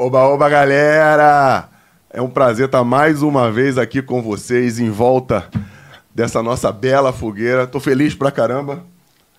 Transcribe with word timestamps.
Oba, 0.00 0.20
oba, 0.28 0.48
galera! 0.48 1.68
É 2.08 2.22
um 2.22 2.30
prazer 2.30 2.66
estar 2.66 2.84
mais 2.84 3.20
uma 3.20 3.50
vez 3.50 3.76
aqui 3.76 4.00
com 4.00 4.22
vocês 4.22 4.78
em 4.78 4.90
volta 4.90 5.48
dessa 6.14 6.40
nossa 6.40 6.70
bela 6.70 7.12
fogueira. 7.12 7.66
Tô 7.66 7.80
feliz 7.80 8.14
pra 8.14 8.30
caramba. 8.30 8.84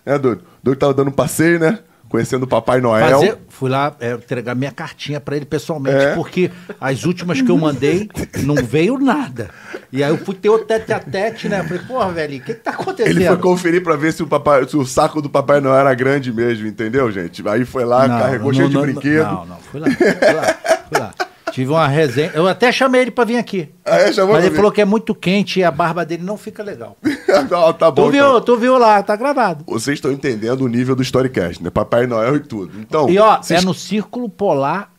É, 0.06 0.20
doido? 0.20 0.44
Doido 0.62 0.78
tava 0.78 0.94
dando 0.94 1.13
passeio, 1.13 1.62
né? 1.62 1.80
Conhecendo 2.10 2.44
o 2.44 2.48
Papai 2.48 2.82
Noel. 2.82 3.20
Fazer- 3.20 3.38
fui 3.50 3.70
lá 3.70 3.96
é, 4.00 4.13
entregar 4.13 4.56
minha 4.56 4.72
cartinha 4.72 5.20
pra 5.20 5.36
ele 5.36 5.46
pessoalmente, 5.46 5.96
É. 5.98 6.16
porque 6.16 6.50
as 6.82 7.06
últimas 7.06 7.39
que 7.42 7.50
eu 7.51 7.58
mandei 7.58 8.10
não 8.44 8.56
veio 8.56 8.98
nada. 8.98 9.50
E 9.94 10.04
aí 10.04 10.10
eu 10.10 10.18
fui 10.18 10.34
ter 10.36 10.50
o 10.50 10.58
tete 10.60 10.92
a 10.92 11.00
tete, 11.00 11.48
né? 11.48 11.60
Eu 11.60 11.66
Falei, 11.66 11.84
porra, 11.84 12.12
velho, 12.12 12.38
o 12.38 12.42
que, 12.42 12.54
que 12.56 12.60
tá 12.62 12.72
acontecendo? 12.72 13.16
Ele 13.16 13.28
foi 13.28 13.38
conferir 13.38 13.84
pra 13.84 13.96
ver 13.96 14.12
se 14.12 14.24
o, 14.24 14.28
papai, 14.28 14.68
se 14.68 14.75
o 14.75 14.84
saco 14.86 15.22
do 15.22 15.30
Papai 15.30 15.62
Noel 15.62 15.75
era 15.78 15.94
grande 15.94 16.34
mesmo, 16.34 16.66
entendeu, 16.68 17.12
gente? 17.12 17.48
Aí 17.48 17.63
foi 17.63 17.86
lá, 17.86 18.08
Não, 18.08 18.20
carregou 18.20 18.48
não, 18.48 18.54
cheio 18.56 18.70
de 18.70 18.74
não, 18.75 18.82
brinquedo. 18.82 19.24
Não, 19.25 19.46
não, 19.46 19.58
fui 19.58 19.80
lá, 19.80 19.88
fui 19.92 20.34
lá, 20.34 20.58
fui 20.89 21.00
lá. 21.00 21.13
Tive 21.51 21.72
uma 21.72 21.88
resenha. 21.88 22.32
Eu 22.36 22.48
até 22.48 22.72
chamei 22.72 23.01
ele 23.01 23.12
pra 23.12 23.25
vir 23.25 23.38
aqui. 23.38 23.70
Ah, 23.84 23.98
é? 23.98 24.13
Chamou 24.13 24.34
Mas 24.36 24.44
ele 24.44 24.51
vir? 24.51 24.56
falou 24.58 24.72
que 24.72 24.82
é 24.82 24.86
muito 24.86 25.16
quente 25.16 25.60
e 25.60 25.63
a 25.63 25.72
barba 25.72 26.06
dele 26.06 26.24
não 26.24 26.38
fica 26.38 26.62
legal. 26.63 26.96
Não, 27.50 27.74
tá 27.74 27.90
bom. 27.92 28.06
Tu 28.08 28.12
viu, 28.12 28.26
então. 28.28 28.42
tu 28.42 28.58
viu 28.58 28.78
lá, 28.78 29.02
tá 29.04 29.16
gravado. 29.16 29.64
Vocês 29.68 29.98
estão 29.98 30.12
entendendo 30.12 30.62
o 30.62 30.68
nível 30.68 30.96
do 30.96 31.02
Storycast, 31.04 31.64
né? 31.64 31.70
Papai 31.70 32.08
Noel 32.08 32.36
e 32.38 32.40
tudo. 32.40 32.80
Então, 32.80 33.10
E 33.10 33.18
ó, 33.20 33.38
vocês- 33.42 33.62
é 33.62 33.66
no 33.66 33.74
Círculo 33.74 34.30
Polar 34.30 34.92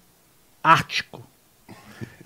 Ártico. 0.62 1.22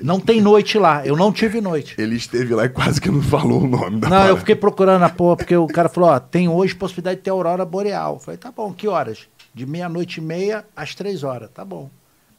Não 0.02 0.18
tem 0.18 0.40
noite 0.40 0.76
lá. 0.76 1.06
Eu 1.06 1.16
não 1.16 1.32
tive 1.32 1.60
noite. 1.60 1.94
ele 1.98 2.16
esteve 2.16 2.52
lá 2.54 2.64
e 2.64 2.68
quase 2.68 3.00
que 3.00 3.08
não 3.10 3.22
falou 3.22 3.62
o 3.62 3.66
nome 3.66 4.00
da 4.00 4.08
Não, 4.08 4.16
eu 4.16 4.22
parada. 4.22 4.36
fiquei 4.40 4.54
procurando 4.56 5.02
a 5.04 5.08
porra, 5.08 5.36
porque 5.36 5.56
o 5.56 5.66
cara 5.68 5.88
falou, 5.88 6.10
ó, 6.10 6.18
tem 6.18 6.48
hoje 6.48 6.74
possibilidade 6.74 7.18
de 7.18 7.22
ter 7.22 7.30
aurora 7.30 7.64
boreal. 7.64 8.14
Eu 8.14 8.18
falei, 8.20 8.36
tá 8.38 8.50
bom, 8.50 8.72
que 8.72 8.88
horas? 8.88 9.20
De 9.54 9.64
meia-noite 9.64 10.18
e 10.18 10.20
meia 10.22 10.64
às 10.76 10.94
três 10.96 11.22
horas, 11.22 11.48
tá 11.54 11.64
bom. 11.64 11.88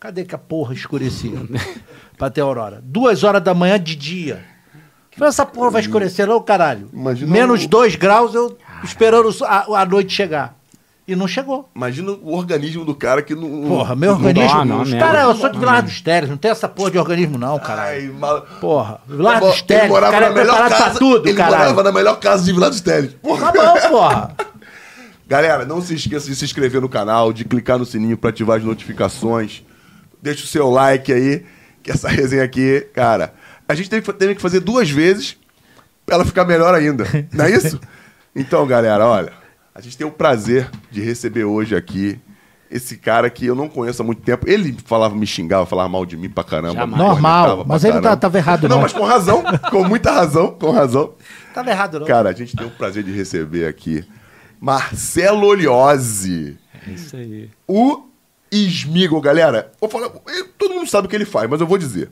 Cadê 0.01 0.25
que 0.25 0.35
a 0.35 0.37
porra 0.37 0.73
escurecia 0.73 1.31
pra 2.17 2.29
ter 2.29 2.41
aurora? 2.41 2.81
Duas 2.83 3.23
horas 3.23 3.41
da 3.41 3.53
manhã 3.53 3.79
de 3.79 3.95
dia. 3.95 4.43
Essa 5.21 5.45
porra 5.45 5.69
vai 5.71 5.81
escurecer 5.81 6.27
não, 6.27 6.41
caralho? 6.41 6.89
Imagina 6.93 7.31
Menos 7.31 7.63
o- 7.63 7.67
dois 7.67 7.95
graus, 7.95 8.33
eu 8.35 8.57
esperando 8.83 9.29
a, 9.45 9.81
a 9.81 9.85
noite 9.85 10.13
chegar. 10.13 10.55
E 11.07 11.15
não 11.15 11.27
chegou. 11.27 11.69
Imagina 11.75 12.11
o 12.11 12.33
organismo 12.35 12.83
do 12.83 12.95
cara 12.95 13.21
que 13.21 13.35
não. 13.35 13.67
Porra, 13.67 13.95
meu 13.95 14.17
não- 14.17 14.25
organismo. 14.25 14.57
dá, 14.57 14.65
não, 14.65 14.77
merda. 14.83 14.97
cara, 14.97 15.21
eu 15.21 15.35
sou 15.35 15.49
de 15.51 15.59
Vilar 15.59 15.83
dos 15.83 16.01
Teles, 16.01 16.29
não 16.29 16.35
tem 16.37 16.49
essa 16.49 16.67
porra 16.67 16.89
de 16.91 16.97
organismo, 16.97 17.37
não, 17.37 17.59
caralho. 17.59 18.01
Ai, 18.11 18.19
mal... 18.19 18.41
Porra, 18.59 18.99
dos 19.07 19.61
Teles, 19.61 19.85
o 19.85 19.87
morava 19.89 20.11
cara 20.13 20.25
é 20.25 20.29
na 20.29 20.35
melhor 20.35 20.53
preparado 20.55 20.71
casa. 20.71 20.89
pra 20.89 20.99
tudo, 20.99 21.27
ele 21.29 21.37
caralho. 21.37 21.57
morava 21.59 21.83
na 21.83 21.91
melhor 21.91 22.19
casa 22.19 22.43
de 22.43 22.53
dos 22.53 22.81
Teles. 22.81 23.13
Porra. 23.21 23.51
Tá 23.51 23.63
bom, 23.73 23.89
porra. 23.89 24.31
Galera, 25.27 25.63
não 25.65 25.79
se 25.81 25.93
esqueça 25.95 26.27
de 26.27 26.35
se 26.35 26.43
inscrever 26.45 26.81
no 26.81 26.89
canal, 26.89 27.31
de 27.31 27.45
clicar 27.45 27.77
no 27.79 27.85
sininho 27.85 28.17
pra 28.17 28.31
ativar 28.31 28.57
as 28.57 28.63
notificações. 28.63 29.63
Deixa 30.21 30.43
o 30.43 30.47
seu 30.47 30.69
like 30.71 31.11
aí, 31.13 31.45
que 31.83 31.91
essa 31.91 32.07
resenha 32.09 32.43
aqui, 32.43 32.81
cara, 32.93 33.33
a 33.67 33.75
gente 33.75 33.89
teve, 33.89 34.01
que- 34.05 34.13
teve 34.13 34.35
que 34.35 34.41
fazer 34.41 34.59
duas 34.59 34.89
vezes 34.89 35.37
pra 36.05 36.15
ela 36.15 36.25
ficar 36.25 36.45
melhor 36.45 36.73
ainda. 36.73 37.05
Não 37.31 37.45
é 37.45 37.51
isso? 37.51 37.79
Então, 38.37 38.67
galera, 38.67 39.07
olha, 39.07 39.31
a 39.73 39.79
gente 39.79 39.97
tem 39.97 40.05
o 40.05 40.11
prazer 40.11 40.69
de 40.91 40.99
receber 41.01 41.45
hoje 41.45 41.73
aqui 41.73 42.19
esse 42.69 42.97
cara 42.97 43.29
que 43.29 43.45
eu 43.45 43.55
não 43.55 43.69
conheço 43.69 44.01
há 44.01 44.05
muito 44.05 44.21
tempo. 44.23 44.43
Ele 44.45 44.75
falava, 44.85 45.15
me 45.15 45.25
xingava, 45.25 45.65
falava 45.65 45.87
mal 45.87 46.05
de 46.05 46.17
mim 46.17 46.29
pra 46.29 46.43
caramba. 46.43 46.73
Jamais. 46.81 46.97
Normal, 47.01 47.55
pra 47.59 47.65
mas 47.65 47.85
ele 47.85 47.93
não 47.93 48.01
caramba. 48.01 48.19
tava 48.19 48.37
errado, 48.37 48.63
Não, 48.67 48.75
não. 48.75 48.81
mas 48.81 48.91
com 48.91 49.05
razão, 49.05 49.41
com 49.71 49.85
muita 49.85 50.11
razão, 50.11 50.51
com 50.51 50.69
razão. 50.71 51.13
Tava 51.53 51.69
errado, 51.69 51.97
não. 52.01 52.05
Cara, 52.05 52.29
a 52.29 52.33
gente 52.33 52.57
tem 52.57 52.67
o 52.67 52.71
prazer 52.71 53.03
de 53.03 53.11
receber 53.13 53.67
aqui 53.67 54.03
Marcelo 54.59 55.47
Oliose, 55.47 56.57
É 56.85 56.91
Isso 56.91 57.15
aí. 57.15 57.49
o 57.65 58.03
Smigol, 58.51 59.21
galera. 59.21 59.71
Vou 59.79 59.89
falar, 59.89 60.09
todo 60.57 60.73
mundo 60.73 60.89
sabe 60.89 61.07
o 61.07 61.09
que 61.09 61.15
ele 61.15 61.23
faz, 61.23 61.49
mas 61.49 61.61
eu 61.61 61.67
vou 61.67 61.77
dizer. 61.77 62.09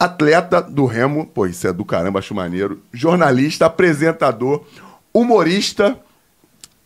Atleta 0.00 0.62
do 0.62 0.86
Remo, 0.86 1.26
pô, 1.26 1.44
isso 1.46 1.68
é 1.68 1.72
do 1.74 1.84
caramba, 1.84 2.20
acho 2.20 2.34
maneiro. 2.34 2.80
Jornalista, 2.90 3.66
apresentador, 3.66 4.64
humorista, 5.12 5.94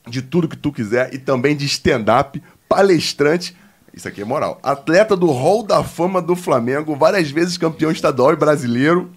de 0.09 0.21
tudo 0.21 0.49
que 0.49 0.57
tu 0.57 0.73
quiser 0.73 1.15
e 1.15 1.19
também 1.19 1.55
de 1.55 1.65
stand-up, 1.65 2.43
palestrante. 2.69 3.57
Isso 3.95 4.09
aqui 4.09 4.21
é 4.23 4.25
moral. 4.25 4.59
Atleta 4.65 5.17
do 5.17 5.31
Hall 5.31 5.63
da 5.63 5.85
Fama 5.85 6.21
do 6.21 6.35
Flamengo, 6.35 6.97
várias 6.97 7.31
vezes 7.31 7.57
campeão 7.57 7.93
estadual 7.93 8.33
e 8.33 8.37
brasileiro 8.37 9.09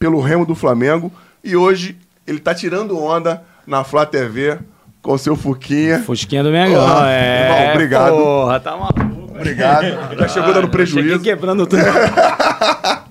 pelo 0.00 0.20
Remo 0.20 0.44
do 0.44 0.56
Flamengo. 0.56 1.12
E 1.44 1.54
hoje 1.54 1.96
ele 2.26 2.40
tá 2.40 2.52
tirando 2.52 2.98
onda 2.98 3.44
na 3.64 3.84
Flá 3.84 4.04
TV 4.04 4.58
com 5.00 5.16
seu 5.16 5.36
Fuquinha. 5.36 6.00
Fusquinha 6.02 6.42
do 6.42 6.50
Mengão, 6.50 6.84
Porra, 6.84 7.10
é. 7.12 7.44
irmão, 7.44 7.70
obrigado. 7.74 8.12
Porra, 8.16 8.58
tá 8.60 8.76
maluco. 8.76 9.22
Obrigado. 9.30 9.86
Já 10.18 10.28
chegou 10.28 10.52
dando 10.52 10.66
Cheguei 10.66 10.68
prejuízo. 10.68 11.20
quebrando 11.20 11.66
tudo. 11.66 11.82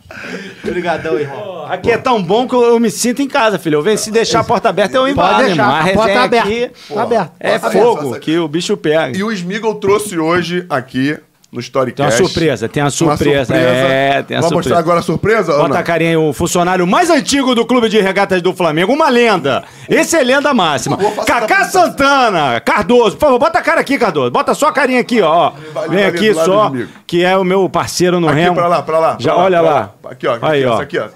Obrigadão, 0.63 1.17
irmão. 1.19 1.65
Aqui 1.67 1.91
é 1.91 1.97
tão 1.97 2.21
bom 2.21 2.47
que 2.47 2.53
eu, 2.55 2.63
eu 2.63 2.79
me 2.79 2.91
sinto 2.91 3.21
em 3.21 3.27
casa, 3.27 3.57
filho. 3.57 3.75
Eu 3.77 3.81
venho 3.81 3.97
se 3.97 4.11
deixar 4.11 4.41
a 4.41 4.43
porta 4.43 4.69
aberta, 4.69 4.97
eu 4.97 5.07
invado, 5.07 5.35
Pode 5.35 5.45
deixar. 5.47 5.65
A 5.67 5.79
a 5.81 5.93
porta 5.93 6.13
tá 6.13 6.23
aberta. 6.23 6.47
aqui 6.47 6.71
Tá 6.93 7.01
aberta. 7.03 7.33
é 7.39 7.59
Tá 7.59 7.71
fogo, 7.71 8.19
que 8.19 8.37
o 8.37 8.47
bicho 8.47 8.75
pega. 8.77 9.17
E 9.17 9.23
o 9.23 9.31
Smigol 9.31 9.75
trouxe 9.75 10.17
hoje 10.17 10.65
aqui 10.69 11.17
no 11.51 11.59
Storycast. 11.59 11.95
Tem 12.15 12.21
uma 12.21 12.27
surpresa, 12.29 12.69
tem 12.69 12.83
uma 12.83 12.89
surpresa. 12.89 13.53
É, 13.55 14.23
tem 14.23 14.37
a 14.37 14.39
Vamos 14.39 14.53
surpresa. 14.53 14.55
mostrar 14.55 14.77
agora 14.79 14.99
a 14.99 15.03
surpresa? 15.03 15.57
Bota 15.57 15.79
a 15.79 15.83
carinha 15.83 16.11
aí, 16.11 16.15
o 16.17 16.31
funcionário 16.31 16.87
mais 16.87 17.09
antigo 17.09 17.53
do 17.53 17.65
Clube 17.65 17.89
de 17.89 17.99
Regatas 17.99 18.41
do 18.41 18.53
Flamengo, 18.53 18.93
uma 18.93 19.09
lenda. 19.09 19.63
Esse 19.89 20.15
é 20.15 20.23
lenda 20.23 20.53
máxima. 20.53 20.97
Cacá. 21.25 21.65
Santana, 21.65 22.59
Cardoso, 22.61 23.15
por 23.17 23.25
favor, 23.25 23.39
bota 23.39 23.59
a 23.59 23.61
cara 23.61 23.81
aqui, 23.81 23.97
Cardoso. 23.97 24.31
Bota 24.31 24.53
só 24.53 24.67
a 24.67 24.71
carinha 24.73 25.01
aqui, 25.01 25.21
ó. 25.21 25.51
Vai, 25.73 25.89
Vem 25.89 25.97
vai 25.99 26.05
aqui 26.07 26.33
só, 26.33 26.71
que 27.05 27.23
é 27.23 27.37
o 27.37 27.43
meu 27.43 27.69
parceiro 27.69 28.19
no 28.19 28.27
Aqui, 28.29 28.39
Remo. 28.39 28.55
pra 28.55 28.67
lá, 28.67 28.81
pra 28.81 28.99
lá. 28.99 29.17
Já, 29.19 29.33
pra 29.33 29.43
olha 29.43 29.59
pra 29.61 29.69
lá. 29.73 29.93
Aqui, 30.05 30.27
ó. 30.27 30.33
Aqui, 30.35 30.45
Aí, 30.45 30.65
ó. 30.65 30.81
aqui, 30.81 30.99
ó. 30.99 31.07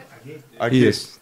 Aqui. 0.60 0.88
Isso. 0.88 1.16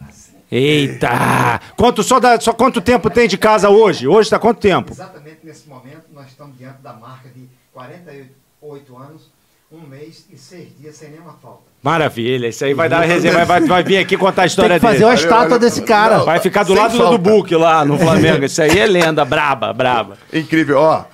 Eita! 0.50 1.60
Quanto, 1.76 2.02
só, 2.02 2.20
dá, 2.20 2.38
só 2.40 2.52
quanto 2.52 2.80
tempo 2.80 3.10
tem 3.10 3.26
de 3.26 3.36
casa 3.36 3.68
hoje? 3.70 4.06
Hoje 4.06 4.30
tá 4.30 4.38
quanto 4.38 4.60
tempo? 4.60 4.92
Exatamente 4.92 5.38
nesse 5.42 5.68
momento, 5.68 6.02
nós 6.14 6.26
estamos 6.28 6.56
diante 6.56 6.76
da 6.82 6.92
marca 6.92 7.28
de 7.34 7.48
48 7.72 8.30
anos, 8.72 9.30
um 9.70 9.80
mês 9.80 10.26
e 10.32 10.38
seis 10.38 10.68
dias 10.78 10.94
sem 10.96 11.10
nenhuma 11.10 11.34
falta. 11.42 11.62
Maravilha, 11.82 12.46
isso 12.48 12.64
aí 12.64 12.72
vai 12.74 12.88
dar 12.88 13.00
resenha, 13.00 13.34
vai, 13.34 13.44
vai, 13.44 13.60
vai 13.60 13.82
vir 13.82 13.98
aqui 13.98 14.16
contar 14.16 14.42
a 14.42 14.44
Tem 14.44 14.46
história 14.46 14.76
que 14.76 14.80
fazer 14.80 14.98
dele. 14.98 15.10
uma 15.10 15.14
estátua 15.14 15.58
desse 15.58 15.82
cara. 15.82 16.18
Não. 16.18 16.24
Vai 16.24 16.38
ficar 16.40 16.62
do 16.62 16.68
Sem 16.72 16.76
lado 16.76 16.96
falta. 16.96 17.12
do 17.12 17.18
Book 17.18 17.54
lá 17.54 17.84
no 17.84 17.98
Flamengo. 17.98 18.44
Isso 18.44 18.62
aí 18.62 18.78
é 18.78 18.86
lenda, 18.86 19.24
braba, 19.24 19.72
braba. 19.72 20.16
Incrível, 20.32 20.78
ó. 20.78 21.04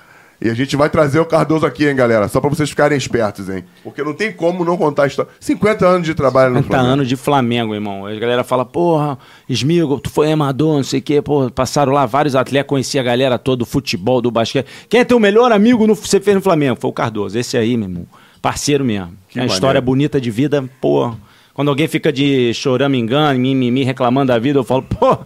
E 0.43 0.49
a 0.49 0.55
gente 0.55 0.75
vai 0.75 0.89
trazer 0.89 1.19
o 1.19 1.25
Cardoso 1.25 1.67
aqui, 1.67 1.87
hein, 1.87 1.95
galera? 1.95 2.27
Só 2.27 2.41
pra 2.41 2.49
vocês 2.49 2.67
ficarem 2.67 2.97
espertos, 2.97 3.47
hein? 3.47 3.63
Porque 3.83 4.01
não 4.03 4.11
tem 4.11 4.31
como 4.31 4.65
não 4.65 4.75
contar 4.75 5.03
a 5.03 5.07
história. 5.07 5.31
50 5.39 5.85
anos 5.85 6.07
de 6.07 6.15
trabalho 6.15 6.49
no 6.53 6.57
50 6.57 6.67
Flamengo. 6.73 6.93
anos 6.93 7.07
de 7.07 7.15
Flamengo, 7.15 7.75
irmão. 7.75 8.07
A 8.07 8.15
galera 8.15 8.43
fala, 8.43 8.65
porra, 8.65 9.19
Esmigo, 9.47 9.99
tu 9.99 10.09
foi 10.09 10.31
amador, 10.31 10.77
não 10.77 10.83
sei 10.83 10.99
o 10.99 11.03
quê. 11.03 11.21
Pô, 11.21 11.47
passaram 11.51 11.93
lá 11.93 12.07
vários 12.07 12.35
atletas, 12.35 12.67
conhecia 12.67 13.01
a 13.01 13.03
galera 13.03 13.37
toda 13.37 13.57
do 13.57 13.65
futebol, 13.67 14.19
do 14.19 14.31
basquete. 14.31 14.65
Quem 14.89 15.01
é 15.01 15.03
teu 15.03 15.19
melhor 15.19 15.51
amigo 15.51 15.85
no, 15.85 15.93
você 15.93 16.19
fez 16.19 16.35
no 16.35 16.41
Flamengo? 16.41 16.75
Foi 16.79 16.89
o 16.89 16.93
Cardoso. 16.93 17.37
Esse 17.37 17.55
aí, 17.55 17.77
meu 17.77 17.87
irmão. 17.87 18.07
Parceiro 18.41 18.83
mesmo. 18.83 19.11
Que 19.29 19.37
é 19.37 19.41
uma 19.41 19.43
maneiro. 19.43 19.53
história 19.53 19.79
bonita 19.79 20.19
de 20.19 20.31
vida, 20.31 20.67
pô. 20.81 21.13
Quando 21.53 21.67
alguém 21.67 21.87
fica 21.87 22.11
de 22.11 22.51
chorando, 22.55 22.95
engano, 22.95 23.37
mimimi, 23.37 23.83
reclamando 23.83 24.29
da 24.29 24.39
vida, 24.39 24.57
eu 24.57 24.63
falo, 24.63 24.81
pô, 24.81 25.19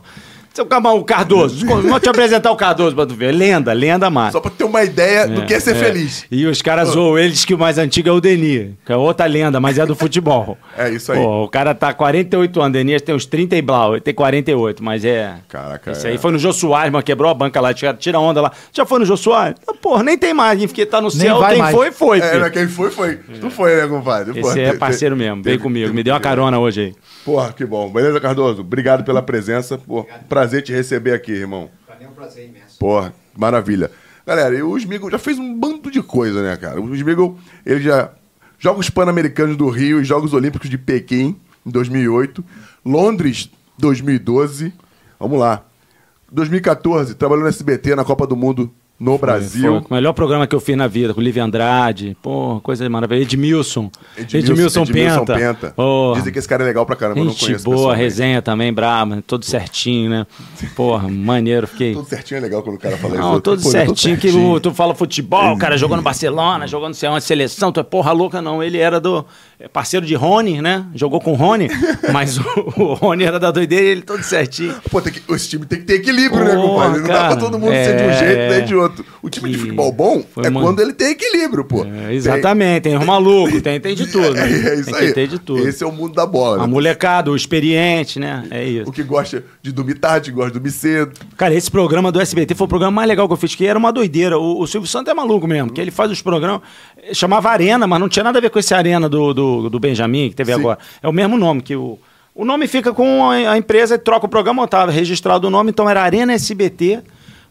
seu 0.56 0.65
Camão, 0.65 0.98
o 0.98 1.04
Cardoso. 1.04 1.65
Vou 1.65 2.00
te 2.00 2.08
apresentar 2.08 2.50
o 2.50 2.56
Cardoso 2.56 2.96
pra 2.96 3.06
tu 3.06 3.13
ver. 3.13 3.34
Lenda, 3.34 3.74
lenda, 3.74 4.10
mano. 4.10 4.32
Só 4.32 4.39
pra 4.39 4.50
ter 4.50 4.63
uma 4.63 4.84
ideia 4.84 5.28
do 5.28 5.46
que 5.46 5.54
é 5.54 5.60
ser 5.60 5.76
feliz. 5.76 6.26
E 6.32 6.46
os 6.46 6.62
caras 6.62 6.89
zoam 6.89 7.20
eles 7.20 7.44
que 7.44 7.54
o 7.54 7.58
mais 7.58 7.78
antigo 7.78 8.08
é 8.08 8.12
o 8.12 8.22
Denis, 8.22 8.72
que 8.86 8.91
é 8.91 8.96
outra 8.96 9.26
lenda, 9.26 9.60
mas 9.60 9.78
é 9.78 9.86
do 9.86 9.96
futebol. 9.96 10.58
É 10.78 10.89
isso 10.89 11.12
aí. 11.12 11.18
Pô, 11.20 11.44
o 11.44 11.48
cara 11.48 11.74
tá 11.74 11.94
48 11.94 12.62
anos, 12.62 12.74
Denis 12.74 13.02
tem 13.02 13.15
uns 13.15 13.26
30 13.26 13.56
e 13.56 13.62
blau, 13.62 13.94
ele 13.94 14.02
tem 14.02 14.13
48, 14.13 14.84
mas 14.84 15.06
é. 15.06 15.36
Caraca, 15.48 15.91
Isso 15.91 16.06
é. 16.06 16.12
aí 16.12 16.18
foi 16.18 16.32
no 16.32 16.38
Jô 16.38 16.52
Soares, 16.52 16.91
mano, 16.91 17.04
quebrou 17.04 17.32
a 17.32 17.34
banca 17.34 17.62
lá, 17.62 17.74
tira, 17.74 18.20
onda 18.20 18.41
lá. 18.41 18.52
Já 18.74 18.86
foi 18.86 19.00
no 19.00 19.06
Jô 19.06 19.15
Soares? 19.15 19.56
Ah, 19.68 19.74
Porra, 19.74 20.04
nem 20.04 20.18
tem 20.18 20.34
mais, 20.34 20.60
porque 20.65 20.86
tá 20.86 21.00
no 21.00 21.10
céu, 21.10 21.39
quem 21.48 21.58
mais. 21.60 21.74
foi, 21.74 21.91
foi. 21.91 22.20
É, 22.20 22.30
filho. 22.30 22.41
mas 22.41 22.52
quem 22.52 22.68
foi, 22.68 22.91
foi. 22.91 23.15
Tu 23.15 23.50
foi, 23.50 23.76
né, 23.76 23.88
compadre? 23.88 24.41
Pô, 24.41 24.50
Esse 24.50 24.60
é 24.60 24.74
parceiro 24.74 25.15
mesmo, 25.15 25.41
veio 25.41 25.60
comigo, 25.60 25.86
teve 25.86 25.96
me 25.96 26.04
deu 26.04 26.13
uma 26.13 26.20
carona 26.20 26.60
hoje 26.60 26.82
aí. 26.82 26.96
Porra, 27.24 27.54
que 27.54 27.65
bom. 27.65 27.89
Beleza, 27.89 28.20
Cardoso? 28.20 28.62
Obrigado 28.62 29.04
pela 29.04 29.22
presença. 29.22 29.78
Pô, 29.78 30.06
prazer 30.28 30.44
te 30.47 30.71
receber 30.71 31.13
aqui, 31.13 31.31
irmão. 31.31 31.69
Para 31.86 31.95
mim 31.95 32.05
é 32.05 32.08
um 32.08 32.13
prazer 32.13 32.47
imenso. 32.47 32.77
Porra, 32.79 33.13
maravilha. 33.36 33.91
Galera, 34.25 34.65
o 34.65 34.77
Smigol 34.77 35.12
já 35.12 35.19
fez 35.19 35.38
um 35.38 35.58
bando 35.58 35.91
de 35.91 36.01
coisa, 36.01 36.41
né, 36.41 36.58
cara? 36.58 36.81
O 36.81 36.95
Smigol, 36.95 37.38
ele 37.65 37.81
já... 37.81 38.12
Jogos 38.58 38.89
Pan-Americanos 38.89 39.58
do 39.58 39.69
Rio 39.69 40.01
e 40.01 40.03
Jogos 40.03 40.34
Olímpicos 40.34 40.69
de 40.69 40.77
Pequim, 40.77 41.39
em 41.65 41.69
2008. 41.69 42.43
Londres, 42.84 43.49
2012. 43.77 44.73
Vamos 45.19 45.39
lá. 45.39 45.63
2014, 46.31 47.15
trabalhou 47.15 47.43
no 47.43 47.49
SBT 47.49 47.95
na 47.95 48.03
Copa 48.03 48.25
do 48.25 48.36
Mundo 48.36 48.73
no 48.99 49.17
Brasil. 49.17 49.81
Foi 49.81 49.91
o 49.91 49.93
melhor 49.93 50.13
programa 50.13 50.47
que 50.47 50.55
eu 50.55 50.60
fiz 50.60 50.77
na 50.77 50.88
vida, 50.88 51.13
com 51.13 51.19
o 51.19 51.23
Livio 51.23 51.43
Andrade. 51.43 52.15
Pô, 52.21 52.60
coisa 52.62 52.88
maravilhosa. 52.89 53.23
Edmilson. 53.23 53.91
Edmilson, 54.17 54.84
Edmilson, 54.84 55.25
Penta. 55.25 55.36
Penta. 55.36 55.73
Pô, 55.75 56.13
Dizem 56.15 56.31
que 56.31 56.39
esse 56.39 56.47
cara 56.47 56.63
é 56.63 56.67
legal 56.67 56.86
pra 56.86 56.95
caramba, 56.95 57.19
eu 57.19 57.25
não 57.25 57.31
gente 57.31 57.45
conheço 57.45 57.65
boa, 57.65 57.93
resenha 57.95 58.41
também, 58.41 58.71
braba, 58.73 59.21
tudo 59.27 59.43
certinho, 59.43 60.10
né? 60.10 60.27
Porra, 60.75 61.10
maneiro, 61.10 61.67
fiquei... 61.67 61.93
Tudo 61.93 62.08
certinho 62.08 62.38
é 62.38 62.41
legal 62.41 62.63
quando 62.63 62.77
o 62.77 62.79
cara 62.79 62.95
fala 62.97 63.15
Não, 63.15 63.31
isso. 63.34 63.41
tudo 63.41 63.62
Pô, 63.62 63.69
é 63.69 63.86
tudo 63.86 63.97
certinho, 63.99 64.17
que 64.17 64.29
o- 64.31 64.60
tu 64.60 64.73
fala 64.73 64.95
futebol, 64.95 65.53
o 65.53 65.58
cara 65.58 65.77
jogou 65.77 65.97
no 65.97 66.03
Barcelona, 66.03 66.65
jogou 66.65 66.88
no 66.88 66.95
sei 66.95 67.10
onde, 67.10 67.23
seleção, 67.23 67.71
tu 67.71 67.79
é 67.81 67.84
porra 67.84 68.12
louca, 68.13 68.41
não. 68.41 68.63
Ele 68.63 68.77
era 68.77 68.99
do 68.99 69.25
é 69.60 69.67
parceiro 69.67 70.05
de 70.05 70.15
Rony, 70.15 70.62
né? 70.62 70.86
Jogou 70.95 71.19
com 71.19 71.31
o 71.31 71.36
Rony, 71.36 71.67
mas 72.13 72.38
o, 72.38 72.43
o 72.77 72.93
Rony 72.93 73.23
era 73.25 73.39
da 73.39 73.51
doideira 73.51 73.86
e 73.86 73.89
ele 73.89 74.01
todo 74.01 74.21
certinho. 74.23 74.75
Pô, 74.89 75.01
tem 75.01 75.12
que- 75.13 75.21
esse 75.34 75.49
time 75.49 75.65
tem 75.65 75.79
que 75.79 75.86
ter 75.86 75.95
equilíbrio, 75.95 76.43
né, 76.45 76.55
Porra, 76.55 76.67
compadre? 76.86 77.01
Não 77.01 77.08
dá 77.08 77.13
cara, 77.13 77.27
pra 77.27 77.36
todo 77.38 77.60
mundo 77.60 77.71
ser 77.71 77.95
de 77.97 78.03
um 78.03 78.10
é, 78.10 78.13
jeito 78.19 78.53
nem 78.53 78.65
de 78.65 78.75
outro. 78.75 78.85
O 79.21 79.30
time 79.30 79.52
de 79.52 79.58
futebol 79.58 79.91
bom 79.91 80.24
é 80.43 80.52
quando 80.52 80.82
ele 80.82 80.93
tem 80.93 81.12
equilíbrio, 81.12 81.65
pô. 81.65 81.86
É, 81.86 82.13
exatamente, 82.13 82.84
tem 82.84 82.98
os 82.98 83.06
malucos, 83.06 83.62
tem, 83.63 83.80
tem 83.80 83.95
de 83.95 84.08
tudo. 84.12 84.38
É, 84.38 84.43
é 84.43 84.76
isso 84.76 84.91
tem 84.91 85.08
aí. 85.08 85.13
ter 85.13 85.28
de 85.28 85.39
tudo. 85.39 85.67
Esse 85.67 85.84
é 85.84 85.88
o 85.88 85.91
mundo 85.91 86.13
da 86.13 86.26
bola. 86.26 86.63
A 86.63 86.67
né? 86.67 86.74
molecada, 86.74 87.32
o 87.32 87.36
experiente, 87.36 88.19
né? 88.19 88.45
É 88.50 88.63
isso. 88.63 88.89
O 88.89 88.91
que 88.91 89.04
gosta 89.04 89.43
de 89.62 89.71
dormir 89.71 89.95
tarde, 89.95 90.32
gosta 90.32 90.52
de 90.52 90.54
dormir 90.54 90.71
cedo. 90.71 91.13
Cara, 91.38 91.54
esse 91.54 91.69
programa 91.69 92.12
do 92.12 92.19
SBT 92.19 92.56
foi 92.56 92.65
o 92.65 92.67
programa 92.67 92.91
mais 92.91 93.08
legal 93.08 93.28
que 93.28 93.34
eu 93.34 93.38
fiz, 93.38 93.56
que 93.56 93.65
era 93.65 93.78
uma 93.78 93.91
doideira. 93.91 94.38
O, 94.38 94.62
o 94.62 94.67
Silvio 94.67 94.88
Santos 94.88 95.12
é 95.12 95.13
maluco 95.13 95.48
mesmo, 95.48 95.71
que 95.71 95.82
ele 95.82 95.91
faz 95.91 96.12
os 96.12 96.21
programas. 96.21 96.62
Chamava 97.13 97.50
Arena, 97.50 97.88
mas 97.88 98.00
não 98.00 98.10
tinha 98.10 98.24
nada 98.24 98.38
a 98.38 98.41
ver 98.41 98.50
com 98.50 98.60
esse 98.60 98.74
Arena 98.74 99.08
do, 99.08 99.34
do, 99.34 99.69
do 99.69 99.80
Benjamin, 99.80 100.30
que 100.30 100.36
teve 100.36 100.54
Sim. 100.54 100.60
agora. 100.60 100.80
É 101.02 101.08
o 101.08 101.13
mesmo 101.13 101.38
nome, 101.38 101.62
que 101.62 101.76
o. 101.76 102.00
O 102.38 102.43
nome 102.43 102.67
fica 102.67 102.93
com 102.93 103.30
a, 103.30 103.54
a 103.54 103.58
empresa, 103.58 103.98
troca 103.98 104.26
o 104.26 104.30
programa, 104.30 104.65
estava 104.65 104.91
registrado 104.91 105.48
o 105.48 105.50
nome, 105.50 105.69
então 105.69 105.89
era 105.89 106.04
Arena 106.04 106.34
SBT. 106.34 107.02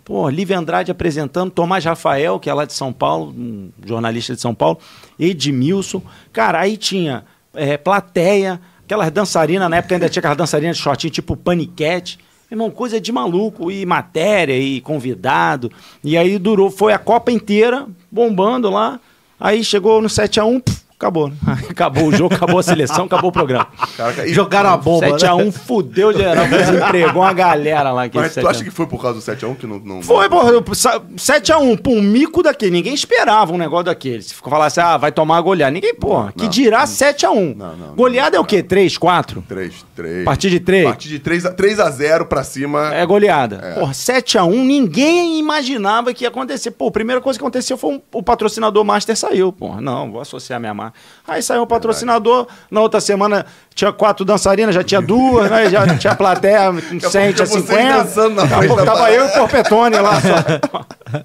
Pô, 0.05 0.29
Lívia 0.29 0.59
Andrade 0.59 0.91
apresentando, 0.91 1.51
Tomás 1.51 1.83
Rafael, 1.85 2.39
que 2.39 2.51
é 2.51 2.55
lá 2.55 2.67
de 2.67 2.75
São 2.75 2.93
Paulo, 2.93 3.33
um 3.33 3.71
jornalista 3.87 4.35
de 4.35 4.41
São 4.41 4.55
Paulo, 4.55 4.79
Edmilson. 5.19 6.03
Cara, 6.31 6.61
aí 6.61 6.77
tinha 6.77 7.25
eh, 7.55 7.79
plateia, 7.79 8.61
aquelas 8.85 9.11
dançarinas, 9.11 9.71
na 9.71 9.79
época 9.79 9.95
ainda 9.95 10.09
tinha 10.09 10.21
aquelas 10.21 10.37
dançarinas 10.37 10.77
de 10.77 10.83
shortinho, 10.83 11.11
tipo 11.11 11.35
paniquete. 11.35 12.19
Irmão, 12.51 12.71
coisa 12.71 13.01
de 13.01 13.11
maluco, 13.11 13.71
e 13.71 13.87
matéria, 13.87 14.57
e 14.59 14.81
convidado. 14.83 15.73
E 16.05 16.19
aí 16.19 16.39
durou, 16.39 16.71
foi 16.71 16.93
a 16.93 16.99
Copa 16.99 17.33
inteira, 17.33 17.87
bombando 18.11 18.69
lá. 18.69 19.01
Aí 19.41 19.65
chegou 19.65 20.03
no 20.03 20.09
7x1, 20.09 20.63
pff, 20.63 20.84
acabou. 20.99 21.31
Acabou 21.71 22.07
o 22.09 22.13
jogo, 22.13 22.35
acabou 22.35 22.59
a 22.59 22.63
seleção, 22.63 23.05
acabou 23.07 23.31
o 23.31 23.33
programa. 23.33 23.67
Caraca, 23.97 24.27
e- 24.27 24.33
Jogaram 24.33 24.71
a 24.71 24.77
bomba. 24.77 25.07
né? 25.07 25.13
7x1 25.13 25.53
fudeu 25.53 26.13
geral, 26.13 26.47
desempregou 26.47 27.23
uma 27.23 27.33
galera 27.33 27.91
lá. 27.93 28.05
aquele 28.05 28.23
Mas 28.25 28.33
tu 28.33 28.35
7 28.37 28.45
a 28.45 28.49
1. 28.49 28.51
acha 28.51 28.65
que 28.65 28.71
foi 28.71 28.87
por 28.87 29.01
causa 29.03 29.19
do 29.19 29.25
7x1 29.25 29.57
que 29.57 29.67
não. 29.67 29.79
não 29.81 30.03
Foi, 30.03 30.29
porra, 30.29 30.51
eu- 30.51 30.65
sa- 30.75 31.01
7x1, 31.17 31.77
pô, 31.79 31.91
um 31.91 32.03
mico 32.03 32.43
daquele. 32.43 32.71
Ninguém 32.71 32.95
esperava 32.95 33.53
um 33.53 33.59
negócio 33.59 33.85
daquele. 33.87 34.23
Se 34.23 34.35
falasse, 34.35 34.81
ah, 34.81 34.97
vai 34.97 35.11
tomar 35.13 35.39
a 35.39 35.41
goleada. 35.41 35.73
Ninguém, 35.73 35.95
porra, 35.95 36.33
que 36.33 36.45
Não. 36.45 36.51
dirá 36.51 36.85
7x1. 36.87 37.55
Não, 37.57 37.77
não, 37.77 37.95
Goleada 37.95 38.37
é 38.37 38.41
o 38.41 38.45
quê? 38.45 38.63
3, 38.63 38.97
4? 38.97 39.43
3, 39.49 39.85
3. 39.95 40.23
A 40.23 40.25
partir 40.25 40.51
de 40.51 40.61
3? 40.61 40.87
A 40.87 40.89
partir 40.91 41.09
de 41.09 41.19
3 41.19 41.47
a, 41.47 41.53
3 41.53 41.81
a 41.81 41.91
0 41.91 42.27
pra 42.27 42.43
cima. 42.45 42.95
É 42.95 43.05
goleada. 43.05 43.61
É. 43.63 43.75
Porra, 43.81 43.93
7x1, 43.93 44.49
ninguém 44.65 45.39
imaginava 45.39 46.15
que 46.15 46.25
ia 46.25 46.29
acontecer. 46.29 46.71
Pô, 46.71 46.89
a 46.89 46.93
primeira 46.93 47.21
coisa 47.21 47.39
que 47.39 47.45
aconteceu 47.45 47.77
foi 47.77 47.95
um- 47.95 48.01
o 48.13 48.23
patrocinador 48.23 48.85
Master 48.85 49.17
saiu. 49.17 49.53
Porra, 49.53 49.81
não, 49.81 50.11
vou 50.13 50.21
associar 50.21 50.61
minha 50.61 50.73
marca. 50.75 50.84
Aí 51.27 51.43
saiu 51.43 51.63
o 51.63 51.67
patrocinador, 51.67 52.47
na 52.71 52.81
outra 52.81 53.01
semana 53.01 53.47
tinha 53.75 53.93
quatro 53.93 54.25
dançarinas, 54.25 54.75
já 54.75 54.83
tinha 54.85 55.01
duas, 55.01 55.51
né? 55.51 55.71
Já 55.71 55.97
tinha 55.97 56.15
plateia, 56.15 56.71
um 56.73 56.77
a 56.77 56.81
100, 56.81 56.91
pouco 57.01 57.11
tinha 57.11 57.47
vocês 57.47 57.65
50. 57.67 58.03
dançando 58.05 58.35
na 58.37 58.43
Daqui 58.45 58.65
a 58.65 58.69
pouco 58.69 58.85
tava 58.85 59.11
eu 59.13 59.25
e 59.27 59.29
o 59.29 59.33
Porpetone 59.33 59.97
lá 59.99 60.21
só. 60.21 61.23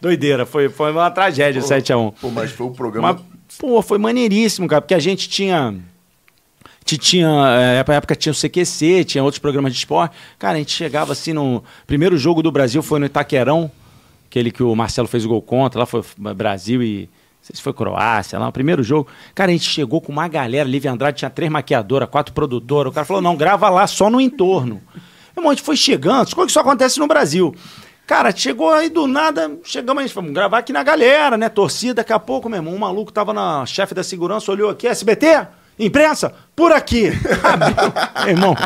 Doideira, 0.00 0.44
foi, 0.46 0.68
foi 0.68 0.92
uma 0.92 1.10
tragédia 1.10 1.60
o 1.60 1.64
7x1. 1.64 2.14
Pô, 2.20 2.30
mas 2.30 2.50
foi 2.50 2.66
o 2.66 2.70
programa. 2.70 3.12
Mas, 3.14 3.22
pô, 3.58 3.80
foi 3.82 3.98
maneiríssimo, 3.98 4.68
cara, 4.68 4.80
porque 4.82 4.94
a 4.94 4.98
gente 4.98 5.28
tinha. 5.28 5.74
ti- 6.84 6.98
Tinha, 6.98 7.28
na 7.86 7.94
época 7.94 8.14
tinha 8.14 8.30
o 8.32 8.34
CQC, 8.34 9.04
tinha 9.04 9.24
outros 9.24 9.38
programas 9.38 9.72
de 9.72 9.78
esporte. 9.78 10.14
Cara, 10.38 10.54
a 10.54 10.58
gente 10.58 10.72
chegava 10.72 11.12
assim 11.12 11.32
no. 11.32 11.64
Primeiro 11.86 12.16
jogo 12.18 12.42
do 12.42 12.52
Brasil 12.52 12.82
foi 12.82 13.00
no 13.00 13.06
Itaquerão, 13.06 13.70
aquele 14.30 14.50
que 14.50 14.62
o 14.62 14.74
Marcelo 14.76 15.08
fez 15.08 15.24
o 15.24 15.28
gol 15.28 15.40
contra, 15.42 15.80
lá 15.80 15.86
foi 15.86 16.02
Brasil 16.34 16.82
e. 16.82 17.08
Sei 17.46 17.54
se 17.54 17.62
foi 17.62 17.72
Croácia, 17.72 18.40
lá, 18.40 18.48
o 18.48 18.52
primeiro 18.52 18.82
jogo. 18.82 19.08
Cara, 19.32 19.52
a 19.52 19.54
gente 19.54 19.70
chegou 19.70 20.00
com 20.00 20.10
uma 20.10 20.26
galera. 20.26 20.68
Lívia 20.68 20.90
Andrade 20.90 21.18
tinha 21.18 21.30
três 21.30 21.48
maquiadoras, 21.48 22.08
quatro 22.08 22.34
produtoras. 22.34 22.90
O 22.90 22.94
cara 22.94 23.06
falou: 23.06 23.22
não, 23.22 23.36
grava 23.36 23.68
lá 23.68 23.86
só 23.86 24.10
no 24.10 24.20
entorno. 24.20 24.82
Irmão, 25.36 25.52
a 25.52 25.54
gente 25.54 25.62
foi 25.62 25.76
chegando, 25.76 26.34
coisas 26.34 26.46
que 26.46 26.52
só 26.52 26.60
acontece 26.60 26.98
no 26.98 27.06
Brasil. 27.06 27.54
Cara, 28.04 28.34
chegou 28.34 28.72
aí 28.72 28.88
do 28.88 29.06
nada, 29.06 29.58
chegamos, 29.62 30.02
a 30.02 30.06
gente 30.06 30.14
vamos 30.14 30.32
gravar 30.32 30.58
aqui 30.58 30.72
na 30.72 30.82
galera, 30.82 31.36
né? 31.36 31.48
Torcida, 31.48 31.94
daqui 31.94 32.12
a 32.12 32.18
pouco, 32.18 32.48
meu 32.48 32.58
irmão, 32.58 32.74
um 32.74 32.78
maluco 32.78 33.12
tava 33.12 33.32
na 33.32 33.64
chefe 33.64 33.94
da 33.94 34.02
segurança, 34.02 34.50
olhou 34.50 34.68
aqui, 34.68 34.88
SBT? 34.88 35.46
Imprensa? 35.78 36.34
Por 36.56 36.72
aqui. 36.72 37.12
Abriu. 37.44 38.28
Irmão, 38.28 38.56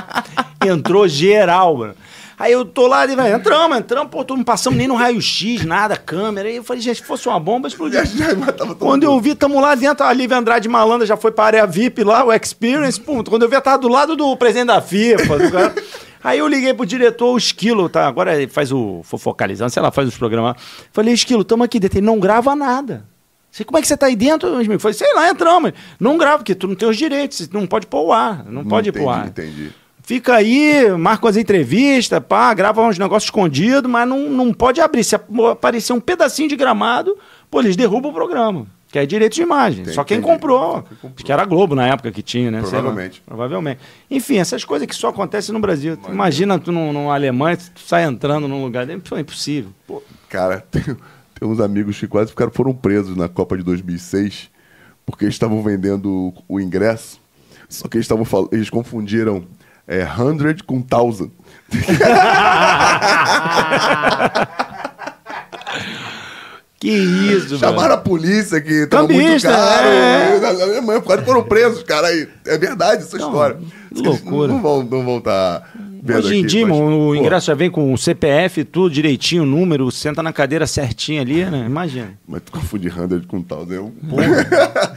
entrou 0.65 1.07
geral, 1.07 1.77
mano. 1.77 1.95
Aí 2.41 2.53
eu 2.53 2.65
tô 2.65 2.87
lá, 2.87 3.05
ele 3.05 3.15
vai, 3.15 3.31
entramos, 3.35 3.77
entramos, 3.77 4.11
pô, 4.11 4.25
não 4.31 4.43
passamos 4.43 4.79
nem 4.79 4.89
no 4.89 4.95
raio-x, 4.95 5.63
nada, 5.67 5.95
câmera. 5.95 6.49
Aí 6.49 6.57
eu 6.57 6.65
falei, 6.65 6.81
gente, 6.81 6.97
se 6.97 7.05
fosse 7.07 7.29
uma 7.29 7.39
bomba, 7.39 7.69
explodia. 7.69 8.03
Quando 8.79 9.03
eu 9.03 9.21
vi, 9.21 9.35
tamo 9.35 9.61
lá 9.61 9.75
dentro, 9.75 10.07
a 10.07 10.13
Lívia 10.15 10.39
Andrade 10.39 10.67
Malandra 10.67 11.07
já 11.07 11.19
foi 11.19 11.33
pra 11.33 11.45
área 11.45 11.67
VIP 11.67 12.03
lá, 12.03 12.25
o 12.25 12.33
Experience, 12.33 12.99
pum. 12.99 13.23
Quando 13.23 13.43
eu 13.43 13.49
vi, 13.49 13.57
ela 13.57 13.63
tava 13.63 13.77
do 13.77 13.89
lado 13.89 14.17
do 14.17 14.35
presidente 14.39 14.69
da 14.69 14.81
FIFA. 14.81 15.39
do 15.39 15.51
cara. 15.53 15.75
Aí 16.25 16.39
eu 16.39 16.49
liguei 16.49 16.73
pro 16.73 16.87
diretor, 16.87 17.31
o 17.31 17.37
Esquilo, 17.37 17.91
tá? 17.91 18.07
Agora 18.07 18.35
ele 18.35 18.51
faz 18.51 18.73
o 18.73 19.03
fofocalizando, 19.05 19.71
sei 19.71 19.83
lá, 19.83 19.91
faz 19.91 20.09
os 20.09 20.17
programas. 20.17 20.57
Falei, 20.95 21.13
Esquilo, 21.13 21.45
tamo 21.45 21.63
aqui 21.63 21.79
dentro. 21.79 21.99
Ele 21.99 22.07
não 22.07 22.19
grava 22.19 22.57
nada. 22.57 23.05
Falei, 23.53 23.67
como 23.67 23.77
é 23.77 23.83
que 23.83 23.87
você 23.87 23.99
tá 23.99 24.07
aí 24.07 24.17
dentro, 24.17 24.49
meu 24.49 24.61
amigo? 24.61 24.79
Falei, 24.79 24.95
sei 24.95 25.13
lá, 25.13 25.29
entramos. 25.29 25.73
Não 26.01 26.17
grava, 26.17 26.39
porque 26.39 26.55
tu 26.55 26.67
não 26.67 26.75
tem 26.75 26.89
os 26.89 26.97
direitos, 26.97 27.51
não 27.51 27.67
pode 27.67 27.87
pôr 27.87 28.07
o 28.07 28.13
ar. 28.15 28.47
Não 28.47 28.65
pode 28.65 28.89
ir 28.89 28.93
pro 28.93 29.03
entendi, 29.03 29.15
ar. 29.15 29.27
Entendi. 29.27 29.73
Fica 30.11 30.35
aí, 30.35 30.91
marca 30.99 31.25
umas 31.25 31.37
entrevistas, 31.37 32.19
pá, 32.29 32.53
grava 32.53 32.83
uns 32.83 32.99
negócios 32.99 33.29
escondidos, 33.29 33.89
mas 33.89 34.09
não, 34.09 34.29
não 34.29 34.53
pode 34.53 34.81
abrir. 34.81 35.05
Se 35.05 35.15
aparecer 35.15 35.93
um 35.93 36.01
pedacinho 36.01 36.49
de 36.49 36.57
gramado, 36.57 37.17
pô, 37.49 37.61
eles 37.61 37.77
derrubam 37.77 38.11
o 38.11 38.13
programa. 38.13 38.67
Que 38.91 38.99
é 38.99 39.07
direito 39.07 39.35
de 39.35 39.43
imagem. 39.43 39.83
Entendi, 39.83 39.95
Só 39.95 40.03
quem 40.03 40.21
comprou. 40.21 40.83
Quem 40.83 40.97
comprou. 40.97 41.13
Acho 41.15 41.25
que 41.25 41.31
era 41.31 41.43
a 41.43 41.45
Globo 41.45 41.77
na 41.77 41.87
época 41.87 42.11
que 42.11 42.23
tinha, 42.23 42.51
né? 42.51 42.59
Provavelmente. 42.59 43.23
provavelmente. 43.25 43.81
Enfim, 44.11 44.39
essas 44.39 44.65
coisas 44.65 44.89
que 44.89 44.97
só 44.97 45.11
acontecem 45.11 45.53
no 45.53 45.61
Brasil. 45.61 45.97
Tu 45.97 46.11
Imagina 46.11 46.59
tu 46.59 46.73
num, 46.73 46.93
num 46.93 47.09
Alemanha, 47.09 47.57
tu 47.57 47.81
sai 47.81 48.03
entrando 48.03 48.49
num 48.49 48.65
lugar. 48.65 48.91
É 48.91 48.95
impossível. 49.21 49.71
Pô, 49.87 50.03
cara, 50.29 50.65
tem, 50.73 50.83
tem 50.83 51.49
uns 51.49 51.61
amigos 51.61 52.01
que 52.01 52.09
quase 52.09 52.31
ficaram, 52.31 52.51
foram 52.51 52.75
presos 52.75 53.17
na 53.17 53.29
Copa 53.29 53.57
de 53.57 53.63
2006 53.63 54.51
porque 55.07 55.25
eles 55.25 55.37
estavam 55.37 55.63
vendendo 55.63 56.11
o, 56.11 56.57
o 56.57 56.61
ingresso. 56.61 57.21
Só 57.69 57.87
que 57.87 57.97
eles 57.97 58.07
estavam 58.07 58.25
fal- 58.25 58.49
eles 58.51 58.69
confundiram 58.69 59.45
é, 59.91 60.07
100 60.07 60.57
com 60.65 60.77
1000. 60.77 61.31
Que 66.81 66.89
isso, 66.89 67.59
Chamaram 67.59 67.83
velho. 67.83 67.93
a 67.93 67.97
polícia 67.99 68.59
que 68.59 68.87
tava 68.87 69.07
muito 69.07 69.43
caro. 69.43 69.87
é. 69.87 70.41
Na 70.41 70.49
Alemanha 70.49 71.03
quase 71.03 71.23
foram 71.27 71.43
presos, 71.43 71.83
cara. 71.83 72.07
aí. 72.07 72.27
É 72.47 72.57
verdade 72.57 73.03
essa 73.03 73.19
história. 73.19 73.59
Que 73.95 74.03
loucura. 74.03 74.53
Não 74.53 74.63
vão 74.63 74.83
não 74.83 75.05
vão 75.05 75.19
estar 75.19 75.71
vendo 76.03 76.19
Hoje 76.19 76.37
em 76.37 76.39
aqui, 76.41 76.47
dia, 76.49 76.67
mas, 76.67 76.77
o 76.79 76.81
pô, 76.81 77.15
ingresso 77.15 77.47
já 77.49 77.55
vem 77.55 77.71
com 77.71 77.93
o 77.93 77.99
CPF, 77.99 78.65
tudo 78.65 78.91
direitinho, 78.91 79.43
o 79.43 79.47
número, 79.47 79.91
senta 79.91 80.23
na 80.23 80.33
cadeira 80.33 80.67
certinho 80.67 81.21
ali, 81.21 81.45
né? 81.45 81.65
Imagina. 81.67 82.15
Mas 82.27 82.43
tu 82.43 82.53
confunde 82.53 82.91
100 82.91 83.21
com 83.27 83.37
1000. 83.39 83.77
É 83.77 83.81
um... 83.81 83.93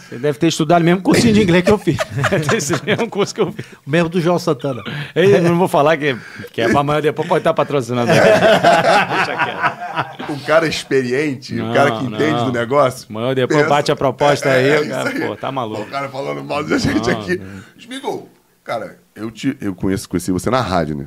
Você 0.09 0.17
deve 0.17 0.39
ter 0.39 0.47
estudado 0.47 0.81
o 0.81 0.85
mesmo 0.85 1.01
cursinho 1.01 1.33
de 1.33 1.41
inglês 1.41 1.63
que 1.63 1.71
eu 1.71 1.77
fiz. 1.77 1.97
Esse 2.55 2.73
mesmo 2.85 3.09
curso 3.09 3.35
que 3.35 3.41
eu 3.41 3.51
fiz. 3.51 3.65
Mesmo 3.85 4.09
do 4.09 4.21
João 4.21 4.39
Santana. 4.39 4.81
Eu 5.15 5.41
não 5.41 5.57
vou 5.57 5.67
falar 5.67 5.97
que, 5.97 6.15
que 6.53 6.61
é 6.61 6.69
pra 6.69 6.79
amanhã 6.79 7.01
depois 7.01 7.27
pode 7.27 7.39
estar 7.41 7.53
patrocinando. 7.53 8.07
Deixa 8.07 9.35
quieto. 9.43 10.31
um 10.31 10.39
cara 10.39 10.67
experiente, 10.67 11.59
um 11.59 11.73
cara 11.73 11.91
que 11.91 12.03
Não, 12.03 12.13
entende 12.15 12.31
não. 12.31 12.45
do 12.45 12.51
negócio. 12.51 13.07
Amanhã 13.09 13.33
depois 13.33 13.57
pensa- 13.59 13.69
bate 13.69 13.91
a 13.91 13.95
proposta 13.95 14.49
aí, 14.49 14.69
é 14.69 14.79
o 14.79 14.81
isso 14.83 14.89
cara, 14.89 15.09
aí. 15.09 15.19
pô, 15.27 15.35
tá 15.35 15.51
maluco. 15.51 15.81
O 15.81 15.85
cara 15.87 16.09
falando 16.09 16.43
mal 16.43 16.63
da 16.63 16.77
gente 16.77 17.09
Não, 17.09 17.19
aqui. 17.19 17.41
Smigol, 17.77 18.29
cara, 18.63 18.97
eu, 19.15 19.29
te, 19.31 19.55
eu 19.59 19.75
conheço, 19.75 20.07
conheci 20.07 20.31
você 20.31 20.49
na 20.49 20.61
rádio, 20.61 20.95
né? 20.95 21.05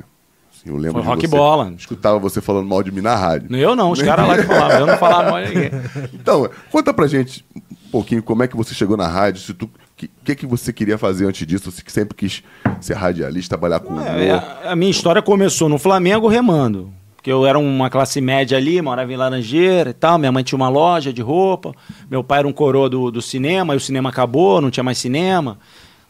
Assim, 0.53 0.69
eu 0.69 0.77
lembro 0.77 0.93
Foi 0.93 1.01
de 1.01 1.07
rock 1.07 1.21
você. 1.21 1.35
bola. 1.35 1.73
Escutava 1.77 2.19
você 2.19 2.41
falando 2.41 2.67
mal 2.67 2.81
de 2.83 2.91
mim 2.91 3.01
na 3.01 3.15
rádio. 3.15 3.55
Eu 3.55 3.75
não, 3.75 3.91
os 3.91 4.01
caras 4.01 4.27
lá 4.27 4.37
que 4.37 4.43
falavam, 4.43 4.79
eu 4.79 4.87
não 4.87 4.97
falava 4.97 5.31
mal 5.31 5.43
de 5.43 5.49
ninguém. 5.53 5.71
Então, 6.13 6.49
conta 6.71 6.93
pra 6.93 7.07
gente 7.07 7.45
um 7.87 7.89
pouquinho 7.91 8.21
como 8.21 8.43
é 8.43 8.47
que 8.47 8.55
você 8.55 8.73
chegou 8.73 8.97
na 8.97 9.07
rádio, 9.07 9.41
se 9.41 9.53
tu, 9.53 9.65
o 9.65 9.69
que, 9.95 10.09
que 10.23 10.35
que 10.35 10.45
você 10.45 10.73
queria 10.73 10.97
fazer 10.97 11.25
antes 11.25 11.45
disso, 11.47 11.71
você 11.71 11.81
sempre 11.87 12.15
quis 12.15 12.43
ser 12.81 12.95
radialista, 12.95 13.57
trabalhar 13.57 13.79
com 13.79 13.93
humor. 13.93 14.05
É, 14.05 14.31
a, 14.31 14.71
a 14.71 14.75
minha 14.75 14.91
história 14.91 15.21
começou 15.21 15.69
no 15.69 15.77
Flamengo 15.77 16.27
remando. 16.27 16.91
Porque 17.15 17.31
eu 17.31 17.45
era 17.45 17.57
uma 17.57 17.89
classe 17.89 18.21
média 18.21 18.57
ali, 18.57 18.81
morava 18.81 19.11
em 19.11 19.15
Laranjeira 19.17 19.89
e 19.89 19.93
tal. 19.93 20.17
Minha 20.17 20.31
mãe 20.31 20.43
tinha 20.43 20.55
uma 20.55 20.69
loja 20.69 21.11
de 21.11 21.21
roupa. 21.21 21.73
Meu 22.09 22.23
pai 22.23 22.39
era 22.39 22.47
um 22.47 22.53
coroa 22.53 22.89
do, 22.89 23.11
do 23.11 23.21
cinema, 23.21 23.73
e 23.73 23.77
o 23.77 23.81
cinema 23.81 24.09
acabou, 24.09 24.61
não 24.61 24.69
tinha 24.69 24.83
mais 24.83 24.97
cinema. 24.97 25.57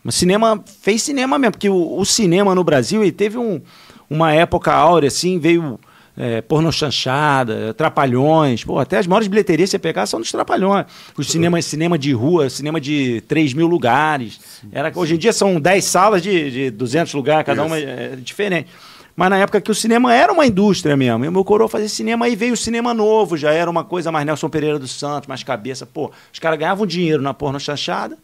Mas 0.08 0.15
cinema 0.15 0.63
fez 0.82 1.04
cinema 1.04 1.38
mesmo, 1.38 1.52
porque 1.52 1.67
o, 1.67 2.00
o 2.00 2.06
cinema 2.06 2.56
no 2.56 2.63
Brasil 2.63 3.02
ele 3.02 3.12
teve 3.12 3.38
um, 3.38 3.60
uma 4.10 4.32
época 4.32 4.72
áurea, 4.72 5.10
assim, 5.10 5.38
veio. 5.38 5.78
é, 6.15 6.39
porno 6.39 6.72
chanchada, 6.72 7.74
trapalhões. 7.74 8.63
Pô, 8.63 8.80
até 8.80 9.00
as 9.00 9.06
maiores 9.06 9.28
bilheterias 9.28 9.67
que 9.67 9.72
você 9.72 9.80
pegar 9.80 10.06
são 10.06 10.22
dos 10.22 10.32
trapalhões. 10.32 10.86
Os 11.17 11.28
cinemas, 11.28 11.65
cinema 11.65 11.98
de 11.98 12.13
rua, 12.13 12.50
cinema 12.50 12.80
de 12.80 13.20
3 13.28 13.54
mil 13.54 13.67
lugares. 13.67 14.39
Era, 14.72 14.93
hoje 14.96 15.15
em 15.15 15.17
dia 15.17 15.34
são 15.34 15.60
10 15.60 15.84
salas 15.84 16.24
de, 16.24 16.52
de 16.52 16.72
200 16.72 17.13
lugares, 17.13 17.46
cada 17.46 17.65
uma 17.65 17.78
é 17.78 18.15
diferente. 18.15 18.70
Mas 19.13 19.30
na 19.30 19.39
época 19.39 19.60
que 19.60 19.72
o 19.72 19.76
cinema 19.76 20.13
era 20.13 20.32
uma 20.32 20.46
indústria 20.46 20.96
mesmo. 20.96 21.26
E 21.26 21.28
o 21.28 21.32
meu 21.34 21.43
coroa 21.43 21.67
fazia 21.67 21.89
cinema, 21.89 22.28
aí 22.28 22.34
veio 22.34 22.54
o 22.54 22.58
cinema 22.58 22.93
novo, 22.93 23.36
já 23.36 23.52
era 23.52 23.70
uma 23.70 23.84
coisa 23.84 24.10
mais 24.10 24.26
Nelson 24.26 24.48
Pereira 24.48 24.80
dos 24.80 24.91
Santos, 24.91 25.28
mais 25.28 25.43
cabeça. 25.43 25.86
Pô, 25.86 26.12
os 26.32 26.39
caras 26.39 26.58
ganhavam 26.58 26.86
dinheiro 26.86 27.22
na 27.22 27.34
porno 27.34 27.60
chanchada, 27.60 28.17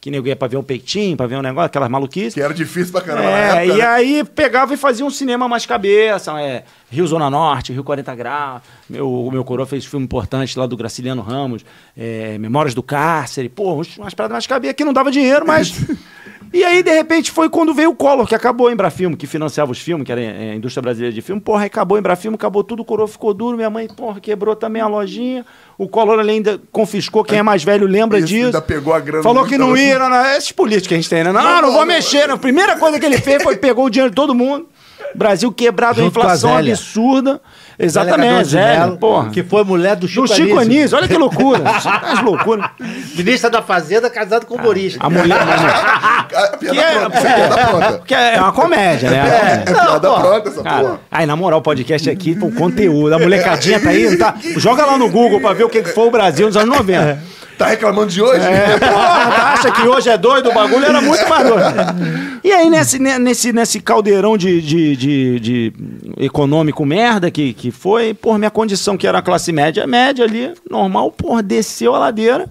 que 0.00 0.10
nego 0.10 0.26
ia 0.26 0.34
pra 0.34 0.48
ver 0.48 0.56
um 0.56 0.62
peitinho, 0.62 1.16
pra 1.16 1.26
ver 1.26 1.36
um 1.36 1.42
negócio, 1.42 1.66
aquelas 1.66 1.90
maluquices. 1.90 2.32
Que 2.34 2.40
era 2.40 2.54
difícil 2.54 2.90
pra 2.90 3.02
caramba 3.02 3.28
É, 3.28 3.64
época, 3.64 3.64
e 3.64 3.78
né? 3.78 3.86
aí 3.86 4.24
pegava 4.24 4.72
e 4.72 4.76
fazia 4.76 5.04
um 5.04 5.10
cinema 5.10 5.46
mais 5.46 5.66
cabeça, 5.66 6.40
é, 6.40 6.64
Rio 6.90 7.06
Zona 7.06 7.28
Norte, 7.28 7.72
Rio 7.72 7.84
40 7.84 8.14
Graus. 8.14 8.62
Meu, 8.88 9.10
o 9.12 9.30
meu 9.30 9.44
coroa 9.44 9.66
fez 9.66 9.84
filme 9.84 10.04
importante 10.04 10.58
lá 10.58 10.66
do 10.66 10.76
Graciliano 10.76 11.20
Ramos, 11.20 11.64
é, 11.96 12.38
Memórias 12.38 12.74
do 12.74 12.82
Cárcere. 12.82 13.48
Pô, 13.48 13.74
umas 13.98 14.14
paradas 14.14 14.32
mais 14.32 14.46
cabeça 14.46 14.72
que 14.74 14.84
não 14.84 14.92
dava 14.92 15.10
dinheiro, 15.10 15.46
mas. 15.46 15.72
e 16.52 16.64
aí, 16.64 16.82
de 16.82 16.92
repente, 16.92 17.30
foi 17.30 17.48
quando 17.48 17.72
veio 17.72 17.90
o 17.90 17.94
Collor, 17.94 18.26
que 18.26 18.34
acabou 18.34 18.66
a 18.66 18.72
Embrafilme, 18.72 19.16
que 19.16 19.26
financiava 19.26 19.70
os 19.70 19.78
filmes, 19.78 20.04
que 20.04 20.10
era 20.10 20.20
é, 20.20 20.50
a 20.50 20.54
indústria 20.56 20.82
brasileira 20.82 21.14
de 21.14 21.22
filme. 21.22 21.40
Porra, 21.40 21.62
aí 21.62 21.66
acabou 21.66 21.94
a 21.96 21.98
Embrafilme, 22.00 22.34
acabou 22.34 22.64
tudo, 22.64 22.80
o 22.80 22.84
coroa 22.84 23.06
ficou 23.06 23.32
duro. 23.32 23.56
Minha 23.56 23.70
mãe, 23.70 23.86
porra, 23.86 24.20
quebrou 24.20 24.56
também 24.56 24.82
a 24.82 24.88
lojinha. 24.88 25.46
O 25.78 25.88
Collor 25.88 26.18
ali 26.18 26.32
ainda 26.32 26.60
confiscou, 26.72 27.22
quem 27.22 27.38
é 27.38 27.42
mais 27.42 27.62
velho 27.62 27.86
lembra 27.86 28.18
Isso, 28.18 28.26
disso. 28.26 28.46
ainda 28.46 28.60
pegou 28.60 28.92
a 28.92 28.98
grana 28.98 29.22
Falou 29.22 29.46
que 29.46 29.56
não 29.56 29.74
assim. 29.74 29.82
ia, 29.82 29.98
não, 29.98 30.10
não, 30.10 30.26
esses 30.26 30.50
políticos 30.50 30.88
que 30.88 30.94
a 30.94 30.96
gente 30.96 31.08
tem, 31.08 31.22
né? 31.22 31.32
Não, 31.32 31.42
não, 31.42 31.62
não, 31.62 31.70
vou 31.70 31.80
não. 31.80 31.86
mexer. 31.86 32.28
A 32.28 32.36
primeira 32.36 32.76
coisa 32.76 32.98
que 32.98 33.06
ele 33.06 33.18
fez 33.18 33.42
foi 33.42 33.56
pegou 33.56 33.86
o 33.86 33.90
dinheiro 33.90 34.10
de 34.10 34.16
todo 34.16 34.34
mundo. 34.34 34.68
Brasil 35.14 35.50
quebrado, 35.52 36.00
a 36.00 36.04
Junto 36.04 36.18
inflação 36.18 36.56
absurda. 36.56 37.40
Exatamente, 37.82 38.48
Zélia, 38.48 38.80
Mello, 38.80 38.98
porra. 38.98 39.30
Que 39.30 39.42
foi 39.42 39.64
mulher 39.64 39.96
do 39.96 40.06
Chico, 40.06 40.26
Do 40.26 40.34
Chico 40.34 40.58
Anísio. 40.58 40.78
Anísio, 40.80 40.98
olha 40.98 41.08
que 41.08 41.16
loucura. 41.16 41.62
As 41.70 42.22
loucuras. 42.22 42.70
Ministra 43.16 43.48
da 43.48 43.62
Fazenda, 43.62 44.10
casado 44.10 44.44
com 44.46 44.54
o 44.54 44.58
humorista. 44.58 44.98
A 45.04 45.08
mulher. 45.08 45.38
A 45.40 46.56
piada 46.56 46.58
Que 46.58 46.78
é- 46.78 46.98
pronta, 47.00 47.16
isso 47.18 47.26
é 47.26 47.34
piada 47.34 47.66
pronta. 47.68 48.02
Que 48.06 48.14
é 48.14 48.40
uma 48.40 48.52
comédia, 48.52 49.10
né? 49.10 49.62
É 49.66 49.72
piada 49.72 50.08
pô. 50.10 50.20
pronta 50.20 50.48
essa 50.50 50.62
Cara, 50.62 50.80
porra. 50.82 51.00
aí, 51.10 51.26
na 51.26 51.36
moral, 51.36 51.58
o 51.60 51.62
podcast 51.62 52.10
aqui, 52.10 52.36
o 52.40 52.52
conteúdo. 52.52 53.14
A 53.14 53.18
molecadinha 53.18 53.80
tá 53.80 53.90
aí, 53.90 54.10
não 54.10 54.18
tá? 54.18 54.34
Joga 54.56 54.84
lá 54.84 54.98
no 54.98 55.08
Google 55.10 55.40
pra 55.40 55.52
ver 55.54 55.64
o 55.64 55.68
que 55.70 55.82
que 55.82 55.90
foi 55.90 56.06
o 56.06 56.10
Brasil 56.10 56.46
nos 56.46 56.56
anos 56.56 56.76
90. 56.76 57.18
Tá 57.60 57.66
reclamando 57.66 58.06
de 58.10 58.22
hoje? 58.22 58.40
É, 58.42 58.78
porra, 58.80 58.92
tá, 58.94 59.52
acha 59.52 59.70
que 59.70 59.82
hoje 59.86 60.08
é 60.08 60.16
doido? 60.16 60.48
O 60.48 60.54
bagulho 60.54 60.86
era 60.86 60.98
muito 61.02 61.28
mais 61.28 61.46
doido. 61.46 62.40
E 62.42 62.50
aí, 62.50 62.70
nesse, 62.70 62.98
ne- 62.98 63.18
nesse, 63.18 63.52
nesse 63.52 63.80
caldeirão 63.80 64.34
de, 64.34 64.62
de, 64.62 64.96
de, 64.96 65.40
de 65.40 65.72
econômico 66.16 66.86
merda 66.86 67.30
que, 67.30 67.52
que 67.52 67.70
foi, 67.70 68.14
por 68.14 68.38
minha 68.38 68.50
condição, 68.50 68.96
que 68.96 69.06
era 69.06 69.20
classe 69.20 69.52
média, 69.52 69.86
média 69.86 70.24
ali, 70.24 70.54
normal, 70.70 71.12
porra, 71.12 71.42
desceu 71.42 71.94
a 71.94 71.98
ladeira. 71.98 72.48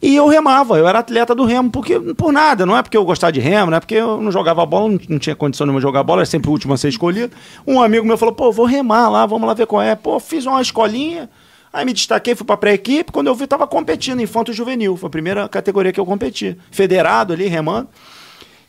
E 0.00 0.16
eu 0.16 0.26
remava, 0.26 0.78
eu 0.78 0.88
era 0.88 1.00
atleta 1.00 1.34
do 1.34 1.44
remo, 1.44 1.70
porque 1.70 2.00
por 2.14 2.32
nada, 2.32 2.64
não 2.64 2.74
é 2.74 2.82
porque 2.82 2.96
eu 2.96 3.04
gostava 3.04 3.30
de 3.30 3.40
remo, 3.40 3.70
não 3.72 3.76
é 3.76 3.80
porque 3.80 3.94
eu 3.94 4.18
não 4.22 4.32
jogava 4.32 4.64
bola, 4.64 4.88
não, 4.88 4.98
não 5.06 5.18
tinha 5.18 5.36
condição 5.36 5.66
nenhuma 5.66 5.80
de 5.80 5.86
jogar 5.86 6.02
bola, 6.02 6.20
era 6.22 6.26
sempre 6.26 6.48
o 6.48 6.52
último 6.52 6.72
a 6.72 6.78
ser 6.78 6.88
escolhido. 6.88 7.36
Um 7.66 7.82
amigo 7.82 8.06
meu 8.06 8.16
falou, 8.16 8.34
pô, 8.34 8.50
vou 8.50 8.64
remar 8.64 9.10
lá, 9.10 9.26
vamos 9.26 9.46
lá 9.46 9.52
ver 9.52 9.66
qual 9.66 9.82
é. 9.82 9.94
Pô, 9.94 10.18
fiz 10.18 10.46
uma 10.46 10.62
escolinha, 10.62 11.28
aí 11.74 11.84
me 11.84 11.92
destaquei, 11.92 12.34
fui 12.34 12.46
pra 12.46 12.56
pré-equipe, 12.56 13.12
quando 13.12 13.26
eu 13.26 13.34
vi, 13.34 13.46
tava 13.46 13.66
competindo, 13.66 14.22
infanto 14.22 14.52
juvenil, 14.52 14.96
foi 14.96 15.08
a 15.08 15.10
primeira 15.10 15.48
categoria 15.48 15.92
que 15.92 16.00
eu 16.00 16.06
competi. 16.06 16.56
Federado 16.70 17.32
ali, 17.34 17.46
remando. 17.48 17.88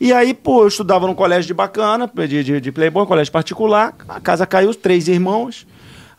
E 0.01 0.11
aí, 0.11 0.33
pô, 0.33 0.63
eu 0.63 0.67
estudava 0.67 1.07
num 1.07 1.13
colégio 1.15 1.47
de 1.47 1.53
bacana, 1.53 2.11
de, 2.27 2.43
de, 2.43 2.59
de 2.59 2.71
playboy, 2.71 3.03
um 3.03 3.05
colégio 3.05 3.31
particular, 3.31 3.95
a 4.09 4.19
casa 4.19 4.45
caiu, 4.45 4.73
três 4.75 5.07
irmãos. 5.07 5.65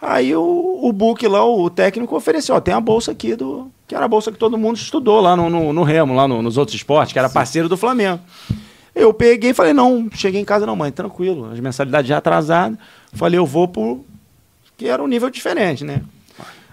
Aí 0.01 0.35
o, 0.35 0.81
o 0.83 0.93
book 0.93 1.27
lá, 1.27 1.45
o 1.45 1.69
técnico 1.69 2.15
ofereceu, 2.17 2.55
ó, 2.55 2.61
tem 2.61 2.73
a 2.73 2.81
bolsa 2.81 3.11
aqui 3.13 3.35
do. 3.35 3.71
Que 3.89 3.95
era 3.95 4.05
a 4.05 4.09
bolsa 4.09 4.33
que 4.33 4.39
todo 4.39 4.57
mundo 4.59 4.77
estudou 4.77 5.21
lá 5.21 5.37
no, 5.37 5.49
no, 5.51 5.73
no 5.73 5.83
Remo, 5.83 6.15
lá 6.15 6.27
no- 6.27 6.43
nos 6.43 6.57
outros 6.57 6.75
esportes, 6.77 7.13
que 7.13 7.19
era 7.19 7.29
parceiro 7.31 7.69
do 7.69 7.77
Flamengo. 7.77 8.21
Eu 8.95 9.13
peguei 9.15 9.51
e 9.51 9.55
falei, 9.55 9.73
não, 9.73 10.09
cheguei 10.13 10.41
em 10.41 10.45
casa, 10.45 10.65
não, 10.67 10.75
mãe, 10.75 10.91
tranquilo, 10.91 11.51
as 11.53 11.61
mensalidades 11.61 12.09
já 12.09 12.17
atrasadas. 12.19 12.79
Falei, 13.13 13.39
eu 13.39 13.47
vou 13.47 13.69
pro. 13.69 14.05
Que 14.77 14.89
era 14.89 15.03
um 15.03 15.07
nível 15.07 15.31
diferente, 15.31 15.85
né? 15.85 16.03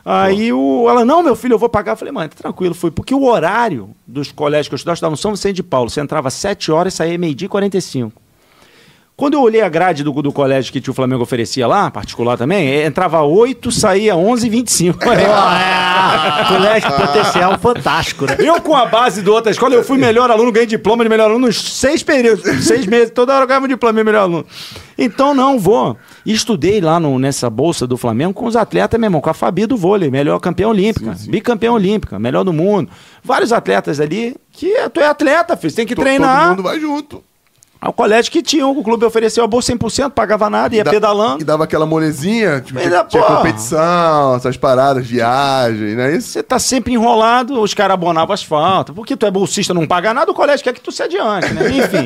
Aí 0.05 0.51
o, 0.51 0.89
ela, 0.89 1.05
não, 1.05 1.23
meu 1.23 1.35
filho, 1.35 1.53
eu 1.53 1.59
vou 1.59 1.69
pagar. 1.69 1.93
Eu 1.93 1.97
falei, 1.97 2.11
mãe, 2.11 2.27
tá 2.27 2.35
tranquilo, 2.35 2.75
fui. 2.75 2.91
Porque 2.91 3.15
o 3.15 3.23
horário 3.25 3.89
dos 4.05 4.31
colégios 4.31 4.67
que 4.67 4.73
eu 4.73 4.77
estudava, 4.77 4.93
eu 4.93 4.95
estudava 4.95 5.11
no 5.11 5.17
São 5.17 5.31
Vicente 5.31 5.57
de 5.57 5.63
Paulo. 5.63 5.89
Você 5.89 6.01
entrava 6.01 6.27
às 6.27 6.33
7 6.33 6.71
horas 6.71 6.93
e 6.93 6.97
saía 6.97 7.17
meio-dia 7.17 7.45
e 7.45 7.49
45. 7.49 8.22
Quando 9.15 9.35
eu 9.35 9.41
olhei 9.41 9.61
a 9.61 9.69
grade 9.69 10.03
do, 10.03 10.11
do 10.23 10.31
colégio 10.31 10.73
que 10.73 10.81
tio 10.81 10.91
Flamengo 10.93 11.21
oferecia 11.21 11.67
lá, 11.67 11.91
particular 11.91 12.35
também, 12.35 12.67
eh, 12.67 12.85
entrava 12.85 13.21
8, 13.21 13.71
saía 13.71 14.15
11 14.15 14.47
e 14.47 14.49
25. 14.49 15.03
Falei, 15.03 15.25
Ah, 15.27 16.45
colégio 16.47 16.91
potencial 16.91 17.59
fantástico, 17.59 18.25
né? 18.25 18.35
eu 18.39 18.59
com 18.59 18.75
a 18.75 18.85
base 18.87 19.21
do 19.21 19.31
outra 19.31 19.51
escola, 19.51 19.75
eu 19.75 19.83
fui 19.83 19.97
melhor 19.99 20.31
aluno, 20.31 20.51
ganhei 20.51 20.65
diploma 20.65 21.03
de 21.03 21.09
melhor 21.09 21.29
aluno 21.29 21.45
nos 21.47 21.61
seis 21.61 22.01
períodos, 22.01 22.43
seis 22.65 22.85
meses, 22.87 23.11
toda 23.11 23.33
hora 23.33 23.43
eu 23.43 23.47
ganhava 23.47 23.65
um 23.65 23.69
diploma 23.69 23.97
de 23.99 24.03
melhor 24.03 24.21
aluno. 24.23 24.45
Então 24.97 25.33
não 25.35 25.59
vou. 25.59 25.95
Estudei 26.25 26.81
lá 26.81 26.99
no- 26.99 27.19
nessa 27.19 27.49
bolsa 27.49 27.85
do 27.85 27.97
Flamengo 27.97 28.33
com 28.33 28.45
os 28.45 28.55
atletas, 28.55 28.99
meu 28.99 29.07
irmão, 29.07 29.21
com 29.21 29.29
a 29.29 29.33
Fabi 29.33 29.65
do 29.67 29.77
vôlei, 29.77 30.09
melhor 30.09 30.39
campeã 30.39 30.67
olímpica, 30.67 31.15
bicampeã 31.27 31.71
olímpica, 31.71 32.17
melhor 32.19 32.43
do 32.43 32.51
mundo. 32.53 32.89
Vários 33.23 33.51
atletas 33.53 33.99
ali 33.99 34.35
que 34.51 34.73
tu 34.89 34.99
é 34.99 35.07
atleta, 35.07 35.55
filho, 35.55 35.69
você 35.69 35.75
tem 35.77 35.85
que 35.85 35.95
treinar. 35.95 36.47
Todo 36.47 36.57
mundo 36.57 36.63
vai 36.63 36.79
junto. 36.79 37.23
Ao 37.83 37.91
colégio 37.91 38.31
que 38.31 38.41
tinha, 38.41 38.65
o 38.65 38.81
clube 38.81 39.03
ofereceu 39.03 39.43
a 39.43 39.47
bolsa 39.47 39.73
100%, 39.75 40.11
pagava 40.11 40.49
nada, 40.49 40.73
ia 40.73 40.85
Dá- 40.85 40.91
pedalando. 40.91 41.41
E 41.41 41.43
dava 41.43 41.65
aquela 41.65 41.85
molezinha, 41.85 42.61
tipo, 42.61 42.79
tinha, 42.79 43.03
tinha 43.03 43.21
porra. 43.21 43.35
competição, 43.35 44.35
essas 44.37 44.55
paradas, 44.55 45.05
viagem, 45.05 45.93
não 45.93 46.03
é 46.03 46.15
isso? 46.15 46.29
Você 46.29 46.41
tá 46.41 46.57
sempre 46.59 46.93
enrolado, 46.93 47.59
os 47.61 47.73
caras 47.73 47.95
abonavam 47.95 48.33
as 48.33 48.41
faltas. 48.41 48.95
Porque 48.95 49.17
tu 49.17 49.25
é 49.25 49.31
bolsista, 49.31 49.73
não 49.73 49.85
paga 49.85 50.13
nada, 50.13 50.31
o 50.31 50.33
colégio 50.33 50.63
quer 50.63 50.73
que 50.73 50.79
tu 50.79 50.93
se 50.93 51.03
adiante, 51.03 51.53
né? 51.53 51.67
Enfim, 51.75 52.05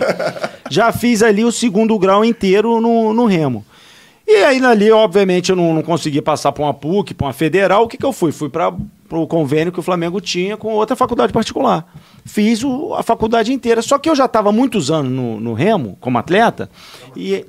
já 0.68 0.92
fiz 0.92 1.22
ali 1.22 1.46
o 1.46 1.52
segundo 1.52 1.96
grau 2.00 2.26
inteiro 2.26 2.82
no, 2.82 3.14
no 3.14 3.28
remo. 3.28 3.64
E 4.28 4.44
aí 4.44 4.66
ali, 4.66 4.92
obviamente, 4.92 5.52
eu 5.52 5.56
não, 5.56 5.76
não 5.76 5.84
consegui 5.84 6.24
passar 6.24 6.52
para 6.52 6.64
uma 6.64 6.74
PUC, 6.74 7.14
para 7.14 7.28
uma 7.28 7.34
federal. 7.34 7.84
O 7.84 7.88
que, 7.88 7.98
que 7.98 8.06
eu 8.06 8.12
fui? 8.12 8.32
Fui 8.32 8.50
para 8.50 8.74
o 9.12 9.28
convênio 9.28 9.72
que 9.72 9.80
o 9.80 9.84
Flamengo 9.84 10.20
tinha 10.20 10.58
com 10.58 10.74
outra 10.74 10.96
faculdade 10.96 11.32
particular. 11.32 11.86
Fiz 12.28 12.64
o- 12.64 12.94
a 12.94 13.02
faculdade 13.02 13.52
inteira. 13.54 13.82
Só 13.82 13.98
que 13.98 14.10
eu 14.10 14.16
já 14.16 14.26
estava 14.26 14.52
muitos 14.52 14.92
anos 14.92 15.12
no, 15.12 15.40
no 15.40 15.54
remo, 15.54 15.98
como 16.00 16.18
atleta, 16.18 16.70
e. 17.16 17.46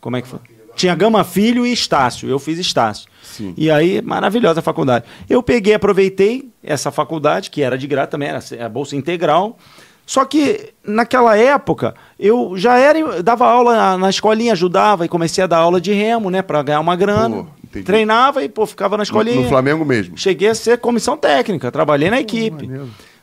Como 0.00 0.16
é 0.16 0.22
que 0.22 0.28
foi? 0.28 0.40
Tinha 0.74 0.94
Gama 0.94 1.24
Filho 1.24 1.64
e 1.66 1.72
Estácio. 1.72 2.28
Eu 2.28 2.38
fiz 2.38 2.58
Estácio. 2.58 3.08
Sim. 3.22 3.54
E 3.56 3.70
aí, 3.70 4.02
maravilhosa 4.02 4.60
a 4.60 4.62
faculdade. 4.62 5.04
Eu 5.28 5.42
peguei, 5.42 5.72
aproveitei 5.74 6.48
essa 6.62 6.90
faculdade, 6.90 7.50
que 7.50 7.62
era 7.62 7.78
de 7.78 7.86
graça 7.86 8.08
também, 8.08 8.28
era 8.28 8.40
a 8.64 8.68
bolsa 8.68 8.94
integral. 8.94 9.56
Só 10.04 10.24
que 10.24 10.72
naquela 10.86 11.36
época 11.36 11.94
eu 12.18 12.52
já 12.56 12.78
era, 12.78 13.22
dava 13.22 13.46
aula 13.46 13.96
na, 13.96 14.08
escolinha, 14.10 14.52
ajudava 14.52 15.04
e 15.04 15.08
comecei 15.08 15.42
a 15.42 15.46
dar 15.46 15.58
aula 15.58 15.80
de 15.80 15.92
remo, 15.92 16.30
né, 16.30 16.42
para 16.42 16.62
ganhar 16.62 16.80
uma 16.80 16.94
grana. 16.94 17.44
Pô. 17.72 17.80
Treinava 17.82 18.44
e 18.44 18.48
pô, 18.48 18.64
ficava 18.66 18.96
na 18.96 18.98
No, 18.98 19.02
escolinha. 19.02 19.40
no 19.42 19.48
Flamengo 19.48 19.84
mesmo. 19.84 20.16
Cheguei 20.16 20.48
a 20.48 20.54
ser 20.54 20.78
comissão 20.78 21.16
técnica, 21.16 21.72
trabalhei 21.72 22.08
na 22.10 22.20
equipe. 22.20 22.70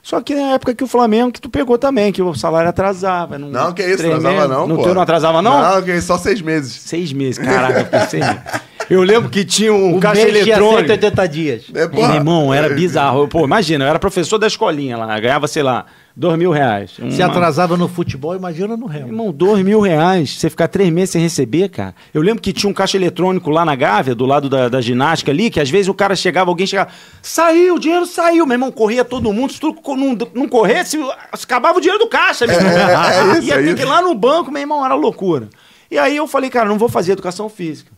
Só 0.03 0.19
que 0.21 0.35
na 0.35 0.53
época 0.53 0.75
que 0.75 0.83
o 0.83 0.87
Flamengo, 0.87 1.31
que 1.31 1.39
tu 1.39 1.49
pegou 1.49 1.77
também, 1.77 2.11
que 2.11 2.21
o 2.21 2.33
salário 2.35 2.69
atrasava. 2.69 3.39
Não, 3.39 3.47
Não, 3.47 3.73
que 3.73 3.81
isso, 3.83 3.99
tremendo. 3.99 4.27
atrasava 4.27 4.53
não, 4.53 4.67
No 4.67 4.75
pô. 4.75 4.83
teu 4.83 4.93
não 4.93 5.01
atrasava 5.01 5.41
não? 5.41 5.61
Não, 5.75 5.81
que 5.81 5.93
isso, 5.95 6.07
só 6.07 6.17
seis 6.17 6.41
meses. 6.41 6.73
Seis 6.73 7.13
meses, 7.13 7.37
caraca, 7.43 7.79
eu 7.79 7.85
meses. 7.85 8.43
Eu 8.89 9.01
lembro 9.03 9.29
que 9.29 9.43
tinha 9.45 9.73
um 9.73 9.97
O 9.97 9.99
caixa 9.99 10.27
eletrônico. 10.27 10.79
180 10.87 11.27
dias. 11.27 11.63
É, 11.73 11.79
Meu 11.79 11.89
porra. 11.89 12.15
irmão, 12.15 12.53
era 12.53 12.69
bizarro. 12.73 13.21
Eu, 13.23 13.27
Pô, 13.27 13.43
imagina, 13.45 13.85
eu 13.85 13.89
era 13.89 13.99
professor 13.99 14.37
da 14.37 14.47
escolinha 14.47 14.97
lá, 14.97 15.19
ganhava, 15.19 15.47
sei 15.47 15.63
lá, 15.63 15.85
dois 16.15 16.37
mil 16.37 16.51
reais. 16.51 16.91
Se 16.91 17.01
Uma- 17.21 17.25
atrasava 17.27 17.75
no 17.77 17.87
futebol, 17.87 18.35
imagina 18.35 18.75
no 18.77 18.85
remo. 18.85 19.07
Irmão, 19.07 19.31
dois 19.31 19.63
mil 19.63 19.79
reais, 19.79 20.37
você 20.37 20.49
ficar 20.49 20.67
três 20.67 20.89
meses 20.91 21.11
sem 21.11 21.21
receber, 21.21 21.69
cara. 21.69 21.95
Eu 22.13 22.21
lembro 22.21 22.41
que 22.41 22.51
tinha 22.53 22.69
um 22.69 22.73
caixa 22.73 22.97
eletrônico 22.97 23.49
lá 23.49 23.63
na 23.65 23.75
Gávea, 23.75 24.13
do 24.13 24.25
lado 24.25 24.49
da, 24.49 24.67
da 24.69 24.81
ginástica 24.81 25.31
ali, 25.31 25.49
que 25.49 25.59
às 25.59 25.69
vezes 25.69 25.87
o 25.87 25.93
cara 25.93 26.15
chegava, 26.15 26.51
alguém 26.51 26.67
chegava, 26.67 26.89
saiu, 27.21 27.75
o 27.75 27.79
dinheiro 27.79 28.05
saiu. 28.05 28.45
Meu 28.45 28.55
irmão, 28.55 28.71
corria 28.71 29.03
todo 29.05 29.31
mundo, 29.33 29.53
se 29.53 29.59
tu 29.59 29.75
não, 29.95 30.17
não 30.33 30.47
corresse, 30.47 30.97
acabava 31.31 31.77
o 31.77 31.81
dinheiro 31.81 32.03
do 32.03 32.07
caixa, 32.09 32.45
meu 32.45 32.55
irmão. 32.57 32.71
é 32.71 33.37
isso, 33.39 33.47
Ia 33.47 33.53
é 33.53 33.57
ter 33.57 33.65
isso. 33.67 33.75
que 33.75 33.81
ir 33.81 33.85
lá 33.85 34.01
no 34.01 34.13
banco, 34.13 34.51
meu 34.51 34.61
irmão, 34.61 34.85
era 34.85 34.93
loucura. 34.95 35.47
E 35.89 35.97
aí 35.97 36.15
eu 36.17 36.27
falei, 36.27 36.49
cara, 36.49 36.67
não 36.67 36.77
vou 36.77 36.89
fazer 36.89 37.13
educação 37.13 37.47
física. 37.49 37.91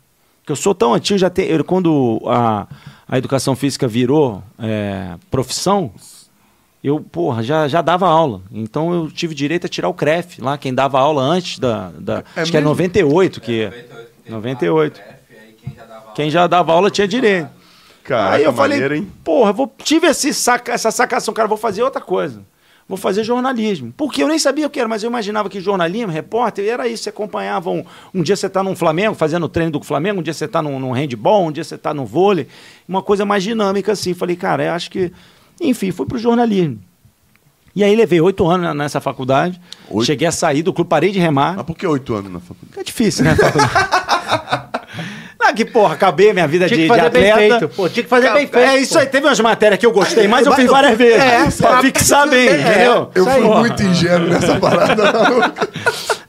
Porque 0.45 0.51
eu 0.51 0.55
sou 0.55 0.75
tão 0.75 0.93
antigo, 0.93 1.17
já 1.17 1.27
tem, 1.27 1.47
eu- 1.47 1.63
quando 1.63 2.21
a, 2.27 2.67
a 3.07 3.17
educação 3.17 3.55
física 3.55 3.87
virou 3.87 4.43
é, 4.59 5.15
profissão, 5.31 5.91
eu, 6.83 6.99
porra, 7.01 7.41
já, 7.41 7.67
já 7.67 7.81
dava 7.81 8.07
aula. 8.07 8.41
Então 8.51 8.93
eu 8.93 9.09
tive 9.09 9.33
direito 9.33 9.65
a 9.65 9.67
tirar 9.67 9.89
o 9.89 9.93
CREF 9.93 10.39
lá, 10.39 10.55
quem 10.55 10.71
dava 10.71 10.99
aula 10.99 11.23
antes 11.23 11.57
da. 11.57 11.89
da 11.97 12.23
É 12.35 12.41
acho 12.41 12.51
que 12.51 12.57
é 12.57 12.59
mesmo? 12.59 12.69
98 12.69 13.41
que. 13.41 13.71
98. 14.29 15.01
Quem 16.13 16.29
já 16.29 16.45
dava 16.45 16.71
aula 16.73 16.91
tinha 16.91 17.07
direito. 17.07 17.49
Caraca, 18.03 18.35
Aí 18.35 18.43
eu 18.43 18.53
falei, 18.53 18.77
maneiro, 18.77 18.95
hein? 19.03 19.11
porra, 19.23 19.51
vou, 19.51 19.73
tive 19.83 20.05
esse 20.05 20.31
saca, 20.31 20.71
essa 20.71 20.91
sacação, 20.91 21.33
cara, 21.33 21.47
vou 21.47 21.57
fazer 21.57 21.81
outra 21.81 21.99
coisa. 21.99 22.43
Vou 22.87 22.97
fazer 22.97 23.23
jornalismo. 23.23 23.93
Porque 23.97 24.21
eu 24.21 24.27
nem 24.27 24.37
sabia 24.37 24.67
o 24.67 24.69
que 24.69 24.79
era, 24.79 24.87
mas 24.87 25.03
eu 25.03 25.09
imaginava 25.09 25.49
que 25.49 25.59
jornalismo, 25.59 26.11
repórter, 26.11 26.67
era 26.67 26.87
isso. 26.87 27.03
Você 27.03 27.09
acompanhava 27.09 27.69
um, 27.69 27.83
um 28.13 28.21
dia 28.21 28.35
você 28.35 28.47
está 28.47 28.61
num 28.61 28.75
Flamengo, 28.75 29.15
fazendo 29.15 29.49
treino 29.49 29.71
do 29.71 29.83
Flamengo, 29.83 30.19
um 30.19 30.23
dia 30.23 30.33
você 30.33 30.45
está 30.45 30.61
num, 30.61 30.79
num 30.79 30.91
handball, 30.91 31.47
um 31.47 31.51
dia 31.51 31.63
você 31.63 31.75
está 31.75 31.93
no 31.93 32.05
vôlei. 32.05 32.47
Uma 32.87 33.01
coisa 33.01 33.25
mais 33.25 33.43
dinâmica 33.43 33.91
assim. 33.91 34.13
Falei, 34.13 34.35
cara, 34.35 34.63
eu 34.65 34.73
acho 34.73 34.91
que. 34.91 35.11
Enfim, 35.59 35.91
fui 35.91 36.05
pro 36.05 36.17
jornalismo. 36.17 36.79
E 37.75 37.83
aí 37.83 37.93
levei 37.93 38.21
oito 38.21 38.47
anos 38.47 38.73
nessa 38.75 39.01
faculdade. 39.01 39.59
Oito? 39.89 40.05
Cheguei 40.05 40.27
a 40.27 40.31
sair 40.31 40.63
do 40.63 40.71
clube, 40.71 40.89
parei 40.89 41.11
de 41.11 41.19
remar. 41.19 41.57
Mas 41.57 41.65
por 41.65 41.75
que 41.75 41.85
oito 41.85 42.13
anos 42.13 42.31
na 42.31 42.39
faculdade? 42.39 42.79
É 42.79 42.83
difícil, 42.83 43.25
né? 43.25 43.35
Não, 45.45 45.53
que 45.53 45.63
porra, 45.65 45.93
acabei 45.93 46.33
minha 46.33 46.47
vida 46.47 46.67
Tinha 46.67 46.77
de, 46.77 46.83
que 46.83 46.87
fazer 46.89 47.09
de 47.09 47.09
bem 47.19 47.31
atleta. 47.31 47.59
feito. 47.59 47.75
Pô, 47.75 47.87
tinha 47.89 48.03
que 48.03 48.09
fazer 48.09 48.33
bem 48.33 48.47
feito. 48.47 48.57
É 48.57 48.77
isso 48.77 48.93
pô. 48.93 48.99
aí, 48.99 49.05
teve 49.05 49.27
umas 49.27 49.39
matérias 49.39 49.79
que 49.79 49.85
eu 49.85 49.91
gostei, 49.91 50.27
mas 50.27 50.45
eu 50.45 50.53
fiz 50.53 50.65
várias 50.65 50.97
vezes. 50.97 51.21
É, 51.21 51.61
pra 51.61 51.77
é. 51.77 51.81
fixar 51.81 52.27
bem, 52.27 52.45
entendeu? 52.45 53.11
Eu 53.13 53.23
Isso 53.27 53.31
fui 53.31 53.47
muito 53.47 53.83
ingênuo 53.83 54.27
nessa 54.29 54.55
parada. 54.55 55.53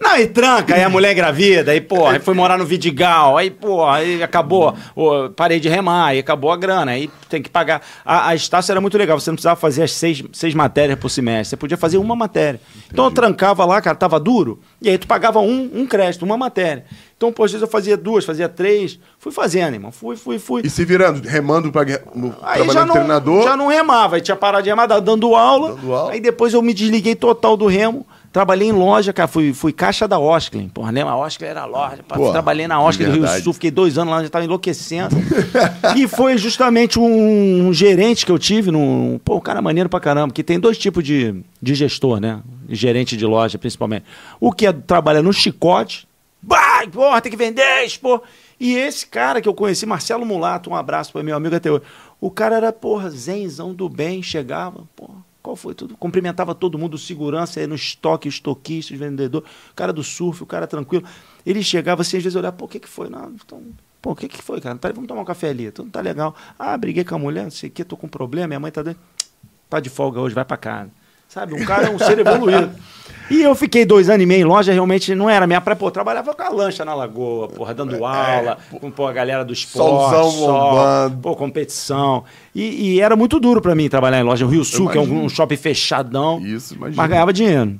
Não, 0.09 0.19
e 0.19 0.27
tranca, 0.29 0.75
aí 0.75 0.83
a 0.85 0.89
mulher 0.89 1.13
engravida, 1.13 1.73
aí, 1.73 1.81
porra, 1.81 2.13
aí 2.13 2.19
fui 2.21 2.33
morar 2.35 2.57
no 2.57 2.65
Vidigal, 2.65 3.37
aí, 3.37 3.51
porra, 3.51 3.97
aí 3.97 4.23
acabou, 4.23 4.75
ô, 4.95 5.29
parei 5.31 5.59
de 5.59 5.69
remar, 5.69 6.07
aí 6.07 6.19
acabou 6.21 6.53
a 6.53 6.57
grana, 6.57 6.93
aí 6.93 7.11
tem 7.29 7.43
que 7.43 7.51
pagar. 7.51 7.83
A, 8.05 8.29
a 8.29 8.35
Estácio 8.35 8.71
era 8.73 8.81
muito 8.81 8.97
legal, 8.97 9.19
você 9.19 9.31
não 9.31 9.35
precisava 9.37 9.59
fazer 9.59 9.83
as 9.83 9.91
seis, 9.93 10.23
seis 10.33 10.55
matérias 10.55 10.99
por 10.99 11.09
semestre, 11.09 11.51
você 11.51 11.57
podia 11.57 11.77
fazer 11.77 11.99
uma 11.99 12.15
matéria. 12.15 12.61
Então 12.91 13.07
eu 13.07 13.11
trancava 13.11 13.65
lá, 13.65 13.81
cara, 13.83 13.97
tava 13.97 14.21
duro, 14.21 14.61
e 14.81 14.89
aí 14.89 14.97
tu 14.97 15.07
pagava 15.09 15.41
um, 15.41 15.71
um 15.75 15.87
crédito, 15.87 16.25
uma 16.25 16.37
matéria. 16.37 16.85
Então, 17.17 17.33
pô, 17.33 17.45
às 17.45 17.51
vezes 17.51 17.63
eu 17.63 17.69
fazia 17.69 17.97
duas, 17.97 18.25
fazia 18.27 18.47
três, 18.49 19.01
fui 19.19 19.33
fazendo, 19.33 19.73
irmão, 19.75 19.91
fui, 19.91 20.17
fui, 20.17 20.39
fui. 20.39 20.63
e 20.65 20.69
se 20.71 20.85
virando, 20.85 21.27
remando 21.27 21.73
pra 21.73 21.83
no- 22.15 22.35
Aí 22.43 22.57
trabalhando 22.63 22.73
já 22.75 22.85
não, 22.87 22.95
treinador. 22.95 23.43
já 23.43 23.57
não 23.57 23.67
remava, 23.69 24.17
aí 24.17 24.21
tinha 24.23 24.37
parado 24.37 24.63
de 24.63 24.69
remar, 24.69 24.87
dando 24.87 25.35
aula. 25.35 25.71
Dando 25.75 25.95
aula. 25.95 26.13
Aí 26.13 26.21
depois 26.21 26.53
eu 26.53 26.61
me 26.63 26.75
desliguei 26.75 27.15
total 27.15 27.57
do 27.57 27.67
remo. 27.67 28.07
Trabalhei 28.37 28.69
em 28.69 28.73
loja, 28.73 29.15
cara, 29.15 29.27
fui, 29.27 29.55
fui 29.55 29.73
caixa 29.73 30.07
da 30.07 30.19
Osklin. 30.19 30.69
Porra, 30.69 30.91
lembra? 30.91 31.15
A 31.15 31.17
Osklin 31.17 31.47
era 31.47 31.65
loja. 31.65 32.05
Pô, 32.07 32.33
trabalhei 32.33 32.69
na 32.69 32.79
Osklin 32.83 33.07
do 33.07 33.13
Rio. 33.13 33.43
Sul, 33.43 33.55
fiquei 33.55 33.71
dois 33.71 33.97
anos 33.97 34.13
lá, 34.13 34.23
já 34.23 34.29
tava 34.29 34.45
enlouquecendo. 34.45 35.17
e 35.97 36.07
foi 36.07 36.37
justamente 36.37 36.99
um, 36.99 37.69
um 37.69 37.73
gerente 37.73 38.27
que 38.27 38.31
eu 38.31 38.39
tive, 38.39 38.71
num, 38.71 39.19
pô, 39.25 39.37
um 39.37 39.41
cara 39.41 39.63
maneiro 39.63 39.89
pra 39.89 39.99
caramba, 40.01 40.35
que 40.35 40.43
tem 40.43 40.61
dois 40.61 40.77
tipos 40.77 41.03
de, 41.03 41.35
de 41.63 41.75
gestor, 41.75 42.21
né? 42.21 42.43
Gerente 42.69 43.17
de 43.17 43.25
loja, 43.25 43.57
principalmente. 43.57 44.05
O 44.39 44.53
que 44.53 44.67
é, 44.67 44.73
trabalha 44.75 45.23
no 45.23 45.33
chicote, 45.33 46.07
Vai, 46.43 46.87
porra, 46.89 47.23
tem 47.23 47.33
que 47.33 47.39
vender, 47.39 47.85
expor. 47.87 48.21
E 48.61 48.77
esse 48.77 49.07
cara 49.07 49.41
que 49.41 49.49
eu 49.49 49.55
conheci, 49.55 49.87
Marcelo 49.87 50.27
Mulato, 50.27 50.69
um 50.69 50.77
abraço 50.77 51.11
para 51.11 51.23
meu 51.23 51.35
amigo 51.35 51.57
até 51.57 51.73
hoje. 51.73 51.85
O 52.21 52.31
cara 52.31 52.57
era, 52.57 52.71
porra, 52.71 53.09
zenzão 53.09 53.73
do 53.73 53.89
bem, 53.89 54.23
chegava, 54.23 54.85
porra, 54.95 55.25
qual 55.47 55.55
foi 55.55 55.77
tudo? 55.77 55.97
Cumprimentava 55.97 56.57
todo 56.57 56.77
mundo, 56.77 56.99
segurança, 56.99 57.65
no 57.69 57.77
estoque, 57.77 58.29
estoquista, 58.29 58.97
vendedor, 58.97 59.45
o 59.71 59.75
cara 59.75 59.93
do 59.93 60.03
surf, 60.03 60.43
o 60.43 60.47
cara 60.47 60.67
tranquilo. 60.67 61.05
Ele 61.45 61.63
chegava 61.63 62.03
assim, 62.03 62.17
às 62.17 62.25
vezes 62.25 62.35
olhava, 62.35 62.57
pô, 62.57 62.65
o 62.65 62.69
que 62.69 62.81
que 62.81 62.89
foi? 62.89 63.09
Não, 63.09 63.31
então, 63.31 63.63
pô, 64.03 64.11
o 64.11 64.17
que 64.17 64.27
que 64.27 64.43
foi, 64.43 64.61
cara? 64.61 64.77
Tá, 64.77 64.91
vamos 64.91 65.07
tomar 65.07 65.21
um 65.21 65.25
café 65.25 65.51
ali, 65.51 65.71
tudo 65.71 65.89
tá 65.89 66.01
legal. 66.01 66.35
Ah, 66.59 66.77
briguei 66.77 67.05
com 67.05 67.15
a 67.15 67.19
mulher, 67.19 67.45
não 67.45 67.51
sei 67.53 67.69
o 67.69 67.73
que, 67.73 67.85
tô 67.85 67.97
com 67.97 68.09
problema, 68.09 68.49
minha 68.49 68.59
mãe 68.59 68.73
tá 68.73 68.83
doente. 68.83 68.99
Tá 69.71 69.79
de 69.79 69.89
folga 69.89 70.21
hoje, 70.21 70.35
vai 70.35 70.45
pra 70.45 70.57
casa. 70.57 70.91
Sabe, 71.29 71.55
um 71.55 71.65
cara 71.65 71.89
é 71.89 71.91
um 71.91 71.99
ser 71.99 72.19
evoluído. 72.19 72.71
E 73.29 73.43
eu 73.43 73.57
fiquei 73.57 73.85
dois 73.85 74.09
anos 74.09 74.23
e 74.23 74.27
meio 74.27 74.43
em 74.43 74.45
loja, 74.45 74.73
realmente 74.73 75.13
não 75.13 75.29
era 75.29 75.49
minha 75.49 75.61
praia. 75.61 75.77
Pô, 75.77 75.91
trabalhava 75.91 76.33
com 76.33 76.43
a 76.43 76.49
lancha 76.49 76.85
na 76.85 76.95
lagoa, 76.95 77.49
porra, 77.49 77.75
dando 77.75 78.05
aula, 78.05 78.57
com 78.81 78.89
pô, 78.89 79.05
a 79.05 79.13
galera 79.13 79.45
do 79.45 79.53
esporte, 79.53 79.89
Solzão 79.89 80.31
sol, 80.31 80.71
bombando. 80.71 81.17
pô, 81.23 81.35
competição. 81.35 82.23
E, 82.55 82.95
e 82.95 83.01
era 83.01 83.17
muito 83.17 83.41
duro 83.41 83.61
pra 83.61 83.75
mim 83.75 83.89
trabalhar 83.89 84.21
em 84.21 84.23
loja. 84.23 84.47
O 84.47 84.49
Rio 84.49 84.65
Sul, 84.65 84.89
que 84.89 84.97
é 84.97 85.01
um, 85.01 85.25
um 85.25 85.29
shopping 85.29 85.57
fechadão, 85.57 86.39
Isso, 86.41 86.75
imagina. 86.77 87.03
mas 87.03 87.11
ganhava 87.11 87.33
dinheiro. 87.33 87.77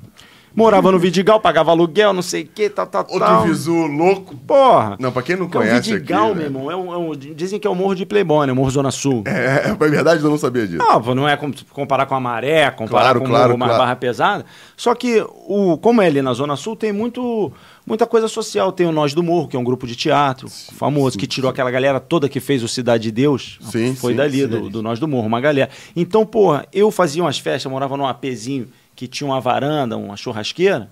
Morava 0.57 0.91
no 0.91 0.97
Vidigal, 0.97 1.39
pagava 1.39 1.69
aluguel, 1.69 2.11
não 2.13 2.23
sei 2.23 2.41
o 2.41 2.47
que, 2.47 2.67
tal, 2.67 2.87
tal, 2.87 3.03
Outro 3.03 3.19
tal. 3.19 3.43
visu 3.43 3.71
louco. 3.75 4.35
Porra. 4.37 4.97
Não, 4.99 5.11
pra 5.11 5.21
quem 5.21 5.35
não 5.35 5.45
Porque 5.45 5.59
o 5.59 5.61
conhece 5.61 5.91
Vidigal, 5.93 6.31
aqui, 6.31 6.33
meu 6.33 6.39
né? 6.39 6.45
irmão, 6.45 6.71
é 6.71 6.75
um, 6.75 6.91
é 6.93 6.97
um- 6.97 7.15
dizem 7.15 7.59
que 7.59 7.67
é 7.67 7.69
o 7.69 7.75
Morro 7.75 7.93
de 7.93 8.07
Playboy, 8.07 8.47
né? 8.47 8.53
Morro 8.53 8.71
Zona 8.71 8.89
Sul. 8.89 9.21
É, 9.27 9.69
é 9.69 9.75
verdade, 9.75 10.23
eu 10.23 10.29
não 10.31 10.37
sabia 10.39 10.65
disso. 10.65 10.79
Não, 10.79 10.99
pô, 10.99 11.13
não 11.13 11.29
é 11.29 11.37
comparar 11.71 12.07
com 12.07 12.15
a 12.15 12.19
maré, 12.19 12.71
comparar 12.71 13.03
Claro, 13.03 13.19
com 13.21 13.27
claro, 13.27 13.53
uma 13.53 13.67
claro. 13.67 13.79
barra 13.83 13.95
pesada. 13.95 14.45
Só 14.75 14.95
que, 14.95 15.23
o, 15.47 15.77
como 15.77 16.01
é 16.01 16.07
ali 16.07 16.23
na 16.23 16.33
Zona 16.33 16.55
Sul, 16.55 16.75
tem 16.75 16.91
muito, 16.91 17.53
muita 17.85 18.07
coisa 18.07 18.27
social. 18.27 18.71
Tem 18.71 18.87
o 18.87 18.91
Nós 18.91 19.13
do 19.13 19.21
Morro, 19.21 19.47
que 19.47 19.55
é 19.55 19.59
um 19.59 19.63
grupo 19.63 19.85
de 19.85 19.95
teatro 19.95 20.47
famoso, 20.49 21.19
que 21.19 21.27
tirou 21.27 21.51
aquela 21.51 21.69
galera 21.69 21.99
toda 21.99 22.27
que 22.27 22.39
fez 22.39 22.63
o 22.63 22.67
Cidade 22.67 23.03
de 23.03 23.11
Deus. 23.11 23.59
Sim, 23.61 23.93
Foi 23.95 24.13
sim, 24.13 24.17
dali, 24.17 24.41
sim, 24.41 24.47
do, 24.47 24.67
é 24.67 24.69
do 24.71 24.81
Nós 24.81 24.97
do 24.99 25.07
Morro, 25.07 25.27
uma 25.27 25.39
galera. 25.39 25.69
Então, 25.95 26.25
porra, 26.25 26.65
eu 26.73 26.89
fazia 26.89 27.21
umas 27.21 27.37
festas, 27.37 27.71
morava 27.71 27.95
num 27.95 28.07
apezinho 28.07 28.67
que 28.97 29.07
tinha 29.07 29.29
uma 29.29 29.39
varanda, 29.39 29.95
uma 29.95 30.17
churrasqueira. 30.17 30.89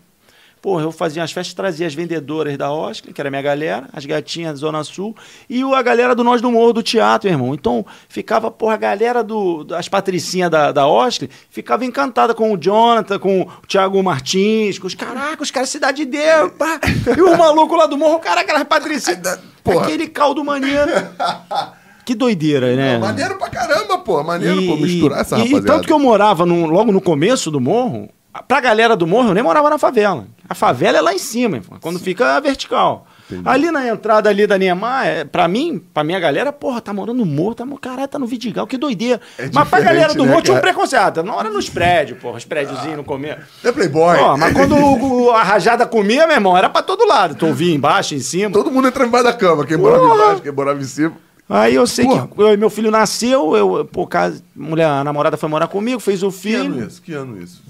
Porra, 0.62 0.82
eu 0.84 0.91
fazia 0.91 1.22
as 1.24 1.32
festas, 1.32 1.54
trazia 1.54 1.86
as 1.86 1.94
vendedoras 1.94 2.58
da 2.58 2.72
Oscar, 2.72 3.13
que 3.13 3.22
era 3.22 3.30
minha 3.30 3.41
galera, 3.41 3.88
as 3.94 4.04
gatinhas 4.04 4.54
da 4.54 4.58
Zona 4.60 4.84
Sul, 4.84 5.15
e 5.48 5.63
o- 5.63 5.76
a 5.76 5.82
galera 5.84 6.15
do 6.15 6.24
Nós 6.24 6.41
do 6.41 6.50
Morro 6.52 6.74
do 6.74 6.82
teatro, 6.82 7.30
irmão. 7.30 7.54
Então, 7.54 7.86
ficava, 8.10 8.50
porra, 8.50 8.74
a 8.74 8.78
galera 8.78 9.24
do, 9.24 9.63
das 9.63 9.88
patricinhas 9.88 10.50
da, 10.50 10.72
da 10.72 10.88
Oscar, 10.88 11.30
ficava 11.52 11.86
encantada 11.86 12.34
com 12.34 12.52
o 12.52 12.58
Jonathan, 12.58 13.20
com 13.20 13.41
o 13.41 13.68
Thiago 13.68 14.02
Martins, 14.02 14.80
com 14.80 14.88
os 14.88 14.96
caraca, 14.96 15.44
os 15.44 15.52
caras 15.52 15.70
Cidade 15.70 15.98
de 16.04 16.06
Deus, 16.06 16.52
pá. 16.58 16.80
E 17.15 17.22
o 17.22 17.38
maluco 17.38 17.76
lá 17.76 17.86
do 17.86 17.96
morro, 17.98 18.18
caraca, 18.20 18.41
aquelas 18.41 18.63
patricinhas. 18.63 19.39
Aquele 19.84 20.08
caldo 20.08 20.44
maneiro. 20.44 20.91
Que 22.06 22.13
doideira, 22.13 22.76
né? 22.76 22.98
Maneiro 23.00 23.36
pra 23.38 23.50
caramba, 23.50 23.98
pô. 23.98 24.24
Maneiro, 24.24 24.62
E- 24.62 24.68
pô, 24.68 24.76
misturar 24.78 25.22
essa 25.22 25.36
e, 25.36 25.39
rapaziada. 25.39 25.63
E 25.63 25.68
tanto 25.68 25.88
que 25.88 25.94
eu 25.94 26.00
morava 26.00 26.46
no- 26.46 26.68
logo 26.68 26.91
no 26.91 27.02
começo 27.02 27.50
do 27.50 27.60
morro, 27.60 28.10
pra 28.48 28.60
galera 28.62 28.96
do 28.96 29.08
morro, 29.08 29.30
eu 29.30 29.34
nem 29.34 29.44
morava 29.44 29.70
na 29.70 29.78
favela. 29.80 30.26
A 30.48 30.54
favela 30.54 31.00
é 31.00 31.02
lá 31.02 31.13
em 31.13 31.18
cima, 31.18 31.60
quando 31.82 31.98
fica 32.00 32.39
vertical. 32.39 33.08
Ali 33.44 33.72
na 33.72 33.88
entrada 33.88 34.30
ali 34.30 34.46
da 34.46 34.56
Niemeyer, 34.56 35.22
é, 35.22 35.24
pra 35.26 35.48
mim, 35.48 35.82
pra 35.91 36.04
minha 36.04 36.20
galera, 36.20 36.54
porra, 36.54 36.80
tá 36.80 36.94
morando 36.94 37.18
no 37.18 37.26
morro, 37.26 37.56
tá, 37.56 37.65
caralho, 37.82 38.08
tá 38.08 38.20
no 38.20 38.28
Vidigal, 38.28 38.68
que 38.68 38.78
doideira. 38.78 39.20
É 39.39 39.50
mas 39.52 39.68
pra 39.68 39.80
galera 39.80 40.13
do 40.13 40.24
né, 40.24 40.30
morro 40.30 40.44
tinha 40.44 40.54
um 40.56 40.62
cara? 40.62 40.72
preconceito. 40.74 41.24
Não 41.24 41.39
era 41.39 41.50
nos 41.50 41.68
prédios, 41.68 42.20
porra, 42.20 42.38
os 42.38 42.46
prédiozinhos 42.46 42.98
no 42.98 43.04
começo. 43.04 43.39
É 43.63 43.72
Playboy. 43.72 44.20
Ó, 44.20 44.38
mas 44.38 44.54
quando 44.54 44.76
o- 44.78 45.32
a 45.32 45.41
rajada 45.41 45.88
comia, 45.88 46.28
meu 46.28 46.36
irmão, 46.36 46.56
era 46.56 46.70
pra 46.70 46.84
todo 46.84 47.04
lado. 47.08 47.34
Tu 47.34 47.48
ouvia 47.48 47.74
embaixo, 47.74 48.13
em 48.13 48.20
cima. 48.20 48.52
Todo 48.52 48.70
mundo 48.70 48.88
entra 48.89 49.08
embaixo 49.08 49.26
da 49.26 49.34
cama. 49.34 49.65
Quem 49.65 49.76
morava 49.78 50.04
Porra. 50.04 50.15
embaixo, 50.24 50.41
quem 50.44 50.52
morava 50.52 50.80
em 50.80 50.84
cima. 50.84 51.13
Aí 51.47 51.75
eu 51.75 51.86
sei 51.86 52.05
Porra. 52.05 52.27
que 52.27 52.41
eu- 52.41 52.58
meu 52.58 52.69
filho 52.71 52.89
nasceu, 52.89 53.55
eu, 53.55 53.86
pô, 53.86 54.08
casa, 54.08 54.41
mulher, 54.55 54.88
a 54.88 55.03
namorada 55.03 55.38
foi 55.38 55.47
morar 55.47 55.67
comigo, 55.67 55.99
fez 55.99 56.23
o 56.23 56.31
Que 56.31 56.53
ano 56.55 56.73
filho. 56.73 56.88
isso? 56.88 57.01
Que 57.01 57.13
ano 57.13 57.39
isso? 57.41 57.62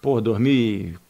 Pô, 0.00 0.20
2004, 0.20 1.00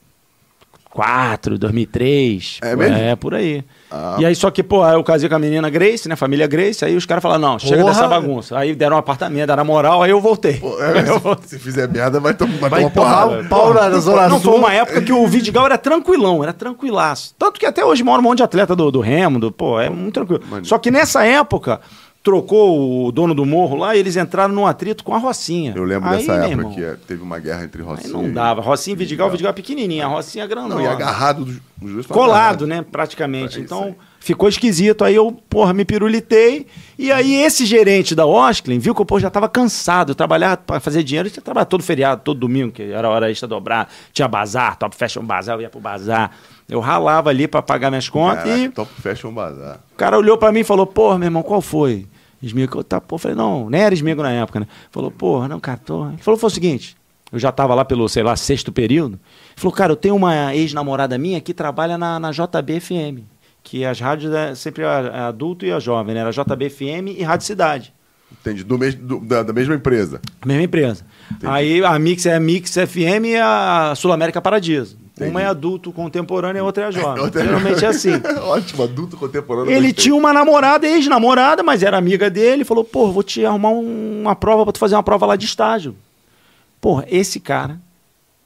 2003. 1.59 2.59
É 2.63 2.77
mesmo? 2.77 2.97
É, 2.97 3.17
por 3.17 3.35
aí. 3.35 3.65
Ah. 3.91 4.17
E 4.19 4.27
aí, 4.27 4.35
só 4.35 4.51
que, 4.51 4.63
pô, 4.63 4.83
aí 4.83 4.95
eu 4.95 5.03
casei 5.03 5.29
com 5.29 5.35
a 5.35 5.39
menina 5.39 5.69
Grace, 5.71 6.09
né? 6.09 6.17
Família 6.17 6.47
Grace. 6.47 6.85
Aí 6.85 6.97
os 6.97 7.07
caras 7.07 7.23
falaram, 7.23 7.41
não, 7.41 7.59
chega 7.59 7.79
Porra. 7.79 7.93
dessa 7.93 8.09
bagunça. 8.09 8.59
Aí 8.59 8.75
deram 8.75 8.97
um 8.97 8.99
apartamento, 8.99 9.47
deram 9.47 9.65
moral, 9.65 10.03
aí 10.03 10.11
eu 10.11 10.21
voltei. 10.21 10.55
Pô, 10.55 10.83
é, 10.83 11.01
eu 11.09 11.15
se, 11.15 11.21
voltei. 11.21 11.49
se 11.49 11.59
fizer 11.59 11.89
merda, 11.89 12.21
vai, 12.21 12.35
tom 12.35 12.47
vai, 12.61 12.71
Vai 12.71 12.91
tomar 12.91 13.27
tomar 13.27 13.49
pau 13.49 13.75
na 13.75 13.91
Zona 13.99 14.29
Não, 14.29 14.41
foi 14.41 14.55
uma 14.55 14.73
época 14.73 15.01
que 15.03 15.13
o 15.13 15.27
Vidigal 15.27 15.67
era 15.67 15.79
tranquilão, 15.79 16.43
era 16.43 16.53
tranquilaço. 16.53 17.35
Tanto 17.39 17.59
que 17.59 17.67
até 17.67 17.85
hoje 17.85 18.03
mora 18.03 18.21
um 18.21 18.25
monte 18.25 18.39
de 18.39 18.45
atleta 18.45 18.77
do, 18.77 18.91
do 18.91 19.01
Remo, 19.01 19.39
do, 19.39 19.51
pô, 19.51 19.81
é 19.81 19.89
muito 19.89 20.15
tranquilo. 20.15 20.43
Maneiro. 20.45 20.67
Só 20.67 20.79
que 20.79 20.91
nessa 20.91 21.25
época, 21.25 21.81
trocou 22.23 23.07
o 23.07 23.11
dono 23.13 23.35
do 23.35 23.45
morro 23.45 23.77
lá 23.77 23.97
e 23.97 23.99
eles 23.99 24.17
entraram 24.17 24.55
num 24.55 24.65
atrito 24.67 25.03
com 25.03 25.15
a 25.15 25.19
Rocinha. 25.19 25.73
Eu 25.75 25.83
lembro 25.85 26.09
Aí, 26.09 26.19
dessa 26.19 26.35
época 26.35 26.51
irmão, 26.51 26.73
que 26.73 26.83
é, 26.85 26.97
teve 27.07 27.23
uma 27.23 27.39
guerra 27.39 27.65
entre 27.65 27.83
Aí 27.83 27.89
Rocinha 27.89 28.13
não 28.13 28.27
e- 28.29 28.31
dava. 28.31 28.61
Rocinha 28.63 28.95
e 28.95 28.97
Vidigal, 28.97 29.29
Vidigal 29.31 29.51
é 29.51 29.55
pequenininha, 29.55 30.05
a 30.07 30.09
Rocinha 30.09 30.45
é 30.45 30.47
grandona. 30.47 30.75
Não, 30.77 30.81
e 30.83 30.87
agarrado 30.87 31.45
dos, 31.45 31.57
os 31.83 31.93
dois 31.93 32.07
Colado, 32.07 32.33
agarrados. 32.35 32.69
né, 32.69 32.85
praticamente. 32.91 33.59
É 33.59 33.63
então, 33.63 33.85
aí. 33.85 33.95
ficou 34.21 34.49
esquisito. 34.49 35.05
Aí 35.05 35.17
eu, 35.17 35.33
porra, 35.51 35.73
me 35.75 35.85
pirulitei. 35.85 36.67
E 36.97 37.11
aí 37.11 37.35
esse 37.43 37.67
gerente 37.67 38.15
da 38.15 38.25
Osklin 38.25 38.79
viu 38.79 38.95
que 38.95 39.01
eu, 39.01 39.07
pô, 39.07 39.19
já 39.19 39.29
tava 39.29 39.49
cansado. 39.49 40.13
Eu 40.13 40.15
trabalhava 40.15 40.59
pra 40.59 40.79
fazer 40.79 41.03
dinheiro. 41.03 41.27
Eu 41.27 41.33
tinha 41.33 41.43
trabalhado 41.43 41.71
todo 41.71 41.83
feriado, 41.83 42.23
todo 42.25 42.39
domingo, 42.39 42.71
que 42.71 42.83
era 42.93 43.09
hora 43.09 43.33
extra 43.33 43.49
dobrar. 43.49 43.89
Tinha 44.13 44.29
bazar, 44.29 44.77
top 44.77 44.95
fashion 44.95 45.25
bazar, 45.25 45.57
eu 45.57 45.63
ia 45.63 45.69
pro 45.71 45.81
bazar. 45.81 46.31
Eu 46.69 46.81
ralava 46.81 47.29
ali 47.31 47.47
pra 47.47 47.61
pagar 47.61 47.91
minhas 47.91 48.09
contas 48.09 48.45
Caraca, 48.45 48.59
e 48.63 48.69
Top 48.71 48.91
Fashion 49.01 49.33
Bazar. 49.33 49.81
o 49.93 49.97
cara 49.97 50.17
olhou 50.17 50.39
pra 50.39 50.51
mim 50.53 50.61
e 50.61 50.65
falou, 50.65 50.87
pô, 50.87 51.17
meu 51.19 51.27
irmão, 51.27 51.43
qual 51.43 51.61
foi? 51.61 52.07
Esmigo, 52.43 52.79
eu 52.79 52.85
tá, 52.85 53.01
pô, 53.01 53.19
falei, 53.19 53.37
não, 53.37 53.69
nem 53.71 53.81
era 53.83 53.95
esmigo 53.95 54.23
na 54.23 54.31
época, 54.33 54.61
né? 54.61 54.67
Falou, 54.91 55.11
pô, 55.11 55.47
não, 55.47 55.61
cara, 55.61 55.79
tô... 55.79 56.09
Ele 56.09 56.17
falou, 56.19 56.39
foi 56.39 56.49
o 56.49 56.51
seguinte, 56.51 56.97
eu 57.31 57.39
já 57.39 57.53
tava 57.53 57.75
lá 57.75 57.85
pelo, 57.85 58.09
sei 58.09 58.23
lá, 58.23 58.35
sexto 58.37 58.73
período. 58.73 59.15
Ele 59.15 59.21
falou, 59.61 59.73
cara, 59.73 59.93
eu 59.93 59.97
tenho 59.97 60.17
uma 60.17 60.55
ex-namorada 60.55 61.17
minha 61.19 61.41
que 61.41 61.55
trabalha 61.55 61.97
na, 61.99 62.19
na 62.19 62.31
JBFM, 62.33 63.23
que 63.63 63.85
as 63.85 64.01
rádios 64.01 64.33
é 64.35 64.55
sempre 64.55 64.85
a, 64.85 64.99
a 64.99 65.29
adulto 65.29 65.65
e 65.65 65.71
a 65.73 65.79
jovem, 65.79 66.15
né? 66.15 66.21
Era 66.21 66.31
JBFM 66.33 67.09
e 67.17 67.23
Rádio 67.23 67.47
Cidade. 67.47 67.93
Entendi. 68.41 68.65
Do 68.65 68.77
mes, 68.79 68.95
do- 68.95 69.21
da, 69.21 69.43
da 69.43 69.53
mesma 69.53 69.75
empresa. 69.75 70.21
Mesma 70.45 70.63
empresa. 70.65 71.05
Aí 71.45 71.85
a 71.85 71.97
Mix 71.99 72.27
é 72.27 72.35
a 72.35 72.41
Mix 72.41 72.73
FM 72.73 73.27
e 73.27 73.37
a 73.37 73.93
Sul 73.95 74.11
América 74.11 74.41
Paradiso. 74.41 74.97
Entendi. 75.23 75.31
Uma 75.31 75.43
é 75.43 75.47
adulto 75.47 75.93
contemporâneo 75.93 76.59
e 76.59 76.61
a 76.61 76.65
outra 76.65 76.85
é 76.89 76.93
jovem. 76.93 77.23
Outra- 77.25 77.45
Geralmente 77.45 77.85
é 77.85 77.89
assim. 77.89 78.13
Ótimo, 78.45 78.83
adulto 78.85 79.17
contemporâneo. 79.17 79.71
Ele 79.71 79.93
tinha 79.93 80.15
uma 80.15 80.33
namorada, 80.33 80.87
ex-namorada, 80.87 81.63
mas 81.63 81.83
era 81.83 81.97
amiga 81.97 82.29
dele. 82.31 82.65
Falou, 82.65 82.85
pô, 82.85 83.11
vou 83.13 83.23
te 83.23 83.45
arrumar 83.45 83.71
um- 83.71 84.21
uma 84.23 84.35
prova 84.37 84.65
pra 84.65 84.73
tu 84.73 84.79
fazer 84.79 84.95
uma 84.95 85.03
prova 85.03 85.27
lá 85.27 85.37
de 85.37 85.47
estágio. 85.47 85.95
Porra, 86.81 87.05
esse 87.09 87.39
cara 87.41 87.79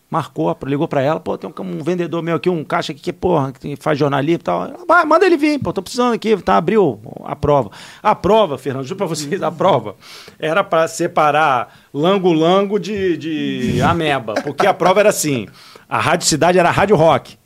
Marcou, 0.08 0.56
ligou 0.64 0.86
pra 0.86 1.02
ela, 1.02 1.18
pô, 1.18 1.36
tem 1.36 1.50
um, 1.50 1.62
um 1.62 1.82
vendedor 1.82 2.22
meu 2.22 2.36
aqui, 2.36 2.48
um 2.48 2.62
caixa 2.62 2.92
aqui 2.92 3.00
que, 3.00 3.12
porra, 3.12 3.50
que 3.52 3.74
faz 3.74 3.98
jornalismo 3.98 4.38
e 4.40 4.42
tal. 4.44 4.62
Ela, 4.64 4.76
Vai, 4.86 5.04
manda 5.04 5.26
ele 5.26 5.36
vir, 5.36 5.58
pô, 5.58 5.72
tô 5.72 5.82
precisando 5.82 6.14
aqui, 6.14 6.36
tá, 6.36 6.56
abriu 6.56 7.00
a 7.24 7.34
prova. 7.34 7.72
A 8.00 8.14
prova, 8.14 8.56
Fernando, 8.56 8.84
juro 8.84 8.96
pra 8.98 9.06
vocês, 9.06 9.42
a 9.42 9.50
prova 9.50 9.96
era 10.38 10.62
pra 10.62 10.86
separar 10.86 11.76
lango-lango 11.92 12.78
de, 12.78 13.16
de 13.16 13.82
ameba, 13.82 14.34
porque 14.44 14.64
a 14.64 14.72
prova 14.72 15.00
era 15.00 15.08
assim, 15.08 15.48
a 15.88 16.01
Rádio 16.01 16.27
Cidade 16.27 16.59
era 16.59 16.68
a 16.68 16.72
Rádio 16.72 16.96
Rock. 16.96 17.37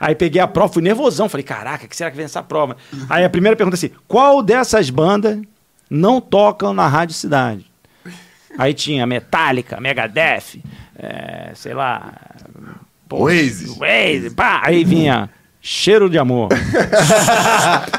Aí 0.00 0.14
peguei 0.14 0.40
a 0.40 0.46
prova, 0.46 0.72
fui 0.72 0.82
nervosão, 0.82 1.28
falei, 1.28 1.44
caraca, 1.44 1.86
o 1.86 1.88
que 1.88 1.96
será 1.96 2.10
que 2.10 2.16
vem 2.16 2.24
essa 2.24 2.42
prova? 2.42 2.76
Aí 3.08 3.24
a 3.24 3.30
primeira 3.30 3.56
pergunta 3.56 3.76
é 3.76 3.78
assim, 3.78 3.90
qual 4.06 4.42
dessas 4.42 4.90
bandas 4.90 5.40
não 5.88 6.20
tocam 6.20 6.72
na 6.72 6.86
Rádio 6.86 7.14
Cidade? 7.14 7.64
Aí 8.58 8.74
tinha 8.74 9.06
Metallica, 9.06 9.80
Megadeth, 9.80 10.60
é, 10.98 11.52
sei 11.54 11.74
lá. 11.74 12.12
Oasis. 13.10 13.78
Oasis, 13.78 14.34
pá. 14.34 14.62
Aí 14.64 14.84
vinha 14.84 15.30
Cheiro 15.60 16.08
de 16.08 16.18
Amor. 16.18 16.48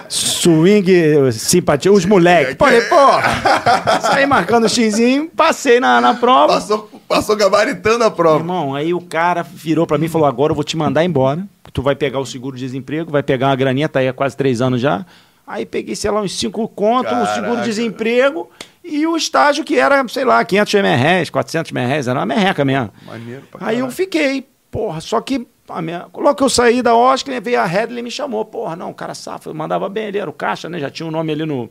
Swing, 0.09 1.31
simpatia, 1.31 1.91
os 1.91 2.05
moleques. 2.05 2.55
Falei, 2.57 2.81
porra. 2.81 3.99
Saí 4.01 4.25
marcando 4.25 4.65
o 4.65 4.69
xizinho, 4.69 5.29
passei 5.29 5.79
na, 5.79 5.99
na 6.01 6.13
prova. 6.13 6.53
Passou, 6.53 6.89
passou 7.07 7.35
gabaritando 7.35 8.03
a 8.03 8.11
prova. 8.11 8.39
Irmão, 8.39 8.73
aí 8.75 8.93
o 8.93 9.01
cara 9.01 9.43
virou 9.43 9.85
pra 9.85 9.97
mim 9.97 10.05
e 10.05 10.09
falou: 10.09 10.27
agora 10.27 10.51
eu 10.51 10.55
vou 10.55 10.63
te 10.63 10.77
mandar 10.77 11.03
embora. 11.03 11.45
Tu 11.71 11.81
vai 11.81 11.95
pegar 11.95 12.19
o 12.19 12.25
seguro-desemprego, 12.25 13.11
vai 13.11 13.21
pegar 13.21 13.47
uma 13.47 13.55
graninha, 13.55 13.87
tá 13.87 13.99
aí 13.99 14.07
há 14.07 14.13
quase 14.13 14.35
três 14.35 14.61
anos 14.61 14.81
já. 14.81 15.05
Aí 15.45 15.65
peguei, 15.65 15.95
sei 15.95 16.09
lá, 16.11 16.21
uns 16.21 16.37
cinco 16.37 16.67
contos, 16.67 17.12
o 17.12 17.33
seguro-desemprego 17.35 18.49
e 18.83 19.05
o 19.05 19.15
estágio 19.17 19.63
que 19.63 19.77
era, 19.77 20.03
sei 20.07 20.23
lá, 20.25 20.43
500 20.43 20.73
merréis, 20.75 21.29
400 21.29 21.71
merréis, 21.71 22.07
era 22.07 22.19
uma 22.19 22.25
merreca 22.25 22.63
mesmo. 22.65 22.91
Maneiro 23.05 23.43
pra 23.51 23.67
Aí 23.67 23.75
eu 23.75 23.85
caralho. 23.85 23.91
fiquei, 23.95 24.47
porra, 24.71 24.99
só 25.01 25.21
que 25.21 25.45
a 25.69 25.81
minha... 25.81 26.07
logo 26.13 26.35
que 26.35 26.43
eu 26.43 26.49
saí 26.49 26.81
da 26.81 26.95
Oscar, 26.95 27.41
veio 27.41 27.59
a 27.59 27.65
Headley 27.65 27.99
e 27.99 28.03
me 28.03 28.11
chamou. 28.11 28.43
Porra, 28.45 28.75
não, 28.75 28.91
o 28.91 28.93
cara 28.93 29.13
safo, 29.13 29.49
eu 29.49 29.53
mandava 29.53 29.89
bem, 29.89 30.07
ele 30.07 30.17
era 30.17 30.29
o 30.29 30.33
caixa, 30.33 30.69
né? 30.69 30.79
Já 30.79 30.89
tinha 30.89 31.07
o 31.07 31.11
nome 31.11 31.31
ali 31.31 31.45
no. 31.45 31.69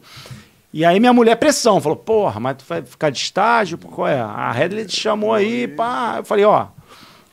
E 0.72 0.84
aí 0.84 1.00
minha 1.00 1.12
mulher 1.12 1.36
pressão, 1.36 1.80
falou, 1.80 1.96
porra, 1.96 2.38
mas 2.38 2.58
tu 2.58 2.64
vai 2.68 2.82
ficar 2.82 3.10
de 3.10 3.18
estágio? 3.18 3.78
Qual 3.78 4.06
é? 4.06 4.20
A 4.20 4.52
Headley 4.52 4.84
te 4.84 5.00
chamou 5.00 5.32
aí, 5.32 5.66
pá. 5.66 6.16
Eu 6.18 6.24
falei, 6.24 6.44
ó, 6.44 6.66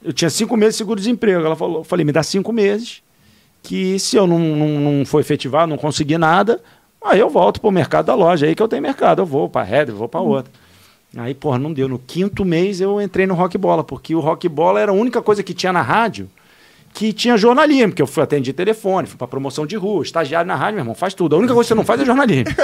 eu 0.04 0.14
tinha 0.14 0.30
cinco 0.30 0.56
meses 0.56 0.76
de 0.76 0.78
seguro-desemprego. 0.78 1.46
Ela 1.46 1.56
falou, 1.56 1.80
eu 1.80 1.84
falei, 1.84 2.06
me 2.06 2.12
dá 2.12 2.24
cinco 2.24 2.54
meses, 2.54 3.02
que 3.62 4.00
se 4.00 4.16
eu 4.16 4.26
não, 4.26 4.40
não, 4.40 4.68
não 4.68 5.06
for 5.06 5.20
efetivar, 5.20 5.68
não 5.68 5.78
conseguir 5.78 6.18
nada, 6.18 6.62
aí 7.04 7.20
eu 7.20 7.30
volto 7.30 7.60
pro 7.60 7.72
mercado 7.72 8.06
da 8.06 8.16
loja, 8.16 8.46
aí 8.46 8.56
que 8.56 8.62
eu 8.62 8.68
tenho 8.68 8.82
mercado, 8.82 9.22
eu 9.22 9.26
vou 9.26 9.50
pra 9.50 9.64
Headley, 9.64 9.98
vou 9.98 10.08
pra 10.08 10.22
outra. 10.22 10.52
Aí, 11.18 11.34
porra, 11.34 11.58
não 11.58 11.72
deu. 11.72 11.88
No 11.88 11.98
quinto 11.98 12.44
mês 12.44 12.82
eu 12.82 13.02
entrei 13.02 13.26
no 13.26 13.34
Rock 13.34 13.58
Bola, 13.58 13.84
porque 13.84 14.14
o 14.14 14.20
Rock 14.20 14.50
Bola 14.50 14.82
era 14.82 14.92
a 14.92 14.96
única 14.96 15.22
coisa 15.22 15.42
que 15.42 15.54
tinha 15.54 15.72
na 15.72 15.82
rádio 15.82 16.30
que 16.96 17.12
tinha 17.14 17.36
jornalismo, 17.38 17.92
que 17.94 18.02
eu 18.02 18.08
fui 18.08 18.24
atender 18.24 18.54
telefone, 18.54 19.06
fui 19.08 19.18
pra 19.18 19.28
promoção 19.28 19.66
de 19.68 19.76
rua, 19.76 20.02
estagiário 20.02 20.48
na 20.48 20.56
rádio, 20.56 20.76
meu 20.76 20.82
irmão, 20.84 20.96
faz 20.96 21.14
tudo. 21.14 21.36
A 21.36 21.40
única 21.40 21.54
coisa 21.54 21.68
que 21.68 21.74
você 21.74 21.76
não 21.76 21.84
faz 21.84 22.00
é 22.02 22.06
jornalismo. 22.06 22.46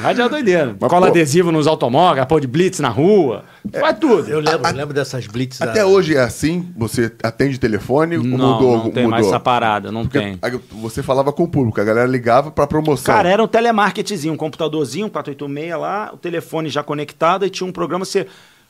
rádio 0.00 0.24
é 0.24 0.28
doideira. 0.28 0.76
Mas, 0.80 0.88
Cola 0.90 1.06
pô- 1.06 1.12
adesivo 1.12 1.52
nos 1.52 1.66
automóveis, 1.66 2.24
pôr 2.26 2.40
de 2.40 2.46
blitz 2.46 2.80
na 2.80 2.88
rua, 2.88 3.44
faz 3.78 3.98
tudo. 3.98 4.28
Eu 4.28 4.40
lembro, 4.40 4.66
eu 4.68 4.74
lembro 4.74 4.94
dessas 4.94 5.26
blitz. 5.26 5.58
da- 5.58 5.66
Até 5.66 5.84
hoje 5.84 6.16
é 6.16 6.20
assim? 6.20 6.72
Você 6.76 7.12
atende 7.22 7.58
telefone? 7.58 8.16
ou 8.16 8.24
Não, 8.24 8.38
mudou? 8.54 8.76
não 8.76 8.82
tem 8.90 9.02
mudou? 9.04 9.10
mais 9.10 9.26
essa 9.26 9.38
parada, 9.40 9.92
não 9.92 10.02
Porque 10.06 10.18
tem. 10.18 10.38
você 10.80 11.02
falava 11.02 11.32
com 11.32 11.42
o 11.44 11.48
público, 11.48 11.80
a 11.80 11.84
galera 11.84 12.06
ligava 12.08 12.50
pra 12.50 12.66
promoção. 12.66 13.14
Cara, 13.14 13.28
era 13.28 13.42
um 13.42 13.48
telemarketingzinho, 13.48 14.32
um 14.34 14.36
computadorzinho, 14.36 15.10
486 15.10 15.78
lá, 15.78 16.10
o 16.12 16.16
telefone 16.16 16.68
já 16.68 16.82
conectado 16.82 17.44
e 17.44 17.50
tinha 17.50 17.66
um 17.66 17.72
programa 17.72 18.04
você 18.04 18.26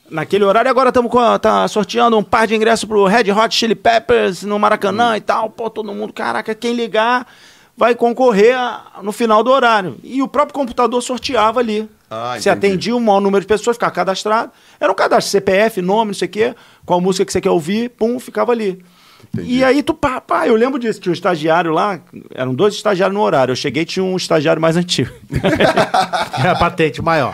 naquele 0.09 0.43
horário 0.43 0.69
agora 0.69 0.89
estamos 0.89 1.11
tá 1.41 1.67
sorteando 1.67 2.17
um 2.17 2.23
par 2.23 2.47
de 2.47 2.55
ingressos 2.55 2.85
pro 2.85 3.05
Red 3.05 3.31
Hot 3.31 3.55
Chili 3.55 3.75
Peppers 3.75 4.43
no 4.43 4.57
Maracanã 4.59 5.17
e 5.17 5.21
tal. 5.21 5.49
Pô, 5.49 5.69
todo 5.69 5.93
mundo, 5.93 6.13
caraca, 6.13 6.53
quem 6.55 6.73
ligar 6.73 7.25
vai 7.75 7.95
concorrer 7.95 8.55
a- 8.57 8.99
no 9.01 9.11
final 9.11 9.43
do 9.43 9.49
horário. 9.51 9.97
E 10.03 10.21
o 10.21 10.27
próprio 10.27 10.53
computador 10.53 11.01
sorteava 11.01 11.59
ali. 11.59 11.89
Ah, 12.09 12.35
você 12.39 12.49
atendia 12.49 12.95
um 12.95 12.99
maior 12.99 13.19
número 13.19 13.41
de 13.41 13.47
pessoas, 13.47 13.75
ficava 13.75 13.91
cadastrado. 13.91 14.51
Era 14.79 14.91
um 14.91 14.95
cadastro, 14.95 15.31
CPF, 15.31 15.81
nome, 15.81 16.09
não 16.09 16.13
sei 16.13 16.27
o 16.27 16.31
quê, 16.31 16.55
qual 16.85 17.01
música 17.01 17.25
que 17.25 17.31
você 17.31 17.41
quer 17.41 17.49
ouvir, 17.49 17.89
pum, 17.89 18.19
ficava 18.19 18.51
ali. 18.51 18.83
Entendi. 19.33 19.55
E 19.55 19.63
aí 19.63 19.81
tu, 19.81 19.95
pá, 19.95 20.21
pá, 20.21 20.45
eu 20.47 20.55
lembro 20.55 20.77
disso, 20.77 20.99
tinha 20.99 21.09
um 21.09 21.13
estagiário 21.13 21.71
lá, 21.71 21.99
eram 22.35 22.53
dois 22.53 22.75
estagiários 22.75 23.15
no 23.15 23.23
horário. 23.23 23.53
Eu 23.53 23.55
cheguei 23.55 23.81
e 23.81 23.85
tinha 23.85 24.03
um 24.03 24.15
estagiário 24.15 24.61
mais 24.61 24.77
antigo. 24.77 25.11
Era 26.37 26.51
a 26.53 26.55
patente 26.55 27.01
maior. 27.01 27.33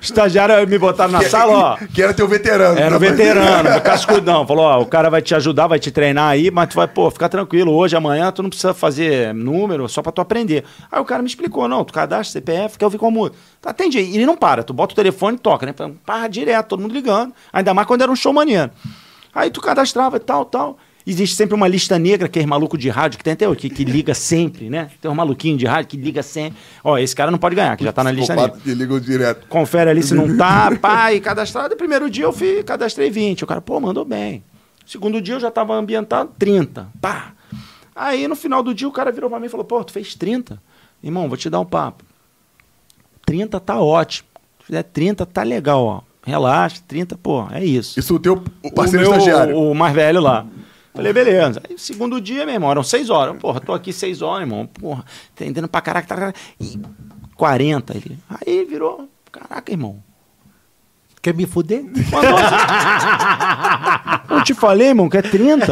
Estagiário 0.00 0.66
me 0.66 0.78
botaram 0.78 1.12
na 1.12 1.18
que, 1.20 1.28
sala, 1.28 1.52
ó. 1.52 1.76
Que 1.92 2.02
era 2.02 2.14
teu 2.14 2.26
veterano. 2.26 2.78
Era 2.78 2.96
o 2.96 2.98
veterano, 2.98 3.68
cascudão. 3.82 4.46
Falou, 4.46 4.64
ó, 4.64 4.80
o 4.80 4.86
cara 4.86 5.10
vai 5.10 5.20
te 5.20 5.34
ajudar, 5.34 5.66
vai 5.66 5.78
te 5.78 5.90
treinar 5.90 6.30
aí, 6.30 6.50
mas 6.50 6.68
tu 6.70 6.76
vai, 6.76 6.88
pô, 6.88 7.10
fica 7.10 7.28
tranquilo. 7.28 7.72
Hoje, 7.72 7.96
amanhã, 7.96 8.32
tu 8.32 8.42
não 8.42 8.48
precisa 8.48 8.72
fazer 8.72 9.34
número, 9.34 9.88
só 9.88 10.02
pra 10.02 10.12
tu 10.12 10.20
aprender. 10.20 10.64
Aí 10.90 11.00
o 11.00 11.04
cara 11.04 11.22
me 11.22 11.28
explicou, 11.28 11.68
não, 11.68 11.84
tu 11.84 11.92
cadastra 11.92 12.40
CPF, 12.40 12.78
quer 12.78 12.84
ouvir 12.84 12.98
como... 12.98 13.30
Tá, 13.60 13.70
atende 13.70 13.98
aí. 13.98 14.10
E 14.10 14.16
ele 14.16 14.26
não 14.26 14.36
para, 14.36 14.62
tu 14.62 14.72
bota 14.72 14.92
o 14.92 14.96
telefone 14.96 15.36
e 15.36 15.40
toca, 15.40 15.66
né? 15.66 15.74
Para 16.06 16.28
direto, 16.28 16.68
todo 16.68 16.80
mundo 16.80 16.94
ligando. 16.94 17.34
Ainda 17.52 17.74
mais 17.74 17.86
quando 17.86 18.02
era 18.02 18.10
um 18.10 18.16
show 18.16 18.32
maneiro. 18.32 18.70
Aí 19.34 19.50
tu 19.50 19.60
cadastrava 19.60 20.16
e 20.16 20.20
tal, 20.20 20.44
tal. 20.44 20.78
Existe 21.06 21.34
sempre 21.34 21.54
uma 21.54 21.66
lista 21.66 21.98
negra, 21.98 22.28
que 22.28 22.38
é 22.38 22.46
maluco 22.46 22.76
de 22.76 22.88
rádio, 22.88 23.18
que 23.18 23.24
tem 23.24 23.32
até 23.32 23.48
hoje, 23.48 23.60
que, 23.60 23.70
que 23.70 23.84
liga 23.84 24.14
sempre, 24.14 24.68
né? 24.68 24.90
Tem 25.00 25.10
um 25.10 25.14
maluquinho 25.14 25.56
de 25.56 25.64
rádio 25.64 25.88
que 25.88 25.96
liga 25.96 26.22
sempre. 26.22 26.58
Ó, 26.84 26.98
esse 26.98 27.16
cara 27.16 27.30
não 27.30 27.38
pode 27.38 27.56
ganhar, 27.56 27.76
que 27.76 27.84
já 27.84 27.92
tá 27.92 28.04
na 28.04 28.10
lista 28.10 28.36
negra 28.36 28.58
que 28.62 28.74
ligam 28.74 29.00
direto. 29.00 29.46
confere 29.48 29.90
ali 29.90 30.02
se 30.02 30.14
não 30.14 30.36
tá, 30.36 30.70
e 31.12 31.20
cadastrado. 31.20 31.74
Primeiro 31.76 32.10
dia 32.10 32.24
eu 32.24 32.32
fui, 32.32 32.62
cadastrei 32.62 33.10
20. 33.10 33.44
O 33.44 33.46
cara, 33.46 33.60
pô, 33.60 33.80
mandou 33.80 34.04
bem. 34.04 34.42
Segundo 34.86 35.20
dia 35.22 35.34
eu 35.34 35.40
já 35.40 35.50
tava 35.50 35.74
ambientado, 35.74 36.32
30. 36.38 36.88
Pá. 37.00 37.32
Aí 37.94 38.28
no 38.28 38.36
final 38.36 38.62
do 38.62 38.74
dia 38.74 38.88
o 38.88 38.92
cara 38.92 39.10
virou 39.10 39.30
pra 39.30 39.40
mim 39.40 39.46
e 39.46 39.48
falou, 39.48 39.64
pô, 39.64 39.82
tu 39.82 39.92
fez 39.92 40.14
30? 40.14 40.60
Irmão, 41.02 41.28
vou 41.28 41.36
te 41.36 41.48
dar 41.48 41.60
um 41.60 41.64
papo. 41.64 42.04
30 43.24 43.58
tá 43.60 43.80
ótimo. 43.80 44.28
Se 44.60 44.66
fizer 44.66 44.82
30, 44.82 45.24
tá 45.26 45.42
legal, 45.42 45.84
ó. 45.84 46.02
Relaxa, 46.22 46.82
30, 46.86 47.16
pô, 47.16 47.46
é 47.50 47.64
isso. 47.64 47.98
Isso 47.98 48.14
o 48.14 48.18
teu 48.18 48.42
o 48.62 48.70
parceiro 48.70 49.06
o 49.06 49.10
meu, 49.10 49.18
estagiário. 49.18 49.58
O 49.58 49.74
mais 49.74 49.94
velho 49.94 50.20
lá. 50.20 50.46
Falei, 50.92 51.12
beleza. 51.12 51.62
Aí, 51.68 51.78
segundo 51.78 52.20
dia, 52.20 52.44
meu 52.44 52.54
irmão, 52.54 52.70
eram 52.70 52.82
seis 52.82 53.10
horas. 53.10 53.36
Porra, 53.38 53.60
tô 53.60 53.72
aqui 53.72 53.92
seis 53.92 54.22
horas, 54.22 54.42
irmão. 54.42 54.66
Porra, 54.66 55.04
entendendo 55.32 55.68
pra 55.68 55.80
caraca. 55.80 56.06
Tá... 56.06 56.34
E 56.60 56.78
40. 57.36 57.96
Ele. 57.96 58.18
Aí 58.28 58.64
virou. 58.64 59.08
Caraca, 59.30 59.70
irmão. 59.70 60.02
Quer 61.22 61.34
me 61.34 61.44
fuder? 61.44 61.84
Eu 64.30 64.42
te 64.42 64.54
falei, 64.54 64.88
irmão, 64.88 65.08
que 65.08 65.18
é 65.18 65.22
30. 65.22 65.66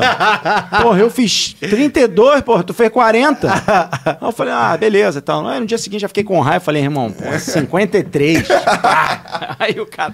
Porra, 0.82 0.98
eu 0.98 1.10
fiz 1.10 1.54
32, 1.54 2.42
porra, 2.42 2.62
tu 2.62 2.74
fez 2.74 2.90
40. 2.90 3.48
Aí 3.50 4.16
eu 4.20 4.32
falei, 4.32 4.52
ah, 4.52 4.76
beleza. 4.76 5.20
Então, 5.20 5.46
aí 5.48 5.58
no 5.60 5.66
dia 5.66 5.78
seguinte 5.78 6.00
já 6.02 6.08
fiquei 6.08 6.24
com 6.24 6.38
raiva. 6.40 6.60
Falei, 6.64 6.82
irmão, 6.82 7.10
porra, 7.10 7.38
53. 7.38 8.46
Pá. 8.46 9.56
Aí 9.58 9.78
o 9.80 9.86
cara. 9.86 10.12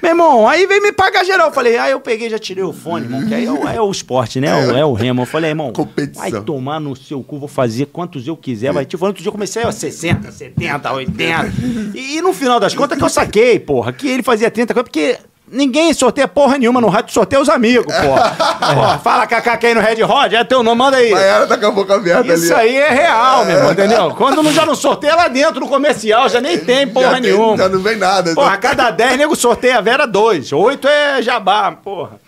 Meu 0.00 0.12
irmão, 0.12 0.46
aí 0.48 0.66
veio 0.66 0.80
me 0.80 0.92
pagar 0.92 1.24
geral. 1.24 1.48
Eu 1.48 1.52
falei, 1.52 1.76
aí 1.76 1.90
eu 1.90 2.00
peguei 2.00 2.30
já 2.30 2.38
tirei 2.38 2.62
o 2.62 2.72
fone, 2.72 3.06
irmão, 3.06 3.26
que 3.26 3.34
aí 3.34 3.44
é 3.44 3.50
o, 3.52 3.68
é 3.68 3.80
o 3.80 3.90
esporte, 3.90 4.40
né? 4.40 4.48
É 4.48 4.54
o, 4.54 4.76
é 4.76 4.84
o 4.84 4.92
remo. 4.92 5.22
Eu 5.22 5.26
falei, 5.26 5.50
irmão, 5.50 5.72
Competição. 5.72 6.30
vai 6.30 6.40
tomar 6.42 6.78
no 6.78 6.94
seu 6.94 7.22
cu, 7.22 7.38
vou 7.38 7.48
fazer 7.48 7.86
quantos 7.86 8.26
eu 8.26 8.36
quiser. 8.36 8.72
Vai, 8.72 8.84
tipo, 8.84 9.04
outro 9.04 9.20
dia 9.20 9.28
eu 9.28 9.32
comecei, 9.32 9.64
ó, 9.64 9.72
60, 9.72 10.30
70, 10.30 10.92
80. 10.92 11.52
E, 11.94 12.16
e 12.16 12.22
no 12.22 12.32
final 12.32 12.60
das 12.60 12.74
contas 12.74 12.96
que 12.96 13.02
eu 13.04 13.08
saquei, 13.08 13.58
porra, 13.58 13.92
que 13.92 14.08
ele 14.08 14.22
fazia 14.22 14.50
30 14.66 14.74
coisas, 14.74 14.88
porque 14.90 15.18
ninguém 15.50 15.94
sorteia 15.94 16.28
porra 16.28 16.58
nenhuma 16.58 16.80
no 16.80 16.88
rádio, 16.88 17.12
sorteia 17.12 17.40
os 17.40 17.48
amigos, 17.48 17.94
porra. 17.94 18.30
porra 18.74 18.98
fala 18.98 19.26
KKK 19.26 19.66
aí 19.68 19.74
no 19.74 19.80
Red 19.80 20.02
Hot, 20.04 20.34
é 20.34 20.44
teu 20.44 20.62
nome, 20.62 20.78
manda 20.78 20.96
aí. 20.98 21.10
Tá 21.48 21.56
com 21.56 21.66
a 21.66 21.70
boca 21.70 21.94
aberta 21.94 22.34
Isso 22.34 22.54
ali. 22.54 22.70
aí 22.70 22.76
é 22.76 22.90
real, 22.90 23.44
meu 23.44 23.56
irmão, 23.56 23.72
entendeu? 23.72 24.10
Quando 24.18 24.42
não, 24.42 24.52
já 24.52 24.66
não 24.66 24.74
sorteia 24.74 25.14
lá 25.14 25.28
dentro 25.28 25.60
no 25.60 25.68
comercial, 25.68 26.28
já 26.28 26.40
nem 26.40 26.58
tem 26.58 26.86
porra 26.88 27.06
já 27.06 27.12
tem- 27.12 27.22
nenhuma. 27.22 27.56
já 27.56 27.68
não 27.68 27.80
vem 27.80 27.96
nada. 27.96 28.34
Porra, 28.34 28.52
a 28.52 28.56
cada 28.56 28.90
10 28.90 29.16
nego 29.18 29.34
sorteia 29.36 29.78
a 29.78 29.80
Vera 29.80 30.06
2. 30.06 30.52
8 30.52 30.88
é 30.88 31.22
jabá, 31.22 31.72
porra. 31.72 32.18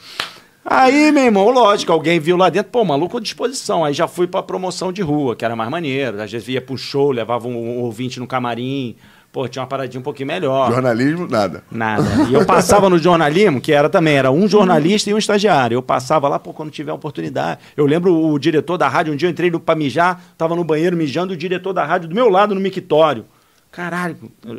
Aí, 0.64 1.11
meu 1.11 1.24
irmão, 1.24 1.49
lógico, 1.51 1.91
alguém 1.91 2.20
viu 2.20 2.37
lá 2.37 2.49
dentro, 2.51 2.70
pô, 2.70 2.85
maluco 2.85 3.16
à 3.16 3.20
disposição. 3.20 3.85
Aí 3.85 3.93
já 3.95 4.07
fui 4.07 4.26
pra 4.26 4.43
promoção 4.43 4.93
de 4.93 5.03
rua, 5.03 5.35
que 5.35 5.45
era 5.45 5.57
mais 5.57 5.70
maneiro. 5.70 6.22
Às 6.22 6.31
vezes 6.31 6.49
ia 6.49 6.61
pro 6.61 6.76
show, 6.76 7.11
levava 7.11 7.49
um, 7.49 7.57
um 7.57 7.81
ouvinte 7.81 8.20
no 8.20 8.26
camarim. 8.26 8.95
Pô, 9.33 9.47
tinha 9.47 9.62
uma 9.62 9.68
paradinha 9.68 10.01
um 10.01 10.03
pouquinho 10.03 10.26
melhor. 10.26 10.72
Jornalismo, 10.72 11.28
nada. 11.28 11.62
Nada. 11.70 12.03
E 12.28 12.35
eu 12.35 12.45
passava 12.45 12.91
no 12.91 12.99
jornalismo, 12.99 13.61
que 13.61 13.72
era 13.72 13.89
também, 13.89 14.16
era 14.16 14.33
um 14.33 14.49
jornalista 14.49 15.09
e 15.09 15.14
um 15.14 15.18
estagiário. 15.18 15.76
Eu 15.76 15.83
passava 15.83 16.28
lá, 16.28 16.37
pô, 16.37 16.53
quando 16.53 16.70
tiver 16.70 16.93
oportunidade. 16.93 17.61
Eu 17.76 17.87
lembro 17.87 18.12
o 18.12 18.39
diretor 18.41 18.76
da 18.76 18.89
rádio, 18.89 19.12
um 19.12 19.16
dia 19.16 19.28
eu 19.28 19.31
entrei 19.31 19.49
no, 19.49 19.61
pra 19.61 19.76
mijar, 19.76 20.20
tava 20.37 20.57
no 20.57 20.64
banheiro 20.64 20.97
mijando, 20.97 21.33
o 21.33 21.37
diretor 21.37 21.72
da 21.72 21.85
rádio 21.85 22.09
do 22.09 22.14
meu 22.14 22.28
lado 22.28 22.57
no 22.57 22.61
mictório. 22.61 23.24
Caralho, 23.70 24.16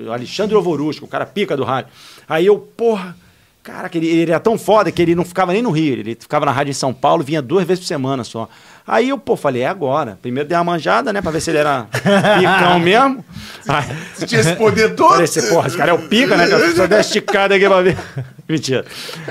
Alexandre 0.09 0.55
Ovorusco, 0.55 1.03
o 1.03 1.07
cara 1.07 1.25
pica 1.25 1.57
do 1.57 1.65
rádio. 1.65 1.91
Aí 2.29 2.45
eu, 2.45 2.57
porra, 2.57 3.13
caraca, 3.61 3.97
ele, 3.97 4.07
ele 4.07 4.31
era 4.31 4.39
tão 4.39 4.57
foda 4.57 4.89
que 4.89 5.01
ele 5.01 5.15
não 5.15 5.25
ficava 5.25 5.51
nem 5.51 5.61
no 5.61 5.69
Rio, 5.69 5.95
ele 5.95 6.15
ficava 6.17 6.45
na 6.45 6.51
rádio 6.53 6.71
em 6.71 6.75
São 6.75 6.93
Paulo, 6.93 7.21
vinha 7.25 7.41
duas 7.41 7.65
vezes 7.65 7.83
por 7.83 7.87
semana 7.87 8.23
só. 8.23 8.47
Aí 8.91 9.07
eu, 9.07 9.17
pô, 9.17 9.37
falei, 9.37 9.61
é 9.61 9.67
agora. 9.67 10.19
Primeiro 10.21 10.49
dei 10.49 10.57
uma 10.57 10.65
manjada, 10.65 11.13
né, 11.13 11.21
pra 11.21 11.31
ver 11.31 11.39
se 11.39 11.49
ele 11.49 11.59
era 11.59 11.87
picão 12.37 12.77
mesmo. 12.83 13.23
Aí, 13.65 13.85
Você 14.13 14.27
tinha 14.27 14.41
esse 14.41 14.53
poder 14.57 14.95
todo. 14.95 15.11
Falei 15.15 15.23
assim, 15.23 15.47
porra, 15.47 15.67
esse 15.69 15.77
cara 15.77 15.91
é 15.91 15.93
o 15.93 16.09
pica, 16.09 16.35
né? 16.35 16.45
Só 16.75 16.87
dei 16.87 16.97
uma 16.97 16.99
esticada 16.99 17.55
aqui 17.55 17.65
pra 17.65 17.81
ver. 17.81 17.97
Mentira. 18.49 18.83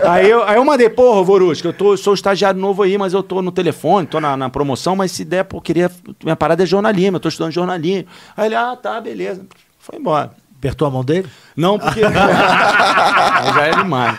Aí 0.03 0.31
eu, 0.31 0.43
aí 0.45 0.57
eu 0.57 0.65
mandei, 0.65 0.89
porra, 0.89 1.23
Vorusca, 1.23 1.69
eu 1.69 1.75
tô, 1.75 1.95
sou 1.95 2.15
estagiário 2.15 2.59
novo 2.59 2.83
aí, 2.83 2.97
mas 2.97 3.13
eu 3.13 3.23
tô 3.23 3.43
no 3.43 3.53
telefone, 3.53 4.07
tô 4.07 4.19
na, 4.19 4.35
na 4.35 4.49
promoção, 4.49 4.97
mas 4.97 5.13
se 5.13 5.27
der, 5.27 5.45
pô, 5.45 5.61
queria. 5.61 5.91
Minha 6.25 6.37
parada 6.37 6.63
é 6.63 6.67
jornalismo, 6.67 7.17
eu 7.17 7.21
tô 7.21 7.29
estudando 7.29 7.53
jornalismo. 7.53 8.07
Aí 8.35 8.47
ele, 8.49 8.55
ah, 8.55 8.75
tá, 8.83 8.99
beleza. 8.99 9.45
Foi 9.79 9.99
embora. 9.99 10.31
Apertou 10.59 10.89
a 10.89 10.91
mão 10.91 11.05
dele? 11.05 11.29
Não, 11.55 11.79
porque. 11.79 12.03
Aí 12.03 13.53
já 13.55 13.67
é 13.67 13.71
demais. 13.75 14.19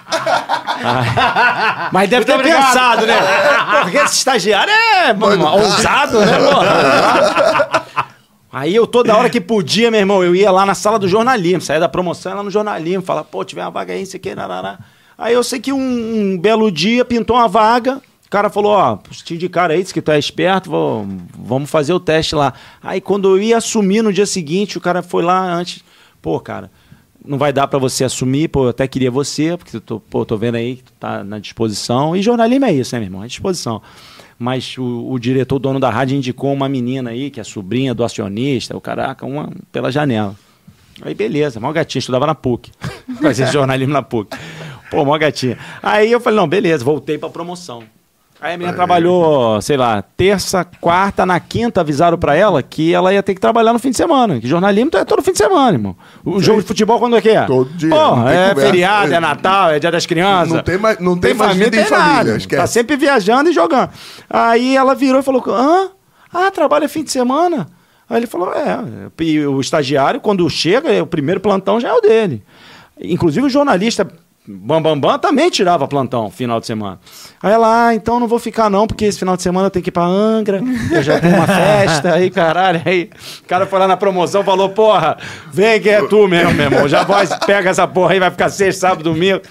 Ai. 0.83 1.89
Mas 1.91 2.09
deve 2.09 2.25
ter 2.25 2.41
pensado, 2.41 3.05
né? 3.05 3.15
Porque 3.83 3.97
esse 3.97 4.15
estagiário 4.15 4.71
é 4.71 5.13
mano, 5.13 5.45
ousado, 5.45 6.19
né, 6.19 6.37
porra? 6.39 7.85
Aí 8.51 8.75
eu, 8.75 8.85
toda 8.85 9.15
hora 9.15 9.29
que 9.29 9.39
podia, 9.39 9.89
meu 9.89 9.99
irmão, 9.99 10.23
eu 10.23 10.35
ia 10.35 10.51
lá 10.51 10.65
na 10.65 10.75
sala 10.75 10.99
do 10.99 11.07
jornalismo, 11.07 11.61
saía 11.61 11.79
da 11.79 11.87
promoção 11.87 12.35
lá 12.35 12.43
no 12.43 12.51
jornalismo, 12.51 13.01
falava, 13.01 13.25
pô, 13.25 13.45
tiver 13.45 13.61
uma 13.61 13.71
vaga 13.71 13.93
aí, 13.93 14.03
aqui, 14.03 14.35
narará. 14.35 14.77
Aí 15.17 15.33
eu 15.33 15.43
sei 15.43 15.59
que 15.59 15.71
um, 15.71 15.79
um 15.79 16.37
belo 16.37 16.69
dia 16.69 17.05
pintou 17.05 17.37
uma 17.37 17.47
vaga, 17.47 18.01
o 18.25 18.29
cara 18.29 18.49
falou, 18.49 18.73
ó, 18.73 18.97
te 19.09 19.35
indicaram 19.35 19.73
aí, 19.73 19.81
disse 19.81 19.93
que 19.93 20.01
tu 20.01 20.11
é 20.11 20.19
esperto, 20.19 20.69
vou, 20.69 21.07
vamos 21.37 21.69
fazer 21.69 21.93
o 21.93 21.99
teste 21.99 22.35
lá. 22.35 22.53
Aí 22.83 22.99
quando 22.99 23.29
eu 23.29 23.41
ia 23.41 23.57
assumir 23.57 24.01
no 24.01 24.11
dia 24.11 24.25
seguinte, 24.25 24.77
o 24.77 24.81
cara 24.81 25.01
foi 25.01 25.23
lá 25.23 25.53
antes, 25.53 25.81
pô, 26.21 26.37
cara, 26.39 26.69
não 27.25 27.37
vai 27.37 27.53
dar 27.53 27.67
para 27.67 27.79
você 27.79 28.03
assumir, 28.03 28.47
pô, 28.47 28.65
eu 28.65 28.69
até 28.69 28.87
queria 28.87 29.11
você, 29.11 29.55
porque 29.57 29.77
eu 29.77 29.81
tô, 29.81 29.99
pô, 29.99 30.25
tô 30.25 30.37
vendo 30.37 30.55
aí 30.55 30.77
que 30.77 30.83
tu 30.83 30.93
tá 30.99 31.23
na 31.23 31.39
disposição. 31.39 32.15
E 32.15 32.21
jornalismo 32.21 32.65
é 32.65 32.73
isso, 32.73 32.95
né, 32.95 32.99
meu 32.99 33.07
irmão? 33.07 33.23
É 33.23 33.27
disposição. 33.27 33.81
Mas 34.37 34.75
o, 34.77 35.11
o 35.11 35.19
diretor, 35.19 35.57
o 35.57 35.59
dono 35.59 35.79
da 35.79 35.89
rádio, 35.89 36.17
indicou 36.17 36.51
uma 36.51 36.67
menina 36.67 37.11
aí, 37.11 37.29
que 37.29 37.39
é 37.39 37.43
sobrinha 37.43 37.93
do 37.93 38.03
acionista, 38.03 38.75
o 38.75 38.81
caraca, 38.81 39.25
uma 39.25 39.51
pela 39.71 39.91
janela. 39.91 40.35
Aí 41.01 41.13
beleza, 41.13 41.59
mó 41.59 41.71
gatinha, 41.71 41.99
estudava 41.99 42.25
na 42.25 42.35
PUC. 42.35 42.71
Fazia 43.21 43.45
jornalismo 43.47 43.93
na 43.93 44.01
PUC. 44.01 44.35
Pô, 44.89 45.05
mó 45.05 45.17
gatinha. 45.17 45.57
Aí 45.81 46.11
eu 46.11 46.19
falei, 46.19 46.37
não, 46.37 46.47
beleza, 46.47 46.83
voltei 46.83 47.17
pra 47.17 47.29
promoção. 47.29 47.83
Aí 48.41 48.55
a 48.55 48.57
menina 48.57 48.75
trabalhou, 48.75 49.61
sei 49.61 49.77
lá, 49.77 50.01
terça, 50.01 50.65
quarta, 50.65 51.27
na 51.27 51.39
quinta 51.39 51.81
avisaram 51.81 52.17
pra 52.17 52.35
ela 52.35 52.63
que 52.63 52.91
ela 52.91 53.13
ia 53.13 53.21
ter 53.21 53.35
que 53.35 53.39
trabalhar 53.39 53.71
no 53.71 53.77
fim 53.77 53.91
de 53.91 53.97
semana. 53.97 54.39
Que 54.39 54.47
jornalismo 54.47 54.89
é 54.95 55.05
todo 55.05 55.21
fim 55.21 55.31
de 55.31 55.37
semana, 55.37 55.73
irmão. 55.77 55.95
O 56.25 56.41
jogo 56.41 56.59
de 56.59 56.67
futebol 56.67 56.97
quando 56.97 57.15
é 57.17 57.21
que 57.21 57.29
é? 57.29 57.43
Todo 57.45 57.69
dia, 57.73 57.89
tem 57.91 57.99
é 57.99 58.09
conversa. 58.09 58.55
feriado, 58.61 59.13
é 59.13 59.19
Natal, 59.19 59.69
é 59.69 59.79
dia 59.79 59.91
das 59.91 60.07
crianças. 60.07 60.53
Não 60.53 60.63
tem 60.63 60.77
mais- 60.79 60.99
não 60.99 61.15
tem 61.15 61.35
mais 61.35 61.55
vida 61.55 61.67
em 61.67 61.79
tem 61.81 61.85
família, 61.85 62.13
nada. 62.15 62.35
esquece. 62.37 62.61
Tá 62.61 62.65
sempre 62.65 62.95
viajando 62.97 63.51
e 63.51 63.53
jogando. 63.53 63.91
Aí 64.27 64.75
ela 64.75 64.95
virou 64.95 65.19
e 65.19 65.23
falou: 65.23 65.43
hã? 65.47 65.91
Ah, 66.33 66.49
trabalha 66.49 66.89
fim 66.89 67.03
de 67.03 67.11
semana? 67.11 67.67
Aí 68.09 68.17
ele 68.17 68.27
falou: 68.27 68.51
é. 68.55 68.79
E 69.23 69.45
o 69.45 69.61
estagiário, 69.61 70.19
quando 70.19 70.49
chega, 70.49 71.03
o 71.03 71.05
primeiro 71.05 71.39
plantão 71.39 71.79
já 71.79 71.89
é 71.89 71.93
o 71.93 72.01
dele. 72.01 72.43
Inclusive 72.99 73.45
o 73.45 73.49
jornalista 73.51 74.07
Bambambam 74.51 74.99
Bam, 74.99 75.11
Bam, 75.11 75.19
também 75.19 75.49
tirava 75.49 75.87
plantão 75.87 76.29
final 76.29 76.59
de 76.59 76.65
semana. 76.65 76.99
Aí 77.41 77.51
ela, 77.51 77.87
ah, 77.87 77.95
então 77.95 78.19
não 78.19 78.27
vou 78.27 78.39
ficar 78.39 78.69
não, 78.69 78.85
porque 78.85 79.05
esse 79.05 79.19
final 79.19 79.35
de 79.35 79.43
semana 79.43 79.67
eu 79.67 79.71
tenho 79.71 79.83
que 79.83 79.89
ir 79.89 79.91
pra 79.91 80.03
Angra, 80.03 80.61
eu 80.91 81.01
já 81.01 81.19
tenho 81.19 81.35
uma 81.35 81.47
festa, 81.47 82.13
aí 82.13 82.29
caralho, 82.29 82.81
aí 82.85 83.09
o 83.43 83.47
cara 83.47 83.65
foi 83.65 83.79
lá 83.79 83.87
na 83.87 83.97
promoção 83.97 84.43
falou, 84.43 84.69
porra, 84.69 85.17
vem 85.51 85.79
que 85.79 85.89
é 85.89 86.01
tu 86.07 86.27
mesmo, 86.27 86.53
meu 86.53 86.65
irmão, 86.65 86.87
já 86.87 87.03
vai, 87.03 87.27
pega 87.45 87.69
essa 87.69 87.87
porra 87.87 88.13
aí, 88.13 88.19
vai 88.19 88.31
ficar 88.31 88.49
sexta, 88.49 88.87
sábado, 88.87 89.03
domingo, 89.03 89.41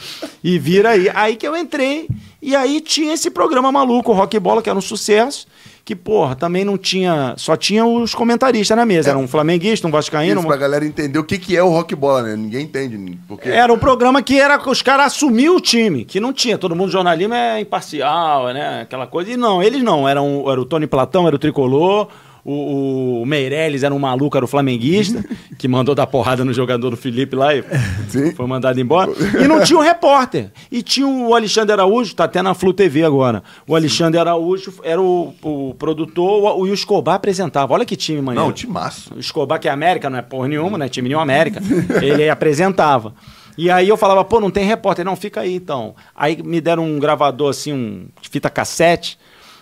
e 0.42 0.58
vira 0.58 0.90
aí. 0.90 1.10
Aí 1.14 1.36
que 1.36 1.46
eu 1.46 1.56
entrei, 1.56 2.08
e 2.42 2.54
aí 2.54 2.80
tinha 2.80 3.14
esse 3.14 3.30
programa 3.30 3.70
maluco, 3.72 4.12
o 4.12 4.14
Rock 4.14 4.38
Bola, 4.38 4.62
que 4.62 4.68
era 4.68 4.78
um 4.78 4.82
sucesso, 4.82 5.46
que, 5.90 5.96
porra, 5.96 6.36
também 6.36 6.64
não 6.64 6.78
tinha, 6.78 7.34
só 7.36 7.56
tinha 7.56 7.84
os 7.84 8.14
comentaristas 8.14 8.76
na 8.76 8.86
mesa, 8.86 9.10
era 9.10 9.18
um 9.18 9.26
flamenguista, 9.26 9.88
um 9.88 9.90
vascaíno, 9.90 10.38
Isso 10.38 10.46
um 10.46 10.48
pra 10.48 10.56
galera 10.56 10.86
entender 10.86 11.18
o 11.18 11.24
que, 11.24 11.36
que 11.36 11.56
é 11.56 11.62
o 11.64 11.68
rock 11.68 11.96
bola, 11.96 12.22
né? 12.22 12.36
Ninguém 12.36 12.62
entende. 12.62 13.18
Porque... 13.26 13.48
era 13.48 13.72
um 13.72 13.78
programa 13.78 14.22
que 14.22 14.38
era 14.38 14.56
os 14.70 14.82
caras 14.82 15.06
assumiam 15.06 15.56
o 15.56 15.60
time, 15.60 16.04
que 16.04 16.20
não 16.20 16.32
tinha. 16.32 16.56
Todo 16.56 16.76
mundo 16.76 16.92
jornalismo 16.92 17.34
é 17.34 17.58
imparcial, 17.58 18.52
né? 18.52 18.82
Aquela 18.82 19.08
coisa. 19.08 19.32
E 19.32 19.36
não, 19.36 19.60
eles 19.60 19.82
não. 19.82 20.08
Era, 20.08 20.22
um, 20.22 20.48
era 20.48 20.60
o 20.60 20.64
Tony 20.64 20.86
Platão, 20.86 21.26
era 21.26 21.34
o 21.34 21.40
Tricolor. 21.40 22.06
O, 22.44 23.22
o 23.22 23.26
Meirelles 23.26 23.82
era 23.82 23.94
um 23.94 23.98
maluco, 23.98 24.36
era 24.36 24.44
o 24.44 24.48
flamenguista, 24.48 25.24
que 25.58 25.68
mandou 25.68 25.94
dar 25.94 26.06
porrada 26.06 26.44
no 26.44 26.52
jogador 26.52 26.90
do 26.90 26.96
Felipe 26.96 27.36
lá 27.36 27.54
e 27.54 27.64
Sim. 28.08 28.32
foi 28.32 28.46
mandado 28.46 28.80
embora. 28.80 29.12
E 29.42 29.46
não 29.46 29.62
tinha 29.62 29.78
o 29.78 29.82
repórter. 29.82 30.50
E 30.70 30.82
tinha 30.82 31.06
o 31.06 31.34
Alexandre 31.34 31.72
Araújo, 31.72 32.14
tá 32.14 32.24
até 32.24 32.42
na 32.42 32.54
Flu 32.54 32.72
TV 32.72 33.04
agora. 33.04 33.42
O 33.66 33.76
Alexandre 33.76 34.18
Araújo 34.18 34.74
era 34.82 35.00
o, 35.00 35.34
o 35.42 35.74
produtor, 35.74 36.56
o, 36.56 36.60
o 36.62 36.72
Escobar 36.72 37.16
apresentava. 37.16 37.74
Olha 37.74 37.84
que 37.84 37.96
time, 37.96 38.20
maneiro. 38.20 38.46
Não, 38.46 38.52
timaço. 38.52 39.14
O 39.14 39.20
Escobar, 39.20 39.58
que 39.58 39.68
é 39.68 39.70
América, 39.70 40.08
não 40.08 40.18
é 40.18 40.22
porra 40.22 40.48
nenhuma, 40.48 40.78
né? 40.78 40.88
Time 40.88 41.08
nenhum 41.08 41.20
América. 41.20 41.60
Ele 42.02 42.28
apresentava. 42.28 43.14
E 43.56 43.70
aí 43.70 43.88
eu 43.88 43.96
falava, 43.96 44.24
pô, 44.24 44.40
não 44.40 44.50
tem 44.50 44.64
repórter. 44.64 45.04
Não, 45.04 45.14
fica 45.14 45.40
aí 45.40 45.54
então. 45.54 45.94
Aí 46.14 46.42
me 46.42 46.60
deram 46.60 46.84
um 46.84 46.98
gravador 46.98 47.50
assim, 47.50 47.72
um 47.72 48.06
fita 48.22 48.48
cassete. 48.48 49.18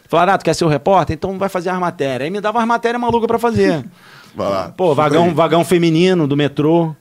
Falaram, 0.09 0.33
ah, 0.33 0.39
tu 0.39 0.45
quer 0.45 0.55
ser 0.55 0.65
o 0.65 0.69
repórter? 0.69 1.15
Então 1.15 1.39
vai 1.39 1.51
fazer 1.51 1.69
as 1.69 1.79
matérias. 1.79 2.23
Aí 2.23 2.31
me 2.31 2.41
dava 2.41 2.61
as 2.61 2.67
matérias 2.67 3.01
malucas 3.01 3.27
pra 3.27 3.39
fazer. 3.39 3.85
Vai 4.35 4.49
lá. 4.49 4.73
Pô, 4.77 4.95
vagão, 4.95 5.35
vagão 5.35 5.65
feminino 5.65 6.29
do 6.29 6.37
metrô. 6.37 6.95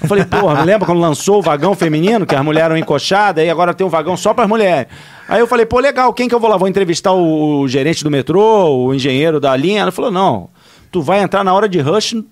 Eu 0.00 0.08
falei, 0.08 0.24
porra, 0.24 0.62
lembra 0.62 0.86
quando 0.86 1.00
lançou 1.00 1.38
o 1.38 1.42
vagão 1.42 1.74
feminino, 1.74 2.24
que 2.24 2.34
as 2.34 2.44
mulheres 2.44 2.66
eram 2.66 2.76
encoxadas, 2.76 3.44
e 3.44 3.50
agora 3.50 3.74
tem 3.74 3.86
um 3.86 3.90
vagão 3.90 4.16
só 4.16 4.32
para 4.32 4.44
as 4.44 4.48
mulheres. 4.48 4.86
Aí 5.28 5.40
eu 5.40 5.46
falei, 5.46 5.66
pô, 5.66 5.78
legal, 5.78 6.12
quem 6.12 6.28
que 6.28 6.34
eu 6.34 6.40
vou 6.40 6.48
lá? 6.48 6.56
Vou 6.56 6.68
entrevistar 6.68 7.12
o, 7.12 7.66
gerente 7.66 8.04
do 8.04 8.10
metrô, 8.10 8.68
o 8.68 8.94
engenheiro 8.94 9.40
da 9.40 9.56
linha? 9.56 9.82
Ela 9.82 9.92
falou, 9.92 10.10
não, 10.10 10.48
tu 10.90 11.02
vai 11.02 11.22
entrar 11.22 11.42
na 11.44 11.52
hora 11.52 11.68
de 11.68 11.80
rush 11.80 12.12
no, 12.12 12.26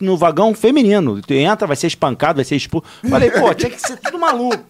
no 0.00 0.16
vagão 0.16 0.54
feminino. 0.54 1.20
Tu 1.20 1.34
entra, 1.34 1.66
vai 1.66 1.76
ser 1.76 1.88
espancado, 1.88 2.36
vai 2.36 2.44
ser 2.44 2.56
expulso. 2.56 2.86
Falei, 3.08 3.30
pô, 3.30 3.52
tinha 3.54 3.70
que 3.70 3.80
ser 3.80 3.96
tudo 3.98 4.18
maluco. 4.18 4.64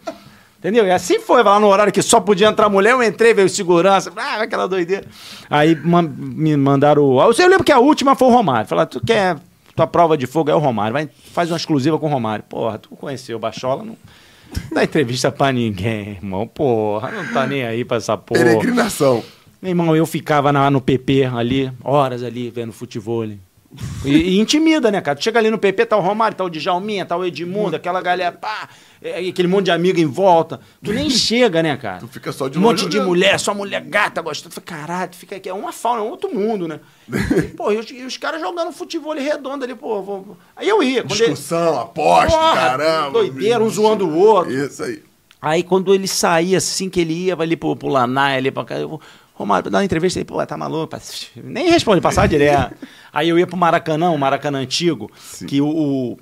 Entendeu? 0.65 0.87
E 0.87 0.91
assim 0.91 1.21
foi, 1.21 1.43
lá 1.43 1.61
no 1.61 1.67
horário 1.67 1.93
que 1.93 2.01
só 2.01 2.19
podia 2.19 2.49
entrar 2.49 2.71
mulher, 2.71 2.93
eu 2.93 3.03
entrei, 3.03 3.35
veio 3.35 3.51
segurança, 3.51 4.11
ah, 4.17 4.37
aquela 4.41 4.67
doideira. 4.67 5.05
Aí 5.51 5.75
me 5.77 6.57
mandaram. 6.57 7.03
Eu 7.21 7.49
lembro 7.49 7.63
que 7.63 7.71
a 7.73 7.79
última 7.79 8.15
foi 8.15 8.29
o 8.29 8.31
Romário. 8.31 8.67
Falaram, 8.67 8.89
tu 8.89 8.99
quer 9.05 9.37
tua 9.77 9.87
prova 9.87 10.17
de 10.17 10.27
fogo 10.27 10.51
é 10.51 10.55
o 10.55 10.59
Romário, 10.59 10.95
vai, 10.95 11.07
faz 11.35 11.51
uma 11.51 11.59
exclusiva 11.59 11.99
com 11.99 12.07
o 12.07 12.09
Romário. 12.09 12.43
Porra, 12.49 12.79
tu 12.79 12.89
conheceu 12.97 13.37
o 13.37 13.41
Bachola, 13.41 13.85
não 13.85 13.95
dá 14.73 14.83
entrevista 14.85 15.31
pra 15.31 15.53
ninguém, 15.53 16.13
irmão. 16.13 16.47
Porra, 16.47 17.11
não 17.11 17.31
tá 17.31 17.47
nem 17.47 17.63
aí 17.65 17.85
pra 17.85 17.99
essa 17.99 18.17
porra. 18.17 18.43
Peregrinação. 18.43 19.23
Meu 19.61 19.71
irmão, 19.71 19.95
eu 19.95 20.07
ficava 20.07 20.51
na- 20.51 20.71
no 20.71 20.81
PP 20.81 21.25
ali, 21.25 21.71
horas 21.83 22.23
ali, 22.23 22.49
vendo 22.49 22.73
futebol. 22.73 23.27
E, 24.05 24.11
e 24.37 24.39
intimida, 24.39 24.91
né, 24.91 25.01
cara? 25.01 25.17
Tu 25.19 25.25
chega 25.25 25.39
ali 25.39 25.51
no 25.51 25.59
PP, 25.59 25.87
tá 25.87 25.97
o 25.97 26.01
Romário, 26.01 26.37
tá 26.37 26.45
o 26.45 26.49
Djalminha, 26.51 27.05
tá 27.05 27.17
o 27.17 27.25
Edmundo, 27.25 27.75
aquela 27.75 28.01
galera, 28.01 28.31
pá, 28.31 28.69
é, 29.03 29.19
aquele 29.29 29.49
monte 29.49 29.65
de 29.65 29.71
amigo 29.73 29.99
em 29.99 30.05
volta. 30.07 30.61
Tu 30.83 30.93
nem 30.93 31.11
chega, 31.11 31.61
né, 31.63 31.77
cara? 31.77 31.99
Tu 31.99 32.07
fica 32.09 32.31
só 32.31 32.47
de 32.49 32.57
Um 32.59 32.61
monte 32.61 32.87
de 32.89 32.97
olhando. 32.99 33.09
mulher, 33.09 33.41
só 33.41 33.53
mulher 33.53 33.81
gata 33.81 34.23
gostando. 34.23 34.55
Tu 34.55 34.61
fala, 34.61 34.81
Caralho, 34.81 35.11
tu 35.11 35.17
fica 35.17 35.37
aqui, 35.37 35.49
é 35.49 35.55
uma 35.55 35.73
fauna, 35.73 36.01
é 36.03 36.05
um 36.05 36.11
outro 36.11 36.33
mundo, 36.33 36.69
né? 36.69 36.79
E, 37.09 37.43
pô, 37.57 37.73
e 37.73 37.79
os, 37.79 37.91
e 37.91 38.03
os 38.05 38.17
caras 38.17 38.41
jogando 38.41 38.71
futebol 38.71 39.11
ali 39.13 39.23
redondo 39.23 39.65
ali, 39.65 39.75
pô. 39.75 40.01
vou- 40.03 40.37
Aí 40.55 40.69
eu 40.69 40.81
ia. 40.83 41.03
Quando 41.03 41.21
ele- 41.21 41.31
Discussão, 41.33 41.81
aposta, 41.81 42.37
Porra, 42.39 42.55
caramba. 42.55 43.11
doideira, 43.11 43.63
um 43.65 43.69
zoando 43.69 44.07
o 44.09 44.17
outro. 44.17 44.53
Isso 44.53 44.85
aí. 44.85 45.03
Aí 45.43 45.63
quando 45.63 45.93
ele 45.93 46.07
saía, 46.09 46.59
assim 46.59 46.89
que 46.89 47.01
ele 47.01 47.13
ia, 47.13 47.37
vai 47.37 47.47
ali 47.47 47.57
pro, 47.57 47.75
pro 47.77 47.89
Lanai, 47.89 48.37
ali 48.39 48.51
pra 48.51 48.65
cá, 48.65 48.77
eu 48.79 48.89
vou, 48.89 49.01
Romário, 49.35 49.69
dá 49.71 49.79
uma 49.79 49.85
entrevista 49.85 50.21
aí, 50.21 50.25
pô, 50.25 50.45
tá 50.47 50.57
maluco? 50.57 50.97
Nem 51.43 51.69
responde, 51.69 52.01
passar 52.01 52.29
direto. 52.29 52.75
aí 53.13 53.29
eu 53.29 53.39
ia 53.39 53.47
pro 53.47 53.57
Maracanã, 53.57 54.11
o 54.11 54.19
Maracanã 54.19 54.61
antigo, 54.61 55.11
que 55.49 55.61
o, 55.61 55.67
o- 55.69 56.19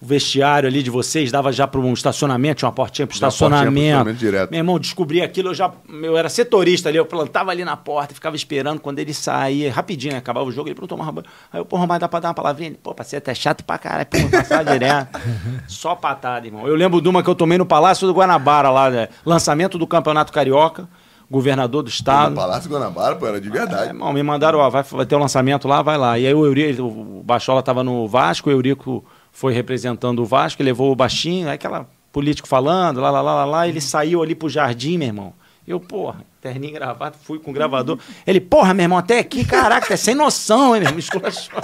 vestiário 0.00 0.66
ali 0.68 0.82
de 0.82 0.90
vocês 0.90 1.30
dava 1.32 1.50
já 1.52 1.66
para 1.66 1.80
um 1.80 1.92
estacionamento, 1.92 2.58
tinha 2.58 2.68
uma 2.68 2.74
portinha 2.74 3.06
pro 3.06 3.14
Uma 3.16 3.20
portinha 3.20 3.48
pro 3.48 3.48
estacionamento. 3.48 3.78
estacionamento 3.86 4.18
direto. 4.18 4.50
Meu 4.50 4.58
irmão, 4.58 4.78
descobri 4.78 5.20
aquilo, 5.22 5.50
eu 5.50 5.54
já. 5.54 5.70
Eu 6.02 6.16
era 6.16 6.28
setorista 6.30 6.88
ali, 6.88 6.96
eu 6.98 7.04
plantava 7.06 7.50
ali 7.50 7.64
na 7.64 7.76
porta, 7.76 8.14
ficava 8.14 8.36
esperando 8.36 8.78
quando 8.80 8.98
ele 9.00 9.12
saía, 9.12 9.70
rapidinho, 9.72 10.12
né, 10.12 10.18
acabava 10.18 10.46
o 10.46 10.52
jogo, 10.52 10.68
ele 10.68 10.74
perguntou 10.74 10.96
uma 10.98 11.22
Aí 11.52 11.60
eu, 11.60 11.64
pô, 11.64 11.76
Romário, 11.76 12.00
dá 12.00 12.08
pra 12.08 12.20
dar 12.20 12.28
uma 12.28 12.34
palavrinha? 12.34 12.70
Ele, 12.70 12.78
pô, 12.82 12.94
parceiro, 12.94 13.22
até 13.22 13.34
chato 13.34 13.64
pra 13.64 13.76
caralho, 13.78 14.06
pô, 14.06 14.28
passar 14.30 14.64
direto. 14.64 15.18
Só 15.68 15.94
patada, 15.94 16.46
irmão. 16.46 16.66
Eu 16.66 16.74
lembro 16.74 17.00
de 17.02 17.08
uma 17.08 17.22
que 17.22 17.28
eu 17.28 17.34
tomei 17.34 17.58
no 17.58 17.66
Palácio 17.66 18.06
do 18.06 18.12
Guanabara 18.14 18.70
lá, 18.70 18.90
né? 18.90 19.08
lançamento 19.24 19.76
do 19.78 19.86
Campeonato 19.86 20.32
Carioca, 20.32 20.88
governador 21.30 21.82
do 21.82 21.86
No 21.86 21.90
estado. 21.90 22.34
Palácio 22.34 22.70
Guanabara, 22.70 23.16
pô, 23.16 23.26
era 23.26 23.40
de 23.40 23.48
É, 23.48 23.52
verdade. 23.52 23.88
irmão, 23.88 24.12
me 24.12 24.22
mandaram, 24.22 24.58
ó, 24.58 24.70
vai, 24.70 24.82
vai 24.82 25.06
ter 25.06 25.14
o 25.16 25.18
lançamento 25.18 25.66
lá, 25.66 25.82
vai 25.82 25.98
lá. 25.98 26.18
E 26.18 26.26
aí 26.26 26.34
o 26.34 26.44
Eurico, 26.46 26.82
o 26.82 27.22
Bachola 27.24 27.62
tava 27.62 27.82
no 27.82 28.06
Vasco, 28.06 28.48
o 28.48 28.52
Eurico 28.52 29.04
foi 29.32 29.52
representando 29.52 30.20
o 30.22 30.24
Vasco, 30.24 30.62
levou 30.62 30.92
o 30.92 30.96
baixinho, 30.96 31.48
aí 31.48 31.54
aquela 31.54 31.86
político 32.12 32.48
falando, 32.48 33.00
lá, 33.00 33.10
lá, 33.10 33.20
lá, 33.20 33.34
lá, 33.34 33.44
lá, 33.44 33.68
ele 33.68 33.80
saiu 33.80 34.22
ali 34.22 34.34
pro 34.34 34.48
jardim, 34.48 34.96
meu 34.96 35.08
irmão. 35.08 35.32
Eu, 35.68 35.80
porra, 35.80 36.20
terninho 36.40 36.74
gravado, 36.74 37.16
fui 37.20 37.38
com 37.40 37.50
o 37.50 37.52
gravador. 37.54 37.98
Ele, 38.26 38.40
porra, 38.40 38.72
meu 38.72 38.84
irmão, 38.84 38.96
até 38.96 39.18
aqui, 39.18 39.44
caraca, 39.44 39.92
é 39.92 39.96
sem 39.96 40.14
noção, 40.14 40.74
hein, 40.74 40.80
meu 40.80 40.88
irmão, 40.88 40.98
esculachou. 40.98 41.60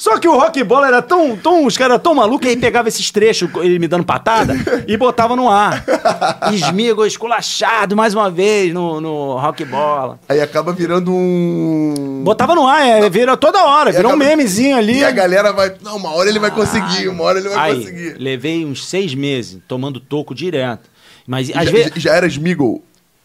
Só 0.00 0.16
que 0.18 0.26
o 0.26 0.34
rock 0.34 0.64
bola 0.64 0.86
era 0.86 1.02
tão, 1.02 1.36
tão 1.36 1.66
os 1.66 1.76
caras 1.76 2.00
tão 2.02 2.14
malucos, 2.14 2.48
aí 2.48 2.56
pegava 2.56 2.88
esses 2.88 3.10
trechos, 3.10 3.50
ele 3.56 3.78
me 3.78 3.86
dando 3.86 4.02
patada, 4.02 4.54
e 4.88 4.96
botava 4.96 5.36
no 5.36 5.46
ar. 5.46 5.84
Esmigo 6.54 7.04
esculachado 7.04 7.94
mais 7.94 8.14
uma 8.14 8.30
vez 8.30 8.72
no, 8.72 8.98
no 8.98 9.36
rock 9.36 9.62
bola. 9.66 10.18
Aí 10.26 10.40
acaba 10.40 10.72
virando 10.72 11.12
um. 11.12 12.22
Botava 12.24 12.54
no 12.54 12.66
ar, 12.66 12.80
é, 12.82 13.10
vira 13.10 13.36
toda 13.36 13.62
hora, 13.62 13.92
virou 13.92 14.12
um 14.12 14.14
acaba- 14.14 14.24
memezinho 14.30 14.74
ali. 14.74 15.00
E 15.00 15.04
a 15.04 15.10
galera 15.10 15.52
vai. 15.52 15.74
Não, 15.82 15.96
uma 15.98 16.14
hora 16.14 16.30
ele 16.30 16.38
vai 16.38 16.50
conseguir, 16.50 17.06
uma 17.08 17.22
hora 17.24 17.38
ele 17.38 17.50
vai 17.50 17.58
Aí, 17.70 17.76
conseguir. 17.76 18.16
levei 18.18 18.64
uns 18.64 18.86
seis 18.86 19.14
meses 19.14 19.58
tomando 19.68 20.00
toco 20.00 20.34
direto. 20.34 20.88
Mas 21.26 21.50
às 21.54 21.66
já, 21.66 21.70
vezes. 21.72 21.92
já 21.96 22.14
era 22.14 22.26
Smiggle. 22.26 22.82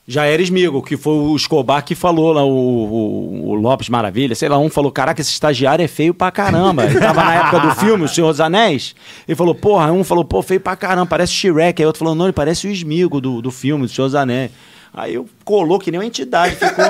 Já 0.08 0.26
era 0.26 0.39
Smigo, 0.41 0.84
que 0.84 0.95
foi 0.97 1.14
o 1.14 1.36
Escobar 1.36 1.84
que 1.84 1.95
falou 1.95 2.32
lá, 2.32 2.43
o, 2.43 2.49
o- 2.49 3.49
o 3.49 3.53
Lopes 3.56 3.89
Maravilha, 3.89 4.36
sei 4.36 4.47
lá, 4.47 4.58
um 4.60 4.70
falou, 4.70 4.91
caraca, 4.91 5.20
esse 5.20 5.32
estagiário 5.32 5.84
é 5.84 5.88
feio 5.88 6.14
pra 6.14 6.32
caramba. 6.32 6.86
Ele 6.86 6.99
tava 6.99 7.24
na 7.24 7.34
época 7.34 7.60
do 7.62 7.76
filme, 7.76 8.03
O 8.03 8.08
Senhor 8.08 8.30
dos 8.30 8.39
Anéis, 8.39 8.93
ele 9.28 9.36
falou, 9.36 9.56
porra, 9.56 9.91
um 9.91 10.03
falou, 10.03 10.24
pô, 10.24 10.43
feio 10.43 10.60
pra 10.60 10.76
caramba, 10.76 11.08
parece 11.08 11.32
o 11.34 11.36
Shrek, 11.36 11.82
aí 11.82 11.86
outro 11.88 11.97
falou, 11.99 12.14
não, 12.14 12.26
ele 12.26 12.34
parece 12.34 12.68
o 12.68 12.72
Smigo 12.72 13.20
do, 13.20 13.41
do 13.41 13.49
filme, 13.49 13.84
do 13.88 13.89
Senhor 13.91 14.08
dos 14.08 14.14
Anéis. 14.16 14.51
Aí 14.93 15.16
eu 15.16 15.28
colou 15.43 15.80
que 15.80 15.89
nem 15.89 15.99
uma 15.99 16.06
entidade, 16.06 16.56
ficou, 16.56 16.86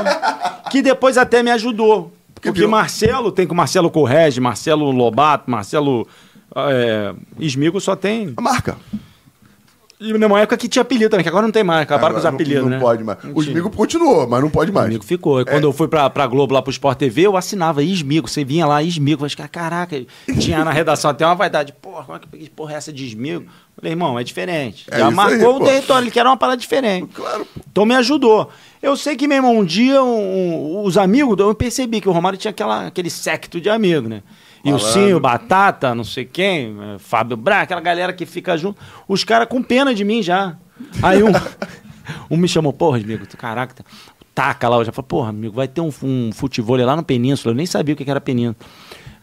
que 0.69 0.81
depois 0.81 1.17
até 1.17 1.41
me 1.41 1.51
ajudou. 1.51 2.11
Porque 2.33 2.51
virou- 2.51 2.69
Marcelo, 2.69 3.31
tem 3.31 3.47
com 3.47 3.55
Marcelo 3.55 3.89
Correge, 3.89 4.41
Marcelo 4.41 4.91
Lobato, 4.91 5.49
Marcelo 5.49 6.05
é, 6.53 7.13
Smigo 7.39 7.79
só 7.79 7.95
tem... 7.95 8.33
A 8.35 8.41
marca. 8.41 8.75
E 9.97 10.11
numa 10.11 10.41
época 10.41 10.57
que 10.57 10.67
tinha 10.67 10.81
apelido 10.81 11.09
também, 11.09 11.23
que 11.23 11.29
agora 11.29 11.43
não 11.45 11.51
tem 11.53 11.63
mais, 11.63 11.83
acabaram 11.83 12.15
com 12.15 12.17
os 12.19 12.23
não- 12.25 12.31
apelidos, 12.33 12.63
não, 12.63 12.69
né? 12.69 12.79
pode 12.79 13.01
mais. 13.03 13.17
Não 13.23 13.31
O. 13.33 13.41
Smiggle 13.41 13.71
continuou, 13.71 14.27
mas 14.27 14.41
não 14.41 14.49
pode 14.49 14.69
mais. 14.71 14.87
Esmigo 14.87 15.05
ficou. 15.05 15.39
E 15.39 15.45
quando 15.45 15.63
eu 15.63 15.71
fui 15.71 15.87
pra, 15.87 16.09
pra 16.09 16.27
Globo 16.27 16.53
lá 16.53 16.61
pro 16.61 16.69
Sport 16.69 16.97
TV, 16.97 17.21
eu 17.21 17.37
assinava 17.37 17.81
Esmigo. 17.81 18.27
Você 18.27 18.43
vinha 18.43 18.65
lá, 18.65 18.83
Esmigo. 18.83 19.23
Eu 19.25 19.29
falei, 19.29 19.49
caraca, 19.49 19.95
tinha 20.37 20.65
na 20.65 20.71
redação 20.71 21.09
até 21.11 21.25
uma 21.25 21.33
vaidade. 21.35 21.71
Porra, 21.81 22.03
como 22.03 22.17
é 22.17 22.37
que 22.37 22.49
porra 22.49 22.73
é 22.73 22.75
essa 22.75 22.91
de 22.91 23.05
Esmigo? 23.05 23.45
Falei, 23.77 23.93
irmão, 23.93 24.19
é 24.19 24.23
diferente. 24.23 24.85
É 24.91 24.99
Já 24.99 25.09
marcou 25.11 25.49
aí, 25.51 25.55
o 25.55 25.59
pô. 25.59 25.65
território, 25.65 26.03
ele 26.03 26.11
quer 26.11 26.25
uma 26.25 26.35
parada 26.37 26.57
diferente. 26.57 27.07
Claro, 27.13 27.45
pô. 27.45 27.61
Então 27.71 27.85
me 27.85 27.95
ajudou. 27.95 28.49
Eu 28.81 28.97
sei 28.97 29.15
que, 29.15 29.27
meu 29.27 29.37
irmão, 29.37 29.57
um 29.59 29.63
dia 29.65 30.03
um- 30.03 30.83
os 30.83 30.97
amigos, 30.97 31.37
eu 31.39 31.55
percebi 31.55 32.01
que 32.01 32.09
o 32.09 32.11
Romário 32.11 32.37
tinha 32.37 32.51
aquela, 32.51 32.87
aquele 32.87 33.09
secto 33.09 33.61
de 33.61 33.69
amigos, 33.69 34.09
né? 34.09 34.21
E 34.65 34.69
o 34.69 34.71
Malandro. 34.71 34.93
Cinho, 34.93 35.19
Batata, 35.19 35.93
não 35.93 36.03
sei 36.03 36.25
quem, 36.25 36.75
eh, 36.81 36.97
Fábio 36.97 37.37
Bra, 37.37 37.61
aquela 37.61 37.79
galera 37.79 38.11
que 38.11 38.25
fica 38.25 38.57
junto. 38.57 38.81
Os 39.07 39.23
caras 39.23 39.47
com 39.47 39.61
pena 39.61 39.93
de 39.93 40.03
mim 40.03 40.23
já. 40.23 40.57
Aí 41.03 41.21
um, 41.21 41.27
um 42.31 42.35
me 42.35 42.47
chamou, 42.47 42.73
porra, 42.73 42.97
amigo, 42.97 43.27
tu, 43.27 43.37
caraca, 43.37 43.85
taca 44.33 44.67
lá. 44.67 44.77
Eu 44.77 44.85
já 44.85 44.91
falei, 44.91 45.07
porra, 45.07 45.29
amigo, 45.29 45.53
vai 45.53 45.67
ter 45.67 45.81
um, 45.81 45.91
um 46.01 46.31
futebol 46.33 46.75
lá 46.77 46.95
no 46.95 47.03
Península. 47.03 47.51
Eu 47.53 47.55
nem 47.55 47.67
sabia 47.67 47.93
o 47.93 47.97
que 47.97 48.03
que 48.03 48.09
era 48.09 48.19
Península. 48.19 48.55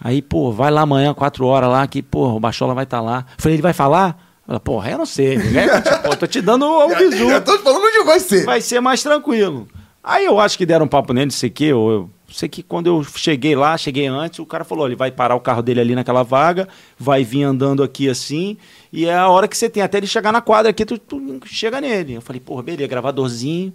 Aí, 0.00 0.22
pô, 0.22 0.52
vai 0.52 0.70
lá 0.70 0.82
amanhã, 0.82 1.12
quatro 1.12 1.44
horas 1.46 1.68
lá, 1.68 1.84
que, 1.88 2.02
porra, 2.02 2.34
o 2.34 2.40
Bachola 2.40 2.72
vai 2.72 2.84
estar 2.84 3.00
lá. 3.00 3.26
Eu 3.36 3.42
falei, 3.42 3.56
ele 3.56 3.62
vai 3.62 3.72
falar? 3.72 4.16
Ela, 4.48 4.60
porra, 4.60 4.90
eu 4.90 4.98
não 4.98 5.06
sei. 5.06 5.36
É, 5.36 5.80
tipo, 5.80 6.06
eu 6.06 6.16
tô 6.16 6.26
te 6.26 6.40
dando 6.40 6.66
um 6.66 6.94
bisu 6.96 7.28
já 7.28 7.40
tô 7.40 7.56
te 7.56 7.64
falando 7.64 7.84
onde 7.84 8.04
vai 8.04 8.20
ser. 8.20 8.44
vai 8.44 8.60
ser 8.60 8.80
mais 8.80 9.02
tranquilo. 9.02 9.66
Aí 10.02 10.24
eu 10.24 10.40
acho 10.40 10.58
que 10.58 10.66
deram 10.66 10.86
um 10.86 10.88
papo 10.88 11.12
nele, 11.12 11.26
não 11.26 11.32
sei 11.32 11.48
o 11.48 11.52
quê. 11.52 11.64
Eu, 11.64 11.90
eu 11.90 12.10
sei 12.32 12.48
que 12.48 12.62
quando 12.62 12.86
eu 12.86 13.04
cheguei 13.04 13.54
lá, 13.54 13.76
cheguei 13.76 14.06
antes, 14.06 14.38
o 14.38 14.46
cara 14.46 14.64
falou: 14.64 14.86
ele 14.86 14.96
vai 14.96 15.10
parar 15.10 15.34
o 15.34 15.40
carro 15.40 15.62
dele 15.62 15.80
ali 15.80 15.94
naquela 15.94 16.22
vaga, 16.22 16.68
vai 16.98 17.24
vir 17.24 17.42
andando 17.42 17.82
aqui 17.82 18.08
assim, 18.08 18.56
e 18.92 19.06
é 19.06 19.14
a 19.14 19.28
hora 19.28 19.46
que 19.46 19.56
você 19.56 19.68
tem, 19.68 19.82
até 19.82 19.98
ele 19.98 20.06
chegar 20.06 20.32
na 20.32 20.40
quadra 20.40 20.70
aqui, 20.70 20.84
tu, 20.84 20.98
tu 20.98 21.40
chega 21.46 21.80
nele. 21.80 22.14
Eu 22.14 22.22
falei, 22.22 22.40
porra, 22.40 22.62
beleza, 22.62 22.88
gravadorzinho. 22.88 23.72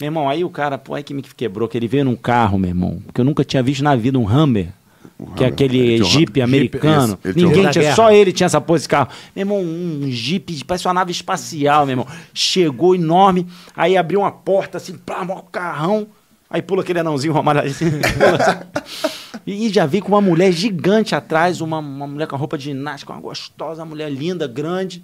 Meu 0.00 0.06
irmão, 0.06 0.28
aí 0.28 0.44
o 0.44 0.50
cara, 0.50 0.78
pô, 0.78 0.94
aí 0.94 1.02
que 1.02 1.12
me 1.12 1.22
quebrou, 1.22 1.68
que 1.68 1.76
ele 1.76 1.88
veio 1.88 2.04
num 2.04 2.14
carro, 2.14 2.56
meu 2.56 2.70
irmão, 2.70 3.02
que 3.12 3.20
eu 3.20 3.24
nunca 3.24 3.44
tinha 3.44 3.62
visto 3.62 3.82
na 3.82 3.96
vida 3.96 4.16
um 4.18 4.26
Hummer. 4.26 4.72
Que 5.34 5.42
é 5.42 5.48
aquele 5.48 6.00
um 6.00 6.04
Jeep 6.04 6.30
Hummer. 6.30 6.44
americano. 6.44 7.18
Jeep, 7.24 7.44
um 7.44 7.48
Ninguém 7.48 7.70
tinha, 7.70 7.94
só 7.94 8.12
ele 8.12 8.32
tinha 8.32 8.46
essa 8.46 8.60
porra 8.60 8.78
desse 8.78 8.88
carro. 8.88 9.08
Meu 9.34 9.42
irmão, 9.42 9.60
um 9.60 10.08
Jeep, 10.08 10.64
parece 10.64 10.86
uma 10.86 10.94
nave 10.94 11.10
espacial, 11.10 11.84
meu 11.84 11.94
irmão. 11.94 12.06
Chegou 12.32 12.94
enorme, 12.94 13.46
aí 13.74 13.96
abriu 13.96 14.20
uma 14.20 14.30
porta 14.30 14.76
assim, 14.76 14.96
pá, 14.96 15.24
mó 15.24 15.42
carrão. 15.50 16.06
Aí 16.50 16.62
pula 16.62 16.82
aquele 16.82 17.00
anãozinho, 17.00 17.34
pula 17.34 17.60
assim. 17.62 17.86
E 19.46 19.68
já 19.68 19.86
veio 19.86 20.02
com 20.02 20.12
uma 20.12 20.20
mulher 20.20 20.52
gigante 20.52 21.14
atrás, 21.14 21.60
uma, 21.60 21.78
uma 21.78 22.06
mulher 22.06 22.26
com 22.26 22.36
a 22.36 22.38
roupa 22.38 22.58
de 22.58 22.64
ginástica, 22.64 23.12
uma 23.12 23.20
gostosa, 23.20 23.82
uma 23.82 23.88
mulher 23.88 24.10
linda, 24.10 24.46
grande. 24.46 25.02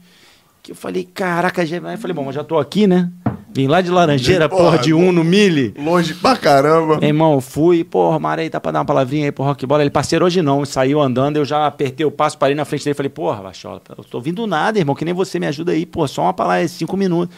Que 0.63 0.73
eu 0.73 0.77
falei, 0.77 1.05
caraca, 1.05 1.65
já... 1.65 1.77
aí 1.77 1.95
eu 1.95 1.99
falei, 1.99 2.15
bom, 2.15 2.25
mas 2.25 2.35
já 2.35 2.45
tô 2.45 2.59
aqui, 2.59 2.87
né? 2.87 3.11
Vim 3.55 3.69
lá 3.69 3.81
de 3.81 3.89
Laranjeira, 3.89 4.49
Porra, 4.49 4.63
porra, 4.65 4.79
de 4.79 4.93
um 4.93 5.13
no 5.13 5.23
Mille. 5.23 5.73
Longe 5.79 6.13
pra 6.13 6.37
caramba. 6.37 6.99
Meu 6.99 7.09
irmão, 7.09 7.41
fui, 7.41 7.85
porra, 7.85 8.19
Marei, 8.19 8.51
dá 8.51 8.59
pra 8.59 8.73
dar 8.73 8.81
uma 8.81 8.85
palavrinha 8.85 9.27
aí 9.27 9.33
pro 9.33 9.45
Rock 9.45 9.65
Bola? 9.65 9.83
Ele, 9.83 9.91
parceiro, 9.91 10.25
hoje 10.25 10.43
não. 10.43 10.65
Saiu 10.65 11.01
andando, 11.01 11.37
eu 11.37 11.45
já 11.45 11.65
apertei 11.65 12.05
o 12.05 12.11
passo, 12.11 12.37
parei 12.37 12.57
na 12.57 12.65
frente 12.65 12.85
dele 12.85 12.95
falei, 12.95 13.11
porra, 13.11 13.45
Bachola, 13.45 13.81
eu 13.97 14.03
tô 14.03 14.21
vindo 14.21 14.45
nada, 14.45 14.79
irmão, 14.79 14.97
que 14.97 15.05
nem 15.05 15.15
você 15.15 15.39
me 15.39 15.47
ajuda 15.47 15.71
aí, 15.71 15.87
pô, 15.87 16.07
só 16.09 16.23
uma 16.23 16.35
palavra, 16.35 16.67
cinco 16.67 16.97
minutos. 16.97 17.35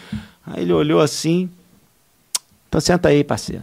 Aí 0.46 0.62
ele 0.62 0.72
olhou 0.72 1.02
assim, 1.02 1.50
então 2.68 2.80
senta 2.80 3.10
aí, 3.10 3.22
parceiro. 3.22 3.62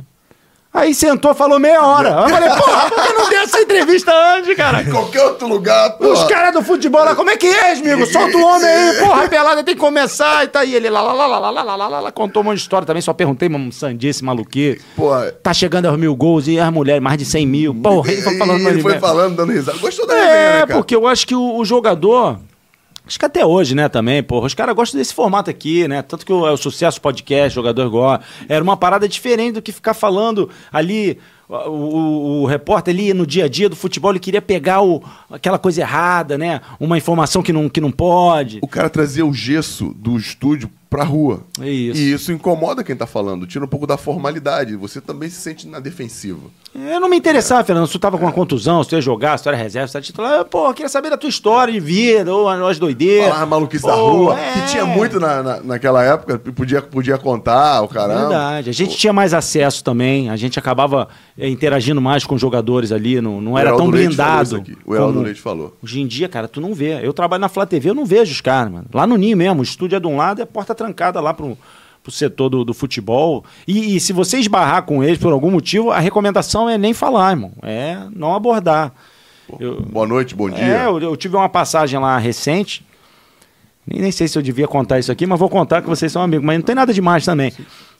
Aí 0.73 0.91
sentou, 0.95 1.35
falou 1.35 1.59
meia 1.59 1.85
hora. 1.85 2.09
Eu 2.09 2.29
falei, 2.29 2.49
porra, 2.49 2.89
por 2.89 3.03
que 3.03 3.13
não 3.13 3.29
deu 3.29 3.39
essa 3.41 3.61
entrevista 3.61 4.11
antes, 4.35 4.55
cara? 4.57 4.81
Em 4.81 4.89
qualquer 4.89 5.21
outro 5.21 5.47
lugar, 5.47 5.91
pô. 5.91 6.11
Os 6.11 6.23
caras 6.23 6.51
do 6.51 6.63
futebol 6.63 7.03
lá, 7.05 7.13
como 7.15 7.29
é 7.29 7.37
que 7.37 7.45
é, 7.45 7.73
amigo? 7.73 8.05
Solta 8.07 8.35
o 8.35 8.41
homem 8.43 8.67
aí, 8.67 8.97
porra, 8.97 9.25
a 9.25 9.29
pelada 9.29 9.63
tem 9.63 9.75
que 9.75 9.79
começar. 9.79 10.43
E 10.43 10.47
tá 10.47 10.61
aí, 10.61 10.73
ele 10.73 10.89
lá, 10.89 11.01
lá, 11.01 11.13
lá, 11.13 11.27
lá, 11.27 11.51
lá, 11.51 11.61
lá, 11.63 11.75
lá, 11.87 11.99
lá, 11.99 12.11
contou 12.11 12.41
uma 12.41 12.55
história 12.55 12.87
também, 12.87 13.03
só 13.03 13.13
perguntei, 13.13 13.47
um 13.49 13.71
sandice, 13.71 14.23
maluquice. 14.23 14.81
Pô, 14.95 15.11
Tá 15.43 15.53
chegando 15.53 15.85
aos 15.87 15.97
mil 15.97 16.15
gols 16.15 16.47
e 16.47 16.59
as 16.59 16.71
mulheres, 16.71 17.03
mais 17.03 17.19
de 17.19 17.25
100 17.25 17.45
mil. 17.45 17.75
Porra, 17.75 18.11
ele 18.11 18.21
foi 18.23 18.37
falando. 18.37 18.67
ele 18.67 18.81
foi 18.81 18.99
falando, 18.99 19.35
dando 19.35 19.51
risada. 19.51 19.77
Gostou 19.77 20.07
da 20.07 20.13
resenha, 20.15 20.31
É, 20.33 20.53
né, 20.53 20.59
cara? 20.65 20.73
porque 20.79 20.95
eu 20.95 21.05
acho 21.07 21.27
que 21.27 21.35
o, 21.35 21.57
o 21.57 21.63
jogador. 21.63 22.39
Acho 23.05 23.19
que 23.19 23.25
até 23.25 23.45
hoje, 23.45 23.75
né, 23.75 23.89
também, 23.89 24.23
porra. 24.23 24.47
Os 24.47 24.53
caras 24.53 24.73
gostam 24.75 24.97
desse 24.97 25.13
formato 25.13 25.49
aqui, 25.49 25.87
né? 25.87 26.01
Tanto 26.01 26.25
que 26.25 26.31
o, 26.31 26.47
é 26.47 26.51
o 26.51 26.57
sucesso 26.57 27.01
podcast, 27.01 27.53
jogador 27.53 27.89
gosta. 27.89 28.23
Era 28.47 28.63
uma 28.63 28.77
parada 28.77 29.07
diferente 29.09 29.55
do 29.55 29.61
que 29.61 29.71
ficar 29.73 29.93
falando 29.93 30.49
ali. 30.71 31.19
O, 31.49 31.55
o- 31.55 32.41
o 32.43 32.45
repórter 32.45 32.93
ali 32.93 33.13
no 33.13 33.27
dia 33.27 33.43
a 33.45 33.47
dia 33.49 33.67
do 33.67 33.75
futebol, 33.75 34.11
ele 34.11 34.19
queria 34.19 34.41
pegar 34.41 34.81
o, 34.81 35.03
aquela 35.29 35.59
coisa 35.59 35.81
errada, 35.81 36.37
né? 36.37 36.61
Uma 36.79 36.97
informação 36.97 37.43
que 37.43 37.51
não, 37.51 37.67
que 37.67 37.81
não 37.81 37.91
pode. 37.91 38.59
O 38.61 38.67
cara 38.67 38.89
trazia 38.89 39.25
o 39.25 39.33
gesso 39.33 39.93
do 39.97 40.17
estúdio 40.17 40.69
pra 40.93 41.03
rua. 41.03 41.39
É 41.59 41.67
isso. 41.69 41.99
E 41.99 42.13
isso 42.13 42.31
incomoda 42.31 42.83
quem 42.83 42.95
tá 42.95 43.07
falando, 43.07 43.47
tira 43.47 43.65
um 43.65 43.67
pouco 43.67 43.87
da 43.87 43.97
formalidade. 43.97 44.75
Você 44.75 45.01
também 45.01 45.27
se 45.29 45.41
sente 45.41 45.67
na 45.67 45.79
defensiva. 45.79 46.39
Eu 46.75 46.99
não 46.99 47.09
me 47.09 47.17
interessava, 47.17 47.63
Fernando, 47.63 47.87
se 47.87 47.93
tu 47.93 47.99
tava 47.99 48.17
com 48.17 48.25
uma 48.25 48.31
contusão, 48.31 48.83
se 48.83 48.89
tu 48.89 48.95
ia 48.95 49.01
jogar, 49.01 49.37
se 49.37 49.43
tu 49.43 49.49
era 49.49 49.57
reserva, 49.57 49.87
se 49.87 49.93
tu 49.93 49.97
era 49.97 50.05
titular. 50.05 50.45
Pô, 50.45 50.67
eu 50.67 50.73
queria 50.73 50.89
saber 50.89 51.09
da 51.09 51.17
tua 51.17 51.29
história 51.29 51.73
de 51.73 51.79
vida, 51.79 52.31
ou 52.33 52.47
as 52.49 52.77
doideiras. 52.79 53.29
Falar 53.31 53.45
maluquice 53.45 53.85
da 53.85 53.93
Pô, 53.93 54.11
rua, 54.11 54.39
é. 54.39 54.53
que 54.53 54.67
tinha 54.71 54.85
muito 54.85 55.19
na, 55.19 55.41
na- 55.43 55.59
naquela 55.61 56.03
época, 56.03 56.37
podia, 56.39 56.81
podia 56.81 57.17
contar, 57.17 57.81
o 57.81 57.87
caramba. 57.87 58.19
Verdade. 58.21 58.69
A 58.69 58.73
gente 58.73 58.95
tinha 58.97 59.13
mais 59.13 59.33
acesso 59.33 59.83
também, 59.83 60.29
a 60.29 60.35
gente 60.35 60.57
acabava 60.59 61.07
eh, 61.37 61.49
interagindo 61.49 62.01
mais 62.01 62.23
com 62.25 62.35
os 62.35 62.41
jogadores 62.41 62.91
ali, 62.91 63.19
não, 63.21 63.39
não 63.41 63.57
era 63.57 63.75
tão 63.75 63.89
blindado. 63.89 64.63
O 64.85 64.93
Heraldo 64.95 65.21
Leite 65.21 65.41
falou. 65.41 65.75
Hoje 65.83 66.01
em 66.01 66.07
dia, 66.07 66.27
cara, 66.29 66.47
tu 66.47 66.59
não 66.61 66.73
vê. 66.73 67.05
Eu 67.05 67.13
trabalho 67.13 67.41
na 67.41 67.49
Flá 67.49 67.65
TV, 67.65 67.89
eu 67.89 67.95
não 67.95 68.05
vejo 68.05 68.31
os 68.31 68.41
caras, 68.41 68.71
mano. 68.71 68.85
Lá 68.93 69.05
no 69.07 69.15
Ninho 69.17 69.37
mesmo, 69.37 69.59
o 69.61 69.63
estúdio 69.63 69.95
é 69.95 69.99
de 69.99 70.07
um 70.07 70.17
lado 70.17 70.39
e 70.39 70.41
a 70.41 70.45
porta 70.45 70.73
trancada 70.83 71.21
lá 71.21 71.33
pro, 71.33 71.57
pro 72.01 72.11
setor 72.11 72.49
do, 72.49 72.63
do 72.65 72.73
futebol. 72.73 73.45
E, 73.67 73.95
e 73.95 73.99
se 73.99 74.11
você 74.11 74.37
esbarrar 74.37 74.83
com 74.83 75.03
eles 75.03 75.17
por 75.17 75.31
algum 75.31 75.49
motivo, 75.49 75.91
a 75.91 75.99
recomendação 75.99 76.69
é 76.69 76.77
nem 76.77 76.93
falar, 76.93 77.31
irmão. 77.31 77.51
É 77.61 77.97
não 78.13 78.35
abordar. 78.35 78.91
Eu- 79.59 79.81
Boa 79.81 80.05
noite, 80.07 80.35
bom 80.35 80.49
dia. 80.49 80.63
é, 80.63 80.85
eu, 80.85 80.99
eu 80.99 81.15
tive 81.15 81.35
uma 81.35 81.49
passagem 81.49 81.99
lá 81.99 82.17
recente. 82.17 82.85
Nem, 83.85 84.01
nem 84.01 84.11
sei 84.11 84.27
se 84.27 84.37
eu 84.37 84.41
devia 84.41 84.67
contar 84.67 84.99
isso 84.99 85.11
aqui, 85.11 85.25
mas 85.25 85.39
vou 85.39 85.49
contar 85.49 85.81
que 85.81 85.89
vocês 85.89 86.11
são 86.11 86.21
amigos. 86.21 86.45
Mas 86.45 86.57
não 86.57 86.63
tem 86.63 86.75
nada 86.75 86.93
demais 86.93 87.25
também. 87.25 87.51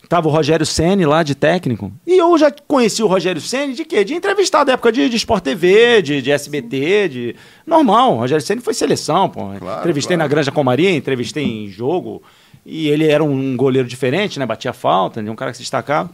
Tava 0.09 0.27
o 0.27 0.31
Rogério 0.31 0.65
Ceni 0.65 1.05
lá 1.05 1.23
de 1.23 1.33
técnico. 1.33 1.91
E 2.05 2.17
eu 2.17 2.37
já 2.37 2.51
conheci 2.67 3.01
o 3.01 3.07
Rogério 3.07 3.41
Ceni 3.41 3.73
de 3.73 3.85
quê? 3.85 4.03
De 4.03 4.13
entrevistado 4.13 4.65
da 4.65 4.73
época 4.73 4.91
de, 4.91 5.07
de 5.09 5.15
Sport 5.15 5.43
TV, 5.43 6.01
de, 6.01 6.21
de 6.21 6.29
SBT, 6.31 7.07
de. 7.09 7.35
Normal. 7.65 8.13
O 8.15 8.17
Rogério 8.19 8.45
Ceni 8.45 8.61
foi 8.61 8.73
seleção, 8.73 9.29
pô. 9.29 9.49
Claro, 9.57 9.79
entrevistei 9.79 10.15
claro. 10.17 10.29
na 10.29 10.33
Granja 10.33 10.51
Comaria, 10.51 10.91
entrevistei 10.93 11.43
em 11.45 11.69
jogo. 11.69 12.21
E 12.65 12.87
ele 12.87 13.07
era 13.07 13.23
um 13.23 13.57
goleiro 13.57 13.87
diferente, 13.87 14.39
né? 14.39 14.45
Batia 14.45 14.73
falta, 14.73 15.21
né? 15.21 15.29
um 15.29 15.35
cara 15.35 15.51
que 15.51 15.57
se 15.57 15.63
destacava. 15.63 16.09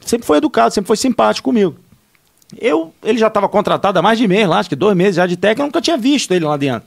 Sempre 0.00 0.26
foi 0.26 0.38
educado, 0.38 0.74
sempre 0.74 0.88
foi 0.88 0.96
simpático 0.96 1.48
comigo. 1.48 1.76
Eu, 2.60 2.92
ele 3.02 3.18
já 3.18 3.28
estava 3.28 3.48
contratado 3.48 3.98
há 3.98 4.02
mais 4.02 4.18
de 4.18 4.28
mês 4.28 4.46
lá, 4.46 4.58
acho 4.58 4.68
que 4.68 4.76
dois 4.76 4.96
meses 4.96 5.16
já 5.16 5.26
de 5.26 5.36
técnico, 5.36 5.62
eu 5.62 5.66
nunca 5.66 5.80
tinha 5.80 5.96
visto 5.96 6.32
ele 6.32 6.44
lá 6.44 6.56
dentro. 6.56 6.86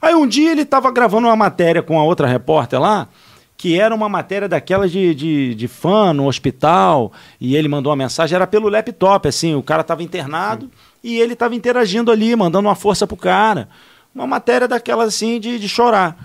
Aí 0.00 0.14
um 0.14 0.26
dia 0.26 0.52
ele 0.52 0.62
estava 0.62 0.90
gravando 0.90 1.26
uma 1.26 1.36
matéria 1.36 1.82
com 1.82 1.98
a 1.98 2.04
outra 2.04 2.26
repórter 2.26 2.80
lá, 2.80 3.08
que 3.56 3.78
era 3.78 3.94
uma 3.94 4.08
matéria 4.08 4.48
daquelas 4.48 4.90
de, 4.90 5.14
de, 5.14 5.54
de 5.54 5.68
fã 5.68 6.12
no 6.12 6.26
hospital, 6.26 7.12
e 7.40 7.56
ele 7.56 7.68
mandou 7.68 7.90
uma 7.90 7.96
mensagem, 7.96 8.36
era 8.36 8.46
pelo 8.46 8.68
laptop, 8.68 9.28
assim, 9.28 9.54
o 9.54 9.62
cara 9.62 9.82
estava 9.82 10.02
internado 10.02 10.70
e 11.02 11.18
ele 11.18 11.32
estava 11.32 11.54
interagindo 11.54 12.10
ali, 12.10 12.34
mandando 12.36 12.68
uma 12.68 12.74
força 12.74 13.06
pro 13.06 13.16
cara. 13.16 13.68
Uma 14.14 14.26
matéria 14.26 14.66
daquelas 14.66 15.08
assim 15.08 15.38
de, 15.38 15.58
de 15.58 15.68
chorar. 15.68 16.16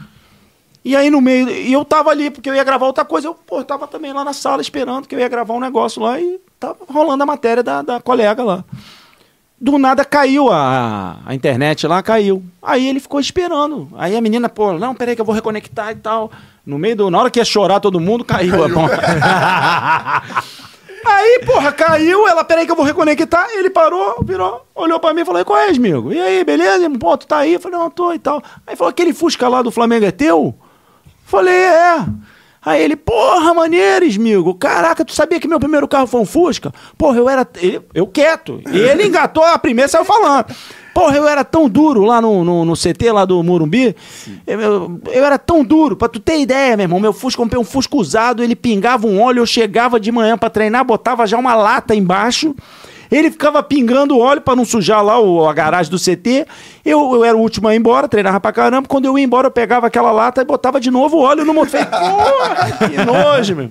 E 0.85 0.95
aí 0.95 1.09
no 1.09 1.19
meio, 1.19 1.49
e 1.49 1.73
eu 1.73 1.83
tava 1.83 2.11
ali 2.11 2.29
porque 2.29 2.47
eu 2.47 2.53
ia 2.53 2.63
gravar 2.63 2.85
outra 2.85 3.03
coisa, 3.03 3.27
eu 3.27 3.33
pô, 3.33 3.63
tava 3.63 3.87
também 3.87 4.13
lá 4.13 4.23
na 4.23 4.33
sala 4.33 4.61
esperando 4.61 5.07
que 5.07 5.15
eu 5.15 5.19
ia 5.19 5.27
gravar 5.27 5.55
um 5.55 5.59
negócio 5.59 5.99
lá 5.99 6.21
e 6.21 6.39
tava 6.59 6.77
rolando 6.87 7.23
a 7.23 7.25
matéria 7.25 7.63
da, 7.63 7.81
da 7.81 7.99
colega 7.99 8.43
lá. 8.43 8.63
do 9.59 9.79
nada 9.79 10.05
caiu 10.05 10.51
a, 10.51 11.17
a 11.25 11.33
internet 11.33 11.87
lá, 11.87 12.03
caiu. 12.03 12.43
Aí 12.61 12.87
ele 12.87 12.99
ficou 12.99 13.19
esperando. 13.19 13.89
Aí 13.97 14.15
a 14.15 14.21
menina, 14.21 14.47
pô, 14.47 14.73
não, 14.73 14.93
peraí 14.93 15.15
que 15.15 15.21
eu 15.21 15.25
vou 15.25 15.33
reconectar 15.33 15.89
e 15.91 15.95
tal. 15.95 16.31
No 16.63 16.77
meio 16.77 16.95
do. 16.95 17.09
Na 17.09 17.19
hora 17.19 17.31
que 17.31 17.39
ia 17.39 17.45
chorar 17.45 17.79
todo 17.79 17.99
mundo, 17.99 18.23
caiu, 18.23 18.63
a 18.63 18.67
bomba. 18.67 18.91
Aí, 21.05 21.39
porra, 21.45 21.71
caiu, 21.71 22.27
ela, 22.27 22.43
peraí 22.43 22.65
que 22.65 22.71
eu 22.71 22.75
vou 22.75 22.85
reconectar. 22.85 23.47
Ele 23.51 23.69
parou, 23.69 24.23
virou, 24.23 24.65
olhou 24.73 24.99
pra 24.99 25.13
mim 25.13 25.21
e 25.21 25.25
falou: 25.25 25.39
"E 25.39 25.45
qual 25.45 25.59
é, 25.59 25.69
amigo? 25.69 26.11
E 26.11 26.19
aí, 26.19 26.43
beleza? 26.43 26.89
Pô, 26.99 27.15
tu 27.15 27.27
tá 27.27 27.37
aí? 27.37 27.53
Eu 27.53 27.59
falei, 27.59 27.77
não, 27.77 27.89
tô 27.91 28.11
e 28.13 28.19
tal. 28.19 28.41
Aí 28.65 28.75
falou: 28.75 28.89
aquele 28.89 29.13
Fusca 29.13 29.47
lá 29.47 29.61
do 29.61 29.69
Flamengo 29.71 30.05
é 30.05 30.11
teu? 30.11 30.55
Falei, 31.25 31.53
é. 31.55 32.05
Aí 32.63 32.81
ele, 32.81 32.95
porra, 32.95 33.53
maneiro, 33.53 34.05
amigo. 34.07 34.55
Caraca, 34.55 35.05
tu 35.05 35.13
sabia 35.13 35.39
que 35.39 35.47
meu 35.47 35.59
primeiro 35.59 35.87
carro 35.87 36.07
foi 36.07 36.19
um 36.21 36.25
Fusca? 36.25 36.71
Porra, 36.97 37.17
eu 37.17 37.29
era. 37.29 37.47
ele- 37.61 37.81
Eu 37.93 38.07
quieto. 38.07 38.59
E 38.71 38.77
ele 38.77 39.05
engatou 39.07 39.43
a 39.43 39.57
primeira 39.59 39.87
e 39.87 39.91
saiu 39.91 40.03
falando. 40.05 40.45
Porra, 40.93 41.15
eu 41.17 41.27
era 41.27 41.43
tão 41.43 41.69
duro 41.69 42.03
lá 42.05 42.19
no, 42.21 42.43
no, 42.43 42.65
no 42.65 42.73
CT 42.73 43.11
lá 43.11 43.23
do 43.25 43.43
Morumbi. 43.43 43.95
Eu, 44.47 44.59
eu, 44.61 45.01
eu 45.11 45.25
era 45.25 45.37
tão 45.37 45.63
duro, 45.63 45.95
pra 45.95 46.07
tu 46.07 46.19
ter 46.19 46.39
ideia, 46.39 46.75
meu 46.77 46.85
irmão. 46.85 46.99
Meu 46.99 47.13
Fusca, 47.13 47.41
comprei 47.41 47.59
um 47.61 47.65
Fusca 47.65 47.97
usado, 47.97 48.41
ele 48.41 48.55
pingava 48.55 49.05
um 49.05 49.21
óleo, 49.21 49.41
eu 49.41 49.45
chegava 49.45 49.99
de 49.99 50.11
manhã 50.11 50.35
pra 50.37 50.49
treinar, 50.49 50.83
botava 50.85 51.27
já 51.27 51.37
uma 51.37 51.53
lata 51.53 51.93
embaixo. 51.93 52.55
Ele 53.11 53.31
ficava 53.31 53.61
pingando 53.61 54.17
óleo 54.17 54.41
pra 54.41 54.55
não 54.55 54.65
sujar 54.65 55.03
lá 55.03 55.19
o, 55.19 55.47
a 55.47 55.53
garagem 55.53 55.91
do 55.91 55.99
CT. 55.99 56.45
Eu, 56.83 57.15
eu 57.15 57.23
era 57.23 57.35
o 57.35 57.39
último 57.39 57.67
a 57.67 57.73
ir 57.73 57.77
embora, 57.77 58.07
treinava 58.07 58.39
pra 58.39 58.51
caramba. 58.51 58.87
Quando 58.87 59.05
eu 59.05 59.17
ia 59.17 59.23
embora, 59.23 59.47
eu 59.47 59.51
pegava 59.51 59.87
aquela 59.87 60.11
lata 60.11 60.41
e 60.41 60.45
botava 60.45 60.79
de 60.79 60.89
novo 60.91 61.17
o 61.17 61.21
óleo 61.21 61.45
no 61.45 61.53
motor. 61.53 61.79
Falei, 61.79 61.85
porra, 61.85 62.71
que 62.89 63.05
nojo, 63.05 63.55
meu. 63.55 63.69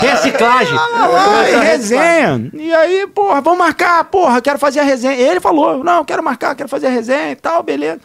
Reciclagem. 0.00 0.76
Ai, 0.78 1.60
resenha. 1.60 2.50
E 2.54 2.72
aí, 2.72 3.06
porra, 3.06 3.40
vamos 3.40 3.58
marcar, 3.58 4.04
porra, 4.04 4.40
quero 4.40 4.58
fazer 4.58 4.80
a 4.80 4.84
resenha. 4.84 5.14
Ele 5.14 5.40
falou, 5.40 5.82
não, 5.82 6.04
quero 6.04 6.22
marcar, 6.22 6.54
quero 6.54 6.68
fazer 6.68 6.86
a 6.88 6.90
resenha 6.90 7.32
e 7.32 7.36
tal, 7.36 7.62
beleza. 7.62 8.00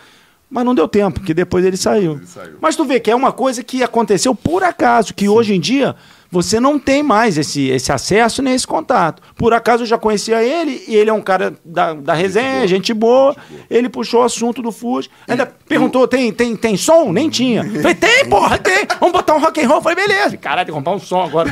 Mas 0.50 0.64
não 0.64 0.76
deu 0.76 0.88
tempo, 0.88 1.22
que 1.22 1.34
depois 1.34 1.66
ele 1.66 1.76
saiu. 1.76 2.22
saiu. 2.26 2.58
Mas 2.62 2.76
tu 2.76 2.86
vê 2.86 3.00
que 3.00 3.10
é 3.10 3.16
uma 3.16 3.32
coisa 3.32 3.64
que 3.64 3.84
aconteceu 3.84 4.34
por 4.36 4.64
acaso, 4.64 5.14
que 5.14 5.28
hoje 5.28 5.54
em 5.54 5.60
dia 5.60 5.96
você 6.36 6.60
não 6.60 6.78
tem 6.78 7.02
mais 7.02 7.38
esse, 7.38 7.70
esse 7.70 7.94
acesso 7.94 8.42
nem 8.42 8.54
esse 8.54 8.68
contato. 8.68 9.24
Por 9.38 9.54
acaso 9.54 9.84
eu 9.84 9.88
já 9.88 9.98
conhecia 9.98 10.44
ele, 10.44 10.84
e 10.86 10.94
ele 10.94 11.10
é 11.10 11.14
um 11.14 11.22
cara 11.22 11.56
da, 11.64 11.94
da 11.94 12.14
resenha, 12.14 12.68
gente 12.68 12.94
boa. 12.94 13.34
Ele 13.70 13.88
puxou 13.88 14.20
o 14.20 14.24
assunto 14.26 14.62
do 14.62 14.70
Fusca. 14.70 15.14
Ainda 15.30 15.46
perguntou: 15.46 16.06
tem, 16.08 16.34
tem, 16.34 16.54
tem 16.54 16.76
som? 16.76 17.12
Nem 17.14 17.30
tinha. 17.30 17.64
Falei, 17.82 17.96
tem, 17.96 18.26
porra, 18.28 18.58
tem. 18.58 18.86
Vamos 19.00 19.14
botar 19.14 19.36
um 19.36 19.40
rock 19.40 19.64
and 19.64 19.68
roll. 19.70 19.82
Falei, 19.82 20.06
beleza. 20.06 20.36
Caralho, 20.36 20.66
tem 20.66 20.74
que 20.74 20.78
comprar 20.78 20.94
um 20.94 21.00
som 21.00 21.24
agora. 21.24 21.50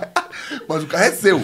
Mas 0.68 0.82
o 0.82 0.86
carro 0.86 1.04
é 1.04 1.10
seu. 1.12 1.40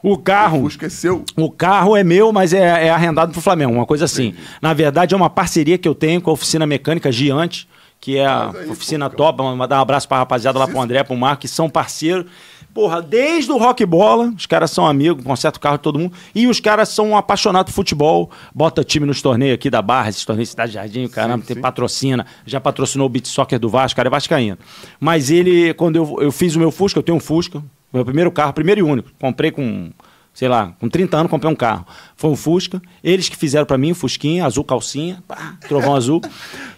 O 0.00 0.12
O 0.12 0.18
carro. 0.18 0.60
Fusca 0.60 0.86
é 0.86 0.90
seu. 0.90 1.24
O 1.36 1.50
carro 1.50 1.96
é 1.96 2.04
meu, 2.04 2.32
mas 2.32 2.52
é, 2.52 2.86
é 2.86 2.90
arrendado 2.90 3.32
pro 3.32 3.40
Flamengo, 3.40 3.72
uma 3.72 3.86
coisa 3.86 4.04
assim. 4.04 4.34
Na 4.60 4.72
verdade, 4.72 5.14
é 5.14 5.16
uma 5.16 5.30
parceria 5.30 5.78
que 5.78 5.88
eu 5.88 5.94
tenho 5.94 6.20
com 6.20 6.30
a 6.30 6.34
oficina 6.34 6.66
mecânica 6.66 7.10
Giante, 7.10 7.66
que 8.04 8.18
é 8.18 8.26
a 8.26 8.50
aí, 8.50 8.68
oficina 8.68 9.08
pô, 9.08 9.16
top. 9.16 9.42
Mandar 9.56 9.78
um 9.78 9.80
abraço 9.80 10.06
pra 10.06 10.18
rapaziada 10.18 10.58
lá 10.58 10.68
pro 10.68 10.78
André, 10.78 11.02
pro 11.02 11.16
Marco, 11.16 11.40
que 11.40 11.48
são 11.48 11.70
parceiros. 11.70 12.26
Porra, 12.74 13.00
desde 13.00 13.50
o 13.50 13.56
rock 13.56 13.86
bola, 13.86 14.30
os 14.36 14.44
caras 14.44 14.70
são 14.72 14.86
amigos, 14.86 15.24
consertam 15.24 15.58
o 15.58 15.60
carro 15.60 15.76
de 15.78 15.82
todo 15.84 15.98
mundo. 15.98 16.12
E 16.34 16.46
os 16.46 16.60
caras 16.60 16.90
são 16.90 17.16
apaixonados 17.16 17.72
por 17.72 17.76
futebol, 17.76 18.30
bota 18.54 18.84
time 18.84 19.06
nos 19.06 19.22
torneios 19.22 19.54
aqui 19.54 19.70
da 19.70 19.80
Barra, 19.80 20.10
esses 20.10 20.24
torneios 20.24 20.48
de 20.48 20.50
Cidade 20.50 20.72
Jardim, 20.72 21.08
caramba, 21.08 21.44
tem 21.46 21.56
patrocina, 21.56 22.26
já 22.44 22.60
patrocinou 22.60 23.06
o 23.06 23.08
Beat 23.08 23.26
Soccer 23.26 23.58
do 23.58 23.70
Vasco, 23.70 23.96
cara 23.96 24.08
é 24.08 24.10
vascaíno. 24.10 24.58
Mas 25.00 25.30
ele, 25.30 25.72
quando 25.74 25.96
eu, 25.96 26.18
eu 26.20 26.32
fiz 26.32 26.56
o 26.56 26.58
meu 26.58 26.70
Fusca, 26.72 26.98
eu 26.98 27.02
tenho 27.02 27.16
um 27.16 27.20
Fusca, 27.20 27.62
meu 27.92 28.04
primeiro 28.04 28.30
carro, 28.30 28.52
primeiro 28.52 28.80
e 28.80 28.82
único, 28.82 29.08
comprei 29.18 29.50
com 29.50 29.90
sei 30.34 30.48
lá, 30.48 30.72
com 30.80 30.88
30 30.88 31.16
anos 31.16 31.30
comprei 31.30 31.50
um 31.50 31.54
carro. 31.56 31.86
Foi 32.16 32.28
um 32.30 32.36
Fusca. 32.36 32.82
Eles 33.02 33.28
que 33.28 33.36
fizeram 33.36 33.64
pra 33.64 33.78
mim 33.78 33.92
o 33.92 33.94
Fusquinha, 33.94 34.44
azul 34.44 34.64
calcinha, 34.64 35.22
pá, 35.26 35.54
trovão 35.68 35.94
azul. 35.94 36.20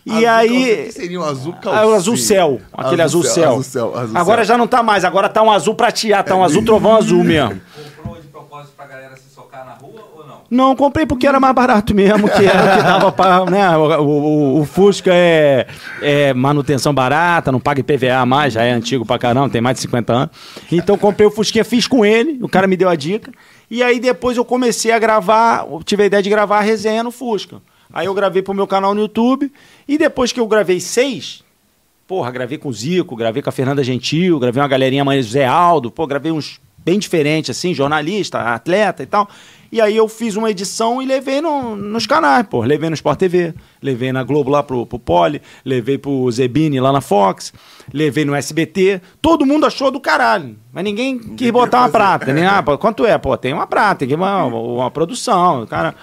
E 0.05 0.11
Azul 0.11 0.23
calcinha. 0.25 0.31
O 0.31 0.37
aí. 0.37 0.85
que 0.87 0.93
seria 0.93 1.21
um 1.21 1.25
azul 1.25 1.55
Ah, 1.57 1.61
calcinha? 1.63 1.87
o 1.87 1.95
azul 1.95 2.17
céu, 2.17 2.61
aquele 2.73 3.03
azul, 3.03 3.25
céu. 3.25 3.51
Azul 3.53 3.63
céu, 3.65 3.99
azul 3.99 4.17
agora 4.17 4.45
céu. 4.45 4.55
já 4.55 4.59
não 4.59 4.67
tá 4.67 4.83
mais, 4.83 5.05
agora 5.05 5.29
tá 5.29 5.43
um 5.43 5.51
azul 5.51 5.75
prateado, 5.75 6.29
tá 6.29 6.37
um 6.37 6.45
azul 6.45 6.63
trovão 6.65 6.95
azul 6.97 7.25
mesmo. 7.25 7.61
Comprou 7.97 8.21
de 8.21 8.29
propósito 8.29 8.75
pra 8.77 8.87
galera 8.87 9.17
se 9.17 9.35
socar 9.35 9.65
na 9.65 9.73
rua 9.73 10.06
não? 10.51 10.75
Comprei 10.77 11.05
porque 11.07 11.27
era 11.27 11.39
mais 11.41 11.55
barato 11.55 11.95
mesmo, 11.95 12.29
que 12.29 12.45
era 12.45 12.77
que 12.77 12.83
dava 12.83 13.11
pra. 13.13 13.45
Né, 13.47 13.77
o, 13.77 14.03
o- 14.03 14.61
o 14.61 14.65
Fusca 14.65 15.11
é, 15.13 15.67
é 16.01 16.35
manutenção 16.35 16.93
barata, 16.95 17.51
não 17.53 17.61
paga 17.61 17.81
IPVA 17.81 18.25
mais, 18.27 18.53
já 18.55 18.63
é 18.63 18.73
antigo 18.73 19.05
pra 19.05 19.19
caramba, 19.19 19.49
tem 19.51 19.61
mais 19.61 19.77
de 19.77 19.83
50 19.83 20.13
anos. 20.13 20.31
Então 20.71 20.97
comprei 20.97 21.27
o 21.27 21.31
Fusquinha, 21.31 21.65
fiz 21.65 21.87
com 21.87 22.05
ele, 22.05 22.39
o 22.43 22.49
cara 22.49 22.67
me 22.67 22.77
deu 22.77 22.89
a 22.89 22.95
dica. 22.97 23.31
E 23.71 23.83
aí 23.83 23.99
depois 23.99 24.37
eu 24.37 24.45
comecei 24.45 24.93
a 24.93 24.99
gravar, 24.99 25.67
tive 25.85 26.05
a 26.05 26.07
ideia 26.07 26.23
de 26.23 26.31
gravar 26.31 26.59
a 26.59 26.63
resenha 26.63 27.03
no 27.03 27.11
Fusca. 27.11 27.61
Aí 27.93 28.07
eu 28.07 28.15
gravei 28.15 28.43
pro 28.43 28.53
meu 28.55 28.67
canal 28.67 28.95
no 28.95 29.01
YouTube, 29.01 29.51
e 29.89 29.97
depois 29.99 30.33
que 30.33 30.41
eu 30.41 30.47
gravei 30.47 30.81
seis, 30.81 31.45
Porra, 32.09 32.31
gravei 32.31 32.57
com 32.57 32.69
o 32.69 32.73
Zico, 32.73 33.17
gravei 33.17 33.43
com 33.43 33.49
a 33.49 33.53
Fernanda 33.53 33.83
Gentil, 33.83 34.39
gravei 34.39 34.63
uma 34.63 34.69
galerinha 34.69 35.05
mais 35.05 35.27
Zé 35.27 35.45
Aldo, 35.45 35.91
pô, 35.91 36.07
gravei 36.07 36.31
uns 36.31 36.61
bem 36.79 37.01
diferentes, 37.01 37.51
assim, 37.51 37.75
jornalista, 37.75 38.39
atleta 38.55 39.03
e 39.03 39.07
tal. 39.07 39.29
E 39.77 39.81
aí 39.83 39.95
eu 39.95 40.09
fiz 40.09 40.37
uma 40.37 40.51
edição 40.51 41.03
e 41.03 41.05
levei 41.05 41.43
no- 41.43 41.77
nos 41.77 42.07
canais, 42.07 42.47
pô. 42.49 42.63
Levei 42.63 42.89
no 42.89 42.95
Sport 42.95 43.19
TV, 43.19 43.53
levei 43.83 44.11
na 44.11 44.23
Globo 44.25 44.49
lá 44.51 44.63
pro, 44.63 44.87
pro 44.87 44.99
Poli, 44.99 45.43
levei 45.63 45.99
pro 45.99 46.31
Zebini 46.31 46.81
lá 46.81 46.91
na 46.91 47.03
Fox, 47.03 47.53
levei 47.93 48.25
no 48.25 48.35
SBT. 48.35 49.03
Todo 49.21 49.45
mundo 49.45 49.67
achou 49.67 49.91
do 49.91 50.01
caralho. 50.01 50.57
Mas 50.73 50.83
ninguém 50.83 51.19
quis 51.19 51.51
botar 51.51 51.81
uma 51.81 51.89
prata, 51.91 52.33
né? 52.33 52.47
Ah, 52.47 52.63
pô, 52.63 52.79
quanto 52.79 53.05
é? 53.05 53.19
Pô, 53.19 53.37
tem 53.37 53.53
uma 53.53 53.67
prata, 53.67 54.07
tem 54.07 54.17
uma, 54.17 54.45
uma 54.47 54.91
produção, 54.91 55.67
cara. 55.67 55.95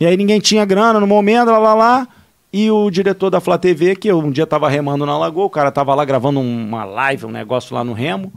E 0.00 0.04
aí 0.04 0.16
ninguém 0.16 0.40
tinha 0.40 0.64
grana 0.64 0.98
no 0.98 1.06
momento, 1.06 1.46
lá, 1.48 1.58
lá, 1.58 1.74
lá. 1.74 2.08
E 2.52 2.72
o 2.72 2.90
diretor 2.90 3.30
da 3.30 3.40
Flá 3.40 3.56
TV, 3.56 3.94
que 3.94 4.08
eu 4.08 4.18
um 4.18 4.32
dia 4.32 4.48
tava 4.48 4.68
remando 4.68 5.06
na 5.06 5.16
lagoa, 5.16 5.44
o 5.44 5.50
cara 5.50 5.70
tava 5.70 5.94
lá 5.94 6.04
gravando 6.04 6.40
um- 6.40 6.66
uma 6.66 6.84
live, 6.84 7.26
um 7.26 7.30
negócio 7.30 7.72
lá 7.72 7.84
no 7.84 7.92
Remo. 7.92 8.32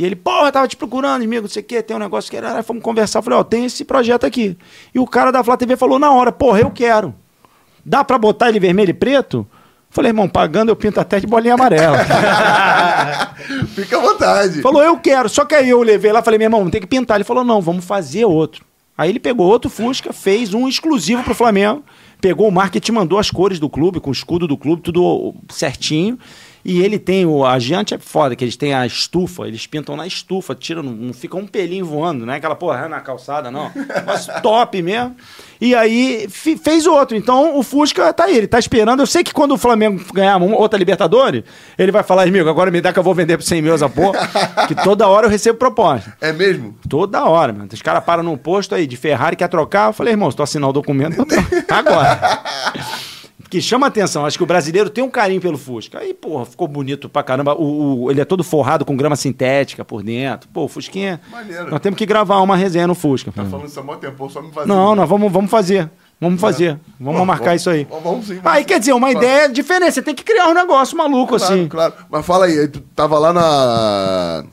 E 0.00 0.04
ele, 0.06 0.16
porra, 0.16 0.48
eu 0.48 0.52
tava 0.52 0.66
te 0.66 0.78
procurando, 0.78 1.22
amigo, 1.22 1.42
não 1.42 1.48
sei 1.50 1.60
o 1.60 1.64
quê, 1.66 1.82
tem 1.82 1.94
um 1.94 2.00
negócio 2.00 2.30
que 2.30 2.36
era. 2.38 2.56
Aí 2.56 2.62
Fomos 2.62 2.82
conversar. 2.82 3.18
Eu 3.18 3.22
falei, 3.22 3.38
ó, 3.38 3.44
tem 3.44 3.66
esse 3.66 3.84
projeto 3.84 4.24
aqui. 4.24 4.56
E 4.94 4.98
o 4.98 5.06
cara 5.06 5.30
da 5.30 5.44
Flá 5.44 5.58
TV 5.58 5.76
falou 5.76 5.98
na 5.98 6.10
hora, 6.10 6.32
porra, 6.32 6.58
eu 6.60 6.70
quero. 6.70 7.14
Dá 7.84 8.02
pra 8.02 8.16
botar 8.16 8.48
ele 8.48 8.58
vermelho 8.58 8.88
e 8.88 8.94
preto? 8.94 9.46
Falei, 9.90 10.08
irmão, 10.08 10.26
pagando 10.26 10.70
eu 10.70 10.76
pinto 10.76 10.98
até 10.98 11.20
de 11.20 11.26
bolinha 11.26 11.52
amarela. 11.52 11.98
Fica 13.76 13.98
à 13.98 14.00
vontade. 14.00 14.62
Falou, 14.62 14.82
eu 14.82 14.96
quero. 14.96 15.28
Só 15.28 15.44
que 15.44 15.54
aí 15.54 15.68
eu 15.68 15.82
levei 15.82 16.10
lá 16.10 16.22
falei, 16.22 16.38
meu 16.38 16.46
irmão, 16.46 16.70
tem 16.70 16.80
que 16.80 16.86
pintar. 16.86 17.18
Ele 17.18 17.24
falou, 17.24 17.44
não, 17.44 17.60
vamos 17.60 17.84
fazer 17.84 18.24
outro. 18.24 18.64
Aí 18.96 19.10
ele 19.10 19.20
pegou 19.20 19.46
outro 19.46 19.68
Fusca, 19.68 20.14
fez 20.14 20.54
um 20.54 20.66
exclusivo 20.66 21.22
pro 21.22 21.34
Flamengo, 21.34 21.84
pegou 22.22 22.48
o 22.48 22.50
marketing, 22.50 22.92
mandou 22.92 23.18
as 23.18 23.30
cores 23.30 23.58
do 23.58 23.68
clube, 23.68 24.00
com 24.00 24.08
o 24.08 24.14
escudo 24.14 24.48
do 24.48 24.56
clube, 24.56 24.80
tudo 24.80 25.34
certinho. 25.50 26.18
E 26.64 26.82
ele 26.82 26.98
tem 26.98 27.24
o. 27.24 27.44
A 27.44 27.58
Giante 27.58 27.94
é 27.94 27.98
foda, 27.98 28.36
que 28.36 28.44
eles 28.44 28.56
têm 28.56 28.74
a 28.74 28.84
estufa, 28.86 29.46
eles 29.48 29.66
pintam 29.66 29.96
na 29.96 30.06
estufa, 30.06 30.54
tiram, 30.54 30.82
não, 30.82 31.12
fica 31.12 31.36
um 31.36 31.46
pelinho 31.46 31.86
voando, 31.86 32.26
não 32.26 32.32
é 32.32 32.36
aquela 32.36 32.54
porra 32.54 32.88
na 32.88 33.00
calçada, 33.00 33.50
não. 33.50 33.70
Mas 34.06 34.26
top 34.42 34.82
mesmo. 34.82 35.16
E 35.60 35.74
aí 35.74 36.26
fi- 36.28 36.56
fez 36.56 36.86
outro. 36.86 37.16
Então 37.16 37.58
o 37.58 37.62
Fusca 37.62 38.12
tá 38.12 38.24
aí, 38.24 38.36
ele 38.36 38.46
tá 38.46 38.58
esperando. 38.58 39.00
Eu 39.00 39.06
sei 39.06 39.24
que 39.24 39.32
quando 39.32 39.52
o 39.52 39.58
Flamengo 39.58 40.02
ganhar 40.12 40.36
uma, 40.36 40.54
outra 40.56 40.78
Libertadores, 40.78 41.42
ele 41.78 41.90
vai 41.92 42.02
falar, 42.02 42.22
amigo, 42.24 42.48
agora 42.48 42.70
me 42.70 42.80
dá 42.80 42.92
que 42.92 42.98
eu 42.98 43.02
vou 43.02 43.14
vender 43.14 43.36
por 43.38 43.44
100 43.44 43.62
mil 43.62 43.74
essa 43.74 43.88
porra. 43.88 44.18
que 44.68 44.74
toda 44.74 45.08
hora 45.08 45.26
eu 45.26 45.30
recebo 45.30 45.58
proposta. 45.58 46.14
É 46.20 46.32
mesmo? 46.32 46.74
Toda 46.88 47.24
hora, 47.24 47.52
mano. 47.52 47.68
Os 47.72 47.82
caras 47.82 48.04
param 48.04 48.22
num 48.22 48.36
posto 48.36 48.74
aí 48.74 48.86
de 48.86 48.96
Ferrari, 48.96 49.36
quer 49.36 49.48
trocar. 49.48 49.88
Eu 49.88 49.92
falei, 49.92 50.12
irmão, 50.12 50.30
se 50.30 50.36
tu 50.36 50.42
assinar 50.42 50.68
o 50.68 50.72
documento, 50.72 51.24
troco. 51.24 51.48
agora. 51.68 52.42
Que 53.50 53.60
chama 53.60 53.88
atenção. 53.88 54.24
Acho 54.24 54.38
que 54.38 54.44
o 54.44 54.46
brasileiro 54.46 54.88
tem 54.88 55.02
um 55.02 55.10
carinho 55.10 55.40
pelo 55.40 55.58
Fusca. 55.58 55.98
Aí, 55.98 56.14
porra, 56.14 56.46
ficou 56.46 56.68
bonito 56.68 57.08
pra 57.08 57.22
caramba. 57.22 57.52
O, 57.54 58.04
o- 58.04 58.10
ele 58.10 58.20
é 58.20 58.24
todo 58.24 58.44
forrado 58.44 58.84
com 58.84 58.96
grama 58.96 59.16
sintética 59.16 59.84
por 59.84 60.02
dentro. 60.04 60.48
Pô, 60.52 60.64
o 60.64 60.68
Fusquinha. 60.68 61.20
Maneiro. 61.32 61.68
Nós 61.68 61.80
temos 61.80 61.98
que 61.98 62.06
gravar 62.06 62.40
uma 62.40 62.56
resenha 62.56 62.86
no 62.86 62.94
Fusca. 62.94 63.32
Tá 63.32 63.44
falando 63.44 63.66
isso 63.66 63.80
há 63.80 63.82
mó 63.82 63.96
tempo, 63.96 64.30
só 64.30 64.40
me 64.40 64.50
vazio. 64.52 64.68
Não, 64.72 64.94
nós 64.94 65.08
vamos, 65.08 65.32
vamos 65.32 65.50
fazer. 65.50 65.90
Vamos 66.20 66.40
fazer. 66.40 66.78
Vamos 66.98 67.14
Vamos, 67.14 67.26
marcar 67.26 67.44
vamos, 67.46 67.60
isso 67.62 67.70
aí. 67.70 67.86
vamos 67.90 68.26
sim, 68.26 68.34
vamos 68.34 68.46
aí, 68.52 68.60
sim. 68.60 68.66
quer 68.68 68.78
dizer, 68.78 68.92
uma 68.92 69.08
Vamos. 69.08 69.22
ideia 69.22 69.48
diferente. 69.48 69.92
Você 69.94 70.02
tem 70.02 70.14
que 70.14 70.22
criar 70.22 70.48
um 70.48 70.54
negócio 70.54 70.96
maluco 70.96 71.36
Claro, 71.36 71.54
assim. 71.54 71.66
claro. 71.66 71.94
Mas 72.10 72.24
fala 72.26 72.44
aí, 72.44 72.58
aí 72.58 72.68
tu 72.68 72.80
tava 72.94 73.18
lá 73.18 73.32
na. 73.32 74.44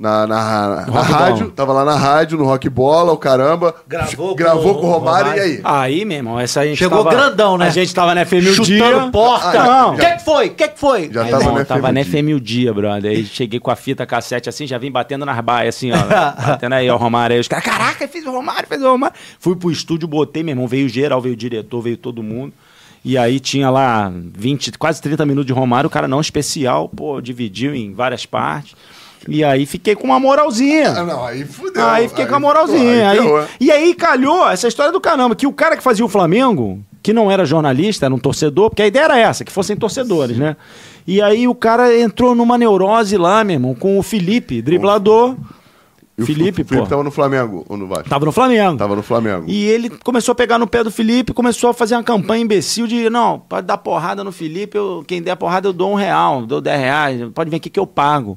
Na, 0.00 0.26
na, 0.26 0.86
na 0.86 1.02
rádio, 1.02 1.50
tava 1.50 1.74
lá 1.74 1.84
na 1.84 1.94
rádio, 1.94 2.38
no 2.38 2.44
Rock 2.46 2.70
Bola, 2.70 3.12
o 3.12 3.18
caramba. 3.18 3.74
Gravou 3.86 4.34
Gravou 4.34 4.74
com 4.76 4.80
com 4.80 4.86
o 4.86 4.88
o 4.88 4.92
Romário, 4.94 5.30
Romário. 5.32 5.42
e 5.52 5.56
aí? 5.56 5.60
Aí, 5.62 6.04
meu 6.06 6.16
irmão, 6.16 6.40
essa 6.40 6.60
aí 6.60 6.68
a 6.68 6.70
gente 6.70 6.78
Chegou 6.78 7.04
tava- 7.04 7.14
grandão, 7.14 7.58
né? 7.58 7.66
A 7.66 7.70
gente 7.70 7.94
tava 7.94 8.14
na 8.14 8.24
FM 8.24 8.32
o 8.48 8.54
Chutando 8.54 8.64
dia. 8.64 9.10
porta. 9.12 9.60
Ah, 9.60 9.66
Não. 9.66 9.94
O 9.94 9.98
que, 9.98 10.06
que 10.16 10.24
foi? 10.24 10.46
O 10.46 10.54
que, 10.54 10.68
que 10.68 10.80
foi? 10.80 11.10
Já 11.12 11.24
Aí, 11.24 11.30
tava 11.30 11.42
irmão, 11.42 11.58
na 11.58 11.64
tava 11.66 11.80
FM 11.88 11.92
na 11.92 12.00
o 12.00 12.04
dia. 12.04 12.12
FM 12.22 12.28
o 12.34 12.40
dia, 12.40 12.72
brother. 12.72 13.10
Aí 13.10 13.24
cheguei 13.26 13.60
com 13.60 13.70
a 13.70 13.76
fita 13.76 14.06
cassete 14.06 14.48
assim, 14.48 14.66
já 14.66 14.78
vim 14.78 14.90
batendo 14.90 15.26
nas 15.26 15.38
baias, 15.40 15.76
assim, 15.76 15.90
ó. 15.92 15.96
batendo 16.48 16.72
aí, 16.76 16.88
ó, 16.88 16.94
o 16.94 16.98
Romário. 16.98 17.34
Aí 17.34 17.40
os 17.40 17.46
caras, 17.46 17.64
caraca, 17.66 18.08
fez 18.08 18.24
o 18.24 18.30
Romário, 18.30 18.66
fez 18.66 18.80
o 18.82 18.90
Romário. 18.90 19.14
Fui 19.38 19.54
pro 19.54 19.70
estúdio, 19.70 20.08
botei, 20.08 20.42
meu 20.42 20.52
irmão, 20.52 20.66
veio 20.66 20.88
geral, 20.88 21.20
veio 21.20 21.34
o 21.34 21.36
diretor, 21.36 21.82
veio 21.82 21.98
todo 21.98 22.22
mundo. 22.22 22.54
E 23.04 23.18
aí 23.18 23.38
tinha 23.38 23.68
lá 23.68 24.10
20, 24.14 24.72
quase 24.78 25.02
30 25.02 25.26
minutos 25.26 25.46
de 25.46 25.52
Romário, 25.52 25.88
o 25.88 25.90
cara 25.90 26.08
não 26.08 26.22
especial, 26.22 26.88
pô, 26.88 27.20
dividiu 27.20 27.74
em 27.74 27.92
várias 27.92 28.24
partes. 28.24 28.74
E 29.28 29.44
aí 29.44 29.66
fiquei 29.66 29.94
com 29.94 30.04
uma 30.04 30.18
moralzinha. 30.18 30.90
Ah, 30.90 31.04
não, 31.04 31.24
aí 31.24 31.44
fudeu. 31.44 31.86
Aí 31.86 32.08
fiquei 32.08 32.26
com 32.26 32.34
a 32.34 32.40
moralzinha. 32.40 33.10
Aí, 33.10 33.18
Aí- 33.18 33.46
e 33.60 33.70
aí 33.70 33.94
calhou 33.94 34.48
essa 34.48 34.66
história 34.66 34.90
do 34.92 35.00
caramba, 35.00 35.34
que 35.36 35.46
o 35.46 35.52
cara 35.52 35.76
que 35.76 35.82
fazia 35.82 36.04
o 36.04 36.08
Flamengo, 36.08 36.80
que 37.02 37.12
não 37.12 37.30
era 37.30 37.44
jornalista, 37.44 38.06
era 38.06 38.14
um 38.14 38.18
torcedor, 38.18 38.70
porque 38.70 38.82
a 38.82 38.86
ideia 38.86 39.04
era 39.04 39.18
essa, 39.18 39.44
que 39.44 39.52
fossem 39.52 39.76
torcedores, 39.76 40.36
né? 40.38 40.56
E 41.06 41.20
aí 41.20 41.46
o 41.48 41.54
cara 41.54 41.98
entrou 41.98 42.34
numa 42.34 42.56
neurose 42.58 43.16
lá, 43.16 43.42
meu 43.44 43.54
irmão, 43.54 43.74
com 43.74 43.98
o 43.98 44.02
Felipe, 44.02 44.60
driblador. 44.62 45.34
E 46.18 46.22
o 46.22 46.26
Felipe, 46.26 46.60
o 46.62 46.64
Felipe 46.66 46.76
pô. 46.84 46.86
tava 46.86 47.02
no 47.02 47.10
Flamengo 47.10 47.64
ou 47.66 47.76
no 47.78 47.86
Vasco? 47.86 48.08
Tava 48.10 48.26
no 48.26 48.32
Flamengo. 48.32 48.76
Tava 48.76 48.94
no 48.94 49.02
Flamengo. 49.02 49.44
E 49.48 49.64
ele 49.66 49.88
começou 49.88 50.32
a 50.32 50.34
pegar 50.34 50.58
no 50.58 50.66
pé 50.66 50.84
do 50.84 50.90
Felipe, 50.90 51.32
começou 51.32 51.70
a 51.70 51.74
fazer 51.74 51.94
uma 51.94 52.02
campanha 52.02 52.42
imbecil 52.42 52.86
de 52.86 53.08
não, 53.08 53.38
pode 53.38 53.66
dar 53.66 53.78
porrada 53.78 54.22
no 54.22 54.30
Felipe, 54.30 54.76
eu- 54.76 55.02
quem 55.06 55.22
der 55.22 55.34
porrada 55.36 55.66
eu 55.68 55.72
dou 55.72 55.90
um 55.92 55.94
real, 55.94 56.44
dou 56.44 56.60
dez 56.60 56.78
reais, 56.78 57.22
pode 57.34 57.48
vir 57.48 57.56
aqui 57.56 57.70
que 57.70 57.80
eu 57.80 57.86
pago. 57.86 58.36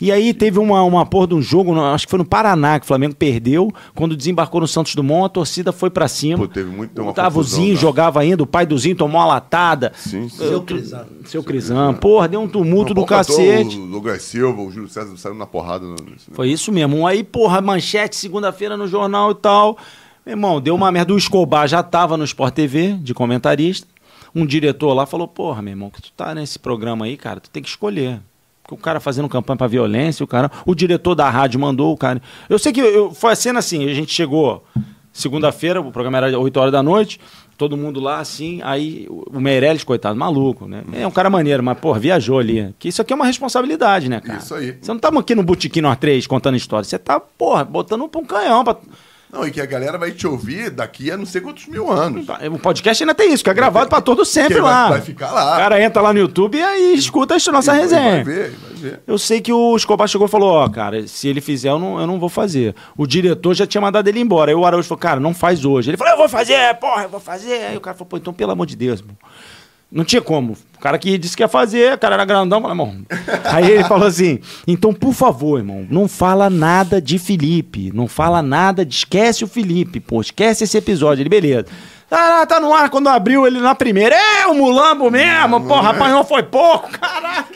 E 0.00 0.10
aí 0.10 0.32
teve 0.32 0.58
uma, 0.58 0.82
uma 0.82 1.04
porra 1.04 1.26
de 1.26 1.34
um 1.34 1.42
jogo, 1.42 1.74
no- 1.74 1.84
acho 1.84 2.06
que 2.06 2.10
foi 2.10 2.18
no 2.18 2.24
Paraná, 2.24 2.78
que 2.80 2.84
o 2.84 2.86
Flamengo 2.86 3.14
perdeu. 3.14 3.70
Quando 3.94 4.16
desembarcou 4.16 4.60
no 4.60 4.66
Santos 4.66 4.94
Dumont, 4.94 5.26
a 5.26 5.28
torcida 5.28 5.72
foi 5.72 5.90
pra 5.90 6.08
cima. 6.08 6.38
Pô, 6.38 6.48
teve 6.48 6.70
muito- 6.70 6.94
deu 6.94 7.04
uma 7.04 7.12
o 7.12 7.14
confusão, 7.14 7.60
né? 7.74 7.74
jogava 7.76 8.20
ainda, 8.20 8.42
o 8.42 8.46
pai 8.46 8.64
do 8.64 8.78
Zinho 8.78 8.96
tomou 8.96 9.20
uma 9.20 9.26
latada. 9.26 9.92
Sim, 9.96 10.28
sim. 10.28 10.36
Seu 10.38 10.62
Crisão. 10.62 11.06
Seu 11.26 11.44
Crisão. 11.44 11.92
Porra, 11.94 12.28
deu 12.28 12.40
um 12.40 12.48
tumulto 12.48 12.94
do 12.94 13.04
cacete. 13.04 13.76
O 13.78 13.86
Douglas 13.86 14.22
Silva, 14.22 14.62
o 14.62 14.70
Júlio 14.70 14.88
César 14.88 15.14
saiu 15.18 15.34
na 15.34 15.46
porrada. 15.46 15.84
No, 15.84 15.96
Foi 16.32 16.48
isso 16.48 16.72
mesmo. 16.72 17.06
Aí, 17.06 17.22
porra, 17.22 17.60
manchete 17.60 18.16
segunda-feira 18.16 18.76
no 18.78 18.88
jornal 18.88 19.32
e 19.32 19.34
tal. 19.34 19.76
Meu 20.24 20.32
irmão, 20.32 20.60
deu 20.60 20.74
uma 20.74 20.90
merda. 20.90 21.12
O 21.12 21.18
Escobar 21.18 21.68
já 21.68 21.82
tava 21.82 22.16
no 22.16 22.24
Sport 22.24 22.54
TV, 22.54 22.94
de 23.02 23.12
comentarista. 23.12 23.86
Um 24.34 24.46
diretor 24.46 24.94
lá 24.94 25.04
falou: 25.06 25.26
Porra, 25.28 25.60
meu 25.60 25.72
irmão, 25.72 25.90
que 25.90 26.00
tu 26.00 26.12
tá 26.16 26.34
nesse 26.34 26.58
programa 26.58 27.04
aí, 27.04 27.16
cara, 27.16 27.40
tu 27.40 27.50
tem 27.50 27.62
que 27.62 27.68
escolher. 27.68 28.20
O 28.70 28.76
cara 28.76 29.00
fazendo 29.00 29.28
campanha 29.28 29.56
pra 29.56 29.66
violência, 29.66 30.24
o 30.24 30.26
cara. 30.26 30.50
O 30.64 30.74
diretor 30.74 31.14
da 31.14 31.28
rádio 31.28 31.58
mandou 31.60 31.92
o 31.92 31.96
cara. 31.96 32.20
Eu 32.48 32.58
sei 32.58 32.72
que 32.72 32.80
eu, 32.80 33.12
foi 33.12 33.32
a 33.32 33.36
cena 33.36 33.58
assim: 33.58 33.88
a 33.88 33.94
gente 33.94 34.12
chegou 34.12 34.64
segunda-feira, 35.12 35.80
o 35.80 35.90
programa 35.90 36.18
era 36.18 36.38
8 36.38 36.56
horas 36.58 36.72
da 36.72 36.82
noite. 36.82 37.20
Todo 37.56 37.76
mundo 37.76 38.00
lá, 38.00 38.20
assim, 38.20 38.60
aí 38.62 39.06
o 39.10 39.38
Meirelles, 39.38 39.84
coitado, 39.84 40.18
maluco, 40.18 40.66
né? 40.66 40.82
É 40.94 41.06
um 41.06 41.10
cara 41.10 41.28
maneiro, 41.28 41.62
mas, 41.62 41.78
porra, 41.78 41.98
viajou 41.98 42.38
ali. 42.38 42.74
Que 42.78 42.88
isso 42.88 43.02
aqui 43.02 43.12
é 43.12 43.16
uma 43.16 43.26
responsabilidade, 43.26 44.08
né, 44.08 44.18
cara? 44.18 44.38
Isso 44.38 44.54
aí. 44.54 44.78
Você 44.80 44.90
não 44.90 44.98
tá 44.98 45.08
aqui 45.08 45.34
no 45.34 45.42
Botequim 45.42 45.82
no 45.82 45.94
3 45.94 46.26
contando 46.26 46.56
história. 46.56 46.84
Você 46.84 46.98
tá, 46.98 47.20
porra, 47.20 47.62
botando 47.62 48.08
pra 48.08 48.20
um 48.20 48.24
canhão. 48.24 48.64
Pra... 48.64 48.78
Não, 49.32 49.46
e 49.46 49.50
que 49.52 49.60
a 49.60 49.66
galera 49.66 49.96
vai 49.96 50.10
te 50.10 50.26
ouvir 50.26 50.70
daqui 50.70 51.10
a 51.10 51.16
não 51.16 51.24
sei 51.24 51.40
quantos 51.40 51.66
mil 51.66 51.90
anos. 51.90 52.26
O 52.52 52.58
podcast 52.58 53.02
ainda 53.02 53.14
tem 53.14 53.32
isso, 53.32 53.44
que 53.44 53.50
é 53.50 53.54
gravado 53.54 53.88
pra 53.88 54.00
todo 54.00 54.24
sempre 54.24 54.60
vai- 54.60 54.72
lá. 54.72 54.88
vai 54.88 55.00
ficar 55.00 55.30
lá. 55.30 55.54
O 55.54 55.56
cara 55.56 55.80
entra 55.82 56.02
lá 56.02 56.12
no 56.12 56.18
YouTube 56.18 56.58
e 56.58 56.62
aí 56.62 56.94
escuta 56.94 57.36
a 57.36 57.52
nossa 57.52 57.74
E 57.76 57.78
resenha. 57.80 58.10
Vai 58.12 58.24
ver, 58.24 58.50
vai 58.50 58.74
ver. 58.74 59.00
Eu 59.06 59.16
sei 59.18 59.40
que 59.40 59.52
o 59.52 59.76
Escobar 59.76 60.08
chegou 60.08 60.26
e 60.26 60.30
falou: 60.30 60.50
Ó, 60.52 60.68
cara, 60.68 61.06
se 61.06 61.28
ele 61.28 61.40
fizer, 61.40 61.68
eu 61.70 61.78
não, 61.78 62.00
eu 62.00 62.06
não 62.08 62.18
vou 62.18 62.28
fazer. 62.28 62.74
O 62.96 63.06
diretor 63.06 63.54
já 63.54 63.66
tinha 63.66 63.80
mandado 63.80 64.08
ele 64.08 64.18
embora. 64.18 64.50
Aí 64.50 64.54
o 64.54 64.66
Araújo 64.66 64.88
falou: 64.88 64.98
Cara, 65.00 65.20
não 65.20 65.32
faz 65.32 65.64
hoje. 65.64 65.90
Ele 65.90 65.96
falou: 65.96 66.12
Eu 66.14 66.18
vou 66.18 66.28
fazer, 66.28 66.74
porra, 66.80 67.04
eu 67.04 67.08
vou 67.08 67.20
fazer. 67.20 67.66
Aí 67.68 67.76
o 67.76 67.80
cara 67.80 67.96
falou: 67.96 68.08
Pô, 68.08 68.16
então 68.16 68.32
pelo 68.32 68.50
amor 68.50 68.66
de 68.66 68.74
Deus, 68.74 69.00
meu. 69.00 69.14
Não 69.90 70.04
tinha 70.04 70.22
como. 70.22 70.52
O 70.52 70.80
cara 70.80 70.98
que 70.98 71.18
disse 71.18 71.36
que 71.36 71.42
ia 71.42 71.48
fazer, 71.48 71.94
o 71.94 71.98
cara 71.98 72.14
era 72.14 72.24
grandão, 72.24 72.60
falou, 72.60 72.72
irmão. 72.72 72.96
Aí 73.44 73.70
ele 73.70 73.84
falou 73.84 74.06
assim: 74.06 74.38
então, 74.66 74.94
por 74.94 75.12
favor, 75.12 75.58
irmão, 75.58 75.86
não 75.90 76.06
fala 76.06 76.48
nada 76.48 77.02
de 77.02 77.18
Felipe. 77.18 77.90
Não 77.92 78.06
fala 78.06 78.40
nada 78.40 78.84
de. 78.84 78.94
Esquece 78.94 79.42
o 79.44 79.48
Felipe, 79.48 79.98
pô, 79.98 80.20
esquece 80.20 80.64
esse 80.64 80.78
episódio. 80.78 81.22
Ele, 81.22 81.28
beleza. 81.28 81.66
Ah, 82.10 82.44
tá 82.46 82.58
no 82.58 82.72
ar 82.72 82.88
quando 82.90 83.08
abriu 83.08 83.46
ele 83.46 83.60
na 83.60 83.74
primeira. 83.74 84.14
É, 84.14 84.46
o 84.46 84.54
Mulambo 84.54 85.10
mesmo, 85.10 85.60
porra, 85.62 85.90
apanhou 85.90 86.24
foi 86.24 86.42
pouco, 86.42 86.88
caraca. 86.90 87.50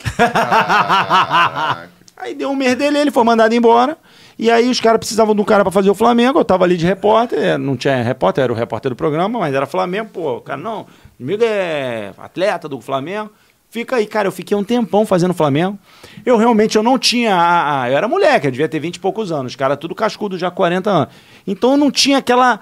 Aí 2.17 2.35
deu 2.35 2.51
um 2.51 2.57
mês 2.57 2.77
dele, 2.77 2.99
ele 2.99 3.11
foi 3.11 3.25
mandado 3.25 3.55
embora. 3.55 3.97
E 4.39 4.51
aí 4.51 4.69
os 4.69 4.81
caras 4.81 4.99
precisavam 4.99 5.35
de 5.35 5.41
um 5.41 5.45
cara 5.45 5.63
pra 5.63 5.71
fazer 5.71 5.91
o 5.91 5.95
Flamengo. 5.95 6.39
Eu 6.39 6.45
tava 6.45 6.65
ali 6.65 6.77
de 6.77 6.87
repórter, 6.87 7.39
eh, 7.39 7.59
não 7.59 7.77
tinha 7.77 8.03
repórter, 8.03 8.45
era 8.45 8.53
o 8.53 8.57
repórter 8.57 8.91
do 8.91 8.97
programa, 8.97 9.39
mas 9.39 9.55
era 9.55 9.67
Flamengo. 9.67 10.09
Pô, 10.13 10.37
o 10.39 10.41
cara, 10.41 10.61
não, 10.61 10.87
amigo 11.21 11.43
é 11.45 12.13
atleta 12.19 12.69
do 12.69 12.81
Flamengo. 12.81 13.31
Fica 13.71 13.97
aí, 13.97 14.07
cara, 14.07 14.29
eu 14.29 14.33
fiquei 14.33 14.57
um 14.57 14.63
tempão 14.63 15.05
fazendo 15.05 15.35
Flamengo. 15.35 15.77
Eu 16.25 16.37
realmente 16.37 16.77
eu 16.77 16.83
não 16.83 16.97
tinha. 16.99 17.35
a- 17.35 17.83
a- 17.83 17.91
eu 17.91 17.97
era 17.97 18.07
moleque, 18.07 18.47
eu 18.47 18.51
devia 18.53 18.69
ter 18.69 18.79
20 18.79 18.97
e 18.97 19.01
poucos 19.01 19.33
anos. 19.33 19.53
Os 19.53 19.57
caras 19.57 19.77
tudo 19.79 19.95
cascudo 19.97 20.39
já 20.39 20.49
40 20.51 20.91
anos. 20.91 21.09
Então 21.47 21.73
eu 21.73 21.77
não 21.77 21.91
tinha 21.91 22.19
aquela 22.19 22.61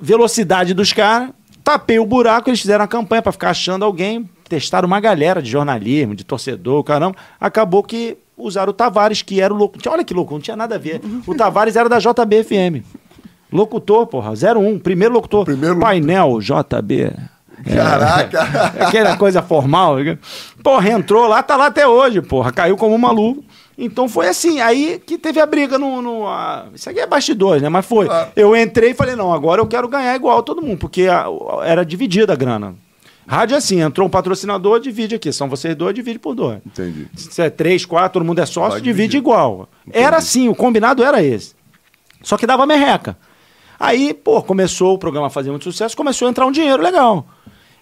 velocidade 0.00 0.72
dos 0.74 0.92
caras. 0.92 1.30
Tapei 1.62 1.98
o 1.98 2.06
buraco, 2.06 2.48
eles 2.50 2.60
fizeram 2.60 2.84
a 2.84 2.88
campanha 2.88 3.22
pra 3.22 3.32
ficar 3.32 3.50
achando 3.50 3.84
alguém. 3.84 4.28
Testaram 4.48 4.86
uma 4.86 5.00
galera 5.00 5.40
de 5.42 5.50
jornalismo, 5.50 6.14
de 6.14 6.24
torcedor, 6.24 6.82
caramba. 6.84 7.16
Acabou 7.40 7.82
que 7.82 8.16
usaram 8.36 8.70
o 8.70 8.74
Tavares, 8.74 9.22
que 9.22 9.40
era 9.40 9.52
o 9.52 9.56
louco. 9.56 9.78
Olha 9.88 10.04
que 10.04 10.12
louco, 10.14 10.34
não 10.34 10.40
tinha 10.40 10.56
nada 10.56 10.74
a 10.74 10.78
ver. 10.78 11.00
O 11.26 11.34
Tavares 11.34 11.76
era 11.76 11.88
da 11.88 11.98
JBFM. 11.98 12.82
Locutor, 13.52 14.06
porra, 14.06 14.32
01, 14.34 14.78
primeiro 14.78 15.14
locutor. 15.14 15.44
Primeiro- 15.44 15.78
Painel 15.78 16.38
JB. 16.40 17.12
Caraca! 17.62 18.42
Aquela 18.86 19.16
coisa 19.16 19.42
formal. 19.42 19.96
Porra, 20.62 20.90
entrou 20.90 21.26
lá, 21.26 21.42
tá 21.42 21.56
lá 21.56 21.66
até 21.66 21.86
hoje, 21.86 22.20
porra. 22.22 22.52
Caiu 22.52 22.76
como 22.76 22.94
uma 22.94 23.10
luva. 23.10 23.40
Então 23.76 24.08
foi 24.08 24.28
assim. 24.28 24.60
Aí 24.60 25.00
que 25.04 25.18
teve 25.18 25.40
a 25.40 25.46
briga 25.46 25.78
no. 25.78 26.00
no 26.00 26.26
a- 26.26 26.66
Isso 26.74 26.88
aqui 26.88 27.00
é 27.00 27.06
bastidores, 27.06 27.62
né? 27.62 27.68
Mas 27.68 27.84
foi. 27.86 28.06
Claro. 28.06 28.30
Eu 28.36 28.56
entrei 28.56 28.90
e 28.90 28.94
falei, 28.94 29.16
não, 29.16 29.32
agora 29.32 29.60
eu 29.60 29.66
quero 29.66 29.88
ganhar 29.88 30.14
igual 30.14 30.42
todo 30.42 30.62
mundo, 30.62 30.78
porque 30.78 31.06
a- 31.08 31.26
era 31.64 31.84
dividida 31.84 32.32
a 32.32 32.36
grana. 32.36 32.74
Rádio 33.26 33.54
é 33.54 33.58
assim, 33.58 33.80
entrou 33.80 34.06
um 34.06 34.10
patrocinador, 34.10 34.78
divide 34.80 35.14
aqui. 35.14 35.32
São 35.32 35.48
vocês 35.48 35.74
dois, 35.74 35.94
divide 35.94 36.18
por 36.18 36.34
dois. 36.34 36.58
Entendi. 36.66 37.08
Se 37.16 37.40
é 37.40 37.48
três, 37.48 37.86
quatro, 37.86 38.20
todo 38.20 38.24
mundo 38.26 38.38
é 38.40 38.46
sócio, 38.46 38.80
divide 38.82 39.16
igual. 39.16 39.66
Era 39.90 40.18
assim, 40.18 40.48
o 40.48 40.54
combinado 40.54 41.02
era 41.02 41.22
esse. 41.22 41.54
Só 42.22 42.36
que 42.36 42.46
dava 42.46 42.66
merreca. 42.66 43.16
Aí, 43.80 44.12
pô, 44.14 44.42
começou 44.42 44.94
o 44.94 44.98
programa 44.98 45.26
a 45.28 45.30
fazer 45.30 45.50
muito 45.50 45.64
sucesso, 45.64 45.96
começou 45.96 46.28
a 46.28 46.30
entrar 46.30 46.46
um 46.46 46.52
dinheiro 46.52 46.82
legal. 46.82 47.26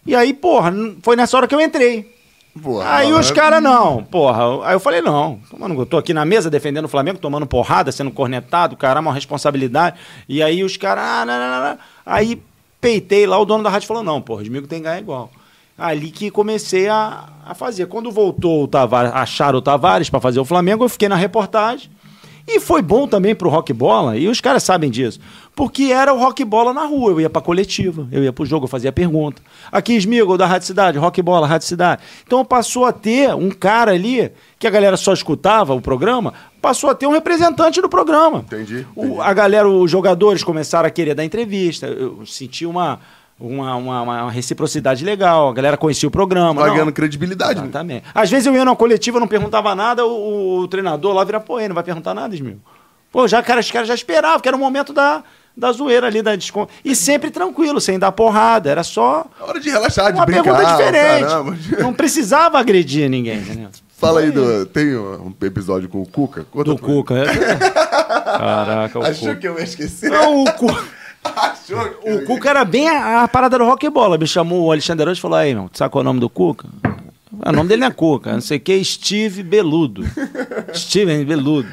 E 0.05 0.14
aí, 0.14 0.32
porra, 0.34 0.72
foi 1.03 1.16
nessa 1.16 1.36
hora 1.36 1.46
que 1.46 1.55
eu 1.55 1.61
entrei. 1.61 2.12
Porra, 2.61 2.96
aí 2.96 3.12
os 3.12 3.30
é- 3.30 3.34
caras, 3.34 3.62
não, 3.62 4.03
porra. 4.05 4.66
Aí 4.66 4.74
eu 4.74 4.80
falei, 4.80 5.00
não, 5.00 5.40
mano, 5.57 5.80
eu 5.80 5.86
tô 5.86 5.96
aqui 5.96 6.12
na 6.12 6.24
mesa 6.24 6.50
defendendo 6.50 6.84
o 6.84 6.88
Flamengo, 6.88 7.18
tomando 7.18 7.46
porrada, 7.46 7.90
sendo 7.90 8.11
cornetado, 8.11 8.76
caramba, 8.76 9.09
uma 9.09 9.14
responsabilidade. 9.14 9.98
E 10.28 10.42
aí 10.42 10.62
os 10.62 10.76
caras, 10.76 11.05
ah, 11.05 11.24
não, 11.24 11.38
não, 11.38 11.70
não. 11.70 11.78
Aí 12.05 12.42
peitei 12.80 13.26
lá, 13.26 13.38
o 13.38 13.44
dono 13.44 13.64
da 13.64 13.70
rádio 13.70 13.88
falou, 13.88 14.03
não, 14.03 14.20
porra, 14.20 14.42
os 14.42 14.48
amigos 14.48 14.68
tem 14.68 14.80
que 14.80 14.84
ganhar 14.84 14.98
igual. 14.98 15.30
Ali 15.78 16.11
que 16.11 16.30
comecei 16.30 16.88
a, 16.88 17.24
a 17.46 17.55
fazer. 17.55 17.86
Quando 17.86 18.11
voltou 18.11 18.64
o 18.64 18.68
Tavares, 18.68 19.12
acharam 19.14 19.59
o 19.59 19.62
Tavares 19.62 20.11
para 20.11 20.20
fazer 20.20 20.38
o 20.38 20.44
Flamengo, 20.44 20.84
eu 20.84 20.88
fiquei 20.88 21.09
na 21.09 21.16
reportagem. 21.16 21.90
E 22.47 22.59
foi 22.61 22.82
bom 22.82 23.07
também 23.07 23.34
pro 23.34 23.49
rock 23.49 23.72
bola, 23.72 24.16
e 24.16 24.26
os 24.28 24.40
caras 24.40 24.62
sabem 24.64 24.90
disso. 24.90 25.20
Porque 25.55 25.84
era 25.84 26.12
o 26.12 26.18
rock 26.18 26.45
bola 26.45 26.72
na 26.72 26.84
rua. 26.86 27.12
Eu 27.12 27.20
ia 27.20 27.30
pra 27.30 27.40
coletiva, 27.40 28.09
eu 28.11 28.24
ia 28.24 28.32
pro 28.32 28.45
jogo, 28.45 28.64
eu 28.64 28.68
fazia 28.68 28.90
pergunta. 28.90 29.40
Aqui, 29.70 29.95
Smigol, 29.97 30.36
da 30.36 30.47
Rádio 30.47 30.66
Cidade, 30.66 30.99
rock 30.99 31.22
bola, 31.22 31.47
Rádio 31.47 31.68
Cidade. 31.68 32.03
Então 32.26 32.45
passou 32.45 32.84
a 32.84 32.93
ter 32.93 33.34
um 33.34 33.51
cara 33.51 33.93
ali, 33.93 34.30
que 34.59 34.66
a 34.66 34.70
galera 34.70 34.97
só 34.97 35.12
escutava 35.12 35.74
o 35.74 35.80
programa, 35.80 36.34
passou 36.61 36.90
a 36.90 36.95
ter 36.95 37.07
um 37.07 37.12
representante 37.12 37.80
do 37.80 37.88
programa. 37.88 38.38
Entendi, 38.40 38.86
O- 38.97 39.05
entendi. 39.05 39.20
a 39.20 39.32
galera, 39.32 39.68
os 39.68 39.90
jogadores 39.90 40.43
começaram 40.43 40.86
a 40.88 40.90
querer 40.90 41.14
dar 41.14 41.24
entrevista. 41.24 41.86
Eu 41.86 42.24
senti 42.26 42.66
uma, 42.66 42.99
uma, 43.41 43.74
uma, 43.76 44.03
uma 44.03 44.30
reciprocidade 44.30 45.05
legal. 45.05 45.49
A 45.51 45.53
galera 45.53 45.76
conhecia 45.76 46.09
o 46.09 46.12
programa. 46.12 46.61
Vai 46.61 46.70
ganhando 46.72 46.93
credibilidade. 46.93 47.61
né? 47.61 47.66
Exatamente. 47.66 48.05
Às 48.14 48.30
vezes 48.30 48.47
eu 48.47 48.55
ia 48.55 48.64
numa 48.64 48.76
coletiva, 48.76 49.18
não 49.18 49.26
perguntava 49.28 49.74
nada, 49.74 50.05
o, 50.07 50.59
o 50.61 50.68
treinador 50.68 51.12
lá 51.14 51.24
vira, 51.24 51.41
pô, 51.41 51.59
ele 51.59 51.68
não 51.68 51.74
vai 51.74 51.85
perguntar 51.85 52.14
nada, 52.14 52.35
Esmil. 52.35 52.59
Pô, 53.11 53.26
já, 53.28 53.43
cara, 53.43 53.61
os 53.61 53.70
caras 53.70 53.89
já 53.89 53.95
esperavam, 53.95 54.41
que 54.41 54.49
era 54.49 54.57
o 54.57 54.61
momento 54.61 54.93
da, 54.93 55.22
da 55.55 55.70
zoeira 55.70 56.07
ali, 56.07 56.22
da 56.22 56.35
descon... 56.35 56.66
E 56.83 56.97
sempre 56.97 57.30
tranquilo, 57.30 57.78
sem 57.80 57.99
dar 57.99 58.11
porrada. 58.12 58.70
Era 58.70 58.83
só 58.83 59.26
É 59.39 59.45
hora 59.45 59.61
de 59.61 59.68
relaxar, 59.68 60.12
de 60.12 60.18
uma 60.18 60.24
brincar. 60.24 60.43
pergunta 60.45 60.72
diferente. 60.76 61.24
caramba. 61.26 61.57
Não 61.80 61.93
precisava 61.93 62.59
agredir 62.59 63.11
ninguém, 63.11 63.39
entendeu? 63.39 63.68
Fala 63.99 64.20
aí, 64.20 64.30
do, 64.30 64.64
tem 64.66 64.97
um 64.97 65.33
episódio 65.43 65.89
com 65.89 66.01
o 66.03 66.07
Cuca? 66.07 66.45
Conta 66.51 66.64
Do. 66.74 66.78
Cuca. 66.78 67.14
Caraca, 68.24 68.99
o 68.99 69.03
Achou 69.03 69.28
Cuca. 69.28 69.37
que 69.41 69.47
eu 69.49 69.59
ia 69.59 69.64
esquecer? 69.64 70.11
Não, 70.11 70.43
o 70.43 70.53
Cuca. 70.53 70.83
Eu 71.68 72.16
O 72.16 72.24
Cuca 72.24 72.50
era 72.50 72.64
bem 72.64 72.88
a, 72.88 73.22
a 73.22 73.28
parada 73.28 73.56
do 73.58 73.64
rock 73.64 73.86
e 73.86 73.90
bola. 73.90 74.18
Me 74.18 74.26
chamou 74.26 74.64
o 74.64 74.72
Alexandre 74.72 75.02
Arantes 75.02 75.18
e 75.18 75.22
falou: 75.22 75.38
aí, 75.38 75.54
meu, 75.54 75.70
qual 75.90 75.90
é 75.94 75.98
o 76.00 76.02
nome 76.04 76.20
do 76.20 76.28
Cuca? 76.28 76.68
Ah, 77.40 77.50
O 77.50 77.52
nome 77.52 77.68
dele 77.68 77.80
não 77.80 77.88
é 77.88 77.90
Cuca, 77.90 78.32
não 78.32 78.40
sei 78.40 78.58
o 78.58 78.60
que, 78.60 78.84
Steve 78.84 79.42
Beludo. 79.42 80.04
Steven 80.74 81.24
Beludo. 81.24 81.68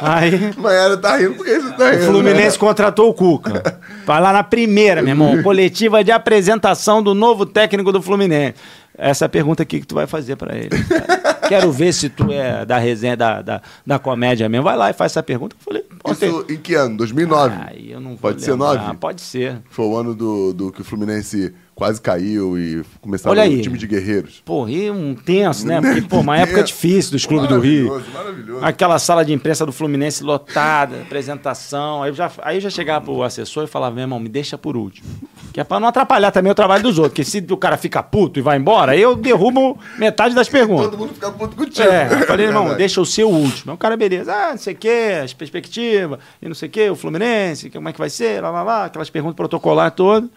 Aí 0.00 0.52
Mas 0.56 0.72
ela 0.74 0.96
tá 0.96 1.16
rindo 1.16 1.34
porque 1.34 1.60
você 1.60 1.72
tá 1.72 1.84
o 1.84 1.90
rindo. 1.90 2.04
Fluminense 2.06 2.56
né? 2.56 2.58
contratou 2.58 3.08
o 3.08 3.14
Cuca. 3.14 3.80
Vai 4.04 4.20
lá 4.20 4.32
na 4.32 4.42
primeira, 4.42 5.00
meu 5.00 5.12
irmão. 5.12 5.40
Coletiva 5.42 6.04
de 6.04 6.12
apresentação 6.12 7.02
do 7.02 7.14
novo 7.14 7.46
técnico 7.46 7.90
do 7.90 8.02
Fluminense. 8.02 8.54
Essa 8.96 9.24
é 9.24 9.28
pergunta 9.28 9.62
aqui 9.62 9.80
que 9.80 9.86
tu 9.86 9.94
vai 9.94 10.06
fazer 10.06 10.36
pra 10.36 10.56
ele. 10.56 10.70
Quero 11.48 11.70
ver 11.72 11.92
se 11.92 12.08
tu 12.08 12.30
é 12.30 12.64
da 12.64 12.78
resenha, 12.78 13.16
da, 13.16 13.42
da, 13.42 13.62
da 13.86 13.98
comédia 13.98 14.48
mesmo. 14.48 14.64
Vai 14.64 14.76
lá 14.76 14.90
e 14.90 14.92
faz 14.92 15.12
essa 15.12 15.22
pergunta. 15.22 15.56
Eu 15.58 15.64
falei, 15.64 15.84
Isso 16.10 16.46
em 16.50 16.56
que 16.56 16.74
ano? 16.74 16.96
2009? 16.98 17.56
Aí 17.68 17.90
eu 17.90 18.00
não 18.00 18.10
vou 18.10 18.18
Pode 18.18 18.42
ser 18.42 18.52
lembrar. 18.52 18.74
nove? 18.86 18.96
Pode 18.98 19.20
ser. 19.20 19.60
Foi 19.70 19.84
o 19.86 19.96
ano 19.96 20.14
do, 20.14 20.52
do 20.52 20.72
que 20.72 20.80
o 20.80 20.84
Fluminense 20.84 21.54
quase 21.74 22.00
caiu 22.00 22.58
e 22.58 22.82
começaram 23.00 23.32
Olha 23.32 23.42
um 23.48 23.54
aí. 23.54 23.62
time 23.62 23.78
de 23.78 23.86
guerreiros. 23.86 24.42
Pô, 24.44 24.68
e 24.68 24.90
um 24.90 25.14
tenso, 25.14 25.66
né? 25.66 25.80
Porque, 25.80 26.02
pô, 26.02 26.20
uma 26.20 26.36
época 26.38 26.62
difícil 26.62 27.12
dos 27.12 27.26
clubes 27.26 27.48
do 27.48 27.58
Rio. 27.58 27.88
Maravilhoso, 27.88 28.12
Maravilhoso. 28.12 28.64
Aquela 28.64 28.98
sala 28.98 29.24
de 29.24 29.32
imprensa 29.32 29.64
do 29.66 29.72
Fluminense 29.72 30.22
lotada, 30.22 31.02
apresentação. 31.02 32.02
Aí 32.02 32.10
eu 32.10 32.14
já, 32.14 32.30
aí 32.42 32.56
eu 32.56 32.60
já 32.60 32.70
chegava 32.70 33.04
pro 33.04 33.22
assessor 33.22 33.64
e 33.64 33.66
falava, 33.66 33.94
meu 33.94 34.02
irmão, 34.02 34.20
me 34.20 34.28
deixa 34.28 34.56
por 34.56 34.76
último. 34.76 35.08
Que 35.52 35.60
é 35.60 35.64
pra 35.64 35.80
não 35.80 35.88
atrapalhar 35.88 36.30
também 36.30 36.52
o 36.52 36.54
trabalho 36.54 36.82
dos 36.82 36.98
outros. 36.98 37.12
Porque 37.12 37.24
se 37.24 37.44
o 37.50 37.56
cara 37.56 37.76
fica 37.76 38.02
puto 38.02 38.38
e 38.38 38.42
vai 38.42 38.58
embora, 38.58 38.96
eu 38.96 39.16
derrubo 39.16 39.78
metade 39.98 40.34
das 40.34 40.48
perguntas. 40.48 40.86
Todo 40.86 40.98
mundo 40.98 41.14
fica 41.14 41.30
puto 41.30 41.56
contigo. 41.56 41.88
É, 41.88 42.08
eu 42.12 42.26
falei, 42.26 42.46
irmão, 42.46 42.74
deixa 42.74 43.00
o 43.00 43.06
seu 43.06 43.28
último. 43.28 43.72
Aí 43.72 43.74
o 43.74 43.78
cara, 43.78 43.96
beleza, 43.96 44.32
ah, 44.32 44.50
não 44.52 44.58
sei 44.58 44.74
o 44.74 44.76
quê, 44.76 45.20
as 45.22 45.32
perspectivas, 45.32 46.18
e 46.40 46.48
não 46.48 46.54
sei 46.54 46.68
o 46.68 46.72
quê, 46.72 46.90
o 46.90 46.96
Fluminense, 46.96 47.70
como 47.70 47.88
é 47.88 47.92
que 47.92 47.98
vai 47.98 48.10
ser, 48.10 48.42
lá, 48.42 48.50
lá, 48.50 48.62
lá, 48.62 48.84
aquelas 48.86 49.10
perguntas 49.10 49.36
protocolares 49.36 49.94
todas. 49.94 50.30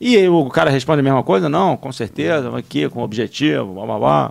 E 0.00 0.16
aí 0.16 0.28
o 0.28 0.48
cara 0.50 0.70
responde 0.70 1.00
a 1.00 1.02
mesma 1.02 1.22
coisa? 1.22 1.48
Não, 1.48 1.76
com 1.76 1.90
certeza, 1.90 2.56
aqui, 2.56 2.88
com 2.88 3.02
objetivo, 3.02 3.72
blá, 3.74 3.86
blá, 3.86 3.98
blá. 3.98 4.30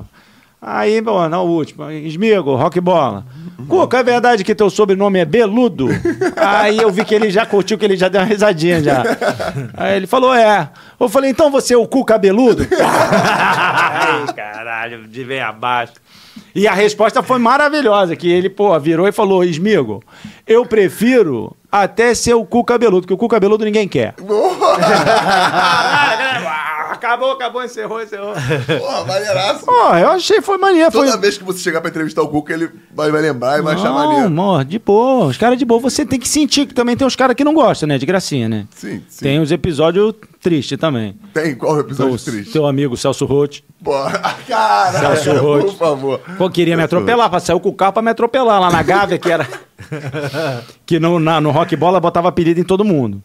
Aí, 0.68 1.00
bom, 1.00 1.28
na 1.30 1.42
última, 1.42 1.94
Esmigo, 1.94 2.56
rock 2.56 2.80
bola. 2.80 3.24
Cuca, 3.68 4.00
é 4.00 4.04
verdade 4.04 4.44
que 4.44 4.56
teu 4.56 4.70
sobrenome 4.70 5.20
é 5.20 5.26
Beludo? 5.26 5.88
Aí 6.36 6.78
eu 6.78 6.90
vi 6.92 7.06
que 7.06 7.14
ele 7.14 7.30
já 7.30 7.46
curtiu, 7.46 7.78
que 7.78 7.86
ele 7.86 7.96
já 7.96 8.08
deu 8.08 8.22
uma 8.22 8.26
risadinha 8.26 8.82
já. 8.82 9.04
Aí 9.76 9.98
ele 9.98 10.08
falou, 10.08 10.34
é. 10.34 10.70
Eu 11.00 11.08
falei, 11.08 11.30
então 11.30 11.52
você 11.52 11.76
é 11.76 11.78
o 11.78 11.88
cu 11.88 12.04
cabeludo? 12.04 12.66
Ai, 12.82 14.34
caralho, 14.36 15.08
de 15.08 15.24
bem 15.24 15.40
abaixo. 15.40 15.94
E 16.54 16.68
a 16.68 16.74
resposta 16.74 17.22
foi 17.22 17.38
maravilhosa, 17.38 18.16
que 18.16 18.32
ele, 18.32 18.50
pô, 18.50 18.78
virou 18.80 19.08
e 19.08 19.12
falou, 19.12 19.44
Esmigo, 19.44 20.04
eu 20.48 20.66
prefiro 20.66 21.56
até 21.84 22.14
ser 22.14 22.34
o 22.34 22.46
cu 22.46 22.64
cabeludo, 22.64 23.02
porque 23.02 23.14
o 23.14 23.18
cu 23.18 23.28
cabeludo 23.28 23.66
ninguém 23.66 23.88
quer. 23.88 24.14
Acabou, 26.96 27.32
acabou, 27.32 27.64
encerrou, 27.64 28.02
encerrou. 28.02 28.34
Porra, 28.80 29.06
maneiraço. 29.06 29.66
Pô, 29.66 29.72
eu 29.96 30.10
achei, 30.10 30.42
foi 30.42 30.58
maneiro. 30.58 30.92
Foi... 30.92 31.06
Toda 31.06 31.18
vez 31.18 31.38
que 31.38 31.44
você 31.44 31.60
chegar 31.60 31.82
pra 31.82 31.90
entrevistar 31.90 32.22
o 32.22 32.28
Cuca, 32.28 32.54
ele 32.54 32.70
vai, 32.94 33.12
vai 33.12 33.22
lembrar 33.22 33.60
e 33.60 33.62
vai 33.62 33.76
achar 33.76 33.90
Não, 33.90 33.96
maneiro. 33.96 34.26
amor, 34.28 34.66
de 34.66 34.80
boa. 34.80 35.26
Os 35.26 35.38
caras 35.38 35.58
de 35.60 35.66
boa, 35.66 35.80
você 35.80 36.06
tem 36.06 36.20
que 36.20 36.28
sentir 36.28 36.66
que 36.66 36.74
também 36.74 36.96
tem 36.98 37.06
os 37.06 37.16
caras 37.16 37.36
que 37.36 37.44
não 37.44 37.54
gostam, 37.54 37.88
né? 37.88 37.98
De 37.98 38.06
gracinha, 38.06 38.48
né? 38.50 38.66
Sim, 38.76 39.04
sim. 39.08 39.24
Tem 39.26 39.40
os 39.40 39.52
episódios 39.52 40.14
tristes 40.42 40.78
também. 40.78 41.18
Tem 41.34 41.56
qual 41.56 41.80
episódio 41.80 42.14
O 42.16 42.18
triste? 42.18 42.52
seu 42.52 42.66
amigo 42.66 42.96
Celso 42.96 43.26
Roth. 43.26 43.60
Porra, 43.84 44.20
caralho, 44.48 45.18
Celso 45.22 45.40
por 45.42 45.62
Roth. 45.62 45.78
favor. 45.78 46.20
Pô, 46.38 46.50
queria 46.50 46.76
me 46.76 46.82
Celso 46.84 46.96
atropelar, 46.96 47.30
pra 47.30 47.40
saiu 47.40 47.60
com 47.60 47.70
o 47.70 47.74
carro 47.74 47.94
pra 47.94 48.02
me 48.02 48.12
atropelar 48.12 48.60
lá 48.62 48.72
na 48.72 48.82
Gávea, 48.82 49.18
que 49.18 49.32
era. 49.32 49.48
que 50.86 51.00
no, 51.00 51.20
na- 51.20 51.42
no 51.42 51.52
rock 51.52 51.76
bola 51.76 52.00
botava 52.00 52.30
apelido 52.30 52.60
em 52.60 52.64
todo 52.64 52.84
mundo. 52.86 53.22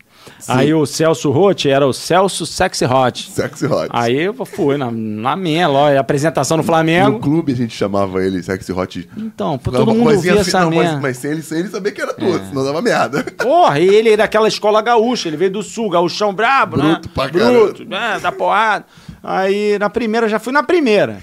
Aí 0.48 0.72
o 0.72 0.86
Celso 0.86 1.30
Roth 1.30 1.66
era 1.66 1.86
o 1.86 1.92
Celso 1.92 2.46
Sexy 2.46 2.84
Hot. 2.84 3.30
Sexy 3.30 3.66
Hot. 3.66 3.88
Aí 3.90 4.18
eu 4.20 4.34
fui 4.44 4.76
na, 4.76 4.90
na 4.90 5.36
minha, 5.36 5.68
lá, 5.68 5.98
apresentação 5.98 6.56
no 6.56 6.62
No 6.62 6.66
Flamengo. 6.66 7.18
clube 7.20 7.52
a 7.52 7.56
gente 7.56 7.76
chamava 7.76 8.24
ele 8.24 8.42
Sexy 8.42 8.72
Hot. 8.72 9.08
Então, 9.16 9.58
pô, 9.58 9.70
todo 9.70 9.94
mundo 9.94 10.10
ouvia 10.10 10.32
assim, 10.32 10.40
essa 10.40 10.60
não, 10.60 10.70
mas, 10.70 10.78
merda. 10.78 10.96
É. 10.96 11.00
mas 11.00 11.16
sem, 11.18 11.30
ele, 11.32 11.42
sem 11.42 11.58
ele 11.58 11.68
saber 11.68 11.92
que 11.92 12.00
era 12.00 12.14
tu, 12.14 12.26
senão 12.48 12.64
dava 12.64 12.80
merda. 12.80 13.22
Porra, 13.38 13.78
e 13.78 13.88
ele 13.88 14.10
é 14.10 14.16
daquela 14.16 14.48
escola 14.48 14.80
gaúcha, 14.80 15.28
ele 15.28 15.36
veio 15.36 15.50
do 15.50 15.62
sul, 15.62 15.90
gaúchão 15.90 16.32
brabo, 16.32 16.76
Bruto 16.76 17.08
né? 17.08 17.12
pra 17.14 17.28
Bruto, 17.28 17.84
né? 17.84 18.18
Da 18.20 18.32
porrada. 18.32 18.84
Aí 19.22 19.78
na 19.78 19.90
primeira, 19.90 20.28
já 20.28 20.38
fui 20.38 20.52
na 20.52 20.62
primeira. 20.62 21.18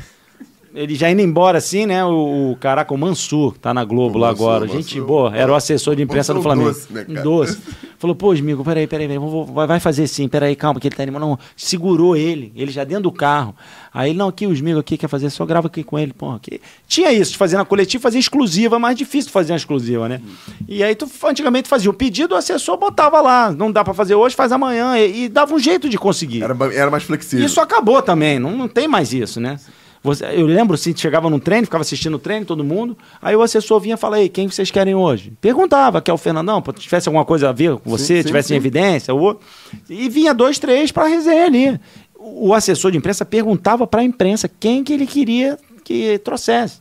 Ele 0.79 0.93
já 0.93 1.09
indo 1.09 1.21
embora 1.21 1.57
assim, 1.57 1.87
né? 1.87 2.05
O, 2.05 2.51
o 2.51 2.57
caraca, 2.59 2.93
o 2.93 2.97
Mansur, 2.97 3.57
tá 3.57 3.73
na 3.73 3.83
Globo 3.83 4.17
O 4.17 4.21
lá 4.21 4.29
Mansur, 4.29 4.43
agora. 4.45 4.65
Mansur. 4.65 4.77
Gente 4.81 5.01
boa, 5.01 5.35
era 5.35 5.51
o 5.51 5.55
assessor 5.55 5.95
de 5.95 6.03
imprensa 6.03 6.33
do 6.35 6.41
Flamengo. 6.41 6.69
doce, 6.69 6.93
né, 6.93 7.03
cara? 7.03 7.21
Doce. 7.23 7.57
Falou, 7.97 8.15
pô, 8.15 8.29
amigo, 8.31 8.63
peraí, 8.63 8.85
peraí, 8.85 9.07
peraí, 9.07 9.17
vou- 9.17 9.43
vai, 9.43 9.65
vai 9.65 9.79
fazer 9.79 10.05
sim, 10.07 10.27
peraí, 10.27 10.55
calma, 10.55 10.79
que 10.79 10.87
ele 10.87 10.95
tá 10.95 11.01
animando. 11.01 11.25
Não, 11.25 11.39
segurou 11.55 12.15
ele, 12.15 12.53
ele 12.55 12.71
já 12.71 12.83
dentro 12.83 13.03
do 13.03 13.11
carro. 13.11 13.55
Aí, 13.91 14.13
não, 14.13 14.27
aqui, 14.27 14.45
os 14.45 14.59
amigos 14.59 14.81
aqui 14.81 14.97
quer 14.97 15.07
fazer, 15.07 15.31
só 15.31 15.43
grava 15.47 15.65
aqui 15.65 15.83
com 15.83 15.97
ele, 15.97 16.13
pô. 16.13 16.29
Aqui. 16.29 16.61
Tinha 16.87 17.11
isso, 17.11 17.31
de 17.31 17.37
fazer 17.39 17.57
na 17.57 17.65
coletiva, 17.65 17.99
fazer 18.03 18.19
exclusiva, 18.19 18.77
mais 18.77 18.95
difícil 18.95 19.31
fazer 19.31 19.53
uma 19.53 19.57
exclusiva, 19.57 20.07
né? 20.07 20.21
E 20.67 20.83
aí, 20.83 20.93
tu 20.93 21.09
antigamente 21.25 21.67
fazia 21.67 21.89
o 21.89 21.93
pedido, 21.93 22.35
o 22.35 22.37
assessor 22.37 22.77
botava 22.77 23.19
lá, 23.19 23.51
não 23.51 23.71
dá 23.71 23.83
pra 23.83 23.95
fazer 23.95 24.13
hoje, 24.13 24.35
faz 24.35 24.51
amanhã, 24.51 24.95
e, 24.99 25.23
e 25.23 25.27
dava 25.29 25.55
um 25.55 25.59
jeito 25.59 25.89
de 25.89 25.97
conseguir. 25.97 26.43
Era, 26.43 26.55
era 26.75 26.91
mais 26.91 27.01
flexível. 27.01 27.43
Isso 27.43 27.59
acabou 27.59 27.99
também, 28.03 28.37
não, 28.37 28.55
não 28.55 28.67
tem 28.67 28.87
mais 28.87 29.11
isso, 29.11 29.39
né? 29.41 29.57
Você- 30.03 30.25
eu 30.25 30.45
lembro 30.45 30.75
assim, 30.75 30.95
chegava 30.95 31.29
num 31.29 31.39
treino, 31.39 31.65
ficava 31.65 31.81
assistindo 31.81 32.15
o 32.15 32.19
treino, 32.19 32.45
todo 32.45 32.63
mundo, 32.63 32.97
aí 33.21 33.35
o 33.35 33.41
assessor 33.41 33.79
vinha 33.79 33.95
e 33.95 33.97
falava, 33.97 34.21
ei, 34.21 34.29
quem 34.29 34.47
vocês 34.47 34.69
querem 34.71 34.95
hoje? 34.95 35.33
Perguntava, 35.41 36.01
quer 36.01 36.13
o 36.13 36.17
Fernandão, 36.17 36.61
pô, 36.61 36.71
tivesse 36.71 37.09
alguma 37.09 37.25
coisa 37.25 37.49
a 37.49 37.51
ver 37.51 37.77
com 37.77 37.89
você, 37.89 38.21
sim, 38.21 38.27
tivesse 38.27 38.49
sim. 38.49 38.53
em 38.53 38.57
evidência, 38.57 39.13
o 39.13 39.19
outro. 39.19 39.45
E 39.89 40.07
vinha 40.09 40.33
dois, 40.33 40.59
três 40.59 40.91
pra 40.91 41.07
resenha 41.07 41.45
ali. 41.45 41.79
O 42.19 42.53
assessor 42.53 42.91
de 42.91 42.97
imprensa 42.97 43.25
perguntava 43.25 43.85
pra 43.87 44.03
imprensa 44.03 44.49
quem 44.59 44.83
que 44.83 44.93
ele 44.93 45.05
queria 45.07 45.57
que 45.83 46.19
trouxesse. 46.19 46.79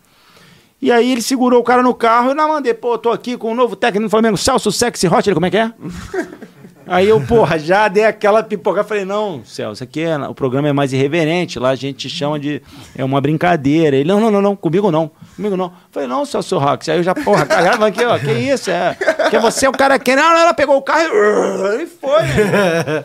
E 0.81 0.93
aí 0.93 1.11
ele 1.11 1.23
segurou 1.23 1.61
o 1.61 1.65
cara 1.65 1.83
no 1.83 1.95
carro 1.95 2.29
e 2.29 2.31
eu 2.31 2.35
não 2.35 2.49
mandei, 2.49 2.75
pô, 2.75 2.99
tô 2.99 3.11
aqui 3.11 3.37
com 3.37 3.51
o 3.53 3.55
novo 3.55 3.75
técnico 3.77 4.07
do 4.09 4.11
Flamengo, 4.11 4.37
Celso 4.37 4.71
Sexy 4.71 5.07
Hot, 5.09 5.27
ele, 5.29 5.35
como 5.35 5.47
é 5.47 5.51
que 5.51 5.57
é? 5.57 5.73
Aí 6.87 7.09
eu, 7.09 7.21
porra, 7.21 7.59
já 7.59 7.89
dei 7.89 8.05
aquela 8.05 8.43
pipoca. 8.43 8.85
Falei, 8.85 9.05
não, 9.05 9.43
Celso, 9.45 9.83
aqui 9.83 10.03
é, 10.03 10.17
o 10.19 10.35
programa 10.35 10.69
é 10.69 10.73
mais 10.73 10.93
irreverente. 10.93 11.59
Lá 11.59 11.71
a 11.71 11.75
gente 11.75 12.09
te 12.09 12.11
chama 12.11 12.39
de. 12.39 12.63
É 12.97 13.05
uma 13.05 13.21
brincadeira. 13.21 13.97
Ele, 13.97 14.09
não, 14.09 14.21
não, 14.21 14.31
não, 14.31 14.41
não, 14.43 14.57
comigo 14.57 14.91
não. 14.91 15.11
Comigo 15.35 15.57
não. 15.57 15.73
Falei, 15.91 16.09
não, 16.09 16.25
Celso 16.25 16.59
Rox. 16.59 16.89
Aí 16.89 16.99
eu 16.99 17.03
já, 17.03 17.15
porra, 17.15 17.45
gravando 17.45 17.87
aqui, 17.87 18.05
ó. 18.05 18.19
Que 18.19 18.31
isso? 18.33 18.71
É. 18.71 18.95
Porque 18.95 19.39
você 19.39 19.67
é 19.67 19.69
o 19.69 19.73
cara 19.73 19.99
que. 19.99 20.15
Não, 20.15 20.23
não, 20.31 20.39
ela 20.39 20.55
pegou 20.55 20.77
o 20.77 20.83
carro 20.83 21.03
e. 21.03 21.83
E 21.83 21.87
foi. 21.87 22.23
né? 22.23 23.05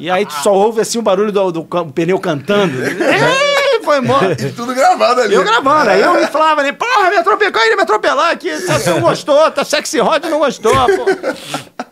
E 0.00 0.10
aí 0.10 0.24
tu 0.24 0.32
só 0.34 0.52
ouve 0.52 0.80
assim 0.80 0.98
o 0.98 1.02
barulho 1.02 1.30
do, 1.30 1.52
do 1.52 1.64
cam- 1.64 1.88
pneu 1.90 2.18
cantando. 2.18 2.74
E 2.82 3.84
foi 3.84 3.98
embora. 3.98 4.32
E 4.32 4.52
tudo 4.52 4.74
gravado 4.74 5.20
ali. 5.20 5.34
Eu 5.34 5.44
gravando, 5.44 5.90
aí 5.90 6.00
eu 6.00 6.14
me 6.14 6.26
falava, 6.26 6.62
né? 6.62 6.72
Porra, 6.72 7.10
me 7.10 7.16
atropelou, 7.16 7.62
ele 7.62 7.76
me 7.76 7.82
atropelar 7.82 8.30
aqui. 8.30 8.56
Celso 8.58 8.90
não 8.90 9.00
gostou, 9.00 9.50
tá 9.50 9.64
sexy 9.64 10.00
hot, 10.00 10.26
não 10.28 10.38
gostou, 10.38 10.72
pô. 10.72 11.84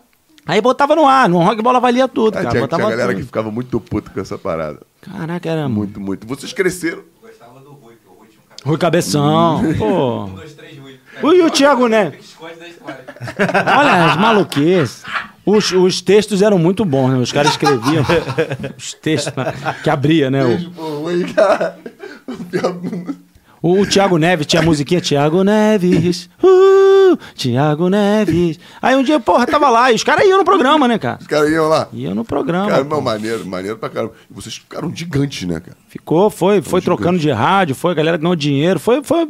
Aí 0.47 0.61
botava 0.61 0.95
no 0.95 1.05
ar, 1.07 1.27
no 1.27 1.39
rock 1.39 1.61
bola 1.61 1.79
valia 1.79 2.07
tudo, 2.07 2.35
Ah, 2.37 2.41
cara. 2.41 2.49
tinha, 2.51 2.61
botava 2.61 2.81
tinha 2.83 2.91
galera 2.91 3.09
tudo. 3.11 3.19
que 3.19 3.25
ficava 3.25 3.51
muito 3.51 3.79
puta 3.79 4.09
com 4.09 4.19
essa 4.21 4.37
parada. 4.37 4.79
Caraca, 5.01 5.49
era 5.49 5.67
muito. 5.67 5.99
Muito. 5.99 6.25
Vocês 6.25 6.53
cresceram. 6.53 7.01
Gostava 7.21 7.59
do 7.59 7.71
Rui, 7.71 7.95
que 8.01 8.07
o 8.09 8.13
Rui 8.17 8.27
tinha 8.29 8.39
um 8.39 8.47
cabelo. 8.49 8.69
Rui 8.69 8.77
Cabeção, 8.77 9.61
pô. 9.77 10.23
Um, 10.25 10.35
dois, 10.35 10.53
três, 10.53 10.77
Rui. 10.77 11.35
E 11.35 11.41
o 11.41 11.49
Thiago 11.49 11.87
história. 12.67 13.03
Olha 13.77 14.05
as 14.05 14.17
maluquices. 14.17 15.03
Os, 15.45 15.71
os 15.71 16.01
textos 16.01 16.41
eram 16.41 16.57
muito 16.59 16.83
bons, 16.83 17.09
né? 17.09 17.17
Os 17.19 17.31
caras 17.31 17.51
escreviam 17.51 18.03
os 18.77 18.93
textos 18.93 19.33
né? 19.35 19.53
que 19.83 19.89
abria, 19.89 20.29
né? 20.29 20.43
O- 20.43 21.07
O 23.67 23.81
O, 23.81 23.85
Thiago 23.85 24.17
Neves 24.17 24.47
tinha 24.47 24.61
a 24.61 24.65
musiquinha 24.65 25.01
Thiago 25.01 25.43
Neves, 25.43 26.29
uh, 26.41 27.17
Thiago 27.35 27.89
Neves. 27.89 28.57
Aí 28.81 28.95
um 28.95 29.03
dia, 29.03 29.19
porra, 29.19 29.45
tava 29.45 29.69
lá 29.69 29.91
e 29.91 29.95
os 29.95 30.05
caras 30.05 30.25
iam 30.25 30.37
no 30.37 30.45
programa, 30.45 30.87
né, 30.87 30.97
cara? 30.97 31.17
Os 31.19 31.27
caras 31.27 31.49
iam 31.51 31.67
lá. 31.67 31.89
Iam 31.91 32.15
no 32.15 32.23
programa. 32.23 32.69
Cara, 32.69 32.85
não, 32.85 33.01
maneiro, 33.01 33.45
maneiro 33.45 33.77
pra 33.77 33.89
caramba. 33.89 34.13
E 34.31 34.33
vocês 34.33 34.55
ficaram 34.55 34.89
gigantes, 34.95 35.45
né, 35.45 35.59
cara? 35.59 35.75
Ficou, 35.89 36.29
foi, 36.29 36.61
foi 36.61 36.81
trocando 36.81 37.19
de 37.19 37.29
rádio, 37.29 37.75
foi, 37.75 37.91
a 37.91 37.95
galera 37.95 38.15
ganhou 38.15 38.37
dinheiro, 38.37 38.79
foi, 38.79 39.03
foi, 39.03 39.27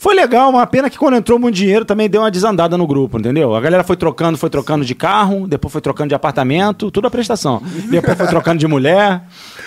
foi 0.00 0.14
legal, 0.14 0.48
uma 0.48 0.64
pena 0.64 0.88
que 0.88 0.96
quando 0.96 1.16
entrou 1.16 1.40
muito 1.40 1.56
dinheiro 1.56 1.84
também 1.84 2.08
deu 2.08 2.22
uma 2.22 2.30
desandada 2.30 2.78
no 2.78 2.86
grupo, 2.86 3.18
entendeu? 3.18 3.52
A 3.52 3.60
galera 3.60 3.82
foi 3.82 3.96
trocando, 3.96 4.38
foi 4.38 4.48
trocando 4.48 4.84
de 4.84 4.94
carro, 4.94 5.48
depois 5.48 5.72
foi 5.72 5.80
trocando 5.80 6.08
de 6.10 6.14
apartamento, 6.14 6.88
tudo 6.88 7.08
a 7.08 7.10
prestação. 7.10 7.60
Depois 7.90 8.16
foi 8.16 8.26
trocando 8.28 8.60
de 8.60 8.68
mulher. 8.68 9.22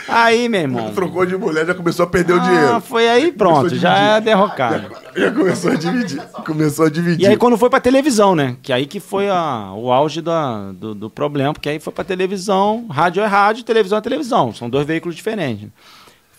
Aí, 0.08 0.48
meu 0.48 0.62
irmão. 0.62 0.92
Trocou 0.96 1.26
de 1.26 1.36
mulher, 1.36 1.66
já 1.66 1.74
começou 1.76 2.04
a 2.06 2.08
perder 2.08 2.34
o 2.34 2.38
ah, 2.38 2.40
dinheiro. 2.40 2.82
foi 2.82 3.10
aí 3.10 3.32
pronto, 3.34 3.76
já 3.76 3.98
é 3.98 4.22
derrocado. 4.22 4.90
Já 5.16 5.32
começou 5.32 5.72
a 5.72 5.76
dividir. 5.76 6.22
Começou 6.46 6.86
a 6.86 6.90
dividir. 6.90 7.26
E 7.26 7.28
aí 7.28 7.36
quando 7.36 7.58
foi 7.58 7.70
pra 7.70 7.82
televisão, 7.82 8.34
né? 8.34 8.56
Que 8.64 8.72
aí 8.72 8.86
que 8.86 9.02
foi 9.02 9.30
a- 9.30 9.74
o 9.76 9.92
auge 9.92 10.22
da- 10.22 10.72
do, 10.72 10.96
do 10.96 11.10
problema, 11.10 11.52
porque 11.52 11.68
aí 11.68 11.80
foi 11.80 11.92
pra 11.92 12.06
televisão, 12.06 12.86
rádio 12.90 13.22
é 13.22 13.26
rádio, 13.26 13.64
televisão 13.66 13.98
é 13.98 14.02
televisão, 14.02 14.54
são 14.54 14.70
dois 14.70 14.88
veículos 14.88 15.14
diferentes. 15.16 15.68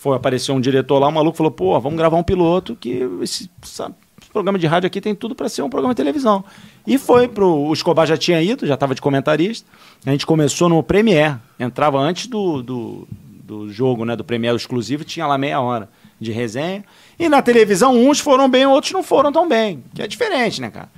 Foi, 0.02 0.16
apareceu 0.16 0.52
um 0.54 0.60
diretor 0.60 0.98
lá, 0.98 1.06
um 1.06 1.12
maluco 1.12 1.36
falou, 1.36 1.52
pô, 1.52 1.78
vamos 1.78 1.96
gravar 1.96 2.16
um 2.16 2.24
piloto 2.24 2.74
que 2.74 3.08
esse, 3.22 3.48
essa- 3.62 3.94
esse 4.20 4.30
programa 4.32 4.58
de 4.58 4.66
rádio 4.66 4.88
aqui 4.88 5.00
tem 5.00 5.14
tudo 5.14 5.32
pra 5.32 5.48
ser 5.48 5.62
um 5.62 5.70
programa 5.70 5.94
de 5.94 5.96
televisão. 5.98 6.44
E 6.84 6.98
foi 6.98 7.28
pro, 7.28 7.46
o 7.48 7.72
Escobar 7.72 8.04
já 8.04 8.16
tinha 8.16 8.42
ido, 8.42 8.66
já 8.66 8.76
tava 8.76 8.96
de 8.96 9.00
comentarista, 9.00 9.64
a 10.04 10.10
gente 10.10 10.26
começou 10.26 10.68
no 10.68 10.82
Premiere, 10.82 11.36
entrava 11.56 12.00
antes 12.00 12.26
do, 12.26 12.62
do, 12.64 13.08
do 13.44 13.70
jogo, 13.70 14.04
né, 14.04 14.16
do 14.16 14.24
Premiere 14.24 14.56
exclusivo, 14.56 15.04
tinha 15.04 15.24
lá 15.24 15.38
meia 15.38 15.60
hora 15.60 15.88
de 16.20 16.32
resenha, 16.32 16.84
e 17.16 17.28
na 17.28 17.40
televisão 17.40 17.94
uns 17.96 18.18
foram 18.18 18.48
bem, 18.48 18.66
outros 18.66 18.92
não 18.92 19.04
foram 19.04 19.30
tão 19.30 19.48
bem, 19.48 19.84
que 19.94 20.02
é 20.02 20.08
diferente, 20.08 20.60
né, 20.60 20.68
cara? 20.70 20.88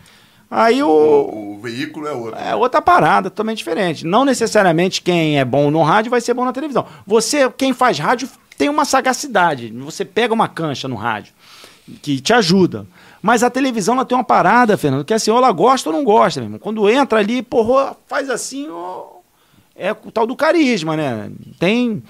Aí 0.51 0.83
o, 0.83 0.89
O, 0.89 1.55
o 1.57 1.59
veículo 1.61 2.07
é 2.07 2.13
outro. 2.13 2.39
é 2.41 2.55
outra 2.55 2.81
parada, 2.81 3.29
totalmente 3.29 3.59
diferente. 3.59 4.07
Não 4.07 4.25
necessariamente 4.25 5.03
quem 5.03 5.39
é 5.39 5.45
bom 5.45 5.71
no 5.71 5.83
rádio 5.83 6.11
vai 6.11 6.21
ser 6.21 6.33
bom 6.33 6.45
na 6.45 6.53
televisão. 6.53 6.87
Você, 7.07 7.51
quem 7.51 7.73
faz 7.73 7.99
rádio, 7.99 8.29
tem 8.57 8.69
uma 8.69 8.85
sagacidade. 8.85 9.71
Você 9.71 10.05
pega 10.05 10.33
uma 10.35 10.49
cancha 10.49 10.87
no 10.89 10.97
rádio 10.97 11.33
que 12.03 12.21
te 12.21 12.33
ajuda. 12.33 12.87
Mas 13.21 13.43
a 13.43 13.51
televisão 13.51 13.95
ela 13.95 14.05
tem 14.05 14.17
uma 14.17 14.25
parada, 14.25 14.77
Fernando, 14.77 15.05
que 15.05 15.13
é 15.13 15.17
assim, 15.17 15.31
ou 15.31 15.39
ela 15.39 15.51
gosta 15.53 15.89
ou 15.91 15.97
não 15.97 16.05
gosta, 16.05 16.41
meu 16.41 16.47
irmão. 16.47 16.59
Quando 16.59 16.89
entra 16.91 17.19
ali, 17.19 17.43
porra, 17.43 17.97
faz 18.07 18.29
assim, 18.29 18.69
ó, 18.71 19.05
é 19.75 19.93
o 19.93 20.11
tal 20.13 20.27
do 20.27 20.37
carisma, 20.37 20.97
né? 20.97 21.31
Tem 21.59 22.03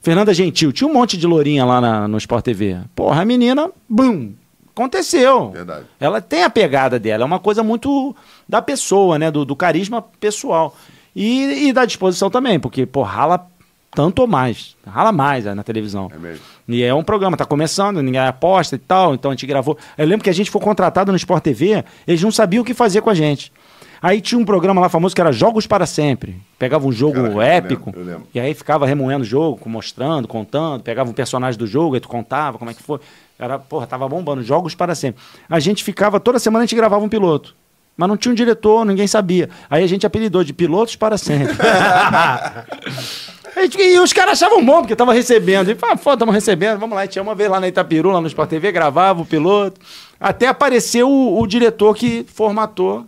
Fernanda 0.00 0.32
Gentil, 0.34 0.72
tinha 0.72 0.88
um 0.88 0.92
monte 0.92 1.16
de 1.16 1.26
lourinha 1.26 1.64
lá 1.64 1.80
na- 1.80 2.08
no 2.08 2.16
Sport 2.18 2.44
TV. 2.44 2.78
Porra, 2.94 3.22
a 3.22 3.24
menina, 3.24 3.70
bum, 3.88 4.32
aconteceu. 4.74 5.50
Verdade. 5.50 5.84
Ela 6.00 6.20
tem 6.20 6.42
a 6.42 6.50
pegada 6.50 6.98
dela, 6.98 7.22
é 7.22 7.26
uma 7.26 7.38
coisa 7.38 7.62
muito 7.62 8.16
da 8.48 8.60
pessoa, 8.62 9.18
né? 9.18 9.30
Do, 9.30 9.44
do 9.44 9.54
carisma 9.54 10.02
pessoal. 10.18 10.74
E, 11.14 11.68
e 11.68 11.72
da 11.74 11.84
disposição 11.84 12.30
também, 12.30 12.58
porque, 12.58 12.86
pô, 12.86 13.02
rala 13.02 13.46
tanto 13.94 14.20
ou 14.20 14.26
mais. 14.26 14.76
Rala 14.86 15.12
mais 15.12 15.44
né, 15.44 15.54
na 15.54 15.62
televisão. 15.62 16.10
É 16.12 16.18
mesmo. 16.18 16.42
E 16.68 16.82
é 16.82 16.94
um 16.94 17.04
programa, 17.04 17.36
tá 17.36 17.44
começando, 17.44 18.02
ninguém 18.02 18.20
aposta 18.20 18.74
e 18.74 18.78
tal, 18.78 19.14
então 19.14 19.30
a 19.30 19.34
gente 19.34 19.46
gravou. 19.46 19.76
Eu 19.96 20.06
lembro 20.06 20.24
que 20.24 20.30
a 20.30 20.34
gente 20.34 20.50
foi 20.50 20.60
contratado 20.60 21.12
no 21.12 21.16
Sport 21.16 21.42
TV, 21.42 21.84
eles 22.06 22.22
não 22.22 22.32
sabiam 22.32 22.62
o 22.62 22.64
que 22.64 22.74
fazer 22.74 23.02
com 23.02 23.10
a 23.10 23.14
gente. 23.14 23.52
Aí 24.00 24.20
tinha 24.20 24.38
um 24.38 24.44
programa 24.44 24.80
lá 24.80 24.88
famoso 24.88 25.14
que 25.14 25.20
era 25.20 25.30
Jogos 25.30 25.64
para 25.64 25.86
Sempre. 25.86 26.40
Pegava 26.58 26.84
um 26.84 26.90
jogo 26.90 27.14
Caraca, 27.14 27.34
eu 27.34 27.40
épico, 27.40 27.86
lembro, 27.86 28.00
eu 28.00 28.04
lembro. 28.04 28.28
e 28.34 28.40
aí 28.40 28.52
ficava 28.52 28.84
remoendo 28.84 29.22
o 29.22 29.24
jogo, 29.24 29.60
mostrando, 29.68 30.26
contando, 30.26 30.82
pegava 30.82 31.08
um 31.08 31.12
personagem 31.12 31.56
do 31.56 31.68
jogo, 31.68 31.94
aí 31.94 32.00
tu 32.00 32.08
contava 32.08 32.58
como 32.58 32.70
é 32.70 32.74
que 32.74 32.82
foi. 32.82 32.98
Era, 33.38 33.58
porra, 33.60 33.86
tava 33.86 34.08
bombando, 34.08 34.42
Jogos 34.42 34.74
para 34.74 34.94
Sempre. 34.94 35.22
A 35.48 35.60
gente 35.60 35.84
ficava, 35.84 36.18
toda 36.18 36.38
semana 36.38 36.64
a 36.64 36.66
gente 36.66 36.74
gravava 36.74 37.04
um 37.04 37.08
piloto. 37.08 37.54
Mas 37.96 38.08
não 38.08 38.16
tinha 38.16 38.32
um 38.32 38.34
diretor, 38.34 38.84
ninguém 38.84 39.06
sabia. 39.06 39.50
Aí 39.68 39.84
a 39.84 39.86
gente 39.86 40.06
apelidou 40.06 40.42
de 40.42 40.52
Pilotos 40.52 40.96
para 40.96 41.18
Sempre. 41.18 41.54
A 43.56 43.82
E 43.82 43.98
os 44.00 44.12
caras 44.12 44.32
achavam 44.42 44.64
bom, 44.64 44.80
porque 44.80 44.96
tava 44.96 45.12
recebendo. 45.12 45.70
E 45.70 45.74
falaram, 45.74 45.98
foda, 45.98 46.14
estamos 46.16 46.34
recebendo, 46.34 46.78
vamos 46.78 46.94
lá. 46.96 47.04
E 47.04 47.08
tinha 47.08 47.22
uma 47.22 47.34
vez 47.34 47.50
lá 47.50 47.60
na 47.60 47.68
Itapiru, 47.68 48.10
lá 48.10 48.20
no 48.20 48.26
Sport 48.26 48.48
TV, 48.50 48.72
gravava 48.72 49.20
o 49.22 49.26
piloto. 49.26 49.80
Até 50.18 50.46
apareceu 50.46 51.08
o, 51.08 51.40
o 51.40 51.46
diretor 51.46 51.94
que 51.94 52.24
formatou 52.32 53.04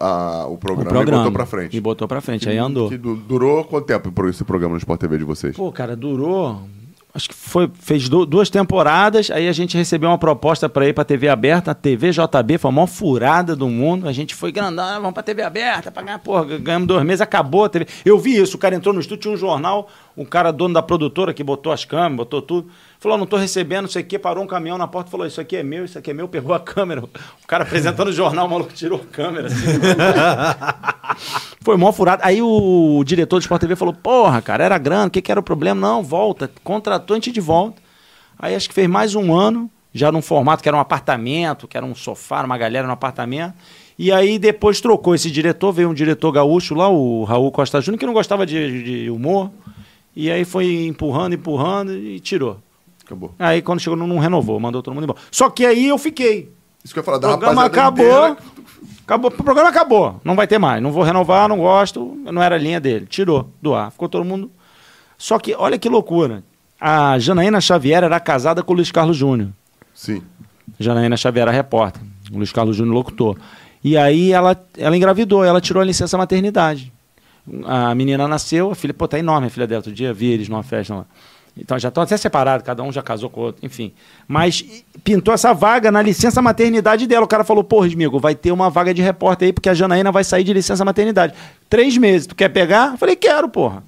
Ah, 0.00 0.46
o 0.48 0.54
o 0.54 0.58
programa, 0.58 0.90
programa. 0.90 1.22
e 1.22 1.24
botou 1.24 1.32
pra 1.32 1.46
frente. 1.46 1.76
E 1.76 1.80
botou 1.80 2.08
pra 2.08 2.20
frente, 2.20 2.48
aí 2.48 2.58
andou. 2.58 2.88
Que 2.88 2.96
du- 2.96 3.16
durou 3.16 3.64
quanto 3.64 3.86
tempo 3.86 4.28
esse 4.28 4.44
programa 4.44 4.72
no 4.74 4.78
Sport 4.78 5.00
TV 5.00 5.18
de 5.18 5.24
vocês? 5.24 5.54
Pô, 5.56 5.70
cara, 5.70 5.94
durou. 5.94 6.62
Acho 7.16 7.28
que 7.28 7.34
foi, 7.36 7.70
fez 7.78 8.08
du- 8.08 8.26
duas 8.26 8.50
temporadas, 8.50 9.30
aí 9.30 9.46
a 9.46 9.52
gente 9.52 9.76
recebeu 9.76 10.08
uma 10.10 10.18
proposta 10.18 10.68
pra 10.68 10.88
ir 10.88 10.92
pra 10.92 11.04
TV 11.04 11.28
aberta, 11.28 11.70
a 11.70 11.74
TV 11.74 12.10
JB, 12.10 12.58
foi 12.58 12.68
a 12.68 12.72
maior 12.74 12.88
furada 12.88 13.54
do 13.54 13.68
mundo. 13.68 14.08
A 14.08 14.12
gente 14.12 14.34
foi 14.34 14.50
grandão, 14.50 14.84
ah, 14.84 14.98
vamos 14.98 15.14
pra 15.14 15.22
TV 15.22 15.40
aberta, 15.42 15.92
pra 15.92 16.02
ganhar, 16.02 16.18
porra, 16.18 16.44
ganhamos 16.58 16.88
dois 16.88 17.04
meses, 17.04 17.20
acabou 17.20 17.66
a 17.66 17.68
TV. 17.68 17.86
Eu 18.04 18.18
vi 18.18 18.36
isso, 18.36 18.56
o 18.56 18.58
cara 18.58 18.74
entrou 18.74 18.92
no 18.92 18.98
estúdio, 18.98 19.22
tinha 19.22 19.34
um 19.34 19.36
jornal, 19.36 19.88
um 20.16 20.24
cara 20.24 20.50
dono 20.50 20.74
da 20.74 20.82
produtora 20.82 21.32
que 21.32 21.44
botou 21.44 21.72
as 21.72 21.84
câmeras, 21.84 22.16
botou 22.16 22.42
tudo. 22.42 22.68
Falou, 23.04 23.18
não 23.18 23.26
tô 23.26 23.36
recebendo, 23.36 23.82
não 23.82 23.90
sei 23.90 24.00
o 24.00 24.04
quê, 24.06 24.18
parou 24.18 24.42
um 24.42 24.46
caminhão 24.46 24.78
na 24.78 24.88
porta, 24.88 25.10
falou, 25.10 25.26
isso 25.26 25.38
aqui 25.38 25.58
é 25.58 25.62
meu, 25.62 25.84
isso 25.84 25.98
aqui 25.98 26.10
é 26.10 26.14
meu, 26.14 26.26
pegou 26.26 26.54
a 26.54 26.58
câmera. 26.58 27.04
O 27.04 27.46
cara 27.46 27.62
apresentando 27.62 28.08
o 28.08 28.12
jornal, 28.12 28.46
o 28.46 28.50
maluco 28.50 28.72
tirou 28.72 28.98
a 28.98 29.04
câmera. 29.04 29.48
Assim. 29.48 29.78
Foi 31.60 31.76
mó 31.76 31.92
furado. 31.92 32.22
Aí 32.24 32.40
o 32.40 33.04
diretor 33.04 33.36
do 33.36 33.42
Sport 33.42 33.60
TV 33.60 33.76
falou: 33.76 33.92
Porra, 33.92 34.40
cara, 34.40 34.64
era 34.64 34.78
grana, 34.78 35.08
o 35.08 35.10
que, 35.10 35.20
que 35.20 35.30
era 35.30 35.38
o 35.38 35.42
problema? 35.42 35.78
Não, 35.78 36.02
volta. 36.02 36.50
Contratou 36.64 37.12
a 37.12 37.18
gente 37.18 37.30
de 37.30 37.42
volta. 37.42 37.82
Aí 38.38 38.54
acho 38.54 38.66
que 38.66 38.74
fez 38.74 38.88
mais 38.88 39.14
um 39.14 39.34
ano, 39.34 39.70
já 39.92 40.10
num 40.10 40.22
formato 40.22 40.62
que 40.62 40.68
era 40.70 40.76
um 40.78 40.80
apartamento, 40.80 41.68
que 41.68 41.76
era 41.76 41.84
um 41.84 41.94
sofá, 41.94 42.42
uma 42.42 42.56
galera 42.56 42.86
no 42.86 42.94
apartamento. 42.94 43.52
E 43.98 44.10
aí 44.12 44.38
depois 44.38 44.80
trocou 44.80 45.14
esse 45.14 45.30
diretor, 45.30 45.72
veio 45.72 45.90
um 45.90 45.94
diretor 45.94 46.32
gaúcho 46.32 46.74
lá, 46.74 46.88
o 46.88 47.24
Raul 47.24 47.52
Costa 47.52 47.82
Júnior, 47.82 48.00
que 48.00 48.06
não 48.06 48.14
gostava 48.14 48.46
de, 48.46 48.82
de 48.82 49.10
humor. 49.10 49.50
E 50.16 50.30
aí 50.30 50.46
foi 50.46 50.86
empurrando, 50.86 51.34
empurrando 51.34 51.94
e 51.94 52.18
tirou. 52.18 52.64
Acabou. 53.04 53.34
Aí 53.38 53.60
quando 53.62 53.80
chegou, 53.80 53.96
não, 53.96 54.06
não 54.06 54.18
renovou, 54.18 54.58
mandou 54.58 54.82
todo 54.82 54.94
mundo 54.94 55.04
embora. 55.04 55.18
Só 55.30 55.50
que 55.50 55.64
aí 55.66 55.88
eu 55.88 55.98
fiquei. 55.98 56.50
Isso 56.82 56.92
que 56.92 56.98
eu 56.98 57.02
ia 57.02 57.04
falar 57.04 57.18
O 57.18 57.20
da 57.20 57.28
programa 57.28 57.62
rapaziada 57.62 57.88
acabou, 57.88 58.28
inteira. 58.28 58.36
acabou. 59.04 59.30
O 59.30 59.42
programa 59.42 59.68
acabou. 59.70 60.20
Não 60.24 60.34
vai 60.36 60.46
ter 60.46 60.58
mais. 60.58 60.82
Não 60.82 60.92
vou 60.92 61.02
renovar, 61.02 61.48
não 61.48 61.58
gosto. 61.58 62.16
Não 62.30 62.42
era 62.42 62.54
a 62.56 62.58
linha 62.58 62.80
dele. 62.80 63.06
Tirou 63.06 63.50
do 63.60 63.74
ar. 63.74 63.90
Ficou 63.90 64.08
todo 64.08 64.24
mundo. 64.24 64.50
Só 65.16 65.38
que, 65.38 65.54
olha 65.54 65.78
que 65.78 65.88
loucura. 65.88 66.42
A 66.80 67.18
Janaína 67.18 67.60
Xavier 67.60 68.02
era 68.04 68.18
casada 68.20 68.62
com 68.62 68.72
o 68.72 68.76
Luiz 68.76 68.90
Carlos 68.90 69.16
Júnior. 69.16 69.48
Sim. 69.94 70.22
Janaína 70.78 71.16
Xavier 71.16 71.42
era 71.42 71.50
repórter. 71.52 72.02
O 72.32 72.36
Luiz 72.36 72.52
Carlos 72.52 72.76
Júnior 72.76 72.94
locutor. 72.94 73.38
E 73.82 73.96
aí 73.96 74.32
ela, 74.32 74.58
ela 74.76 74.96
engravidou, 74.96 75.44
ela 75.44 75.60
tirou 75.60 75.80
a 75.80 75.84
licença 75.84 76.18
maternidade. 76.18 76.92
A 77.66 77.94
menina 77.94 78.26
nasceu, 78.26 78.70
a 78.70 78.74
filha, 78.74 78.94
pô, 78.94 79.06
tá 79.06 79.18
enorme 79.18 79.46
a 79.46 79.50
filha 79.50 79.66
dela. 79.66 79.80
Outro 79.80 79.92
dia 79.92 80.12
vi 80.12 80.26
eles 80.32 80.48
numa 80.48 80.62
festa 80.62 80.94
lá. 80.94 81.06
Então 81.56 81.78
já 81.78 81.88
estão 81.88 82.02
até 82.02 82.16
separados, 82.16 82.66
cada 82.66 82.82
um 82.82 82.90
já 82.90 83.00
casou 83.00 83.30
com 83.30 83.40
o 83.40 83.44
outro, 83.44 83.64
enfim. 83.64 83.92
Mas 84.26 84.64
pintou 85.04 85.32
essa 85.32 85.52
vaga 85.52 85.90
na 85.90 86.02
licença 86.02 86.42
maternidade 86.42 87.06
dela. 87.06 87.24
O 87.24 87.28
cara 87.28 87.44
falou, 87.44 87.62
porra, 87.62 87.86
amigo, 87.86 88.18
vai 88.18 88.34
ter 88.34 88.50
uma 88.50 88.68
vaga 88.68 88.92
de 88.92 89.00
repórter 89.00 89.46
aí, 89.46 89.52
porque 89.52 89.68
a 89.68 89.74
Janaína 89.74 90.10
vai 90.10 90.24
sair 90.24 90.42
de 90.42 90.52
licença 90.52 90.84
maternidade. 90.84 91.32
Três 91.70 91.96
meses, 91.96 92.26
tu 92.26 92.34
quer 92.34 92.48
pegar? 92.48 92.92
Eu 92.92 92.98
falei, 92.98 93.14
quero, 93.14 93.48
porra. 93.48 93.84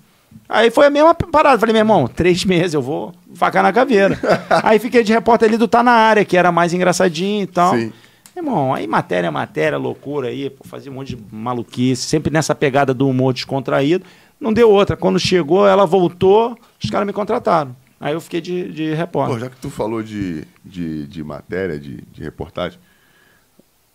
Aí 0.48 0.70
foi 0.70 0.86
a 0.86 0.90
mesma 0.90 1.14
parada. 1.14 1.58
Falei, 1.58 1.72
meu 1.72 1.80
irmão, 1.80 2.06
três 2.06 2.44
meses 2.46 2.74
eu 2.74 2.82
vou 2.82 3.12
facar 3.34 3.62
na 3.62 3.72
caveira. 3.72 4.18
aí 4.62 4.78
fiquei 4.78 5.02
de 5.02 5.12
repórter 5.12 5.48
ali 5.48 5.56
do 5.56 5.66
Tá 5.66 5.82
Na 5.82 5.92
Área, 5.92 6.24
que 6.24 6.36
era 6.36 6.52
mais 6.52 6.72
engraçadinho 6.72 7.42
e 7.42 7.46
tal. 7.46 7.74
Sim. 7.74 7.92
Irmão, 8.36 8.74
aí 8.74 8.86
matéria, 8.86 9.32
matéria, 9.32 9.78
loucura 9.78 10.28
aí, 10.28 10.50
pô, 10.50 10.62
fazia 10.62 10.92
um 10.92 10.96
monte 10.96 11.16
de 11.16 11.22
maluquice, 11.32 12.02
sempre 12.02 12.30
nessa 12.30 12.54
pegada 12.54 12.92
do 12.92 13.08
humor 13.08 13.32
descontraído. 13.32 14.04
Não 14.38 14.52
deu 14.52 14.70
outra. 14.70 14.94
Quando 14.94 15.18
chegou, 15.18 15.66
ela 15.66 15.86
voltou, 15.86 16.54
os 16.82 16.90
caras 16.90 17.06
me 17.06 17.12
contrataram. 17.12 17.74
Aí 18.00 18.12
eu 18.12 18.20
fiquei 18.20 18.40
de, 18.40 18.70
de 18.72 18.94
repórter. 18.94 19.38
já 19.38 19.48
que 19.50 19.56
tu 19.56 19.70
falou 19.70 20.02
de, 20.02 20.44
de, 20.64 21.06
de 21.06 21.24
matéria, 21.24 21.78
de, 21.78 22.02
de 22.12 22.22
reportagem, 22.22 22.78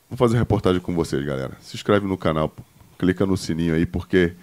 vou 0.09 0.17
fazer 0.17 0.37
reportagem 0.37 0.81
com 0.81 0.93
vocês, 0.95 1.23
galera. 1.25 1.51
Se 1.61 1.75
inscreve 1.75 2.07
no 2.07 2.17
canal, 2.17 2.49
pô. 2.49 2.63
clica 2.97 3.25
no 3.25 3.37
sininho 3.37 3.75
aí, 3.75 3.85
porque 3.85 4.33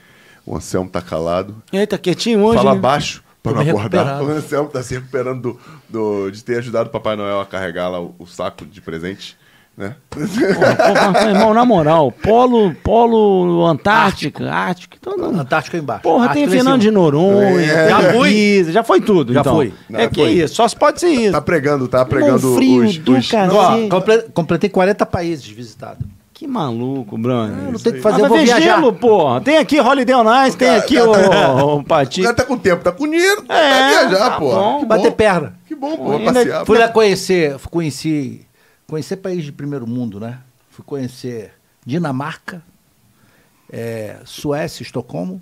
o 0.46 0.56
Anselmo 0.56 0.88
tá 0.88 1.00
calado. 1.02 1.60
Eita, 1.72 1.98
quietinho 1.98 2.40
hoje. 2.42 2.58
Fala 2.58 2.74
né? 2.74 2.80
baixo 2.80 3.22
pra 3.42 3.52
Tô 3.52 3.62
não 3.62 3.68
acordar. 3.70 4.22
O 4.22 4.28
Anselmo 4.28 4.68
tá 4.70 4.82
se 4.82 4.94
recuperando 4.94 5.40
do, 5.40 5.60
do- 5.88 6.30
de 6.30 6.42
ter 6.44 6.58
ajudado 6.58 6.88
o 6.88 6.92
Papai 6.92 7.16
Noel 7.16 7.40
a 7.40 7.46
carregar 7.46 7.88
lá 7.88 8.00
o, 8.00 8.14
o 8.18 8.26
saco 8.26 8.64
de 8.66 8.80
presente. 8.80 9.36
Né? 9.78 9.94
Porra, 10.10 11.12
porra, 11.12 11.28
irmão, 11.30 11.54
na 11.54 11.64
moral, 11.64 12.10
polo, 12.10 12.74
polo 12.82 13.64
Antártica, 13.64 14.50
Ártico. 14.52 14.96
Então, 14.98 15.16
não- 15.16 15.40
Antártico 15.40 15.76
aí 15.76 15.82
embaixo. 15.82 16.02
Porra, 16.02 16.30
tem 16.30 16.42
Ártico 16.42 16.48
lá 16.48 16.54
em 16.54 16.56
Fernando 16.58 16.80
de. 16.80 16.90
Noronha, 16.90 17.60
É. 17.72 17.86
tem 17.86 17.88
Já 17.88 18.12
fui. 18.12 18.28
Pisa, 18.32 18.72
já 18.72 18.82
foi 18.82 19.00
tudo. 19.00 19.32
Já 19.32 19.40
então. 19.40 19.54
fui. 19.54 19.72
Não, 19.88 20.00
É 20.00 20.08
que 20.08 20.20
foi. 20.20 20.30
isso, 20.32 20.54
só 20.56 20.66
se 20.66 20.74
pode 20.74 20.98
ser 20.98 21.10
isso. 21.10 21.30
Tá 21.32 21.40
pregando, 21.40 21.86
tá 21.86 22.04
pregando 22.04 22.56
frio 22.56 22.84
os, 22.84 22.98
do 22.98 23.16
os-. 23.16 23.30
Ó, 23.32 23.88
comple- 23.88 24.24
completei 24.34 24.68
40 24.68 25.06
países 25.06 25.46
visitados. 25.46 26.04
Que 26.34 26.46
maluco, 26.46 27.16
Bruno. 27.18 27.46
Eu 27.66 27.72
não 27.72 27.78
tenho 27.80 27.96
que 27.96 28.00
fazer, 28.00 28.22
Mas 28.22 28.22
eu 28.22 28.28
vou 28.28 28.38
viajar. 28.38 28.60
gelo, 28.60 28.92
porra. 28.92 29.40
Tem 29.40 29.58
aqui 29.58 29.80
Holiday 29.80 30.14
on 30.14 30.44
Ice, 30.46 30.56
tem 30.56 30.68
cara- 30.68 30.80
aqui 30.80 30.94
cara- 30.94 31.64
o, 31.64 31.66
o 31.66 31.78
O 31.78 31.84
Pati. 31.84 32.22
cara 32.22 32.34
tá 32.34 32.44
com 32.44 32.56
tempo, 32.56 32.82
tá 32.84 32.92
com 32.92 33.08
dinheiro, 33.08 33.44
É, 33.48 33.70
vai 33.70 33.88
viajar, 33.90 34.30
tá 34.30 34.38
pô. 34.38 34.50
bom. 34.50 34.78
Que 34.80 34.86
Bater 34.86 35.10
bom. 35.10 35.16
perna. 35.16 35.54
Que 35.66 35.74
bom, 35.74 35.96
pô, 35.96 36.20
passear. 36.20 36.64
Fui 36.64 36.78
lá 36.78 36.88
conhecer, 36.88 37.56
conheci, 37.70 38.42
conhecer 38.88 39.16
país 39.18 39.44
de 39.44 39.52
primeiro 39.52 39.86
mundo, 39.86 40.18
né? 40.18 40.38
Fui 40.70 40.84
conhecer 40.84 41.52
Dinamarca, 41.84 42.62
é, 43.70 44.18
Suécia, 44.24 44.82
Estocolmo, 44.82 45.40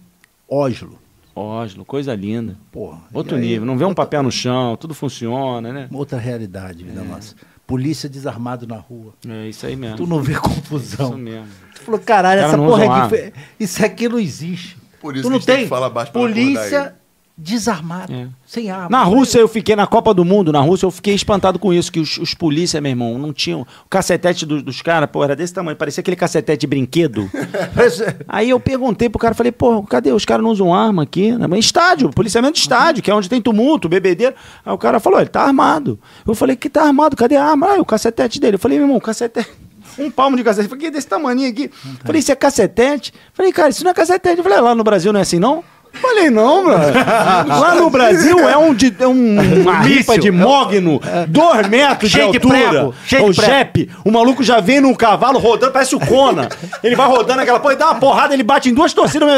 Oslo. 0.49 0.99
Oslo, 1.35 1.85
coisa 1.85 2.15
linda. 2.15 2.57
Porra. 2.73 3.01
Outro 3.13 3.37
aí, 3.37 3.43
nível. 3.43 3.67
Não 3.67 3.77
vê 3.77 3.85
um 3.85 3.89
outra- 3.89 4.05
papel 4.05 4.23
no 4.23 4.33
chão, 4.33 4.77
tudo 4.77 4.95
funciona, 4.95 5.73
né? 5.73 5.89
Outra 5.93 6.19
realidade, 6.19 6.83
vida 6.83 7.03
nossa. 7.03 7.35
Polícia 7.67 8.09
desarmado 8.09 8.67
na 8.67 8.77
rua. 8.77 9.13
É 9.29 9.49
isso 9.49 9.67
aí 9.67 9.77
mesmo. 9.77 9.97
Tu 9.97 10.07
não 10.07 10.23
vê 10.23 10.33
Isso 10.33 10.41
confusão. 10.43 11.17
mesmo. 11.19 11.47
Tu 11.75 11.81
falou, 11.83 12.01
caralho, 12.01 12.41
Cara, 12.41 12.49
essa 12.49 12.57
não 12.57 12.67
porra 12.69 13.05
aqui, 13.05 13.17
fe- 13.17 13.33
isso 13.61 13.85
aqui 13.85 14.09
não 14.09 14.19
existe. 14.19 14.79
Por 15.01 15.15
isso 15.15 15.23
tu 15.23 15.27
que 15.27 15.31
não 15.31 15.37
a 15.37 15.39
gente 15.41 15.47
tem 15.47 15.57
tem 15.57 15.65
que 15.65 15.69
falar 15.69 15.91
baixo 15.91 16.11
pra 16.13 16.21
não 16.23 16.29
acordar 16.29 16.43
polícia 16.45 16.95
ele. 17.39 17.47
desarmada, 17.47 18.13
É. 18.13 18.27
sem 18.47 18.71
arma. 18.71 18.89
Na 18.89 19.03
Rússia 19.05 19.39
eu 19.39 19.47
fiquei, 19.49 19.77
na 19.77 19.87
Copa 19.87 20.15
do 20.15 20.25
Mundo, 20.25 20.51
na 20.53 20.61
Rússia 20.61 20.87
eu 20.87 20.91
fiquei 20.91 21.15
espantado 21.15 21.59
com 21.59 21.73
isso, 21.73 21.93
que 21.93 22.01
os, 22.01 22.17
os 22.19 22.33
polícia, 22.35 22.81
meu 22.81 22.91
irmão, 22.91 23.19
não 23.19 23.33
tinham. 23.33 23.61
O 23.63 23.89
cacetete 23.91 24.47
do- 24.47 24.63
dos 24.63 24.81
caras, 24.83 25.09
pô, 25.11 25.23
era 25.23 25.37
desse 25.37 25.53
tamanho, 25.53 25.77
parecia 25.77 26.01
aquele 26.01 26.17
cacetete 26.17 26.61
de 26.63 26.67
brinquedo. 26.67 27.31
Aí 28.29 28.51
eu 28.51 28.59
perguntei 28.61 29.09
pro 29.09 29.19
cara, 29.19 29.35
falei, 29.35 29.53
pô, 29.53 29.83
cadê? 29.83 30.13
Os 30.13 30.25
caras 30.25 30.43
não 30.45 30.51
usam 30.51 30.75
arma 30.75 31.03
aqui? 31.03 31.33
né? 31.33 31.47
Estádio, 31.59 32.11
policiamento 32.11 32.55
de 32.55 32.61
estádio, 32.61 33.03
que 33.03 33.11
é 33.11 33.15
onde 33.15 33.29
tem 33.29 33.41
tumulto, 33.41 33.89
bebedeiro. 33.89 34.35
Aí 34.65 34.73
o 34.73 34.79
cara 34.79 34.99
falou, 35.01 35.21
ele 35.21 35.29
tá 35.29 35.43
armado. 35.43 35.99
Eu 36.27 36.35
falei, 36.35 36.57
que 36.57 36.69
tá 36.71 36.83
armado? 36.85 37.17
Cadê 37.17 37.37
a 37.37 37.45
arma? 37.45 37.75
Ah, 37.77 37.81
o 37.81 37.85
cacetete 37.85 38.41
dele. 38.41 38.57
Eu 38.57 38.59
falei, 38.59 38.79
meu 38.79 38.87
irmão, 38.87 39.01
cacetete. 39.01 39.49
Um 39.99 40.11
palmo 40.11 40.37
de 40.37 40.43
cacetete. 40.45 40.67
Eu 40.67 40.71
falei, 40.71 40.81
que 40.81 40.87
é 40.89 40.91
desse 40.91 41.07
tamanho 41.07 41.49
aqui? 41.49 41.71
Falei, 42.05 42.19
isso 42.19 42.31
é 42.31 42.35
cacetete? 42.35 43.15
Falei, 43.33 43.51
cara, 43.53 43.71
isso 43.71 43.83
não 43.85 43.93
é 43.93 43.95
cacetete. 43.95 44.37
Eu 44.39 44.43
falei, 44.43 44.61
lá 44.61 44.75
no 44.75 44.85
Brasil 44.85 45.11
não 45.13 45.19
é 45.21 45.23
assim, 45.23 45.39
não? 45.39 45.65
Falei, 46.01 46.31
não, 46.31 46.65
brother. 46.65 46.95
Lá 47.47 47.75
no 47.75 47.91
Brasil 47.91 48.49
é 48.49 48.57
um, 48.57 48.75
de, 48.75 48.95
é 48.99 49.07
um 49.07 49.61
uma 49.63 49.81
ripa 49.81 50.19
de 50.19 50.31
mogno, 50.31 51.01
dois 51.29 51.69
metros 51.69 52.11
Cheio 52.11 52.31
de 52.33 52.39
de 52.39 52.45
altura. 52.47 52.69
prego, 52.71 52.95
cheio 53.07 53.27
o 53.27 53.31
de 53.33 53.37
prego. 53.41 53.53
Jeep, 53.53 53.91
o 54.05 54.11
maluco 54.11 54.43
já 54.43 54.61
vem 54.61 54.81
num 54.81 54.95
cavalo 54.95 55.39
rodando, 55.39 55.73
parece 55.73 55.95
o 55.95 56.01
Kona. 56.01 56.49
Ele 56.83 56.95
vai 56.95 57.07
rodando 57.09 57.41
aquela 57.41 57.59
porra, 57.59 57.73
ele 57.73 57.79
dá 57.81 57.87
uma 57.87 58.01
porrada, 58.01 58.35
ele 58.35 58.43
bate 58.43 58.69
em 58.69 58.75
duas 58.75 58.93
torcidas. 58.93 59.29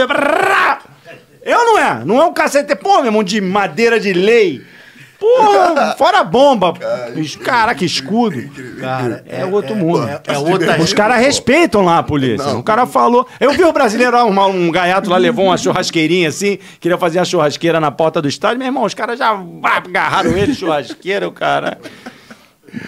Eu 1.43 1.65
não 1.65 1.79
é? 1.79 2.05
Não 2.05 2.21
é 2.21 2.25
um 2.25 2.33
cacete, 2.33 2.75
pô, 2.77 2.97
meu 2.97 3.07
irmão, 3.07 3.23
de 3.25 3.41
madeira 3.41 3.99
de 3.99 4.13
lei. 4.13 4.63
Porra, 5.19 5.95
fora 5.99 6.21
a 6.21 6.25
bomba. 6.25 6.75
Caraca, 7.45 7.85
escudo. 7.85 8.41
Cara, 8.81 9.25
É 9.27 9.45
outro 9.45 9.75
mundo. 9.75 10.07
é- 10.09 10.21
é 10.27 10.39
outra- 10.39 10.81
Os 10.81 10.93
caras 10.93 11.19
respeitam 11.21 11.85
lá 11.85 11.99
a 11.99 12.03
polícia. 12.03 12.47
Não. 12.53 12.61
O 12.61 12.63
cara 12.63 12.87
falou. 12.87 13.27
Eu 13.41 13.51
vi 13.53 13.65
o 13.65 13.73
brasileiro, 13.73 14.17
lá, 14.17 14.25
uma- 14.25 14.47
um 14.47 14.71
gaiato 14.71 15.11
lá 15.11 15.17
levou 15.17 15.47
uma 15.47 15.57
churrasqueirinha 15.59 16.29
assim, 16.29 16.59
queria 16.79 16.97
fazer 16.97 17.19
a 17.19 17.25
churrasqueira 17.25 17.81
na 17.81 17.91
porta 17.91 18.23
do 18.23 18.29
estádio. 18.29 18.59
Meu 18.59 18.67
irmão, 18.69 18.85
os 18.85 18.95
caras 18.95 19.19
já 19.19 19.37
agarraram 19.63 20.37
ele, 20.37 20.55
churrasqueira, 20.55 21.27
o 21.27 21.33
cara. 21.33 21.79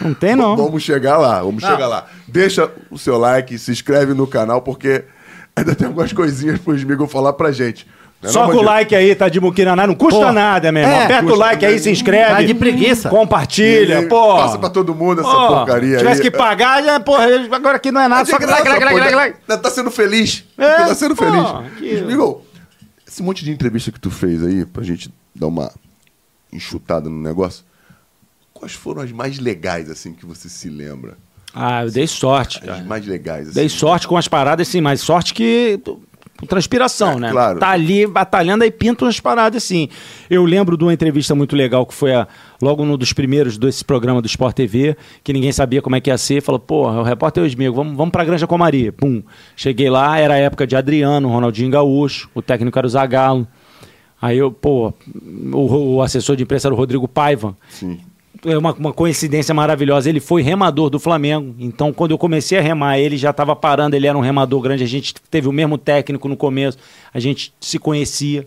Não 0.00 0.14
tem, 0.14 0.36
não. 0.36 0.56
Vamos 0.56 0.82
chegar 0.82 1.16
lá, 1.16 1.42
vamos 1.42 1.62
chegar 1.64 1.88
lá. 1.88 2.06
Deixa 2.28 2.70
o 2.90 2.98
seu 2.98 3.16
like, 3.18 3.58
se 3.58 3.72
inscreve 3.72 4.14
no 4.14 4.26
canal, 4.26 4.60
porque 4.62 5.04
ainda 5.56 5.74
tem 5.74 5.86
algumas 5.88 6.12
coisinhas 6.12 6.60
pro 6.60 6.76
Smigo 6.76 7.06
falar 7.06 7.32
pra 7.32 7.50
gente. 7.50 7.86
Não 8.22 8.28
é 8.28 8.32
Só 8.34 8.46
não, 8.46 8.52
com 8.52 8.58
o 8.58 8.62
like 8.62 8.94
aí, 8.94 9.14
tá 9.14 9.30
de 9.30 9.40
muquiraná, 9.40 9.86
não 9.86 9.94
custa 9.94 10.26
Pô, 10.26 10.32
nada, 10.32 10.70
meu 10.70 10.82
irmão. 10.82 10.94
é, 10.94 11.04
Aperta 11.04 11.32
o 11.32 11.36
like 11.36 11.64
aí, 11.64 11.72
nada. 11.72 11.82
se 11.82 11.90
inscreve. 11.90 12.30
Tá 12.34 12.42
de 12.42 12.52
preguiça. 12.54 13.08
Compartilha, 13.08 14.00
E 14.00 14.08
pô. 14.08 14.34
Passa 14.36 14.58
pra 14.58 14.68
todo 14.68 14.94
mundo 14.94 15.22
essa 15.22 15.30
Pô, 15.30 15.48
porcaria 15.48 15.96
Tivesse 15.96 16.20
aí. 16.20 16.30
que 16.30 16.36
pagar, 16.36 16.82
já, 16.84 17.00
porra, 17.00 17.24
agora 17.50 17.76
aqui 17.78 17.90
não 17.90 17.98
é 18.00 18.08
nada. 18.08 18.22
É 18.22 18.24
Só 18.30 18.38
graça, 18.38 18.62
like, 18.68 18.84
like, 18.84 19.00
like, 19.00 19.14
like, 19.14 19.38
Tá 19.62 19.70
sendo 19.70 19.90
feliz. 19.90 20.44
É, 20.58 20.76
tá 20.84 20.94
sendo 20.94 21.16
pô, 21.16 21.24
feliz. 21.24 21.46
que- 21.78 22.50
esse 23.08 23.22
monte 23.22 23.42
de 23.42 23.50
entrevista 23.50 23.90
que 23.90 23.98
tu 23.98 24.10
fez 24.10 24.44
aí, 24.44 24.66
pra 24.66 24.84
gente 24.84 25.10
dar 25.34 25.46
uma 25.46 25.72
enxutada 26.52 27.08
no 27.08 27.20
negócio, 27.22 27.64
quais 28.52 28.72
foram 28.74 29.00
as 29.02 29.10
mais 29.12 29.38
legais, 29.38 29.90
assim, 29.90 30.12
que 30.12 30.26
você 30.26 30.48
se 30.48 30.68
lembra? 30.68 31.16
Ah, 31.54 31.84
eu 31.84 31.90
dei 31.90 32.06
sorte, 32.06 32.58
As 32.58 32.64
cara. 32.66 32.84
mais 32.84 33.06
legais, 33.06 33.46
assim. 33.48 33.54
Dei 33.54 33.68
sorte 33.68 34.06
com 34.06 34.16
as 34.16 34.28
paradas, 34.28 34.68
sim, 34.68 34.80
mas 34.80 35.00
sorte 35.00 35.32
que. 35.34 35.80
Com 36.40 36.46
transpiração, 36.46 37.12
É, 37.12 37.16
né? 37.20 37.30
claro. 37.30 37.58
Tá 37.58 37.68
ali 37.68 38.06
batalhando 38.06 38.64
aí 38.64 38.70
pinta 38.70 39.04
umas 39.04 39.20
paradas 39.20 39.62
assim. 39.62 39.88
Eu 40.28 40.44
lembro 40.44 40.76
de 40.76 40.82
uma 40.84 40.92
entrevista 40.92 41.34
muito 41.34 41.54
legal 41.54 41.84
que 41.84 41.92
foi 41.94 42.14
a, 42.14 42.26
logo 42.62 42.84
no 42.84 42.96
dos 42.96 43.12
primeiros 43.12 43.58
desse 43.58 43.84
programa 43.84 44.22
do 44.22 44.26
Sport 44.26 44.56
TV, 44.56 44.96
que 45.22 45.32
ninguém 45.32 45.52
sabia 45.52 45.82
como 45.82 45.96
é 45.96 46.00
que 46.00 46.08
ia 46.10 46.16
ser. 46.16 46.40
Falou, 46.40 46.58
porra, 46.58 47.00
o 47.00 47.02
repórter 47.02 47.42
é 47.42 47.44
o 47.44 47.46
Esmigo, 47.46 47.74
vamos, 47.76 47.96
vamos 47.96 48.10
pra 48.10 48.24
Granja 48.24 48.46
Comaria. 48.46 48.90
Pum. 48.92 49.22
Cheguei 49.54 49.90
lá, 49.90 50.18
era 50.18 50.34
a 50.34 50.38
época 50.38 50.66
de 50.66 50.74
Adriano, 50.74 51.28
Ronaldinho 51.28 51.70
Gaúcho, 51.70 52.30
o 52.34 52.40
técnico 52.40 52.78
era 52.78 52.86
o 52.86 52.90
Zagallo. 52.90 53.46
Aí 54.22 54.36
eu, 54.36 54.50
pô, 54.52 54.92
o, 55.52 55.94
o 55.96 56.02
assessor 56.02 56.36
de 56.36 56.42
imprensa 56.42 56.68
era 56.68 56.74
o 56.74 56.76
Rodrigo 56.76 57.08
Paiva 57.08 57.56
Sim. 57.70 58.00
É 58.44 58.56
uma, 58.56 58.72
uma 58.72 58.92
coincidência 58.92 59.54
maravilhosa. 59.54 60.08
Ele 60.08 60.20
foi 60.20 60.42
remador 60.42 60.88
do 60.88 60.98
Flamengo. 60.98 61.54
Então, 61.58 61.92
quando 61.92 62.12
eu 62.12 62.18
comecei 62.18 62.58
a 62.58 62.60
remar, 62.60 62.98
ele 62.98 63.16
já 63.16 63.30
estava 63.30 63.54
parando, 63.54 63.94
ele 63.94 64.06
era 64.06 64.16
um 64.16 64.20
remador 64.20 64.60
grande. 64.60 64.84
A 64.84 64.88
gente 64.88 65.14
teve 65.30 65.48
o 65.48 65.52
mesmo 65.52 65.76
técnico 65.76 66.28
no 66.28 66.36
começo, 66.36 66.78
a 67.12 67.20
gente 67.20 67.52
se 67.60 67.78
conhecia. 67.78 68.46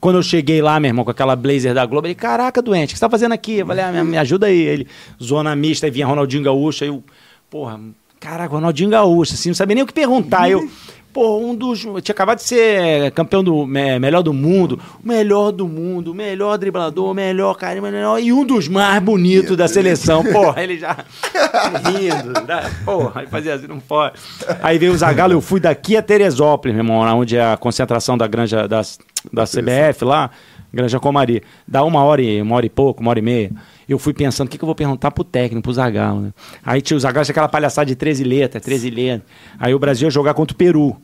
Quando 0.00 0.16
eu 0.16 0.22
cheguei 0.22 0.60
lá, 0.60 0.78
meu 0.80 0.88
irmão, 0.88 1.04
com 1.04 1.10
aquela 1.10 1.36
blazer 1.36 1.74
da 1.74 1.86
Globo, 1.86 2.06
ele, 2.06 2.14
caraca, 2.14 2.60
doente, 2.60 2.90
o 2.90 2.92
que 2.92 2.98
você 2.98 3.04
tá 3.04 3.10
fazendo 3.10 3.32
aqui? 3.32 3.58
Eu 3.58 3.66
falei, 3.66 3.84
ah, 3.84 4.04
me, 4.04 4.18
ajuda 4.18 4.46
aí. 4.46 4.60
Ele, 4.60 4.86
zona 5.22 5.54
mista, 5.54 5.86
aí 5.86 5.90
vinha 5.90 6.06
Ronaldinho 6.06 6.42
Gaúcho, 6.42 6.84
aí 6.84 6.90
eu, 6.90 7.02
porra, 7.48 7.78
caraca, 8.18 8.52
Ronaldinho 8.52 8.90
Gaúcho, 8.90 9.34
assim, 9.34 9.50
não 9.50 9.54
sabia 9.54 9.74
nem 9.74 9.84
o 9.84 9.86
que 9.86 9.92
perguntar. 9.92 10.50
Eu, 10.50 10.68
pô, 11.12 11.38
um 11.38 11.54
dos. 11.54 11.80
Tinha 11.80 12.12
acabado 12.12 12.38
de 12.38 12.44
ser 12.44 13.10
campeão 13.12 13.42
do 13.44 13.66
me- 13.66 13.98
melhor 13.98 14.22
do 14.22 14.32
mundo, 14.32 14.78
o 15.02 15.06
melhor 15.06 15.50
do 15.52 15.68
mundo, 15.68 16.12
o 16.12 16.14
melhor 16.14 16.56
driblador, 16.58 17.10
o 17.10 17.14
melhor 17.14 17.54
cara, 17.56 17.78
o 17.78 17.82
melhor, 17.82 18.20
e 18.20 18.32
um 18.32 18.44
dos 18.44 18.68
mais 18.68 19.02
bonitos 19.02 19.56
da 19.56 19.68
seleção. 19.68 20.22
Porra, 20.32 20.62
ele 20.62 20.78
já 20.78 20.96
rindo, 21.86 22.32
né? 22.46 22.70
porra, 22.84 23.20
aí 23.22 23.26
fazia 23.26 23.54
assim, 23.54 23.66
não 23.66 23.80
pode. 23.80 24.14
Aí 24.62 24.78
veio 24.78 24.92
o 24.92 24.96
Zagallo, 24.96 25.32
eu 25.32 25.40
fui 25.40 25.60
daqui 25.60 25.96
a 25.96 26.02
Teresópolis, 26.02 26.74
meu 26.74 26.84
irmão, 26.84 27.18
onde 27.18 27.36
é 27.36 27.52
a 27.52 27.56
concentração 27.56 28.16
da 28.16 28.26
granja 28.26 28.66
da, 28.66 28.82
da 29.32 29.44
CBF 29.44 30.04
lá, 30.04 30.30
Granja 30.72 30.98
Comari. 30.98 31.42
Dá 31.68 31.84
uma 31.84 32.02
hora 32.02 32.22
e 32.22 32.40
uma 32.40 32.56
hora 32.56 32.64
e 32.66 32.70
pouco, 32.70 33.02
uma 33.02 33.10
hora 33.10 33.18
e 33.18 33.22
meia. 33.22 33.50
Eu 33.92 33.98
fui 33.98 34.12
pensando, 34.14 34.48
o 34.48 34.50
que, 34.50 34.56
que 34.56 34.64
eu 34.64 34.66
vou 34.66 34.74
perguntar 34.74 35.10
pro 35.10 35.22
técnico, 35.22 35.62
pro 35.62 35.72
Zagallo, 35.72 36.22
né? 36.22 36.32
Aí 36.64 36.80
tinha 36.80 36.96
o 36.96 37.00
Zagallo, 37.00 37.24
tinha 37.24 37.32
aquela 37.32 37.48
palhaçada 37.48 37.86
de 37.86 37.94
13 37.94 38.24
letras, 38.24 38.62
13 38.62 38.90
letras. 38.90 39.22
Aí 39.58 39.74
o 39.74 39.78
Brasil 39.78 40.06
ia 40.06 40.10
jogar 40.10 40.34
contra 40.34 40.54
o 40.54 40.56
Peru. 40.56 40.96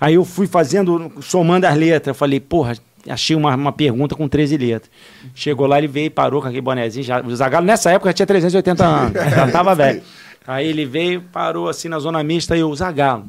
Aí 0.00 0.14
eu 0.14 0.24
fui 0.24 0.46
fazendo, 0.46 1.12
somando 1.20 1.66
as 1.66 1.76
letras. 1.76 2.08
Eu 2.08 2.14
falei, 2.14 2.38
porra, 2.38 2.74
achei 3.08 3.34
uma, 3.34 3.54
uma 3.54 3.72
pergunta 3.72 4.14
com 4.14 4.28
13 4.28 4.56
letras. 4.56 4.90
Chegou 5.34 5.66
lá, 5.66 5.78
ele 5.78 5.88
veio 5.88 6.06
e 6.06 6.10
parou 6.10 6.40
com 6.40 6.48
aquele 6.48 6.62
bonezinho. 6.62 7.04
Já, 7.04 7.20
o 7.20 7.34
Zagallo, 7.34 7.66
nessa 7.66 7.90
época, 7.90 8.10
já 8.10 8.14
tinha 8.14 8.26
380 8.26 8.84
anos. 8.84 9.12
Já 9.12 9.50
tava 9.50 9.74
velho. 9.74 10.02
Aí 10.46 10.66
ele 10.66 10.86
veio, 10.86 11.20
parou 11.32 11.68
assim 11.68 11.88
na 11.88 11.98
zona 11.98 12.22
mista 12.22 12.56
e 12.56 12.60
eu, 12.60 12.74
Zagallo. 12.74 13.26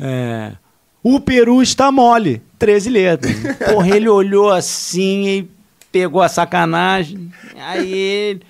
É, 0.00 0.52
o 1.02 1.20
Peru 1.20 1.60
está 1.60 1.92
mole. 1.92 2.40
13 2.58 2.88
letras. 2.88 3.36
Porra, 3.70 3.94
ele 3.94 4.08
olhou 4.08 4.50
assim 4.50 5.26
e 5.26 5.53
pegou 5.94 6.20
a 6.20 6.28
sacanagem. 6.28 7.30
Aí 7.56 7.92
ele. 7.92 8.42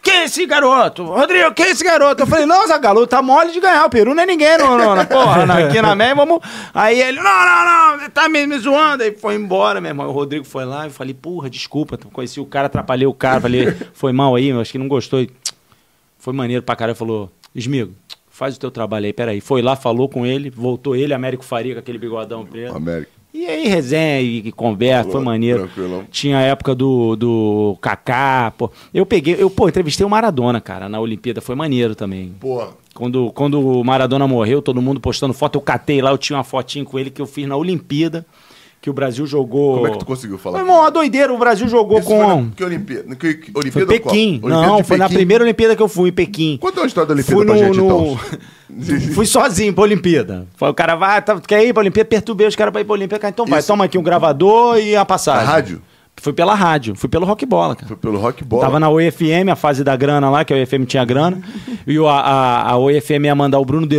Quem 0.00 0.14
é 0.14 0.24
esse 0.24 0.44
garoto? 0.46 1.04
Rodrigo, 1.04 1.52
quem 1.52 1.66
é 1.66 1.70
esse 1.70 1.84
garoto? 1.84 2.22
Eu 2.22 2.26
falei, 2.26 2.44
não, 2.46 2.66
Zagallo, 2.66 3.06
tá 3.06 3.20
mole 3.22 3.52
de 3.52 3.60
ganhar. 3.60 3.84
O 3.86 3.90
Peru 3.90 4.14
não 4.14 4.22
é 4.22 4.26
ninguém, 4.26 4.58
não, 4.58 4.76
não, 4.76 4.96
não. 4.96 5.06
Porra, 5.06 5.46
na- 5.46 5.58
aqui 5.58 5.80
na 5.80 5.94
MEI, 5.94 6.14
vamos. 6.14 6.40
Aí 6.74 7.00
ele, 7.00 7.20
não, 7.20 7.24
não, 7.24 7.96
não, 7.98 8.10
tá 8.10 8.28
me, 8.28 8.44
me 8.46 8.58
zoando. 8.58 9.02
Aí 9.04 9.16
foi 9.16 9.36
embora, 9.36 9.80
meu 9.80 9.90
irmão. 9.90 10.08
O 10.08 10.12
Rodrigo 10.12 10.44
foi 10.44 10.64
lá 10.64 10.86
e 10.88 10.90
falei, 10.90 11.14
porra, 11.14 11.48
desculpa, 11.48 11.96
conheci 12.12 12.40
o 12.40 12.46
cara, 12.46 12.66
atrapalhei 12.66 13.06
o 13.06 13.14
cara. 13.14 13.40
Falei, 13.40 13.72
foi 13.94 14.12
mal 14.12 14.34
aí, 14.34 14.50
acho 14.52 14.72
que 14.72 14.78
não 14.78 14.88
gostou. 14.88 15.24
Foi 16.18 16.32
maneiro 16.32 16.62
pra 16.64 16.74
caralho. 16.74 16.96
Falou, 16.96 17.30
Esmigo, 17.54 17.92
faz 18.28 18.56
o 18.56 18.60
teu 18.60 18.72
trabalho 18.72 19.06
aí, 19.06 19.12
peraí. 19.12 19.40
Foi 19.40 19.62
lá, 19.62 19.76
falou 19.76 20.08
com 20.08 20.26
ele, 20.26 20.50
voltou 20.50 20.96
ele, 20.96 21.14
Américo 21.14 21.44
Faria, 21.44 21.74
com 21.74 21.80
aquele 21.80 21.98
bigodão 21.98 22.44
preto. 22.44 22.74
América. 22.76 23.21
E 23.34 23.46
aí, 23.46 23.66
resenha 23.66 24.20
e, 24.20 24.52
conversa, 24.52 25.10
foi 25.10 25.20
maneiro. 25.22 25.60
tranquilão. 25.60 26.04
Tinha 26.10 26.38
a 26.38 26.42
época 26.42 26.74
do, 26.74 27.16
do 27.16 27.78
Kaká, 27.80 28.52
pô. 28.56 28.70
Eu 28.92 29.06
peguei, 29.06 29.36
eu, 29.38 29.48
pô, 29.48 29.68
entrevistei 29.68 30.04
o 30.04 30.10
Maradona, 30.10 30.60
cara, 30.60 30.88
na 30.88 31.00
Olimpíada, 31.00 31.40
foi 31.40 31.54
maneiro 31.54 31.94
também. 31.94 32.34
Pô, 32.38 32.66
Quando, 32.94 33.32
quando 33.32 33.58
o 33.58 33.82
Maradona 33.82 34.28
morreu, 34.28 34.60
todo 34.60 34.82
mundo 34.82 35.00
postando 35.00 35.32
foto, 35.32 35.56
eu 35.56 35.62
catei 35.62 36.02
lá, 36.02 36.10
eu 36.10 36.18
tinha 36.18 36.36
uma 36.36 36.44
fotinho 36.44 36.84
com 36.84 36.98
ele 36.98 37.10
que 37.10 37.22
eu 37.22 37.26
fiz 37.26 37.46
na 37.48 37.56
Olimpíada, 37.56 38.26
que 38.82 38.90
o 38.90 38.92
Brasil 38.92 39.24
jogou. 39.24 39.76
como 39.76 39.86
é 39.86 39.90
que 39.92 39.98
tu 40.00 40.04
conseguiu 40.04 40.36
falar? 40.36 40.58
Meu 40.58 40.66
irmão, 40.66 40.80
uma 40.82 40.90
doideira, 40.90 41.32
o 41.32 41.38
Brasil 41.38 41.68
jogou 41.68 42.00
Isso 42.00 42.08
foi 42.08 42.18
com. 42.18 42.42
na- 42.42 42.50
que 42.54 42.64
Olimpíada? 42.64 43.16
Que, 43.16 43.34
que, 43.34 43.52
Foi 43.52 43.62
Olimpíada 43.62 43.86
Pequim. 43.92 44.40
qual? 44.40 44.52
Olimpíada 44.52 44.66
Não, 44.66 44.84
foi 44.84 44.96
na 44.98 45.04
Pequim? 45.04 45.14
primeira 45.16 45.44
Olimpíada 45.44 45.76
que 45.76 45.82
eu 45.82 45.88
fui, 45.88 46.08
em 46.10 46.12
Pequim. 46.12 46.58
Conta 46.60 46.80
uma 46.80 46.86
história 46.86 47.06
da 47.06 47.14
Olimpíada 47.14 47.36
Fui 47.36 47.46
pra 47.46 47.54
no- 47.54 47.60
gente, 47.64 47.76
no- 47.78 47.84
então. 47.86 48.18
Fui 49.14 49.24
sozinho 49.26 49.72
pra 49.72 49.84
Olimpíada. 49.84 50.46
Foi, 50.56 50.68
o 50.68 50.74
cara 50.74 50.96
vai, 50.96 51.22
tá, 51.22 51.38
quer 51.40 51.64
ir 51.64 51.72
pra 51.72 51.80
Olimpíada? 51.80 52.08
Perturbei 52.08 52.46
os 52.46 52.56
caras 52.56 52.72
pra 52.72 52.80
ir 52.80 52.84
pra 52.84 52.94
Olimpíada. 52.94 53.28
Então 53.28 53.46
vai, 53.46 53.60
Isso. 53.60 53.68
toma 53.68 53.84
aqui 53.84 53.96
um 53.96 54.02
gravador 54.02 54.78
e 54.78 54.96
a 54.96 55.02
A 55.02 55.04
passagem. 55.04 55.46
rádio? 55.46 55.82
Fui 56.20 56.32
pela 56.32 56.54
rádio, 56.54 56.94
fui 56.94 57.08
pelo 57.08 57.24
rock 57.24 57.46
bola, 57.46 57.74
cara. 57.74 57.88
Foi 57.88 57.96
pelo 57.96 58.18
Rock 58.18 58.44
Bola. 58.44 58.62
Tava 58.62 58.78
na 58.78 58.88
OFM, 58.90 59.48
a 59.50 59.56
fase 59.56 59.82
da 59.82 59.96
grana 59.96 60.28
lá, 60.28 60.44
que 60.44 60.52
a 60.52 60.56
OFM 60.56 60.84
tinha 60.84 61.04
grana. 61.04 61.40
e 61.86 61.98
o- 61.98 62.06
a, 62.06 62.20
a, 62.20 62.70
a 62.72 62.76
OFM 62.78 63.24
ia 63.26 63.34
mandar 63.34 63.58
o 63.58 63.64
Bruno 63.64 63.86
De 63.86 63.98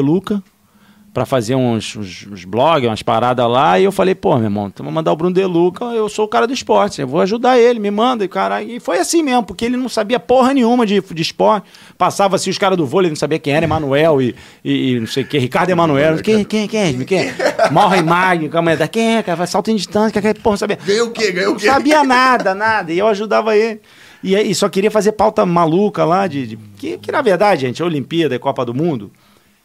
Pra 1.14 1.28
fazer 1.28 1.54
uns, 1.54 1.96
uns, 1.96 2.26
uns 2.32 2.44
blogs, 2.44 2.90
umas 2.90 3.04
paradas 3.04 3.48
lá. 3.48 3.80
E 3.80 3.84
eu 3.84 3.92
falei, 3.92 4.16
pô, 4.16 4.34
meu 4.36 4.46
irmão, 4.46 4.66
então 4.66 4.84
vou 4.84 4.92
mandar 4.92 5.12
o 5.12 5.16
Bruno 5.16 5.36
De 5.36 5.46
Luca, 5.46 5.86
eu 5.86 6.10
sou 6.10 6.26
o 6.26 6.28
cara 6.28 6.48
do 6.48 6.54
esporte, 6.54 7.02
eu 7.02 7.08
vou 7.08 7.22
ajudar 7.22 7.60
ele, 7.60 7.80
me 7.80 7.92
manda. 7.92 8.26
E, 8.26 8.28
caralho, 8.28 8.68
e 8.68 8.80
foi 8.80 8.98
assim 8.98 9.22
mesmo, 9.22 9.44
porque 9.44 9.64
ele 9.66 9.78
não 9.78 9.88
sabia 9.88 10.20
porra 10.20 10.56
nenhuma 10.56 10.88
de, 10.88 11.00
de 11.00 11.22
esporte. 11.22 11.68
Passava 12.00 12.36
assim 12.36 12.50
os 12.50 12.58
caras 12.58 12.76
do 12.76 12.86
vôlei, 12.88 13.10
ele 13.10 13.12
não 13.12 13.20
sabia 13.20 13.38
quem 13.38 13.54
era, 13.54 13.64
Emanuel 13.64 14.20
e, 14.24 14.36
e, 14.66 14.94
e 14.94 15.00
não 15.00 15.06
sei 15.06 15.22
o 15.22 15.28
que, 15.28 15.38
Ricardo 15.38 15.70
Emanuel. 15.70 16.18
Quem, 16.24 16.44
quem, 16.44 16.68
quem, 16.68 17.06
quem? 17.06 17.32
Morre 17.72 18.02
Magno, 18.02 18.50
calma 18.50 18.76
quem 18.88 19.18
é, 19.18 19.22
cara? 19.22 19.46
Salto 19.46 19.70
em 19.70 19.76
distância, 19.76 20.20
que 20.20 20.34
porra, 20.40 20.58
sabia? 20.58 20.80
Ganhou 20.84 21.10
o 21.10 21.12
quê? 21.12 21.32
Ganhou 21.32 21.52
o 21.52 21.54
Não 21.54 21.60
quê? 21.60 21.68
sabia 21.68 22.04
nada, 22.04 22.56
nada. 22.56 22.92
E 22.92 22.98
eu 22.98 23.08
ajudava 23.08 23.56
ele. 23.56 23.80
E, 24.24 24.36
aí 24.36 24.56
só 24.56 24.68
queria 24.68 24.90
fazer 24.90 25.12
pauta 25.12 25.46
maluca 25.46 26.04
lá, 26.06 26.26
de, 26.26 26.48
de- 26.48 26.58
que, 26.78 26.98
que 26.98 27.12
na 27.12 27.22
verdade, 27.22 27.62
gente, 27.62 27.84
a 27.84 27.86
Olimpíada 27.86 28.34
e 28.34 28.40
Copa 28.40 28.66
do 28.66 28.74
Mundo 28.74 29.12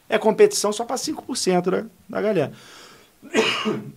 é 0.09 0.19
competição 0.19 0.73
só 0.73 0.85
para 0.85 0.97
5% 0.97 1.71
da, 1.71 1.85
da 2.09 2.23
galera. 2.23 2.53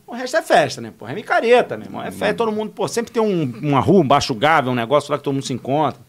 O 0.08 0.14
resto 0.14 0.38
é 0.38 0.42
festa, 0.42 0.82
né? 0.82 0.92
Porra, 0.98 1.12
é 1.12 1.16
micareta, 1.16 1.78
meu 1.78 1.86
irmão. 1.86 2.02
É 2.04 2.12
festa, 2.12 2.34
todo 2.34 2.52
mundo, 2.52 2.72
pô, 2.72 2.88
sempre 2.88 3.12
tem 3.12 3.22
um, 3.22 3.44
uma 3.62 3.80
rua, 3.80 4.02
um 4.02 4.08
baixo 4.08 4.34
gávea, 4.34 4.72
um 4.72 4.76
negócio 4.76 5.12
lá 5.12 5.18
que 5.18 5.24
todo 5.24 5.34
mundo 5.34 5.46
se 5.46 5.54
encontra. 5.54 6.00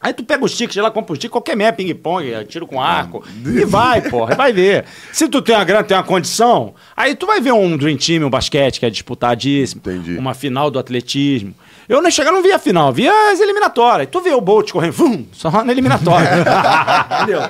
Aí 0.00 0.12
tu 0.12 0.24
pega 0.24 0.44
os 0.44 0.56
tickets, 0.56 0.82
lá 0.82 0.90
compra 0.90 1.12
os 1.12 1.18
tickets, 1.18 1.30
qualquer 1.30 1.56
merda, 1.56 1.76
ping-pong, 1.76 2.44
tiro 2.46 2.66
com 2.66 2.80
arco, 2.80 3.24
e 3.46 3.64
vai, 3.64 4.02
porra, 4.02 4.34
vai 4.34 4.52
ver. 4.52 4.84
Se 5.12 5.28
tu 5.28 5.40
tem 5.40 5.54
uma 5.54 5.62
grana, 5.62 5.84
tem 5.84 5.96
uma 5.96 6.02
condição, 6.02 6.74
aí 6.96 7.14
tu 7.14 7.24
vai 7.24 7.40
ver 7.40 7.52
um 7.52 7.76
Dream 7.76 7.96
Team, 7.96 8.26
um 8.26 8.30
basquete, 8.30 8.80
que 8.80 8.86
é 8.86 8.90
disputadíssimo, 8.90 9.80
Entendi. 9.84 10.18
uma 10.18 10.34
final 10.34 10.72
do 10.72 10.78
atletismo. 10.78 11.54
Eu 11.88 12.00
nem 12.00 12.10
chegar, 12.10 12.32
não 12.32 12.42
via 12.42 12.56
a 12.56 12.58
final, 12.58 12.92
via 12.92 13.12
as 13.32 13.40
eliminatórias. 13.40 14.08
Tu 14.10 14.20
vê 14.20 14.32
o 14.32 14.40
Bolt 14.40 14.70
correndo, 14.72 14.92
vum, 14.92 15.26
só 15.32 15.64
na 15.64 15.72
eliminatória. 15.72 16.28
Entendeu? 17.22 17.42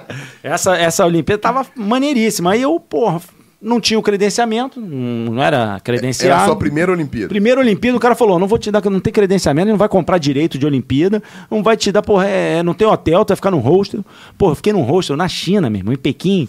Essa, 0.43 0.77
essa 0.77 1.07
Olimpíada 1.07 1.41
tava 1.41 1.67
maneiríssima. 1.77 2.53
Aí 2.53 2.63
eu, 2.63 2.79
porra, 2.81 3.21
não 3.63 3.81
tinha 3.81 3.99
o 3.99 4.03
credenciamento, 4.03 4.81
não 4.81 5.41
era 5.41 5.79
credenciado. 5.81 6.33
Era 6.33 6.43
a 6.43 6.47
sua 6.47 6.57
primeira 6.57 6.91
Olimpíada. 6.91 7.29
Primeira 7.29 7.61
Olimpíada, 7.61 7.97
o 7.97 8.01
cara 8.01 8.15
falou: 8.17 8.39
não 8.39 8.49
vou 8.49 8.59
te 8.59 8.71
dar, 8.71 8.83
não 8.85 9.01
tem 9.01 9.13
credenciamento, 9.13 9.69
não 9.69 9.77
vai 9.77 9.89
comprar 9.89 10.19
direito 10.19 10.59
de 10.59 10.67
Olimpíada, 10.67 11.23
não 11.49 11.63
vai 11.63 11.77
te 11.77 11.93
dar, 11.93 12.03
porra, 12.03 12.27
é, 12.27 12.63
não 12.63 12.75
tem 12.75 12.87
hotel, 12.87 13.25
tu 13.25 13.29
vai 13.29 13.37
ficar 13.37 13.53
num 13.53 13.61
hostel. 13.61 14.05
Porra, 14.37 14.53
eu 14.53 14.57
fiquei 14.57 14.73
num 14.73 14.83
hostel 14.83 15.17
na 15.17 15.29
China, 15.29 15.71
meu 15.71 15.79
irmão, 15.79 15.95
em 15.95 15.97
Pequim, 15.97 16.49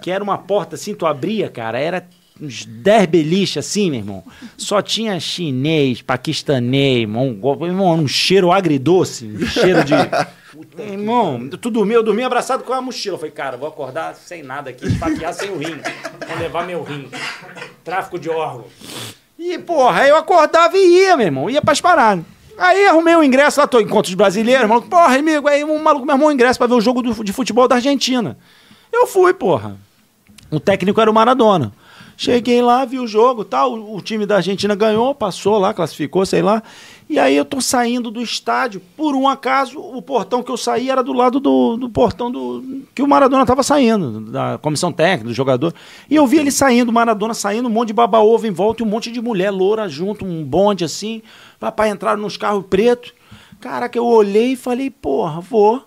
que 0.00 0.10
era 0.10 0.24
uma 0.24 0.38
porta 0.38 0.76
assim, 0.76 0.94
tu 0.94 1.04
abria, 1.04 1.50
cara, 1.50 1.78
era 1.78 2.06
uns 2.40 2.64
10 2.66 3.06
beliches 3.06 3.58
assim, 3.66 3.90
meu 3.90 4.00
irmão. 4.00 4.24
Só 4.56 4.80
tinha 4.82 5.18
chinês, 5.20 6.02
paquistanês, 6.02 7.08
mongol, 7.08 7.56
meu 7.56 7.66
irmão, 7.68 7.94
um 7.94 8.08
cheiro 8.08 8.52
agridoce, 8.52 9.26
um 9.26 9.46
cheiro 9.46 9.84
de. 9.84 9.94
Meu 10.76 10.86
irmão, 10.86 11.48
tu 11.60 11.70
dormiu, 11.70 11.96
eu 11.96 12.02
dormi 12.02 12.22
abraçado 12.22 12.64
com 12.64 12.72
a 12.72 12.80
mochila. 12.80 13.14
Eu 13.14 13.18
falei, 13.18 13.32
cara, 13.32 13.56
vou 13.56 13.68
acordar 13.68 14.14
sem 14.14 14.42
nada 14.42 14.70
aqui, 14.70 14.86
esfaquear 14.86 15.32
sem 15.34 15.50
o 15.50 15.58
rim. 15.58 15.76
Vou 16.28 16.38
levar 16.38 16.66
meu 16.66 16.82
rim. 16.82 17.08
Tráfico 17.84 18.18
de 18.18 18.28
órgão. 18.30 18.64
E, 19.38 19.58
porra, 19.58 20.00
aí 20.00 20.08
eu 20.08 20.16
acordava 20.16 20.76
e 20.76 21.02
ia, 21.04 21.16
meu 21.16 21.26
irmão, 21.26 21.50
ia 21.50 21.60
pras 21.60 21.80
paradas. 21.80 22.24
Aí 22.58 22.86
arrumei 22.86 23.14
um 23.14 23.22
ingresso 23.22 23.60
lá, 23.60 23.66
tô 23.66 23.78
encontros 23.80 24.14
brasileiros, 24.14 24.66
maluco, 24.66 24.88
porra, 24.88 25.14
amigo, 25.18 25.46
aí 25.46 25.62
um 25.62 25.78
maluco 25.82 26.06
me 26.06 26.10
arrumou 26.12 26.28
um 26.30 26.32
ingresso 26.32 26.58
pra 26.58 26.66
ver 26.66 26.72
o 26.74 26.80
jogo 26.80 27.02
do- 27.02 27.22
de 27.22 27.32
futebol 27.34 27.68
da 27.68 27.74
Argentina. 27.74 28.38
Eu 28.90 29.06
fui, 29.06 29.34
porra. 29.34 29.76
O 30.50 30.58
técnico 30.58 30.98
era 30.98 31.10
o 31.10 31.14
Maradona. 31.14 31.70
Cheguei 32.16 32.62
lá, 32.62 32.84
vi 32.84 32.98
o 32.98 33.06
jogo 33.06 33.44
tal. 33.44 33.74
O, 33.74 33.96
o 33.96 34.00
time 34.00 34.24
da 34.24 34.36
Argentina 34.36 34.74
ganhou, 34.74 35.14
passou 35.14 35.58
lá, 35.58 35.74
classificou, 35.74 36.24
sei 36.24 36.40
lá. 36.40 36.62
E 37.08 37.18
aí 37.18 37.36
eu 37.36 37.44
tô 37.44 37.60
saindo 37.60 38.10
do 38.10 38.22
estádio. 38.22 38.80
Por 38.96 39.14
um 39.14 39.28
acaso, 39.28 39.78
o 39.78 40.00
portão 40.00 40.42
que 40.42 40.50
eu 40.50 40.56
saí 40.56 40.90
era 40.90 41.02
do 41.02 41.12
lado 41.12 41.38
do, 41.38 41.76
do 41.76 41.90
portão 41.90 42.30
do 42.30 42.82
que 42.94 43.02
o 43.02 43.06
Maradona 43.06 43.44
tava 43.44 43.62
saindo, 43.62 44.20
da 44.20 44.58
comissão 44.58 44.90
técnica, 44.90 45.28
do 45.28 45.34
jogador. 45.34 45.74
E 46.10 46.16
eu 46.16 46.26
vi 46.26 46.38
ele 46.38 46.50
saindo, 46.50 46.92
Maradona 46.92 47.34
saindo, 47.34 47.68
um 47.68 47.72
monte 47.72 47.88
de 47.88 47.94
baba-ovo 47.94 48.46
em 48.46 48.50
volta 48.50 48.82
e 48.82 48.86
um 48.86 48.88
monte 48.88 49.12
de 49.12 49.20
mulher 49.20 49.50
loura 49.50 49.88
junto, 49.88 50.24
um 50.24 50.42
bonde 50.42 50.84
assim. 50.84 51.22
Papai 51.60 51.90
entraram 51.90 52.20
nos 52.20 52.36
carros 52.36 52.64
pretos. 52.68 53.12
Caraca, 53.60 53.96
eu 53.96 54.04
olhei 54.04 54.52
e 54.52 54.56
falei, 54.56 54.90
porra, 54.90 55.40
vou. 55.40 55.82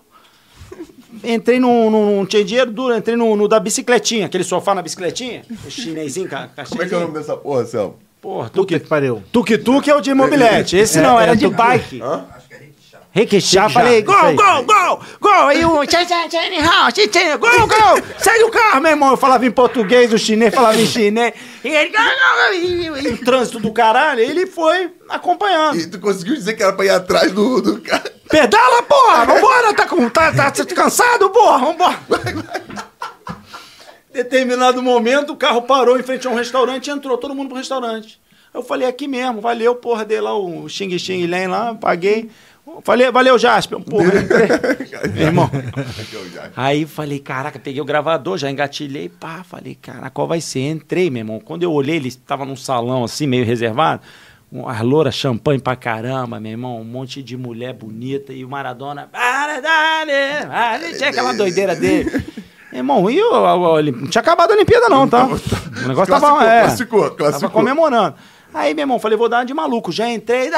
Entrei 1.24 1.58
no. 1.58 1.90
no 1.90 2.16
não 2.16 2.26
tinha 2.26 2.44
dinheiro 2.44 2.70
duro, 2.70 2.96
entrei 2.96 3.16
no, 3.16 3.34
no 3.36 3.48
da 3.48 3.58
bicicletinha, 3.60 4.26
aquele 4.26 4.44
sofá 4.44 4.74
na 4.74 4.82
bicicletinha. 4.82 5.42
O 5.66 5.70
chinesinho, 5.70 6.28
ca, 6.28 6.48
Como 6.68 6.82
é 6.82 6.86
que 6.88 6.94
é 6.94 6.96
o 6.96 7.00
nome 7.00 7.14
dessa 7.14 7.36
porra, 7.36 7.64
Selma? 7.64 7.94
Porra, 8.20 8.50
Puta 8.50 8.54
tuk 8.60 8.78
que 8.80 8.86
pariu. 8.86 9.22
tuk 9.32 9.88
é 9.90 9.94
o 9.94 10.00
de 10.00 10.12
mobilete. 10.12 10.76
Esse 10.76 10.98
É, 10.98 11.02
não, 11.02 11.18
é 11.18 11.22
era 11.22 11.34
de 11.34 11.46
tuk-tuk. 11.46 11.56
bike. 11.56 12.02
Hã? 12.02 12.24
Requeixar, 13.12 13.66
Rickshaw, 13.66 13.82
falei, 13.82 14.02
gol, 14.02 14.14
aí. 14.14 14.36
gol, 14.36 14.62
gol, 14.62 15.00
gol. 15.20 15.48
Aí 15.48 15.64
o 15.64 15.84
gol, 17.38 17.66
gol. 17.66 18.02
Sai 18.18 18.38
do 18.38 18.50
carro, 18.50 18.80
meu 18.80 18.92
irmão. 18.92 19.10
Eu 19.10 19.16
falava 19.16 19.44
em 19.44 19.50
português, 19.50 20.12
o 20.12 20.18
chinês 20.18 20.54
falava 20.54 20.80
em 20.80 20.86
chinês. 20.86 21.34
E 21.64 21.68
ele, 21.68 21.90
gol, 21.90 22.04
gol, 22.04 22.54
e, 22.54 23.08
o 23.08 23.24
trânsito 23.24 23.58
do 23.58 23.72
caralho, 23.72 24.20
ele 24.20 24.46
foi 24.46 24.92
acompanhando. 25.08 25.76
E 25.76 25.88
tu 25.88 25.98
conseguiu 25.98 26.34
dizer 26.34 26.54
que 26.54 26.62
era 26.62 26.72
pra 26.72 26.84
ir 26.84 26.90
atrás 26.90 27.32
do, 27.32 27.60
do 27.60 27.80
cara. 27.80 28.12
Pedala, 28.28 28.82
porra! 28.84 29.24
Vambora! 29.24 29.74
Tá, 29.74 29.86
com, 29.86 30.08
tá, 30.08 30.32
tá 30.32 30.52
cansado, 30.72 31.30
porra? 31.30 31.58
Vambora! 31.58 31.98
Determinado 34.12 34.80
momento, 34.80 35.32
o 35.32 35.36
carro 35.36 35.62
parou 35.62 35.98
em 35.98 36.02
frente 36.04 36.28
a 36.28 36.30
um 36.30 36.36
restaurante 36.36 36.86
e 36.86 36.90
entrou 36.90 37.18
todo 37.18 37.34
mundo 37.34 37.48
pro 37.48 37.58
restaurante. 37.58 38.20
Eu 38.52 38.62
falei, 38.62 38.88
aqui 38.88 39.06
mesmo, 39.06 39.40
valeu, 39.40 39.76
porra, 39.76 40.04
dei 40.04 40.20
lá 40.20 40.36
o 40.36 40.68
xing 40.68 40.96
xing 40.98 41.26
len 41.26 41.46
lá, 41.46 41.74
paguei. 41.74 42.30
Falei, 42.82 43.10
valeu, 43.10 43.38
Jasper. 43.38 43.80
Porra, 43.80 44.06
entrei. 44.20 44.48
Meu 45.14 45.26
irmão. 45.26 45.50
Aí 46.56 46.86
falei, 46.86 47.18
caraca, 47.18 47.58
peguei 47.58 47.80
o 47.80 47.84
gravador, 47.84 48.38
já 48.38 48.50
engatilhei, 48.50 49.08
pá, 49.08 49.42
falei, 49.44 49.74
cara, 49.80 50.10
qual 50.10 50.26
vai 50.26 50.40
ser? 50.40 50.60
Entrei, 50.70 51.10
meu 51.10 51.20
irmão. 51.20 51.40
Quando 51.40 51.62
eu 51.62 51.72
olhei, 51.72 51.96
ele 51.96 52.08
estava 52.08 52.44
num 52.44 52.56
salão 52.56 53.04
assim, 53.04 53.26
meio 53.26 53.44
reservado, 53.44 54.02
as 54.66 54.80
louras, 54.80 55.14
champanhe 55.14 55.60
pra 55.60 55.76
caramba, 55.76 56.40
meu 56.40 56.50
irmão, 56.52 56.80
um 56.80 56.84
monte 56.84 57.22
de 57.22 57.36
mulher 57.36 57.72
bonita 57.74 58.32
e 58.32 58.44
o 58.44 58.48
Maradona, 58.48 59.08
tinha 60.96 61.10
aquela 61.10 61.32
doideira 61.32 61.74
dele. 61.76 62.10
Meu 62.72 62.78
irmão, 62.80 63.10
e 63.10 63.18
eu, 63.18 63.32
eu- 63.34 63.76
eu- 63.78 63.92
não 63.92 64.06
tinha 64.08 64.22
acabado 64.22 64.50
a 64.52 64.54
Olimpíada 64.54 64.88
não, 64.88 65.08
tá? 65.08 65.26
O 65.84 65.88
negócio 65.88 66.12
tava, 66.12 66.26
Classificou, 66.28 66.42
é, 66.42 66.60
classificou, 66.62 67.00
tava 67.02 67.16
classificou. 67.16 67.50
comemorando. 67.50 68.14
Aí, 68.52 68.74
meu 68.74 68.82
irmão, 68.82 68.98
falei, 68.98 69.16
vou 69.16 69.28
dar 69.28 69.38
uma 69.38 69.44
de 69.44 69.54
maluco. 69.54 69.92
Já 69.92 70.08
entrei, 70.10 70.50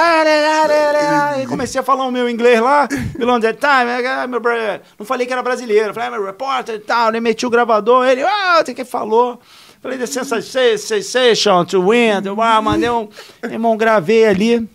e 1.42 1.46
comecei 1.46 1.80
a 1.80 1.84
falar 1.84 2.04
o 2.06 2.10
meu 2.10 2.28
inglês 2.28 2.58
lá. 2.60 2.88
Time, 2.88 3.90
I 3.98 4.02
got 4.02 4.28
meu 4.30 4.40
bra- 4.40 4.80
não 4.98 5.04
falei 5.04 5.26
que 5.26 5.32
era 5.32 5.42
brasileiro. 5.42 5.92
Falei, 5.92 6.08
"I'm 6.08 6.22
a 6.22 6.26
repórter 6.26 6.76
e 6.76 6.78
tal. 6.78 7.08
Ele 7.10 7.20
meti 7.20 7.44
o 7.44 7.50
gravador, 7.50 8.06
ele, 8.06 8.22
ah, 8.22 8.60
o 8.60 8.64
que 8.74 8.84
falou. 8.84 9.38
Falei, 9.82 9.98
the 9.98 10.06
sensa- 10.06 10.40
sensation 10.40 11.64
to 11.64 11.90
win. 11.90 12.22
Ah, 12.40 12.62
mandei 12.62 12.88
um... 12.88 13.08
Meu 13.42 13.52
irmão, 13.52 13.76
gravei 13.76 14.24
ali. 14.26 14.68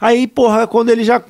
Aí, 0.00 0.26
porra, 0.26 0.66
quando 0.66 0.88
ele 0.90 1.04
já 1.04 1.22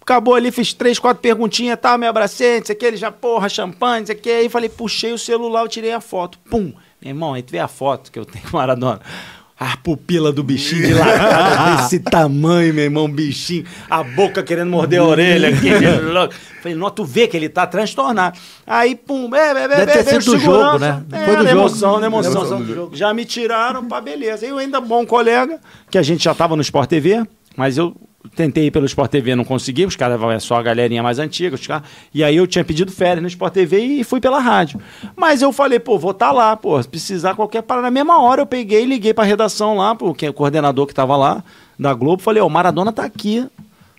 acabou 0.00 0.34
ali, 0.34 0.50
fiz 0.52 0.72
três, 0.72 0.98
quatro 0.98 1.20
perguntinhas, 1.20 1.78
tá, 1.78 1.98
me 1.98 2.06
abracei, 2.06 2.60
não 2.60 2.64
sei 2.66 2.76
o 2.76 2.78
que, 2.78 2.86
ele 2.86 2.96
já, 2.96 3.10
porra, 3.10 3.48
champanhe, 3.48 4.00
não 4.00 4.06
sei 4.06 4.14
o 4.14 4.18
que. 4.18 4.30
Aí 4.30 4.48
falei, 4.48 4.68
puxei 4.68 5.12
o 5.12 5.18
celular, 5.18 5.62
eu 5.62 5.68
tirei 5.68 5.92
a 5.92 6.00
foto. 6.00 6.38
Pum! 6.48 6.72
Meu 7.02 7.10
irmão, 7.10 7.34
aí 7.34 7.42
tu 7.42 7.50
vê 7.50 7.58
a 7.58 7.68
foto 7.68 8.10
que 8.10 8.18
eu 8.18 8.24
tenho 8.24 8.42
com 8.48 8.56
o 8.56 8.60
Maradona. 8.60 9.00
A 9.58 9.76
pupila 9.78 10.30
do 10.32 10.42
bichinho 10.42 10.86
de 10.86 10.92
lá, 10.92 11.76
desse 11.80 11.98
tamanho, 11.98 12.74
meu 12.74 12.84
irmão, 12.84 13.10
bichinho. 13.10 13.64
A 13.88 14.02
boca 14.02 14.42
querendo 14.42 14.70
morder 14.70 15.00
a 15.00 15.04
orelha. 15.04 15.48
louco. 16.12 16.34
Falei, 16.60 16.76
não, 16.76 16.90
tu 16.90 17.04
vê 17.04 17.26
que 17.26 17.36
ele 17.36 17.48
tá 17.48 17.66
transtornado. 17.66 18.38
Aí, 18.66 18.94
pum, 18.94 19.34
é, 19.34 19.38
é, 19.38 19.64
é, 19.64 19.68
Deve 19.68 19.92
ter 19.92 20.04
sido 20.04 20.32
do 20.32 20.38
jogo, 20.38 20.78
né? 20.78 21.02
É, 21.10 21.24
Foi 21.24 21.36
do 21.36 21.44
na 21.44 21.50
jogo. 21.50 21.60
emoção, 21.60 22.00
na 22.00 22.06
emoção. 22.06 22.32
Emoção 22.32 22.62
do 22.62 22.74
jogo. 22.74 22.96
Já 22.96 23.14
me 23.14 23.24
tiraram, 23.24 23.86
pá, 23.86 23.98
beleza. 24.00 24.44
Eu 24.44 24.58
ainda 24.58 24.78
bom 24.78 25.06
colega, 25.06 25.58
que 25.90 25.96
a 25.96 26.02
gente 26.02 26.24
já 26.24 26.34
tava 26.34 26.54
no 26.54 26.60
Sport 26.62 26.90
TV, 26.90 27.24
mas 27.56 27.78
eu 27.78 27.96
tentei 28.34 28.66
ir 28.66 28.70
pelo 28.70 28.86
Sport 28.86 29.10
TV, 29.10 29.34
não 29.34 29.44
consegui, 29.44 29.84
os 29.86 29.96
caras 29.96 30.20
é 30.20 30.38
só 30.38 30.56
a 30.56 30.62
galerinha 30.62 31.02
mais 31.02 31.18
antiga, 31.18 31.54
os 31.54 31.66
caras, 31.66 31.86
e 32.12 32.24
aí 32.24 32.36
eu 32.36 32.46
tinha 32.46 32.64
pedido 32.64 32.90
férias 32.90 33.22
no 33.22 33.28
Sport 33.28 33.52
TV 33.52 33.78
e 33.80 34.04
fui 34.04 34.20
pela 34.20 34.38
rádio. 34.38 34.80
Mas 35.16 35.42
eu 35.42 35.52
falei, 35.52 35.78
pô, 35.78 35.98
vou 35.98 36.10
estar 36.12 36.32
lá, 36.32 36.56
pô, 36.56 36.82
se 36.82 36.88
precisar 36.88 37.34
qualquer 37.34 37.62
parada. 37.62 37.86
Na 37.86 37.90
mesma 37.90 38.20
hora 38.20 38.42
eu 38.42 38.46
peguei 38.46 38.82
e 38.82 38.86
liguei 38.86 39.12
pra 39.14 39.24
redação 39.24 39.76
lá, 39.76 39.94
pro 39.94 40.14
que- 40.14 40.28
o 40.28 40.32
coordenador 40.32 40.86
que 40.86 40.94
tava 40.94 41.16
lá, 41.16 41.44
da 41.78 41.92
Globo, 41.94 42.22
falei, 42.22 42.42
ó, 42.42 42.46
o 42.46 42.50
Maradona 42.50 42.92
tá 42.92 43.04
aqui. 43.04 43.46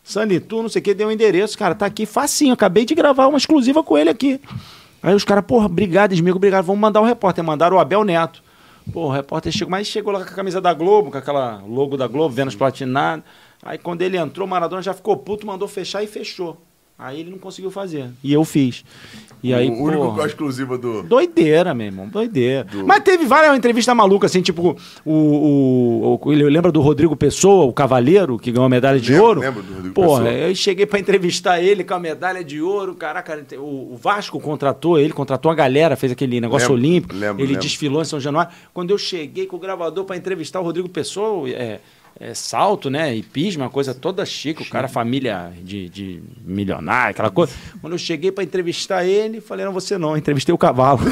Sandy, 0.03 0.39
tu 0.39 0.61
não 0.61 0.69
sei 0.69 0.79
o 0.81 0.83
que, 0.83 0.93
deu 0.93 1.09
o 1.09 1.11
endereço, 1.11 1.57
cara, 1.57 1.75
tá 1.75 1.85
aqui 1.85 2.05
facinho, 2.05 2.53
acabei 2.53 2.85
de 2.85 2.95
gravar 2.95 3.27
uma 3.27 3.37
exclusiva 3.37 3.83
com 3.83 3.97
ele 3.97 4.09
aqui. 4.09 4.39
Aí 5.03 5.13
os 5.13 5.23
caras, 5.23 5.43
porra, 5.45 5.65
obrigado, 5.67 6.13
Esmigo, 6.13 6.37
obrigado, 6.37 6.65
vamos 6.65 6.81
mandar 6.81 7.01
o 7.01 7.05
repórter. 7.05 7.43
Mandaram 7.43 7.77
o 7.77 7.79
Abel 7.79 8.03
Neto. 8.03 8.41
Pô, 8.91 9.07
o 9.07 9.11
repórter 9.11 9.51
chegou, 9.51 9.69
mas 9.69 9.85
chegou 9.85 10.13
lá 10.13 10.19
com 10.23 10.31
a 10.31 10.33
camisa 10.35 10.61
da 10.61 10.73
Globo, 10.73 11.11
com 11.11 11.17
aquela 11.17 11.61
logo 11.67 11.97
da 11.97 12.07
Globo, 12.07 12.33
Vênus 12.33 12.55
Platinado. 12.55 13.21
Aí 13.63 13.77
quando 13.77 14.01
ele 14.01 14.17
entrou, 14.17 14.45
o 14.47 14.49
Maradona 14.49 14.81
já 14.81 14.93
ficou 14.93 15.17
puto, 15.17 15.45
mandou 15.47 15.67
fechar 15.67 16.03
e 16.03 16.07
fechou. 16.07 16.57
Aí 16.99 17.19
ele 17.19 17.29
não 17.29 17.37
conseguiu 17.37 17.69
fazer. 17.69 18.09
E 18.23 18.33
eu 18.33 18.43
fiz. 18.43 18.83
E 19.43 19.53
aí, 19.53 19.69
o 19.69 19.73
único 19.83 20.01
porra, 20.01 20.15
com 20.15 20.21
a 20.23 20.25
exclusiva 20.25 20.77
do. 20.79 21.03
Doideira, 21.03 21.71
meu 21.75 21.85
irmão, 21.85 22.07
doideira. 22.07 22.65
Mas 22.87 23.03
teve 23.03 23.23
várias 23.23 23.55
entrevistas 23.55 23.95
malucas, 23.95 24.31
assim, 24.31 24.41
tipo, 24.41 24.75
o, 25.05 25.11
o, 25.11 26.19
o- 26.19 26.29
lembra 26.31 26.71
do 26.71 26.81
Rodrigo 26.81 27.15
Pessoa, 27.15 27.65
o 27.65 27.73
cavaleiro, 27.73 28.39
que 28.39 28.51
ganhou 28.51 28.65
a 28.65 28.69
medalha 28.69 28.99
de 28.99 29.11
Lembro, 29.11 29.27
ouro? 29.27 29.39
lembro 29.41 29.61
do 29.61 29.73
Rodrigo 29.75 29.93
Porra, 29.93 30.23
Pessoa. 30.23 30.41
eu 30.49 30.55
cheguei 30.55 30.85
pra 30.87 30.99
entrevistar 30.99 31.61
ele 31.61 31.83
com 31.83 31.93
a 31.93 31.99
medalha 31.99 32.43
de 32.43 32.59
ouro, 32.61 32.95
caraca, 32.95 33.45
o, 33.59 33.93
o 33.93 33.95
Vasco 34.01 34.39
contratou 34.39 34.97
ele, 34.97 35.13
contratou 35.13 35.51
a 35.51 35.55
galera, 35.55 35.95
fez 35.95 36.11
aquele 36.11 36.41
negócio 36.41 36.69
Lembro, 36.73 36.87
olímpico, 36.89 37.15
lembro, 37.15 37.41
ele 37.43 37.47
lembro. 37.53 37.61
desfilou 37.61 38.01
em 38.01 38.05
São 38.05 38.19
Januário. 38.19 38.51
Quando 38.73 38.89
eu 38.89 38.97
cheguei 38.97 39.45
com 39.45 39.55
o 39.55 39.59
gravador 39.59 40.03
pra 40.03 40.17
entrevistar 40.17 40.59
o 40.59 40.63
Rodrigo 40.63 40.89
Pessoa, 40.89 41.47
é, 41.47 41.79
é, 42.19 42.33
salto, 42.33 42.89
né, 42.89 43.15
hipismo, 43.15 43.63
uma 43.63 43.69
coisa 43.69 43.93
toda 43.93 44.25
chique, 44.25 44.63
o 44.63 44.69
cara 44.69 44.87
família 44.87 45.51
de, 45.61 45.87
de 45.89 46.23
milionário, 46.43 47.11
aquela 47.11 47.29
coisa. 47.29 47.53
Quando 47.79 47.93
eu 47.93 47.99
cheguei 47.99 48.31
pra 48.31 48.43
entrevistar 48.43 49.05
ele, 49.05 49.39
falei, 49.39 49.65
não, 49.65 49.73
você 49.73 49.97
não, 49.97 50.17
entrevistei 50.17 50.53
o 50.53 50.57
cavalo. 50.57 50.99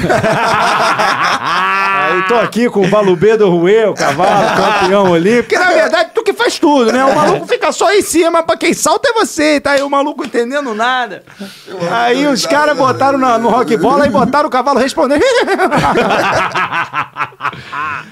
Aí 1.38 2.22
tô 2.28 2.34
aqui 2.36 2.68
com 2.68 2.84
o 2.84 2.88
Balubê 2.88 3.36
do 3.36 3.48
Rue, 3.50 3.84
o 3.86 3.94
cavalo, 3.94 4.56
campeão 4.56 5.10
olímpico. 5.10 5.48
Porque 5.48 5.58
na 5.58 5.72
verdade 5.72 6.10
faz 6.46 6.58
tudo, 6.60 6.92
né? 6.92 7.04
O 7.04 7.14
maluco 7.14 7.46
fica 7.46 7.72
só 7.72 7.92
em 7.92 8.02
cima, 8.02 8.42
pra 8.42 8.56
quem 8.56 8.72
salta 8.72 9.08
é 9.08 9.12
você, 9.12 9.60
tá 9.60 9.72
aí 9.72 9.82
o 9.82 9.90
maluco 9.90 10.24
entendendo 10.24 10.74
nada. 10.74 11.22
Aí 11.90 12.26
os 12.26 12.46
caras 12.46 12.76
botaram 12.76 13.18
na- 13.18 13.38
no 13.38 13.48
rock 13.48 13.76
bola 13.76 14.06
e 14.06 14.10
botaram 14.10 14.48
o 14.48 14.50
cavalo 14.50 14.78
respondendo. 14.78 15.22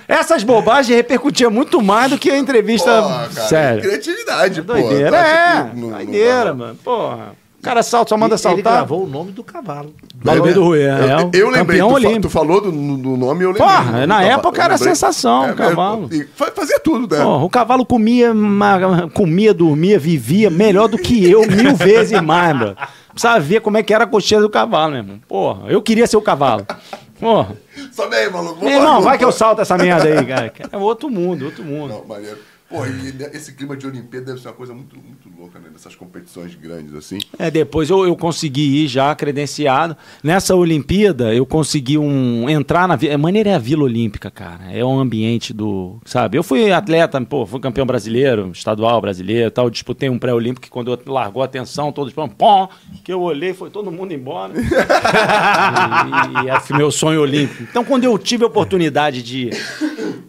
Essas 0.08 0.42
bobagens 0.42 0.96
repercutiam 0.96 1.50
muito 1.50 1.80
mais 1.82 2.10
do 2.10 2.18
que 2.18 2.30
a 2.30 2.38
entrevista. 2.38 3.02
Porra, 3.02 3.28
cara, 3.34 3.48
sério. 3.48 3.82
Criatividade, 3.82 4.62
pô. 4.62 4.72
Doideira, 4.72 5.16
é. 5.16 5.62
Doideira, 5.74 6.44
vai? 6.44 6.52
mano. 6.54 6.74
Porra. 6.82 7.43
O 7.64 7.68
cara 7.74 7.82
salta, 7.82 8.10
só 8.10 8.16
manda 8.18 8.34
Ele 8.34 8.38
saltar. 8.42 8.62
gravou 8.74 9.04
o 9.04 9.08
nome 9.08 9.32
do 9.32 9.42
cavalo. 9.42 9.94
Balubê 10.16 10.52
do 10.52 10.62
Rui, 10.64 10.80
é. 10.82 10.88
Eu, 10.90 11.08
é 11.08 11.16
o 11.24 11.30
eu 11.32 11.50
lembrei, 11.50 11.80
campeão 11.80 11.94
tu, 11.94 12.02
fa- 12.14 12.20
tu 12.20 12.30
falou 12.30 12.60
do, 12.60 12.70
do 12.70 13.16
nome, 13.16 13.42
eu 13.44 13.52
lembrei. 13.52 13.66
Porra, 13.66 14.00
Eu 14.02 14.06
na 14.06 14.22
época 14.22 14.58
eu 14.60 14.64
era 14.64 14.74
lembrei. 14.74 14.94
sensação, 14.94 15.46
É, 15.46 15.52
cavalo. 15.54 16.08
é, 16.12 16.16
e 16.16 16.24
fa- 16.36 16.52
fazia 16.54 16.78
tudo, 16.78 17.14
né? 17.16 17.22
Porra, 17.22 17.44
o 17.44 17.48
cavalo 17.48 17.86
comia, 17.86 18.32
comia, 19.12 19.54
dormia, 19.54 19.98
vivia 19.98 20.50
melhor 20.50 20.88
do 20.88 20.98
que 20.98 21.28
eu, 21.30 21.40
mil 21.48 21.74
vezes 21.76 22.20
mais, 22.20 22.54
mano. 22.56 22.76
Precisava 23.10 23.40
ver 23.40 23.60
como 23.60 23.76
é 23.78 23.82
que 23.82 23.94
era 23.94 24.04
a 24.04 24.06
cocheira 24.06 24.42
do 24.42 24.50
cavalo, 24.50 24.92
meu 24.92 25.00
irmão. 25.00 25.20
Porra, 25.28 25.70
eu 25.70 25.80
queria 25.80 26.06
ser 26.06 26.16
o 26.16 26.22
cavalo. 26.22 26.66
Porra. 27.20 27.56
Sobe 27.92 28.14
aí, 28.16 28.30
maluco. 28.30 28.62
Meu 28.64 28.74
irmão, 28.74 29.00
vai 29.00 29.16
que 29.16 29.24
eu 29.24 29.32
salto 29.32 29.62
essa 29.62 29.78
merda 29.78 30.04
aí, 30.08 30.24
cara. 30.26 30.52
É 30.72 30.76
outro 30.76 31.08
mundo, 31.08 31.46
outro 31.46 31.64
mundo. 31.64 31.94
Não, 31.94 32.04
maneiro. 32.04 32.36
Pô, 32.68 32.84
e 32.86 33.36
esse 33.36 33.52
clima 33.52 33.76
de 33.76 33.86
Olimpíada 33.86 34.26
deve 34.26 34.40
ser 34.40 34.48
uma 34.48 34.54
coisa 34.54 34.72
muito, 34.72 34.96
muito 34.96 35.28
louca, 35.38 35.58
né? 35.58 35.68
Nessas 35.70 35.94
competições 35.94 36.54
grandes, 36.54 36.94
assim. 36.94 37.18
É, 37.38 37.50
depois 37.50 37.90
eu, 37.90 38.06
eu 38.06 38.16
consegui 38.16 38.84
ir 38.84 38.88
já 38.88 39.14
credenciado. 39.14 39.94
Nessa 40.22 40.54
Olimpíada, 40.54 41.34
eu 41.34 41.44
consegui 41.44 41.98
um 41.98 42.48
entrar 42.48 42.88
na 42.88 42.96
Vila. 42.96 43.18
Maneira 43.18 43.50
é 43.50 43.54
a 43.54 43.58
Vila 43.58 43.84
Olímpica, 43.84 44.30
cara. 44.30 44.72
É 44.72 44.82
um 44.84 44.98
ambiente 44.98 45.52
do. 45.52 45.98
Sabe? 46.06 46.38
Eu 46.38 46.42
fui 46.42 46.72
atleta, 46.72 47.20
pô, 47.20 47.44
fui 47.44 47.60
campeão 47.60 47.84
brasileiro, 47.86 48.50
estadual 48.52 49.00
brasileiro 49.00 49.50
tal. 49.50 49.68
Disputei 49.68 50.08
um 50.08 50.18
pré-olímpico 50.18 50.64
que 50.64 50.70
quando 50.70 50.90
eu 50.90 50.98
largou 51.06 51.42
a 51.42 51.44
atenção, 51.44 51.92
todos 51.92 52.14
pom, 52.14 52.28
pom, 52.28 52.68
que 53.04 53.12
eu 53.12 53.20
olhei, 53.20 53.52
foi 53.52 53.68
todo 53.68 53.90
mundo 53.90 54.14
embora. 54.14 54.54
e, 54.56 54.62
e 56.46 56.48
é 56.48 56.76
meu 56.76 56.90
sonho 56.90 57.20
olímpico. 57.20 57.62
Então, 57.62 57.84
quando 57.84 58.04
eu 58.04 58.16
tive 58.18 58.44
a 58.44 58.46
oportunidade 58.46 59.22
de 59.22 59.50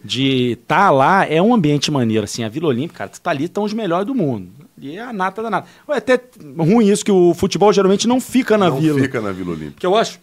de 0.06 0.52
estar 0.52 0.90
lá, 0.90 1.26
é 1.26 1.42
um 1.42 1.52
ambiente 1.52 1.90
maneiro. 1.90 2.25
Assim, 2.26 2.44
a 2.44 2.48
Vila 2.48 2.68
Olímpica, 2.68 2.98
cara, 2.98 3.10
tu 3.10 3.20
tá 3.20 3.30
ali, 3.30 3.44
estão 3.44 3.64
os 3.64 3.72
melhores 3.72 4.06
do 4.06 4.14
mundo. 4.14 4.48
E 4.78 4.96
é 4.96 5.00
a 5.00 5.12
nata 5.12 5.42
da 5.42 5.48
nata. 5.50 5.66
É 5.88 5.96
até 5.96 6.20
ruim 6.58 6.86
isso, 6.88 7.04
que 7.04 7.10
o 7.10 7.32
futebol 7.34 7.72
geralmente 7.72 8.06
não 8.06 8.20
fica 8.20 8.58
na 8.58 8.68
Não 8.68 8.78
Vila. 8.78 9.00
fica 9.00 9.20
na 9.20 9.32
Vila 9.32 9.52
Olímpica. 9.52 9.80
Que 9.80 9.86
eu 9.86 9.96
acho 9.96 10.20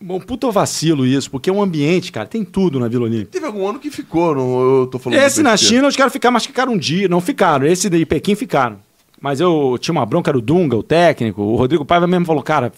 um 0.00 0.20
puta 0.20 0.50
vacilo 0.50 1.06
isso, 1.06 1.30
porque 1.30 1.48
é 1.48 1.52
um 1.52 1.62
ambiente, 1.62 2.12
cara, 2.12 2.26
tem 2.26 2.44
tudo 2.44 2.78
na 2.78 2.86
Vila 2.88 3.04
Olímpica. 3.04 3.30
Teve 3.32 3.46
algum 3.46 3.66
ano 3.66 3.78
que 3.78 3.90
ficou, 3.90 4.34
não, 4.34 4.60
eu 4.80 4.86
tô 4.86 4.98
falando 4.98 5.18
Esse 5.18 5.42
na. 5.42 5.56
China, 5.56 5.88
os 5.88 5.96
caras 5.96 6.12
ficaram, 6.12 6.34
mas 6.34 6.44
ficaram 6.44 6.72
um 6.74 6.78
dia. 6.78 7.08
Não 7.08 7.20
ficaram. 7.20 7.66
Esse 7.66 7.88
de 7.88 8.04
Pequim 8.04 8.34
ficaram. 8.34 8.78
Mas 9.18 9.40
eu 9.40 9.78
tinha 9.80 9.92
uma 9.92 10.04
bronca, 10.04 10.30
era 10.30 10.36
o 10.36 10.42
Dunga, 10.42 10.76
o 10.76 10.82
técnico. 10.82 11.40
O 11.40 11.56
Rodrigo 11.56 11.84
Paiva 11.84 12.06
mesmo 12.06 12.26
falou, 12.26 12.42
cara, 12.42 12.70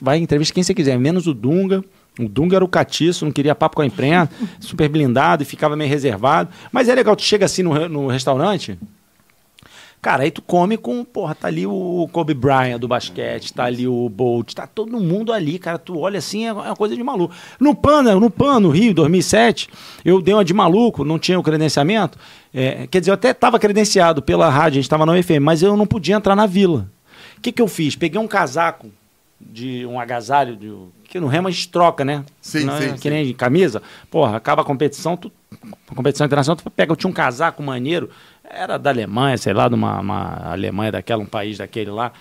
vai 0.00 0.18
em 0.18 0.22
entrevista 0.22 0.54
quem 0.54 0.62
você 0.62 0.72
quiser, 0.72 0.98
menos 0.98 1.26
o 1.26 1.34
Dunga. 1.34 1.84
O 2.18 2.28
Dunga 2.28 2.56
era 2.56 2.64
o 2.64 2.68
catiço, 2.68 3.24
não 3.24 3.32
queria 3.32 3.54
papo 3.54 3.76
com 3.76 3.82
a 3.82 3.86
imprensa, 3.86 4.30
super 4.60 4.88
blindado 4.88 5.42
e 5.42 5.46
ficava 5.46 5.76
meio 5.76 5.90
reservado. 5.90 6.50
Mas 6.70 6.88
é 6.88 6.94
legal, 6.94 7.16
tu 7.16 7.22
chega 7.22 7.46
assim 7.46 7.62
no, 7.62 7.88
no 7.88 8.06
restaurante, 8.06 8.78
Cara, 10.04 10.24
aí 10.24 10.30
tu 10.30 10.42
come 10.42 10.76
com, 10.76 11.02
porra, 11.02 11.34
tá 11.34 11.48
ali 11.48 11.66
o 11.66 12.06
Kobe 12.12 12.34
Bryant 12.34 12.78
do 12.78 12.86
basquete, 12.86 13.54
tá 13.54 13.64
ali 13.64 13.88
o 13.88 14.06
Bolt, 14.06 14.52
tá 14.52 14.66
todo 14.66 15.00
mundo 15.00 15.32
ali, 15.32 15.58
cara. 15.58 15.78
Tu 15.78 15.98
olha 15.98 16.18
assim, 16.18 16.44
é 16.44 16.52
uma 16.52 16.76
coisa 16.76 16.94
de 16.94 17.02
maluco. 17.02 17.34
No 17.58 17.74
PAN, 17.74 18.02
né, 18.02 18.14
no 18.14 18.28
PAN, 18.28 18.60
no 18.60 18.68
Rio, 18.68 18.92
2007, 18.92 19.66
eu 20.04 20.20
dei 20.20 20.34
uma 20.34 20.44
de 20.44 20.52
maluco, 20.52 21.06
não 21.06 21.18
tinha 21.18 21.40
o 21.40 21.42
credenciamento. 21.42 22.18
É, 22.52 22.86
quer 22.86 23.00
dizer, 23.00 23.12
eu 23.12 23.14
até 23.14 23.32
tava 23.32 23.58
credenciado 23.58 24.20
pela 24.20 24.50
rádio, 24.50 24.78
a 24.78 24.82
gente 24.82 24.90
tava 24.90 25.06
na 25.06 25.14
UFM, 25.14 25.40
mas 25.40 25.62
eu 25.62 25.74
não 25.74 25.86
podia 25.86 26.16
entrar 26.16 26.36
na 26.36 26.44
vila. 26.44 26.86
O 27.38 27.40
que 27.40 27.50
que 27.50 27.62
eu 27.62 27.66
fiz? 27.66 27.96
Peguei 27.96 28.20
um 28.20 28.28
casaco 28.28 28.90
de 29.44 29.86
um 29.86 30.00
agasalho, 30.00 30.56
de, 30.56 30.72
que 31.04 31.20
no 31.20 31.26
remo 31.26 31.48
a 31.48 31.50
gente 31.50 31.68
troca, 31.68 32.04
né? 32.04 32.24
Sim, 32.40 32.64
Não 32.64 32.76
é 32.76 32.80
sim, 32.88 32.92
Que 32.94 33.02
sim. 33.02 33.10
nem 33.10 33.32
camisa. 33.34 33.82
Porra, 34.10 34.36
acaba 34.36 34.62
a 34.62 34.64
competição, 34.64 35.16
tu, 35.16 35.30
a 35.88 35.94
competição 35.94 36.26
internacional, 36.26 36.56
tu 36.56 36.70
pega, 36.70 36.90
eu 36.92 36.96
tinha 36.96 37.10
um 37.10 37.14
casaco 37.14 37.62
maneiro, 37.62 38.10
era 38.42 38.78
da 38.78 38.90
Alemanha, 38.90 39.38
sei 39.38 39.52
lá, 39.52 39.68
de 39.68 39.74
uma, 39.74 40.00
uma 40.00 40.52
Alemanha 40.52 40.92
daquela, 40.92 41.22
um 41.22 41.26
país 41.26 41.58
daquele 41.58 41.90
lá. 41.90 42.12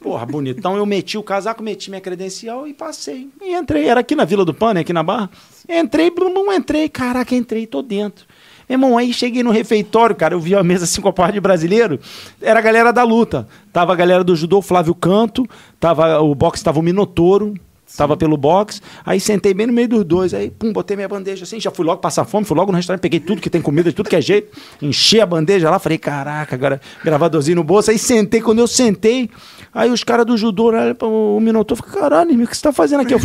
Porra, 0.00 0.24
bonitão. 0.26 0.76
Eu 0.76 0.86
meti 0.86 1.16
o 1.18 1.22
casaco, 1.22 1.62
meti 1.62 1.90
minha 1.90 2.00
credencial 2.00 2.66
e 2.66 2.74
passei. 2.74 3.30
E 3.40 3.54
entrei, 3.54 3.86
era 3.88 4.00
aqui 4.00 4.14
na 4.14 4.24
Vila 4.24 4.44
do 4.44 4.54
Pan, 4.54 4.74
né, 4.74 4.80
aqui 4.80 4.92
na 4.92 5.02
Barra. 5.02 5.30
Entrei, 5.68 6.10
blum, 6.10 6.32
blum, 6.32 6.52
entrei, 6.52 6.88
caraca, 6.88 7.34
entrei, 7.34 7.66
tô 7.66 7.82
dentro. 7.82 8.26
Meu 8.72 8.86
irmão, 8.86 8.96
aí 8.96 9.12
cheguei 9.12 9.42
no 9.42 9.50
refeitório, 9.50 10.16
cara, 10.16 10.32
eu 10.34 10.40
vi 10.40 10.54
a 10.54 10.62
mesa 10.62 10.84
assim 10.84 11.02
com 11.02 11.08
a 11.08 11.12
parte 11.12 11.34
de 11.34 11.40
brasileiro, 11.40 12.00
era 12.40 12.58
a 12.58 12.62
galera 12.62 12.90
da 12.90 13.02
luta. 13.04 13.46
Tava 13.70 13.92
a 13.92 13.94
galera 13.96 14.24
do 14.24 14.34
judô, 14.34 14.62
Flávio 14.62 14.94
Canto, 14.94 15.46
tava 15.78 16.18
o 16.20 16.34
boxe, 16.34 16.64
tava 16.64 16.78
o 16.78 16.82
Minotouro, 16.82 17.52
tava 17.94 18.16
pelo 18.16 18.34
boxe. 18.38 18.80
Aí 19.04 19.20
sentei 19.20 19.52
bem 19.52 19.66
no 19.66 19.74
meio 19.74 19.88
dos 19.88 20.04
dois, 20.04 20.32
aí 20.32 20.48
pum, 20.50 20.72
botei 20.72 20.96
minha 20.96 21.06
bandeja 21.06 21.44
assim, 21.44 21.60
já 21.60 21.70
fui 21.70 21.84
logo 21.84 22.00
passar 22.00 22.24
fome, 22.24 22.46
fui 22.46 22.56
logo 22.56 22.72
no 22.72 22.76
restaurante, 22.78 23.02
peguei 23.02 23.20
tudo 23.20 23.42
que 23.42 23.50
tem 23.50 23.60
comida, 23.60 23.90
de 23.90 23.94
tudo 23.94 24.08
que 24.08 24.16
é 24.16 24.22
jeito, 24.22 24.56
enchi 24.80 25.20
a 25.20 25.26
bandeja 25.26 25.68
lá, 25.68 25.78
falei, 25.78 25.98
caraca, 25.98 26.54
agora 26.56 26.80
gravadorzinho 27.04 27.56
no 27.56 27.64
bolso, 27.64 27.90
aí 27.90 27.98
sentei, 27.98 28.40
quando 28.40 28.60
eu 28.60 28.66
sentei, 28.66 29.28
aí 29.74 29.90
os 29.90 30.02
caras 30.02 30.24
do 30.24 30.34
judô, 30.34 30.68
olharam 30.68 30.94
pra- 30.94 31.06
o 31.08 31.38
Minotouro, 31.40 31.82
falou, 31.84 32.00
caralho, 32.00 32.42
o 32.42 32.46
que 32.46 32.56
você 32.56 32.62
tá 32.62 32.72
fazendo 32.72 33.02
aqui? 33.02 33.12
Eu, 33.12 33.18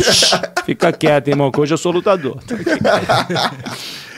Fica 0.66 0.92
quieto, 0.92 1.28
irmão, 1.28 1.50
que 1.50 1.58
hoje 1.58 1.72
eu 1.72 1.78
sou 1.78 1.90
lutador. 1.90 2.36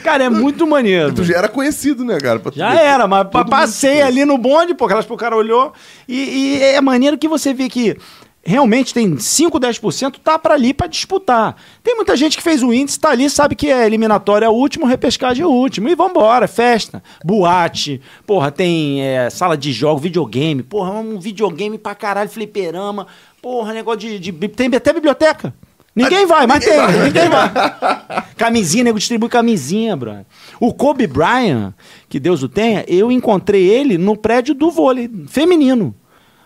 Cara, 0.03 0.23
é 0.25 0.29
muito 0.29 0.65
maneiro. 0.67 1.13
Tu 1.13 1.23
já 1.23 1.37
era 1.37 1.47
conhecido, 1.47 2.03
né, 2.03 2.19
cara? 2.19 2.41
Já 2.53 2.73
era, 2.73 3.07
mas 3.07 3.29
Todo 3.29 3.49
passei 3.49 4.01
ali 4.01 4.25
no 4.25 4.37
bonde, 4.37 4.73
pô, 4.73 4.85
aquelas 4.85 5.05
pro 5.05 5.17
cara 5.17 5.35
olhou. 5.35 5.73
E, 6.07 6.17
e 6.57 6.63
é 6.63 6.81
maneiro 6.81 7.17
que 7.17 7.27
você 7.27 7.53
vê 7.53 7.69
que 7.69 7.97
realmente 8.43 8.93
tem 8.93 9.17
5, 9.17 9.59
10% 9.59 10.15
tá 10.23 10.37
pra 10.37 10.55
ali 10.55 10.73
pra 10.73 10.87
disputar. 10.87 11.55
Tem 11.83 11.95
muita 11.95 12.15
gente 12.15 12.37
que 12.37 12.43
fez 12.43 12.63
o 12.63 12.73
índice, 12.73 12.99
tá 12.99 13.09
ali, 13.09 13.29
sabe 13.29 13.55
que 13.55 13.69
é 13.69 13.85
eliminatória 13.85 14.45
é 14.45 14.49
o 14.49 14.53
último, 14.53 14.85
repescagem 14.85 15.43
é 15.43 15.47
o 15.47 15.51
último. 15.51 15.87
E 15.87 15.95
vambora, 15.95 16.47
festa, 16.47 17.03
boate, 17.23 18.01
porra, 18.25 18.51
tem 18.51 19.01
é, 19.01 19.29
sala 19.29 19.57
de 19.57 19.71
jogo, 19.71 19.99
videogame, 19.99 20.63
porra, 20.63 20.91
um 20.91 21.19
videogame 21.19 21.77
pra 21.77 21.95
caralho, 21.95 22.29
fliperama, 22.29 23.07
porra, 23.41 23.73
negócio 23.73 23.99
de. 23.99 24.19
de 24.19 24.31
tem 24.49 24.73
até 24.75 24.91
biblioteca. 24.91 25.53
Ninguém 25.95 26.25
vai, 26.25 26.47
mas 26.47 26.63
tem, 26.63 26.77
ninguém 27.03 27.29
vai. 27.29 27.51
Camisinha, 28.37 28.85
nego 28.85 28.97
distribui 28.97 29.27
camisinha, 29.29 29.95
brother. 29.95 30.25
O 30.59 30.73
Kobe 30.73 31.05
Bryant, 31.05 31.73
que 32.07 32.19
Deus 32.19 32.41
o 32.43 32.49
tenha, 32.49 32.85
eu 32.87 33.11
encontrei 33.11 33.67
ele 33.67 33.97
no 33.97 34.15
prédio 34.15 34.55
do 34.55 34.71
vôlei 34.71 35.09
feminino. 35.27 35.93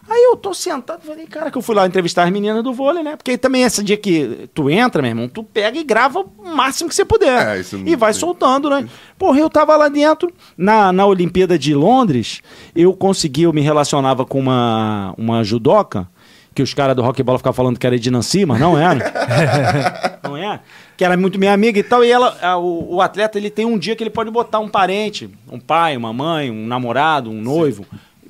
Aí 0.08 0.24
eu 0.24 0.38
tô 0.38 0.54
sentado, 0.54 1.02
falei, 1.02 1.26
cara, 1.26 1.50
que 1.50 1.58
eu 1.58 1.64
fui 1.64 1.74
lá 1.74 1.88
entrevistar 1.88 2.26
as 2.26 2.32
meninas 2.32 2.64
do 2.64 2.72
vôlei, 2.72 3.04
né? 3.04 3.16
Porque 3.16 3.40
também 3.40 3.64
esse 3.64 3.84
dia 3.84 3.98
que 3.98 4.48
tu 4.54 4.70
entra, 4.70 5.02
meu 5.02 5.10
irmão, 5.10 5.28
tu 5.28 5.44
pega 5.44 5.80
e 5.80 5.84
grava 5.84 6.20
o 6.20 6.56
máximo 6.56 6.90
que 6.90 6.96
você 6.96 7.04
puder. 7.04 7.58
É, 7.58 7.62
e 7.86 7.96
vai 7.96 8.12
tem. 8.12 8.20
soltando, 8.20 8.70
né? 8.70 8.88
Porra, 9.18 9.40
eu 9.40 9.50
tava 9.50 9.76
lá 9.76 9.88
dentro, 9.88 10.32
na, 10.56 10.94
na 10.94 11.08
Olimpíada 11.08 11.58
de 11.58 11.74
Londres, 11.74 12.42
eu 12.76 12.94
consegui, 12.94 13.44
eu 13.44 13.54
me 13.54 13.62
relacionava 13.62 14.26
com 14.26 14.40
uma, 14.40 15.16
uma 15.18 15.44
judoca, 15.44 16.08
que 16.56 16.64
os 16.64 16.74
caras 16.74 16.96
do 16.96 17.02
rock 17.04 17.22
bola 17.22 17.38
ficavam 17.38 17.54
falando 17.56 17.78
que 17.78 17.86
era 17.86 18.00
de 18.00 18.10
Nancy, 18.10 18.46
mas 18.46 18.60
não 18.60 18.78
era. 18.78 20.20
não 20.24 20.38
é? 20.38 20.62
Que 20.98 21.04
era 21.04 21.18
muito 21.18 21.38
minha 21.38 21.52
amiga 21.54 21.78
e 21.78 21.84
tal. 21.84 22.04
E 22.04 22.10
ela, 22.10 22.38
a- 22.42 22.58
o, 22.58 22.96
o 22.96 23.02
atleta, 23.02 23.38
ele 23.38 23.50
tem 23.50 23.66
um 23.66 23.78
dia 23.78 23.96
que 23.96 24.02
ele 24.02 24.10
pode 24.10 24.32
botar 24.32 24.60
um 24.60 24.70
parente, 24.70 25.30
um 25.52 25.60
pai, 25.60 25.98
uma 25.98 26.14
mãe, 26.14 26.50
um 26.50 26.66
namorado, 26.66 27.30
um 27.30 27.42
noivo. 27.42 27.86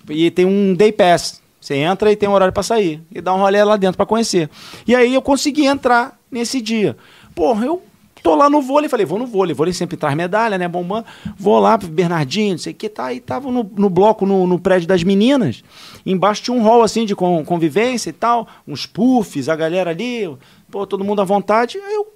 E 0.09 0.31
tem 0.31 0.43
um 0.45 0.73
day 0.73 0.91
pass. 0.91 1.39
Você 1.61 1.75
entra 1.75 2.11
e 2.11 2.15
tem 2.15 2.27
um 2.27 2.33
horário 2.33 2.53
pra 2.53 2.61
sair. 2.63 3.01
E 3.11 3.21
dá 3.21 3.33
um 3.33 3.37
rolê 3.37 3.63
lá 3.63 3.75
dentro 3.77 3.97
pra 3.97 4.05
conhecer. 4.05 4.49
E 4.87 4.95
aí 4.95 5.13
eu 5.13 5.21
consegui 5.21 5.65
entrar 5.65 6.17
nesse 6.31 6.59
dia. 6.61 6.97
Porra, 7.33 7.65
eu 7.65 7.81
tô 8.25 8.35
lá 8.35 8.49
no 8.49 8.59
vôlei. 8.61 8.89
Falei, 8.89 9.05
vou 9.05 9.19
no 9.19 9.27
vôlei. 9.27 9.53
Vôlei 9.53 9.71
sempre 9.73 9.95
traz 9.95 10.15
medalha, 10.15 10.57
né? 10.57 10.67
Bombando. 10.67 11.05
Vou 11.37 11.59
lá 11.59 11.77
pro 11.77 11.87
Bernardinho, 11.87 12.51
não 12.53 12.57
sei 12.57 12.73
o 12.73 12.75
que. 12.75 12.89
Tá, 12.89 13.05
aí 13.05 13.19
tava 13.19 13.51
no, 13.51 13.63
no 13.77 13.89
bloco, 13.89 14.25
no, 14.25 14.47
no 14.47 14.59
prédio 14.59 14.87
das 14.87 15.03
meninas. 15.03 15.63
Embaixo 16.05 16.41
tinha 16.41 16.57
um 16.57 16.61
hall, 16.63 16.81
assim, 16.81 17.05
de 17.05 17.15
con- 17.15 17.45
convivência 17.45 18.09
e 18.09 18.13
tal. 18.13 18.47
Uns 18.67 18.85
puffs, 18.87 19.47
a 19.47 19.55
galera 19.55 19.91
ali. 19.91 20.35
Pô, 20.71 20.87
todo 20.87 21.03
mundo 21.03 21.21
à 21.21 21.23
vontade. 21.23 21.77
Aí 21.77 21.93
eu 21.93 22.07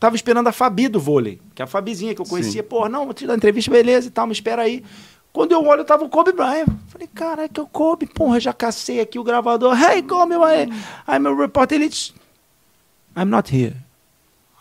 tava 0.00 0.16
esperando 0.16 0.48
a 0.48 0.52
Fabi 0.52 0.88
do 0.88 0.98
vôlei, 1.00 1.40
que 1.54 1.62
é 1.62 1.64
a 1.64 1.68
Fabizinha 1.68 2.14
que 2.14 2.20
eu 2.20 2.26
conhecia. 2.26 2.62
Pô, 2.62 2.88
não, 2.88 3.04
vou 3.04 3.14
te 3.14 3.26
dar 3.26 3.36
entrevista, 3.36 3.70
beleza 3.70 4.08
e 4.08 4.10
tal, 4.10 4.26
me 4.26 4.32
espera 4.32 4.62
aí. 4.62 4.82
Quando 5.32 5.52
eu 5.52 5.62
olho, 5.64 5.84
tava 5.84 6.02
o 6.04 6.08
Kobe 6.08 6.32
Bryant. 6.32 6.66
Falei, 6.88 7.06
caraca, 7.14 7.62
o 7.62 7.66
Kobe, 7.66 8.06
porra, 8.06 8.40
já 8.40 8.52
cacei 8.52 9.00
aqui 9.00 9.18
o 9.18 9.22
gravador. 9.24 9.76
Hey, 9.80 10.02
Kobe, 10.02 10.34
my- 10.34 10.72
I'm 11.08 11.26
a 11.26 11.34
reporter. 11.34 11.76
Ele 11.76 11.88
disse, 11.88 12.12
I'm 13.16 13.26
not 13.26 13.54
here. 13.54 13.76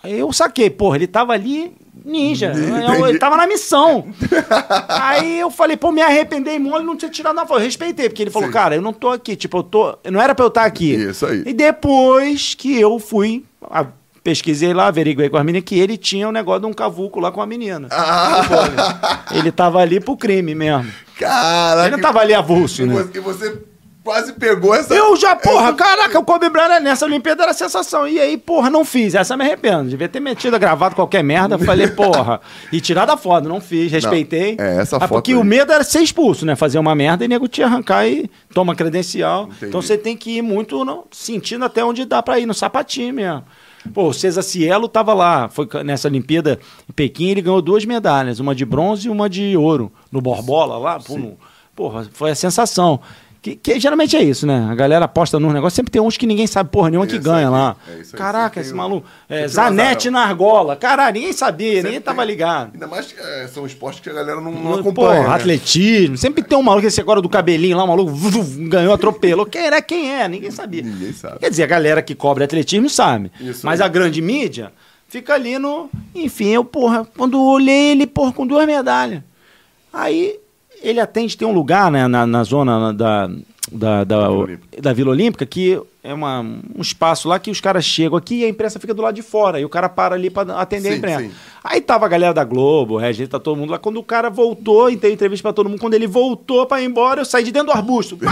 Aí 0.05 0.19
eu 0.19 0.31
saquei, 0.33 0.69
porra, 0.69 0.95
ele 0.97 1.07
tava 1.07 1.33
ali 1.33 1.73
ninja. 2.03 2.51
Eu- 2.53 3.07
ele 3.07 3.17
tava 3.19 3.35
na 3.37 3.47
missão. 3.47 4.05
Aí 4.87 5.39
eu 5.39 5.49
falei, 5.49 5.75
pô, 5.77 5.91
me 5.91 6.01
arrependei 6.01 6.59
mole 6.59 6.83
não 6.85 6.95
tinha 6.95 7.09
tirado 7.09 7.35
na 7.35 7.45
foto. 7.45 7.59
Eu 7.59 7.65
respeitei, 7.65 8.09
porque 8.09 8.21
ele 8.23 8.29
falou, 8.31 8.47
Sim. 8.49 8.53
cara, 8.53 8.75
eu 8.75 8.81
não 8.81 8.93
tô 8.93 9.09
aqui. 9.09 9.35
Tipo, 9.35 9.57
eu 9.59 9.63
tô. 9.63 9.97
Não 10.11 10.21
era 10.21 10.35
pra 10.35 10.45
eu 10.45 10.49
estar 10.49 10.65
aqui. 10.65 10.93
Isso 10.93 11.25
aí. 11.25 11.43
E 11.45 11.53
depois 11.53 12.53
que 12.55 12.79
eu 12.79 12.99
fui. 12.99 13.43
a- 13.69 13.87
pesquisei 14.23 14.73
lá, 14.73 14.87
averiguei 14.87 15.29
com 15.29 15.37
as 15.37 15.45
meninas 15.45 15.65
que 15.67 15.77
ele 15.77 15.97
tinha 15.97 16.27
um 16.27 16.31
negócio 16.31 16.61
de 16.61 16.65
um 16.65 16.73
cavuco 16.73 17.19
lá 17.19 17.31
com 17.31 17.43
a 17.43 17.45
menina. 17.45 17.87
Ah, 17.91 19.23
Ele 19.31 19.51
tava 19.51 19.77
ali 19.79 19.99
pro 19.99 20.17
crime 20.17 20.55
mesmo. 20.55 20.91
caraca. 21.19 21.87
Ele 21.87 21.95
não 21.95 22.01
tava 22.01 22.21
ali 22.21 22.33
avulso, 22.33 22.81
E 22.81 22.85
né? 22.87 23.07
e 23.13 23.19
você 23.19 23.55
quase 24.05 24.31
pegou 24.33 24.73
essa. 24.73 24.93
Eu 24.93 25.15
já, 25.17 25.35
porra, 25.35 25.69
essa- 25.69 25.73
caraca, 25.73 26.19
o 26.19 26.23
Kobe 26.23 26.47
Bryant 26.49 26.79
nessa 26.81 27.05
Olimpíada 27.05 27.43
era 27.43 27.53
sensação. 27.53 28.07
E 28.07 28.19
aí, 28.19 28.37
porra, 28.37 28.69
não 28.69 28.85
fiz. 28.85 29.15
Essa 29.15 29.35
me 29.35 29.43
arrependo. 29.43 29.89
Devia 29.89 30.07
ter 30.07 30.19
metido, 30.21 30.57
gravado 30.59 30.95
qualquer 30.95 31.23
merda. 31.23 31.57
Falei, 31.57 31.87
porra. 31.91 32.39
E 32.71 32.79
tirado 32.79 33.09
a 33.09 33.17
foto, 33.17 33.49
não 33.49 33.59
fiz, 33.59 33.91
respeitei. 33.91 34.55
é, 34.59 34.77
essa 34.77 34.97
Ah, 34.97 34.99
foto 35.01 35.09
Porque 35.09 35.31
aí. 35.31 35.37
o 35.37 35.43
medo 35.43 35.73
era 35.73 35.83
ser 35.83 35.99
expulso, 36.01 36.45
né? 36.45 36.55
Fazer 36.55 36.77
uma 36.79 36.93
merda 36.95 37.25
e 37.25 37.27
nego 37.27 37.47
te 37.47 37.61
arrancar 37.63 38.07
e 38.07 38.29
toma 38.53 38.75
credencial. 38.75 39.45
Entendi. 39.45 39.65
Então 39.65 39.81
você 39.81 39.97
tem 39.97 40.15
que 40.15 40.37
ir 40.37 40.41
muito 40.43 40.85
não, 40.85 41.05
sentindo 41.11 41.65
até 41.65 41.83
onde 41.83 42.05
dá 42.05 42.21
pra 42.21 42.39
ir, 42.39 42.45
no 42.45 42.53
sapatinho 42.53 43.13
mesmo. 43.13 43.43
Pô, 43.93 44.07
o 44.09 44.13
César 44.13 44.41
Cielo 44.41 44.87
tava 44.87 45.13
lá, 45.13 45.47
foi 45.49 45.67
nessa 45.83 46.07
Olimpíada 46.07 46.59
em 46.89 46.93
Pequim, 46.93 47.29
ele 47.29 47.41
ganhou 47.41 47.61
duas 47.61 47.85
medalhas, 47.85 48.39
uma 48.39 48.55
de 48.55 48.65
bronze 48.65 49.07
e 49.07 49.11
uma 49.11 49.29
de 49.29 49.55
ouro, 49.55 49.91
no 50.11 50.19
Borbola 50.21 50.77
lá, 50.79 50.99
pô, 50.99 51.17
no- 51.19 51.37
porra, 51.75 52.07
foi 52.13 52.31
a 52.31 52.35
sensação. 52.35 52.99
Que, 53.45 53.55
que 53.55 53.79
geralmente 53.79 54.15
é 54.17 54.23
isso, 54.23 54.47
né? 54.47 54.67
A 54.71 54.73
galera 54.73 55.05
aposta 55.05 55.39
num 55.39 55.51
negócio, 55.53 55.75
sempre 55.75 55.91
tem 55.91 56.01
uns 56.01 56.17
que 56.17 56.25
ninguém 56.25 56.47
sabe 56.47 56.71
porra 56.71 56.89
nenhuma 56.89 57.05
que 57.05 57.13
Isso 57.13 57.21
ganha 57.23 57.45
aí, 57.45 57.51
lá. 57.51 57.75
é 57.87 57.99
isso 58.01 58.15
aí, 58.15 58.17
Caraca, 58.17 58.59
esse 58.59 58.73
maluco. 58.73 59.05
É, 59.29 59.47
Zanetti 59.47 60.09
na 60.09 60.21
argola. 60.21 60.75
Caralho, 60.75 61.13
ninguém 61.13 61.31
sabia, 61.31 61.75
ninguém 61.75 61.91
Sempre 61.91 61.99
tava 62.05 62.23
tem. 62.23 62.31
ligado. 62.31 62.71
Ainda 62.73 62.87
mais 62.87 63.05
que 63.11 63.19
é, 63.21 63.47
são 63.47 63.63
esportes 63.67 63.99
que 64.01 64.09
a 64.09 64.13
galera 64.13 64.41
não, 64.41 64.51
não 64.51 64.61
Porra, 64.63 64.79
acompanha. 64.79 65.27
né? 65.27 65.35
atletismo. 65.35 66.17
Sempre 66.17 66.41
tem 66.41 66.57
um 66.57 66.63
maluco, 66.63 66.87
esse 66.87 66.99
agora 66.99 67.21
do 67.21 67.29
cabelinho 67.29 67.77
lá, 67.77 67.83
um 67.83 67.87
maluco 67.87 68.11
ganhou, 68.67 68.91
atropelou. 68.91 69.45
Quem 69.45 69.61
era, 69.61 69.79
quem 69.79 70.11
é? 70.11 70.27
Ninguém 70.27 70.49
sabia. 70.49 70.81
Ninguém 70.81 71.13
sabe. 71.13 71.37
Quer 71.37 71.51
dizer, 71.51 71.63
a 71.65 71.67
galera 71.67 72.01
que 72.01 72.15
cobre 72.15 72.43
atletismo 72.43 72.89
sabe. 72.89 73.31
Isso 73.39 73.63
Mas 73.63 73.79
aí. 73.79 73.85
a 73.85 73.87
grande 73.89 74.23
mídia 74.23 74.73
fica 75.07 75.35
ali 75.35 75.59
no. 75.59 75.87
Enfim, 76.15 76.47
eu, 76.47 76.65
porra, 76.65 77.07
quando 77.15 77.39
olhei 77.39 77.91
ele, 77.91 78.07
porra, 78.07 78.31
com 78.33 78.47
duas 78.47 78.65
medalhas. 78.65 79.21
Aí 79.93 80.39
ele 80.87 80.99
atende, 80.99 81.37
tem 81.37 81.47
um 81.47 81.51
lugar 81.53 81.91
né, 81.91 82.07
na, 82.07 82.25
na 82.25 82.43
zona 82.43 82.93
da, 82.93 83.29
da, 83.71 84.03
da, 84.03 84.27
Vila 84.27 84.29
Olímpica. 84.29 84.81
da 84.81 84.93
Vila 84.93 85.11
Olímpica 85.11 85.45
que 85.45 85.81
é 86.03 86.13
uma, 86.13 86.41
um 86.41 86.81
espaço 86.81 87.27
lá 87.27 87.39
que 87.39 87.49
os 87.49 87.59
caras 87.59 87.83
chegam 87.83 88.17
aqui 88.17 88.41
e 88.41 88.45
a 88.45 88.49
imprensa 88.49 88.79
fica 88.79 88.93
do 88.93 89.01
lado 89.01 89.15
de 89.15 89.23
fora. 89.23 89.59
E 89.59 89.65
o 89.65 89.69
cara 89.69 89.89
para 89.89 90.13
ali 90.13 90.29
para 90.29 90.59
atender 90.59 90.89
a 90.89 90.91
Sim, 90.91 90.97
imprensa. 90.97 91.23
sim. 91.23 91.31
Aí 91.63 91.81
tava 91.81 92.05
a 92.05 92.09
galera 92.09 92.33
da 92.33 92.43
Globo, 92.43 92.93
o 92.93 92.97
Regis, 92.97 93.27
tá 93.27 93.39
todo 93.39 93.57
mundo 93.57 93.71
lá. 93.71 93.79
Quando 93.79 93.97
o 93.97 94.03
cara 94.03 94.29
voltou, 94.29 94.89
e 94.89 94.97
teve 94.97 95.13
entrevista 95.13 95.43
pra 95.43 95.53
todo 95.53 95.67
mundo, 95.67 95.79
quando 95.79 95.95
ele 95.95 96.05
voltou 96.05 96.65
pra 96.67 96.81
ir 96.81 96.85
embora, 96.85 97.21
eu 97.21 97.25
saí 97.25 97.43
de 97.43 97.51
dentro 97.51 97.73
do 97.73 97.77
arbusto. 97.77 98.17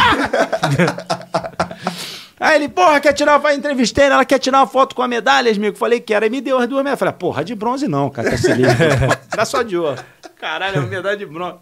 Aí 2.43 2.57
ele, 2.57 2.67
porra, 2.67 2.99
quer 2.99 3.13
tirar, 3.13 3.37
vai 3.37 3.55
entrevistei, 3.55 4.03
ela 4.03 4.25
quer 4.25 4.37
tirar 4.37 4.59
uma 4.59 4.67
foto 4.67 4.93
com 4.93 5.01
a 5.01 5.07
medalha, 5.07 5.49
amigo. 5.49 5.77
Falei, 5.77 6.01
quero. 6.01 6.25
Aí 6.25 6.29
me 6.29 6.41
deu 6.41 6.57
as 6.57 6.67
duas 6.67 6.79
medalhas. 6.79 6.99
Falei, 6.99 7.13
porra, 7.13 7.41
de 7.41 7.55
bronze 7.55 7.87
não, 7.87 8.09
cara, 8.09 8.31
tá 8.31 8.37
se 8.37 8.53
liga. 8.53 8.75
Dá 9.33 9.45
só 9.45 9.61
de 9.61 9.77
ouro. 9.77 10.03
Caralho, 10.39 10.75
é 10.75 10.79
uma 10.79 10.89
medalha 10.89 11.15
de 11.15 11.25
bronze. 11.25 11.55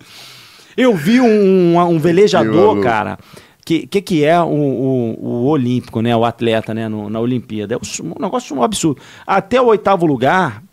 Eu 0.81 0.95
vi 0.95 1.19
um, 1.21 1.77
um 1.77 1.99
velejador, 1.99 2.75
cara. 2.81 3.17
Que, 3.63 3.85
que 3.85 4.01
que 4.01 4.23
é 4.25 4.41
o, 4.41 4.47
o, 4.47 5.17
o 5.25 5.45
olímpico, 5.47 6.01
né? 6.01 6.15
O 6.15 6.25
atleta, 6.25 6.73
né? 6.73 6.89
no- 6.89 7.09
na 7.09 7.19
Olimpíada. 7.19 7.75
É 7.75 7.77
um, 7.77 8.07
um 8.17 8.21
negócio 8.21 8.55
um 8.55 8.63
absurdo. 8.63 8.99
Até 9.25 9.61
o 9.61 9.65
oitavo 9.67 10.05
lugar, 10.05 10.63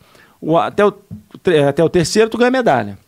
o- 0.41 0.57
até, 0.57 0.85
o, 0.87 0.93
até 1.69 1.85
o 1.85 1.89
terceiro, 1.89 2.31
tu 2.31 2.39
ganha 2.39 2.51
medalha. 2.51 2.99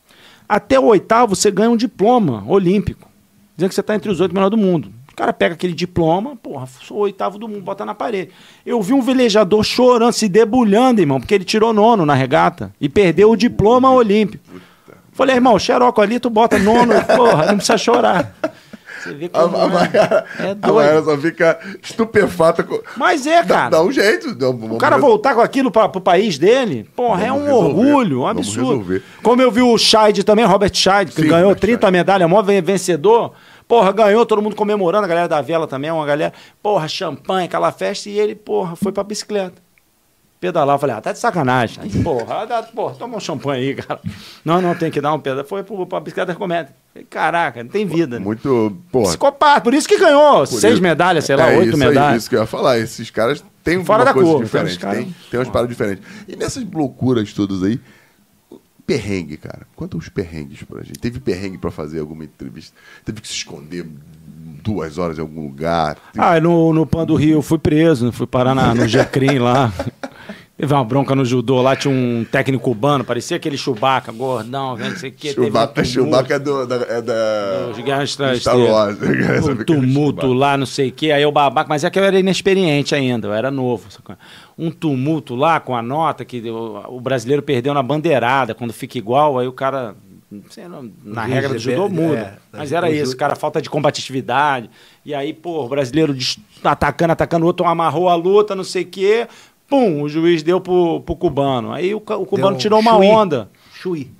Até 0.48 0.78
o 0.78 0.84
oitavo, 0.84 1.34
você 1.34 1.50
ganha 1.50 1.70
um 1.70 1.76
diploma 1.76 2.44
olímpico. 2.46 3.08
Dizendo 3.56 3.68
que 3.70 3.74
você 3.74 3.80
está 3.80 3.94
entre 3.94 4.10
os 4.10 4.20
oito 4.20 4.34
melhores 4.34 4.50
do 4.50 4.62
mundo. 4.62 4.90
O 5.12 5.16
cara 5.16 5.32
pega 5.32 5.54
aquele 5.54 5.74
diploma, 5.74 6.34
porra, 6.36 6.66
sou 6.82 6.98
o 6.98 7.00
oitavo 7.00 7.38
do 7.38 7.46
mundo, 7.48 7.60
bota 7.62 7.84
na 7.84 7.94
parede. 7.94 8.30
Eu 8.64 8.80
vi 8.82 8.92
um 8.92 9.02
velejador 9.02 9.62
chorando, 9.64 10.12
se 10.12 10.28
debulhando, 10.28 11.00
irmão, 11.00 11.20
porque 11.20 11.34
ele 11.34 11.44
tirou 11.44 11.72
nono 11.72 12.06
na 12.06 12.14
regata 12.14 12.72
e 12.80 12.88
perdeu 12.88 13.30
o 13.30 13.36
diploma 13.36 13.90
olímpico. 13.90 14.42
Falei, 15.12 15.36
irmão, 15.36 15.58
xeroco 15.58 16.00
ali, 16.00 16.18
tu 16.20 16.30
bota 16.30 16.58
nono, 16.58 16.94
porra, 17.16 17.46
não 17.46 17.56
precisa 17.56 17.76
chorar. 17.78 18.34
Você 19.02 19.14
vê 19.14 19.30
A, 19.32 19.42
como 19.42 19.56
a, 19.56 19.64
é. 19.64 19.66
Maiara, 19.68 20.24
É 20.38 20.50
a 20.50 20.54
doido. 20.54 20.74
Maiara 20.74 21.02
só 21.02 21.16
fica 21.18 21.58
estupefata. 21.82 22.62
Com... 22.62 22.78
Mas 22.96 23.26
é, 23.26 23.42
Dá, 23.42 23.54
cara. 23.54 23.70
dá 23.70 23.82
um 23.82 23.90
jeito. 23.90 24.34
dá- 24.34 24.48
O 24.50 24.52
vamos 24.56 24.78
cara 24.78 24.96
resolver. 24.96 25.12
voltar 25.14 25.34
com 25.34 25.40
aquilo 25.40 25.70
para 25.70 25.86
o 25.86 26.00
país 26.00 26.36
dele, 26.38 26.86
porra, 26.94 27.24
é 27.24 27.28
Vamos 27.28 27.42
um 27.42 27.46
resolver. 27.46 27.68
orgulho, 27.90 28.20
um 28.20 28.26
absurdo. 28.26 29.02
Como 29.22 29.40
eu 29.40 29.50
vi 29.50 29.62
o 29.62 29.76
Scheid 29.78 30.22
também, 30.22 30.44
Robert 30.44 30.74
Scheid, 30.74 31.12
que 31.12 31.22
Sim, 31.22 31.28
ganhou 31.28 31.48
Robert 31.48 31.60
30 31.60 31.78
Scheid. 31.80 31.92
medalhas, 31.92 32.28
maior 32.28 32.42
ven- 32.42 32.60
vencedor. 32.62 33.32
Porra, 33.66 33.92
ganhou, 33.92 34.26
todo 34.26 34.42
mundo 34.42 34.56
comemorando, 34.56 35.04
a 35.04 35.08
galera 35.08 35.28
da 35.28 35.40
vela 35.40 35.66
também, 35.66 35.90
uma 35.90 36.04
galera, 36.04 36.32
porra, 36.62 36.86
champanhe, 36.88 37.46
aquela 37.46 37.70
festa, 37.72 38.08
e 38.10 38.18
ele, 38.18 38.34
porra, 38.34 38.74
foi 38.76 38.90
pra 38.92 39.02
bicicleta. 39.04 39.62
Pedalar, 40.40 40.78
falei, 40.78 40.96
ah, 40.96 41.00
tá 41.02 41.12
de 41.12 41.18
sacanagem. 41.18 41.78
Aí, 41.84 41.90
porra, 42.02 42.46
dá, 42.46 42.62
porra, 42.62 42.94
toma 42.94 43.18
um 43.18 43.20
champanhe 43.20 43.68
aí, 43.68 43.74
cara. 43.74 44.00
Não, 44.42 44.62
não, 44.62 44.74
tem 44.74 44.90
que 44.90 44.98
dar 45.00 45.12
um 45.12 45.20
pedal. 45.20 45.44
Foi 45.44 45.62
pro, 45.62 45.86
pra 45.86 46.00
bicicleta 46.00 46.32
recomenda. 46.32 46.70
Caraca, 47.10 47.62
não 47.62 47.70
tem 47.70 47.84
vida. 47.86 48.18
né? 48.18 48.24
Muito. 48.24 48.74
Porra. 48.90 49.08
Psicopata, 49.08 49.60
por 49.60 49.74
isso 49.74 49.86
que 49.86 49.98
ganhou 49.98 50.38
por 50.38 50.46
seis 50.46 50.74
isso- 50.74 50.82
medalhas, 50.82 51.24
sei 51.26 51.36
lá, 51.36 51.50
é 51.50 51.58
oito 51.58 51.68
isso 51.68 51.78
medalhas. 51.78 52.22
isso 52.22 52.30
que 52.30 52.36
eu 52.36 52.40
ia 52.40 52.46
falar. 52.46 52.78
Esses 52.78 53.10
caras 53.10 53.44
têm 53.62 53.84
Fora 53.84 53.98
uma 54.00 54.04
da 54.06 54.12
coisa 54.14 54.30
curva, 54.30 54.44
diferente. 54.44 54.70
os 54.72 54.78
caras- 54.78 54.96
Tem, 55.04 55.14
tem 55.30 55.38
umas 55.40 55.48
paradas 55.50 55.68
diferentes. 55.68 56.04
E 56.26 56.34
nessas 56.34 56.64
loucuras 56.72 57.32
todas 57.34 57.62
aí, 57.62 57.78
perrengue, 58.86 59.36
cara. 59.36 59.66
Conta 59.76 59.96
uns 59.96 60.08
perrengues 60.08 60.62
pra 60.62 60.82
gente. 60.82 60.98
Teve 60.98 61.20
perrengue 61.20 61.58
pra 61.58 61.70
fazer 61.70 62.00
alguma 62.00 62.24
entrevista? 62.24 62.74
Teve 63.04 63.20
que 63.20 63.28
se 63.28 63.34
esconder 63.34 63.86
duas 64.64 64.98
horas 64.98 65.18
em 65.18 65.20
algum 65.20 65.42
lugar? 65.42 65.96
Ah, 66.18 66.40
no, 66.40 66.72
no 66.72 66.84
Pan 66.86 67.04
do 67.06 67.14
Rio 67.14 67.34
eu 67.38 67.42
fui 67.42 67.58
preso, 67.58 68.10
fui 68.10 68.26
parar 68.26 68.54
na, 68.54 68.74
no 68.74 68.88
Jecrim 68.88 69.38
lá. 69.38 69.72
Teve 70.60 70.74
uma 70.74 70.84
bronca 70.84 71.14
no 71.14 71.24
judô 71.24 71.62
lá, 71.62 71.74
tinha 71.74 71.92
um 71.92 72.22
técnico 72.30 72.62
cubano, 72.62 73.02
parecia 73.02 73.38
aquele 73.38 73.56
Chewbacca, 73.56 74.12
gordão, 74.12 74.76
não 74.76 74.94
sei 74.94 75.08
o 75.08 75.12
que. 75.14 75.32
Chewbacca, 75.32 75.82
Chewbacca 75.82 76.34
é, 76.34 76.38
do, 76.38 76.66
da, 76.66 76.76
é 76.76 77.00
da. 77.00 77.72
Do 77.72 78.02
Estrelas. 78.02 78.40
Star 78.40 78.58
Wars. 78.58 78.98
Um 79.40 79.64
tumulto 79.64 80.34
lá, 80.34 80.58
não 80.58 80.66
sei 80.66 80.90
o 80.90 80.92
que, 80.92 81.10
aí 81.10 81.22
eu 81.22 81.32
babaca, 81.32 81.66
mas 81.66 81.82
é 81.82 81.88
que 81.88 81.98
eu 81.98 82.04
era 82.04 82.20
inexperiente 82.20 82.94
ainda, 82.94 83.28
eu 83.28 83.32
era 83.32 83.50
novo. 83.50 83.88
Um 84.58 84.70
tumulto 84.70 85.34
lá 85.34 85.58
com 85.60 85.74
a 85.74 85.80
nota 85.80 86.26
que 86.26 86.42
o, 86.50 86.84
o 86.88 87.00
brasileiro 87.00 87.42
perdeu 87.42 87.72
na 87.72 87.82
bandeirada, 87.82 88.54
quando 88.54 88.74
fica 88.74 88.98
igual, 88.98 89.38
aí 89.38 89.48
o 89.48 89.52
cara, 89.52 89.94
não 90.30 90.42
sei, 90.50 90.68
não- 90.68 90.90
na 91.02 91.24
regra 91.24 91.54
do 91.54 91.58
judô 91.58 91.86
é, 91.86 91.88
muda. 91.88 92.38
Mas 92.52 92.70
era 92.70 92.86
o 92.86 92.92
isso, 92.92 93.16
cara, 93.16 93.34
falta 93.34 93.62
de 93.62 93.70
combatividade. 93.70 94.68
E 95.06 95.14
aí, 95.14 95.32
pô, 95.32 95.64
o 95.64 95.68
brasileiro 95.68 96.14
atacando, 96.62 97.12
atacando 97.12 97.44
o 97.44 97.46
outro, 97.46 97.64
amarrou 97.66 98.08
a 98.10 98.14
luta, 98.14 98.54
não 98.54 98.64
sei 98.64 98.82
o 98.82 98.86
quê. 98.86 99.26
Pum, 99.70 100.02
o 100.02 100.08
juiz 100.08 100.42
deu 100.42 100.60
pro, 100.60 101.00
pro 101.00 101.14
cubano. 101.16 101.72
Aí 101.72 101.94
o, 101.94 101.98
o 101.98 102.00
cubano 102.26 102.50
Deu 102.50 102.58
tirou 102.58 102.80
uma 102.80 102.96
chui. 102.96 103.06
onda. 103.06 103.48
Chui. 103.72 104.10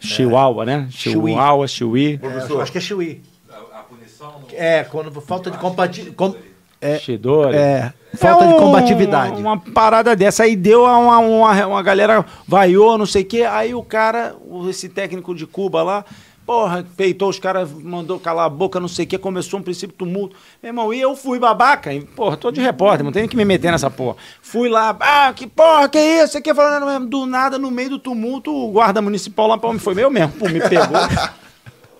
Chihuahua, 0.00 0.64
né? 0.64 0.86
Chui. 0.90 1.12
Chihuahua, 1.12 1.66
Chui. 1.66 2.20
É, 2.22 2.62
acho 2.62 2.72
que 2.72 2.78
é 2.78 2.80
chui. 2.80 3.20
A, 3.50 3.80
a 3.80 3.82
punição 3.82 4.32
não. 4.40 4.42
É, 4.52 4.84
quando 4.84 5.10
falta 5.20 5.50
de 5.50 5.58
compatibilidade. 5.58 6.48
É, 6.80 6.96
Shidori. 6.96 7.56
é, 7.56 7.92
falta 8.14 8.44
É 8.44 8.46
de 8.46 8.54
um- 8.54 8.58
combatividade. 8.58 9.40
Uma 9.40 9.58
parada 9.58 10.14
dessa. 10.14 10.44
Aí 10.44 10.54
deu 10.54 10.84
uma, 10.84 11.18
uma, 11.18 11.66
uma 11.66 11.82
galera 11.82 12.24
vaiou, 12.46 12.96
não 12.96 13.04
sei 13.06 13.22
o 13.22 13.26
quê. 13.26 13.42
Aí 13.42 13.74
o 13.74 13.82
cara, 13.82 14.36
esse 14.70 14.88
técnico 14.88 15.34
de 15.34 15.44
Cuba 15.44 15.82
lá, 15.82 16.04
porra, 16.48 16.82
peitou 16.96 17.28
os 17.28 17.38
caras, 17.38 17.70
mandou 17.70 18.18
calar 18.18 18.46
a 18.46 18.48
boca, 18.48 18.80
não 18.80 18.88
sei 18.88 19.04
o 19.04 19.08
quê. 19.08 19.18
Começou 19.18 19.60
um 19.60 19.62
princípio 19.62 19.94
tumulto. 19.94 20.34
Meu 20.62 20.70
irmão, 20.70 20.94
e 20.94 20.98
eu 20.98 21.14
fui 21.14 21.38
babaca. 21.38 21.92
E, 21.92 22.00
porra, 22.00 22.38
tô 22.38 22.50
de 22.50 22.58
repórter, 22.58 23.04
não 23.04 23.12
tem 23.12 23.28
que 23.28 23.36
me 23.36 23.44
meter 23.44 23.70
nessa 23.70 23.90
porra. 23.90 24.16
Fui 24.40 24.66
lá, 24.66 24.96
ah, 24.98 25.30
que 25.34 25.46
porra, 25.46 25.90
que 25.90 25.98
isso? 25.98 26.38
Aqui 26.38 26.54
falando 26.54 27.06
do 27.06 27.26
nada, 27.26 27.58
no 27.58 27.70
meio 27.70 27.90
do 27.90 27.98
tumulto, 27.98 28.50
o 28.50 28.70
guarda 28.72 29.02
municipal 29.02 29.46
lá, 29.46 29.58
pô, 29.58 29.78
foi 29.78 29.92
meu 29.92 30.10
mesmo, 30.10 30.32
pô, 30.38 30.48
me 30.48 30.58
pegou. 30.58 30.88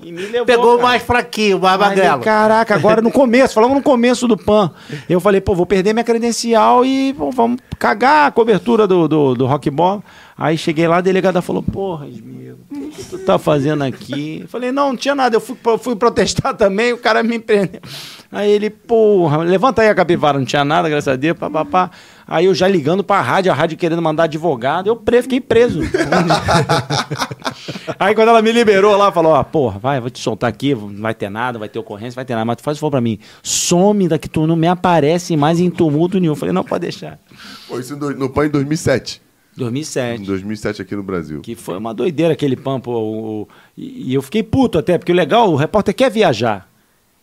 E 0.01 0.13
me 0.13 0.23
levou. 0.27 0.47
Pegou 0.47 0.77
cara. 0.77 0.83
mais 0.89 1.03
fraquinho, 1.03 1.57
o 1.57 1.61
mais 1.61 1.81
Aí, 1.81 1.89
magrelo. 1.89 2.23
Caraca, 2.23 2.75
agora 2.75 3.03
no 3.03 3.11
começo, 3.11 3.55
falamos 3.55 3.77
no 3.77 3.83
começo 3.83 4.29
do 4.29 4.37
PAN. 4.37 4.71
Eu 5.09 5.19
falei, 5.19 5.41
pô, 5.41 5.57
vou 5.57 5.67
perder 5.67 5.93
minha 5.93 6.05
credencial 6.05 6.85
e 6.85 7.13
pô, 7.15 7.33
vamos 7.33 7.59
cagar 7.79 8.29
a 8.29 8.31
cobertura 8.31 8.87
do, 8.87 9.09
do, 9.09 9.35
do. 9.35 9.49
Aí 10.37 10.57
cheguei 10.57 10.87
lá, 10.87 10.99
a 10.99 11.01
delegada 11.01 11.43
falou, 11.43 11.65
porra, 11.65 12.07
Esmigo, 12.07 12.48
o 12.89 12.91
que 12.91 13.05
tu 13.05 13.19
tá 13.19 13.39
fazendo 13.39 13.85
aqui? 13.85 14.41
Eu 14.43 14.49
falei, 14.49 14.73
não, 14.73 14.89
não 14.89 14.97
tinha 14.97 15.15
nada, 15.15 15.37
eu 15.37 15.41
fui, 15.41 15.57
fui 15.81 15.97
protestar 15.97 16.55
também, 16.57 16.93
o 16.93 16.99
cara 16.99 17.23
me 17.23 17.39
prendeu. 17.39 17.81
Aí 18.31 18.51
ele, 18.51 18.69
porra, 18.69 19.39
levanta 19.39 19.81
aí 19.83 19.89
a 19.89 19.95
capivara, 19.95 20.39
não 20.39 20.45
tinha 20.45 20.65
nada, 20.65 20.89
graças 20.89 21.09
a 21.09 21.17
Deus, 21.17 21.39
papapá. 21.39 21.91
Aí 22.27 22.45
eu 22.45 22.55
já 22.55 22.69
ligando 22.69 23.03
pra 23.03 23.23
rádio, 23.23 23.51
a 23.51 23.55
rádio 23.55 23.79
querendo 23.79 24.03
mandar 24.03 24.25
advogado, 24.25 24.89
eu 24.89 24.97
pre- 24.97 25.23
fiquei 25.23 25.41
preso. 25.41 25.81
Aí 27.99 28.15
quando 28.15 28.29
ela 28.29 28.43
me 28.43 28.53
liberou 28.53 28.97
lá, 28.97 29.11
falou: 29.11 29.33
Ó, 29.33 29.43
porra, 29.43 29.79
vai, 29.79 30.01
vou 30.01 30.11
te 30.11 30.21
soltar 30.21 30.51
aqui, 30.51 30.75
não 30.75 31.01
vai 31.01 31.15
ter 31.15 31.31
nada, 31.31 31.59
vai 31.59 31.69
ter 31.69 31.79
ocorrência, 31.79 32.17
vai 32.17 32.25
ter 32.25 32.35
nada, 32.35 32.45
mas 32.45 32.57
tu 32.57 32.63
faz 32.63 32.77
o 32.77 32.81
favor 32.81 32.91
pra 32.93 33.01
mim. 33.01 33.19
Some 33.43 34.09
daqui, 34.09 34.29
tu 34.29 34.47
não 34.47 34.57
me 34.57 34.67
aparece 34.67 35.37
mais 35.37 35.59
em 35.59 35.71
tumulto 35.71 36.19
nenhum. 36.21 36.33
Eu 36.33 36.37
falei: 36.37 36.53
não, 36.53 36.65
pode 36.65 36.83
deixar. 36.83 37.19
Foi 37.67 37.81
isso 37.81 37.97
no, 37.97 38.29
PAN 38.29 38.47
em 38.47 38.51
2007. 38.51 39.23
Em 39.59 39.65
2007. 39.65 40.23
2007 40.25 40.83
aqui 40.83 40.95
no 40.97 41.03
Brasil. 41.03 41.41
Que 41.41 41.55
foi 41.55 41.77
uma 41.79 41.93
doideira 41.93 42.33
aquele 42.33 42.57
pampo. 42.57 42.91
O, 42.91 43.43
o- 43.43 43.49
e, 43.77 44.11
e 44.11 44.15
eu 44.15 44.23
fiquei 44.23 44.43
puto 44.43 44.79
até, 44.79 44.97
porque 44.99 45.13
o 45.13 45.15
legal, 45.15 45.51
o 45.53 45.57
repórter 45.57 45.95
quer 45.95 46.11
viajar. 46.11 46.69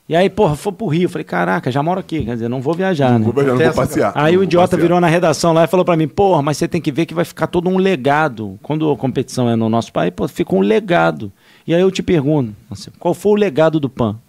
E 0.08 0.16
aí, 0.16 0.30
porra, 0.30 0.56
foi 0.56 0.72
pro 0.72 0.86
Rio. 0.86 1.06
Eu 1.06 1.10
falei, 1.10 1.24
caraca, 1.26 1.72
já 1.72 1.82
moro 1.82 2.00
aqui, 2.00 2.24
quer 2.24 2.34
dizer, 2.34 2.48
não 2.48 2.62
vou 2.62 2.76
viajar, 2.76 3.18
né? 3.20 3.26
Vou, 3.26 3.34
não 3.44 3.58
tem 3.58 3.66
vou 3.68 3.76
passear. 3.76 4.12
Aí 4.16 4.34
não 4.34 4.42
o 4.42 4.44
idiota 4.44 4.68
passear. 4.68 4.82
virou 4.82 5.02
na 5.02 5.08
redação 5.08 5.52
lá 5.52 5.64
e 5.64 5.68
falou 5.68 5.84
pra 5.84 5.98
mim, 5.98 6.08
porra, 6.08 6.44
mas 6.44 6.58
você 6.58 6.68
tem 6.68 6.80
que 6.80 6.92
ver 6.92 7.08
que 7.08 7.14
vai 7.16 7.26
ficar 7.26 7.48
todo 7.48 7.68
um 7.70 7.78
legado. 7.78 8.60
Quando 8.62 8.92
a 8.92 8.96
competição 8.96 9.50
é 9.50 9.56
no 9.56 9.68
nosso 9.68 9.92
país, 9.92 10.14
pô, 10.16 10.28
fica 10.28 10.54
um 10.54 10.60
legado. 10.60 11.32
E 11.66 11.74
aí 11.74 11.82
eu 11.82 11.90
te 11.90 12.04
pergunto, 12.04 12.54
assim, 12.70 12.92
qual 13.00 13.16
foi 13.16 13.32
o 13.32 13.36
legado 13.36 13.80
do 13.80 13.90
PAN? 13.90 14.20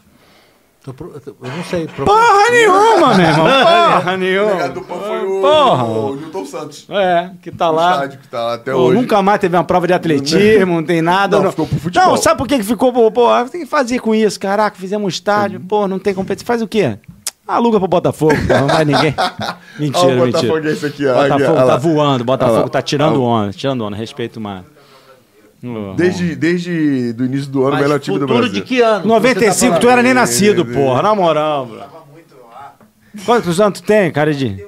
Tô 0.87 0.95
pro- 0.95 1.13
Eu 1.17 1.51
não 1.51 1.65
sei. 1.65 1.87
pro- 1.89 2.05
Porra 2.05 2.51
nenhuma, 2.53 3.15
meu 3.17 3.27
irmão. 3.27 3.45
Porra 3.99 4.13
O 4.13 4.17
nenhuma. 4.17 4.53
legado 4.53 4.75
do 4.75 4.81
PAN 4.83 4.95
foi 5.01 5.27
o, 5.27 5.41
Porra. 5.41 5.85
o 5.85 6.15
Newton 6.17 6.45
Santos. 6.47 6.87
É, 6.89 7.31
que 7.43 7.51
tá 7.51 7.71
O 7.71 7.75
lá. 7.75 7.93
estádio 7.95 8.19
que 8.21 8.29
tá 8.29 8.41
lá 8.45 8.55
até 8.55 8.73
Pô, 8.73 8.79
hoje. 8.79 8.97
nunca 9.01 9.21
mais 9.21 9.41
teve 9.41 9.57
uma 9.57 9.65
prova 9.65 9.87
de 9.89 9.93
atletismo, 9.93 10.75
não 10.77 10.85
tem 10.85 11.03
nada. 11.03 11.41
Não, 11.41 11.51
ficou 11.51 11.67
pro 11.67 11.77
futebol. 11.81 12.09
Não, 12.11 12.17
sabe 12.17 12.39
por 12.39 12.47
que 12.47 12.57
que 12.59 12.63
ficou? 12.65 12.93
Pô, 12.93 13.11
pô, 13.11 13.29
tem 13.51 13.63
que 13.63 13.67
fazer 13.67 13.99
com 13.99 14.15
isso. 14.15 14.39
Caraca, 14.39 14.77
fizemos 14.79 15.05
um 15.05 15.09
estádio, 15.09 15.59
pô, 15.59 15.89
não 15.89 15.99
tem 15.99 16.15
competição. 16.15 16.47
Faz 16.47 16.63
o 16.63 16.69
quê? 16.69 16.97
Aluga 17.49 17.79
pro 17.81 17.89
Botafogo, 17.89 18.35
pô, 18.47 18.55
não 18.55 18.69
vai 18.69 18.85
ninguém. 18.85 19.13
Mentira, 19.79 20.07
o 20.07 20.25
mentira. 20.25 20.43
Botafogo 20.49 20.69
esse 20.69 20.87
aqui, 20.87 21.07
ó. 21.07 21.15
Botafogo 21.15 21.45
Olha 21.51 21.57
tá 21.57 21.65
lá. 21.65 21.77
voando, 21.77 22.25
Botafogo 22.25 22.69
tá 22.69 22.81
tirando 22.83 23.23
onda, 23.23 23.53
tirando 23.53 23.85
onda, 23.85 23.97
respeito 23.97 24.41
mais. 24.41 24.65
Uhum. 25.63 25.95
Desde, 25.97 26.37
desde 26.37 27.13
do 27.13 27.25
início 27.25 27.51
do 27.51 27.67
ano, 27.67 27.77
o 27.77 27.81
melhor 27.81 27.99
time 27.99 28.19
do 28.19 28.27
futuro 28.27 28.41
Brasil. 28.45 28.61
de 28.61 28.63
que 28.63 28.81
ano? 28.81 29.07
95, 29.07 29.55
Você 29.55 29.71
tu 29.81 29.87
tá 29.87 29.93
era 29.93 30.03
nem 30.03 30.15
nascido, 30.15 30.65
porra. 30.65 31.03
Na 31.03 31.15
moral, 31.15 31.67
bro. 31.67 31.81
Quantos 33.25 33.61
anos 33.61 33.81
tu 33.81 33.87
tem, 33.87 34.11
cara 34.13 34.33
de... 34.35 34.63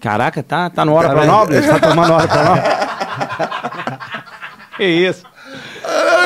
Caraca, 0.00 0.42
tá, 0.42 0.68
tá 0.70 0.84
no 0.84 0.92
hora 0.94 1.08
pra 1.10 1.24
nobre? 1.26 1.60
Tá 1.60 1.78
tomando 1.78 2.12
hora 2.12 2.28
pra 2.28 2.44
nobre? 2.44 2.62
que 4.76 4.84
isso? 4.84 5.24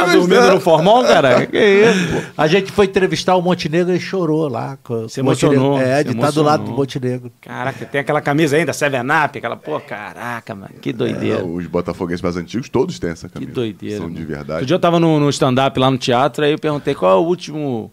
Tá 0.07 0.13
dormindo 0.13 0.51
no 0.55 0.61
formol, 0.61 1.03
cara? 1.05 1.47
Que 1.47 1.59
isso, 1.59 2.13
pô? 2.13 2.33
A 2.37 2.47
gente 2.47 2.71
foi 2.73 2.87
entrevistar 2.87 3.37
o 3.37 3.43
Montenegro 3.43 3.95
e 3.95 4.01
chorou 4.01 4.49
lá. 4.49 4.79
Se 5.09 5.21
Montenegro. 5.21 5.21
emocionou, 5.21 5.79
É, 5.81 6.03
de 6.05 6.11
estar 6.13 6.31
do 6.31 6.43
lado 6.43 6.65
do. 6.65 6.71
Montenegro. 6.73 7.31
Caraca, 7.41 7.85
tem 7.87 8.01
aquela 8.01 8.21
camisa 8.21 8.57
ainda, 8.57 8.73
Seven 8.73 9.01
Up, 9.03 9.39
aquela, 9.39 9.57
pô, 9.57 9.79
caraca, 9.81 10.55
mano, 10.55 10.75
que 10.81 10.91
É, 10.91 10.93
doideira. 10.93 11.45
os 11.45 11.67
botafoguenses 11.67 12.23
mais 12.23 12.37
antigos, 12.37 12.69
todos 12.69 12.99
têm 12.99 13.11
essa 13.11 13.29
Que 13.29 13.35
camisa. 13.35 13.53
doideira. 13.53 13.97
São 13.97 14.05
mano. 14.07 14.17
de 14.17 14.23
Outro 14.23 14.37
verdade. 14.37 14.67
dia 14.67 14.75
eu 14.75 14.81
tava 14.81 14.99
no, 15.01 15.19
no 15.21 15.29
stand-up 15.31 15.79
lá 15.79 15.91
no 15.91 15.99
teatro, 15.99 16.45
aí 16.45 16.53
eu 16.53 16.59
perguntei 16.59 16.95
qual 16.95 17.13
é 17.13 17.21
o 17.21 17.25
último. 17.27 17.93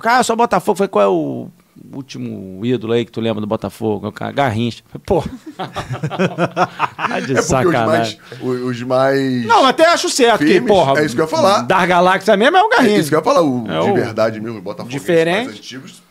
Cara, 0.00 0.20
eu 0.20 0.24
sou 0.24 0.34
Botafogo. 0.36 0.78
Foi 0.78 0.88
qual 0.88 1.04
é 1.04 1.08
o 1.08 1.48
último 1.94 2.64
ídolo 2.64 2.92
aí 2.92 3.04
que 3.04 3.12
tu 3.12 3.20
lembra 3.20 3.40
do 3.40 3.46
Botafogo? 3.46 4.08
O 4.08 4.12
cara, 4.12 4.32
Garrincha. 4.32 4.82
Pô. 5.06 5.22
tá 5.56 7.20
de 7.20 7.32
É 7.32 7.34
porque 7.36 7.40
os 7.40 7.44
sacanagem. 7.46 8.18
mais, 8.40 8.62
os, 8.62 8.82
mais... 8.82 9.46
Não, 9.46 9.64
até 9.66 9.86
acho 9.88 10.08
certo 10.08 10.38
que, 10.40 10.46
Firmes, 10.52 10.68
porra. 10.68 11.00
é 11.00 11.04
isso 11.06 11.14
que 11.14 11.20
eu 11.20 11.24
ia 11.24 11.30
falar. 11.30 11.62
Da 11.62 11.84
galáxia 11.86 12.36
mesmo 12.36 12.56
é 12.56 12.62
o 12.62 12.66
É 12.72 12.76
Garrincha. 12.76 12.96
isso 12.98 13.08
que 13.08 13.14
eu 13.14 13.18
ia 13.20 13.24
falar, 13.24 13.42
o, 13.42 13.64
É 13.68 13.80
de 13.80 13.90
o 13.90 13.94
verdade 13.94 14.40
mesmo, 14.40 14.58
os 14.58 14.62
botafoguenses 14.64 15.00
diferente. 15.00 15.46
mais 15.46 15.58
antigos 15.58 16.02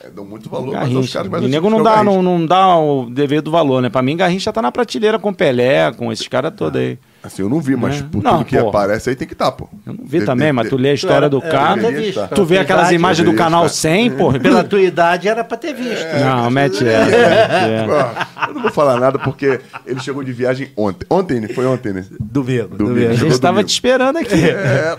é, 0.00 0.10
dão 0.10 0.24
muito 0.24 0.50
valor, 0.50 0.74
mas 0.74 0.92
os 0.94 1.12
caras 1.12 1.30
mais 1.30 1.44
O 1.44 1.48
nego 1.48 1.70
não 1.70 1.80
que 1.82 1.88
é 1.88 1.90
o 1.90 1.94
dá, 1.96 2.04
não, 2.04 2.22
não 2.22 2.44
dá 2.46 2.76
o 2.78 3.08
devido 3.08 3.50
valor, 3.50 3.80
né? 3.80 3.88
Pra 3.88 4.02
mim, 4.02 4.16
Garrincha 4.16 4.52
tá 4.52 4.60
na 4.60 4.70
prateleira 4.70 5.18
com 5.18 5.32
Pelé, 5.32 5.90
com 5.92 6.12
esses 6.12 6.28
caras 6.28 6.52
todos 6.54 6.78
aí. 6.80 6.98
Assim, 7.24 7.40
eu 7.40 7.48
não 7.48 7.58
vi, 7.58 7.74
mas 7.74 8.00
É. 8.00 8.02
por 8.02 8.22
Não, 8.22 8.32
tudo 8.38 8.44
que 8.44 8.58
pô. 8.58 8.68
aparece 8.68 9.08
aí 9.08 9.16
tem 9.16 9.26
que 9.26 9.32
estar, 9.32 9.50
pô. 9.50 9.66
Eu 9.86 9.94
não 9.94 10.04
vi 10.04 10.22
também, 10.26 10.52
mas 10.52 10.68
tu 10.68 10.76
lê 10.76 10.90
a 10.90 10.94
história 10.94 11.26
do 11.26 11.38
É, 11.38 11.48
cara. 11.48 11.80
Tu 12.34 12.44
vê 12.44 12.58
aquelas 12.58 12.82
Idade, 12.82 12.94
imagens 12.96 13.26
do 13.30 13.34
canal 13.34 13.64
estar. 13.64 13.78
100, 13.78 14.10
porra. 14.10 14.38
Pela 14.44 14.62
tua 14.62 14.82
idade 14.82 15.26
era 15.26 15.42
pra 15.42 15.56
ter 15.56 15.72
visto. 15.72 16.04
Não, 16.22 16.50
mete 16.50 16.86
essa. 16.86 17.10
Ó, 18.46 18.48
eu 18.48 18.54
não 18.54 18.62
vou 18.62 18.70
falar 18.70 19.00
nada 19.00 19.18
porque 19.18 19.58
ele 19.86 20.00
chegou 20.00 20.22
de 20.22 20.32
viagem 20.34 20.68
ontem. 20.76 21.06
Ontem, 21.08 21.40
né? 21.40 21.48
Foi 21.48 21.64
ontem, 21.64 21.94
né? 21.94 22.04
Domingo. 22.20 22.76
Domingo. 22.76 23.10
A 23.10 23.14
gente 23.14 23.40
tava 23.40 23.54
domingo. 23.54 23.68
te 23.68 23.72
esperando 23.72 24.18
aqui. 24.18 24.44
É, 24.50 24.96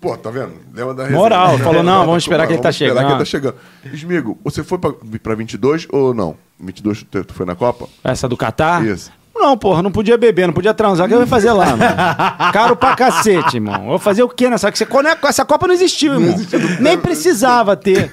pô, 0.00 0.16
tá 0.16 0.30
vendo? 0.30 0.52
Lembra 0.72 0.94
da 0.94 1.02
resenha? 1.02 1.18
Moral, 1.20 1.58
falou, 1.58 1.82
não, 1.82 2.06
vamos 2.06 2.22
esperar 2.22 2.46
que 2.46 2.52
ele 2.52 2.62
tá 2.62 2.70
Vamos 2.70 2.80
esperar 2.80 2.94
chegando. 2.94 3.06
que 3.06 3.12
ele 3.12 3.18
tá 3.18 3.24
chegando. 3.24 3.54
Esmigo, 3.92 4.38
você 4.44 4.62
foi 4.62 4.78
pra, 4.78 4.92
pra 5.22 5.34
22 5.34 5.88
ou 5.90 6.14
não? 6.14 6.36
22 6.60 7.04
tu 7.10 7.24
tu 7.24 7.34
foi 7.34 7.44
na 7.44 7.56
Copa? 7.56 7.88
Essa 8.04 8.28
do 8.28 8.36
Catar? 8.36 8.84
Isso. 8.86 9.10
Não, 9.34 9.58
porra, 9.58 9.82
não 9.82 9.90
podia 9.90 10.16
beber, 10.16 10.46
não 10.46 10.54
podia 10.54 10.72
transar. 10.72 11.06
O 11.06 11.08
que 11.08 11.14
eu 11.14 11.20
ia 11.20 11.26
fazer 11.26 11.52
lá, 11.52 11.66
mano? 11.76 11.82
Caro 12.52 12.76
pra 12.76 12.94
cacete, 12.94 13.56
irmão. 13.56 13.74
Eu 13.82 13.88
vou 13.90 13.98
fazer 13.98 14.22
o 14.22 14.28
quê 14.28 14.48
nessa... 14.48 14.70
Quando 14.86 15.06
é- 15.08 15.18
essa 15.24 15.44
Copa 15.44 15.66
não 15.66 15.74
existiu, 15.74 16.14
irmão. 16.14 16.34
Nem 16.80 16.96
precisava 16.98 17.76
ter. 17.76 18.12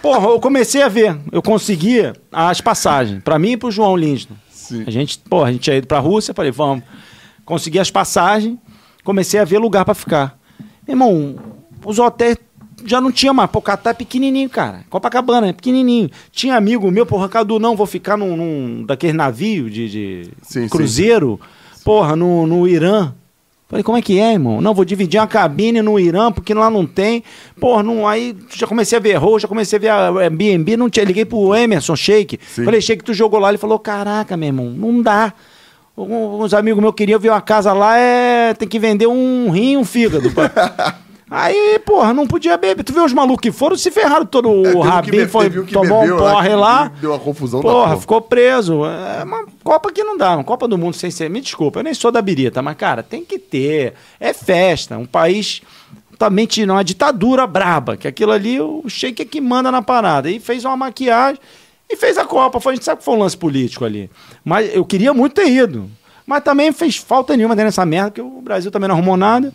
Porra, 0.00 0.28
eu 0.28 0.40
comecei 0.40 0.82
a 0.82 0.88
ver. 0.88 1.18
Eu 1.32 1.42
conseguia 1.42 2.12
as 2.32 2.60
passagens. 2.60 3.22
Pra 3.22 3.38
mim 3.38 3.52
e 3.52 3.56
pro 3.56 3.70
João 3.70 3.96
Lindner. 3.96 4.38
Sim. 4.50 4.84
A 4.86 4.90
gente, 4.90 5.18
porra, 5.18 5.48
a 5.48 5.52
gente 5.52 5.62
tinha 5.62 5.76
ido 5.76 5.86
pra 5.86 5.98
Rússia, 5.98 6.32
falei, 6.32 6.50
vamos. 6.52 6.84
Consegui 7.44 7.78
as 7.78 7.90
passagens, 7.90 8.56
comecei 9.04 9.38
a 9.38 9.44
ver 9.44 9.58
lugar 9.58 9.84
pra 9.84 9.94
ficar. 9.94 10.36
Irmão, 10.88 11.36
os 11.84 11.98
hotéis 11.98 12.36
já 12.84 13.00
não 13.00 13.10
tinha 13.10 13.32
mais. 13.32 13.50
Pô, 13.50 13.62
Catar 13.62 13.90
é 13.90 13.94
pequenininho, 13.94 14.48
cara. 14.50 14.84
Copacabana 14.90 15.48
é 15.48 15.52
pequenininho. 15.52 16.10
Tinha 16.30 16.56
amigo 16.56 16.90
meu, 16.90 17.06
porra, 17.06 17.28
Cadu, 17.28 17.58
não, 17.58 17.76
vou 17.76 17.86
ficar 17.86 18.16
num, 18.16 18.36
num 18.36 18.84
daquele 18.84 19.12
navio 19.12 19.70
de, 19.70 19.88
de 19.88 20.24
Sim, 20.42 20.62
sim. 20.62 20.68
cruzeiro, 20.68 21.40
porra, 21.84 22.14
no, 22.14 22.46
no 22.46 22.68
Irã. 22.68 23.12
Falei, 23.68 23.82
como 23.82 23.98
é 23.98 24.02
que 24.02 24.20
é, 24.20 24.34
irmão? 24.34 24.60
Não, 24.60 24.72
vou 24.72 24.84
dividir 24.84 25.18
uma 25.18 25.26
cabine 25.26 25.82
no 25.82 25.98
Irã, 25.98 26.30
porque 26.30 26.54
lá 26.54 26.70
não 26.70 26.86
tem. 26.86 27.24
Porra, 27.58 27.82
não, 27.82 28.06
aí 28.06 28.36
já 28.54 28.64
comecei 28.64 28.96
a 28.96 29.00
ver 29.00 29.14
Rô, 29.14 29.40
já 29.40 29.48
comecei 29.48 29.76
a 29.76 29.80
ver 29.80 29.88
a 29.88 30.08
Airbnb, 30.20 30.76
não 30.76 30.88
tinha. 30.88 31.04
Liguei 31.04 31.24
pro 31.24 31.52
Emerson 31.52 31.96
Sheik. 31.96 32.38
Sim. 32.46 32.64
Falei, 32.64 32.80
Sheik, 32.80 33.02
tu 33.02 33.12
jogou 33.12 33.40
lá. 33.40 33.48
Ele 33.48 33.58
falou, 33.58 33.78
caraca, 33.78 34.36
meu 34.36 34.48
irmão, 34.48 34.66
não 34.66 35.02
dá. 35.02 35.32
Uns 35.96 36.52
amigos 36.52 36.80
meus 36.80 36.94
queriam 36.94 37.18
ver 37.18 37.30
uma 37.30 37.40
casa 37.40 37.72
lá, 37.72 37.96
é, 37.96 38.52
tem 38.52 38.68
que 38.68 38.78
vender 38.78 39.06
um 39.06 39.50
rim 39.50 39.72
e 39.72 39.76
um 39.78 39.84
fígado. 39.84 40.30
Aí, 41.28 41.80
porra, 41.84 42.14
não 42.14 42.24
podia 42.24 42.56
beber. 42.56 42.84
Tu 42.84 42.92
vê 42.92 43.00
os 43.00 43.12
malucos 43.12 43.40
que 43.42 43.50
foram, 43.50 43.76
se 43.76 43.90
ferraram 43.90 44.24
todo. 44.24 44.48
É, 44.48 44.72
o 44.74 44.78
um 44.78 44.82
que 44.82 44.88
Rabin 44.88 45.10
be- 45.10 45.26
foi, 45.26 45.48
um 45.58 45.66
tomou 45.66 45.98
um 45.98 46.02
bebeu 46.02 46.18
porre 46.18 46.48
que 46.50 46.54
lá. 46.54 46.92
Deu 47.00 47.10
uma 47.10 47.18
confusão 47.18 47.60
da 47.60 47.68
Porra, 47.68 47.84
porra. 47.88 48.00
ficou 48.00 48.20
preso. 48.20 48.84
É 48.84 49.24
uma 49.24 49.44
Copa 49.64 49.90
que 49.90 50.04
não 50.04 50.16
dá, 50.16 50.34
uma 50.36 50.44
Copa 50.44 50.68
do 50.68 50.78
Mundo 50.78 50.94
sem 50.94 51.10
ser. 51.10 51.28
Me 51.28 51.40
desculpa, 51.40 51.80
eu 51.80 51.82
nem 51.84 51.94
sou 51.94 52.12
da 52.12 52.22
birita, 52.22 52.62
mas, 52.62 52.76
cara, 52.76 53.02
tem 53.02 53.24
que 53.24 53.40
ter. 53.40 53.94
É 54.20 54.32
festa. 54.32 54.96
Um 54.96 55.04
país 55.04 55.62
também 56.16 56.46
tinha 56.46 56.64
uma 56.70 56.84
ditadura 56.84 57.44
braba, 57.44 57.96
que 57.96 58.06
aquilo 58.06 58.30
ali 58.30 58.60
o 58.60 58.84
Sheik 58.88 59.20
é 59.22 59.24
que 59.24 59.40
manda 59.40 59.72
na 59.72 59.82
parada. 59.82 60.30
E 60.30 60.38
fez 60.38 60.64
uma 60.64 60.76
maquiagem 60.76 61.40
e 61.90 61.96
fez 61.96 62.16
a 62.18 62.24
Copa. 62.24 62.60
Foi, 62.60 62.72
a 62.72 62.76
gente 62.76 62.84
sabe 62.84 62.98
que 63.00 63.04
foi 63.04 63.14
um 63.16 63.18
lance 63.18 63.36
político 63.36 63.84
ali. 63.84 64.08
Mas 64.44 64.72
eu 64.72 64.84
queria 64.84 65.12
muito 65.12 65.32
ter 65.32 65.48
ido. 65.50 65.90
Mas 66.24 66.44
também 66.44 66.70
fez 66.72 66.96
falta 66.96 67.36
nenhuma 67.36 67.56
dentro 67.56 67.68
dessa 67.68 67.84
merda, 67.84 68.10
porque 68.12 68.20
o 68.22 68.40
Brasil 68.40 68.70
também 68.70 68.88
não 68.88 68.94
arrumou 68.94 69.16
nada. 69.16 69.52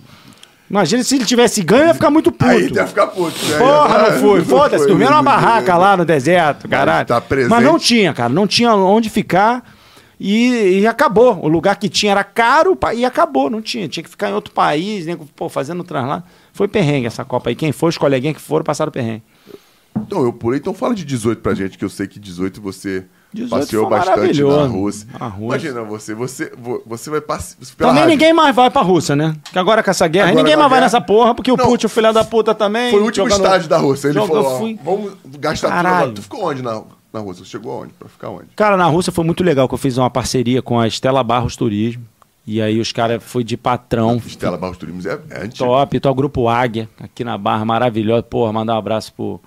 Imagina 0.71 1.03
se 1.03 1.15
ele 1.15 1.25
tivesse 1.25 1.61
ganho, 1.61 1.87
ia 1.87 1.93
ficar 1.93 2.09
muito 2.09 2.31
puto. 2.31 2.49
Aí 2.49 2.71
ia 2.71 2.87
ficar 2.87 3.07
puto. 3.07 3.37
né? 3.45 3.57
Porra, 3.57 4.09
não 4.09 4.19
fui. 4.21 4.41
Foda-se, 4.41 4.77
foi, 4.77 4.87
dormia 4.87 5.07
numa 5.09 5.17
não- 5.17 5.23
barraca 5.25 5.75
lá 5.75 5.97
no 5.97 6.05
deserto, 6.05 6.65
caralho. 6.69 7.05
tá. 7.05 7.21
Mas 7.49 7.61
não 7.63 7.77
tinha, 7.77 8.13
cara. 8.13 8.29
Não 8.29 8.47
tinha 8.47 8.73
onde 8.73 9.09
ficar. 9.09 9.69
E, 10.17 10.79
e 10.79 10.87
acabou. 10.87 11.43
O 11.43 11.49
lugar 11.49 11.75
que 11.75 11.89
tinha 11.89 12.13
era 12.13 12.23
caro 12.23 12.77
e 12.95 13.03
acabou. 13.03 13.49
Não 13.49 13.61
tinha. 13.61 13.85
Tinha 13.89 14.01
que 14.03 14.09
ficar 14.09 14.29
em 14.29 14.33
outro 14.33 14.53
país, 14.53 15.05
né, 15.05 15.17
pô, 15.35 15.49
fazendo 15.49 15.83
translado. 15.83 16.23
Foi 16.53 16.69
perrengue 16.69 17.07
essa 17.07 17.25
Copa 17.25 17.49
aí. 17.49 17.55
Quem 17.55 17.73
foi, 17.73 17.89
os 17.89 17.97
coleguinhas 17.97 18.37
que 18.37 18.41
foram, 18.41 18.63
passaram 18.63 18.93
perrengue. 18.93 19.23
Então, 19.97 20.23
eu 20.23 20.31
pulei, 20.31 20.59
então 20.59 20.73
fala 20.73 20.95
de 20.95 21.03
18 21.03 21.41
pra 21.41 21.53
gente, 21.53 21.77
que 21.77 21.83
eu 21.83 21.89
sei 21.89 22.07
que 22.07 22.17
18 22.17 22.61
você 22.61 22.99
18 22.99 23.20
passeou 23.49 23.89
bastante 23.89 24.43
na. 24.43 24.65
Rússia. 24.65 25.07
A 25.19 25.27
Rússia. 25.27 25.45
Imagina, 25.69 25.83
você, 25.83 26.13
você, 26.13 26.51
vo- 26.57 26.81
você 26.85 27.09
vai 27.09 27.21
passear. 27.21 27.57
Também 27.77 28.05
ninguém 28.05 28.33
mais 28.33 28.55
vai 28.55 28.69
pra 28.69 28.81
Rússia, 28.81 29.15
né? 29.15 29.35
Que 29.51 29.57
agora 29.59 29.81
com 29.83 29.89
essa 29.91 30.07
guerra, 30.07 30.29
Agora 30.29 30.43
ninguém 30.43 30.57
mais 30.57 30.69
vai 30.69 30.79
guerra- 30.79 30.85
nessa 30.87 31.01
porra, 31.01 31.33
porque 31.35 31.51
o 31.51 31.57
Não, 31.57 31.65
Putin, 31.65 31.85
o 31.85 31.89
filho 31.89 32.13
da 32.13 32.23
puta 32.23 32.53
também. 32.53 32.91
Foi 32.91 32.99
o 33.01 33.05
último 33.05 33.29
jogando- 33.29 33.45
estádio 33.45 33.69
da 33.69 33.77
Rússia. 33.77 34.07
Ele 34.09 34.13
Joga- 34.15 34.27
falou: 34.43 34.57
fui- 34.59 34.79
vamos 34.83 35.13
gastar 35.39 35.67
tudo 35.67 35.75
Caralho. 35.77 35.95
agora. 35.97 36.11
Tu 36.13 36.21
ficou 36.21 36.45
onde 36.49 36.61
na, 36.61 36.81
na 37.13 37.19
Rússia? 37.19 37.43
Você 37.45 37.49
chegou 37.51 37.81
onde? 37.83 37.93
Pra 37.93 38.09
ficar 38.09 38.29
onde? 38.29 38.47
Cara, 38.55 38.75
na 38.77 38.85
Rússia 38.85 39.11
foi 39.13 39.23
muito 39.23 39.43
legal, 39.43 39.67
que 39.67 39.73
eu 39.73 39.77
fiz 39.77 39.97
uma 39.97 40.09
parceria 40.09 40.61
com 40.61 40.79
a 40.79 40.87
Estela 40.87 41.23
Barros 41.23 41.55
Turismo. 41.55 42.03
E 42.45 42.59
aí 42.59 42.79
os 42.79 42.91
caras 42.91 43.23
foi 43.23 43.43
de 43.43 43.55
patrão. 43.55 44.17
Estela 44.25 44.57
Barros 44.57 44.77
Turismo 44.77 45.01
é, 45.07 45.19
é 45.29 45.43
antigo. 45.43 45.57
Top, 45.69 45.99
tô 45.99 46.09
o 46.09 46.15
Grupo 46.15 46.49
Águia, 46.49 46.89
aqui 46.99 47.23
na 47.23 47.37
Barra, 47.37 47.63
maravilhoso. 47.63 48.23
Porra, 48.23 48.51
mandar 48.51 48.73
um 48.73 48.77
abraço 48.79 49.13
pro, 49.13 49.39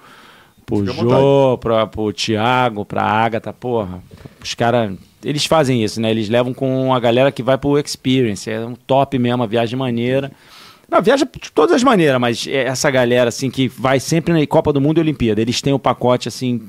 pro 0.65 0.85
Jô, 0.85 1.59
pro, 1.59 1.87
pro 1.89 2.13
Thiago, 2.13 2.85
pra 2.85 3.03
Agatha, 3.03 3.53
porra. 3.53 4.03
Os 4.43 4.55
caras, 4.55 4.93
eles 5.25 5.47
fazem 5.47 5.83
isso, 5.85 6.01
né? 6.01 6.11
Eles 6.11 6.29
levam 6.29 6.53
com 6.55 6.95
a 6.95 7.01
galera 7.01 7.33
que 7.33 7.43
vai 7.43 7.59
pro 7.59 7.79
Experience. 7.79 8.51
É 8.51 8.61
um 8.61 8.75
top 8.75 9.19
mesmo, 9.19 9.43
uma 9.43 9.47
viagem 9.47 9.79
maneira. 9.79 10.31
Não, 10.89 11.03
viaja 11.03 11.25
de 11.25 11.51
todas 11.51 11.75
as 11.75 11.83
maneiras, 11.83 12.21
mas 12.21 12.47
é 12.47 12.65
essa 12.65 12.91
galera, 12.91 13.29
assim, 13.29 13.51
que 13.51 13.69
vai 13.69 13.99
sempre 13.99 14.33
na 14.33 14.47
Copa 14.47 14.73
do 14.73 14.81
Mundo 14.81 14.99
e 14.99 15.01
Olimpíada. 15.01 15.41
Eles 15.41 15.61
têm 15.61 15.73
o 15.73 15.79
pacote, 15.79 16.29
assim, 16.29 16.69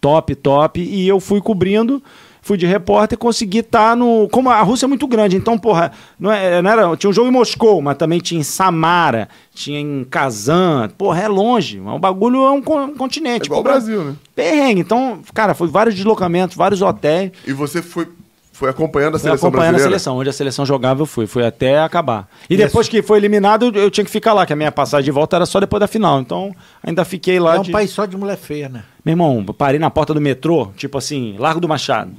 top, 0.00 0.34
top. 0.34 0.80
E 0.80 1.06
eu 1.06 1.20
fui 1.20 1.40
cobrindo, 1.40 2.02
fui 2.46 2.56
de 2.56 2.64
repórter 2.64 3.16
e 3.16 3.18
consegui 3.18 3.58
estar 3.58 3.96
no. 3.96 4.28
Como 4.30 4.48
a 4.48 4.62
Rússia 4.62 4.86
é 4.86 4.88
muito 4.88 5.06
grande, 5.08 5.36
então, 5.36 5.58
porra, 5.58 5.90
não, 6.18 6.30
é, 6.30 6.62
não 6.62 6.70
era. 6.70 6.96
Tinha 6.96 7.10
um 7.10 7.12
jogo 7.12 7.28
em 7.28 7.32
Moscou, 7.32 7.82
mas 7.82 7.96
também 7.96 8.20
tinha 8.20 8.40
em 8.40 8.44
Samara, 8.44 9.28
tinha 9.52 9.80
em 9.80 10.04
Kazan. 10.04 10.88
Porra, 10.96 11.22
é 11.22 11.28
longe. 11.28 11.80
O 11.80 11.98
bagulho 11.98 12.44
é 12.44 12.50
um, 12.52 12.58
um 12.84 12.94
continente. 12.94 13.42
É 13.42 13.46
igual 13.46 13.60
o 13.60 13.64
Brasil, 13.64 14.04
né? 14.04 14.14
Perrengue. 14.34 14.80
Então, 14.80 15.20
cara, 15.34 15.54
foi 15.54 15.66
vários 15.66 15.94
deslocamentos, 15.94 16.56
vários 16.56 16.80
hotéis. 16.82 17.32
E 17.46 17.52
você 17.52 17.82
foi, 17.82 18.06
foi 18.52 18.70
acompanhando 18.70 19.16
a 19.16 19.18
Fui 19.18 19.28
seleção 19.28 19.48
acompanhando 19.48 19.68
a 19.68 19.78
brasileira? 19.78 19.98
seleção. 19.98 20.16
Onde 20.18 20.30
a 20.30 20.32
seleção 20.32 20.64
jogava, 20.64 21.02
eu 21.02 21.06
fui. 21.06 21.26
Fui 21.26 21.44
até 21.44 21.80
acabar. 21.80 22.28
E 22.48 22.56
depois 22.56 22.88
que 22.88 23.02
foi 23.02 23.18
eliminado, 23.18 23.66
eu, 23.74 23.82
eu 23.82 23.90
tinha 23.90 24.04
que 24.04 24.10
ficar 24.10 24.32
lá, 24.32 24.46
que 24.46 24.52
a 24.52 24.56
minha 24.56 24.70
passagem 24.70 25.04
de 25.04 25.10
volta 25.10 25.34
era 25.36 25.46
só 25.46 25.58
depois 25.58 25.80
da 25.80 25.88
final. 25.88 26.20
Então, 26.20 26.54
ainda 26.82 27.04
fiquei 27.04 27.40
lá. 27.40 27.56
É 27.56 27.58
um 27.58 27.62
de- 27.62 27.72
país 27.72 27.90
só 27.90 28.06
de 28.06 28.16
mulher 28.16 28.36
feia, 28.36 28.68
né? 28.68 28.84
Meu 29.06 29.12
irmão, 29.12 29.44
parei 29.44 29.78
na 29.78 29.88
porta 29.88 30.12
do 30.12 30.20
metrô, 30.20 30.72
tipo 30.76 30.98
assim, 30.98 31.36
Largo 31.38 31.60
do 31.60 31.68
Machado. 31.68 32.10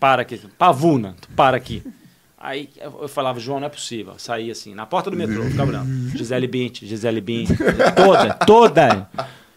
Para 0.00 0.22
aqui. 0.22 0.40
Pavuna, 0.56 1.14
tu 1.20 1.28
para 1.36 1.58
aqui. 1.58 1.82
Aí 2.38 2.70
eu 2.80 3.06
falava, 3.06 3.38
João, 3.38 3.60
não 3.60 3.66
é 3.66 3.68
possível. 3.68 4.14
Saí 4.16 4.50
assim, 4.50 4.74
na 4.74 4.86
porta 4.86 5.10
do 5.10 5.16
metrô, 5.18 5.42
ficava 5.42 5.70
olhando. 5.70 6.08
Gisele 6.16 6.46
Bint, 6.46 6.84
Gisele 6.84 7.20
Bint. 7.20 7.50
Toda, 7.94 8.32
toda. 8.32 9.10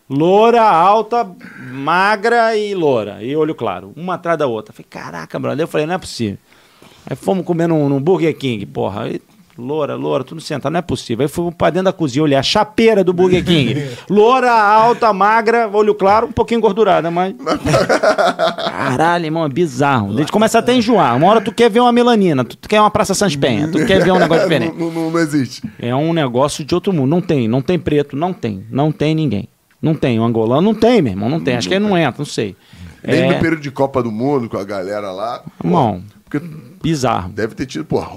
Loura, 0.09 0.63
alta, 0.63 1.25
magra 1.71 2.57
e 2.57 2.75
loura. 2.75 3.23
E 3.23 3.33
olho 3.37 3.55
claro. 3.55 3.93
Uma 3.95 4.15
atrás 4.15 4.37
da 4.37 4.45
outra. 4.45 4.73
Falei, 4.73 4.87
caraca, 4.89 5.39
brother. 5.39 5.63
Eu 5.63 5.67
falei, 5.69 5.87
não 5.87 5.93
é 5.93 5.97
possível. 5.97 6.37
Aí 7.05 7.15
fomos 7.15 7.45
comer 7.45 7.67
num, 7.67 8.01
Burger 8.01 8.37
King, 8.37 8.65
porra. 8.65 9.03
Aí, 9.03 9.21
loura, 9.57 9.95
loura, 9.95 10.23
tudo 10.23 10.41
sentado, 10.41 10.71
não 10.73 10.80
é 10.80 10.81
possível. 10.81 11.23
Aí 11.23 11.27
fui 11.27 11.51
pra 11.51 11.69
dentro 11.69 11.85
da 11.85 11.93
cozinha, 11.93 12.23
olhei 12.23 12.38
a 12.38 12.43
chapeira 12.43 13.03
do 13.03 13.13
Burger 13.13 13.43
King. 13.43 13.88
loura, 14.09 14.51
alta, 14.51 15.11
magra, 15.13 15.69
olho 15.71 15.93
claro, 15.93 16.27
um 16.27 16.31
pouquinho 16.31 16.57
engordurada, 16.59 17.09
mas. 17.11 17.34
Caralho, 18.17 19.25
irmão, 19.25 19.45
é 19.45 19.49
bizarro. 19.49 20.13
A 20.13 20.17
gente 20.17 20.31
começa 20.31 20.59
até 20.59 20.71
a 20.71 20.75
enjoar. 20.75 21.15
Uma 21.15 21.27
hora 21.27 21.41
tu 21.41 21.51
quer 21.51 21.69
ver 21.69 21.80
uma 21.80 21.91
melanina, 21.91 22.43
tu 22.43 22.57
quer 22.67 22.80
uma 22.80 22.91
Praça 22.91 23.13
Sans 23.13 23.35
Penha, 23.35 23.67
tu 23.67 23.85
quer 23.85 24.03
ver 24.03 24.11
um 24.11 24.19
negócio 24.19 24.43
diferente. 24.49 24.77
não, 24.77 24.91
não, 24.91 25.11
não 25.11 25.19
existe. 25.19 25.61
É 25.80 25.95
um 25.95 26.13
negócio 26.13 26.63
de 26.63 26.73
outro 26.73 26.91
mundo. 26.93 27.09
Não 27.09 27.21
tem, 27.21 27.47
não 27.47 27.61
tem 27.61 27.77
preto, 27.80 28.15
não 28.15 28.34
tem, 28.34 28.65
não 28.69 28.91
tem 28.91 29.13
ninguém. 29.15 29.47
Não 29.81 29.93
tem, 29.93 30.17
o 30.19 30.23
angolano 30.23 30.61
não 30.61 30.73
tem, 30.73 31.01
meu 31.01 31.11
irmão, 31.11 31.30
não 31.30 31.41
tem. 31.41 31.55
Acho 31.57 31.67
que 31.67 31.73
ele 31.75 31.85
não 31.85 31.97
entra, 31.97 32.15
não 32.19 32.25
sei. 32.25 32.55
Nem 33.05 33.19
É, 33.23 33.34
no 33.34 33.39
período 33.39 33.61
de 33.61 33.69
Copa 33.69 34.01
do 34.01 34.09
Mundo, 34.09 34.47
com 34.47 34.57
a 34.57 34.63
galera 34.63 35.11
lá. 35.11 35.43
irmão, 35.61 36.01
Porque 36.23 36.39
bizarro. 36.81 37.30
deve 37.34 37.53
ter 37.53 37.65
tido, 37.65 37.84
porra, 37.84 38.11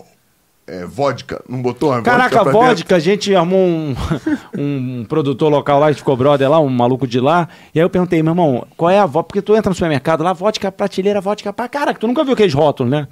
é, 0.66 0.84
vodka. 0.84 1.42
Não 1.48 1.62
botou 1.62 1.90
uma 1.90 2.02
Caraca, 2.02 2.42
pra 2.42 2.52
vodka, 2.52 2.96
a 2.96 2.98
gente 2.98 3.34
armou 3.34 3.60
um, 3.60 3.94
um 4.58 5.04
produtor 5.08 5.50
local 5.50 5.78
lá, 5.78 5.86
a 5.86 5.92
gente 5.92 5.98
ficou 5.98 6.16
brother 6.16 6.50
lá, 6.50 6.58
um 6.58 6.68
maluco 6.68 7.06
de 7.06 7.20
lá. 7.20 7.48
E 7.74 7.78
aí 7.78 7.84
eu 7.84 7.90
perguntei, 7.90 8.22
meu 8.22 8.32
irmão, 8.32 8.66
qual 8.76 8.90
é 8.90 8.98
a 8.98 9.06
vodka? 9.06 9.28
Porque 9.28 9.42
tu 9.42 9.54
entra 9.54 9.70
no 9.70 9.74
supermercado 9.74 10.22
lá, 10.22 10.32
vodka 10.32 10.72
prateleira, 10.72 11.20
vodka 11.20 11.52
pra 11.52 11.68
caraca, 11.68 12.00
tu 12.00 12.06
nunca 12.06 12.24
viu 12.24 12.32
aqueles 12.32 12.54
rótulos, 12.54 12.90
né? 12.90 13.06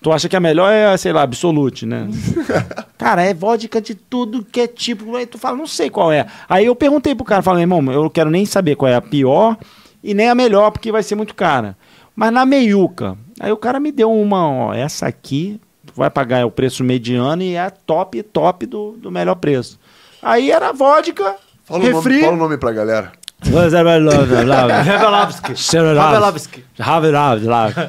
Tu 0.00 0.12
acha 0.12 0.28
que 0.28 0.36
a 0.36 0.40
melhor 0.40 0.70
é, 0.70 0.96
sei 0.96 1.12
lá, 1.12 1.22
Absolute, 1.22 1.84
né? 1.84 2.08
cara, 2.96 3.22
é 3.22 3.34
vodka 3.34 3.80
de 3.80 3.94
tudo 3.94 4.44
que 4.44 4.60
é 4.60 4.66
tipo. 4.66 5.16
Aí 5.16 5.26
tu 5.26 5.38
fala, 5.38 5.56
não 5.56 5.66
sei 5.66 5.90
qual 5.90 6.12
é. 6.12 6.26
Aí 6.48 6.66
eu 6.66 6.76
perguntei 6.76 7.14
pro 7.14 7.24
cara, 7.24 7.42
falei, 7.42 7.62
irmão, 7.62 7.80
eu 7.90 8.02
não 8.02 8.10
quero 8.10 8.30
nem 8.30 8.46
saber 8.46 8.76
qual 8.76 8.90
é 8.90 8.94
a 8.94 9.00
pior 9.00 9.56
e 10.04 10.14
nem 10.14 10.28
a 10.28 10.34
melhor, 10.34 10.70
porque 10.70 10.92
vai 10.92 11.02
ser 11.02 11.16
muito 11.16 11.34
cara. 11.34 11.76
Mas 12.14 12.32
na 12.32 12.46
meiuca, 12.46 13.16
aí 13.40 13.50
o 13.50 13.56
cara 13.56 13.80
me 13.80 13.90
deu 13.90 14.12
uma, 14.12 14.48
ó, 14.48 14.74
essa 14.74 15.06
aqui, 15.06 15.60
vai 15.98 16.08
pagar 16.08 16.46
o 16.46 16.50
preço 16.50 16.84
mediano 16.84 17.42
e 17.42 17.54
é 17.56 17.68
top, 17.68 18.22
top 18.22 18.64
do, 18.64 18.92
do 18.92 19.10
melhor 19.10 19.34
preço. 19.34 19.78
Aí 20.22 20.50
era 20.50 20.72
vodka, 20.72 21.36
Fala 21.64 21.80
o, 21.80 21.82
nome, 21.82 21.94
refri. 21.94 22.20
fala 22.20 22.32
o 22.32 22.36
nome 22.36 22.56
pra 22.56 22.72
galera. 22.72 23.12
Revelovski. 24.82 25.54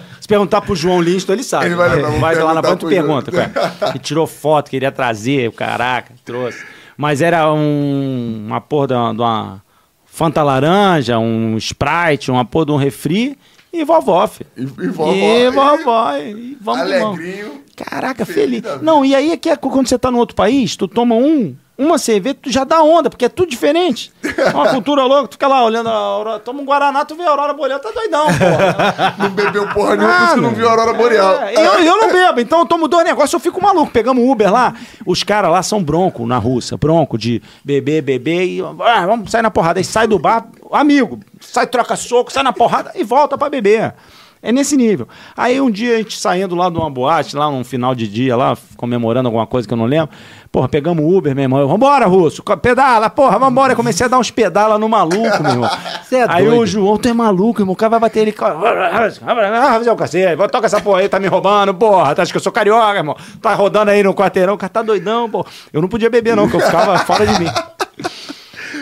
Se 0.22 0.28
perguntar 0.28 0.62
pro 0.62 0.76
João 0.76 1.02
Linston, 1.02 1.34
ele 1.34 1.44
sabe. 1.44 1.68
Ele 1.68 1.76
vai 1.76 1.90
vai 2.20 2.36
lá 2.36 2.54
na 2.54 2.62
ponta 2.62 2.86
e 2.86 2.90
pergunta. 2.90 3.32
É. 3.36 3.92
Que 3.92 4.00
tirou 4.00 4.28
foto, 4.28 4.70
queria 4.70 4.92
trazer, 4.92 5.52
caraca, 5.54 6.14
trouxe. 6.24 6.64
Mas 6.96 7.22
era 7.22 7.52
um, 7.52 8.46
uma 8.48 8.62
porra 8.62 8.88
de 8.88 8.94
uma, 8.94 9.14
de 9.14 9.22
uma 9.22 9.62
Fanta 10.06 10.44
laranja, 10.44 11.18
um 11.18 11.58
Sprite, 11.58 12.30
uma 12.30 12.44
porra 12.44 12.66
de 12.68 12.72
um 12.74 12.76
refri 12.76 13.38
e 13.72 13.84
vovó, 13.84 14.28
filho. 14.28 14.50
E, 14.58 14.62
e 14.62 14.88
vovó. 14.88 15.14
E 15.14 15.50
vovó. 15.52 16.18
E 16.18 16.58
vamos. 16.60 16.82
Alegrinho. 16.82 17.64
Caraca, 17.76 18.26
Feliz. 18.26 18.62
Não, 18.82 19.06
e 19.06 19.16
aí 19.16 19.32
é 19.32 19.38
que 19.38 19.50
é 19.50 19.56
quando 19.56 19.88
você 19.88 19.98
tá 19.98 20.12
no 20.12 20.18
outro 20.18 20.36
país, 20.36 20.76
tu 20.76 20.88
toma 20.88 21.16
um, 21.16 21.56
uma 21.80 21.98
cerveja, 21.98 22.36
tu 22.42 22.52
já 22.52 22.66
dá 22.66 22.84
onda, 22.84 23.10
porque 23.10 23.24
é 23.24 23.30
tudo 23.30 23.50
diferente. 23.50 24.12
É 24.22 24.50
uma 24.54 24.68
cultura 24.70 25.06
louca, 25.06 25.30
tu 25.30 25.32
fica 25.36 25.48
lá 25.48 25.64
olhando 25.64 25.88
a 25.88 25.94
aurora, 25.94 26.40
toma 26.40 26.62
um 26.62 26.66
Guaraná, 26.66 27.06
tu 27.06 27.16
vê 27.16 27.24
a 27.24 27.30
aurora 27.30 27.54
boreal, 27.54 27.80
tá 27.80 27.90
doidão, 27.90 28.26
porra. 28.26 29.16
Não 29.18 29.30
bebeu 29.30 29.66
porra 29.70 29.96
nenhuma, 29.96 30.14
por 30.14 30.26
isso 30.26 30.34
que 30.36 30.42
não 30.42 30.54
viu 30.54 30.68
a 30.68 30.72
Aurora 30.72 30.94
Boreal. 30.94 31.42
É, 31.44 31.56
eu, 31.56 31.80
eu 31.80 31.98
não 31.98 32.12
bebo, 32.12 32.40
então 32.42 32.60
eu 32.60 32.66
tomo 32.66 32.88
dois 32.88 33.06
negócios, 33.06 33.32
eu 33.34 33.40
fico 33.40 33.62
maluco. 33.62 33.92
Pegamos 33.92 34.24
Uber 34.24 34.52
lá, 34.52 34.74
os 35.06 35.24
caras 35.24 35.52
lá 35.52 35.64
são 35.64 35.82
bronco 35.82 36.26
na 36.26 36.38
Rússia, 36.38 36.76
bronco 36.78 37.18
de 37.18 37.42
beber, 37.64 38.02
beber 38.02 38.46
e 38.46 38.62
ah, 38.62 39.06
vamos 39.06 39.32
sair 39.32 39.42
na 39.42 39.52
porrada. 39.52 39.80
Aí 39.80 39.84
sai 39.84 40.08
do 40.08 40.20
bar, 40.20 40.48
amigo, 40.72 41.20
sai, 41.40 41.66
troca 41.68 41.96
soco, 41.96 42.32
sai 42.32 42.44
na 42.44 42.52
porrada 42.52 42.92
e 42.96 43.04
volta 43.04 43.38
pra 43.38 43.50
beber. 43.50 43.94
É 44.42 44.54
nesse 44.54 44.78
nível. 44.78 45.08
Aí 45.36 45.60
um 45.60 45.70
dia 45.70 45.96
a 45.96 45.98
gente 45.98 46.18
saindo 46.18 46.56
lá 46.56 46.70
de 46.70 46.78
uma 46.78 46.90
boate, 46.90 47.36
lá 47.36 47.52
num 47.52 47.64
final 47.64 47.94
de 47.94 48.08
dia, 48.08 48.38
lá, 48.38 48.58
comemorando 48.78 49.28
alguma 49.28 49.46
coisa 49.46 49.68
que 49.68 49.74
eu 49.74 49.78
não 49.78 49.86
lembro. 49.86 50.16
Porra, 50.52 50.68
pegamos 50.68 51.04
o 51.06 51.16
Uber, 51.16 51.36
meu 51.36 51.44
irmão. 51.44 51.60
Eu, 51.60 51.68
Vambora, 51.68 52.08
Russo, 52.08 52.42
pedala, 52.60 53.08
porra, 53.08 53.38
vambora. 53.38 53.74
Eu 53.74 53.78
comecei 53.78 54.04
a 54.06 54.10
dar 54.10 54.18
uns 54.18 54.32
pedala 54.32 54.80
no 54.80 54.90
maluco, 54.90 55.44
meu 55.44 55.52
irmão. 55.52 55.70
É 56.12 56.26
Aí 56.28 56.48
o 56.48 56.52
doido. 56.56 56.66
João, 56.66 56.98
tu 56.98 57.08
é 57.08 57.14
maluco, 57.14 57.62
irmão. 57.62 57.74
O 57.74 57.76
cara 57.76 57.92
vai 57.92 58.00
bater 58.00 58.22
ele. 58.22 58.32
Fazer 58.32 59.92
o 59.92 59.96
cacete, 59.96 60.36
toca 60.52 60.66
essa 60.66 60.82
porra 60.82 61.02
aí, 61.02 61.10
tá 61.10 61.20
me 61.20 61.28
roubando, 61.28 61.72
porra. 61.76 62.16
Tu 62.16 62.22
acha 62.24 62.32
que 62.32 62.38
eu 62.38 62.42
sou 62.42 62.52
carioca, 62.52 62.98
irmão? 62.98 63.16
Tá 63.40 63.54
rodando 63.54 63.92
aí 63.92 64.02
no 64.02 64.14
quarteirão, 64.16 64.56
o 64.56 64.58
cara 64.58 64.70
tá 64.72 64.82
doidão, 64.82 65.30
pô. 65.30 65.46
Eu 65.72 65.82
não 65.82 65.88
podia 65.88 66.10
beber, 66.10 66.36
não, 66.36 66.50
porque 66.50 66.58
eu 66.64 66.66
ficava 66.66 66.98
fora 67.06 67.28
de 67.28 67.40
mim. 67.40 67.48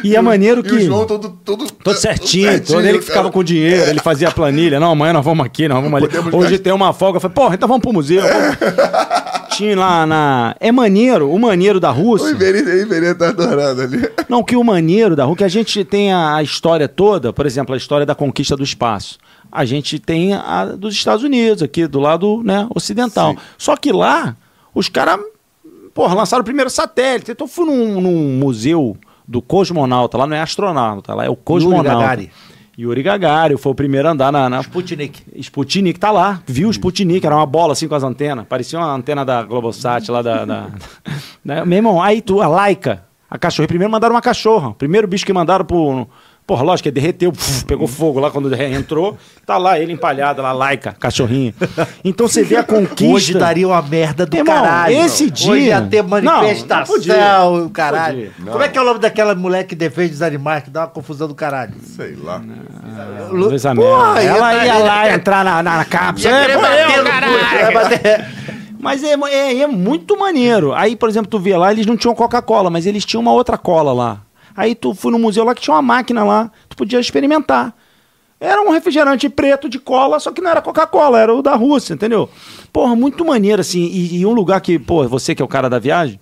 E 0.03 0.15
é 0.15 0.21
maneiro 0.21 0.61
E 0.61 0.63
que. 0.63 0.75
o 0.75 0.79
João 0.79 1.05
todo, 1.05 1.37
todo, 1.43 1.65
Todo 1.69 1.97
certinho, 1.97 2.63
todo 2.63 2.79
ele 2.85 2.99
que 2.99 3.05
ficava 3.05 3.23
cara. 3.23 3.33
com 3.33 3.43
dinheiro, 3.43 3.89
ele 3.89 3.99
fazia 3.99 4.29
a 4.29 4.31
planilha. 4.31 4.79
Não, 4.79 4.91
amanhã 4.91 5.11
nós 5.11 5.25
vamos 5.25 5.45
aqui, 5.45 5.67
nós 5.67 5.83
vamos 5.83 6.01
ali. 6.01 6.07
Hoje 6.31 6.51
gastar. 6.51 6.63
tem 6.63 6.71
uma 6.71 6.93
folga. 6.93 7.17
Eu 7.17 7.21
falei, 7.21 7.35
porra, 7.35 7.55
então 7.55 7.67
vamos 7.67 7.81
pro 7.81 7.91
museu. 7.91 8.21
vamos. 8.21 8.57
Lá 9.75 10.05
na. 10.05 10.55
É 10.59 10.71
maneiro, 10.71 11.31
o 11.31 11.39
maneiro 11.39 11.79
da 11.79 11.91
O 11.91 11.95
Rússia. 11.95 12.31
Iberê, 12.31 12.61
o 12.61 12.81
Iberê 12.81 13.15
tá 13.15 13.29
adorando 13.29 13.81
ali. 13.81 14.09
Não, 14.29 14.43
que 14.43 14.55
o 14.55 14.63
maneiro 14.63 15.15
da 15.15 15.23
Rússia, 15.23 15.37
que 15.37 15.43
a 15.43 15.49
gente 15.49 15.83
tem 15.83 16.13
a, 16.13 16.41
história 16.41 16.87
toda, 16.87 17.31
por 17.31 17.45
exemplo, 17.45 17.73
a 17.73 17.77
história 17.77 18.05
da 18.05 18.15
conquista 18.15 18.55
do 18.55 18.63
espaço. 18.63 19.17
A 19.51 19.63
gente 19.65 19.99
tem 19.99 20.33
a 20.33 20.65
dos 20.65 20.93
Estados 20.93 21.23
Unidos, 21.23 21.63
aqui 21.63 21.87
do 21.87 21.99
lado 21.99 22.43
né, 22.43 22.67
ocidental. 22.75 23.31
Sim. 23.31 23.37
Só 23.57 23.75
que 23.77 23.91
lá, 23.91 24.35
os 24.75 24.89
caras, 24.89 25.19
porra, 25.93 26.13
lançaram 26.13 26.41
o 26.41 26.45
primeiro 26.45 26.69
satélite. 26.69 27.31
Então 27.31 27.45
eu 27.45 27.51
fui 27.51 27.65
num, 27.65 28.01
num 28.01 28.37
museu 28.37 28.97
do 29.27 29.41
cosmonauta, 29.41 30.17
lá 30.17 30.25
não 30.25 30.35
é 30.35 30.41
astronauta, 30.41 31.13
lá 31.13 31.25
é 31.25 31.29
o 31.29 31.35
cosmonauta. 31.35 32.29
Yuri 32.77 33.01
Gagarin, 33.01 33.57
foi 33.57 33.71
o 33.71 33.75
primeiro 33.75 34.07
a 34.07 34.11
andar 34.11 34.31
na, 34.31 34.47
na 34.47 34.59
Sputnik. 34.61 35.23
Sputnik 35.37 35.99
tá 35.99 36.11
lá, 36.11 36.41
viu 36.45 36.67
o 36.67 36.71
Sputnik, 36.71 37.25
era 37.25 37.35
uma 37.35 37.45
bola 37.45 37.73
assim 37.73 37.87
com 37.87 37.95
as 37.95 38.03
antenas, 38.03 38.45
parecia 38.47 38.77
uma 38.77 38.93
antena 38.93 39.25
da 39.25 39.41
Globosat 39.41 40.11
lá 40.11 40.21
da. 40.21 40.45
da, 40.45 40.67
né? 41.43 41.65
Meu 41.65 41.77
irmão, 41.77 42.01
aí 42.01 42.21
tu, 42.21 42.39
a 42.39 42.47
Laika, 42.47 43.03
a 43.27 43.37
cachorra, 43.39 43.67
primeiro 43.67 43.91
mandaram 43.91 44.13
uma 44.13 44.21
cachorra, 44.21 44.75
primeiro 44.75 45.07
bicho 45.07 45.25
que 45.25 45.33
mandaram 45.33 45.65
pro. 45.65 46.07
Porra, 46.47 46.63
lógico 46.63 46.83
que 46.87 46.91
derreteu, 46.91 47.29
puf, 47.33 47.65
pegou 47.65 47.87
fogo 47.87 48.21
lá 48.21 48.31
quando 48.31 48.49
entrou, 48.55 49.17
tá 49.45 49.57
lá 49.57 49.77
ele 49.77 49.91
empalhado, 49.91 50.41
lá, 50.41 50.53
Laika, 50.53 50.95
cachorrinho. 50.97 51.53
Então 52.05 52.25
você 52.25 52.41
vê 52.41 52.55
a 52.55 52.63
conquista. 52.63 53.05
Hoje 53.05 53.33
daria 53.33 53.67
uma 53.67 53.81
merda 53.81 54.25
do 54.25 54.33
Irmão, 54.37 54.55
caralho. 54.55 54.95
esse 54.95 55.29
dia- 55.29 55.51
Hoje 55.51 55.63
ia 55.65 55.81
ter 55.81 56.01
Não, 56.01 56.09
manifestação, 56.09 56.77
não 56.95 57.01
podia. 57.01 57.43
o 57.65 57.69
caralho. 57.69 58.31
Podia. 58.37 58.51
Como 58.53 58.63
é 58.63 58.69
que 58.69 58.77
é 58.77 58.81
o 58.81 58.85
nome 58.85 58.99
daquela 59.01 59.35
mulher 59.35 59.65
que 59.65 59.75
defende 59.75 60.13
os 60.13 60.21
animais, 60.21 60.63
que 60.63 60.69
dá 60.69 60.81
uma 60.83 60.87
confusão 60.87 61.27
do 61.27 61.35
caralho? 61.35 61.73
Sei 61.83 62.15
lá. 62.15 62.41
Lu- 63.29 63.49
Porra, 63.49 63.73
Mel. 64.13 64.17
Ela 64.17 64.53
ia- 64.53 64.65
ia 64.67 64.77
lá 64.77 65.13
entrar 65.13 65.43
na, 65.43 65.61
na, 65.61 65.77
na 65.79 65.85
cápsula. 65.85 66.33
Ia 66.33 66.41
querer 66.41 66.53
É, 66.53 66.61
bater 66.61 67.03
caralho. 67.03 67.73
bater- 67.73 68.25
Mas 68.79 69.03
é, 69.03 69.15
é, 69.31 69.59
é 69.63 69.67
muito 69.67 70.17
maneiro. 70.17 70.73
Aí, 70.73 70.95
por 70.95 71.09
exemplo, 71.09 71.29
tu 71.29 71.39
vê 71.39 71.57
lá, 71.57 71.73
eles 71.73 71.85
não 71.85 71.97
tinham 71.97 72.15
Coca-Cola, 72.15 72.69
mas 72.69 72.85
eles 72.85 73.03
tinham 73.03 73.21
uma 73.21 73.33
outra 73.33 73.57
cola 73.57 73.91
lá. 73.91 74.21
Aí 74.57 74.73
tu 74.73 74.95
foi 74.95 75.11
no 75.11 75.19
museu 75.19 75.43
lá 75.43 75.53
que 75.53 75.61
tinha 75.61 75.75
uma 75.75 75.83
máquina 75.83 76.23
lá, 76.23 76.51
tu 76.67 76.75
podia 76.75 76.99
experimentar. 76.99 77.75
Era 78.39 78.59
um 78.61 78.71
refrigerante 78.71 79.29
preto 79.29 79.69
de 79.69 79.77
cola, 79.77 80.19
só 80.19 80.31
que 80.31 80.41
não 80.41 80.49
era 80.49 80.61
Coca-Cola, 80.61 81.19
era 81.19 81.33
o 81.33 81.43
da 81.43 81.55
Rússia, 81.55 81.93
entendeu? 81.93 82.27
Porra, 82.73 82.95
muito 82.95 83.23
maneiro, 83.23 83.61
assim. 83.61 83.85
E, 83.85 84.17
e 84.17 84.25
um 84.25 84.31
lugar 84.31 84.59
que, 84.61 84.79
pô, 84.79 85.07
você 85.07 85.35
que 85.35 85.41
é 85.41 85.45
o 85.45 85.47
cara 85.47 85.69
da 85.69 85.77
viagem, 85.77 86.19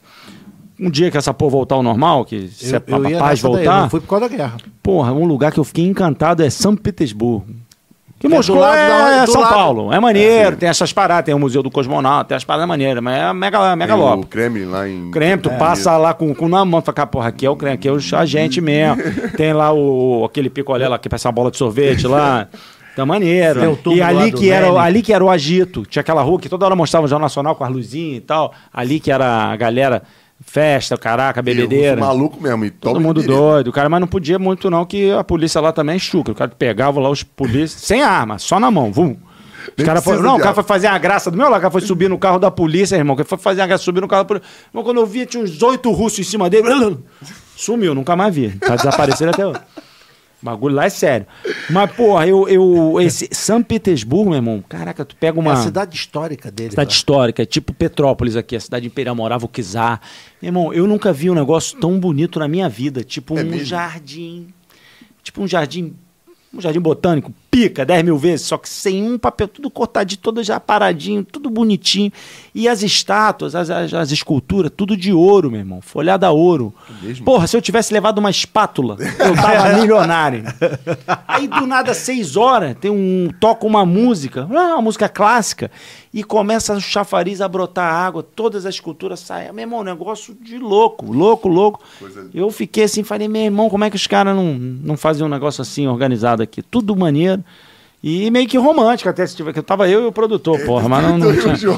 um 0.79 0.89
dia 0.89 1.09
que 1.09 1.17
essa 1.17 1.33
porra 1.33 1.51
voltar 1.51 1.75
ao 1.75 1.83
normal, 1.83 2.25
que 2.25 2.47
se 2.49 2.75
é 2.75 2.79
pra 2.79 2.97
ia 3.09 3.19
paz 3.19 3.41
nessa 3.41 3.49
daí, 3.49 3.65
voltar, 3.65 3.81
não 3.81 3.89
fui 3.89 4.01
por 4.01 4.07
causa 4.07 4.29
da 4.29 4.35
guerra. 4.35 4.57
Porra, 4.83 5.13
um 5.13 5.25
lugar 5.25 5.51
que 5.51 5.59
eu 5.59 5.63
fiquei 5.63 5.85
encantado 5.85 6.43
é 6.43 6.49
São 6.49 6.75
Petersburgo. 6.75 7.45
Que 8.17 8.27
é 8.27 8.29
Moscou 8.29 8.55
do 8.55 8.61
lado 8.61 8.77
é, 8.77 8.87
da- 9.19 9.25
do 9.25 9.31
São 9.31 9.41
lado- 9.41 9.53
Paulo. 9.53 9.93
É 9.93 9.99
maneiro, 9.99 10.55
tem 10.55 10.69
essas 10.69 10.93
paradas, 10.93 11.25
tem 11.25 11.35
o 11.35 11.39
Museu 11.39 11.61
do 11.61 11.69
Cosmonauta, 11.69 12.29
tem 12.29 12.37
as 12.37 12.43
paradas 12.45 12.67
maneiras, 12.67 13.03
mas 13.03 13.13
é 13.21 13.33
mega, 13.33 13.59
Tem 13.67 13.75
mega 13.75 13.95
o 13.95 13.99
lobo. 13.99 14.25
creme 14.25 14.63
lá 14.63 14.87
em... 14.87 15.11
Creme, 15.11 15.41
tu 15.41 15.49
passa 15.51 15.97
lá 15.97 16.13
com, 16.13 16.33
com 16.33 16.47
na 16.47 16.63
mão, 16.63 16.81
fala, 16.81 17.05
porra, 17.05 17.27
aqui 17.27 17.45
é 17.45 17.49
o 17.49 17.55
creme, 17.57 17.75
aqui 17.75 17.87
é 17.89 17.91
o 17.91 17.97
agente 18.17 18.61
mesmo. 18.61 19.01
tem 19.35 19.51
lá 19.51 19.73
o, 19.73 20.23
aquele 20.25 20.49
picolé 20.49 20.87
lá 20.87 20.97
que 20.97 21.09
parece 21.09 21.27
uma 21.27 21.33
bola 21.33 21.51
de 21.51 21.57
sorvete 21.57 22.07
lá. 22.07 22.47
Tá 22.95 23.05
maneiro. 23.05 23.59
Tem 23.59 23.91
o 23.93 23.97
E 23.97 24.01
ali 24.01 24.31
que, 24.31 24.49
era, 24.49 24.71
ali 24.81 25.01
que 25.01 25.11
era 25.11 25.21
o 25.23 25.29
agito. 25.29 25.85
Tinha 25.85 25.99
aquela 25.99 26.21
rua 26.21 26.39
que 26.39 26.47
toda 26.47 26.65
hora 26.65 26.77
mostrava 26.77 27.05
o 27.05 27.09
Jornal 27.09 27.25
Nacional 27.25 27.53
com 27.53 27.65
as 27.65 27.69
luzinhas 27.69 28.19
e 28.19 28.21
tal. 28.21 28.53
Ali 28.73 29.01
que 29.01 29.11
era 29.11 29.51
a 29.51 29.55
galera, 29.57 30.03
festa, 30.43 30.97
caraca, 30.97 31.41
bebedeira. 31.41 31.99
Maluco 31.99 32.41
mesmo. 32.41 32.65
E 32.65 32.71
Todo 32.71 32.99
mundo 32.99 33.21
direito. 33.21 33.39
doido, 33.39 33.71
cara, 33.71 33.89
mas 33.89 33.99
não 33.99 34.07
podia 34.07 34.39
muito 34.39 34.69
não, 34.69 34.85
que 34.85 35.11
a 35.11 35.23
polícia 35.23 35.61
lá 35.61 35.71
também 35.71 35.95
é 35.95 35.99
chucra. 35.99 36.33
O 36.33 36.35
cara 36.35 36.51
pegava 36.57 36.99
lá 36.99 37.09
os 37.09 37.23
polícias, 37.23 37.81
sem 37.81 38.01
arma, 38.01 38.37
só 38.37 38.59
na 38.59 38.69
mão, 38.69 38.91
vum. 38.91 39.15
Os 39.77 39.83
cara 39.83 40.01
foi, 40.01 40.21
não, 40.21 40.35
o 40.35 40.39
cara 40.39 40.53
foi 40.53 40.63
fazer 40.63 40.87
a 40.87 40.97
graça 40.97 41.31
do 41.31 41.37
meu 41.37 41.47
lado, 41.47 41.57
o 41.57 41.61
cara 41.61 41.71
foi 41.71 41.81
subir 41.81 42.07
no 42.09 42.17
carro 42.19 42.37
da 42.37 42.51
polícia, 42.51 42.95
irmão. 42.95 43.17
Foi 43.25 43.37
fazer 43.37 43.61
a 43.61 43.67
graça, 43.67 43.83
subir 43.83 43.99
no 43.99 44.07
carro 44.07 44.23
da 44.23 44.27
polícia. 44.27 44.47
Irmão, 44.69 44.83
quando 44.83 44.97
eu 44.97 45.05
vi, 45.05 45.25
tinha 45.25 45.43
uns 45.43 45.61
oito 45.63 45.91
russos 45.91 46.19
em 46.19 46.23
cima 46.23 46.49
dele. 46.49 46.97
Sumiu, 47.57 47.95
nunca 47.95 48.15
mais 48.15 48.35
vi. 48.35 48.49
Tá 48.57 48.75
desaparecendo 48.75 49.31
até 49.31 49.45
hoje. 49.47 49.59
O 50.45 50.51
bagulho 50.51 50.75
lá 50.75 50.85
é 50.85 50.89
sério. 50.89 51.25
Mas, 51.71 51.91
porra, 51.93 52.27
eu. 52.27 52.47
eu 52.47 53.01
esse 53.01 53.27
São 53.31 53.63
Petersburgo, 53.63 54.25
meu 54.29 54.35
irmão, 54.37 54.63
caraca, 54.69 55.03
tu 55.03 55.15
pega 55.15 55.39
É 55.39 55.41
uma. 55.41 55.53
a 55.53 55.55
cidade 55.55 55.95
histórica 55.95 56.51
dele. 56.51 56.69
Cidade 56.69 56.89
lá. 56.89 56.95
histórica, 56.95 57.41
é 57.41 57.45
tipo 57.47 57.73
Petrópolis 57.73 58.35
aqui, 58.35 58.55
a 58.55 58.59
cidade 58.59 58.85
imperial, 58.85 59.15
morava 59.15 59.45
o 59.45 59.49
Kizar. 59.49 59.99
Meu 60.39 60.49
irmão, 60.49 60.71
eu 60.71 60.85
nunca 60.85 61.11
vi 61.11 61.31
um 61.31 61.33
negócio 61.33 61.79
tão 61.79 61.99
bonito 61.99 62.37
na 62.37 62.47
minha 62.47 62.69
vida. 62.69 63.03
Tipo 63.03 63.39
É 63.39 63.41
um 63.41 63.45
mesmo? 63.45 63.65
jardim. 63.65 64.47
Tipo 65.23 65.41
um 65.41 65.47
jardim 65.47 65.95
Um 66.55 66.61
jardim 66.61 66.79
botânico, 66.79 67.33
pica 67.51 67.85
10 67.85 68.03
mil 68.03 68.17
vezes, 68.17 68.47
só 68.47 68.57
que 68.57 68.69
sem 68.69 69.03
um 69.03 69.17
papel, 69.17 69.47
tudo 69.47 69.69
cortadinho, 69.69 70.19
todo 70.21 70.41
já 70.41 70.59
paradinho, 70.59 71.23
tudo 71.23 71.49
bonitinho. 71.49 72.11
E 72.53 72.67
as 72.67 72.81
estátuas, 72.81 73.55
as, 73.55 73.69
as, 73.69 73.93
as 73.93 74.11
esculturas, 74.11 74.71
tudo 74.75 74.95
de 74.95 75.11
ouro, 75.11 75.51
meu 75.51 75.59
irmão. 75.59 75.81
Folhada 75.81 76.27
a 76.27 76.31
ouro. 76.31 76.73
mesmo? 77.01 77.25
Porra, 77.25 77.45
se 77.47 77.57
eu 77.57 77.61
tivesse 77.61 77.93
levado 77.93 78.19
uma 78.19 78.29
espátula, 78.29 78.97
eu 79.19 79.35
tava 79.35 79.73
milionário. 79.79 80.43
Aí 81.27 81.47
do 81.47 81.67
nada, 81.67 81.93
seis 81.93 82.37
horas, 82.37 82.75
tem 82.79 82.89
um. 82.89 83.29
toca 83.39 83.65
uma 83.65 83.85
música, 83.85 84.47
ah, 84.49 84.75
uma 84.75 84.81
música 84.81 85.09
clássica, 85.09 85.69
e 86.15 86.23
começa 86.23 86.73
o 86.73 86.79
chafariz 86.79 87.41
a 87.41 87.47
brotar 87.49 87.93
água, 87.93 88.23
todas 88.23 88.65
as 88.65 88.75
esculturas 88.75 89.19
saem. 89.19 89.51
Meu 89.51 89.63
irmão, 89.63 89.81
um 89.81 89.83
negócio 89.83 90.33
de 90.33 90.57
louco, 90.57 91.11
louco, 91.11 91.49
louco. 91.49 91.81
Coisa- 91.99 92.29
Eu 92.33 92.49
fiquei 92.49 92.85
assim, 92.85 93.03
falei, 93.03 93.27
meu 93.27 93.41
irmão, 93.41 93.69
como 93.69 93.83
é 93.83 93.89
que 93.89 93.97
os 93.97 94.07
caras 94.07 94.33
não, 94.33 94.53
não 94.53 94.95
fazem 94.95 95.25
um 95.25 95.29
negócio 95.29 95.61
assim 95.61 95.85
organizado 95.87 96.41
aqui? 96.41 96.61
Tudo 96.61 96.95
maneiro. 96.95 97.43
E 98.01 98.31
meio 98.31 98.47
que 98.47 98.57
romântico, 98.57 99.09
até 99.09 99.27
se 99.27 99.35
tiver. 99.35 99.51
Que 99.51 99.61
tava 99.61 99.89
eu 99.89 100.03
e 100.03 100.05
o 100.05 100.11
produtor, 100.11 100.57
porra, 100.65 100.87
mas 100.87 101.03
não, 101.05 101.17
não 101.17 101.33
tinha. 101.35 101.73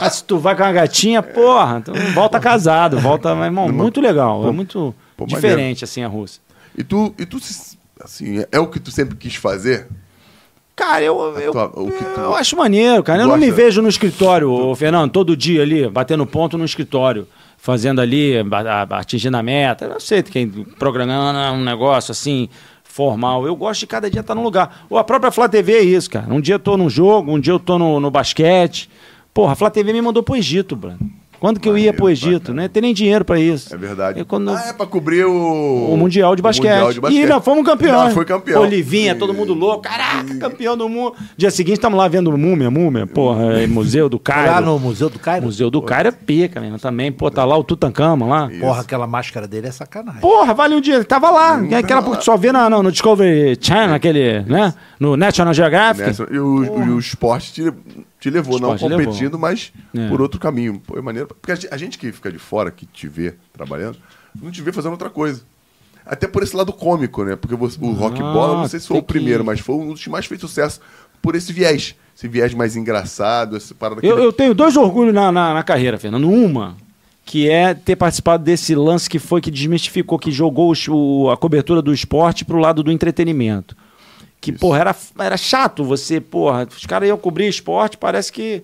Mas 0.00 0.14
se 0.14 0.24
tu 0.24 0.38
vai 0.38 0.56
com 0.56 0.62
uma 0.62 0.72
gatinha, 0.72 1.22
porra, 1.22 1.78
então 1.78 1.94
volta 2.14 2.38
casado, 2.40 2.98
volta, 2.98 3.34
meu 3.34 3.44
irmão, 3.44 3.68
muito 3.70 4.00
legal, 4.00 4.48
é 4.48 4.50
muito 4.52 4.94
pô, 5.16 5.26
diferente 5.26 5.84
assim 5.84 6.02
a 6.02 6.08
Rússia. 6.08 6.40
E 6.78 6.82
tu, 6.82 7.12
e 7.18 7.26
tu 7.26 7.36
assim, 8.02 8.44
é 8.50 8.58
o 8.58 8.68
que 8.68 8.80
tu 8.80 8.90
sempre 8.90 9.16
quis 9.16 9.34
fazer? 9.34 9.86
Cara, 10.74 11.04
eu, 11.04 11.20
eu, 11.38 11.52
tua- 11.52 11.68
tu- 11.68 11.92
eu 12.20 12.34
acho 12.34 12.56
maneiro, 12.56 13.02
cara. 13.02 13.22
Eu 13.22 13.28
não 13.28 13.36
me 13.36 13.46
gosta? 13.46 13.62
vejo 13.62 13.82
no 13.82 13.88
escritório, 13.88 14.50
ô, 14.50 14.74
Fernando, 14.74 15.10
todo 15.10 15.36
dia 15.36 15.62
ali, 15.62 15.86
batendo 15.88 16.26
ponto 16.26 16.56
no 16.56 16.64
escritório, 16.64 17.28
fazendo 17.58 18.00
ali, 18.00 18.34
atingindo 18.90 19.36
a 19.36 19.42
meta. 19.42 19.84
Eu 19.84 19.90
não 19.90 20.00
sei 20.00 20.22
quem 20.22 20.48
programando 20.48 21.38
um 21.56 21.62
negócio 21.62 22.10
assim, 22.12 22.48
formal. 22.84 23.46
Eu 23.46 23.54
gosto 23.54 23.80
de 23.80 23.86
cada 23.86 24.10
dia 24.10 24.20
estar 24.22 24.34
num 24.34 24.42
lugar. 24.42 24.86
Ou 24.88 24.96
a 24.98 25.04
própria 25.04 25.30
Flá 25.30 25.48
TV 25.48 25.74
é 25.74 25.82
isso, 25.82 26.08
cara. 26.10 26.32
Um 26.32 26.40
dia 26.40 26.54
eu 26.54 26.58
tô 26.58 26.76
num 26.76 26.88
jogo, 26.88 27.32
um 27.32 27.38
dia 27.38 27.52
eu 27.52 27.60
tô 27.60 27.78
no, 27.78 28.00
no 28.00 28.10
basquete. 28.10 28.88
Porra, 29.34 29.52
a 29.52 29.56
Flá 29.56 29.70
TV 29.70 29.92
me 29.92 30.00
mandou 30.02 30.22
pro 30.22 30.36
Egito, 30.36 30.74
Bruno. 30.74 30.98
Quando 31.42 31.58
que 31.58 31.68
eu 31.68 31.72
ia 31.72 31.86
Maneiro, 31.86 31.96
pro 31.96 32.08
Egito, 32.08 32.38
bacana. 32.40 32.62
né? 32.62 32.68
Tem 32.68 32.80
nem 32.80 32.94
dinheiro 32.94 33.24
pra 33.24 33.36
isso. 33.40 33.74
É 33.74 33.76
verdade. 33.76 34.20
Eu, 34.20 34.24
quando... 34.24 34.48
Ah, 34.52 34.64
é 34.68 34.72
pra 34.72 34.86
cobrir 34.86 35.24
o... 35.24 35.88
O 35.90 35.96
Mundial 35.96 36.36
de 36.36 36.40
o 36.40 36.42
Basquete. 36.44 36.70
Mundial 36.70 36.92
de 36.92 37.00
Basquete. 37.00 37.20
E 37.20 37.26
nós 37.26 37.44
fomos 37.44 37.64
campeões. 37.66 38.04
Não, 38.04 38.10
foi 38.12 38.24
campeão. 38.24 38.62
Olivinha, 38.62 39.16
todo 39.16 39.34
mundo 39.34 39.52
louco. 39.52 39.82
Caraca, 39.82 40.32
campeão 40.36 40.76
do 40.76 40.88
mundo. 40.88 41.16
Dia 41.36 41.50
seguinte 41.50 41.78
estamos 41.78 41.98
lá 41.98 42.06
vendo 42.06 42.30
Múmia, 42.38 42.70
Múmia, 42.70 43.08
porra, 43.08 43.54
é 43.60 43.66
Museu 43.66 44.08
do 44.08 44.20
Cairo. 44.20 44.52
Lá 44.52 44.60
no 44.60 44.78
Museu 44.78 45.10
do 45.10 45.18
Cairo. 45.18 45.46
Museu 45.46 45.68
do 45.68 45.82
Cairo 45.82 46.10
é 46.10 46.12
pica 46.12 46.60
mesmo 46.60 46.78
também. 46.78 47.10
Pô, 47.10 47.28
tá 47.28 47.44
lá 47.44 47.58
o 47.58 47.64
Tutankhamon 47.64 48.28
lá. 48.28 48.48
Porra, 48.60 48.82
aquela 48.82 49.08
máscara 49.08 49.48
dele 49.48 49.66
é 49.66 49.72
sacanagem. 49.72 50.20
Porra, 50.20 50.54
vale 50.54 50.76
um 50.76 50.80
dia. 50.80 51.02
Tava 51.02 51.28
lá. 51.28 51.60
É 51.68 51.74
aquela 51.74 52.04
que 52.04 52.18
tu 52.18 52.24
só 52.24 52.36
vê 52.36 52.52
na, 52.52 52.70
no, 52.70 52.84
no 52.84 52.92
Discovery 52.92 53.58
Channel, 53.60 53.96
aquele, 53.96 54.42
né? 54.42 54.72
No 55.00 55.16
National 55.16 55.52
Geographic. 55.52 56.06
Nessa- 56.06 56.28
e, 56.30 56.38
o, 56.38 56.64
e 56.84 56.90
o 56.90 56.98
esporte 57.00 57.72
te, 58.22 58.30
levou, 58.30 58.56
O 58.56 58.60
não 58.60 58.78
competindo, 58.78 59.36
mas 59.36 59.72
É. 59.92 60.08
por 60.08 60.22
outro 60.22 60.38
caminho. 60.38 60.80
Pô, 60.86 60.96
é 60.96 61.02
maneiro. 61.02 61.26
Porque 61.28 61.66
a 61.68 61.76
gente, 61.76 61.98
que 61.98 62.12
fica 62.12 62.30
de 62.30 62.38
fora, 62.38 62.70
que 62.70 62.86
te 62.86 63.08
vê 63.08 63.34
trabalhando, 63.52 63.98
não 64.40 64.50
te 64.50 64.62
vê 64.62 64.70
fazendo 64.72 64.92
outra 64.92 65.10
coisa. 65.10 65.42
Até 66.06 66.28
por 66.28 66.42
esse 66.42 66.54
lado 66.56 66.72
cômico, 66.72 67.24
né? 67.24 67.34
Porque 67.36 67.54
você- 67.56 67.78
o 67.80 67.90
rock 67.92 68.20
bola, 68.20 68.58
não 68.60 68.68
sei 68.68 68.78
se 68.78 68.86
foi 68.86 68.96
Ah, 68.96 69.00
o 69.00 69.02
primeiro, 69.02 69.40
que- 69.40 69.46
mas 69.46 69.58
foi 69.60 69.74
um 69.74 69.88
dos 69.92 70.02
que 70.02 70.08
mais 70.10 70.24
fez 70.26 70.40
sucesso 70.40 70.80
por 71.20 71.34
esse 71.34 71.52
viés. 71.52 71.94
Esse 72.16 72.28
viés 72.28 72.54
mais 72.54 72.76
engraçado, 72.76 73.56
essa 73.56 73.74
parada 73.74 74.00
que 74.00 74.06
Eu, 74.06 74.18
eu 74.18 74.32
tenho 74.32 74.54
dois 74.54 74.76
orgulhos 74.76 75.12
na, 75.14 75.32
na, 75.32 75.54
na 75.54 75.62
carreira, 75.64 75.98
Fernando. 75.98 76.28
Uma, 76.30 76.76
que 77.24 77.48
é 77.48 77.74
ter 77.74 77.96
participado 77.96 78.44
desse 78.44 78.74
lance 78.74 79.08
que 79.10 79.18
foi 79.18 79.40
que 79.40 79.50
desmistificou, 79.50 80.18
que 80.18 80.30
jogou 80.30 80.72
o- 80.88 81.30
a 81.30 81.36
cobertura 81.36 81.82
do 81.82 81.92
esporte 81.92 82.44
pro 82.44 82.58
lado 82.58 82.82
do 82.82 82.90
entretenimento. 82.92 83.76
Que, 84.42 84.52
porra, 84.52 84.80
era, 84.80 84.96
era 85.20 85.36
chato 85.38 85.82
você, 85.84 86.20
porra, 86.20 86.66
os 86.76 86.84
caras 86.84 87.08
iam 87.08 87.16
cobrir 87.16 87.46
esporte, 87.48 87.96
parece 87.96 88.30
que 88.32 88.62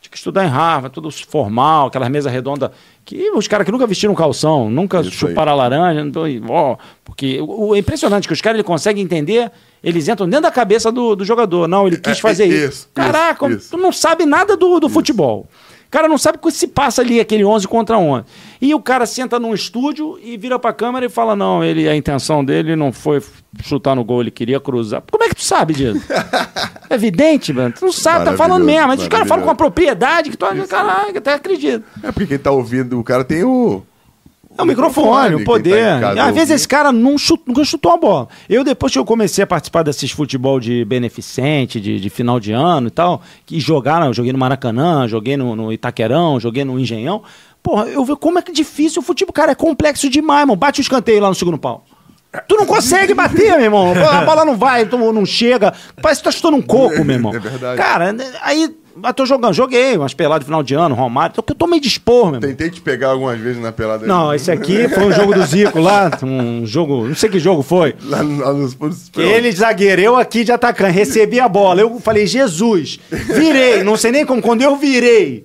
tinha 0.00 0.10
que 0.10 0.16
estudar 0.18 0.44
em 0.44 0.48
Harvard, 0.48 0.94
tudo 0.94 1.10
formal, 1.10 1.86
aquelas 1.88 2.08
mesas 2.10 2.30
redondas, 2.30 2.70
que 3.04 3.30
os 3.30 3.48
caras 3.48 3.64
que 3.64 3.72
nunca 3.72 3.86
vestiram 3.86 4.14
calção, 4.14 4.68
nunca 4.70 5.00
Isso 5.00 5.08
aí. 5.26 5.30
chuparam 5.30 5.52
a 5.52 5.54
laranja, 5.54 6.00
então, 6.02 6.22
ó, 6.50 6.76
porque 7.02 7.40
o, 7.40 7.68
o- 7.70 7.74
é 7.74 7.78
impressionante 7.78 8.28
que 8.28 8.32
os 8.34 8.40
caras 8.42 8.56
ele 8.58 8.62
conseguem 8.64 9.02
entender, 9.02 9.50
eles 9.82 10.06
entram 10.06 10.28
dentro 10.28 10.42
da 10.42 10.50
cabeça 10.50 10.92
do, 10.92 11.16
do 11.16 11.24
jogador. 11.24 11.66
Não, 11.66 11.86
ele 11.86 11.96
quis 11.96 12.18
É, 12.18 12.20
fazer 12.20 12.44
é, 12.44 12.46
isso. 12.48 12.68
isso, 12.68 12.88
Caraca, 12.94 13.46
isso, 13.48 13.56
isso. 13.56 13.70
tu 13.70 13.78
não 13.78 13.90
sabe 13.90 14.26
nada 14.26 14.54
do, 14.56 14.78
do 14.78 14.88
futebol. 14.88 15.48
O 15.86 15.90
cara 15.90 16.08
não 16.08 16.18
sabe 16.18 16.38
o 16.38 16.40
que 16.40 16.50
se 16.50 16.66
passa 16.66 17.00
ali, 17.00 17.20
aquele 17.20 17.44
11 17.44 17.68
contra 17.68 17.96
11. 17.96 18.24
E 18.60 18.74
o 18.74 18.80
cara 18.80 19.06
senta 19.06 19.38
num 19.38 19.54
estúdio 19.54 20.18
e 20.22 20.36
vira 20.36 20.58
pra 20.58 20.72
câmera 20.72 21.06
e 21.06 21.08
fala: 21.08 21.36
Não, 21.36 21.62
ele, 21.62 21.88
a 21.88 21.94
intenção 21.94 22.44
dele 22.44 22.74
não 22.74 22.92
foi 22.92 23.22
chutar 23.62 23.94
no 23.94 24.04
gol, 24.04 24.20
ele 24.20 24.30
queria 24.30 24.58
cruzar. 24.58 25.02
Como 25.10 25.22
é 25.22 25.28
que 25.28 25.36
tu 25.36 25.44
sabe 25.44 25.74
disso? 25.74 26.04
é 26.90 26.94
evidente, 26.94 27.52
mano. 27.52 27.72
Tu 27.78 27.84
não 27.84 27.92
sabe, 27.92 28.24
tá 28.24 28.36
falando 28.36 28.64
mesmo. 28.64 28.88
Mas 28.88 29.00
os 29.00 29.08
caras 29.08 29.28
falam 29.28 29.44
com 29.44 29.50
uma 29.50 29.56
propriedade 29.56 30.30
que 30.30 30.36
tu 30.36 30.44
acha, 30.44 30.66
caralho, 30.66 31.16
até 31.16 31.34
acredita. 31.34 31.84
É 32.02 32.10
porque 32.10 32.26
quem 32.26 32.38
tá 32.38 32.50
ouvindo, 32.50 32.98
o 32.98 33.04
cara 33.04 33.24
tem 33.24 33.44
o. 33.44 33.82
É 34.58 34.62
o 34.62 34.66
microfone, 34.66 35.34
o 35.34 35.36
quem 35.38 35.44
poder. 35.44 36.00
tá 36.00 36.10
às 36.28 36.34
vezes 36.34 36.50
esse 36.50 36.68
cara 36.68 36.90
não 36.92 37.18
chut- 37.18 37.42
nunca 37.46 37.64
chutou 37.64 37.92
a 37.92 37.96
bola. 37.96 38.28
Eu, 38.48 38.64
depois 38.64 38.92
que 38.92 38.98
eu 38.98 39.04
comecei 39.04 39.44
a 39.44 39.46
participar 39.46 39.82
desses 39.82 40.10
futebol 40.10 40.58
de 40.58 40.84
beneficente, 40.84 41.80
de, 41.80 42.00
de 42.00 42.10
final 42.10 42.40
de 42.40 42.52
ano 42.52 42.88
e 42.88 42.90
tal, 42.90 43.22
que 43.44 43.60
jogaram, 43.60 44.06
eu 44.06 44.14
joguei 44.14 44.32
no 44.32 44.38
Maracanã, 44.38 45.06
joguei 45.08 45.36
no, 45.36 45.54
no 45.56 45.72
Itaquerão, 45.72 46.38
joguei 46.40 46.64
no 46.64 46.78
Engenhão. 46.78 47.22
Porra, 47.62 47.86
eu 47.86 48.04
vi 48.04 48.14
como 48.16 48.38
é 48.38 48.42
que 48.42 48.52
difícil 48.52 49.02
o 49.02 49.04
futebol. 49.04 49.32
Cara, 49.32 49.52
é 49.52 49.54
complexo 49.54 50.08
demais, 50.08 50.40
irmão. 50.42 50.56
Bate 50.56 50.80
o 50.80 50.82
escanteio 50.82 51.20
lá 51.20 51.28
no 51.28 51.34
segundo 51.34 51.58
pau. 51.58 51.84
Tu 52.48 52.54
não 52.56 52.66
consegue 52.66 53.14
bater, 53.14 53.52
meu 53.56 53.62
irmão. 53.62 53.92
A 53.92 54.22
bola 54.24 54.44
não 54.44 54.56
vai, 54.56 54.84
tu 54.86 54.96
não 54.98 55.24
chega. 55.24 55.72
Parece 56.02 56.20
que 56.20 56.24
tá 56.24 56.30
chutando 56.30 56.56
um 56.56 56.62
coco, 56.62 57.02
meu 57.04 57.16
irmão. 57.16 57.32
É 57.34 57.38
verdade. 57.38 57.76
Cara, 57.76 58.14
aí. 58.42 58.74
Mas 58.98 59.12
tô 59.14 59.26
jogando, 59.26 59.52
joguei 59.52 59.96
umas 59.96 60.14
peladas 60.14 60.40
de 60.40 60.46
final 60.46 60.62
de 60.62 60.74
ano, 60.74 60.94
Romário, 60.94 61.34
eu 61.36 61.42
tô 61.54 61.66
meio 61.66 61.82
dispor, 61.82 62.26
meu 62.30 62.34
irmão. 62.36 62.40
Tentei 62.40 62.70
te 62.70 62.80
pegar 62.80 63.08
algumas 63.10 63.38
vezes 63.38 63.60
na 63.60 63.70
pelada. 63.70 64.06
Não, 64.06 64.32
esse 64.32 64.50
aqui 64.50 64.88
foi 64.88 65.04
um 65.04 65.12
jogo 65.12 65.34
do 65.34 65.42
Zico 65.44 65.78
lá, 65.78 66.10
um 66.22 66.64
jogo, 66.64 67.06
não 67.06 67.14
sei 67.14 67.28
que 67.28 67.38
jogo 67.38 67.62
foi. 67.62 67.94
Lá, 68.04 68.22
no- 68.22 68.40
lá 68.42 68.52
nos. 68.52 68.74
nos- 68.78 69.10
Ele 69.16 69.52
zagueiro, 69.52 70.00
eu 70.00 70.16
aqui 70.16 70.44
de 70.44 70.52
atacante, 70.52 70.92
recebi 70.92 71.38
a 71.38 71.48
bola. 71.48 71.80
Eu 71.82 72.00
falei, 72.00 72.26
Jesus, 72.26 72.98
virei, 73.10 73.82
não 73.82 73.96
sei 73.96 74.12
nem 74.12 74.24
como, 74.24 74.40
quando 74.40 74.62
eu 74.62 74.76
virei. 74.76 75.44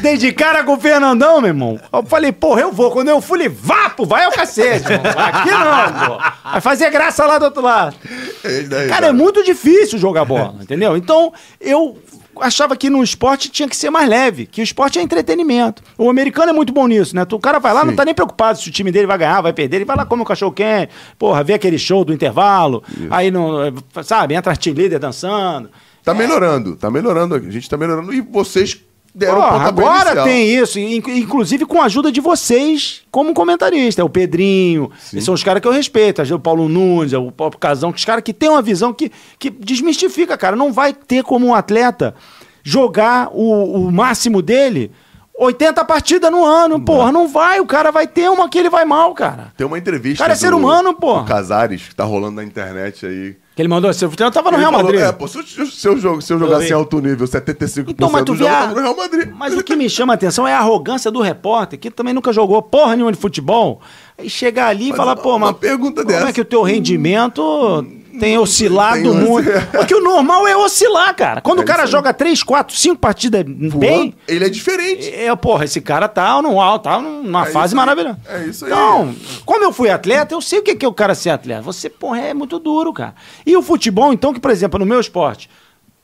Dei 0.00 0.18
de 0.18 0.32
cara 0.32 0.62
com 0.64 0.74
o 0.74 0.78
Fernandão, 0.80 1.40
meu 1.40 1.48
irmão. 1.48 1.80
Eu 1.90 2.02
falei, 2.02 2.30
porra, 2.30 2.60
eu 2.60 2.70
vou. 2.70 2.90
Quando 2.90 3.08
eu 3.08 3.22
fui, 3.22 3.38
ele, 3.40 3.48
vapo, 3.48 4.04
vai 4.04 4.24
ao 4.24 4.30
cacete. 4.32 4.92
irmão. 4.92 5.10
Aqui 5.16 5.50
não, 5.50 6.06
pô. 6.16 6.22
Vai 6.52 6.60
fazer 6.60 6.90
graça 6.90 7.24
lá 7.24 7.38
do 7.38 7.46
outro 7.46 7.62
lado. 7.62 7.96
É, 8.44 8.86
Cara, 8.86 9.06
é 9.06 9.12
muito 9.12 9.42
difícil 9.42 9.98
jogar 9.98 10.26
bola, 10.26 10.56
entendeu? 10.60 10.94
Então, 10.94 11.32
eu 11.58 11.96
achava 12.40 12.76
que 12.76 12.88
no 12.90 13.02
esporte 13.02 13.48
tinha 13.48 13.68
que 13.68 13.76
ser 13.76 13.90
mais 13.90 14.08
leve, 14.08 14.46
que 14.46 14.60
o 14.60 14.64
esporte 14.64 14.98
é 14.98 15.02
entretenimento. 15.02 15.82
O 15.96 16.08
americano 16.10 16.50
é 16.50 16.52
muito 16.52 16.72
bom 16.72 16.86
nisso, 16.86 17.14
né? 17.14 17.26
O 17.30 17.38
cara 17.38 17.58
vai 17.58 17.72
lá, 17.72 17.84
não 17.84 17.94
tá 17.94 18.04
nem 18.04 18.14
preocupado 18.14 18.58
se 18.58 18.68
o 18.68 18.72
time 18.72 18.90
dele 18.90 19.06
vai 19.06 19.18
ganhar, 19.18 19.40
vai 19.40 19.52
perder, 19.52 19.78
ele 19.78 19.84
vai 19.84 19.96
lá 19.96 20.04
como 20.04 20.22
o 20.22 20.26
cachorro 20.26 20.52
quente, 20.52 20.92
porra, 21.18 21.42
vê 21.44 21.54
aquele 21.54 21.78
show 21.78 22.04
do 22.04 22.12
intervalo, 22.12 22.82
aí 23.10 23.30
não, 23.30 23.72
sabe, 24.02 24.34
entra 24.34 24.52
artilheiro 24.52 24.98
dançando. 24.98 25.70
Tá 26.08 26.14
melhorando, 26.14 26.74
tá 26.74 26.90
melhorando. 26.90 27.34
A 27.34 27.40
gente 27.50 27.68
tá 27.68 27.76
melhorando. 27.76 28.14
E 28.14 28.22
vocês 28.22 28.80
deram 29.14 29.36
Porra, 29.40 29.56
o 29.64 29.68
agora 29.68 30.04
inicial. 30.10 30.24
tem 30.26 30.48
isso, 30.56 30.78
in- 30.78 31.02
inclusive 31.18 31.64
com 31.66 31.80
a 31.80 31.86
ajuda 31.86 32.10
de 32.12 32.20
vocês 32.20 33.02
como 33.10 33.34
comentarista. 33.34 34.00
É 34.02 34.04
o 34.04 34.08
Pedrinho, 34.08 34.90
são 35.20 35.34
os 35.34 35.42
caras 35.42 35.60
que 35.60 35.68
eu 35.68 35.72
respeito. 35.72 36.22
O 36.34 36.38
Paulo 36.38 36.68
Nunes, 36.68 37.12
é 37.12 37.18
o 37.18 37.30
Paulo 37.32 37.56
Casão, 37.58 37.92
que 37.92 37.98
os 37.98 38.04
caras 38.04 38.22
que 38.22 38.32
têm 38.32 38.48
uma 38.48 38.62
visão 38.62 38.92
que, 38.92 39.10
que 39.38 39.50
desmistifica, 39.50 40.36
cara. 40.38 40.54
Não 40.56 40.72
vai 40.72 40.92
ter 40.92 41.22
como 41.24 41.46
um 41.46 41.54
atleta 41.54 42.14
jogar 42.62 43.28
o, 43.32 43.86
o 43.86 43.92
máximo 43.92 44.42
dele 44.42 44.90
80 45.38 45.84
partidas 45.84 46.30
no 46.32 46.44
ano, 46.44 46.80
porra. 46.80 47.12
Não 47.12 47.28
vai, 47.28 47.60
o 47.60 47.66
cara 47.66 47.90
vai 47.92 48.06
ter 48.08 48.28
uma 48.28 48.48
que 48.48 48.58
ele 48.58 48.68
vai 48.68 48.84
mal, 48.84 49.14
cara. 49.14 49.52
Tem 49.56 49.66
uma 49.66 49.78
entrevista. 49.78 50.24
Cara, 50.24 50.32
é 50.32 50.36
ser 50.36 50.52
humano, 50.52 50.94
pô. 50.94 51.20
do 51.20 51.24
Casares, 51.26 51.82
que 51.88 51.94
tá 51.94 52.04
rolando 52.04 52.36
na 52.36 52.44
internet 52.44 53.06
aí. 53.06 53.36
Que 53.58 53.62
ele 53.62 53.68
mandou, 53.68 53.92
seu 53.92 54.08
futebol 54.08 54.30
tava 54.30 54.52
no 54.52 54.56
Ele 54.56 54.60
Real 54.60 54.70
falou, 54.70 54.86
Madrid. 54.86 55.04
É, 55.04 55.10
pô, 55.10 55.26
se 55.26 55.36
eu, 55.36 55.66
se 55.66 55.88
eu, 55.88 55.98
jogo- 55.98 56.22
se 56.22 56.32
eu 56.32 56.38
jogasse 56.38 56.68
em 56.68 56.72
alto 56.74 57.00
nível 57.00 57.26
75% 57.26 57.86
Então, 57.90 58.08
mas 58.08 58.22
tu 58.22 58.30
do 58.30 58.38
jogo, 58.38 58.48
eu 58.52 58.56
a- 58.56 58.60
tava 58.60 58.74
no 58.76 58.80
Real 58.82 58.96
Madrid. 58.96 59.28
Mas 59.36 59.52
o 59.58 59.64
que 59.64 59.74
me 59.74 59.90
chama 59.90 60.12
a 60.12 60.14
atenção 60.14 60.46
é 60.46 60.54
a 60.54 60.58
arrogância 60.60 61.10
do 61.10 61.20
repórter, 61.20 61.76
que 61.76 61.90
também 61.90 62.14
nunca 62.14 62.32
jogou 62.32 62.62
porra 62.62 62.94
nenhuma 62.94 63.10
de 63.10 63.18
futebol. 63.18 63.80
Aí 64.16 64.30
chegar 64.30 64.68
ali 64.68 64.90
e 64.90 64.92
falar, 64.94 65.14
uma- 65.14 65.22
pô, 65.22 65.30
uma 65.34 65.46
mas 65.50 65.56
pergunta 65.56 66.02
como 66.04 66.14
dessa. 66.14 66.28
é 66.28 66.32
que 66.32 66.40
o 66.40 66.44
teu 66.44 66.62
rendimento 66.62 67.84
tem 68.18 68.38
oscilado 68.38 69.02
Tem 69.02 69.12
muito? 69.12 69.48
Porque 69.72 69.94
o 69.94 70.00
normal 70.02 70.46
é 70.46 70.56
oscilar, 70.56 71.14
cara. 71.14 71.40
Quando 71.40 71.60
É 71.60 71.62
o 71.62 71.64
cara 71.64 71.86
joga 71.86 72.12
3, 72.12 72.42
4, 72.42 72.76
5 72.76 72.98
partidas 72.98 73.44
bem, 73.44 74.14
Ele 74.26 74.44
é 74.44 74.48
diferente. 74.48 75.08
é, 75.14 75.34
porra, 75.36 75.64
esse 75.64 75.80
cara 75.80 76.08
tá 76.08 76.40
no 76.42 76.60
alto, 76.60 76.84
tá 76.84 77.00
numa 77.00 77.46
É 77.46 77.50
fase 77.50 77.74
maravilhosa. 77.74 78.18
É 78.28 78.44
isso 78.46 78.64
aí. 78.64 78.70
Então, 78.72 79.14
como 79.44 79.64
eu 79.64 79.72
fui 79.72 79.90
atleta, 79.90 80.34
eu 80.34 80.40
sei 80.40 80.58
o 80.58 80.62
que 80.62 80.74
que 80.74 80.84
é 80.84 80.88
o 80.88 80.92
cara 80.92 81.14
ser 81.14 81.30
atleta. 81.30 81.62
Você, 81.62 81.88
porra, 81.88 82.20
é 82.20 82.34
muito 82.34 82.58
duro, 82.58 82.92
cara. 82.92 83.14
E 83.46 83.56
o 83.56 83.62
futebol, 83.62 84.12
então, 84.12 84.32
que, 84.32 84.40
por 84.40 84.50
exemplo, 84.50 84.78
no 84.78 84.86
meu 84.86 85.00
esporte, 85.00 85.48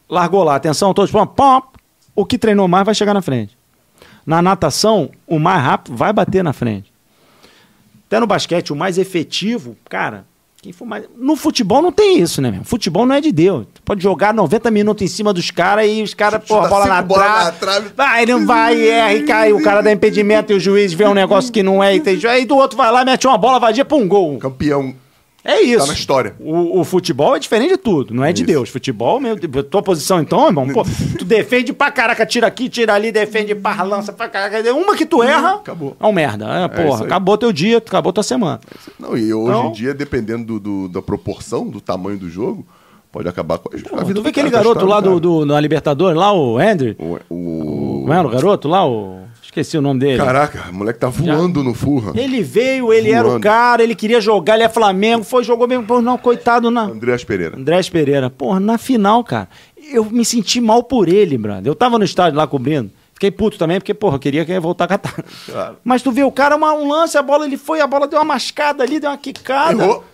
largou 0.08 0.44
lá, 0.44 0.54
atenção, 0.56 0.92
todos, 0.94 1.10
pom, 1.10 1.26
pom, 1.26 1.62
o 2.14 2.24
que 2.24 2.38
treinou 2.38 2.68
mais 2.68 2.84
vai 2.84 2.94
chegar 2.94 3.14
na 3.14 3.22
frente. 3.22 3.56
Na 4.26 4.40
natação, 4.40 5.10
o 5.26 5.38
mais 5.38 5.62
rápido 5.62 5.96
vai 5.96 6.12
bater 6.12 6.42
na 6.42 6.52
frente. 6.52 6.92
Até 8.06 8.20
no 8.20 8.26
basquete, 8.26 8.72
o 8.72 8.76
mais 8.76 8.96
efetivo, 8.98 9.76
cara, 9.88 10.24
Quem 10.64 10.72
for 10.72 10.86
mais... 10.86 11.04
No 11.14 11.36
futebol 11.36 11.82
não 11.82 11.92
tem 11.92 12.20
isso, 12.20 12.40
né, 12.40 12.50
meu? 12.50 12.64
Futebol 12.64 13.04
não 13.04 13.14
é 13.14 13.20
de 13.20 13.30
Deus. 13.30 13.66
Tu 13.74 13.82
pode 13.82 14.02
jogar 14.02 14.32
90 14.32 14.70
minutos 14.70 15.02
em 15.02 15.06
cima 15.06 15.30
dos 15.30 15.50
caras 15.50 15.86
e 15.86 16.02
os 16.02 16.14
caras, 16.14 16.40
Chuta 16.40 16.54
porra, 16.54 16.68
bola 16.70 16.86
na 16.86 17.52
trave. 17.52 17.90
Vai, 17.94 18.24
não 18.24 18.46
vai, 18.46 18.88
erra 18.88 19.12
e 19.12 19.24
cai. 19.24 19.52
O 19.52 19.62
cara 19.62 19.82
dá 19.82 19.92
impedimento 19.92 20.54
e 20.54 20.56
o 20.56 20.60
juiz 20.60 20.94
vê 20.94 21.04
um 21.06 21.12
negócio 21.12 21.52
que 21.52 21.62
não 21.62 21.84
é. 21.84 21.94
E 21.94 22.00
tem... 22.00 22.18
Aí 22.26 22.46
do 22.46 22.56
outro 22.56 22.78
vai 22.78 22.90
lá, 22.90 23.04
mete 23.04 23.26
uma 23.26 23.36
bola 23.36 23.60
vadia 23.60 23.84
pra 23.84 23.98
um 23.98 24.08
gol. 24.08 24.38
Campeão. 24.38 24.94
É 25.44 25.60
isso. 25.60 25.80
Tá 25.80 25.86
na 25.88 25.92
história. 25.92 26.34
O, 26.40 26.80
o 26.80 26.84
futebol 26.84 27.36
é 27.36 27.38
diferente 27.38 27.72
de 27.72 27.76
tudo, 27.76 28.14
não 28.14 28.24
é, 28.24 28.32
de 28.32 28.42
Isso. 28.42 28.46
Deus. 28.46 28.68
Futebol, 28.70 29.20
meu, 29.20 29.36
tua 29.64 29.82
posição 29.82 30.18
então, 30.20 30.46
irmão, 30.46 30.66
pô, 30.68 30.82
tu 31.18 31.24
defende 31.24 31.70
pra 31.72 31.90
caraca, 31.90 32.24
tira 32.24 32.46
aqui, 32.46 32.68
tira 32.70 32.94
ali, 32.94 33.12
defende 33.12 33.54
pra 33.54 33.82
lança 33.82 34.10
pra 34.10 34.26
caraca. 34.26 34.72
Uma 34.72 34.96
que 34.96 35.04
tu 35.04 35.22
erra, 35.22 35.56
Acabou. 35.56 35.94
é 36.00 36.06
um 36.06 36.12
merda. 36.12 36.46
É, 36.46 36.64
isso 36.64 36.82
porra, 36.88 37.00
aí. 37.00 37.06
acabou 37.06 37.36
teu 37.36 37.52
dia, 37.52 37.76
acabou 37.76 38.10
tua 38.10 38.22
semana. 38.22 38.58
Não, 38.98 39.14
e 39.16 39.34
hoje 39.34 39.50
Então- 39.50 39.68
em 39.68 39.72
dia, 39.72 39.92
dependendo 39.92 40.58
do, 40.58 40.60
do- 40.60 40.88
da 40.88 41.02
proporção, 41.02 41.68
do 41.68 41.78
tamanho 41.80 42.16
do 42.18 42.30
jogo, 42.30 42.66
pode 43.12 43.28
acabar 43.28 43.58
com 43.58 43.68
a, 43.68 43.76
a 43.76 43.78
Tu 44.00 44.06
vida 44.06 44.20
vê 44.20 44.22
do 44.22 44.28
aquele 44.30 44.48
garoto 44.48 44.86
lá 44.86 44.98
do, 45.00 45.20
do, 45.20 45.44
na 45.44 45.60
Libertadores, 45.60 46.16
lá, 46.18 46.32
o 46.32 46.56
Andrew? 46.58 46.96
O, 46.98 47.18
o- 47.34 48.04
Não 48.06 48.14
era 48.14 48.26
o 48.26 48.30
garoto 48.30 48.66
lá? 48.66 48.86
O... 48.88 49.23
Esqueci 49.54 49.78
o 49.78 49.80
nome 49.80 50.00
dele. 50.00 50.16
Caraca, 50.18 50.64
o 50.68 50.74
moleque 50.74 50.98
tá 50.98 51.08
voando 51.08 51.62
no 51.62 51.72
Furra. 51.74 52.10
Ele 52.16 52.42
veio, 52.42 52.92
ele 52.92 53.12
era 53.12 53.24
o 53.24 53.30
Voando. 53.30 53.42
cara, 53.44 53.84
ele 53.84 53.94
queria 53.94 54.20
jogar, 54.20 54.54
ele 54.54 54.64
é 54.64 54.68
Flamengo, 54.68 55.22
foi, 55.22 55.44
jogou 55.44 55.68
mesmo. 55.68 55.84
Pô, 55.86 56.02
não, 56.02 56.18
coitado, 56.18 56.72
não. 56.72 56.86
Andreas 56.90 57.22
Pereira. 57.22 57.56
Andrés 57.56 57.88
Pereira. 57.88 58.28
Porra, 58.28 58.58
na 58.58 58.76
final, 58.78 59.22
cara, 59.22 59.48
eu 59.92 60.04
me 60.06 60.24
senti 60.24 60.60
mal 60.60 60.82
por 60.82 61.08
ele, 61.08 61.38
brother. 61.38 61.70
Eu 61.70 61.76
tava 61.76 61.96
no 62.00 62.04
estádio 62.04 62.36
lá 62.36 62.48
cobrindo. 62.48 62.90
Fiquei 63.12 63.30
puto 63.30 63.56
também, 63.56 63.78
porque, 63.78 63.94
porra, 63.94 64.16
eu 64.16 64.18
queria 64.18 64.44
que 64.44 64.50
ia 64.50 64.60
voltar 64.60 64.86
a 64.86 64.88
catar. 64.88 65.24
Claro. 65.46 65.76
Mas 65.84 66.02
tu 66.02 66.10
vê, 66.10 66.24
o 66.24 66.32
cara, 66.32 66.56
uma- 66.56 66.74
um 66.74 66.88
lance, 66.90 67.16
a 67.16 67.22
bola, 67.22 67.46
ele 67.46 67.56
foi, 67.56 67.80
a 67.80 67.86
bola 67.86 68.08
deu 68.08 68.18
uma 68.18 68.24
mascada 68.24 68.82
ali, 68.82 68.98
deu 68.98 69.08
uma 69.08 69.16
quicada. 69.16 69.84
Errou. 69.84 70.04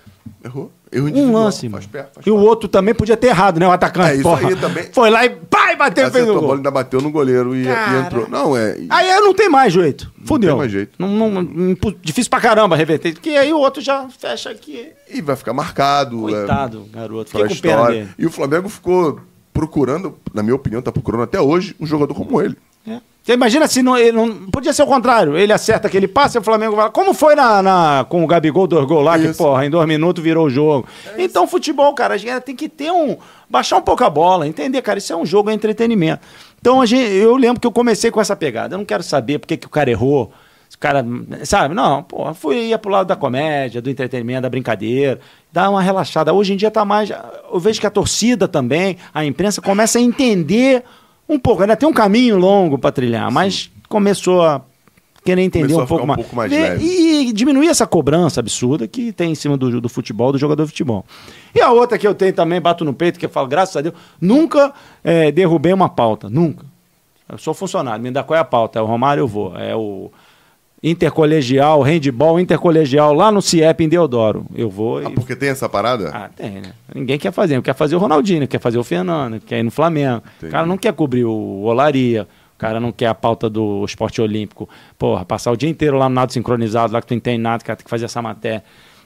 Errou. 0.45 0.71
Um 0.93 1.33
lance, 1.33 1.69
faz 1.69 1.87
pé, 1.87 2.09
faz 2.13 2.27
E 2.27 2.31
o 2.31 2.37
outro 2.37 2.69
também 2.69 2.93
podia 2.93 3.17
ter 3.17 3.29
errado, 3.29 3.61
né? 3.61 3.69
O 3.69 3.71
atacante. 3.71 4.11
É, 4.11 4.15
isso 4.15 4.23
porra. 4.25 4.49
aí 4.49 4.57
também. 4.57 4.85
Foi 4.93 5.09
lá 5.09 5.25
e 5.25 5.31
pai, 5.31 5.77
bateu 5.77 6.09
e 6.09 6.11
fez 6.11 6.29
o 6.29 6.41
gol. 6.41 6.55
ainda 6.55 6.71
bateu 6.71 7.01
no 7.01 7.13
goleiro 7.13 7.55
e, 7.55 7.65
e 7.65 7.97
entrou. 8.05 8.29
Não, 8.29 8.57
é. 8.57 8.77
Aí 8.89 9.09
não 9.21 9.33
tem 9.33 9.49
mais 9.49 9.73
jeito. 9.73 10.13
Fudeu. 10.25 10.51
tem 10.51 10.59
mais 10.59 10.73
jeito. 10.73 10.93
Não, 10.99 11.09
não- 11.09 11.77
difícil 12.03 12.29
pra 12.29 12.41
caramba 12.41 12.75
reverter. 12.75 13.13
Porque 13.13 13.31
aí 13.31 13.53
o 13.53 13.59
outro 13.59 13.81
já 13.81 14.09
fecha 14.09 14.51
aqui. 14.51 14.89
E 15.09 15.21
vai 15.23 15.37
ficar 15.37 15.53
marcado. 15.53 16.29
é, 16.29 16.33
Coitado, 16.33 16.87
garoto. 16.93 17.31
pra 17.31 17.49
Fiquei 17.49 17.57
com 17.57 17.63
pena 17.63 17.87
dele. 17.87 18.09
E 18.19 18.27
o 18.27 18.31
Flamengo 18.31 18.69
ficou 18.69 19.21
procurando, 19.53 20.17
na 20.35 20.43
minha 20.43 20.55
opinião, 20.55 20.83
tá 20.83 20.91
procurando 20.91 21.23
até 21.23 21.41
hoje 21.41 21.75
um 21.79 21.87
jogador 21.87 22.15
como 22.15 22.41
ele. 22.43 22.57
É. 22.87 23.01
Você 23.23 23.35
imagina 23.35 23.67
se 23.69 23.83
não, 23.83 23.97
ele 23.99 24.13
não. 24.13 24.47
Podia 24.51 24.73
ser 24.73 24.83
o 24.83 24.87
contrário. 24.87 25.37
Ele 25.37 25.53
acerta 25.53 25.87
aquele 25.89 26.09
passe 26.09 26.39
e 26.39 26.41
o 26.41 26.43
Flamengo 26.43 26.75
vai. 26.75 26.91
Como 26.91 27.13
foi 27.13 27.35
na, 27.35 27.63
na- 27.63 28.07
com 28.09 28.25
o 28.25 28.27
Gabigol 28.27 28.67
dois 28.67 28.87
gols 28.87 29.05
lá, 29.05 29.19
que, 29.19 29.27
Isso. 29.27 29.39
porra, 29.39 29.67
em 29.67 29.71
dois 29.71 29.87
minutos 29.87 30.23
virou 30.25 30.47
o 30.47 30.51
jogo. 30.51 30.89
então, 31.19 31.47
futebol, 31.47 31.93
cara, 31.95 32.15
a 32.15 32.17
gente 32.17 32.41
tem 32.41 32.57
que 32.57 32.69
ter 32.69 32.91
um. 32.91 33.17
Baixar 33.49 33.77
um 33.77 33.83
pouco 33.83 34.03
a 34.05 34.09
bola, 34.11 34.47
entender, 34.49 34.81
cara, 34.81 34.99
isso 34.99 35.13
é 35.13 35.17
um 35.17 35.27
jogo, 35.27 35.51
é 35.51 35.53
entretenimento. 35.53 36.21
Então, 36.61 36.81
a 36.81 36.87
gente, 36.87 37.13
eu 37.13 37.37
lembro 37.37 37.61
que 37.61 37.67
eu 37.67 37.73
comecei 37.73 38.11
com 38.11 38.21
essa 38.21 38.35
pegada. 38.37 38.75
Eu 38.75 38.79
não 38.79 38.85
quero 38.85 39.03
saber 39.03 39.39
por 39.39 39.47
que, 39.49 39.57
que 39.57 39.67
o 39.67 39.71
cara 39.71 39.91
errou. 39.91 40.33
O 40.75 40.79
cara, 40.79 41.05
sabe? 41.45 41.75
Não, 41.75 42.03
porra, 42.03 42.33
fui 42.33 42.69
ia 42.69 42.79
pro 42.79 42.91
lado 42.91 43.07
da 43.09 43.17
comédia, 43.17 43.83
do 43.83 43.91
entretenimento, 43.91 44.43
da 44.43 44.49
brincadeira, 44.49 45.21
dar 45.53 45.69
uma 45.69 45.83
relaxada. 45.83 46.33
Hoje 46.33 46.55
em 46.55 46.57
dia 46.57 46.71
tá 46.71 46.85
mais. 46.87 47.11
Eu 47.11 47.59
vejo 47.59 47.79
que 47.81 47.87
a 47.87 47.91
torcida 47.91 48.49
também, 48.49 48.97
a 49.13 49.25
imprensa, 49.25 49.61
começa 49.61 49.99
a 49.99 50.01
entender 50.01 50.83
um 51.35 51.39
pouco. 51.39 51.63
Ainda 51.63 51.77
tem 51.77 51.89
um 51.89 51.93
caminho 51.93 52.37
longo 52.37 52.77
para 52.79 52.91
trilhar, 52.93 53.31
mas 53.31 53.71
começou 53.89 54.43
a 54.43 54.63
querer 55.25 55.43
entender 55.43 55.65
Começou 55.75 55.85
um 55.85 55.87
pouco 55.87 56.05
um 56.05 56.07
mais. 56.07 56.21
pouco 56.21 56.37
mais 56.37 56.51
Ver- 56.51 56.61
leve. 56.71 56.85
E 56.85 57.33
diminuir 57.33 57.69
essa 57.69 57.87
cobrança 57.87 58.41
absurda 58.41 58.89
que 58.89 59.13
tem 59.13 59.33
em 59.33 59.35
cima 59.35 59.57
do, 59.57 59.81
do 59.81 59.89
futebol, 59.89 60.33
do 60.33 60.39
jogador 60.39 60.65
de 60.65 60.71
futebol. 60.71 61.05
E 61.55 61.61
a 61.61 61.71
outra 61.71 61.99
que 61.99 62.07
eu 62.07 62.15
tenho 62.15 62.33
também, 62.33 62.61
bato 62.61 62.85
no 62.85 62.93
peito, 62.95 63.19
que 63.19 63.27
eu 63.27 63.31
falo, 63.31 63.47
graças 63.47 63.77
a 63.77 63.81
Deus, 63.81 63.95
nunca 64.21 64.73
eh, 65.05 65.31
derrubei 65.31 65.73
uma 65.73 65.89
pauta. 65.89 66.29
Nunca. 66.31 66.65
Eu 67.29 67.39
sou 67.39 67.55
funcionário, 67.55 68.03
me 68.03 68.11
dá 68.11 68.23
qual 68.25 68.37
é 68.37 68.41
a 68.41 68.45
pauta? 68.45 68.79
É 68.79 68.83
o 68.83 68.87
Romário, 68.87 69.21
eu 69.21 69.29
vou. 69.29 69.57
É 69.57 69.77
o 69.77 70.11
intercolegial, 70.83 71.83
handball 71.83 72.39
intercolegial 72.41 73.13
lá 73.13 73.31
no 73.31 73.41
CIEP 73.43 73.85
em 73.85 73.89
Deodoro. 73.89 74.47
Eu 74.55 74.69
vou 74.71 75.03
e 75.03 75.07
Ah, 75.07 75.11
porque 75.11 75.35
tem 75.37 75.49
essa 75.51 75.69
parada? 75.69 76.11
ah, 76.13 76.29
tem, 76.35 76.53
né? 76.61 76.73
Ninguém 76.95 77.19
quer 77.19 77.33
fazer. 77.33 77.61
Quer 77.63 77.75
fazer 77.75 77.97
o 77.97 77.99
Ronaldinho, 77.99 78.47
quer 78.49 78.61
fazer 78.61 78.79
o 78.79 78.85
Fernando, 78.85 79.41
quer 79.41 79.59
ir 79.61 79.63
no 79.63 79.71
Flamengo. 79.71 80.23
Entendi. 80.39 80.49
O 80.49 80.51
cara 80.51 80.67
não 80.67 80.79
quer 80.79 80.93
cobrir 80.93 81.25
o 81.25 81.63
Olaria. 81.63 82.27
O 82.57 82.59
cara 82.61 82.79
não 82.79 82.93
quer 82.93 83.07
a 83.07 83.15
pauta 83.15 83.49
do 83.49 83.83
esporte 83.87 84.21
olímpico. 84.21 84.69
Porra, 84.99 85.25
passar 85.25 85.51
o 85.51 85.57
dia 85.57 85.69
inteiro 85.71 85.97
lá 85.97 86.09
no 86.11 86.15
nado 86.15 86.33
sincronizado, 86.33 86.93
lá 86.93 87.01
que 87.01 87.07
tu 87.07 87.13
não 87.13 87.17
entende 87.17 87.39
nada, 87.39 87.65
cara, 87.65 87.77
tem 87.77 87.85
que 87.85 87.91
fazer 87.91 88.05
essa 88.05 88.21
matéria. 88.21 88.63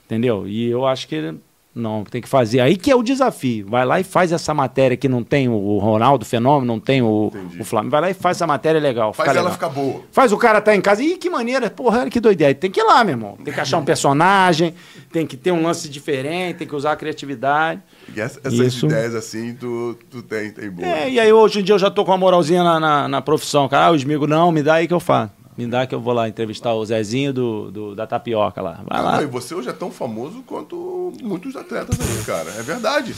Entendeu? 0.06 0.46
E 0.48 0.68
eu 0.68 0.84
acho 0.84 1.06
que 1.06 1.34
não, 1.74 2.04
tem 2.04 2.22
que 2.22 2.28
fazer. 2.28 2.60
Aí 2.60 2.76
que 2.76 2.90
é 2.90 2.94
o 2.94 3.02
desafio. 3.02 3.66
Vai 3.68 3.84
lá 3.84 3.98
e 3.98 4.04
faz 4.04 4.30
essa 4.30 4.54
matéria 4.54 4.96
que 4.96 5.08
não 5.08 5.24
tem 5.24 5.48
o 5.48 5.78
Ronaldo 5.78 6.24
Fenômeno, 6.24 6.64
não 6.72 6.78
tem 6.78 7.02
o, 7.02 7.32
o 7.58 7.64
Flamengo. 7.64 7.90
Vai 7.90 8.00
lá 8.00 8.10
e 8.10 8.14
faz 8.14 8.36
essa 8.36 8.46
matéria 8.46 8.80
legal. 8.80 9.12
Faz 9.12 9.28
ela 9.30 9.38
legal. 9.40 9.52
ficar 9.52 9.68
boa. 9.70 10.02
Faz 10.12 10.32
o 10.32 10.36
cara 10.38 10.60
tá 10.60 10.74
em 10.74 10.80
casa. 10.80 11.02
Ih, 11.02 11.16
que 11.16 11.28
maneira. 11.28 11.68
Porra, 11.70 12.08
que 12.08 12.20
doideira. 12.20 12.54
Tem 12.54 12.70
que 12.70 12.80
ir 12.80 12.84
lá, 12.84 13.02
meu 13.02 13.14
irmão. 13.14 13.36
Tem 13.44 13.52
que 13.52 13.60
achar 13.60 13.78
um 13.78 13.84
personagem, 13.84 14.72
tem 15.12 15.26
que 15.26 15.36
ter 15.36 15.50
um 15.50 15.62
lance 15.62 15.88
diferente, 15.88 16.58
tem 16.58 16.66
que 16.68 16.76
usar 16.76 16.92
a 16.92 16.96
criatividade. 16.96 17.80
E 18.14 18.20
essa- 18.20 18.38
essas 18.44 18.52
Isso. 18.58 18.86
ideias 18.86 19.14
assim, 19.14 19.54
tu, 19.54 19.98
tu 20.10 20.22
tem, 20.22 20.50
tem 20.50 20.70
boa. 20.70 20.86
É, 20.86 21.10
e 21.10 21.18
aí 21.18 21.32
hoje 21.32 21.60
em 21.60 21.62
dia 21.64 21.74
eu 21.74 21.78
já 21.78 21.90
tô 21.90 22.04
com 22.04 22.12
uma 22.12 22.18
moralzinha 22.18 22.62
na, 22.62 22.78
na, 22.78 23.08
na 23.08 23.20
profissão. 23.22 23.68
Cara, 23.68 23.86
ah, 23.86 23.90
o 23.90 23.96
Smigo, 23.96 24.26
não, 24.26 24.52
me 24.52 24.62
dá 24.62 24.74
aí 24.74 24.86
que 24.86 24.94
eu 24.94 25.00
faço. 25.00 25.32
Me 25.56 25.66
dá 25.66 25.86
que 25.86 25.94
eu 25.94 26.00
vou 26.00 26.12
lá 26.12 26.28
entrevistar 26.28 26.74
o 26.74 26.84
Zezinho 26.84 27.32
do, 27.32 27.70
do- 27.70 27.94
da 27.94 28.06
tapioca 28.06 28.60
lá. 28.60 28.80
Vai 28.88 29.02
lá. 29.02 29.12
não, 29.16 29.22
e 29.22 29.26
você 29.26 29.54
hoje 29.54 29.68
é 29.68 29.72
tão 29.72 29.90
famoso 29.90 30.42
quanto 30.46 31.12
muitos 31.22 31.54
atletas 31.54 31.98
aí, 32.00 32.24
cara. 32.24 32.50
É 32.58 32.62
verdade. 32.62 33.14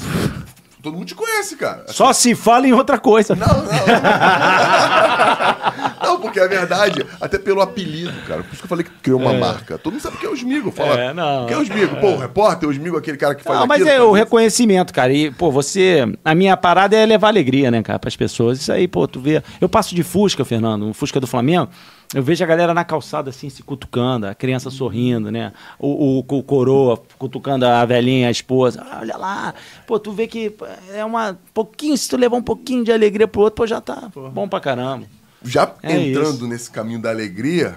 Todo 0.83 0.95
mundo 0.95 1.07
te 1.07 1.15
conhece, 1.17 1.57
cara. 1.57 1.85
Só 1.89 2.13
se 2.13 2.35
fala 2.35 2.67
em 2.69 2.73
outra 2.73 2.99
coisa. 2.99 3.35
Não, 3.35 3.47
não. 3.47 3.65
não, 6.03 6.21
porque 6.21 6.39
é 6.39 6.47
verdade. 6.47 7.05
Até 7.21 7.39
pelo 7.39 7.61
apelido, 7.61 8.13
cara. 8.27 8.43
Por 8.43 8.51
isso 8.53 8.59
que 8.59 8.65
eu 8.67 8.69
falei 8.69 8.85
que 8.85 8.91
criou 9.03 9.21
uma 9.21 9.33
marca. 9.33 9.79
Todo 9.79 9.95
mundo 9.95 10.03
sabe 10.03 10.17
que 10.19 10.27
é 10.27 10.29
o 10.29 10.35
Smigo. 10.35 10.71
Fala, 10.71 10.95
É, 11.01 11.15
não. 11.15 11.47
Quem 11.47 11.57
é 11.57 11.59
o 11.59 11.63
Smigo? 11.63 11.97
Pô, 11.97 12.11
o 12.13 12.17
repórter, 12.19 12.69
o 12.69 12.73
Smigo, 12.73 12.97
aquele 12.97 13.17
cara 13.17 13.35
que 13.35 13.43
faz 13.43 13.59
Não, 13.59 13.67
mas 13.67 13.83
aquilo, 13.83 13.97
é 13.97 14.03
o 14.03 14.13
reconhecimento, 14.13 14.93
cara. 14.93 15.13
E, 15.13 15.31
pô, 15.33 15.51
você. 15.51 16.05
A 16.25 16.35
minha 16.35 16.57
parada 16.57 16.97
é 16.97 17.05
levar 17.05 17.29
alegria, 17.29 17.71
né, 17.71 17.83
cara, 17.83 17.99
pras 17.99 18.17
pessoas. 18.17 18.61
Isso 18.61 18.71
aí, 18.71 18.87
pô, 18.87 19.09
tu 19.09 19.19
vê. 19.21 19.43
Eu 19.61 19.69
passo 19.69 19.95
de 19.95 20.03
Fusca, 20.03 20.45
Fernando, 20.45 20.87
um 20.87 20.95
Fusca 20.95 21.19
do 21.19 21.27
Flamengo. 21.27 21.69
Eu 22.15 22.23
vejo 22.23 22.43
a 22.43 22.47
galera 22.47 22.73
na 22.73 22.85
calçada 22.85 23.31
assim, 23.31 23.51
se 23.51 23.63
cutucando, 23.63 24.27
a 24.27 24.35
criança 24.35 24.71
sorrindo, 24.71 25.31
né? 25.31 25.53
O, 25.79 26.19
o, 26.21 26.39
o 26.39 26.43
coroa 26.43 27.03
cutucando 27.19 27.67
a 27.67 27.85
velhinha, 27.85 28.29
a 28.29 28.31
esposa. 28.31 28.87
Ah, 28.89 28.99
olha 29.01 29.17
lá. 29.17 29.55
Pô, 29.87 29.99
tu 29.99 30.13
vê 30.13 30.27
que 30.27 30.55
é 30.95 31.05
uma. 31.05 31.37
Pouquinho, 31.53 31.97
se 31.99 32.09
tu 32.09 32.17
levar 32.17 32.37
um 32.37 32.43
pouquinho 32.43 32.85
de 32.85 32.93
alegria 32.93 33.27
pro 33.27 33.41
outro, 33.43 33.57
pô, 33.57 33.67
já 33.67 33.81
tá 33.81 34.09
bom 34.33 34.49
pra 34.49 34.61
caramba. 34.61 35.05
Já 35.43 35.73
É 35.83 35.97
entrando 36.01 36.35
isso. 36.37 36.47
nesse 36.47 36.71
caminho 36.71 37.01
da 37.03 37.11
alegria, 37.11 37.75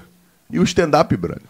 e 0.51 0.60
o 0.60 0.64
stand-up, 0.64 1.15
brother? 1.18 1.41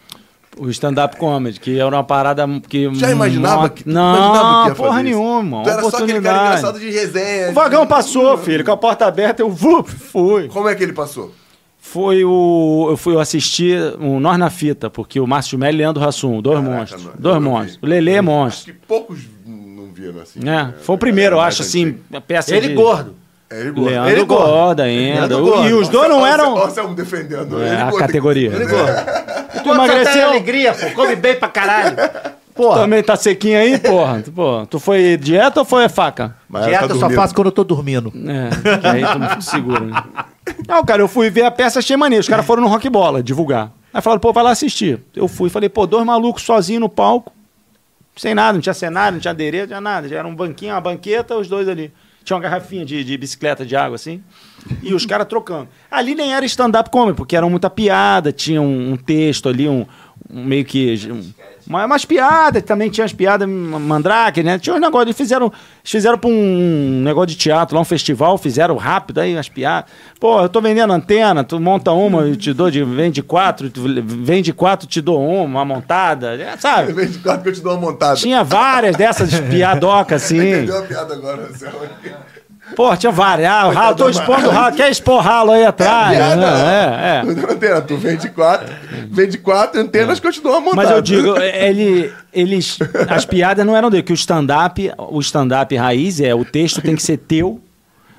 O 0.57 0.68
stand-up 0.69 1.15
comedy, 1.18 1.60
que 1.60 1.77
era 1.77 1.88
uma 1.95 2.03
parada 2.03 2.45
que. 2.68 2.93
Já 2.95 3.11
imaginava 3.11 3.61
não, 3.64 3.69
que, 3.69 3.84
tu 3.84 3.89
não, 3.89 4.15
imaginava 4.15 4.64
que 4.64 4.69
ia 4.69 4.76
porra 4.76 5.03
nenhuma, 5.03 5.39
irmão. 5.39 5.64
Tu 5.64 5.69
era 5.69 5.81
só 5.81 5.88
aquele 5.97 6.22
cara 6.22 6.38
Oportunidade. 6.38 6.47
engraçado 6.57 6.80
de 6.80 6.89
resenha. 6.91 7.49
O 7.49 7.53
vagão 7.53 7.81
de- 7.84 7.89
passou, 7.89 8.38
filho, 8.38 8.64
com 8.65 8.72
a 8.72 8.77
porta 8.77 9.06
aberta, 9.06 9.41
eu 9.41 9.49
vup, 9.49 9.88
fui. 9.89 10.47
Como 10.47 10.68
é 10.68 10.76
que 10.76 10.84
ele 10.84 10.93
passou? 10.93 11.34
Foi 11.91 12.23
o. 12.23 12.87
Eu 12.91 12.97
fui 12.97 13.19
assistir 13.19 13.79
o 13.99 14.19
Nós 14.19 14.37
na 14.37 14.49
Fita, 14.49 14.89
porque 14.89 15.19
o 15.19 15.25
Márcio 15.25 15.57
Melo 15.57 15.73
e 15.73 15.77
Leandro 15.77 16.03
Hassum, 16.03 16.39
dois 16.41 16.59
Caraca, 16.59 16.77
monstros. 16.79 17.03
não- 17.05 17.11
Dois 17.17 17.41
monstros. 17.41 17.75
vi. 17.77 17.85
O 17.85 17.89
Lele 17.89 18.11
é 18.11 18.13
Acho 18.19 18.23
monstro. 18.23 18.73
que 18.73 18.79
poucos 18.87 19.19
não 19.45 19.87
viram 19.93 20.21
assim. 20.21 20.39
É, 20.47 20.73
foi 20.81 20.95
o 20.95 20.97
primeiro, 20.99 21.37
eu 21.37 21.39
acho, 21.41 21.61
assim, 21.63 21.97
a 22.13 22.21
peça 22.21 22.55
Ele 22.55 22.67
de... 22.69 22.73
gordo. 22.75 23.15
É, 23.49 23.61
ele 23.61 23.71
gordo. 23.71 23.89
Leandro 23.89 24.11
Ele 24.11 24.23
gordo. 24.25 24.45
Gordo 24.51 24.79
ainda. 24.81 25.19
Leandro 25.25 25.41
gordo. 25.45 25.69
E 25.69 25.73
os 25.73 25.89
dois 25.89 26.07
não 26.09 26.27
eram... 26.27 26.55
Você 26.57 26.79
é 26.79 26.83
um 26.83 26.93
defendendo. 26.93 27.59
É, 27.59 27.65
Ele 27.67 27.75
a 27.77 27.83
gordo, 27.89 27.97
categoria. 27.97 28.51
Ele 28.53 28.65
gordo. 28.67 29.19
Tu 29.63 29.69
emagreceu? 29.69 30.27
alegria, 30.29 30.73
pô. 30.75 30.91
Come 30.91 31.15
bem 31.15 31.35
pra 31.35 31.47
caralho. 31.49 31.95
Porra, 32.60 32.81
Também 32.81 33.02
tá 33.02 33.15
sequinho 33.15 33.57
aí, 33.57 33.80
porra? 33.80 34.22
Tu, 34.22 34.31
pô, 34.34 34.65
tu 34.65 34.80
foi 34.81 35.15
dieta 35.15 35.61
ou 35.61 35.65
foi 35.65 35.88
faca? 35.88 36.36
Mas 36.49 36.65
dieta 36.65 36.80
tá 36.90 36.94
eu 36.94 36.95
só 36.95 36.99
dormindo. 37.03 37.15
faço 37.15 37.34
quando 37.34 37.48
eu 37.48 37.52
tô 37.53 37.64
dormindo. 37.64 38.11
É, 38.27 38.77
que 38.80 38.86
aí 38.88 39.02
tu 39.06 39.18
não 39.18 39.40
segura, 39.41 39.80
né? 39.80 40.03
Não, 40.68 40.84
cara, 40.84 41.02
eu 41.02 41.07
fui 41.07 41.30
ver 41.30 41.44
a 41.44 41.52
peça, 41.52 41.80
achei 41.80 41.95
maneiro. 41.95 42.22
Os 42.22 42.27
caras 42.27 42.45
foram 42.45 42.61
no 42.64 42.68
Rock 42.68 42.90
Bola 42.90 43.23
divulgar. 43.23 43.72
Aí 43.94 44.02
falaram, 44.02 44.19
pô, 44.19 44.34
vai 44.34 44.44
lá 44.44 44.49
assistir. 44.52 44.99
Eu 45.15 45.27
fui, 45.27 45.49
falei, 45.49 45.69
pô, 45.69 45.86
dois 45.88 46.03
malucos 46.06 46.41
sozinhos 46.44 46.81
no 46.81 46.90
palco, 46.90 47.31
sem 48.18 48.34
nada, 48.36 48.53
não 48.53 48.60
tinha 48.60 48.73
cenário, 48.73 49.14
não 49.14 49.22
tinha 49.22 49.31
adereço, 49.31 49.64
não 49.64 49.68
tinha 49.69 49.81
nada. 49.81 50.10
Já 50.10 50.18
era 50.18 50.27
um 50.27 50.36
banquinho, 50.36 50.73
uma 50.73 50.81
banqueta, 50.81 51.38
os 51.38 51.48
dois 51.48 51.69
ali. 51.69 51.94
Tinha 52.26 52.36
uma 52.36 52.41
garrafinha 52.44 52.84
de, 52.84 53.03
de 53.06 53.15
bicicleta 53.18 53.65
de 53.65 53.76
água, 53.76 53.95
assim, 53.95 54.22
e 54.84 54.94
os 54.94 55.06
caras 55.06 55.27
trocando. 55.27 55.69
Ali 55.90 56.14
nem 56.14 56.34
era 56.34 56.45
stand-up 56.45 56.90
comedy, 56.90 57.15
porque 57.15 57.36
era 57.38 57.48
muita 57.48 57.69
piada, 57.69 58.31
tinha 58.34 58.61
um, 58.61 58.91
um 58.94 58.98
texto 58.98 59.48
ali, 59.48 59.68
um, 59.69 59.86
um 60.30 60.44
meio 60.44 60.65
que. 60.65 60.99
um- 61.10 61.31
uma- 61.69 61.85
umas 61.85 62.03
piadas, 62.03 62.63
também 62.63 62.89
tinha 62.89 63.05
as 63.05 63.13
piadas 63.13 63.47
ma- 63.47 63.79
mandrake, 63.79 64.41
né? 64.43 64.57
Tinha 64.57 64.75
uns 64.75 64.81
negócios, 64.81 65.05
eles 65.07 65.17
fizeram, 65.17 65.45
eles 65.45 65.91
fizeram 65.91 66.17
pra 66.17 66.29
um 66.29 67.01
negócio 67.03 67.27
de 67.27 67.35
teatro 67.37 67.75
lá, 67.75 67.81
um 67.81 67.85
festival, 67.85 68.37
fizeram 68.37 68.75
rápido 68.75 69.19
aí 69.19 69.37
as 69.37 69.47
piadas. 69.47 69.89
Pô, 70.19 70.41
eu 70.41 70.49
tô 70.49 70.59
vendendo 70.59 70.91
antena, 70.91 71.43
tu 71.43 71.59
monta 71.59 71.91
uma, 71.91 72.23
eu 72.23 72.35
te 72.35 72.51
dou 72.51 72.71
de. 72.71 72.83
Vende 72.83 73.21
quatro, 73.21 73.69
tu 73.69 73.81
vende 74.03 74.51
quatro, 74.51 74.87
te 74.87 74.99
dou 74.99 75.23
uma, 75.23 75.43
uma 75.43 75.65
montada, 75.65 76.33
é, 76.35 76.57
sabe? 76.57 76.91
Vem 76.93 77.07
de 77.07 77.19
quatro 77.19 77.43
que 77.43 77.49
eu 77.49 77.53
te 77.53 77.61
dou 77.61 77.73
uma 77.73 77.81
montada. 77.81 78.15
Tinha 78.15 78.43
várias 78.43 78.95
dessas 78.95 79.39
piadocas 79.39 80.23
assim. 80.25 80.39
Entendeu 80.39 80.79
a 80.79 80.81
piada 80.81 81.13
agora, 81.13 81.43
Marcelo? 81.43 81.79
Pô, 82.75 82.95
tinha 82.95 83.11
várias. 83.11 83.49
Ah, 83.49 83.67
o 83.67 83.71
ralo, 83.71 83.95
tô 83.95 84.09
expondo 84.09 84.47
o 84.47 84.51
ralo. 84.51 84.75
Quer 84.75 84.91
expor 84.91 85.21
ralo 85.21 85.51
aí 85.51 85.65
atrás? 85.65 86.17
piada, 86.17 86.35
né? 86.35 87.23
é, 87.25 87.27
é. 87.27 87.53
Antena, 87.53 87.81
tu 87.81 87.97
vende 87.97 88.29
quatro, 88.29 88.73
vende 89.09 89.37
quatro 89.37 89.81
antenas 89.81 90.19
que 90.19 90.27
eu 90.27 90.31
te 90.31 90.41
dou 90.41 90.51
uma 90.53 90.61
montada. 90.61 90.87
Mas 90.87 90.91
eu 90.91 91.01
digo, 91.01 91.37
ele, 91.37 92.11
eles, 92.33 92.77
as 93.09 93.25
piadas 93.25 93.65
não 93.65 93.75
eram 93.75 93.89
dele, 93.89 94.03
que 94.03 94.13
o 94.13 94.15
stand-up, 94.15 94.91
o 94.97 95.19
stand-up 95.19 95.75
raiz 95.75 96.19
é, 96.21 96.33
o 96.33 96.45
texto 96.45 96.81
tem 96.81 96.95
que 96.95 97.03
ser 97.03 97.17
teu, 97.17 97.61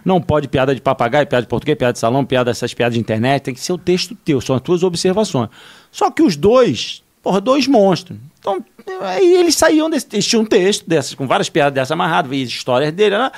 não 0.05 0.21
pode 0.21 0.49
piada 0.49 0.75
de 0.75 0.81
papagaio, 0.81 1.27
piada 1.27 1.43
de 1.43 1.49
português, 1.49 1.79
piada 1.79 1.93
de 1.93 1.99
salão, 1.99 2.25
piada 2.25 2.51
dessas 2.51 2.75
piadas 2.75 2.95
de 2.95 3.01
internet, 3.01 3.43
tem 3.43 3.55
que 3.55 3.61
ser 3.61 3.73
o 3.73 3.79
texto 3.79 4.15
teu, 4.25 4.41
são 4.41 4.57
as 4.57 4.63
tuas 4.63 4.83
observações. 4.83 5.49
Só 5.91 6.11
que 6.11 6.23
os 6.23 6.37
dois, 6.37 7.03
porra, 7.23 7.41
dois 7.41 7.67
monstros. 7.67 8.19
Então, 8.39 8.65
aí 9.03 9.35
eles 9.35 9.55
saíam 9.55 9.91
desse, 9.91 10.07
eles 10.13 10.27
tinham 10.27 10.43
um 10.43 10.47
texto 10.47 10.89
dessas, 10.89 11.15
com 11.15 11.27
várias 11.27 11.49
piadas 11.49 11.75
dessas 11.75 11.93
amarradas, 11.93 12.33
histórias 12.33 12.93
dele, 12.93 13.19
né? 13.19 13.31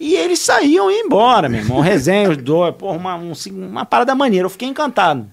E 0.00 0.14
eles 0.14 0.38
saíam 0.38 0.90
e 0.90 0.94
iam 0.96 1.04
embora, 1.06 1.46
meu 1.48 1.60
irmão. 1.60 1.80
Resenha, 1.80 2.30
os 2.30 2.38
dois, 2.38 2.74
porra, 2.74 2.96
uma, 2.96 3.16
um- 3.16 3.32
uma 3.68 3.84
parada 3.84 4.14
maneira. 4.14 4.46
Eu 4.46 4.50
fiquei 4.50 4.66
encantado. 4.66 5.26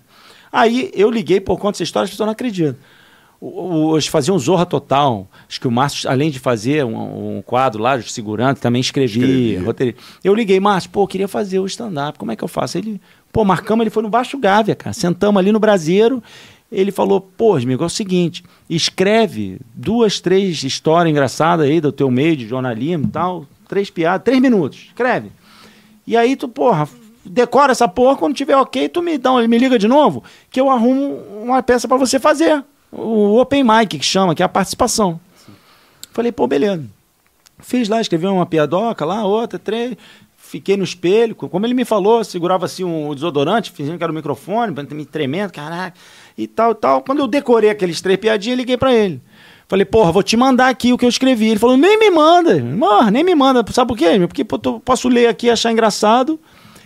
Aí 0.52 0.91
eu 0.94 1.10
liguei 1.10 1.39
por 1.39 1.57
conta 1.57 1.73
dessa 1.73 1.84
história, 1.84 2.03
as 2.03 2.10
pessoas 2.10 2.27
não 2.27 2.34
acreditam. 2.34 2.76
O- 3.39 3.91
o- 3.91 3.95
Eles 3.95 4.07
faziam 4.07 4.38
Zorra 4.38 4.65
Total. 4.65 5.26
Acho 5.48 5.61
que 5.61 5.68
o 5.68 5.72
Márcio, 5.72 6.10
além 6.10 6.30
de 6.30 6.39
fazer 6.39 6.84
um, 6.84 7.38
um 7.38 7.41
quadro 7.41 7.81
lá, 7.81 7.95
de 7.95 8.11
segurante, 8.11 8.60
também 8.60 8.81
escrevia. 8.81 9.60
Escrevia. 9.60 9.95
Eu 10.23 10.34
liguei, 10.35 10.60
Márcio, 10.60 10.89
pô, 10.89 11.03
eu 11.03 11.07
queria 11.07 11.27
fazer 11.30 11.60
o 11.60 11.65
stand-up, 11.65 12.18
como 12.19 12.31
é 12.31 12.35
que 12.35 12.44
eu 12.44 12.48
faço? 12.48 12.77
Ele, 12.77 12.99
pô, 13.31 13.45
marcamos, 13.45 13.84
ele 13.84 13.89
foi 13.89 14.03
no 14.03 14.10
Baixo 14.10 14.38
Gávea, 14.38 14.76
cara. 14.76 14.94
Sentamos 14.94 15.39
ali 15.39 15.52
no 15.52 15.60
Braseiro. 15.60 16.22
Ele 16.69 16.91
falou, 16.91 17.22
pô, 17.22 17.56
amigo, 17.56 17.84
é 17.84 17.85
o 17.88 17.89
seguinte, 17.89 18.44
escreve 18.69 19.60
duas, 19.73 20.19
três 20.19 20.64
histórias 20.64 21.10
engraçadas 21.11 21.65
aí 21.65 21.80
do 21.80 21.91
teu 21.94 22.11
meio 22.11 22.35
de 22.35 22.45
jornalismo 22.45 23.06
e 23.06 23.10
tal, 23.10 23.45
três 23.68 23.89
piadas, 23.89 24.23
três 24.23 24.39
minutos, 24.41 24.85
escreve. 24.88 25.31
E 26.06 26.15
aí 26.15 26.35
tu, 26.35 26.48
porra, 26.48 26.88
decora 27.26 27.72
essa 27.72 27.88
porra, 27.88 28.15
quando 28.15 28.34
tiver 28.35 28.56
ok, 28.56 28.88
tu 28.89 29.02
me, 29.02 29.18
dá, 29.18 29.31
um- 29.34 29.48
me 29.48 29.57
liga 29.57 29.77
de 29.77 29.88
novo, 29.88 30.23
que 30.49 30.60
eu 30.60 30.69
arrumo 30.69 31.15
uma 31.44 31.61
peça 31.61 31.88
pra 31.88 31.98
você 31.98 32.19
fazer. 32.19 32.64
O 32.91 33.38
Open 33.39 33.64
Mic, 33.64 33.98
que 33.99 34.06
chama, 34.06 34.34
que 34.34 34.41
é 34.41 34.45
a 34.45 34.49
participação. 34.49 35.19
Falei, 36.14 36.31
pô, 36.31 36.48
beleza. 36.48 36.84
Fiz 37.60 37.89
lá, 37.89 37.99
escrevi 37.99 38.26
uma 38.27 38.45
piadoca 38.45 39.03
lá, 39.03 39.26
outra, 39.26 39.60
três. 39.60 39.98
Fiquei 40.38 40.77
no 40.77 40.84
espelho. 40.84 41.35
Como 41.35 41.65
ele 41.65 41.73
me 41.73 41.84
falou, 41.84 42.23
segurava 42.23 42.65
assim 42.65 42.84
um 42.85 43.14
desodorante, 43.14 43.72
fingindo 43.72 43.98
que 43.98 44.03
era 44.03 44.11
o 44.11 44.15
microfone, 44.15 44.73
me 44.91 45.06
tremendo, 45.06 45.52
caraca, 45.52 45.98
e 46.38 46.48
tal, 46.48 46.73
tal. 46.73 47.02
Quando 47.02 47.19
eu 47.19 47.27
decorei 47.27 47.69
aqueles 47.69 47.99
três 47.99 48.18
piadinhas, 48.18 48.57
liguei 48.57 48.77
pra 48.77 48.94
ele. 48.94 49.22
Falei, 49.68 49.84
porra, 49.85 50.11
vou 50.11 50.23
te 50.23 50.38
mandar 50.38 50.69
aqui 50.69 50.94
o 50.94 50.98
que 50.98 51.03
eu 51.06 51.10
escrevi. 51.10 51.49
Ele 51.49 51.60
falou, 51.60 51.76
nem 51.76 51.99
me 51.99 52.10
manda. 52.10 52.56
Porra, 52.80 53.11
nem 53.11 53.23
me 53.23 53.35
manda. 53.35 53.65
Sabe 53.73 53.89
por 53.89 53.98
quê? 53.98 54.18
Porque 54.27 54.44
pô, 54.45 54.60
eu 54.64 54.80
posso 54.80 55.10
ler 55.10 55.27
aqui 55.27 55.48
e 55.48 55.49
achar 55.52 55.72
engraçado 55.72 56.39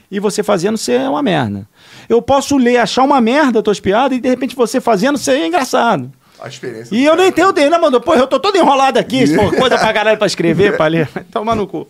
e 0.09 0.19
você 0.19 0.41
fazendo 0.41 0.77
ser 0.77 0.99
uma 1.07 1.21
merda. 1.21 1.67
Eu 2.09 2.21
posso 2.21 2.57
ler, 2.57 2.77
achar 2.77 3.03
uma 3.03 3.21
merda 3.21 3.61
tuas 3.61 3.79
piadas 3.79 4.17
e 4.17 4.21
de 4.21 4.27
repente 4.27 4.55
você 4.55 4.81
fazendo 4.81 5.17
ser 5.17 5.45
engraçado. 5.45 6.11
A 6.41 6.47
experiência. 6.47 6.95
E 6.95 7.05
eu 7.05 7.15
nem 7.15 7.31
tenho 7.31 7.51
dele, 7.51 7.69
né, 7.69 7.77
mano? 7.77 8.01
Pô, 8.01 8.15
eu 8.15 8.25
tô 8.25 8.39
todo 8.39 8.55
enrolado 8.57 8.97
aqui, 8.97 9.27
for 9.35 9.55
coisa 9.55 9.77
pra 9.77 9.93
caralho 9.93 10.17
pra 10.17 10.25
escrever, 10.25 10.75
pra 10.75 10.87
ler. 10.87 11.07
Toma 11.31 11.53
no 11.53 11.67
cu. 11.67 11.87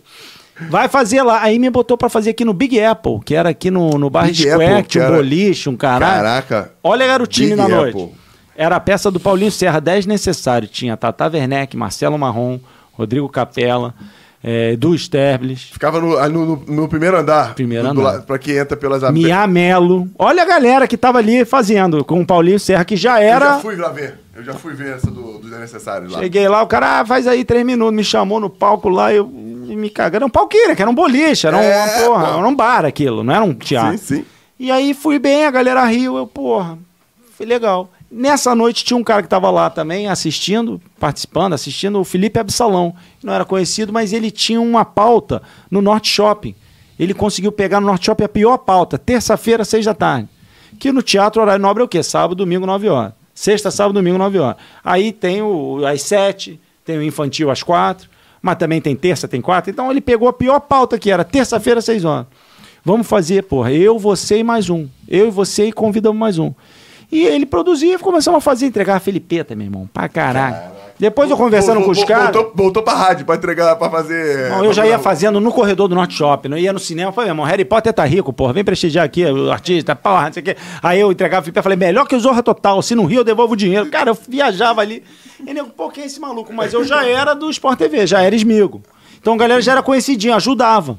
Vai 0.69 0.89
fazer 0.89 1.23
lá. 1.23 1.41
Aí 1.41 1.57
me 1.57 1.69
botou 1.69 1.97
pra 1.97 2.09
fazer 2.09 2.31
aqui 2.31 2.43
no 2.43 2.53
Big 2.53 2.79
Apple, 2.83 3.19
que 3.25 3.33
era 3.33 3.49
aqui 3.49 3.71
no, 3.71 3.91
no 3.97 4.09
Bar 4.09 4.25
Big 4.25 4.41
Square, 4.43 4.63
Apple, 4.73 4.83
que 4.83 4.89
tinha 4.89 5.03
um 5.05 5.07
era- 5.07 5.15
boliche, 5.15 5.69
um 5.69 5.77
caralho. 5.77 6.15
Caraca. 6.17 6.73
Olha, 6.83 7.05
era 7.05 7.23
o 7.23 7.25
time 7.25 7.51
Big 7.55 7.57
na 7.57 7.63
Apple. 7.63 7.77
noite. 8.01 8.20
Era 8.55 8.75
a 8.75 8.79
peça 8.79 9.09
do 9.09 9.19
Paulinho 9.19 9.51
Serra, 9.51 9.79
10 9.79 10.05
necessário. 10.05 10.67
Tinha 10.67 10.95
Tata 10.97 11.27
Werneck, 11.27 11.75
Marcelo 11.77 12.17
Marrom, 12.17 12.59
Rodrigo 12.93 13.27
Capella, 13.29 13.93
eh, 14.43 14.73
Edu 14.73 14.93
Sterblis, 14.95 15.63
Ficava 15.71 15.99
no, 16.01 16.17
no, 16.29 16.63
no- 16.67 16.87
primeiro 16.87 17.17
andar. 17.17 17.53
Primeiro 17.55 17.93
do, 17.93 18.01
andar. 18.01 18.21
pra 18.23 18.37
quem 18.37 18.57
entra 18.57 18.75
pelas 18.75 19.03
abelhas. 19.03 19.25
Mia 19.27 19.47
Melo. 19.47 20.07
Olha 20.19 20.43
a 20.43 20.45
galera 20.45 20.87
que 20.87 20.97
tava 20.97 21.17
ali 21.19 21.45
fazendo 21.45 22.03
com 22.03 22.21
o 22.21 22.25
Paulinho 22.25 22.59
Serra, 22.59 22.83
que 22.85 22.95
já 22.95 23.21
Eu 23.21 23.29
era. 23.33 23.45
já 23.55 23.59
fui 23.59 23.75
lá 23.75 23.89
ver. 23.89 24.19
Eu 24.35 24.43
já 24.43 24.53
fui 24.53 24.73
ver 24.73 24.95
essa 24.95 25.11
do, 25.11 25.39
dos 25.39 25.51
necessários 25.51 26.11
lá. 26.11 26.19
Cheguei 26.19 26.47
lá, 26.47 26.61
o 26.61 26.67
cara, 26.67 26.99
ah, 27.01 27.05
faz 27.05 27.27
aí 27.27 27.43
três 27.43 27.65
minutos, 27.65 27.93
me 27.93 28.03
chamou 28.03 28.39
no 28.39 28.49
palco 28.49 28.89
lá, 28.89 29.13
eu 29.13 29.27
me 29.27 29.89
cagando. 29.89 30.17
Era 30.17 30.25
um 30.25 30.29
palqueira, 30.29 30.75
que 30.75 30.81
era 30.81 30.89
um 30.91 30.95
boliche, 30.95 31.47
era 31.47 31.57
um, 31.57 31.61
É, 31.61 31.77
uma 31.83 31.87
porra, 32.05 32.27
era 32.37 32.47
um 32.47 32.55
bar 32.55 32.85
aquilo, 32.85 33.23
não 33.23 33.33
era 33.33 33.43
um 33.43 33.53
teatro. 33.53 33.97
Sim, 33.97 34.17
sim. 34.17 34.25
E 34.59 34.69
aí 34.71 34.93
fui 34.93 35.19
bem, 35.19 35.45
a 35.45 35.51
galera 35.51 35.83
riu, 35.85 36.17
eu, 36.17 36.25
porra, 36.27 36.77
foi 37.37 37.45
legal. 37.45 37.89
Nessa 38.11 38.53
noite 38.53 38.83
tinha 38.83 38.97
um 38.97 39.03
cara 39.05 39.23
que 39.23 39.29
tava 39.29 39.49
lá 39.49 39.69
também 39.69 40.09
assistindo, 40.09 40.81
participando, 40.99 41.53
assistindo, 41.53 41.97
o 41.97 42.03
Felipe 42.03 42.37
Absalão. 42.37 42.93
Não 43.23 43.33
era 43.33 43.45
conhecido, 43.45 43.93
mas 43.93 44.11
ele 44.11 44.29
tinha 44.29 44.59
uma 44.59 44.83
pauta 44.83 45.41
no 45.69 45.81
Norte 45.81 46.09
Shopping. 46.09 46.53
Ele 46.99 47.13
conseguiu 47.13 47.53
pegar 47.53 47.79
no 47.79 47.87
Norte 47.87 48.07
Shopping 48.07 48.25
a 48.25 48.29
pior 48.29 48.57
pauta, 48.57 48.97
terça-feira, 48.97 49.63
seis 49.63 49.85
da 49.85 49.93
tarde. 49.93 50.27
Que 50.77 50.91
no 50.91 51.01
teatro 51.01 51.41
horário 51.41 51.61
nobre 51.61 51.81
é 51.81 51.85
o 51.85 51.87
quê? 51.87 52.03
Sábado, 52.03 52.35
domingo, 52.35 52.65
nove 52.65 52.89
horas. 52.89 53.13
Sexta, 53.33 53.71
sábado, 53.71 53.93
domingo, 53.93 54.17
nove 54.17 54.37
horas. 54.39 54.57
Aí 54.83 55.13
tem 55.13 55.41
o 55.41 55.85
às 55.85 56.01
sete, 56.01 56.59
tem 56.83 56.97
o 56.97 57.03
infantil 57.03 57.49
às 57.49 57.63
quatro, 57.63 58.09
mas 58.41 58.57
também 58.57 58.81
tem 58.81 58.93
terça, 58.93 59.25
tem 59.25 59.39
quatro. 59.39 59.71
Então 59.71 59.89
ele 59.89 60.01
pegou 60.01 60.27
a 60.27 60.33
pior 60.33 60.59
pauta 60.59 60.99
que 60.99 61.09
era 61.09 61.23
terça-feira, 61.23 61.81
seis 61.81 62.03
horas. 62.03 62.27
Vamos 62.83 63.07
fazer, 63.07 63.43
porra, 63.43 63.71
eu, 63.71 63.97
você 63.97 64.39
e 64.39 64.43
mais 64.43 64.69
um. 64.69 64.87
Eu 65.07 65.27
e 65.27 65.31
você 65.31 65.67
e 65.67 65.71
convidamos 65.71 66.19
mais 66.19 66.37
um. 66.37 66.53
E 67.11 67.25
ele 67.25 67.45
produzia 67.45 67.95
e 67.95 67.97
começamos 67.97 68.37
a 68.37 68.41
fazer, 68.41 68.65
entregar 68.67 68.95
a 68.95 68.99
Felipeta, 68.99 69.53
meu 69.55 69.65
irmão, 69.65 69.89
pra 69.93 70.07
caralho. 70.07 70.71
Depois 70.97 71.29
eu 71.31 71.35
conversando 71.35 71.77
Vol- 71.77 71.85
com 71.85 71.91
os 71.91 72.03
caras. 72.03 72.31
Voltou, 72.33 72.51
voltou 72.55 72.83
pra 72.83 72.93
rádio 72.93 73.25
pra 73.25 73.35
entregar, 73.35 73.75
pra 73.75 73.89
fazer. 73.89 74.49
Não, 74.51 74.63
eu 74.63 74.71
já 74.71 74.85
ia 74.85 74.99
fazendo 74.99 75.39
no 75.41 75.51
corredor 75.51 75.87
do 75.87 75.95
Norte 75.95 76.13
Shopping, 76.13 76.47
não 76.47 76.57
ia 76.57 76.71
no 76.71 76.77
cinema. 76.79 77.11
Falei, 77.11 77.29
meu 77.29 77.33
irmão, 77.33 77.45
Harry 77.45 77.65
Potter 77.65 77.91
tá 77.91 78.05
rico, 78.05 78.31
porra, 78.31 78.53
vem 78.53 78.63
prestigiar 78.63 79.03
aqui, 79.03 79.25
o 79.25 79.51
artista, 79.51 79.95
porra, 79.95 80.27
não 80.27 80.33
sei 80.33 80.41
o 80.41 80.45
quê. 80.45 80.55
Aí 80.81 80.99
eu 80.99 81.11
entregava 81.11 81.41
Felipe, 81.43 81.59
falei, 81.61 81.77
melhor 81.77 82.07
que 82.07 82.15
o 82.15 82.19
Zorra 82.19 82.43
Total, 82.43 82.79
se 82.83 82.93
não 82.93 83.05
rir 83.05 83.15
eu 83.15 83.23
devolvo 83.23 83.53
o 83.53 83.57
dinheiro. 83.57 83.87
Cara, 83.89 84.11
eu 84.11 84.17
viajava 84.29 84.79
ali. 84.81 85.03
E 85.45 85.51
nego, 85.53 85.71
pô, 85.71 85.89
quem 85.89 86.03
é 86.03 86.05
esse 86.05 86.19
maluco? 86.19 86.53
Mas 86.53 86.71
eu 86.71 86.83
já 86.83 87.03
era 87.03 87.33
do 87.33 87.49
Sport 87.49 87.79
TV, 87.79 88.05
já 88.05 88.21
era 88.21 88.35
esmigo. 88.35 88.83
Então 89.19 89.33
a 89.33 89.37
galera 89.37 89.59
já 89.61 89.71
era 89.71 89.81
conhecidinha, 89.81 90.35
ajudava. 90.35 90.97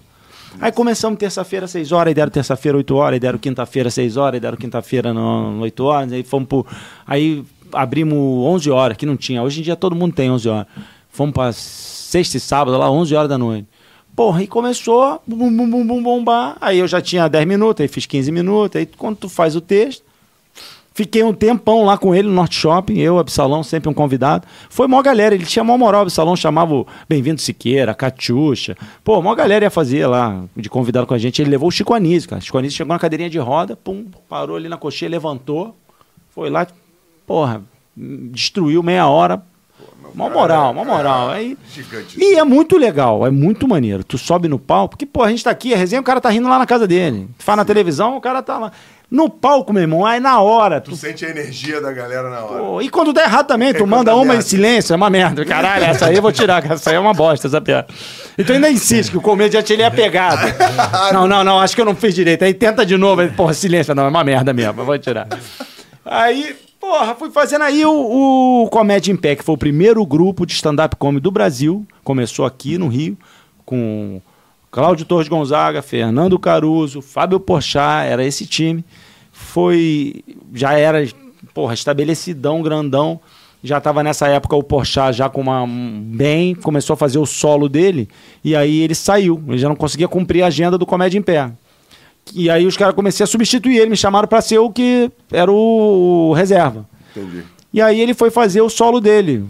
Aí 0.61 0.71
começamos 0.71 1.19
terça-feira, 1.19 1.67
6 1.67 1.91
horas, 1.93 2.09
aí 2.09 2.15
deram 2.15 2.31
terça-feira, 2.31 2.77
8 2.79 2.95
horas, 2.95 3.15
aí 3.15 3.21
deram 3.21 3.39
quinta-feira, 3.39 3.91
6 3.91 4.17
horas, 4.17 4.35
aí 4.35 4.41
deram 4.41 4.57
quinta-feira, 4.57 5.13
no- 5.13 5.61
8 5.61 5.85
horas, 5.85 6.13
aí 6.13 6.23
fomos 6.23 6.49
pro. 6.49 6.67
Aí 7.07 7.43
abrimos 7.73 8.17
11 8.19 8.71
horas, 8.71 8.97
que 8.97 9.07
não 9.07 9.17
tinha. 9.17 9.43
Hoje 9.43 9.61
em 9.61 9.63
dia 9.63 9.75
todo 9.77 9.97
mundo 9.97 10.15
tem 10.15 10.31
11 10.31 10.49
horas. 10.49 10.67
Fomos 11.11 11.33
pra 11.35 11.53
sexta 11.53 12.37
e 12.37 12.41
sábado, 12.41 12.77
lá 12.79 12.91
11 12.91 13.15
horas 13.15 13.29
da 13.29 13.39
noite. 13.39 13.67
Porra, 14.15 14.43
e 14.43 14.47
começou, 14.47 15.21
bum, 15.27 15.51
bum, 15.57 15.71
bum, 15.71 15.87
bum, 15.87 16.03
bombar. 16.03 16.57
Aí 16.61 16.79
eu 16.79 16.87
já 16.87 17.01
tinha 17.01 17.27
10 17.29 17.47
minutos, 17.47 17.81
aí 17.81 17.89
fiz 17.89 18.05
15 18.07 18.31
minutos. 18.31 18.77
Aí 18.79 18.87
quando 18.87 19.17
tu 19.17 19.29
faz 19.29 19.57
o 19.57 19.61
texto, 19.61 20.05
fiquei 20.95 21.23
um 21.23 21.33
tempão 21.33 21.85
lá 21.85 21.97
com 21.97 22.15
ele 22.15 22.29
no 22.29 22.35
Norte 22.35 22.57
Shopping, 22.57 22.99
eu, 22.99 23.19
Absalão, 23.19 23.63
sempre 23.63 23.89
um 23.89 23.95
convidado. 23.95 24.47
Foi 24.69 24.87
mó 24.87 25.01
galera, 25.03 25.35
ele 25.35 25.45
tinha 25.45 25.65
mó 25.65 25.77
moral, 25.77 26.03
Absalão 26.03 26.37
chamava 26.37 26.75
o 26.75 26.87
Bem-vindo 27.09 27.41
Siqueira, 27.41 27.95
Catiuxa. 27.95 28.77
Pô, 29.03 29.21
mó 29.23 29.35
galera 29.35 29.65
ia 29.65 29.71
fazer 29.71 30.07
lá, 30.07 30.43
de 30.57 30.69
convidado 30.69 31.07
com 31.07 31.15
a 31.15 31.19
gente. 31.19 31.41
Ele 31.43 31.51
levou 31.51 31.69
o 31.69 31.73
Chico 31.73 31.95
Anísio, 31.95 32.29
cara. 32.29 32.41
Chico 32.41 32.59
Anísio 32.59 32.77
chegou 32.77 32.93
na 32.93 32.99
cadeirinha 32.99 33.31
de 33.31 33.39
roda, 33.39 33.77
pum, 33.77 34.07
parou 34.29 34.57
ali 34.57 34.69
na 34.69 34.77
coxinha, 34.77 35.11
levantou, 35.11 35.77
foi 36.35 36.51
lá, 36.51 36.67
porra, 37.27 37.63
destruiu 37.97 38.83
meia 38.83 39.07
hora. 39.07 39.43
Mó 40.15 40.29
moral, 40.29 40.75
mó 40.75 40.85
moral. 40.85 41.31
Aí, 41.31 41.57
e 42.19 42.35
é 42.35 42.45
muito 42.45 42.77
legal, 42.77 43.27
é 43.27 43.31
muito 43.31 43.67
maneiro. 43.67 44.05
Tu 44.05 44.19
sobe 44.19 44.47
no 44.47 44.59
palco, 44.59 44.91
porque, 44.91 45.07
pô, 45.07 45.23
a 45.23 45.31
gente 45.31 45.45
tá 45.45 45.51
aqui, 45.51 45.73
a 45.73 45.77
resenha, 45.77 46.01
o 46.01 46.05
cara 46.05 46.21
tá 46.21 46.29
rindo 46.29 46.49
lá 46.49 46.59
na 46.59 46.67
casa 46.67 46.87
dele. 46.87 47.29
Tu 47.39 47.45
faz 47.45 47.57
na 47.57 47.65
televisão, 47.65 48.17
o 48.17 48.21
cara 48.21 48.43
tá 48.43 48.59
lá. 48.59 48.73
No 49.13 49.29
palco, 49.29 49.75
meu 49.75 49.83
irmão, 49.83 50.07
aí 50.07 50.19
na 50.19 50.41
hora. 50.41 50.81
Tu 50.81 50.93
Tu, 50.93 50.97
sente 50.97 51.27
a 51.27 51.29
energia 51.29 51.83
da 51.83 51.93
galera 51.93 52.31
na 52.31 52.45
hora. 52.45 52.63
pô, 52.63 52.81
e 52.81 52.89
quando 52.89 53.13
der 53.13 53.25
errado 53.25 53.47
também, 53.47 53.73
tu 53.75 53.81
quando 53.81 53.91
manda 53.91 54.15
uma 54.15 54.25
em 54.25 54.29
merda. 54.29 54.43
silêncio, 54.43 54.95
é 54.95 54.97
uma 54.97 55.11
merda. 55.11 55.45
Caralho, 55.45 55.85
essa 55.85 56.07
aí 56.07 56.17
eu 56.17 56.23
vou 56.23 56.33
tirar, 56.33 56.65
essa 56.65 56.89
aí 56.89 56.97
é 56.97 56.99
uma 56.99 57.13
bosta, 57.13 57.47
essa 57.47 57.61
piada. 57.61 57.87
Então 58.39 58.57
ainda 58.57 58.71
insiste 58.71 59.11
que 59.11 59.19
o 59.19 59.21
comediante 59.21 59.71
ele 59.71 59.83
é 59.83 59.91
pegado. 59.91 60.41
Não, 61.13 61.29
não, 61.29 61.45
não, 61.45 61.61
acho 61.61 61.75
que 61.75 61.83
eu 61.83 61.85
não 61.85 61.95
fiz 61.95 62.15
direito. 62.15 62.43
Aí 62.43 62.55
tenta 62.55 62.87
de 62.87 62.97
novo, 62.97 63.21
aí, 63.21 63.29
porra, 63.29 63.53
silêncio, 63.53 63.95
não, 63.95 64.05
é 64.05 64.09
uma 64.09 64.25
merda 64.25 64.53
mesmo, 64.55 64.81
eu 64.81 64.87
vou 64.87 64.99
tirar. 64.99 65.29
Aí, 66.05 66.57
porra, 66.81 67.15
fui 67.15 67.31
fazendo 67.31 67.63
aí 67.63 67.85
o, 67.85 68.63
o 68.65 68.69
Comédia 68.71 69.13
em 69.13 69.17
Pé, 69.17 69.37
que 69.37 69.45
foi 69.45 69.55
o 69.55 69.59
primeiro 69.59 70.05
grupo 70.07 70.47
de 70.47 70.55
stand-up 70.55 70.97
comedy 70.97 71.23
do 71.23 71.31
Brasil. 71.31 71.87
Começou 72.03 72.47
aqui 72.47 72.79
no 72.79 72.89
Rio, 72.89 73.17
com 73.67 74.21
Cláudio 74.73 75.05
Torres 75.05 75.29
Gonzaga, 75.29 75.83
Fernando 75.83 76.39
Caruso, 76.39 77.03
Fábio 77.03 77.39
Porchat, 77.39 78.09
era 78.09 78.25
esse 78.25 78.47
time. 78.47 78.83
Foi, 79.31 80.25
já 80.55 80.73
era 80.73 81.07
porra, 81.53 81.75
estabelecidão, 81.75 82.63
grandão. 82.63 83.21
Já 83.63 83.81
tava 83.83 84.03
nessa 84.03 84.27
época 84.29 84.57
o 84.57 84.63
Porchat 84.63 85.13
já 85.15 85.29
com 85.29 85.43
uma 85.43 85.63
um- 85.63 86.03
bem, 86.03 86.55
começou 86.55 86.95
a 86.95 86.97
fazer 86.97 87.19
o 87.19 87.27
solo 87.27 87.69
dele, 87.69 88.09
e 88.43 88.57
aí 88.57 88.81
ele 88.81 88.95
saiu. 88.95 89.41
Ele 89.47 89.59
já 89.59 89.69
não 89.69 89.77
conseguia 89.77 90.09
cumprir 90.09 90.43
a 90.43 90.47
agenda 90.47 90.79
do 90.79 90.87
Comédia 90.87 91.19
em 91.19 91.23
Pé. 91.23 91.53
E 92.35 92.49
aí 92.49 92.67
os 92.67 92.77
caras 92.77 92.95
comecei 92.95 93.23
a 93.23 93.27
substituir 93.27 93.77
ele, 93.77 93.91
me 93.91 93.97
chamaram 93.97 94.27
pra 94.27 94.41
ser 94.41 94.59
o 94.59 94.71
que 94.71 95.11
era 95.31 95.53
o, 95.53 96.31
o 96.31 96.33
reserva. 96.33 96.89
Entendi. 97.15 97.43
E 97.75 97.81
aí 97.83 98.01
ele 98.01 98.15
foi 98.15 98.31
fazer 98.31 98.63
o 98.63 98.71
solo 98.71 99.01
dele, 99.03 99.45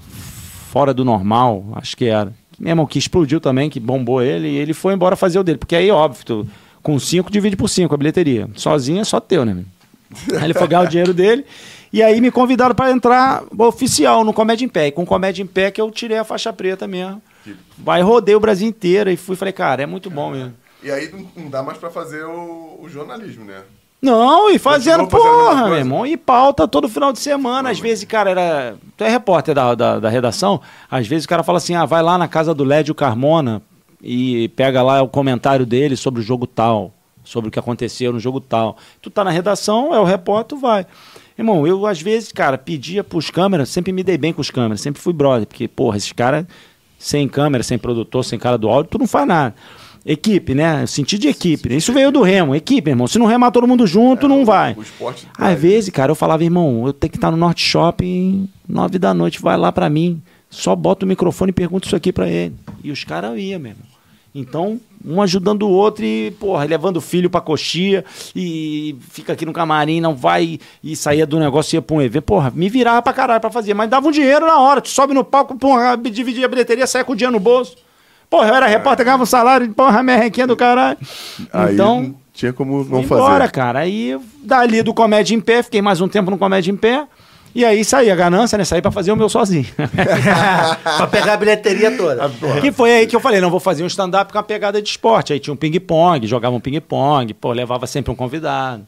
fora 0.71 0.93
do 0.93 1.05
normal, 1.05 1.65
acho 1.77 1.97
que 1.97 2.07
era. 2.07 2.33
Meu 2.59 2.71
irmão, 2.71 2.87
que 2.87 2.99
explodiu 2.99 3.41
também, 3.41 3.69
que 3.71 3.81
bombou 3.81 4.23
ele, 4.23 4.49
e 4.49 4.57
ele 4.57 4.75
foi 4.75 4.95
embora 4.95 5.17
fazer 5.17 5.39
o 5.39 5.43
dele. 5.43 5.59
Porque 5.59 5.77
aí, 5.77 5.91
óbvio, 5.91 6.25
tu, 6.25 6.49
com 6.83 6.99
cinco 6.99 7.31
divide 7.31 7.57
por 7.57 7.69
cinco 7.69 7.95
a 7.95 7.99
bilheteria. 7.99 8.49
Sozinho 8.55 9.01
é 9.01 9.05
só 9.05 9.21
teu, 9.21 9.45
né? 9.45 9.65
Aí 10.37 10.45
ele 10.45 10.55
foi 10.55 10.69
ganhar 10.69 10.83
o 10.83 10.89
dinheiro 10.89 11.15
dele. 11.15 11.45
E 11.93 12.03
aí 12.03 12.21
me 12.21 12.31
convidaram 12.31 12.75
para 12.75 12.91
entrar 12.91 13.45
oficial 13.59 14.25
no 14.25 14.33
Comédia 14.33 14.65
em 14.65 14.69
Pé. 14.69 14.89
E 14.89 14.93
com 14.93 15.05
Comédia 15.05 15.43
em 15.43 15.47
Pé 15.47 15.71
que 15.71 15.81
eu 15.81 15.91
tirei 15.91 16.19
a 16.19 16.25
faixa 16.25 16.53
preta 16.53 16.87
mesmo. 16.87 17.21
Vai, 17.77 18.03
rodei 18.03 18.35
o 18.35 18.41
Brasil 18.41 18.69
inteiro 18.69 19.11
e 19.11 19.17
fui 19.17 19.37
falei, 19.37 19.53
cara, 19.53 19.83
é 19.83 19.87
muito 19.87 20.09
bom 20.09 20.31
mesmo. 20.31 20.55
E 20.83 20.91
aí 20.91 21.13
não, 21.37 21.51
dá 21.51 21.63
mais 21.63 21.79
pra 21.79 21.91
fazer 21.91 22.25
o, 22.25 22.79
o 22.81 22.89
jornalismo, 22.89 23.45
né? 23.45 23.63
Não, 24.03 24.51
e 24.51 24.59
fazendo, 24.59 25.07
porra, 25.07 25.69
meu 25.69 25.77
irmão. 25.77 26.05
E 26.05 26.17
pauta 26.17 26.67
todo 26.67 26.89
final 26.89 27.13
de 27.13 27.21
semana. 27.21 27.71
Às 27.71 27.79
vezes, 27.79 28.05
cara, 28.05 28.31
era. 28.31 28.75
Tu 28.97 29.05
é 29.05 29.09
repórter 29.09 29.55
da, 29.55 29.77
da, 29.77 30.01
da 30.01 30.09
redação. 30.09 30.61
Às 30.91 31.07
vezes 31.07 31.25
o 31.25 31.29
cara 31.29 31.45
fala 31.45 31.59
assim: 31.59 31.77
ah, 31.77 31.87
vai 31.87 32.03
lá 32.03 32.19
na 32.19 32.27
casa 32.27 32.53
do 32.53 32.65
Lédio 32.65 32.97
Carmona 32.97 33.63
e 34.03 34.49
pega 34.57 34.83
lá 34.83 35.01
o 35.03 35.09
comentário 35.09 35.65
dele 35.65 35.97
sobre 35.97 36.21
o 36.21 36.23
jogo 36.23 36.49
tal, 36.49 36.93
sobre 37.23 37.47
o 37.47 37.51
que 37.53 37.61
aconteceu 37.61 38.13
no 38.13 38.19
jogo 38.19 38.41
tal. 38.41 38.77
Tu 39.01 39.09
tá 39.09 39.23
na 39.23 39.31
redação, 39.31 39.95
é 39.95 40.01
o 40.01 40.05
repórter, 40.05 40.59
tu 40.59 40.61
vai. 40.61 40.85
Irmão, 41.39 41.65
eu 41.65 41.87
às 41.87 42.03
vezes, 42.03 42.33
cara, 42.33 42.59
pedia 42.59 43.05
pros 43.05 43.31
câmeras, 43.31 43.69
sempre 43.69 43.93
me 43.93 44.03
dei 44.03 44.19
bem 44.19 44.33
com 44.33 44.41
os 44.41 44.51
câmeras, 44.51 44.81
sempre 44.81 45.01
fui 45.01 45.13
brother, 45.13 45.47
porque, 45.47 45.69
porra, 45.69 45.97
esses 45.97 46.13
caras, 46.13 46.45
sem 46.99 47.29
câmera, 47.29 47.63
sem 47.63 47.79
produtor, 47.79 48.25
sem 48.25 48.39
cara 48.39 48.59
do 48.59 48.69
áudio, 48.69 48.91
tu 48.91 48.99
não 48.99 49.07
faz 49.07 49.27
nada. 49.29 49.55
Equipe, 50.05 50.55
né? 50.55 50.85
Sentido 50.87 51.21
de 51.21 51.29
equipe. 51.29 51.69
né? 51.69 51.77
Isso 51.77 51.93
veio 51.93 52.11
do 52.11 52.23
remo, 52.23 52.55
equipe, 52.55 52.91
irmão. 52.91 53.07
Se 53.07 53.19
não 53.19 53.27
remar 53.27 53.51
todo 53.53 53.69
mundo 53.69 53.87
junto, 53.87 54.27
não 54.27 54.45
vai. 54.45 54.75
Às 55.39 55.59
vezes, 55.61 55.91
cara, 55.91 56.11
eu 56.11 56.17
falava, 56.17 56.43
irmão, 56.43 56.87
eu 56.87 56.93
tenho 56.93 57.11
que 57.11 57.17
estar 57.17 57.31
no 57.31 57.37
Norte 57.37 57.65
Shopping, 57.65 58.49
nove 58.69 58.99
da 58.99 59.15
noite, 59.15 59.41
vai 59.41 59.57
lá 59.57 59.71
pra 59.71 59.89
mim. 59.89 60.21
Só 60.51 60.75
bota 60.77 61.05
o 61.07 61.09
microfone 61.09 61.51
e 61.51 61.53
pergunta 61.53 61.87
isso 61.87 61.97
aqui 61.97 62.13
pra 62.13 62.29
ele. 62.29 62.55
E 62.83 62.91
os 62.91 63.05
caras 63.05 63.39
iam, 63.39 63.61
meu 63.61 63.71
irmão. 63.73 63.87
Então, 64.35 64.81
um 65.05 65.21
ajudando 65.21 65.63
o 65.65 65.71
outro 65.71 66.05
e, 66.05 66.31
porra, 66.41 66.65
levando 66.65 66.97
o 66.97 67.01
filho 67.03 67.29
pra 67.29 67.41
coxia 67.41 68.03
e 68.35 68.97
fica 69.11 69.35
aqui 69.35 69.45
no 69.45 69.53
camarim, 69.53 70.01
não 70.01 70.15
vai 70.15 70.59
e 70.83 70.97
saía 70.97 71.27
do 71.27 71.39
negócio 71.39 71.75
e 71.75 71.77
ia 71.77 71.83
pra 71.83 71.97
um 71.97 72.01
evento. 72.03 72.25
Porra, 72.25 72.51
me 72.55 72.69
virava 72.71 73.03
pra 73.03 73.13
caralho 73.13 73.41
pra 73.41 73.51
fazer, 73.51 73.75
mas 73.75 73.91
dava 73.91 74.09
um 74.09 74.11
dinheiro 74.11 74.47
na 74.47 74.59
hora. 74.59 74.81
Tu 74.81 74.89
sobe 74.89 75.13
no 75.15 75.23
palco, 75.23 75.55
porra, 75.57 75.97
dividia 75.99 76.47
a 76.47 76.49
bilheteria, 76.49 76.87
saia 76.87 77.05
com 77.05 77.13
o 77.13 77.17
dinheiro 77.17 77.33
no 77.33 77.41
bolso. 77.41 77.77
Porra, 78.33 78.49
eu 78.49 78.55
era 78.55 78.67
repórter, 78.67 79.05
ganhava 79.05 79.25
um 79.25 79.27
salário, 79.27 79.71
porra, 79.75 80.03
merrequinha 80.03 80.47
do 80.47 80.57
caralho. 80.57 80.97
Aí 81.53 81.75
então, 81.75 82.01
não 82.01 82.15
tinha 82.33 82.51
como 82.51 82.79
não 82.79 83.03
fazer. 83.03 83.21
embora, 83.21 83.47
cara. 83.47 83.81
Aí, 83.81 84.19
dali 84.43 84.83
do 84.83 84.95
Comédia 84.95 85.35
em 85.35 85.41
Pé, 85.41 85.63
fiquei 85.63 85.83
mais 85.83 86.01
um 86.01 86.09
tempo 86.09 86.31
no 86.31 86.39
Comédia 86.39 86.73
em 86.73 86.77
Pé. 86.77 87.07
E 87.55 87.63
aí 87.63 87.85
saí 87.85 88.11
a 88.11 88.17
ganância, 88.17 88.57
né? 88.57 88.65
Saí 88.65 88.81
pra 88.81 88.91
fazer 88.91 89.13
o 89.13 89.17
meu 89.17 89.29
sozinho. 89.29 89.67
pra 90.97 91.07
pegar 91.09 91.35
a 91.35 91.37
bilheteria 91.37 91.95
toda. 91.95 92.31
que 92.63 92.73
foi 92.73 92.95
aí 92.95 93.07
que 93.07 93.15
eu 93.15 93.21
falei, 93.21 93.39
não, 93.39 93.51
vou 93.51 93.61
fazer 93.61 93.85
um 93.85 93.87
stand-up 93.87 94.33
com 94.33 94.39
a 94.39 94.43
pegada 94.43 94.81
de 94.81 94.89
esporte. 94.89 95.35
Aí 95.35 95.39
tinha 95.39 95.53
um 95.53 95.57
ping-pong, 95.57 96.27
jogava 96.27 96.57
um 96.57 96.61
ping-pong, 96.61 97.35
pô, 97.35 97.53
levava 97.53 97.87
sempre 97.87 98.11
um 98.11 98.15
convidado. 98.15 98.87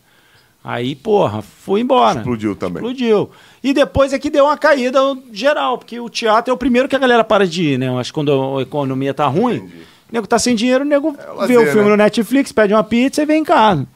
Aí, 0.64 0.96
porra, 0.96 1.42
fui 1.42 1.82
embora. 1.82 2.20
Explodiu 2.20 2.56
também. 2.56 2.76
Explodiu. 2.76 3.30
E 3.64 3.72
depois 3.72 4.12
é 4.12 4.18
que 4.18 4.28
deu 4.28 4.44
uma 4.44 4.58
caída 4.58 5.00
geral, 5.32 5.78
porque 5.78 5.98
o 5.98 6.10
teatro 6.10 6.50
é 6.50 6.54
o 6.54 6.56
primeiro 6.58 6.86
que 6.86 6.94
a 6.94 6.98
galera 6.98 7.24
para 7.24 7.46
de 7.46 7.62
ir, 7.62 7.78
né? 7.78 7.88
Eu 7.88 7.98
acho 7.98 8.10
que 8.10 8.14
quando 8.14 8.58
a 8.58 8.60
economia 8.60 9.14
tá 9.14 9.26
ruim, 9.26 9.60
o 9.60 10.12
nego 10.12 10.26
tá 10.26 10.38
sem 10.38 10.54
dinheiro, 10.54 10.84
o 10.84 10.86
nego 10.86 11.16
o 11.34 11.46
vê 11.46 11.56
o 11.56 11.64
filme 11.64 11.84
né? 11.84 11.88
no 11.88 11.96
Netflix, 11.96 12.52
pede 12.52 12.74
uma 12.74 12.84
pizza 12.84 13.22
e 13.22 13.24
vem 13.24 13.40
em 13.40 13.44
casa. 13.44 13.86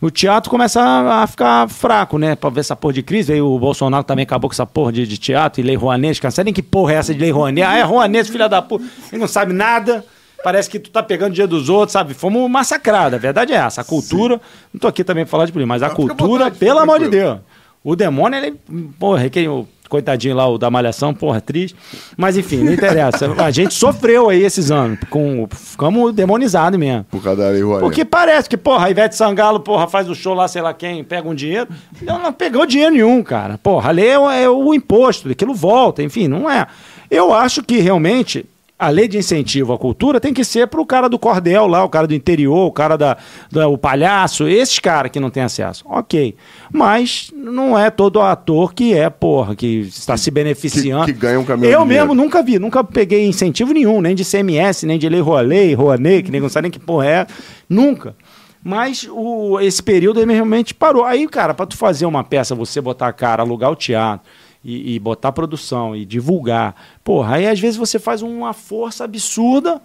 O 0.00 0.12
teatro 0.12 0.48
começa 0.48 0.80
a, 0.80 1.24
a 1.24 1.26
ficar 1.26 1.68
fraco, 1.68 2.18
né? 2.18 2.36
Pra 2.36 2.50
ver 2.50 2.60
essa 2.60 2.76
porra 2.76 2.94
de 2.94 3.02
crise. 3.02 3.32
Aí 3.32 3.42
o 3.42 3.58
Bolsonaro 3.58 4.04
também 4.04 4.22
acabou 4.22 4.48
com 4.48 4.54
essa 4.54 4.64
porra 4.64 4.92
de, 4.92 5.04
de 5.04 5.18
teatro 5.18 5.60
e 5.60 5.64
lei 5.64 5.74
Rouanet. 5.74 6.22
Não 6.22 6.30
sei 6.30 6.44
nem 6.44 6.54
que 6.54 6.62
porra 6.62 6.92
é 6.92 6.96
essa 6.96 7.12
de 7.12 7.18
lei 7.18 7.32
Rouanet. 7.32 7.66
Ah, 7.66 7.78
é 7.78 7.82
Rouanet, 7.82 8.30
filha 8.30 8.48
da 8.48 8.62
puta. 8.62 8.84
Ele 9.10 9.20
não 9.20 9.28
sabe 9.28 9.52
nada. 9.52 10.04
Parece 10.44 10.70
que 10.70 10.78
tu 10.78 10.88
tá 10.88 11.02
pegando 11.02 11.32
o 11.32 11.34
dia 11.34 11.48
dos 11.48 11.68
outros, 11.68 11.92
sabe? 11.92 12.14
Fomos 12.14 12.48
massacrados. 12.48 13.14
A 13.14 13.18
verdade 13.18 13.52
é 13.52 13.56
essa. 13.56 13.80
A 13.80 13.84
cultura. 13.84 14.40
Não 14.72 14.78
tô 14.80 14.86
aqui 14.86 15.02
também 15.02 15.24
pra 15.24 15.30
falar 15.32 15.46
de 15.46 15.52
política, 15.52 15.68
mas 15.68 15.82
a 15.82 15.88
Não, 15.88 15.94
à 15.94 15.96
cultura, 15.96 16.50
pelo 16.52 16.78
amor 16.78 17.00
de. 17.00 17.08
Deus. 17.08 17.40
O 17.82 17.96
demônio, 17.96 18.38
ele. 18.38 18.54
Porra, 18.98 19.24
aquele, 19.24 19.48
o 19.48 19.66
coitadinho 19.88 20.36
lá, 20.36 20.46
o 20.46 20.58
da 20.58 20.70
Malhação, 20.70 21.12
porra, 21.14 21.40
triste. 21.40 21.74
Mas 22.16 22.36
enfim, 22.36 22.58
não 22.58 22.72
interessa. 22.72 23.32
A 23.42 23.50
gente 23.50 23.72
sofreu 23.74 24.28
aí 24.28 24.42
esses 24.42 24.70
anos. 24.70 24.98
Com, 25.08 25.48
ficamos 25.50 26.12
demonizados 26.14 26.78
mesmo. 26.78 27.04
Por 27.10 27.22
causa 27.22 27.42
da 27.42 27.48
lei 27.48 27.62
Rouanet. 27.62 27.82
Porque 27.82 28.04
parece 28.04 28.48
que, 28.48 28.56
porra, 28.56 28.86
a 28.86 28.90
Ivete 28.90 29.16
Sangalo, 29.16 29.60
porra, 29.60 29.88
faz 29.88 30.08
o 30.08 30.14
show 30.14 30.34
lá, 30.34 30.46
sei 30.46 30.60
lá 30.62 30.72
quem, 30.74 31.02
pega 31.02 31.28
um 31.28 31.34
dinheiro. 31.34 31.68
Ela 32.06 32.18
não 32.18 32.32
pegou 32.32 32.66
dinheiro 32.66 32.92
nenhum, 32.92 33.22
cara. 33.22 33.56
Porra, 33.58 33.88
a 33.88 33.92
lei 33.92 34.08
é, 34.10 34.18
o- 34.18 34.30
é 34.30 34.48
o 34.48 34.74
imposto, 34.74 35.28
aquilo 35.30 35.54
volta, 35.54 36.02
enfim, 36.02 36.28
não 36.28 36.48
é. 36.50 36.66
Eu 37.10 37.32
acho 37.32 37.62
que 37.62 37.78
realmente 37.78 38.44
a 38.80 38.88
lei 38.88 39.06
de 39.06 39.18
incentivo 39.18 39.72
à 39.72 39.78
cultura 39.78 40.18
tem 40.18 40.32
que 40.32 40.42
ser 40.42 40.66
pro 40.68 40.86
cara 40.86 41.08
do 41.08 41.18
cordel 41.18 41.66
lá, 41.66 41.84
o 41.84 41.88
cara 41.88 42.06
do 42.06 42.14
interior, 42.14 42.66
o 42.66 42.72
cara 42.72 42.96
da, 42.96 43.16
da- 43.52 43.68
o 43.68 43.76
palhaço, 43.76 44.48
esses 44.48 44.78
caras 44.78 45.12
que 45.12 45.20
não 45.20 45.28
têm 45.30 45.42
acesso. 45.42 45.84
Ok. 45.86 46.34
Mas 46.72 47.30
não 47.34 47.78
é 47.78 47.90
todo 47.90 48.20
ator 48.20 48.72
que 48.74 48.94
é, 48.94 49.10
porra, 49.10 49.54
que 49.54 49.80
está 49.80 50.16
se 50.16 50.30
beneficiando. 50.30 51.04
que 51.06 51.12
ganha 51.12 51.38
um 51.38 51.44
caminhão 51.44 51.70
Eu 51.72 51.82
dinheiro. 51.84 52.06
mesmo 52.08 52.14
nunca 52.14 52.42
vi, 52.42 52.58
nunca 52.58 52.82
peguei 52.82 53.26
incentivo 53.26 53.72
nenhum, 53.72 54.00
nem 54.00 54.14
de 54.14 54.24
CMS, 54.24 54.84
nem 54.86 54.98
de 54.98 55.08
Lei 55.08 55.20
Rouanet, 55.20 55.74
Rouanet, 55.74 56.22
que 56.24 56.30
nem 56.30 56.40
não 56.40 56.48
sabe 56.48 56.64
nem 56.64 56.70
que 56.70 56.78
porra 56.78 57.06
é. 57.06 57.26
Nunca. 57.68 58.14
Mas 58.62 59.08
o, 59.10 59.58
esse 59.60 59.82
período 59.82 60.20
ele 60.20 60.32
realmente 60.34 60.74
parou. 60.74 61.04
Aí, 61.04 61.26
cara, 61.26 61.54
pra 61.54 61.64
tu 61.64 61.76
fazer 61.76 62.04
uma 62.04 62.22
peça, 62.22 62.54
você 62.54 62.80
botar 62.80 63.08
a 63.08 63.12
cara, 63.12 63.42
alugar 63.42 63.70
o 63.70 63.76
teatro 63.76 64.26
e, 64.64 64.94
e 64.94 64.98
botar 64.98 65.32
produção 65.32 65.96
e 65.96 66.04
divulgar, 66.04 66.74
porra, 67.02 67.36
aí 67.36 67.46
às 67.46 67.58
vezes 67.58 67.76
você 67.76 67.98
faz 67.98 68.22
uma 68.22 68.52
força 68.52 69.04
absurda 69.04 69.80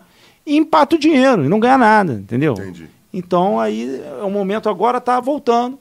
e 0.45 0.57
empata 0.57 0.95
o 0.95 0.99
dinheiro 0.99 1.45
e 1.45 1.49
não 1.49 1.59
ganha 1.59 1.77
nada, 1.77 2.13
entendeu? 2.13 2.53
Entendi. 2.53 2.87
Então 3.13 3.59
aí 3.59 4.01
o 4.21 4.29
momento 4.29 4.69
agora 4.69 4.99
tá 4.99 5.19
voltando. 5.19 5.79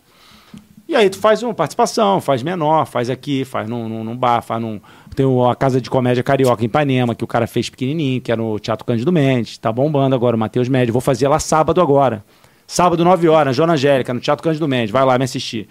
E 0.86 0.94
aí 0.94 1.08
tu 1.08 1.18
faz 1.18 1.42
uma 1.42 1.54
participação, 1.54 2.20
faz 2.20 2.42
menor, 2.42 2.84
faz 2.84 3.08
aqui, 3.08 3.44
faz 3.44 3.68
num, 3.68 3.88
num, 3.88 4.04
num 4.04 4.16
bar, 4.16 4.42
faz 4.42 4.60
num. 4.60 4.80
Tem 5.16 5.24
a 5.50 5.54
Casa 5.54 5.80
de 5.80 5.88
Comédia 5.88 6.22
Carioca 6.22 6.62
em 6.62 6.66
Ipanema, 6.66 7.14
que 7.14 7.24
o 7.24 7.26
cara 7.26 7.46
fez 7.46 7.70
pequenininho, 7.70 8.20
que 8.20 8.30
era 8.30 8.40
no 8.40 8.58
Teatro 8.58 8.84
Cândido 8.84 9.10
Mendes. 9.10 9.56
Tá 9.56 9.72
bombando 9.72 10.14
agora, 10.14 10.36
o 10.36 10.38
Matheus 10.38 10.68
Médio. 10.68 10.92
Vou 10.92 11.00
fazer 11.00 11.26
lá 11.26 11.38
sábado 11.38 11.80
agora. 11.80 12.22
Sábado, 12.66 13.02
9 13.02 13.28
horas, 13.28 13.46
na 13.46 13.52
Jona 13.52 13.72
Angélica, 13.74 14.12
no 14.12 14.20
Teatro 14.20 14.44
Cândido 14.44 14.68
Mendes. 14.68 14.90
Vai 14.90 15.04
lá 15.04 15.16
me 15.16 15.24
assistir. 15.24 15.68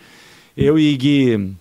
Eu 0.57 0.79
e 0.79 0.95
Gui, 0.95 1.55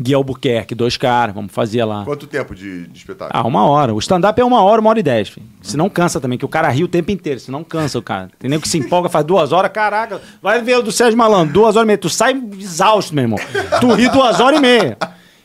Gui 0.00 0.14
Albuquerque, 0.14 0.74
dois 0.74 0.96
caras, 0.96 1.34
vamos 1.34 1.52
fazer 1.52 1.84
lá. 1.84 2.04
Quanto 2.04 2.26
tempo 2.26 2.54
de, 2.54 2.86
de 2.86 2.98
espetáculo? 2.98 3.30
Ah, 3.38 3.46
uma 3.46 3.66
hora. 3.66 3.94
O 3.94 3.98
stand-up 3.98 4.40
é 4.40 4.44
uma 4.44 4.62
hora, 4.62 4.80
uma 4.80 4.90
hora 4.90 4.98
e 4.98 5.02
dez. 5.02 5.28
filho. 5.28 5.46
Se 5.60 5.76
não 5.76 5.88
cansa 5.90 6.18
também, 6.20 6.38
que 6.38 6.44
o 6.44 6.48
cara 6.48 6.68
ri 6.70 6.82
o 6.82 6.88
tempo 6.88 7.10
inteiro. 7.10 7.38
Se 7.38 7.50
não 7.50 7.62
cansa 7.62 7.98
o 7.98 8.02
cara. 8.02 8.30
Tem 8.38 8.48
nego 8.50 8.62
que 8.62 8.68
se 8.68 8.78
empolga, 8.78 9.08
faz 9.08 9.24
duas 9.24 9.52
horas, 9.52 9.70
caraca. 9.70 10.20
Vai 10.40 10.62
ver 10.62 10.78
o 10.78 10.82
do 10.82 10.90
Sérgio 10.90 11.16
Malandro, 11.18 11.52
duas 11.52 11.76
horas 11.76 11.84
e 11.84 11.88
meia. 11.88 11.98
Tu 11.98 12.08
sai 12.08 12.32
exausto, 12.58 13.14
meu 13.14 13.22
irmão. 13.24 13.38
Tu 13.80 13.92
ri 13.94 14.08
duas 14.08 14.40
horas 14.40 14.58
e 14.58 14.62
meia. 14.62 14.96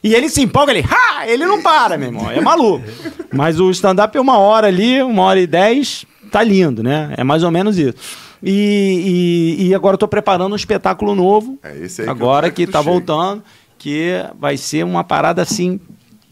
E 0.02 0.16
ele 0.16 0.30
se 0.30 0.42
empolga, 0.42 0.72
ele, 0.72 0.86
ha! 0.90 1.28
Ele 1.28 1.46
não 1.46 1.62
para, 1.62 1.98
meu 1.98 2.08
irmão. 2.08 2.32
É 2.32 2.40
maluco. 2.40 2.86
Mas 3.34 3.60
o 3.60 3.70
stand-up 3.72 4.18
é 4.18 4.22
uma 4.22 4.38
hora 4.38 4.68
ali, 4.68 5.02
uma 5.04 5.24
hora 5.24 5.40
e 5.42 5.48
dez, 5.48 6.06
tá 6.32 6.42
lindo, 6.42 6.82
né? 6.82 7.14
É 7.18 7.24
mais 7.24 7.44
ou 7.44 7.52
menos 7.52 7.78
isso. 7.78 7.96
E, 8.42 9.56
e, 9.60 9.68
e 9.68 9.76
agora 9.76 9.96
eu 9.96 9.98
tô 9.98 10.08
preparando 10.08 10.54
um 10.54 10.56
espetáculo 10.56 11.16
novo. 11.16 11.58
É 11.64 11.78
esse 11.80 12.04
aí 12.04 12.10
agora 12.10 12.50
que, 12.52 12.66
que 12.66 12.72
tá 12.72 12.80
voltando, 12.82 13.44
que 13.78 14.14
vai 14.40 14.58
ser 14.58 14.84
uma 14.84 15.04
parada 15.04 15.42
assim 15.42 15.80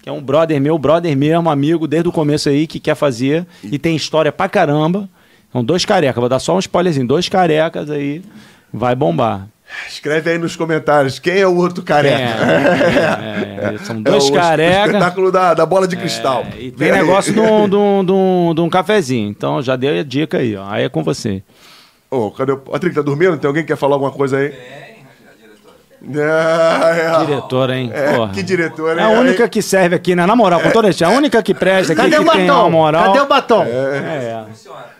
que 0.01 0.09
é 0.09 0.11
um 0.11 0.21
brother 0.21 0.61
meu, 0.61 0.77
brother 0.77 1.17
mesmo, 1.17 1.49
amigo 1.49 1.87
desde 1.87 2.07
o 2.07 2.11
começo 2.11 2.47
aí, 2.47 2.67
que 2.67 2.79
quer 2.79 2.95
fazer 2.95 3.45
e 3.63 3.79
tem 3.79 3.95
história 3.95 4.31
pra 4.31 4.47
caramba. 4.47 5.09
São 5.51 5.63
dois 5.63 5.83
carecas, 5.83 6.19
vou 6.19 6.29
dar 6.29 6.37
só 6.37 6.55
um 6.55 6.59
spoilerzinho, 6.59 7.07
dois 7.07 7.27
carecas 7.27 7.89
aí, 7.89 8.21
vai 8.71 8.93
bombar. 8.93 9.47
Escreve 9.89 10.29
aí 10.29 10.37
nos 10.37 10.55
comentários 10.55 11.17
quem 11.17 11.39
é 11.39 11.47
o 11.47 11.55
outro 11.55 11.81
careca. 11.83 12.17
É, 12.17 13.73
é, 13.73 13.77
são 13.79 13.99
dois 14.03 14.25
É 14.25 14.27
o 14.27 14.33
carecas. 14.33 14.85
espetáculo 14.87 15.31
da, 15.33 15.53
da 15.55 15.65
bola 15.65 15.87
de 15.87 15.95
cristal. 15.95 16.45
É, 16.55 16.61
e 16.61 16.71
tem 16.71 16.91
negócio 16.91 17.33
de 17.33 17.39
um, 17.39 17.67
de, 17.67 17.75
um, 17.75 18.05
de, 18.05 18.11
um, 18.11 18.53
de 18.53 18.61
um 18.61 18.69
cafezinho. 18.69 19.27
Então 19.29 19.61
já 19.61 19.75
dei 19.75 19.99
a 19.99 20.03
dica 20.03 20.37
aí, 20.37 20.55
ó. 20.55 20.65
Aí 20.69 20.83
é 20.83 20.89
com 20.89 21.03
você. 21.03 21.41
Ô, 22.11 22.29
cadê 22.29 22.51
o 22.51 22.57
Patrick? 22.57 22.95
Tá 22.95 23.01
dormindo? 23.01 23.37
Tem 23.37 23.47
alguém 23.47 23.63
que 23.63 23.69
quer 23.69 23.77
falar 23.77 23.95
alguma 23.95 24.11
coisa 24.11 24.37
aí? 24.37 24.47
É, 24.47 24.84
é. 26.13 27.25
Diretora, 27.25 27.75
hein? 27.77 27.91
É, 27.93 28.13
Porra. 28.13 28.31
que 28.33 28.43
diretora, 28.43 29.01
É 29.01 29.03
a 29.03 29.11
hein? 29.11 29.17
única 29.19 29.47
que 29.49 29.61
serve 29.61 29.95
aqui, 29.95 30.15
né? 30.15 30.25
Na 30.25 30.35
moral, 30.35 30.59
com 30.59 30.69
toda 30.71 30.89
a 30.89 31.09
única 31.09 31.41
que 31.41 31.53
presta 31.53 31.93
aqui, 31.93 32.01
Cadê 32.01 32.15
que 32.17 32.21
o 32.21 32.31
tem 32.31 32.43
uma 32.43 32.53
batom? 32.55 32.69
moral. 32.69 33.03
Cadê 33.05 33.19
o 33.19 33.25
batom? 33.27 33.63
É. 33.63 34.43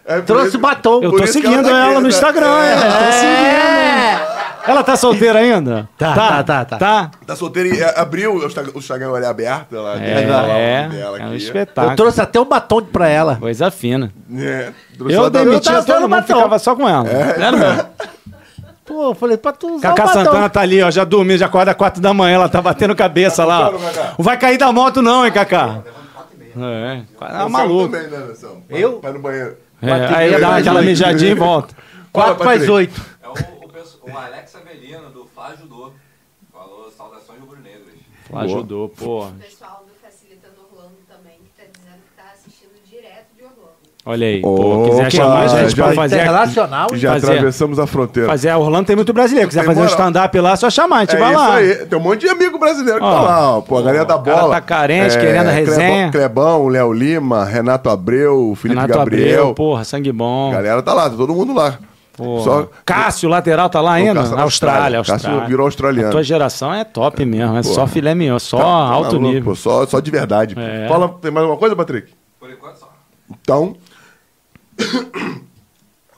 É 0.08 0.16
por 0.18 0.24
Trouxe 0.26 0.48
isso- 0.50 0.60
batom. 0.60 1.02
Eu 1.02 1.12
tô 1.12 1.26
seguindo 1.28 1.64
tá 1.64 1.70
ela 1.70 1.94
no 1.96 2.02
né? 2.02 2.10
Instagram, 2.10 2.64
é. 2.64 2.76
Tô 2.76 3.12
seguindo. 3.12 3.46
É. 3.46 4.36
Ela 4.68 4.84
tá 4.84 4.96
solteira 4.96 5.40
ainda? 5.40 5.88
Tá, 5.96 6.14
tá, 6.14 6.44
tá, 6.44 6.66
tá. 6.66 6.78
Tá? 6.78 7.12
Tá 7.26 7.36
solteira 7.36 7.70
e 7.70 7.82
é, 7.82 8.00
abriu 8.00 8.34
o 8.36 8.46
Instagram, 8.80 9.10
o 9.10 9.12
olhar 9.12 9.30
aberto. 9.30 9.76
Ela 9.76 9.94
É, 9.98 10.16
o 10.16 10.58
é, 10.58 10.88
dela 10.90 11.20
é 11.20 11.26
um 11.28 11.36
espetáculo. 11.36 11.94
Eu 11.94 11.96
trouxe 11.96 12.20
até 12.22 12.40
um 12.40 12.46
batom 12.46 12.82
pra 12.82 13.08
ela. 13.08 13.36
Coisa 13.36 13.70
fina. 13.70 14.12
É, 14.36 14.72
trouxe 14.98 15.14
Eu 15.16 15.20
ela 15.22 15.30
demitia 15.30 15.72
tava 15.72 15.86
todo 15.86 16.02
mundo, 16.02 16.10
batom. 16.10 16.36
ficava 16.36 16.60
só 16.60 16.76
com 16.76 16.90
ela. 16.90 17.08
Era 17.08 17.52
mesmo. 17.52 17.86
Pô, 18.86 19.10
eu 19.10 19.16
falei, 19.16 19.36
pra 19.36 19.52
tu 19.52 19.68
usar 19.76 19.94
Cacá. 19.94 20.08
Santana 20.14 20.50
tá 20.50 20.62
ali, 20.62 20.82
ó, 20.84 20.92
já 20.92 21.04
dormiu, 21.04 21.38
já 21.38 21.48
acorda 21.48 21.72
às 21.72 21.78
quatro 21.78 22.00
da 22.02 22.14
manhã, 22.14 22.36
ela 22.36 22.50
tá 22.50 22.62
batendo 22.62 22.96
cabeça 22.96 23.44
lá. 23.44 23.72
Cacá? 23.72 24.14
Não 24.18 24.24
vai 24.24 24.38
cair 24.38 24.58
da 24.58 24.72
moto 24.72 25.02
não, 25.02 25.26
hein, 25.26 25.32
Cacá? 25.32 25.82
É, 26.58 27.02
é 27.22 27.26
Anselmo 27.26 27.50
maluco. 27.50 27.92
também, 27.92 28.10
né, 28.10 28.18
Anselmo? 28.32 28.64
Vai- 28.70 28.84
Eu? 28.84 29.02
Vai 29.02 29.12
no 29.14 29.20
banheiro. 29.20 29.58
É, 29.82 29.88
e 29.88 29.92
aí 29.92 30.30
meia, 30.30 30.40
dá 30.40 30.56
aquela 30.58 30.82
mijadinha 30.82 31.32
e 31.32 31.36
volta. 31.36 31.76
Quatro 32.14 32.36
Fala, 32.36 32.46
mais 32.46 32.60
Patrick. 32.62 32.72
oito. 32.72 33.02
É 33.22 33.28
o, 33.28 33.32
o, 33.32 34.14
o 34.14 34.18
Alex 34.18 34.56
Avelino, 34.56 35.10
do 35.10 35.26
Fla 35.34 35.54
Judô. 35.60 35.92
Falou 36.54 36.90
saudações 36.96 37.40
rubro-negras. 37.42 37.86
Lá 38.30 38.42
ajudou, 38.42 38.88
porra. 38.90 39.30
O 39.32 39.34
pessoal 39.34 39.84
do 39.86 39.94
Facilitando 40.02 40.56
Orlando 40.72 40.96
também, 41.10 41.34
que 41.44 41.62
tá 41.62 41.68
dizendo 41.76 41.98
que 42.08 42.16
tá 42.16 42.24
assistindo 42.34 42.72
direto 42.90 43.28
de 43.36 43.44
Orlando. 43.44 43.76
Olha 44.08 44.28
aí, 44.28 44.40
pô, 44.40 44.50
Opa, 44.84 44.90
quiser 44.92 45.12
chamar 45.12 45.40
a 45.42 45.48
gente 45.48 45.76
já- 45.76 45.84
pra 45.86 45.94
fazer, 45.96 46.22
Internacional. 46.22 46.88
Já 46.94 47.14
Fazer- 47.14 47.26
atravessamos 47.32 47.80
a 47.80 47.88
fronteira. 47.88 48.30
fazer 48.30 48.50
a 48.50 48.58
Orlando, 48.60 48.86
tem 48.86 48.96
muito 48.96 49.12
brasileiro. 49.12 49.48
Quiser 49.48 49.62
Tem 49.62 49.68
fazer 49.68 49.80
um 49.80 49.84
moral. 49.84 49.98
stand-up 50.00 50.40
lá, 50.40 50.52
é 50.52 50.56
só 50.58 50.70
chamar, 50.70 50.98
a 50.98 51.00
gente 51.02 51.16
É 51.16 51.20
vai 51.20 51.34
isso 51.34 51.40
lá. 51.42 51.56
aí. 51.56 51.76
Tem 51.88 51.98
um 51.98 52.02
monte 52.04 52.20
de 52.22 52.30
amigo 52.30 52.60
brasileiro 52.60 53.00
que 53.00 53.06
tá 53.06 53.22
lá, 53.22 53.58
ó. 53.58 53.62
Pô, 53.62 53.80
a 53.80 53.82
galera 53.82 54.06
da 54.06 54.16
o 54.16 54.22
cara 54.22 54.42
bola. 54.42 54.54
tá 54.56 54.62
carente, 54.62 55.18
querendo 55.18 55.48
a 55.48 55.52
resenha. 55.52 56.12
Clebão, 56.12 56.68
Léo 56.68 56.94
Lima, 56.94 57.46
Renato 57.46 57.90
Abreu, 57.90 58.54
Felipe 58.56 58.80
Renato 58.80 59.00
Gabriel. 59.00 59.40
Abreu, 59.40 59.54
porra, 59.56 59.84
sangue 59.84 60.12
bom. 60.12 60.52
A 60.52 60.54
galera 60.54 60.84
tá 60.84 60.94
lá, 60.94 61.10
tá 61.10 61.16
todo 61.16 61.34
mundo 61.34 61.56
lá. 61.56 61.80
Porra. 62.16 62.44
Só- 62.44 62.68
Cássio, 62.86 63.28
lateral, 63.28 63.70
tá 63.72 63.82
lá 63.82 63.94
ainda? 63.94 64.14
Cássio 64.14 64.30
Na 64.32 64.38
na 64.38 64.44
Austrália, 64.44 64.98
Austrália. 65.00 65.00
Cássio 65.00 65.14
Austrália. 65.30 65.48
virou 65.50 65.66
australiano. 65.66 66.08
A 66.10 66.12
tua 66.12 66.24
geração 66.24 66.72
é 66.72 66.84
top 66.84 67.26
mesmo, 67.26 67.58
é 67.58 67.62
Porra. 67.64 67.74
só 67.74 67.88
filé 67.88 68.14
mignon, 68.14 68.38
só 68.38 68.58
Tá- 68.58 68.64
tá 68.64 68.70
alto 68.70 69.16
maluco, 69.16 69.34
nível. 69.34 69.44
pô, 69.46 69.56
só, 69.56 69.84
só 69.88 70.00
de 70.00 70.12
verdade. 70.12 70.54
pô. 70.54 70.62
É. 70.62 70.88
Fala, 70.88 71.10
tem 71.20 71.32
mais 71.32 71.42
alguma 71.44 71.60
coisa, 71.60 71.76
Patrick? 71.76 72.14
Por 72.40 72.52
enquanto 72.52 72.76
só. 72.78 72.90
Então, 73.42 73.76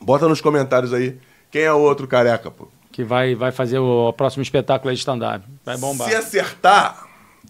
bota 0.01 0.27
nos 0.27 0.41
comentários 0.41 0.93
aí 0.93 1.17
quem 1.51 1.63
é 1.63 1.71
o 1.73 1.77
outro 1.79 2.07
careca, 2.07 2.51
pô. 2.51 2.67
Que 2.91 3.03
vai, 3.03 3.35
vai 3.35 3.51
fazer 3.51 3.79
o, 3.79 4.11
próximo 4.13 4.41
espetáculo 4.43 4.89
aí 4.89 4.95
de 4.95 4.99
stand-up. 4.99 5.45
Vai 5.65 5.77
bombar. 5.77 6.09
Se 6.09 6.15
acertar... 6.15 7.05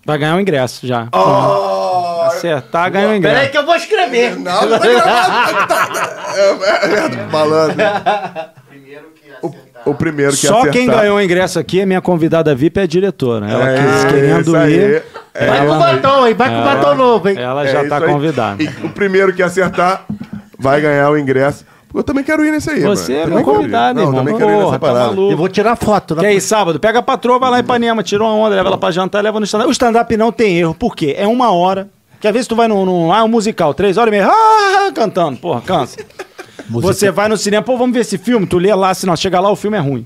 Vai 0.06 0.18
ganhar 0.18 0.36
o 0.38 0.40
ingresso 0.40 0.88
já. 0.88 1.10
Oh, 1.14 2.22
Acertar, 2.28 2.90
ganha 2.92 3.08
o 3.08 3.10
Peraí 3.10 3.18
ingresso. 3.18 3.52
que 3.52 3.58
eu 3.58 3.66
vou 3.66 3.76
escrever. 3.76 4.38
não, 4.38 4.62
não 4.66 4.80
tá 4.80 4.88
gravado. 4.88 5.68
Tá- 5.68 6.34
é, 6.34 6.42
é, 6.42 6.98
é, 7.24 7.26
malandro. 7.30 7.76
Primeiro 8.70 9.06
que 9.14 9.30
O, 9.42 9.48
acertar. 9.50 9.82
o 9.90 9.96
primeiro 9.96 10.32
que 10.32 10.38
Só 10.38 10.60
acertar. 10.60 10.72
quem 10.72 10.88
ganhou 10.88 11.18
o 11.18 11.22
ingresso 11.22 11.60
aqui 11.60 11.82
é 11.82 11.86
minha 11.86 12.00
convidada 12.02 12.56
VIP, 12.56 12.80
é 12.80 12.84
a 12.84 12.88
diretora. 12.88 13.50
Ela 13.52 13.70
É, 13.70 13.78
quis 13.84 14.06
querendo 14.06 14.56
aí. 14.56 14.74
ir. 14.74 15.04
É 15.34 15.46
Vai 15.46 15.58
com 15.60 15.64
ela, 15.74 15.80
batom, 15.80 16.28
hein? 16.28 16.34
Vai 16.36 16.50
com 16.50 16.64
batom 16.64 16.96
novo, 16.96 17.30
hein? 17.30 17.38
ela 17.38 17.68
É 17.68 17.72
já 17.72 17.80
isso 17.82 17.90
tá 17.90 17.98
aí. 17.98 18.06
convidada. 18.06 18.64
E 18.64 18.68
o 18.86 18.90
primeiro 18.90 19.34
que 19.34 19.44
acertar 19.44 20.06
vai 20.60 20.82
ganhar 20.82 21.10
o 21.12 21.18
ingresso. 21.18 21.66
Eu 21.94 22.04
também 22.04 22.24
quero 22.24 22.44
ir 22.46 22.52
nesse 22.52 22.70
aí, 22.70 22.82
Você 22.82 23.14
mano. 23.20 23.32
é 23.32 23.36
meu 23.36 23.44
convidado, 23.44 24.00
Não, 24.00 24.08
irmão. 24.08 24.20
também 24.26 24.38
quero 24.38 24.52
ir 24.52 24.58
nessa 24.58 24.72
tá 24.72 24.80
parada. 24.80 25.06
maluco. 25.08 25.32
Eu 25.32 25.38
vou 25.38 25.48
tirar 25.48 25.76
foto. 25.76 26.16
né? 26.16 26.22
Que 26.22 26.28
aí, 26.28 26.42
sábado, 26.42 26.80
pega 26.80 27.00
a 27.00 27.02
patroa, 27.02 27.40
vai 27.40 27.50
lá 27.50 27.58
em 27.58 27.62
Ipanema, 27.62 28.04
tira 28.04 28.24
uma 28.24 28.34
onda, 28.34 28.56
leva 28.56 28.68
ela 28.68 28.78
pra 28.78 28.92
jantar, 28.92 29.24
leva 29.24 29.40
no 29.40 29.46
stand-up. 29.46 29.70
O 29.70 29.72
stand-up 29.72 30.18
não 30.18 30.32
tem 30.32 30.58
erro, 30.60 30.76
por 30.76 30.96
quê? 30.96 31.16
É 31.18 31.26
uma 31.26 31.52
hora. 31.52 31.90
Que 32.20 32.28
às 32.28 32.34
vezes 32.34 32.48
tu 32.48 32.56
vai 32.56 32.68
num, 32.68 32.86
num 32.86 33.14
ah, 33.14 33.24
um 33.24 33.28
musical, 33.28 33.74
três 33.74 33.98
horas 33.98 34.10
e 34.14 34.18
meia, 34.18 34.28
ah, 34.30 34.92
cantando, 34.94 35.38
porra, 35.38 35.62
cansa. 35.62 35.98
Você 36.70 37.10
vai 37.12 37.30
no 37.30 37.38
cinema, 37.38 37.64
pô, 37.64 37.78
vamos 37.78 37.94
ver 37.94 38.02
esse 38.02 38.18
filme, 38.18 38.46
tu 38.46 38.58
lê 38.58 38.74
lá, 38.76 38.94
se 38.94 39.06
não, 39.06 39.16
chega 39.16 39.40
lá, 39.40 39.50
o 39.50 39.56
filme 39.56 39.78
é 39.78 39.80
ruim. 39.80 40.06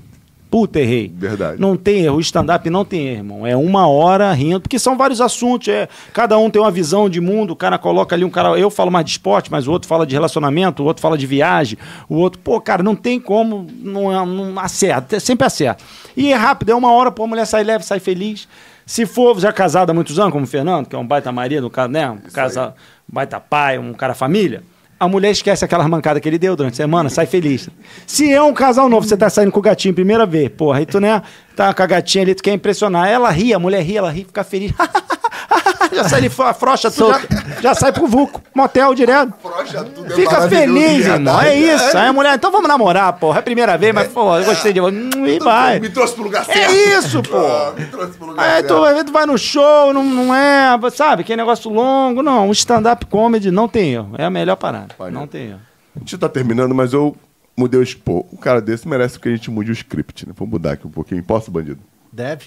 Puta, 0.52 0.82
errei. 0.82 1.10
Verdade. 1.16 1.62
Não 1.62 1.78
tem 1.78 2.02
erro, 2.04 2.18
o 2.18 2.20
stand-up 2.20 2.70
não 2.70 2.84
tem 2.84 3.08
erro, 3.08 3.18
irmão. 3.20 3.48
É 3.48 3.56
uma 3.56 3.88
hora 3.88 4.30
rindo, 4.34 4.60
porque 4.60 4.78
são 4.78 4.98
vários 4.98 5.22
assuntos, 5.22 5.70
é, 5.70 5.88
cada 6.14 6.38
um 6.38 6.50
tem 6.50 6.62
uma 6.62 6.70
visão 6.70 7.10
de 7.10 7.22
mundo, 7.22 7.52
o 7.52 7.56
cara 7.56 7.78
coloca 7.78 8.14
ali 8.14 8.26
um 8.26 8.30
cara, 8.30 8.50
eu 8.60 8.70
falo 8.70 8.92
mais 8.92 9.06
de 9.06 9.12
esporte, 9.12 9.50
mas 9.50 9.66
o 9.66 9.72
outro 9.72 9.88
fala 9.88 10.06
de 10.06 10.14
relacionamento, 10.14 10.84
o 10.84 10.86
outro 10.86 11.02
fala 11.02 11.18
de 11.18 11.26
viagem, 11.26 11.78
o 12.10 12.16
outro, 12.18 12.38
pô, 12.42 12.60
cara, 12.60 12.84
não 12.84 12.96
tem 12.98 13.18
como, 13.18 13.66
não, 13.80 14.12
é- 14.12 14.26
não 14.26 14.60
acerta, 14.60 15.22
sempre 15.22 15.48
acerta. 15.48 15.82
E 16.18 16.34
é 16.34 16.36
rápido, 16.36 16.70
é 16.74 16.76
uma 16.76 16.92
hora, 16.92 17.10
pô, 17.12 17.24
a 17.24 17.28
mulher 17.28 17.46
sai 17.46 17.64
leve, 17.64 17.86
sai 17.86 18.02
feliz. 18.02 18.46
Se 18.86 19.06
for 19.06 19.40
já 19.40 19.54
casado 19.54 19.92
há 19.92 19.94
muitos 19.94 20.20
anos, 20.20 20.34
como 20.34 20.44
o 20.44 20.48
Fernando, 20.48 20.86
que 20.88 20.96
é 20.98 21.00
um 21.00 21.08
baita 21.08 21.32
marido, 21.32 21.68
um 21.68 21.70
cara, 21.70 21.88
né, 21.88 22.10
um 22.10 22.18
casa, 22.34 22.74
um 23.10 23.14
baita 23.14 23.40
pai, 23.40 23.78
um 23.80 23.94
cara 23.94 24.14
família, 24.14 24.64
a 25.02 25.08
mulher 25.08 25.32
esquece 25.32 25.66
aquela 25.66 25.88
mancada 25.88 26.20
que 26.20 26.30
ele 26.30 26.38
deu 26.38 26.56
durante 26.56 26.74
a 26.74 26.76
semana, 26.76 27.10
sai 27.10 27.26
feliz. 27.26 27.68
Se 28.06 28.32
é 28.32 28.40
um 28.40 28.54
casal 28.54 28.88
novo, 28.88 29.08
você 29.08 29.18
tá 29.18 29.32
saindo 29.32 29.52
com 29.52 29.58
o 29.58 29.62
gatinho 29.64 29.96
primeira 29.96 30.28
vez, 30.28 30.48
porra, 30.50 30.78
aí 30.78 30.86
tu, 30.86 31.00
né, 31.00 31.24
tá 31.56 31.74
com 31.74 31.82
a 31.82 31.88
gatinha 31.88 32.24
ali, 32.24 32.36
tu 32.36 32.44
quer 32.44 32.54
impressionar. 32.54 33.10
Ela 33.10 33.32
ri, 33.32 33.52
a 33.52 33.58
mulher 33.58 33.82
ri, 33.82 33.98
ela 33.98 34.12
ri, 34.12 34.26
fica 34.26 34.44
feliz. 34.44 34.72
já 35.94 36.08
sai 36.10 36.22
de 36.22 36.30
fro- 36.30 36.54
frocha, 36.54 36.90
tu 36.92 37.08
já, 37.08 37.22
já 37.62 37.76
sai 37.76 37.92
pro 37.92 38.08
Vuco, 38.08 38.42
motel 38.54 38.94
direto. 38.96 39.34
Frocha 39.42 39.84
tudo, 39.84 40.12
é 40.12 40.16
Fica 40.16 40.48
feliz, 40.50 41.04
de 41.04 41.10
irmão. 41.12 41.42
É 41.42 41.56
isso. 41.58 41.98
Aí 41.98 42.08
a 42.08 42.14
mulher, 42.14 42.36
então 42.36 42.52
vamos 42.52 42.68
namorar, 42.68 43.14
porra. 43.14 43.38
É 43.38 43.40
a 43.40 43.44
primeira 43.44 43.78
vez, 43.78 43.94
mas, 43.94 44.08
pô, 44.08 44.38
eu 44.38 44.46
gostei 44.46 44.74
de 44.74 44.80
você. 44.80 44.96
Hum, 44.96 45.28
E 45.28 45.40
vai. 45.40 45.80
Me 45.80 45.90
trouxe 45.90 46.14
pro 46.16 46.24
lugar 46.24 46.46
certo. 46.46 46.58
É 46.60 46.98
isso, 46.98 47.22
pô. 47.24 47.72
Me 47.78 47.86
trouxe 47.88 48.18
pro 48.18 48.28
lugar 48.28 48.44
Aí 48.44 48.52
certo. 48.62 48.68
tu, 48.68 48.84
aí 48.84 49.04
tu 49.04 49.12
vai 49.12 49.26
no 49.26 49.38
show, 49.38 49.94
não, 49.94 50.04
não 50.04 50.34
é, 50.36 50.78
sabe, 50.92 51.24
que 51.24 51.36
negócio 51.36 51.70
longo. 51.72 52.22
Não, 52.24 52.48
um 52.50 52.52
stand-up 52.52 53.06
comedy 53.06 53.52
não 53.52 53.68
tem 53.68 53.94
erro. 53.94 54.12
É 54.18 54.26
a 54.26 54.30
melhor 54.30 54.56
parada. 54.56 54.96
Não 55.12 55.28
tem 55.28 55.50
erro. 55.50 55.60
A 55.96 56.00
gente 56.00 56.18
tá 56.18 56.30
terminando, 56.30 56.74
mas 56.74 56.94
eu 56.94 57.16
mudei 57.56 57.80
o 57.80 57.84
expor. 57.84 58.26
Um 58.32 58.38
cara 58.38 58.62
desse 58.62 58.88
merece 58.88 59.20
que 59.20 59.28
a 59.28 59.32
gente 59.32 59.52
mude 59.52 59.72
o 59.72 59.74
script, 59.74 60.28
né? 60.28 60.34
Vou 60.36 60.48
mudar 60.48 60.72
aqui 60.74 60.88
um 60.88 60.92
pouquinho. 60.92 61.22
Posso, 61.24 61.52
bandido? 61.52 61.80
Deve. 62.12 62.46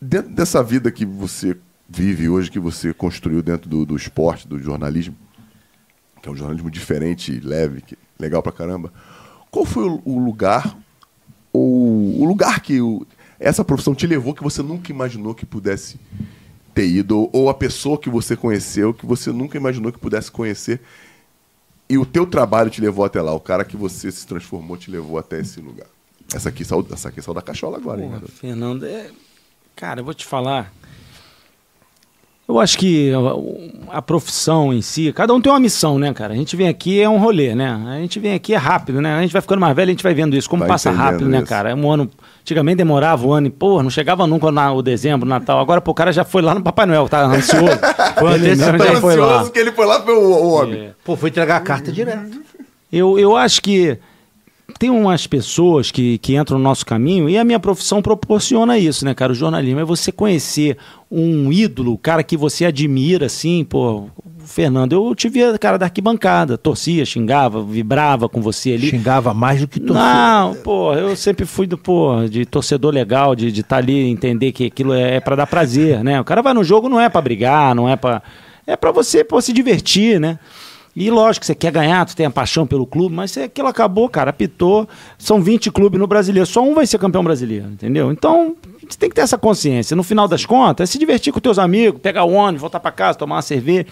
Dentro 0.00 0.30
dessa 0.30 0.62
vida 0.62 0.90
que 0.92 1.04
você 1.04 1.56
vive 1.88 2.28
hoje, 2.28 2.50
que 2.50 2.58
você 2.60 2.92
construiu 2.92 3.42
dentro 3.42 3.68
do, 3.68 3.86
do 3.86 3.96
esporte, 3.96 4.46
do 4.46 4.58
jornalismo, 4.58 5.16
que 6.22 6.28
é 6.28 6.32
um 6.32 6.36
jornalismo 6.36 6.70
diferente, 6.70 7.40
leve, 7.40 7.80
que, 7.80 7.96
legal 8.18 8.42
pra 8.42 8.52
caramba, 8.52 8.92
qual 9.50 9.64
foi 9.64 9.84
o, 9.88 10.02
o 10.04 10.18
lugar, 10.18 10.76
ou 11.52 12.20
o 12.20 12.24
lugar 12.26 12.60
que 12.60 12.80
o- 12.80 13.06
essa 13.40 13.64
profissão 13.64 13.94
te 13.94 14.06
levou 14.06 14.34
que 14.34 14.42
você 14.42 14.62
nunca 14.62 14.90
imaginou 14.90 15.34
que 15.34 15.46
pudesse 15.46 15.98
ter 16.74 16.86
ido, 16.86 17.18
ou, 17.18 17.30
ou 17.32 17.48
a 17.48 17.54
pessoa 17.54 17.96
que 17.98 18.10
você 18.10 18.36
conheceu 18.36 18.92
que 18.92 19.06
você 19.06 19.32
nunca 19.32 19.56
imaginou 19.56 19.90
que 19.92 19.98
pudesse 19.98 20.30
conhecer, 20.30 20.80
e 21.88 21.96
o 21.96 22.04
teu 22.04 22.26
trabalho 22.26 22.68
te 22.68 22.80
levou 22.82 23.04
até 23.04 23.22
lá, 23.22 23.32
o 23.32 23.40
cara 23.40 23.64
que 23.64 23.76
você 23.76 24.12
se 24.12 24.26
transformou 24.26 24.76
te 24.76 24.90
levou 24.90 25.18
até 25.18 25.40
esse 25.40 25.58
lugar. 25.60 25.86
Essa 26.34 26.50
aqui 26.50 26.62
saiu, 26.62 26.86
essa 26.92 27.08
aqui 27.08 27.22
saiu 27.22 27.32
da 27.32 27.40
cachola 27.40 27.78
agora, 27.78 28.00
hein, 28.02 28.08
Porra, 28.08 28.20
garoto? 28.20 28.32
Fernando, 28.38 28.84
é... 28.84 29.10
cara, 29.74 30.00
eu 30.00 30.04
vou 30.04 30.12
te 30.12 30.26
falar. 30.26 30.70
Eu 32.48 32.58
acho 32.58 32.78
que 32.78 33.12
a, 33.90 34.00
profissão 34.00 34.72
em 34.72 34.80
si, 34.80 35.12
cada 35.12 35.34
um 35.34 35.40
tem 35.40 35.52
uma 35.52 35.60
missão, 35.60 35.98
né, 35.98 36.14
cara? 36.14 36.32
A 36.32 36.36
gente 36.36 36.56
vem 36.56 36.66
aqui, 36.66 36.98
é 36.98 37.06
um 37.06 37.18
rolê, 37.18 37.54
né? 37.54 37.78
A 37.86 37.98
gente 37.98 38.18
vem 38.18 38.32
aqui, 38.32 38.54
é 38.54 38.56
rápido, 38.56 39.02
né? 39.02 39.14
A 39.16 39.20
gente 39.20 39.34
vai 39.34 39.42
ficando 39.42 39.60
mais 39.60 39.76
velho, 39.76 39.90
a 39.90 39.92
gente 39.92 40.02
vai 40.02 40.14
vendo 40.14 40.34
isso, 40.34 40.48
como 40.48 40.60
Vai 40.60 40.68
passa 40.70 40.90
rápido, 40.90 41.28
né, 41.28 41.38
isso. 41.38 41.46
cara? 41.46 41.72
É 41.72 41.74
um 41.74 41.92
ano. 41.92 42.10
Antigamente 42.40 42.78
demorava 42.78 43.26
um 43.26 43.32
ano 43.34 43.48
e, 43.48 43.50
pô, 43.50 43.82
não 43.82 43.90
chegava 43.90 44.26
nunca 44.26 44.50
na, 44.50 44.72
o 44.72 44.80
dezembro, 44.80 45.28
Natal. 45.28 45.60
Agora, 45.60 45.82
pô, 45.82 45.90
o 45.90 45.94
cara 45.94 46.10
já 46.10 46.24
foi 46.24 46.40
lá 46.40 46.54
no 46.54 46.62
Papai 46.62 46.86
Noel, 46.86 47.06
tá 47.06 47.26
ansioso. 47.26 47.66
Foi 48.18 48.34
ele 48.34 48.56
já 48.56 48.98
foi 48.98 49.16
lá. 49.16 49.26
ansioso 49.26 49.52
que 49.52 49.58
ele 49.58 49.70
foi 49.70 49.86
lá 49.86 50.02
foi 50.02 50.14
o, 50.14 50.20
o 50.20 50.52
homem. 50.54 50.86
É. 50.86 50.90
Pô, 51.04 51.14
fui 51.14 51.28
entregar 51.28 51.56
a 51.56 51.60
carta 51.60 51.92
direto. 51.92 52.40
Eu, 52.90 53.18
eu 53.18 53.36
acho 53.36 53.60
que 53.62 53.98
tem 54.78 54.90
umas 54.90 55.26
pessoas 55.26 55.90
que, 55.90 56.18
que 56.18 56.36
entram 56.36 56.56
no 56.56 56.64
nosso 56.64 56.86
caminho 56.86 57.28
e 57.28 57.36
a 57.36 57.44
minha 57.44 57.58
profissão 57.58 58.00
proporciona 58.00 58.78
isso, 58.78 59.04
né, 59.04 59.12
cara? 59.12 59.32
O 59.32 59.34
jornalismo 59.34 59.80
é 59.80 59.84
você 59.84 60.12
conhecer 60.12 60.76
um 61.10 61.52
ídolo, 61.52 61.98
cara 61.98 62.22
que 62.22 62.36
você 62.36 62.64
admira, 62.64 63.26
assim, 63.26 63.64
pô. 63.64 64.04
Fernando, 64.44 64.94
eu 64.94 65.14
te 65.14 65.28
via, 65.28 65.58
cara, 65.58 65.76
da 65.76 65.86
arquibancada, 65.86 66.56
torcia, 66.56 67.04
xingava, 67.04 67.62
vibrava 67.62 68.30
com 68.30 68.40
você 68.40 68.72
ali. 68.72 68.88
Xingava 68.88 69.34
mais 69.34 69.60
do 69.60 69.68
que 69.68 69.78
torcia. 69.78 70.02
Não, 70.02 70.54
pô, 70.54 70.94
eu 70.94 71.14
sempre 71.14 71.44
fui 71.44 71.66
do, 71.66 71.76
pô, 71.76 72.24
de 72.26 72.46
torcedor 72.46 72.94
legal, 72.94 73.34
de 73.34 73.48
estar 73.48 73.76
ali, 73.76 74.08
entender 74.08 74.52
que 74.52 74.66
aquilo 74.66 74.94
é, 74.94 75.16
é 75.16 75.20
para 75.20 75.36
dar 75.36 75.46
prazer, 75.46 76.02
né? 76.02 76.18
O 76.18 76.24
cara 76.24 76.40
vai 76.40 76.54
no 76.54 76.64
jogo 76.64 76.88
não 76.88 76.98
é 76.98 77.10
pra 77.10 77.20
brigar, 77.20 77.74
não 77.74 77.88
é 77.88 77.96
pra. 77.96 78.22
É 78.66 78.76
pra 78.76 78.90
você, 78.90 79.24
pô, 79.24 79.40
se 79.40 79.52
divertir, 79.52 80.18
né? 80.20 80.38
E 81.00 81.12
lógico, 81.12 81.46
você 81.46 81.54
quer 81.54 81.70
ganhar, 81.70 82.04
tu 82.04 82.16
tem 82.16 82.26
a 82.26 82.30
paixão 82.30 82.66
pelo 82.66 82.84
clube, 82.84 83.14
mas 83.14 83.30
se 83.30 83.40
aquilo 83.40 83.68
acabou, 83.68 84.08
cara, 84.08 84.30
apitou. 84.30 84.88
São 85.16 85.40
20 85.40 85.70
clubes 85.70 86.00
no 86.00 86.08
brasileiro, 86.08 86.44
só 86.44 86.60
um 86.60 86.74
vai 86.74 86.88
ser 86.88 86.98
campeão 86.98 87.22
brasileiro, 87.22 87.68
entendeu? 87.68 88.10
Então, 88.10 88.56
você 88.82 88.98
tem 88.98 89.08
que 89.08 89.14
ter 89.14 89.20
essa 89.20 89.38
consciência. 89.38 89.94
No 89.94 90.02
final 90.02 90.26
das 90.26 90.44
contas, 90.44 90.90
é 90.90 90.92
se 90.92 90.98
divertir 90.98 91.32
com 91.32 91.38
teus 91.38 91.56
amigos, 91.56 92.00
pegar 92.00 92.24
o 92.24 92.32
ônibus, 92.32 92.62
voltar 92.62 92.80
pra 92.80 92.90
casa, 92.90 93.16
tomar 93.16 93.36
uma 93.36 93.42
cerveja. 93.42 93.86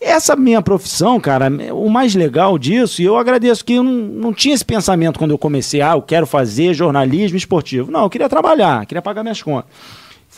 Essa 0.00 0.36
minha 0.36 0.62
profissão, 0.62 1.18
cara, 1.18 1.50
o 1.72 1.90
mais 1.90 2.14
legal 2.14 2.56
disso, 2.56 3.02
e 3.02 3.04
eu 3.04 3.16
agradeço 3.16 3.64
que 3.64 3.72
eu 3.72 3.82
não, 3.82 3.92
não 3.92 4.32
tinha 4.32 4.54
esse 4.54 4.64
pensamento 4.64 5.18
quando 5.18 5.32
eu 5.32 5.38
comecei, 5.38 5.82
ah, 5.82 5.94
eu 5.94 6.02
quero 6.02 6.24
fazer 6.24 6.72
jornalismo 6.72 7.36
esportivo. 7.36 7.90
Não, 7.90 8.04
eu 8.04 8.10
queria 8.10 8.28
trabalhar, 8.28 8.86
queria 8.86 9.02
pagar 9.02 9.24
minhas 9.24 9.42
contas. 9.42 9.72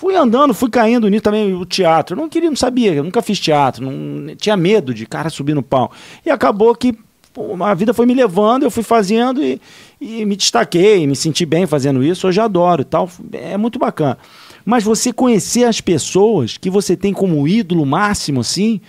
Fui 0.00 0.16
andando, 0.16 0.54
fui 0.54 0.70
caindo 0.70 1.06
nisso 1.10 1.24
também, 1.24 1.52
o 1.52 1.66
teatro. 1.66 2.16
Eu 2.16 2.22
não 2.22 2.26
queria, 2.26 2.48
não 2.48 2.56
sabia, 2.56 2.94
eu 2.94 3.04
nunca 3.04 3.20
fiz 3.20 3.38
teatro, 3.38 3.84
não, 3.84 4.34
tinha 4.34 4.56
medo 4.56 4.94
de 4.94 5.04
cara 5.04 5.28
subir 5.28 5.52
no 5.52 5.62
pau. 5.62 5.92
E 6.24 6.30
acabou 6.30 6.74
que 6.74 6.94
pô, 7.34 7.62
a 7.62 7.74
vida 7.74 7.92
foi 7.92 8.06
me 8.06 8.14
levando, 8.14 8.62
eu 8.62 8.70
fui 8.70 8.82
fazendo 8.82 9.44
e, 9.44 9.60
e 10.00 10.24
me 10.24 10.36
destaquei, 10.36 11.06
me 11.06 11.14
senti 11.14 11.44
bem 11.44 11.66
fazendo 11.66 12.02
isso, 12.02 12.26
hoje 12.26 12.40
adoro 12.40 12.80
e 12.80 12.84
tal. 12.86 13.10
É 13.30 13.58
muito 13.58 13.78
bacana. 13.78 14.16
Mas 14.64 14.84
você 14.84 15.12
conhecer 15.12 15.64
as 15.64 15.82
pessoas 15.82 16.56
que 16.56 16.70
você 16.70 16.96
tem 16.96 17.12
como 17.12 17.46
ídolo 17.46 17.84
máximo, 17.84 18.40
assim, 18.40 18.80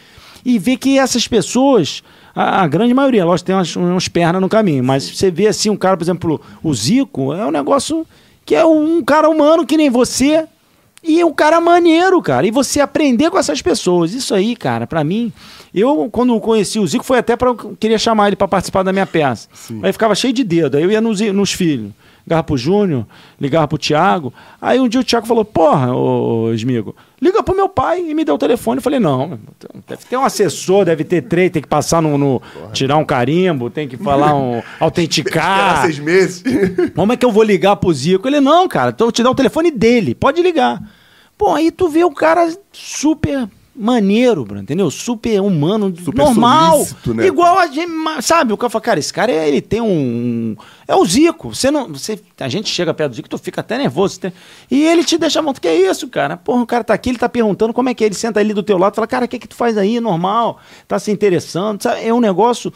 e 0.45 0.57
ver 0.57 0.77
que 0.77 0.97
essas 0.97 1.27
pessoas, 1.27 2.01
a, 2.33 2.63
a 2.63 2.67
grande 2.69 2.93
maioria, 2.93 3.25
lógico, 3.25 3.47
tem 3.47 3.55
umas, 3.55 3.75
umas 3.75 4.07
pernas 4.07 4.41
no 4.41 4.47
caminho, 4.47 4.81
mas 4.81 5.09
você 5.09 5.29
vê 5.29 5.47
assim, 5.47 5.69
um 5.69 5.75
cara, 5.75 5.97
por 5.97 6.05
exemplo, 6.05 6.39
o 6.63 6.73
Zico, 6.73 7.33
é 7.33 7.45
um 7.45 7.51
negócio 7.51 8.07
que 8.45 8.55
é 8.55 8.63
um 8.63 9.03
cara 9.03 9.27
humano 9.27 9.65
que 9.65 9.75
nem 9.75 9.89
você, 9.89 10.47
e 11.03 11.19
é 11.19 11.25
um 11.25 11.33
cara 11.33 11.59
maneiro, 11.59 12.21
cara. 12.21 12.45
E 12.45 12.51
você 12.51 12.79
aprender 12.79 13.29
com 13.31 13.37
essas 13.37 13.61
pessoas. 13.61 14.13
Isso 14.13 14.33
aí, 14.35 14.55
cara, 14.55 14.85
pra 14.85 15.03
mim. 15.03 15.33
Eu, 15.73 16.09
quando 16.11 16.39
conheci 16.39 16.79
o 16.79 16.85
Zico, 16.85 17.03
foi 17.03 17.17
até 17.17 17.35
para 17.35 17.55
queria 17.79 17.97
chamar 17.97 18.27
ele 18.27 18.35
pra 18.35 18.47
participar 18.47 18.83
da 18.83 18.93
minha 18.93 19.07
peça. 19.07 19.47
Aí 19.81 19.91
ficava 19.91 20.13
cheio 20.13 20.33
de 20.33 20.43
dedo. 20.43 20.77
Aí 20.77 20.83
eu 20.83 20.91
ia 20.91 21.01
nos, 21.01 21.19
nos 21.19 21.51
filhos. 21.53 21.91
Ligava 22.25 22.43
pro 22.43 22.57
Júnior, 22.57 23.05
ligava 23.39 23.67
pro 23.67 23.77
Thiago. 23.77 24.31
Aí 24.61 24.79
um 24.79 24.87
dia 24.87 25.01
o 25.01 25.03
Thiago 25.03 25.25
falou: 25.25 25.43
Porra, 25.43 25.91
ô, 25.95 26.53
Esmigo, 26.53 26.95
liga 27.21 27.41
pro 27.41 27.55
meu 27.55 27.67
pai. 27.67 27.99
E 28.07 28.13
me 28.13 28.23
deu 28.23 28.35
o 28.35 28.37
telefone. 28.37 28.77
Eu 28.77 28.81
falei: 28.83 28.99
Não, 28.99 29.39
deve 29.87 30.05
ter 30.05 30.17
um 30.17 30.23
assessor, 30.23 30.85
deve 30.85 31.03
ter 31.03 31.23
três, 31.23 31.49
tem 31.51 31.61
que 31.61 31.67
passar 31.67 32.01
no. 32.01 32.17
no- 32.17 32.41
tirar 32.73 32.97
um 32.97 33.05
carimbo, 33.05 33.69
tem 33.69 33.87
que 33.87 33.97
falar 33.97 34.35
um. 34.35 34.61
Autenticar. 34.79 35.81
seis 35.83 35.99
meses. 35.99 36.43
Como 36.95 37.11
é 37.11 37.17
que 37.17 37.25
eu 37.25 37.31
vou 37.31 37.43
ligar 37.43 37.75
pro 37.75 37.91
Zico? 37.93 38.27
Ele, 38.27 38.39
não, 38.39 38.67
cara, 38.67 38.91
então 38.91 39.05
eu 39.05 39.07
vou 39.09 39.11
te 39.13 39.23
dar 39.23 39.31
o 39.31 39.35
telefone 39.35 39.71
dele, 39.71 40.13
pode 40.15 40.41
ligar. 40.41 40.81
Pô, 41.37 41.53
aí 41.55 41.71
tu 41.71 41.89
vê 41.89 42.03
o 42.03 42.11
cara 42.11 42.47
super 42.71 43.49
maneiro, 43.75 44.43
Bruno, 44.43 44.61
entendeu? 44.61 44.91
Super 44.91 45.39
humano, 45.41 45.93
Super 45.97 46.25
normal. 46.25 46.73
solícito, 46.77 47.13
né, 47.13 47.25
Igual 47.25 47.57
a 47.57 47.67
gente, 47.67 47.91
sabe? 48.21 48.51
O 48.53 48.57
cara 48.57 48.69
fala, 48.69 48.81
cara, 48.81 48.99
esse 48.99 49.13
cara, 49.13 49.31
ele 49.31 49.61
tem 49.61 49.79
um... 49.81 50.55
É 50.87 50.95
o 50.95 51.05
Zico. 51.05 51.55
Você 51.55 51.71
não... 51.71 51.87
Você, 51.87 52.19
a 52.39 52.49
gente 52.49 52.69
chega 52.69 52.93
perto 52.93 53.11
do 53.11 53.15
Zico, 53.15 53.29
tu 53.29 53.37
fica 53.37 53.61
até 53.61 53.77
nervoso. 53.77 54.19
tem- 54.19 54.33
E 54.69 54.83
ele 54.83 55.03
te 55.03 55.17
deixa 55.17 55.41
muito. 55.41 55.61
Que 55.61 55.67
é 55.69 55.89
isso, 55.89 56.07
cara? 56.09 56.35
Porra, 56.37 56.61
o 56.63 56.67
cara 56.67 56.83
tá 56.83 56.93
aqui, 56.93 57.09
ele 57.09 57.17
tá 57.17 57.29
perguntando 57.29 57.73
como 57.73 57.87
é 57.89 57.93
que 57.93 58.03
é. 58.03 58.07
Ele 58.07 58.15
senta 58.15 58.39
ali 58.39 58.53
do 58.53 58.61
teu 58.63 58.77
lado, 58.77 58.93
fala, 58.95 59.07
cara, 59.07 59.25
o 59.25 59.27
que 59.27 59.37
é 59.37 59.39
que 59.39 59.47
tu 59.47 59.55
faz 59.55 59.77
aí? 59.77 59.99
Normal. 60.01 60.59
Tá 60.87 60.99
se 60.99 61.09
interessando. 61.11 61.81
sabe? 61.81 62.05
É 62.05 62.13
um 62.13 62.19
negócio 62.19 62.73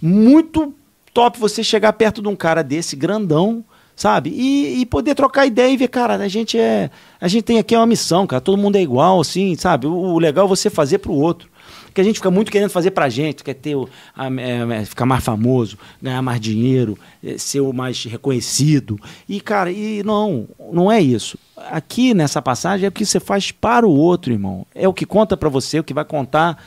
muito 0.00 0.74
top 1.12 1.38
você 1.38 1.62
chegar 1.64 1.92
perto 1.94 2.20
de 2.20 2.28
um 2.28 2.36
cara 2.36 2.62
desse, 2.62 2.96
grandão, 2.96 3.64
sabe? 3.96 4.30
E, 4.30 4.80
e 4.80 4.86
poder 4.86 5.14
trocar 5.14 5.46
ideia 5.46 5.72
e 5.72 5.76
ver, 5.76 5.88
cara, 5.88 6.14
a 6.16 6.28
gente 6.28 6.58
é. 6.58 6.90
A 7.20 7.28
gente 7.28 7.42
tem 7.44 7.58
aqui 7.58 7.74
uma 7.76 7.86
missão, 7.86 8.26
cara. 8.26 8.40
Todo 8.40 8.58
mundo 8.58 8.76
é 8.76 8.82
igual, 8.82 9.20
assim, 9.20 9.54
sabe? 9.56 9.86
O, 9.86 9.92
o 9.94 10.18
legal 10.18 10.44
é 10.46 10.48
você 10.48 10.68
fazer 10.70 10.98
pro 10.98 11.12
outro. 11.12 11.48
Porque 11.86 12.00
a 12.00 12.04
gente 12.04 12.16
fica 12.16 12.30
muito 12.30 12.50
querendo 12.50 12.70
fazer 12.70 12.90
pra 12.90 13.08
gente, 13.08 13.44
quer 13.44 13.54
ter 13.54 13.76
o, 13.76 13.88
a- 14.16 14.26
é, 14.26 14.80
é, 14.80 14.84
ficar 14.84 15.06
mais 15.06 15.22
famoso, 15.22 15.78
ganhar 16.02 16.20
mais 16.22 16.40
dinheiro, 16.40 16.98
é, 17.22 17.38
ser 17.38 17.60
o 17.60 17.72
mais 17.72 18.02
reconhecido. 18.04 18.98
E, 19.28 19.40
cara, 19.40 19.70
e 19.70 20.02
não, 20.02 20.48
não 20.72 20.90
é 20.90 21.00
isso. 21.00 21.38
Aqui 21.70 22.12
nessa 22.12 22.42
passagem 22.42 22.84
é 22.84 22.88
o 22.88 22.92
que 22.92 23.06
você 23.06 23.20
faz 23.20 23.52
para 23.52 23.86
o 23.86 23.90
outro, 23.96 24.32
irmão. 24.32 24.66
É 24.74 24.88
o 24.88 24.92
que 24.92 25.06
conta 25.06 25.36
pra 25.36 25.48
você, 25.48 25.78
o 25.78 25.84
que 25.84 25.94
vai 25.94 26.04
contar 26.04 26.60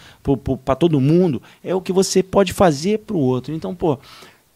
pra 0.63 0.75
todo 0.75 0.99
mundo, 1.01 1.41
é 1.61 1.75
o 1.75 1.81
que 1.81 1.91
você 1.91 2.23
pode 2.23 2.53
fazer 2.53 2.99
pro 2.99 3.17
outro. 3.19 3.53
Então, 3.53 3.75
pô, 3.75 3.99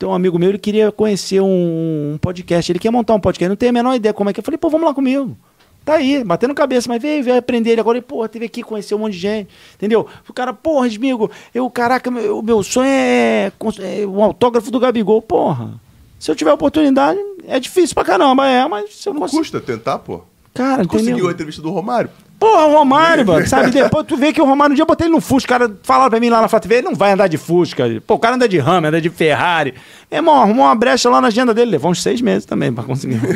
tem 0.01 0.09
um 0.09 0.13
amigo 0.15 0.39
meu, 0.39 0.49
ele 0.49 0.57
queria 0.57 0.91
conhecer 0.91 1.39
um, 1.41 2.13
um 2.13 2.17
podcast, 2.19 2.71
ele 2.71 2.79
quer 2.79 2.89
montar 2.89 3.13
um 3.13 3.19
podcast, 3.19 3.47
não 3.49 3.55
tem 3.55 3.69
a 3.69 3.71
menor 3.71 3.93
ideia 3.93 4.11
como 4.13 4.29
é 4.29 4.33
que 4.33 4.39
é. 4.39 4.41
Eu 4.41 4.43
falei, 4.45 4.57
pô, 4.57 4.67
vamos 4.67 4.87
lá 4.87 4.93
comigo. 4.95 5.37
Tá 5.85 5.93
aí, 5.95 6.23
batendo 6.23 6.53
cabeça, 6.55 6.89
mas 6.89 6.99
veio, 7.01 7.23
veio 7.23 7.37
aprender 7.37 7.71
ele 7.71 7.81
agora. 7.81 7.97
E, 7.99 8.01
porra, 8.01 8.27
teve 8.27 8.45
aqui 8.45 8.63
conhecer 8.63 8.95
um 8.95 8.99
monte 8.99 9.13
de 9.13 9.19
gente, 9.19 9.49
entendeu? 9.75 10.07
O 10.27 10.33
cara, 10.33 10.53
porra, 10.53 10.87
amigo, 10.87 11.29
eu, 11.53 11.69
caraca, 11.69 12.09
meu- 12.09 12.39
o 12.39 12.41
meu 12.41 12.63
sonho 12.63 12.87
é, 12.89 13.51
é 13.79 14.07
um 14.07 14.23
autógrafo 14.23 14.71
do 14.71 14.79
Gabigol. 14.79 15.21
Porra, 15.21 15.79
se 16.19 16.29
eu 16.31 16.35
tiver 16.35 16.51
oportunidade, 16.53 17.19
é 17.47 17.59
difícil 17.59 17.93
pra 17.93 18.03
caramba, 18.03 18.47
é, 18.47 18.67
mas 18.67 18.95
se 18.95 19.07
eu 19.07 19.13
Não 19.13 19.21
consigo. 19.21 19.39
custa 19.41 19.59
tentar, 19.61 19.99
pô. 19.99 20.21
Cara, 20.53 20.83
Conseguiu 20.85 21.09
a 21.09 21.17
entendeu? 21.17 21.31
entrevista 21.31 21.61
do 21.61 21.69
Romário? 21.71 22.09
Porra, 22.41 22.65
o 22.65 22.71
Romário, 22.73 23.25
mano, 23.25 23.45
sabe? 23.47 23.69
Depois 23.69 24.03
tu 24.07 24.17
vê 24.17 24.33
que 24.33 24.41
o 24.41 24.45
Romário, 24.45 24.71
um 24.73 24.75
dia 24.75 24.81
eu 24.81 24.87
botei 24.87 25.05
ele 25.05 25.13
no 25.13 25.21
Fusca, 25.21 25.55
o 25.55 25.59
cara 25.59 25.73
falaram 25.83 26.09
pra 26.09 26.19
mim 26.19 26.29
lá 26.31 26.41
na 26.41 26.47
Flá 26.47 26.59
TV, 26.59 26.75
ele 26.77 26.87
não 26.87 26.95
vai 26.95 27.11
andar 27.11 27.27
de 27.27 27.37
Fusca. 27.37 27.83
Pô, 28.07 28.15
o 28.15 28.19
cara 28.19 28.33
anda 28.35 28.49
de 28.49 28.57
Ram, 28.57 28.79
anda 28.83 28.99
de 28.99 29.09
Ferrari. 29.11 29.75
Meu 30.09 30.17
irmão, 30.17 30.41
arrumou 30.41 30.65
uma 30.65 30.73
brecha 30.73 31.07
lá 31.07 31.21
na 31.21 31.27
agenda 31.27 31.53
dele, 31.53 31.69
levou 31.71 31.91
uns 31.91 32.01
seis 32.01 32.19
meses 32.19 32.43
também 32.45 32.73
pra 32.73 32.83
conseguir. 32.83 33.21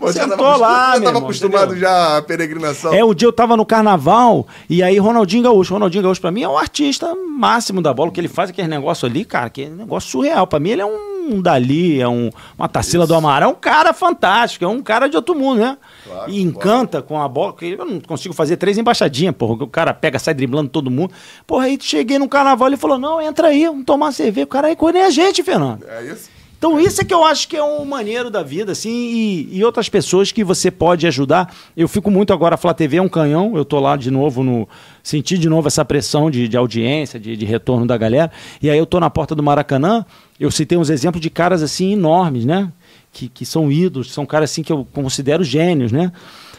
Já 0.00 0.12
Sentou 0.12 0.36
tava, 0.36 0.44
acostum- 0.50 0.60
lá, 0.62 0.94
já 0.96 1.02
tava 1.02 1.18
acostumado 1.18 1.64
entendeu? 1.72 1.80
já 1.80 2.18
à 2.18 2.22
peregrinação. 2.22 2.94
É, 2.94 3.02
o 3.04 3.12
dia 3.12 3.26
eu 3.26 3.32
tava 3.32 3.56
no 3.56 3.66
carnaval 3.66 4.46
e 4.70 4.80
aí 4.80 4.96
Ronaldinho 4.96 5.42
Gaúcho. 5.42 5.74
Ronaldinho 5.74 6.04
Gaúcho 6.04 6.20
pra 6.20 6.30
mim 6.30 6.42
é 6.44 6.48
o 6.48 6.56
artista 6.56 7.12
máximo 7.16 7.82
da 7.82 7.92
bola. 7.92 8.08
O 8.08 8.12
que 8.12 8.20
ele 8.20 8.28
faz 8.28 8.48
aquele 8.50 8.68
negócio 8.68 9.06
ali, 9.08 9.24
cara, 9.24 9.50
que 9.50 9.64
é 9.64 9.66
um 9.66 9.74
negócio 9.74 10.08
surreal. 10.08 10.46
Pra 10.46 10.60
mim 10.60 10.70
ele 10.70 10.82
é 10.82 10.86
um 10.86 11.42
Dali, 11.42 12.00
é 12.00 12.06
um, 12.08 12.30
uma 12.56 12.68
Tarsila 12.68 13.08
do 13.08 13.14
Amaral. 13.14 13.50
É 13.50 13.52
um 13.52 13.56
cara 13.56 13.92
fantástico, 13.92 14.64
é 14.64 14.68
um 14.68 14.80
cara 14.80 15.08
de 15.08 15.16
outro 15.16 15.34
mundo, 15.34 15.58
né? 15.58 15.76
Claro, 16.06 16.30
e 16.30 16.40
encanta 16.42 17.02
com 17.02 17.20
a 17.20 17.26
bola. 17.28 17.54
Eu 17.60 17.84
não 17.84 17.97
consigo 18.00 18.34
fazer 18.34 18.56
três 18.56 18.78
embaixadinhas, 18.78 19.34
porra. 19.34 19.64
O 19.64 19.68
cara 19.68 19.94
pega, 19.94 20.18
sai 20.18 20.34
driblando 20.34 20.68
todo 20.68 20.90
mundo. 20.90 21.12
Porra, 21.46 21.64
aí 21.64 21.78
cheguei 21.80 22.18
no 22.18 22.28
carnaval 22.28 22.72
e 22.72 22.76
falou: 22.76 22.98
não, 22.98 23.20
entra 23.20 23.48
aí, 23.48 23.66
vamos 23.66 23.84
tomar 23.84 24.12
cerveja. 24.12 24.44
O 24.44 24.48
cara 24.48 24.68
aí 24.68 24.76
nem 24.92 25.02
a 25.02 25.10
gente, 25.10 25.42
Fernando. 25.42 25.84
É 25.88 26.04
isso? 26.04 26.38
Então 26.58 26.80
isso 26.80 27.00
é 27.00 27.04
que 27.04 27.14
eu 27.14 27.24
acho 27.24 27.46
que 27.48 27.56
é 27.56 27.62
um 27.62 27.84
maneiro 27.84 28.28
da 28.30 28.42
vida, 28.42 28.72
assim, 28.72 28.90
e, 28.90 29.58
e 29.58 29.64
outras 29.64 29.88
pessoas 29.88 30.32
que 30.32 30.42
você 30.42 30.72
pode 30.72 31.06
ajudar. 31.06 31.54
Eu 31.76 31.86
fico 31.86 32.10
muito 32.10 32.32
agora, 32.32 32.56
a 32.56 32.58
Flá 32.58 32.74
TV 32.74 32.96
é 32.96 33.02
um 33.02 33.08
canhão, 33.08 33.56
eu 33.56 33.64
tô 33.64 33.78
lá 33.78 33.96
de 33.96 34.10
novo 34.10 34.42
no. 34.42 34.68
Senti 35.00 35.38
de 35.38 35.48
novo 35.48 35.68
essa 35.68 35.84
pressão 35.84 36.28
de, 36.28 36.48
de 36.48 36.56
audiência, 36.56 37.18
de, 37.18 37.36
de 37.36 37.46
retorno 37.46 37.86
da 37.86 37.96
galera. 37.96 38.30
E 38.60 38.68
aí 38.68 38.76
eu 38.76 38.84
tô 38.84 38.98
na 38.98 39.08
porta 39.08 39.36
do 39.36 39.42
Maracanã, 39.42 40.04
eu 40.38 40.50
citei 40.50 40.76
uns 40.76 40.90
exemplos 40.90 41.22
de 41.22 41.30
caras 41.30 41.62
assim 41.62 41.92
enormes, 41.92 42.44
né? 42.44 42.72
Que, 43.12 43.28
que 43.28 43.46
são 43.46 43.70
ídolos, 43.70 44.12
são 44.12 44.26
caras 44.26 44.50
assim 44.50 44.62
que 44.62 44.72
eu 44.72 44.86
considero 44.92 45.44
gênios, 45.44 45.92
né? 45.92 46.12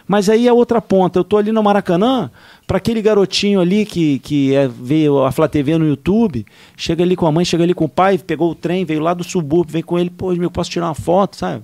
Mas 0.09 0.27
aí 0.27 0.49
a 0.49 0.53
outra 0.55 0.81
ponta, 0.81 1.19
eu 1.19 1.23
tô 1.23 1.37
ali 1.37 1.51
no 1.51 1.61
Maracanã, 1.61 2.31
para 2.65 2.77
aquele 2.77 2.99
garotinho 2.99 3.61
ali 3.61 3.85
que, 3.85 4.17
que 4.17 4.55
é, 4.55 4.67
veio 4.67 5.23
a 5.23 5.31
Flá 5.31 5.47
TV 5.47 5.77
no 5.77 5.87
YouTube, 5.87 6.47
chega 6.75 7.03
ali 7.03 7.15
com 7.15 7.27
a 7.27 7.31
mãe, 7.31 7.45
chega 7.45 7.63
ali 7.63 7.75
com 7.75 7.85
o 7.85 7.89
pai, 7.89 8.17
pegou 8.17 8.49
o 8.49 8.55
trem, 8.55 8.83
veio 8.85 9.01
lá 9.01 9.13
do 9.13 9.23
subúrbio, 9.23 9.71
vem 9.71 9.83
com 9.83 9.99
ele, 9.99 10.09
pô, 10.09 10.33
meu, 10.33 10.49
posso 10.49 10.71
tirar 10.71 10.87
uma 10.87 10.95
foto, 10.95 11.35
sabe? 11.35 11.63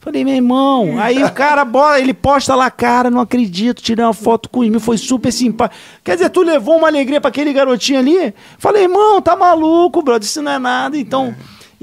Falei, 0.00 0.24
meu 0.24 0.34
irmão, 0.34 0.98
aí 0.98 1.22
o 1.22 1.30
cara, 1.30 1.66
bora, 1.66 2.00
ele 2.00 2.14
posta 2.14 2.54
lá, 2.54 2.70
cara, 2.70 3.10
não 3.10 3.20
acredito, 3.20 3.82
tirei 3.82 4.02
uma 4.02 4.14
foto 4.14 4.48
com 4.48 4.64
Esmil, 4.64 4.80
foi 4.80 4.96
super 4.96 5.30
simpático. 5.30 5.78
Quer 6.02 6.14
dizer, 6.14 6.30
tu 6.30 6.40
levou 6.40 6.78
uma 6.78 6.88
alegria 6.88 7.20
para 7.20 7.28
aquele 7.28 7.52
garotinho 7.52 7.98
ali? 7.98 8.32
Falei, 8.56 8.84
irmão, 8.84 9.20
tá 9.20 9.36
maluco, 9.36 10.00
brother, 10.00 10.26
isso 10.26 10.40
não 10.40 10.52
é 10.52 10.58
nada. 10.58 10.96
Então, 10.96 11.36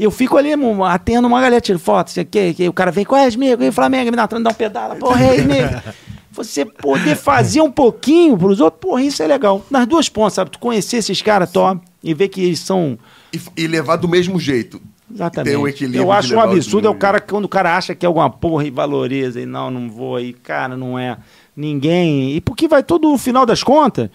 eu 0.04 0.12
fico 0.12 0.38
ali, 0.38 0.52
atendo 0.88 1.28
uma 1.28 1.42
galera, 1.42 1.62
tiro 1.62 1.80
foto, 1.80 2.10
isso 2.10 2.20
aqui, 2.20 2.54
que 2.54 2.70
o 2.70 2.74
cara 2.74 2.92
vem, 2.92 3.06
qual 3.06 3.22
é, 3.22 3.28
Esmigo? 3.28 3.64
E 3.64 3.72
Flamengo, 3.72 4.12
me 4.12 4.18
dá, 4.18 4.26
dá 4.26 4.50
um 4.50 4.54
pedala, 4.54 4.96
porra, 4.96 5.24
é, 5.26 5.36
Esmigo. 5.36 5.70
Você 6.32 6.64
poder 6.64 7.16
fazer 7.16 7.60
um 7.60 7.72
pouquinho 7.72 8.38
pros 8.38 8.62
outros, 8.62 8.80
porra, 8.80 9.02
isso 9.02 9.22
é 9.22 9.28
legal. 9.28 9.66
Nas 9.70 9.86
duas 9.88 10.08
pontas, 10.08 10.34
sabe? 10.34 10.52
Tu 10.52 10.60
conhecer 10.60 10.98
esses 10.98 11.22
caras 11.22 11.52
top 11.52 11.82
e 12.04 12.14
ver 12.14 12.30
que 12.30 12.42
eles 12.42 12.60
são. 12.60 12.98
E, 13.34 13.42
e 13.58 13.68
levar 13.68 13.98
do 13.98 14.08
mesmo 14.08 14.40
jeito. 14.40 14.80
Exatamente. 15.14 15.54
Tem 15.54 15.62
um 15.62 15.68
equilíbrio 15.68 16.02
Eu 16.04 16.12
acho 16.12 16.36
um 16.36 16.40
absurdo 16.40 16.88
é 16.88 16.90
o 16.90 16.96
cara 16.96 17.20
quando 17.20 17.46
o 17.46 17.50
cara 17.50 17.76
acha 17.76 17.96
que 17.96 18.06
é 18.06 18.08
alguma 18.08 18.30
porra 18.30 18.66
e 18.66 18.70
valoriza 18.70 19.42
e 19.42 19.46
não, 19.46 19.72
não 19.72 19.90
vou 19.90 20.16
aí, 20.16 20.34
cara, 20.34 20.78
não 20.78 20.98
é 20.98 21.18
ninguém. 21.56 22.36
E 22.36 22.42
porque 22.42 22.68
vai 22.68 22.84
tudo 22.84 23.10
no 23.10 23.18
final 23.18 23.46
das 23.46 23.64
contas, 23.64 24.10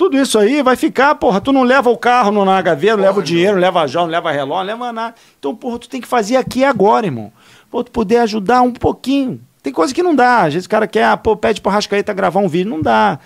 tudo 0.00 0.16
isso 0.16 0.38
aí 0.38 0.62
vai 0.62 0.76
ficar, 0.76 1.14
porra, 1.16 1.42
tu 1.42 1.52
não 1.52 1.62
leva 1.62 1.90
o 1.90 1.96
carro 1.98 2.32
no- 2.32 2.42
na 2.42 2.62
gaveta, 2.62 2.96
não 2.96 3.02
leva 3.04 3.20
o 3.20 3.22
dinheiro, 3.22 3.52
não 3.52 3.60
leva 3.60 3.86
jogo, 3.86 4.06
não 4.06 4.12
leva 4.12 4.32
relógio, 4.32 4.64
não 4.74 4.78
leva 4.78 4.92
nada. 4.94 5.14
Então, 5.38 5.54
porra, 5.54 5.78
tu 5.78 5.90
tem 5.90 6.00
que 6.00 6.08
fazer 6.08 6.36
aqui 6.36 6.60
e 6.60 6.64
agora, 6.64 7.04
irmão. 7.04 7.30
Pô, 7.70 7.84
tu 7.84 7.90
poder 7.90 8.16
ajudar 8.16 8.62
um 8.62 8.72
pouquinho. 8.72 9.38
Tem 9.62 9.70
coisa 9.70 9.92
que 9.92 10.02
não 10.02 10.14
dá. 10.14 10.44
Às 10.44 10.54
vezes 10.54 10.64
o 10.64 10.70
cara 10.70 10.86
quer, 10.86 11.04
ah, 11.04 11.18
pô, 11.18 11.36
pede 11.36 11.60
pro 11.60 11.70
Rascaeta 11.70 12.14
gravar 12.14 12.40
um 12.40 12.48
vídeo. 12.48 12.70
Não 12.70 12.80
dá. 12.80 13.18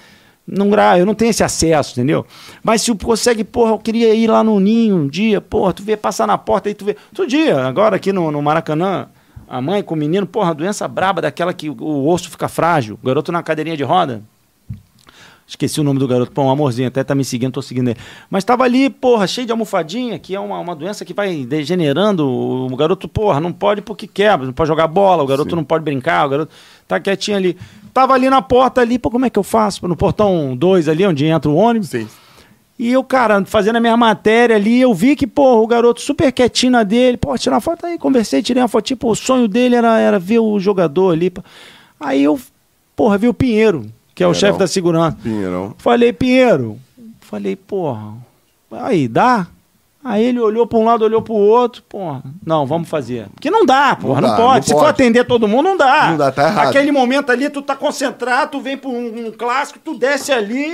Não 0.45 0.69
gra... 0.69 0.99
Eu 0.99 1.07
não 1.07 1.15
tenho 1.15 1.31
esse 1.31 1.45
acesso, 1.45 1.93
entendeu? 1.93 2.27
Mas 2.61 2.83
se 2.83 2.93
tu 2.93 3.07
consegue, 3.07 3.45
porra, 3.45 3.71
eu 3.71 3.79
queria 3.79 4.13
ir 4.13 4.27
lá 4.27 4.43
no 4.43 4.59
ninho 4.59 4.97
um 4.97 5.07
dia, 5.07 5.41
porra, 5.41 5.73
tu 5.73 5.83
vê 5.85 5.97
passar 5.97 6.27
na 6.27 6.37
porta 6.37 6.69
aí, 6.69 6.75
tu 6.75 6.85
vê. 6.85 6.97
Outro 7.13 7.25
dia, 7.27 7.65
agora 7.65 7.95
aqui 7.95 8.13
no, 8.13 8.33
no 8.33 8.43
Maracanã, 8.43 9.07
a 9.49 9.63
mãe 9.63 9.81
com 9.81 9.95
o 9.95 9.97
menino, 9.97 10.27
porra, 10.27 10.53
doença 10.53 10.89
braba 10.89 11.23
daquela 11.23 11.55
que 11.55 11.71
o, 11.71 11.77
o 11.81 12.09
osso 12.09 12.29
fica 12.29 12.49
frágil, 12.49 12.99
o 13.01 13.07
garoto 13.07 13.31
na 13.31 13.45
cadeirinha 13.45 13.77
de 13.77 13.85
roda. 13.85 14.23
Esqueci 15.47 15.79
o 15.79 15.85
nome 15.85 15.99
do 15.99 16.09
garoto, 16.09 16.33
pô, 16.33 16.43
um 16.43 16.51
amorzinho, 16.51 16.89
até 16.89 17.05
tá 17.05 17.15
me 17.15 17.23
seguindo, 17.23 17.53
tô 17.53 17.61
seguindo 17.61 17.89
ele. 17.89 17.99
Mas 18.31 18.45
tava 18.45 18.65
ali, 18.65 18.89
porra, 18.89 19.27
cheio 19.27 19.47
de 19.47 19.53
almofadinha, 19.53 20.19
que 20.19 20.35
é 20.35 20.41
uma, 20.41 20.59
uma 20.59 20.75
doença 20.75 21.05
que 21.05 21.13
vai 21.13 21.45
degenerando. 21.45 22.27
O, 22.27 22.75
garoto, 22.75 23.07
porra, 23.07 23.41
não 23.41 23.53
pode 23.53 23.83
porque 23.83 24.07
quebra, 24.07 24.47
não 24.47 24.55
pode 24.55 24.69
jogar 24.69 24.87
bola, 24.87 25.23
o 25.23 25.27
garoto 25.27 25.51
Sim. 25.51 25.57
não 25.57 25.65
pode 25.65 25.85
brincar, 25.85 26.27
o 26.27 26.29
garoto 26.31 26.53
tá 26.89 26.99
quietinho 26.99 27.37
ali. 27.37 27.59
Tava 27.93 28.15
ali 28.15 28.31
na 28.31 28.41
porta 28.41 28.81
ali, 28.81 28.99
pô, 28.99 29.11
como 29.11 29.27
é 29.27 29.31
que 29.31 29.39
eu 29.39 29.43
faço? 29.43 29.87
No 29.87 29.95
portão 29.95 30.57
2 30.57 30.89
ali, 30.89 31.07
onde 31.07 31.27
entra 31.27 31.51
o 31.51 31.55
ônibus. 31.55 31.91
Sim. 31.91 32.09
E 32.79 32.91
eu, 32.91 33.05
cara, 33.05 33.45
fazendo 33.45 33.77
a 33.77 33.81
minha 33.81 33.97
matéria 33.97 34.57
ali, 34.57 34.81
eu 34.81 34.93
vi 34.93 35.15
que, 35.15 35.27
pô, 35.27 35.63
o 35.63 35.67
garoto 35.67 36.01
super 36.01 36.33
quietinho 36.33 36.73
na 36.73 36.83
dele, 36.83 37.17
pô, 37.17 37.37
tirar 37.39 37.57
uma 37.57 37.61
foto 37.61 37.87
aí, 37.87 37.99
conversei, 37.99 38.43
tirei 38.43 38.63
uma 38.63 38.69
foto, 38.69 38.85
tipo, 38.85 39.09
o 39.09 39.15
sonho 39.15 39.47
dele 39.47 39.77
era, 39.77 40.01
era 40.01 40.19
ver 40.19 40.41
o 40.41 40.59
jogador 40.59 41.13
ali. 41.13 41.33
Aí 42.01 42.25
eu, 42.25 42.41
porra, 42.97 43.17
vi 43.17 43.29
o 43.29 43.35
Pinheiro, 43.35 43.87
que 44.15 44.23
é 44.23 44.27
o 44.27 44.35
chefe 44.35 44.59
da 44.59 44.67
segurança. 44.67 45.17
Pinheirão. 45.23 45.75
Falei, 45.79 46.13
Pinheiro, 46.13 46.79
falei, 47.21 47.57
porra, 47.57 48.15
aí, 48.71 49.09
dá? 49.09 49.47
Aí 50.07 50.23
ele 50.23 50.39
olhou 50.39 50.67
pra 50.67 50.79
um 50.79 50.85
lado, 50.85 51.03
olhou 51.03 51.23
pro 51.23 51.33
outro, 51.33 51.83
porra, 51.89 52.23
não, 52.45 52.67
vamos 52.67 52.91
fazer. 52.91 53.27
Porque 53.35 53.51
não 53.51 53.65
dá, 53.65 53.97
porra, 53.97 54.21
não, 54.21 54.29
dá, 54.29 54.37
pode. 54.37 54.57
não 54.57 54.63
Se 54.63 54.73
for 54.73 54.81
pode. 54.81 54.91
atender 54.91 55.25
todo 55.25 55.49
mundo, 55.49 55.65
não 55.71 55.77
dá. 55.79 56.11
Não 56.11 56.19
dá, 56.19 56.31
tá 56.31 56.47
errado. 56.47 56.69
Aquele 56.69 56.93
momento 56.93 57.33
ali, 57.33 57.49
tu 57.49 57.63
tá 57.63 57.75
concentrado, 57.75 58.51
tu 58.51 58.61
vem 58.61 58.77
pra 58.77 58.91
um, 58.91 59.29
um 59.29 59.33
clássico, 59.33 59.79
tu 59.83 59.97
desce 59.97 60.31
ali, 60.31 60.67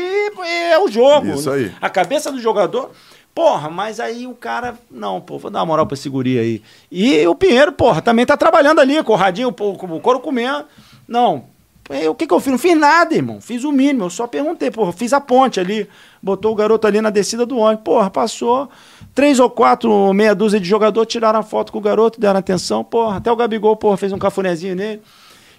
é 0.72 0.76
o 0.80 0.88
jogo. 0.88 1.28
Isso 1.28 1.48
aí. 1.48 1.70
A 1.80 1.88
cabeça 1.88 2.32
do 2.32 2.40
jogador. 2.40 2.90
Porra, 3.32 3.70
mas 3.70 4.00
aí 4.00 4.26
o 4.26 4.34
cara. 4.34 4.74
Não, 4.90 5.20
pô, 5.20 5.38
vou 5.38 5.48
dar 5.48 5.60
uma 5.60 5.66
moral 5.66 5.86
pra 5.86 5.94
esse 5.94 6.08
guri 6.08 6.36
aí. 6.36 6.62
E 6.90 7.24
o 7.28 7.34
Pinheiro, 7.36 7.70
porra, 7.70 8.02
também 8.02 8.26
tá 8.26 8.36
trabalhando 8.36 8.80
ali, 8.80 9.00
com 9.04 9.12
o 9.12 9.16
radinho, 9.16 9.52
pô, 9.52 9.74
com 9.74 9.86
o 9.86 10.00
couro 10.00 10.18
comendo. 10.18 10.64
Não. 11.06 11.44
É, 11.90 12.08
O 12.08 12.14
que, 12.14 12.26
que 12.26 12.32
eu 12.32 12.40
fiz? 12.40 12.52
Não 12.52 12.58
fiz 12.58 12.78
nada, 12.78 13.14
irmão. 13.14 13.40
Fiz 13.40 13.64
o 13.64 13.72
mínimo. 13.72 14.04
Eu 14.04 14.10
só 14.10 14.26
perguntei, 14.26 14.70
porra. 14.70 14.92
Fiz 14.92 15.12
a 15.12 15.20
ponte 15.20 15.58
ali. 15.58 15.88
Botou 16.22 16.52
o 16.52 16.54
garoto 16.54 16.86
ali 16.86 17.00
na 17.00 17.10
descida 17.10 17.44
do 17.44 17.58
ônibus. 17.58 17.84
Porra, 17.84 18.08
passou. 18.08 18.68
Três 19.14 19.40
ou 19.40 19.50
quatro, 19.50 20.12
meia 20.14 20.34
dúzia 20.34 20.60
de 20.60 20.68
jogador 20.68 21.04
tiraram 21.04 21.40
a 21.40 21.42
foto 21.42 21.72
com 21.72 21.78
o 21.78 21.80
garoto, 21.80 22.20
deram 22.20 22.38
atenção. 22.38 22.84
Porra, 22.84 23.16
até 23.16 23.30
o 23.30 23.36
Gabigol, 23.36 23.76
porra, 23.76 23.96
fez 23.96 24.12
um 24.12 24.18
cafunézinho 24.18 24.76
nele. 24.76 25.02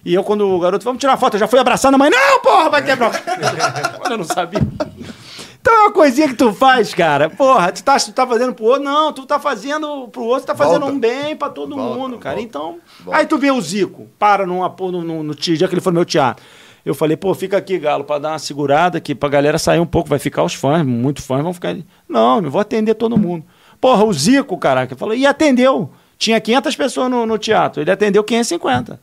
E 0.05 0.13
eu, 0.13 0.23
quando 0.23 0.47
o 0.47 0.59
garoto, 0.59 0.83
vamos 0.83 0.99
tirar 0.99 1.17
foto, 1.17 1.35
eu 1.35 1.39
já 1.39 1.47
fui 1.47 1.59
abraçando 1.59 1.95
a 1.95 1.97
mãe. 1.97 2.09
Não, 2.09 2.39
porra, 2.39 2.69
vai 2.69 2.83
quebrar. 2.83 3.11
eu 4.09 4.17
não 4.17 4.23
sabia. 4.23 4.61
Então 5.61 5.73
é 5.73 5.79
uma 5.83 5.91
coisinha 5.91 6.27
que 6.27 6.33
tu 6.33 6.51
faz, 6.51 6.91
cara. 6.93 7.29
Porra, 7.29 7.71
tu 7.71 7.83
tá, 7.83 7.95
tu 7.99 8.11
tá 8.11 8.25
fazendo 8.25 8.53
pro 8.53 8.65
outro. 8.65 8.83
Não, 8.83 9.13
tu 9.13 9.25
tá 9.27 9.39
fazendo 9.39 10.07
pro 10.07 10.23
outro, 10.23 10.41
tu 10.43 10.47
tá 10.47 10.55
fazendo 10.55 10.79
Volta. 10.81 10.95
um 10.95 10.99
bem 10.99 11.35
pra 11.35 11.49
todo 11.49 11.75
Volta, 11.75 11.99
mundo, 11.99 12.17
cara. 12.17 12.35
volta. 12.38 12.47
Então. 12.47 12.79
Aí 13.11 13.27
tu 13.27 13.38
vê 13.38 13.51
o 13.51 13.61
Zico, 13.61 14.07
para 14.17 14.45
num 14.47 14.63
apo- 14.63 14.91
no, 14.91 15.03
no, 15.03 15.21
no 15.23 15.35
dia 15.35 15.67
que 15.67 15.73
ele 15.75 15.81
foi 15.81 15.91
no 15.91 15.97
meu 15.97 16.05
teatro. 16.05 16.43
Eu 16.83 16.95
falei, 16.95 17.15
pô, 17.15 17.31
fica 17.35 17.57
aqui, 17.57 17.77
Galo, 17.77 18.03
pra 18.03 18.17
dar 18.17 18.29
uma 18.29 18.39
segurada 18.39 18.97
aqui, 18.97 19.13
pra 19.13 19.29
galera 19.29 19.59
sair 19.59 19.79
um 19.79 19.85
pouco. 19.85 20.09
Vai 20.09 20.17
ficar 20.17 20.43
os 20.43 20.55
fãs, 20.55 20.83
muitos 20.83 21.23
fãs 21.25 21.43
vão 21.43 21.53
ficar 21.53 21.69
ali. 21.69 21.85
Não, 22.09 22.41
eu 22.41 22.49
vou 22.49 22.59
atender 22.59 22.95
todo 22.95 23.15
mundo. 23.15 23.45
Porra, 23.79 24.03
o 24.03 24.11
Zico, 24.11 24.57
caraca, 24.57 24.95
falou, 24.95 25.13
e 25.13 25.27
atendeu. 25.27 25.91
Tinha 26.17 26.41
500 26.41 26.75
pessoas 26.75 27.09
no, 27.11 27.23
no 27.27 27.38
teatro, 27.38 27.81
ele 27.83 27.91
atendeu 27.91 28.23
550. 28.23 28.99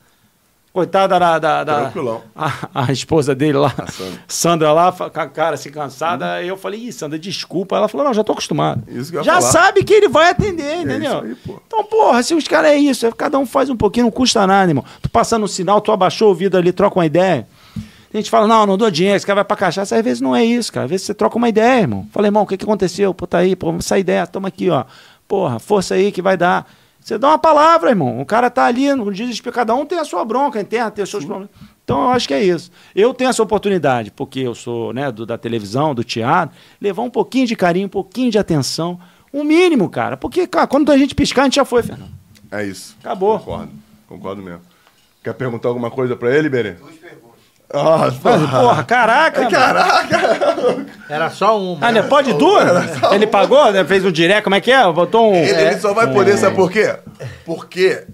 Coitada 0.73 1.19
da, 1.19 1.39
da, 1.39 1.65
da- 1.65 1.91
a, 2.37 2.53
a 2.87 2.93
esposa 2.93 3.35
dele 3.35 3.59
lá, 3.59 3.71
Sandra. 3.91 4.21
Sandra. 4.29 4.73
lá, 4.73 4.93
com 4.93 5.05
a 5.21 5.27
cara 5.27 5.55
assim 5.55 5.71
cansada. 5.71 6.35
Aí 6.35 6.47
eu 6.47 6.57
falei, 6.57 6.81
Ih, 6.87 6.93
Sandra, 6.93 7.19
desculpa. 7.19 7.77
Ela 7.77 7.89
falou, 7.89 8.07
não, 8.07 8.15
já 8.15 8.23
tô 8.23 8.33
acostumado. 8.33 8.83
Já 9.25 9.41
falar. 9.41 9.41
sabe 9.41 9.83
que 9.83 9.93
ele 9.93 10.09
vai 10.09 10.31
atender, 10.31 10.83
entendeu? 10.83 11.11
isso 11.17 11.25
aí, 11.25 11.35
pô. 11.35 11.61
Então, 11.67 11.83
porra, 11.85 12.23
se 12.23 12.35
os 12.35 12.47
caras 12.47 12.71
é 12.73 12.77
isso, 12.77 13.07
é, 13.07 13.11
cada 13.13 13.39
um 13.39 13.47
faz 13.47 13.71
um 13.71 13.77
pouquinho, 13.77 14.05
não 14.05 14.11
custa 14.13 14.47
nada, 14.47 14.71
irmão. 14.71 14.85
Tu 15.03 15.09
passando 15.09 15.43
um 15.45 15.49
sinal, 15.49 15.81
tu 15.81 15.91
abaixou 15.91 16.31
o 16.31 16.35
vidro 16.35 16.59
ali, 16.61 16.71
troca 16.71 16.99
uma 16.99 17.07
ideia. 17.07 17.49
A 18.13 18.17
gente 18.17 18.31
fala, 18.31 18.47
não, 18.47 18.65
não 18.65 18.79
dou 18.79 18.91
dinheiro, 18.91 19.17
esse 19.17 19.27
cara 19.27 19.37
vai 19.37 19.45
pra 19.45 19.57
cachaça. 19.57 19.97
Às 19.97 20.03
vezes 20.05 20.21
não 20.21 20.35
é 20.37 20.45
isso, 20.45 20.73
cara. 20.73 20.85
Às 20.85 20.91
vezes 20.91 21.07
você 21.07 21.15
troca 21.15 21.37
uma 21.37 21.49
ideia, 21.49 21.81
irmão. 21.81 22.07
Fala, 22.13 22.27
irmão, 22.29 22.43
o 22.45 22.47
que, 22.47 22.57
que 22.57 22.65
aconteceu? 22.65 23.13
Pô, 23.13 23.27
tá 23.27 23.39
aí, 23.39 23.57
pô, 23.57 23.75
essa 23.79 23.99
ideia, 23.99 24.27
toma 24.27 24.49
aqui, 24.49 24.71
ó. 24.71 24.85
Porra, 25.27 25.59
força 25.59 25.95
aí 25.95 26.13
que 26.13 26.23
vai 26.23 26.37
dar. 26.37 26.67
Você 27.09 27.17
dá 27.17 27.29
uma 27.29 27.39
palavra, 27.39 27.89
irmão. 27.89 28.21
O 28.21 28.27
cara 28.27 28.51
tá 28.51 28.67
ali, 28.67 28.93
no 28.93 29.11
desespero, 29.11 29.55
cada 29.55 29.75
um 29.75 29.87
tem 29.87 29.99
a 29.99 30.05
sua 30.05 30.23
bronca 30.27 30.61
interna, 30.61 30.91
tem 30.91 31.03
os 31.03 31.09
seus 31.09 31.25
problemas. 31.25 31.49
Então 31.83 32.03
eu 32.03 32.11
acho 32.11 32.29
que 32.29 32.35
é 32.35 32.45
isso. 32.45 32.71
Eu 32.95 33.15
tenho 33.15 33.31
essa 33.31 33.43
oportunidade, 33.43 34.11
porque 34.11 34.41
eu 34.41 34.55
sou 34.55 34.93
né, 34.93 35.11
do, 35.11 35.25
da 35.25 35.39
televisão, 35.39 35.95
do 35.95 36.05
teatro, 36.05 36.55
levar 36.79 37.01
um 37.01 37.09
pouquinho 37.09 37.47
de 37.47 37.57
carinho, 37.57 37.87
um 37.87 37.89
pouquinho 37.89 38.31
de 38.31 38.39
atenção. 38.39 39.01
Um 39.33 39.43
mínimo, 39.43 39.89
cara. 39.89 40.19
Porque, 40.19 40.47
cara, 40.47 40.67
quando 40.67 40.93
a 40.93 40.99
gente 40.99 41.15
piscar, 41.15 41.41
a 41.41 41.45
gente 41.47 41.55
já 41.55 41.65
foi, 41.65 41.83
Fernando. 41.83 42.11
É 42.53 42.63
isso. 42.67 42.95
Acabou. 43.01 43.39
Concordo. 43.39 43.73
Concordo 44.07 44.43
mesmo. 44.43 44.61
Quer 45.25 45.33
perguntar 45.33 45.71
alguma 45.71 45.91
coisa 45.91 46.15
pra 46.15 46.37
ele, 46.37 46.51
Berê? 46.51 46.73
Duas 46.73 46.95
perguntas. 46.97 47.28
Ah, 47.73 48.11
Mas, 48.23 48.51
porra, 48.51 48.83
caraca. 48.85 49.43
mano. 49.43 50.87
Era 51.09 51.29
só 51.31 51.61
uma. 51.61 51.87
Ah, 51.87 51.93
né? 51.93 52.03
Pode 52.03 52.33
duas? 52.33 52.65
Ele 53.13 53.27
pagou, 53.27 53.71
né? 53.71 53.85
fez 53.85 54.05
um 54.05 54.11
direct, 54.11 54.43
como 54.43 54.57
é 54.57 54.61
que 54.61 54.71
é? 54.71 54.91
Botou 54.91 55.33
um. 55.33 55.35
Ele, 55.35 55.61
ele 55.61 55.79
só 55.79 55.93
vai 55.93 56.11
poder, 56.11 56.39
sabe 56.39 56.57
por 56.57 56.71
quê? 56.71 56.97
Porque 57.45 58.07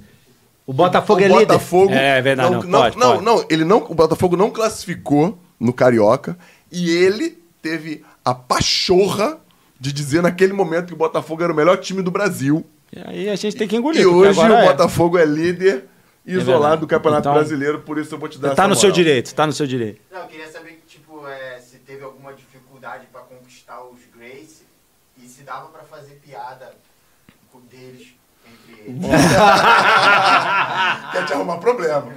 O 0.66 0.72
Botafogo 0.72 1.20
o 1.20 1.24
é 1.24 1.28
líder. 1.28 1.47
Botafogo. 1.47 1.93
É, 1.93 2.18
é 2.18 2.22
verdade, 2.22 2.51
Não, 2.51 2.62
não, 2.62 2.68
não, 2.68 2.81
pode, 2.81 2.98
não, 2.98 3.10
pode. 3.12 3.24
não, 3.24 3.44
ele 3.48 3.64
não, 3.64 3.78
o 3.89 3.94
Botafogo 3.94 4.36
não 4.36 4.51
classificou 4.51 5.39
no 5.60 5.72
Carioca 5.72 6.36
e 6.72 6.90
ele 6.90 7.39
teve 7.62 8.05
a 8.24 8.35
pachorra 8.35 9.39
de 9.78 9.93
dizer 9.93 10.22
naquele 10.22 10.52
momento 10.52 10.86
que 10.86 10.94
o 10.94 10.97
Botafogo 10.97 11.43
era 11.44 11.52
o 11.52 11.56
melhor 11.56 11.76
time 11.76 12.02
do 12.02 12.10
Brasil. 12.10 12.64
E 12.93 13.01
aí 13.06 13.28
a 13.28 13.36
gente 13.36 13.56
tem 13.56 13.68
que 13.68 13.76
engolir. 13.76 14.01
E 14.01 14.06
hoje 14.06 14.40
o 14.40 14.52
é. 14.52 14.66
Botafogo 14.66 15.16
é 15.18 15.24
líder 15.24 15.85
isolado 16.26 16.60
verdade. 16.62 16.80
do 16.80 16.86
Campeonato 16.86 17.20
Então, 17.28 17.34
Brasileiro, 17.34 17.80
por 17.80 17.98
isso 17.98 18.14
eu 18.14 18.18
vou 18.18 18.28
te 18.28 18.38
dar 18.38 18.48
Tá 18.55 18.62
essa 18.64 18.68
no 18.68 18.74
seu 18.74 18.88
moral. 18.88 19.05
direito, 19.05 19.34
tá 19.34 19.46
no 19.46 19.52
seu 19.52 19.66
direito. 19.66 20.01
Não, 20.10 20.20
eu 20.20 20.26
queria 20.26 20.48
saber 20.51 20.82
tipo, 20.86 21.26
é, 21.26 21.59
se 21.60 21.78
teve 21.78 22.02
alguma 22.05 22.32
dificuldade 22.32 23.06
pra 23.12 23.20
conquistar 23.22 23.82
os 23.84 24.01
Grace 24.16 24.62
e 25.22 25.26
se 25.28 25.42
dava 25.42 25.66
pra 25.68 25.82
fazer 25.82 26.14
piada 26.24 26.72
com 27.52 27.60
deles 27.60 28.14
entre 28.46 28.82
eles. 28.90 29.01
Quer 31.12 31.24
te 31.26 31.32
arrumar 31.32 31.59
problema. 31.59 32.12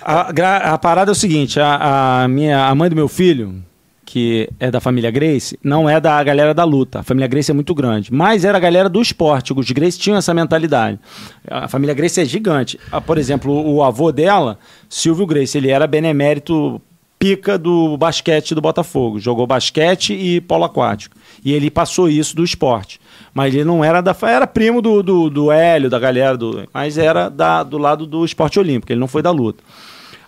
A, 0.00 0.72
a 0.74 0.78
parada 0.78 1.10
é 1.10 1.12
o 1.12 1.16
seguinte: 1.16 1.58
a, 1.60 2.22
a 2.22 2.28
minha, 2.28 2.66
a 2.66 2.74
mãe 2.74 2.88
do 2.88 2.96
meu 2.96 3.08
filho, 3.08 3.62
que 4.10 4.48
é 4.58 4.72
da 4.72 4.80
família 4.80 5.08
Grace, 5.08 5.56
não 5.62 5.88
é 5.88 6.00
da 6.00 6.20
galera 6.24 6.52
da 6.52 6.64
luta. 6.64 6.98
A 6.98 7.02
família 7.04 7.28
Grace 7.28 7.48
é 7.48 7.54
muito 7.54 7.72
grande. 7.72 8.12
Mas 8.12 8.44
era 8.44 8.58
a 8.58 8.60
galera 8.60 8.88
do 8.88 9.00
esporte. 9.00 9.52
Os 9.52 9.70
Grace 9.70 9.96
tinham 9.96 10.18
essa 10.18 10.34
mentalidade. 10.34 10.98
A 11.48 11.68
família 11.68 11.94
Grace 11.94 12.20
é 12.20 12.24
gigante. 12.24 12.76
Ah, 12.90 13.00
por 13.00 13.18
exemplo, 13.18 13.52
o 13.72 13.84
avô 13.84 14.10
dela, 14.10 14.58
Silvio 14.88 15.24
Grace, 15.26 15.56
ele 15.56 15.70
era 15.70 15.86
benemérito 15.86 16.82
pica 17.20 17.56
do 17.56 17.96
basquete 17.96 18.52
do 18.52 18.60
Botafogo. 18.60 19.20
Jogou 19.20 19.46
basquete 19.46 20.12
e 20.12 20.40
polo 20.40 20.64
aquático. 20.64 21.14
E 21.44 21.52
ele 21.52 21.70
passou 21.70 22.08
isso 22.08 22.34
do 22.34 22.42
esporte. 22.42 23.00
Mas 23.32 23.54
ele 23.54 23.64
não 23.64 23.84
era 23.84 24.00
da. 24.00 24.16
Era 24.22 24.44
primo 24.44 24.82
do, 24.82 25.04
do, 25.04 25.30
do 25.30 25.52
Hélio, 25.52 25.88
da 25.88 26.00
galera 26.00 26.36
do. 26.36 26.68
Mas 26.74 26.98
era 26.98 27.28
da, 27.28 27.62
do 27.62 27.78
lado 27.78 28.08
do 28.08 28.24
esporte 28.24 28.58
olímpico, 28.58 28.92
ele 28.92 28.98
não 28.98 29.06
foi 29.06 29.22
da 29.22 29.30
luta. 29.30 29.62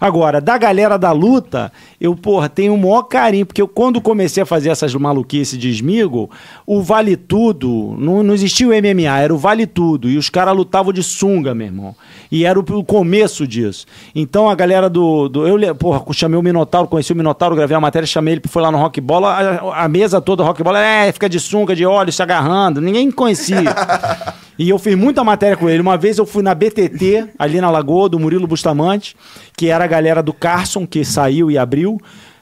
Agora, 0.03 0.41
da 0.41 0.59
galera 0.59 0.99
da 0.99 1.13
luta, 1.13 1.71
eu, 2.01 2.17
porra, 2.17 2.49
tenho 2.49 2.75
o 2.75 2.77
maior 2.77 3.05
carinho, 3.05 3.47
porque 3.47 3.63
eu, 3.63 3.69
quando 3.69 4.01
comecei 4.01 4.43
a 4.43 4.47
fazer 4.47 4.69
essas 4.69 4.93
maluquices 4.97 5.57
de 5.57 5.71
Smigol, 5.71 6.29
o 6.67 6.83
Vale 6.83 7.17
Tudo, 7.17 7.95
não, 7.97 8.21
não 8.21 8.35
existia 8.35 8.67
o 8.67 8.71
MMA, 8.71 9.21
era 9.21 9.33
o 9.33 9.39
Vale 9.39 9.65
Tudo, 9.65 10.11
e 10.11 10.19
os 10.19 10.29
caras 10.29 10.57
lutavam 10.57 10.93
de 10.93 11.05
sunga, 11.05 11.55
meu 11.55 11.69
irmão. 11.69 11.95
E 12.33 12.45
era 12.45 12.59
o, 12.59 12.63
o 12.63 12.83
começo 12.83 13.47
disso. 13.47 13.87
Então 14.13 14.51
a 14.51 14.57
galera 14.57 14.91
do. 14.91 15.29
do 15.29 15.47
eu, 15.47 15.73
porra, 15.77 16.03
chamei 16.13 16.37
o 16.37 16.43
Minotauro, 16.43 16.89
conheci 16.89 17.13
o 17.13 17.17
Minotauro, 17.17 17.55
gravei 17.55 17.77
a 17.77 17.81
matéria, 17.81 18.05
chamei 18.05 18.35
ele, 18.35 18.43
foi 18.49 18.61
lá 18.61 18.73
no 18.73 18.79
Rock 18.79 19.01
Bola, 19.01 19.31
a, 19.31 19.85
a 19.85 19.89
mesa 19.89 20.21
toda, 20.21 20.43
Rock 20.43 20.65
Bola, 20.65 20.81
é, 20.81 21.13
fica 21.13 21.29
de 21.29 21.39
sunga, 21.39 21.77
de 21.77 21.87
óleo, 21.87 22.13
se 22.13 22.21
agarrando, 22.21 22.81
ninguém 22.81 23.09
conhecia. 23.09 23.73
E 24.59 24.69
eu 24.69 24.79
fiz 24.79 24.95
muita 24.95 25.25
matéria 25.25 25.57
com 25.57 25.69
ele. 25.69 25.81
Uma 25.81 25.97
vez 25.97 26.19
eu 26.19 26.27
fui 26.27 26.43
na 26.43 26.55
BTT, 26.55 27.31
ali 27.39 27.61
na 27.61 27.71
Lagoa, 27.71 28.09
do 28.09 28.19
Murilo 28.19 28.47
Bustamante, 28.47 29.17
que 29.57 29.69
era 29.69 29.85
a 29.85 29.87
galera 29.87 30.23
do 30.23 30.33
Carson, 30.33 30.87
que 30.87 31.05
saiu 31.05 31.51
e 31.51 31.57
abriu. 31.57 31.99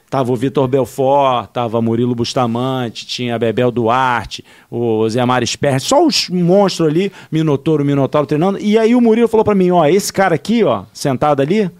Tava 0.09 0.29
o 0.29 0.35
Vitor 0.35 0.67
Belfort, 0.67 1.51
tava 1.53 1.81
Murilo 1.81 2.13
Bustamante, 2.13 3.07
tinha 3.07 3.39
Bebel 3.39 3.71
Duarte, 3.71 4.43
o 4.69 5.07
Zé 5.07 5.25
Mário 5.25 5.47
Sperr, 5.47 5.79
só 5.79 6.05
os 6.05 6.27
monstros 6.27 6.89
ali, 6.89 7.13
Minotouro, 7.31 7.85
Minotauro 7.85 8.27
treinando. 8.27 8.59
E 8.59 8.77
aí 8.77 8.93
o 8.93 8.99
Murilo 8.99 9.29
falou 9.29 9.45
pra 9.45 9.55
mim, 9.55 9.71
ó, 9.71 9.85
esse 9.85 10.11
cara 10.11 10.35
aqui, 10.35 10.65
ó, 10.65 10.83
sentado 10.91 11.41
ali, 11.41 11.71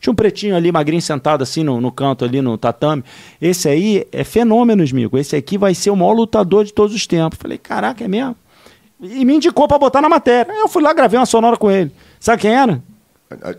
tinha 0.00 0.12
um 0.12 0.14
pretinho 0.14 0.56
ali, 0.56 0.72
magrinho, 0.72 1.00
sentado 1.00 1.42
assim 1.42 1.62
no, 1.62 1.80
no 1.80 1.92
canto 1.92 2.24
ali 2.24 2.40
no 2.40 2.58
tatame. 2.58 3.04
Esse 3.40 3.68
aí 3.68 4.06
é 4.10 4.24
fenômeno, 4.24 4.82
Mico. 4.92 5.18
Esse 5.18 5.36
aqui 5.36 5.58
vai 5.58 5.72
ser 5.74 5.90
o 5.90 5.96
maior 5.96 6.12
lutador 6.12 6.64
de 6.64 6.72
todos 6.72 6.94
os 6.94 7.06
tempos. 7.06 7.38
Falei, 7.40 7.58
caraca, 7.58 8.04
é 8.04 8.08
mesmo? 8.08 8.36
E 9.00 9.24
me 9.24 9.34
indicou 9.36 9.68
pra 9.68 9.78
botar 9.78 10.00
na 10.00 10.08
matéria. 10.08 10.52
Eu 10.52 10.68
fui 10.68 10.82
lá, 10.82 10.92
gravei 10.92 11.18
uma 11.18 11.26
sonora 11.26 11.56
com 11.56 11.70
ele. 11.70 11.92
Sabe 12.18 12.42
quem 12.42 12.54
era? 12.54 12.82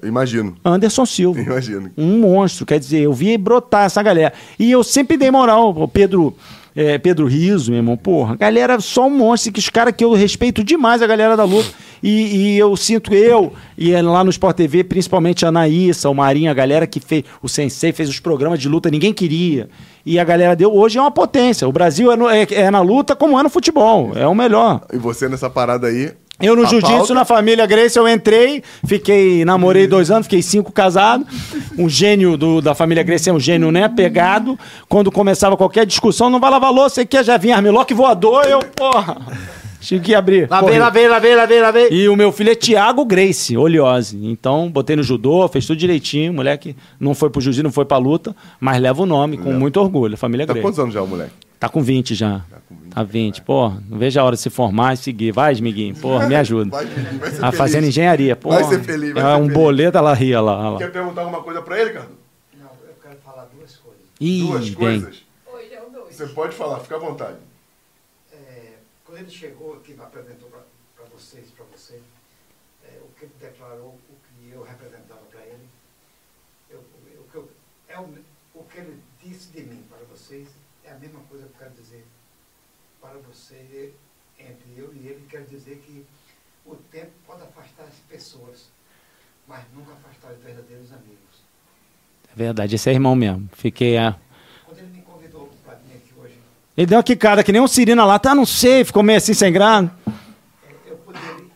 Imagino. 0.04 0.58
Anderson 0.66 1.06
Silva. 1.06 1.40
Imagino. 1.42 1.92
Um 1.98 2.20
monstro, 2.20 2.66
quer 2.66 2.80
dizer, 2.80 3.02
eu 3.02 3.14
vi 3.14 3.38
brotar 3.38 3.86
essa 3.86 4.02
galera. 4.02 4.34
E 4.58 4.70
eu 4.72 4.84
sempre 4.84 5.16
dei 5.16 5.32
moral, 5.32 5.88
Pedro, 5.88 6.36
é, 6.82 6.98
Pedro 6.98 7.26
Riso, 7.28 7.72
meu 7.72 7.80
irmão, 7.80 7.98
porra, 7.98 8.36
galera 8.38 8.80
só 8.80 9.08
um 9.08 9.10
monstro, 9.10 9.52
que 9.52 9.60
os 9.60 9.68
caras 9.70 9.94
que 9.96 10.04
eu 10.04 10.14
respeito 10.14 10.64
demais 10.64 11.02
a 11.02 11.08
galera 11.08 11.36
da 11.36 11.44
luta. 11.44 11.70
E, 12.02 12.54
e 12.54 12.58
eu 12.58 12.76
sinto 12.78 13.14
eu, 13.14 13.52
e 13.78 13.92
é 13.92 14.02
lá 14.02 14.24
no 14.24 14.30
Sport 14.30 14.56
TV, 14.56 14.86
principalmente 14.86 15.46
a 15.46 15.50
Anaíssa, 15.50 16.10
o 16.10 16.14
Marinho, 16.16 16.50
a 16.50 16.54
galera 16.54 16.88
que 16.88 17.02
fez, 17.02 17.26
o 17.44 17.50
Sensei 17.50 17.92
fez 17.92 18.08
os 18.08 18.22
programas 18.22 18.60
de 18.60 18.70
luta, 18.70 18.90
ninguém 18.90 19.12
queria. 19.14 19.70
E 20.06 20.18
a 20.18 20.24
galera 20.24 20.56
deu, 20.56 20.74
hoje 20.74 20.98
é 20.98 21.02
uma 21.02 21.12
potência. 21.12 21.68
O 21.68 21.72
Brasil 21.74 22.10
é, 22.12 22.16
no- 22.16 22.30
é- 22.30 22.48
é 22.50 22.72
na 22.72 22.80
luta 22.82 23.16
como 23.18 23.38
é 23.38 23.44
no 23.44 23.50
futebol, 23.50 24.14
é 24.16 24.26
o 24.26 24.34
melhor. 24.34 24.82
E 24.94 24.98
você 24.98 25.28
nessa 25.28 25.50
parada 25.50 25.88
aí. 25.88 26.14
Eu 26.42 26.56
no 26.56 26.66
jiu-jitsu, 26.66 27.14
na 27.14 27.26
família 27.26 27.66
Grace, 27.66 27.98
eu 27.98 28.08
entrei, 28.08 28.64
fiquei, 28.86 29.44
namorei 29.44 29.88
dois 29.88 30.10
anos, 30.10 30.26
fiquei 30.26 30.42
cinco 30.42 30.72
casado. 30.72 31.26
Um 31.78 31.90
gênio 31.90 32.38
do- 32.38 32.62
da 32.62 32.74
família 32.74 33.04
Grace 33.04 33.30
é 33.30 33.34
um 33.34 33.40
gênio, 33.40 33.72
né? 33.72 33.90
Pegado. 33.90 34.58
Quando 34.88 35.12
começava 35.12 35.58
qualquer 35.58 35.86
discussão, 35.86 36.30
não 36.30 36.40
vai 36.40 36.50
lavar 36.50 36.72
louça, 36.72 36.96
você 36.96 37.06
quer 37.06 37.26
já 37.26 37.36
vinha 37.38 37.56
armlock 37.58 37.94
voador, 37.94 38.46
eu, 38.46 38.60
porra. 38.60 39.18
Tinha 39.82 40.00
que 40.00 40.14
abrir. 40.14 40.48
Lá 40.50 40.62
vem, 40.62 40.78
lá 40.78 40.90
vem, 40.90 41.08
lá 41.08 41.20
vem, 41.20 41.36
lá 41.36 41.46
vem, 41.46 41.62
lá 41.62 41.72
vem. 41.72 41.88
E 41.94 42.10
o 42.10 42.16
meu 42.16 42.32
filho 42.34 42.52
é 42.52 42.56
Thiago 42.56 43.06
Grace, 43.06 43.56
oleose. 43.56 44.18
Então, 44.22 44.70
botei 44.70 44.96
no 44.96 45.04
judô, 45.04 45.48
fez 45.48 45.66
tudo 45.66 45.78
direitinho. 45.78 46.34
Moleque 46.34 46.76
não 47.00 47.14
foi 47.16 47.30
pro 47.30 47.40
jiu-jitsu, 47.40 47.64
não 47.64 47.72
foi 47.72 47.86
pra 47.86 47.98
luta, 47.98 48.36
mas 48.60 48.80
leva 48.82 49.02
o 49.02 49.06
nome 49.06 49.38
com 49.38 49.52
muito 49.54 49.80
orgulho, 49.80 50.18
família 50.18 50.46
Tá 50.46 50.52
Grace. 50.54 50.66
quantos 50.66 50.80
anos 50.80 50.94
já 50.94 51.02
o 51.02 51.08
moleque? 51.08 51.32
Tá 51.60 51.68
com 51.68 51.82
20 51.84 52.16
já. 52.16 52.42
com 52.68 52.76
20, 52.76 52.94
Tá 52.94 53.04
20. 53.04 53.42
Pô, 53.42 53.70
não 53.70 53.98
vejo 53.98 54.20
a 54.20 54.24
hora 54.24 54.36
de 54.36 54.42
se 54.42 54.50
formar 54.50 54.94
e 54.94 54.98
seguir. 54.98 55.32
Vai, 55.32 55.54
Miguinho. 55.56 55.96
Pô, 55.96 56.20
me 56.26 56.36
ajuda. 56.36 56.70
Vai, 56.72 56.86
Miguinho, 56.86 57.20
vai 57.20 57.30
ser 57.32 57.38
Tá 57.38 57.48
feliz. 57.48 57.58
fazendo 57.58 57.88
engenharia. 57.88 58.36
Pô, 58.36 58.50
Vai 58.50 58.64
ser 58.64 58.82
feliz, 58.84 59.14
vai 59.14 59.24
é 59.24 59.26
ser 59.36 59.42
um 59.42 59.44
feliz. 59.44 59.54
boleto, 59.54 59.98
ela 59.98 60.14
ria 60.14 60.40
lá. 60.42 60.70
lá. 60.72 60.78
Quer 60.78 60.92
perguntar 60.92 61.22
alguma 61.22 61.44
coisa 61.44 61.62
pra 61.62 61.80
ele, 61.80 61.92
Carlos? 61.92 62.14
Não, 62.58 62.70
eu 62.88 62.94
quero 63.02 63.18
falar 63.18 63.46
duas 63.54 63.76
coisas. 63.76 64.02
Ih, 64.22 64.42
Duas 64.48 64.70
bem. 64.70 64.76
coisas. 65.02 65.24
Hoje 65.52 65.74
é 65.74 65.84
o 65.84 65.90
dois. 65.90 66.16
Você 66.16 66.28
pode 66.28 66.56
falar, 66.56 66.80
fica 66.80 66.96
à 66.96 67.00
vontade. 67.00 67.38
É, 68.32 68.74
quando 69.06 69.18
ele 69.20 69.30
chegou 69.30 69.74
aqui, 69.74 69.96
apresentou 70.00 70.50
para 70.50 71.06
vocês, 71.14 71.46
para 71.56 71.66
você, 71.76 72.00
é, 72.86 72.98
o 73.02 73.08
que 73.20 73.26
ele 73.26 73.34
declarou, 73.42 73.98
o 74.10 74.16
que 74.16 74.52
eu 74.56 74.64
representava 74.64 75.22
para 75.30 75.42
ele, 75.42 75.68
eu, 76.72 76.78
eu- 77.14 77.22
o, 77.22 77.24
que 77.30 77.36
eu- 77.36 77.50
é 77.90 78.00
o, 78.00 78.04
o 78.56 78.64
que 78.64 78.78
ele 78.78 78.98
disse 79.22 79.52
de 79.52 79.62
mim 79.64 79.84
para 79.90 80.00
vocês, 80.10 80.48
é 80.86 80.89
a 80.89 80.89
mesma 81.00 81.20
coisa 81.30 81.46
que 81.46 81.54
eu 81.54 81.60
quero 81.60 81.72
dizer 81.72 82.06
para 83.02 83.18
você, 83.20 83.94
entre 84.38 84.74
eu 84.78 84.94
e 84.94 85.08
ele, 85.08 85.26
quero 85.30 85.46
dizer 85.46 85.78
que 85.86 86.06
o 86.66 86.76
tempo 86.76 87.12
pode 87.26 87.42
afastar 87.44 87.84
as 87.84 87.96
pessoas, 88.10 88.70
mas 89.48 89.64
nunca 89.74 89.94
afastar 89.94 90.32
os 90.34 90.44
verdadeiros 90.44 90.92
amigos. 90.92 91.44
É 92.32 92.36
verdade, 92.36 92.76
esse 92.76 92.90
é 92.90 92.94
irmão 92.94 93.16
mesmo. 93.16 93.50
Fiquei. 93.54 93.98
é. 93.98 94.16
Quando 94.66 94.80
ele 94.80 94.88
me 94.88 95.02
convidou 95.02 95.50
para 95.66 95.76
vir 95.76 95.96
aqui 95.96 96.14
hoje, 96.18 96.38
Ele 96.78 96.88
deu 96.88 96.98
uma 96.98 97.04
quicada 97.04 97.44
que 97.44 97.52
nem 97.52 97.62
um 97.62 97.68
Sirina 97.68 98.06
lá, 98.06 98.20
tá? 98.20 98.36
Não 98.36 98.46
sei, 98.46 98.84
ficou 98.84 99.02
meio 99.02 99.18
assim 99.18 99.34
sem 99.34 99.52
grana. 99.52 99.98
É, 100.68 100.92
eu 100.92 100.98
poderia, 100.98 101.48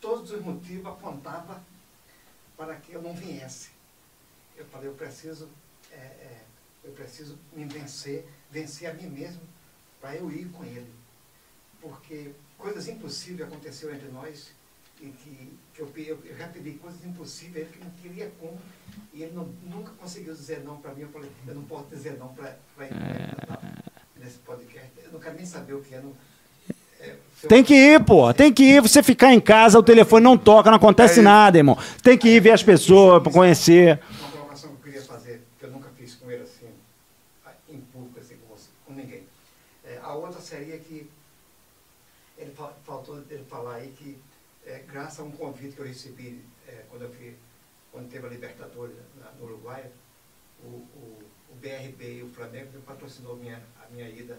todos 0.00 0.30
os 0.30 0.42
motivos 0.42 0.86
apontavam 0.86 1.56
para 2.56 2.76
que 2.76 2.92
eu 2.92 3.02
não 3.02 3.14
viesse. 3.14 3.70
Eu 4.56 4.64
falei, 4.66 4.88
eu 4.88 4.94
preciso, 4.94 5.48
é, 5.90 5.96
é, 5.96 6.40
eu 6.84 6.92
preciso 6.92 7.36
me 7.54 7.64
vencer, 8.56 8.90
a 8.90 8.94
mim 8.94 9.08
mesmo, 9.08 9.40
para 10.00 10.16
eu 10.16 10.30
ir 10.30 10.46
com 10.46 10.64
ele. 10.64 10.90
Porque 11.80 12.30
coisas 12.56 12.88
impossíveis 12.88 13.46
aconteceram 13.48 13.94
entre 13.94 14.08
nós, 14.08 14.50
e 15.00 15.06
que, 15.08 15.52
que 15.74 15.80
eu, 15.82 15.92
eu, 15.96 16.18
eu 16.24 16.36
já 16.36 16.48
pedi 16.48 16.72
coisas 16.72 17.04
impossíveis, 17.04 17.66
ele 17.66 17.72
que 17.76 17.84
não 17.84 17.90
queria 18.02 18.30
como, 18.40 18.58
e 19.12 19.22
ele 19.22 19.34
não, 19.34 19.44
nunca 19.64 19.92
conseguiu 20.00 20.32
dizer 20.34 20.60
não 20.64 20.78
para 20.78 20.94
mim. 20.94 21.02
Eu 21.02 21.08
falei, 21.10 21.30
eu 21.46 21.54
não 21.54 21.64
posso 21.64 21.84
dizer 21.94 22.16
não 22.18 22.28
para 22.28 22.56
nesse 24.18 24.38
podcast. 24.38 24.90
Eu 25.04 25.12
não 25.12 25.20
quero 25.20 25.36
nem 25.36 25.44
saber 25.44 25.74
o 25.74 25.82
que 25.82 25.94
é. 25.94 26.00
Não, 26.00 26.12
é, 27.00 27.14
Tem 27.46 27.62
que 27.62 27.74
ir, 27.74 28.02
pô. 28.04 28.32
Tem 28.32 28.50
que 28.52 28.62
ir. 28.64 28.80
Você 28.80 29.02
ficar 29.02 29.32
em 29.34 29.40
casa, 29.40 29.78
o 29.78 29.82
telefone 29.82 30.24
não 30.24 30.38
toca, 30.38 30.70
não 30.70 30.78
acontece 30.78 31.14
É 31.14 31.16
isso. 31.16 31.22
nada, 31.22 31.58
irmão. 31.58 31.76
Tem 32.02 32.16
que 32.16 32.28
ir 32.28 32.40
ver 32.40 32.52
as 32.52 32.62
pessoas, 32.62 33.22
pra 33.22 33.30
conhecer. 33.30 34.00
Uma 34.18 34.30
colocação 34.30 34.70
que 34.70 34.76
eu 34.76 34.80
queria 34.84 35.02
fazer, 35.02 35.42
que 35.58 35.64
eu 35.66 35.70
nunca 35.70 35.90
fiz 35.90 36.14
com 36.14 36.30
ele 36.30 36.42
assim, 36.42 36.68
em 37.68 37.80
público, 37.92 38.18
assim, 38.18 38.36
com, 38.38 38.54
você, 38.56 38.68
com 38.86 38.94
ninguém. 38.94 39.24
É, 39.84 39.98
a 40.02 40.14
outra 40.14 40.40
seria 40.40 40.78
que 40.78 41.06
ele 42.38 42.50
fa- 42.52 42.72
faltou 42.84 43.22
ele 43.30 43.44
falar 43.44 43.74
aí 43.76 43.92
que, 43.98 44.16
é, 44.66 44.82
graças 45.06 45.20
a 45.20 45.22
um 45.22 45.30
convite 45.30 45.76
que 45.76 45.80
eu 45.80 45.86
recebi 45.86 46.40
é, 46.68 46.80
quando 46.90 47.02
eu 47.02 47.10
fui, 47.10 47.34
quando 47.92 48.08
teve 48.08 48.26
a 48.26 48.30
Libertadores 48.30 48.96
na- 49.20 49.30
no 49.38 49.46
Uruguai, 49.46 49.84
o, 50.64 50.66
o, 50.68 51.18
o 51.52 51.54
BRB 51.60 52.18
e 52.18 52.22
o 52.24 52.28
Flamengo 52.34 52.66
patrocinou 52.84 53.36
minha, 53.36 53.56
a 53.80 53.94
minha 53.94 54.08
ida 54.08 54.36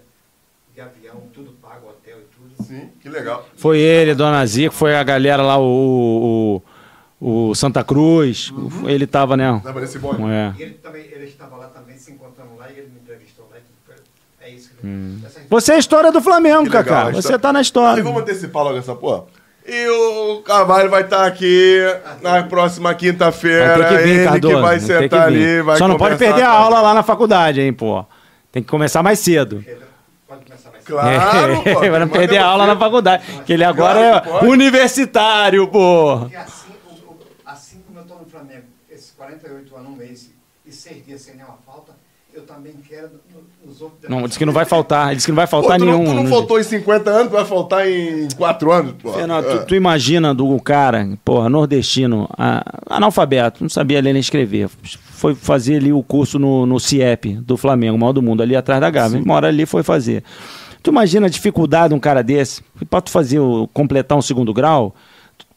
de 0.75 0.81
avião, 0.81 1.23
tudo 1.33 1.53
pago, 1.61 1.87
hotel 1.89 2.17
e 2.19 2.25
tudo. 2.35 2.67
Sim, 2.67 2.89
que 3.01 3.07
legal. 3.07 3.47
Foi 3.55 3.79
ele, 3.79 4.13
Dona 4.13 4.45
Zica, 4.45 4.71
foi 4.71 4.93
a 4.95 5.03
galera 5.03 5.41
lá, 5.41 5.57
o, 5.57 6.61
o, 7.21 7.49
o 7.49 7.55
Santa 7.55 7.81
Cruz. 7.83 8.51
Ele 8.85 9.07
tava, 9.07 9.37
né? 9.37 9.61
Tava 9.63 9.79
nesse 9.79 9.97
bonde? 9.97 10.21
É. 10.23 10.53
E 10.59 10.63
ele 10.63 10.73
também, 10.83 11.03
ele 11.05 11.25
estava 11.27 11.55
lá 11.55 11.67
também, 11.69 11.95
se 11.95 12.11
encontramos 12.11 12.59
lá 12.59 12.69
e 12.69 12.77
ele 12.77 12.89
me 12.89 12.99
entrevistou 12.99 13.47
lá. 13.49 13.57
e. 13.57 13.77
É 14.39 14.49
isso 14.51 14.69
que 14.79 14.87
essas 15.25 15.43
Você 15.49 15.71
é 15.71 15.75
a 15.75 15.79
história 15.79 16.11
do 16.11 16.21
Flamengo, 16.21 16.69
Cacá. 16.69 17.09
Você 17.09 17.37
tá 17.39 17.51
na 17.53 17.59
E 17.59 17.61
história. 17.63 18.03
vamos 18.03 18.21
antecipar 18.21 18.63
logo 18.63 18.77
essa 18.77 18.95
porra. 18.95 19.25
E 19.67 19.87
o 19.89 20.41
Carvalho 20.43 20.89
vai 20.89 21.01
estar 21.01 21.25
aqui 21.27 21.77
na 22.21 22.41
próxima 22.43 22.93
quinta-feira. 22.95 23.77
Vai 23.77 23.89
ter 23.89 23.97
que 23.97 24.03
vir, 24.03 24.09
Ele 24.19 24.23
Cardoso. 24.25 24.55
que 24.55 24.61
vai 24.61 24.79
tem 24.79 24.87
que 24.87 24.93
sentar 24.93 25.31
vir. 25.31 25.35
ali, 25.37 25.61
vai 25.61 25.77
Só 25.77 25.87
não 25.89 25.97
pode 25.97 26.15
perder 26.15 26.43
a 26.43 26.49
aula 26.51 26.79
lá 26.79 26.93
na 26.93 27.03
faculdade, 27.03 27.59
hein, 27.59 27.73
pô. 27.73 28.05
Tem 28.51 28.63
que 28.63 28.69
começar 28.69 29.03
mais 29.03 29.19
cedo. 29.19 29.63
Pode 30.27 30.45
começar 30.45 30.71
mais 30.71 30.85
Claro, 30.85 31.63
pô. 31.73 31.79
Vai 31.81 31.99
não 31.99 32.07
perder 32.07 32.37
a 32.37 32.45
aula 32.45 32.65
na 32.65 32.77
faculdade. 32.77 33.25
Que 33.45 33.51
ele 33.53 33.63
agora 33.65 33.99
Claro 33.99 34.21
que 34.23 34.29
é 34.29 34.31
pode. 34.31 34.45
universitário, 34.47 35.67
pô. 35.67 36.19
Porque 36.21 36.35
assim, 36.37 36.71
assim 37.45 37.81
como 37.85 37.99
eu 37.99 38.03
estou 38.03 38.19
no 38.19 38.25
Flamengo, 38.25 38.63
esses 38.89 39.11
48 39.11 39.75
anos, 39.75 39.89
um 39.89 39.95
mês 39.97 40.29
e 40.65 40.71
seis 40.71 41.05
dias 41.05 41.21
sem 41.21 41.35
nenhuma 41.35 41.57
falta, 41.65 41.91
eu 42.33 42.43
também 42.45 42.73
quero. 42.87 43.09
Não, 44.09 44.23
disse 44.27 44.37
que 44.39 44.45
não 44.45 44.53
vai 44.53 44.65
faltar. 44.65 45.07
Ele 45.07 45.15
disse 45.17 45.27
que 45.27 45.31
não 45.31 45.35
vai 45.35 45.45
Pô, 45.47 45.51
faltar 45.51 45.77
tu, 45.77 45.85
não, 45.85 45.99
nenhum. 45.99 46.05
tu 46.05 46.13
não 46.13 46.27
faltou 46.27 46.59
em 46.59 46.63
50 46.63 47.09
anos, 47.09 47.27
tu 47.27 47.31
vai 47.33 47.45
faltar 47.45 47.87
em 47.89 48.27
4 48.37 48.71
anos, 48.71 48.93
pô. 49.01 49.13
Fernando, 49.13 49.45
É. 49.47 49.57
tu, 49.57 49.65
tu 49.67 49.75
imagina 49.75 50.33
do 50.33 50.59
cara, 50.61 51.07
porra, 51.23 51.49
nordestino, 51.49 52.27
a- 52.37 52.63
analfabeto, 52.89 53.63
não 53.63 53.69
sabia 53.69 54.01
ler 54.01 54.13
nem 54.13 54.19
escrever. 54.19 54.69
Foi 55.11 55.33
fazer 55.35 55.77
ali 55.77 55.91
o 55.93 56.01
curso 56.03 56.37
no, 56.39 56.65
no 56.65 56.79
CIEP 56.79 57.33
do 57.37 57.57
Flamengo, 57.57 57.97
mal 57.97 58.13
do 58.13 58.21
mundo, 58.21 58.41
ali 58.43 58.55
atrás 58.55 58.79
da 58.81 58.89
Gávea. 58.89 59.21
Mora 59.25 59.47
ali 59.47 59.65
foi 59.65 59.83
fazer. 59.83 60.23
Tu 60.83 60.89
imagina 60.91 61.25
a 61.27 61.29
dificuldade 61.29 61.89
de 61.89 61.95
um 61.95 61.99
cara 61.99 62.23
desse, 62.23 62.61
pra 62.89 63.01
tu 63.01 63.09
fazer, 63.11 63.39
o, 63.39 63.67
completar 63.73 64.17
um 64.17 64.21
segundo 64.21 64.53
grau, 64.53 64.91
tu- 64.91 64.95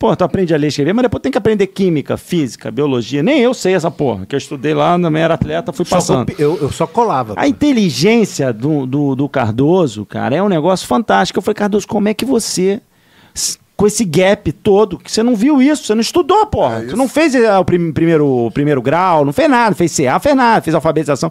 Pô, 0.01 0.17
tu 0.17 0.25
aprende 0.25 0.55
a 0.55 0.57
ler 0.57 0.65
e 0.65 0.69
escrever, 0.69 0.95
mas 0.95 1.03
depois 1.03 1.21
tem 1.21 1.31
que 1.31 1.37
aprender 1.37 1.67
química, 1.67 2.17
física, 2.17 2.71
biologia. 2.71 3.23
Nem 3.23 3.39
eu 3.41 3.53
sei 3.53 3.75
essa 3.75 3.91
porra, 3.91 4.25
que 4.25 4.35
eu 4.35 4.39
estudei 4.39 4.73
lá, 4.73 4.99
também 4.99 5.23
era 5.23 5.35
atleta, 5.35 5.75
fui 5.75 5.85
Só 5.85 5.97
passando. 5.97 6.33
eu, 6.39 6.57
eu 6.59 6.73
só 6.73 6.87
colava. 6.87 7.35
A 7.37 7.47
inteligência 7.47 8.51
do, 8.51 8.87
do, 8.87 9.15
do 9.15 9.29
Cardoso, 9.29 10.07
cara, 10.07 10.35
é 10.35 10.43
um 10.43 10.49
negócio 10.49 10.87
fantástico. 10.87 11.39
Eu 11.39 11.43
falei, 11.43 11.55
Cardoso, 11.57 11.87
como 11.87 12.09
é 12.09 12.15
que 12.15 12.25
você, 12.25 12.81
com 13.77 13.87
esse 13.87 14.03
gap 14.07 14.51
todo, 14.53 14.97
que 14.99 15.13
você 15.13 15.23
não 15.23 15.37
viu 15.37 15.61
isso, 15.61 15.85
você 15.85 15.95
não 15.95 16.01
estudou, 16.01 16.47
porra. 16.47 16.81
É 16.81 16.87
isso. 16.87 16.97
não 16.97 17.07
fez 17.07 17.35
eh, 17.35 17.59
o 17.59 17.65
prim- 17.65 17.93
primeiro, 17.93 18.27
o 18.27 18.51
primeiro 18.51 18.81
grau, 18.81 19.23
não 19.27 19.35
fez 19.35 19.51
nada, 19.51 19.75
fez 19.77 19.95
CA, 19.95 20.19
fez 20.19 20.35
nada, 20.35 20.63
fez 20.63 20.75
alfabetização. 20.75 21.31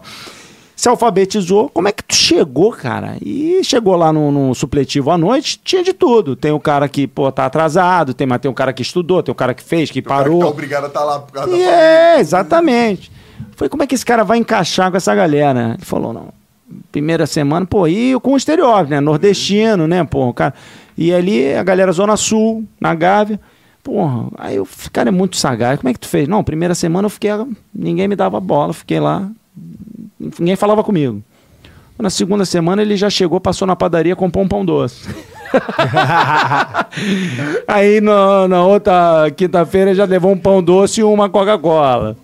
Se 0.80 0.88
alfabetizou, 0.88 1.68
como 1.68 1.88
é 1.88 1.92
que 1.92 2.02
tu 2.02 2.14
chegou, 2.14 2.72
cara? 2.72 3.18
E 3.20 3.60
chegou 3.62 3.94
lá 3.96 4.10
no, 4.10 4.32
no 4.32 4.54
supletivo 4.54 5.10
à 5.10 5.18
noite, 5.18 5.60
tinha 5.62 5.82
de 5.84 5.92
tudo. 5.92 6.34
Tem 6.34 6.52
o 6.52 6.58
cara 6.58 6.88
que, 6.88 7.06
pô, 7.06 7.30
tá 7.30 7.44
atrasado, 7.44 8.14
tem, 8.14 8.26
mas 8.26 8.40
tem 8.40 8.50
o 8.50 8.54
cara 8.54 8.72
que 8.72 8.80
estudou, 8.80 9.22
tem 9.22 9.30
o 9.30 9.34
cara 9.34 9.52
que 9.52 9.62
fez, 9.62 9.90
que 9.90 9.98
O 9.98 10.02
cara 10.02 10.22
parou. 10.22 10.38
que 10.38 10.44
tá 10.46 10.50
obrigado 10.50 10.84
a 10.84 10.86
estar 10.86 11.04
lá 11.04 11.18
por 11.18 11.32
causa 11.34 11.50
da 11.50 11.54
E 11.54 11.60
família. 11.60 11.76
é, 11.82 12.20
exatamente. 12.20 13.12
Falei, 13.56 13.68
como 13.68 13.82
é 13.82 13.86
que 13.86 13.94
esse 13.94 14.06
cara 14.06 14.24
vai 14.24 14.38
encaixar 14.38 14.90
com 14.90 14.96
essa 14.96 15.14
galera? 15.14 15.74
Ele 15.76 15.84
falou, 15.84 16.14
não. 16.14 16.28
Primeira 16.90 17.26
semana, 17.26 17.66
pô, 17.66 17.86
e 17.86 18.18
com 18.20 18.32
o 18.32 18.36
estereótipo, 18.38 18.88
né? 18.88 19.00
Nordestino, 19.00 19.86
né, 19.86 20.02
pô, 20.02 20.32
cara. 20.32 20.54
E 20.96 21.12
ali 21.12 21.52
a 21.52 21.62
galera 21.62 21.92
Zona 21.92 22.16
Sul, 22.16 22.64
na 22.80 22.94
Gávea. 22.94 23.38
Porra, 23.84 24.28
aí 24.38 24.58
o 24.58 24.66
cara 24.90 25.10
é 25.10 25.12
muito 25.12 25.36
sagaz. 25.36 25.78
Como 25.78 25.90
é 25.90 25.92
que 25.92 26.00
tu 26.00 26.08
fez? 26.08 26.26
Não, 26.26 26.42
primeira 26.42 26.74
semana 26.74 27.04
eu 27.04 27.10
fiquei. 27.10 27.32
Ninguém 27.74 28.08
me 28.08 28.16
dava 28.16 28.40
bola, 28.40 28.72
fiquei 28.72 28.98
lá. 28.98 29.28
Ninguém 30.20 30.56
falava 30.56 30.84
comigo. 30.84 31.22
Na 31.98 32.10
segunda 32.10 32.44
semana 32.44 32.82
ele 32.82 32.96
já 32.96 33.10
chegou, 33.10 33.40
passou 33.40 33.66
na 33.66 33.74
padaria, 33.76 34.14
comprou 34.16 34.44
um 34.44 34.48
pão 34.48 34.64
doce. 34.64 35.08
Aí 37.66 38.00
no- 38.00 38.48
na 38.48 38.64
outra 38.64 39.30
quinta-feira 39.36 39.94
já 39.94 40.04
levou 40.04 40.32
um 40.32 40.38
pão 40.38 40.62
doce 40.62 41.00
e 41.00 41.04
uma 41.04 41.28
Coca-Cola. 41.28 42.16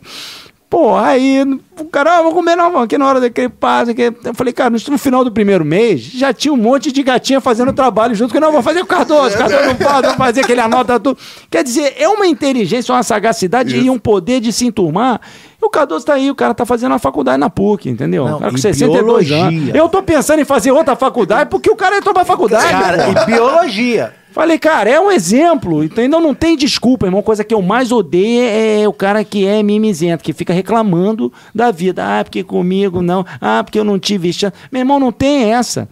Pô, 0.68 0.96
aí 0.96 1.42
o 1.78 1.84
cara, 1.84 2.18
ah, 2.18 2.22
vou 2.22 2.34
comer 2.34 2.56
não, 2.56 2.76
aqui 2.80 2.98
na 2.98 3.06
hora 3.06 3.20
daquele 3.20 3.48
passo. 3.48 3.92
Eu 4.24 4.34
falei, 4.34 4.52
cara, 4.52 4.68
no, 4.70 4.78
no 4.88 4.98
final 4.98 5.24
do 5.24 5.30
primeiro 5.30 5.64
mês 5.64 6.00
já 6.00 6.32
tinha 6.32 6.52
um 6.52 6.56
monte 6.56 6.90
de 6.90 7.04
gatinha 7.04 7.40
fazendo 7.40 7.72
trabalho 7.72 8.16
junto, 8.16 8.32
que 8.34 8.40
não, 8.40 8.50
vou 8.50 8.62
fazer 8.62 8.80
com 8.80 8.86
o 8.86 8.88
Cardoso, 8.88 9.38
Cardoso 9.38 9.64
não 9.64 9.76
pode, 9.76 10.08
vou 10.08 10.16
fazer 10.16 10.44
que 10.44 10.50
ele 10.50 10.60
anota 10.60 10.98
tudo. 10.98 11.16
Quer 11.48 11.62
dizer, 11.62 11.94
é 11.96 12.08
uma 12.08 12.26
inteligência, 12.26 12.92
uma 12.92 13.04
sagacidade 13.04 13.76
e 13.76 13.88
um 13.88 13.98
poder 13.98 14.40
de 14.40 14.52
se 14.52 14.66
enturmar. 14.66 15.20
E 15.60 15.64
o 15.64 15.70
Cardoso 15.70 16.04
tá 16.04 16.14
aí, 16.14 16.30
o 16.30 16.34
cara 16.34 16.52
tá 16.54 16.66
fazendo 16.66 16.94
a 16.94 16.98
faculdade 16.98 17.38
na 17.38 17.48
PUC, 17.48 17.88
entendeu? 17.88 18.26
Não, 18.26 18.36
o 18.36 18.38
cara 18.38 18.50
com 18.50 18.58
e 18.58 18.60
62 18.60 19.30
anos. 19.30 19.74
Eu 19.74 19.88
tô 19.88 20.02
pensando 20.02 20.40
em 20.40 20.44
fazer 20.44 20.70
outra 20.70 20.94
faculdade 20.94 21.48
porque 21.50 21.70
o 21.70 21.76
cara 21.76 21.96
entrou 21.96 22.12
pra 22.12 22.24
faculdade. 22.24 22.68
Cara, 22.68 23.08
e 23.08 23.26
biologia. 23.26 24.14
Falei, 24.32 24.58
cara, 24.58 24.90
é 24.90 25.00
um 25.00 25.10
exemplo, 25.10 25.82
entendeu? 25.82 26.20
Não 26.20 26.34
tem 26.34 26.58
desculpa, 26.58 27.06
irmão. 27.06 27.22
Coisa 27.22 27.42
que 27.42 27.54
eu 27.54 27.62
mais 27.62 27.90
odeio 27.90 28.42
é 28.42 28.86
o 28.86 28.92
cara 28.92 29.24
que 29.24 29.46
é 29.46 29.62
mimizento, 29.62 30.22
que 30.22 30.34
fica 30.34 30.52
reclamando 30.52 31.32
da 31.54 31.70
vida. 31.70 32.04
Ah, 32.04 32.22
porque 32.22 32.44
comigo 32.44 33.00
não. 33.00 33.24
Ah, 33.40 33.64
porque 33.64 33.78
eu 33.78 33.84
não 33.84 33.98
tive 33.98 34.30
chance. 34.34 34.54
Meu 34.70 34.80
irmão, 34.80 35.00
não 35.00 35.10
tem 35.10 35.54
essa. 35.54 35.88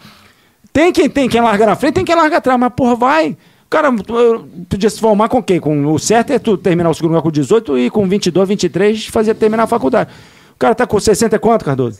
Tem 0.74 0.92
quem 0.92 1.08
tem 1.08 1.26
quem 1.26 1.40
larga 1.40 1.64
na 1.64 1.74
frente, 1.74 1.94
tem 1.94 2.04
quem 2.04 2.14
larga 2.14 2.36
atrás, 2.36 2.60
mas 2.60 2.70
porra, 2.76 2.94
vai. 2.94 3.34
O 3.66 3.70
cara 3.70 3.90
podia 4.68 4.88
se 4.90 5.00
formar 5.00 5.28
com 5.28 5.42
quem? 5.42 5.58
Com, 5.58 5.86
o 5.92 5.98
certo 5.98 6.30
é 6.32 6.38
tu 6.38 6.56
terminar 6.56 6.90
o 6.90 6.94
segundo 6.94 7.10
grau 7.12 7.22
com 7.22 7.30
18 7.30 7.78
e 7.78 7.90
com 7.90 8.06
22, 8.08 8.48
23 8.48 9.06
fazer 9.06 9.34
terminar 9.34 9.64
a 9.64 9.66
faculdade. 9.66 10.10
O 10.54 10.58
cara 10.58 10.74
tá 10.74 10.86
com 10.86 11.00
60 11.00 11.34
e 11.34 11.38
quanto, 11.38 11.64
Cardoso? 11.64 11.98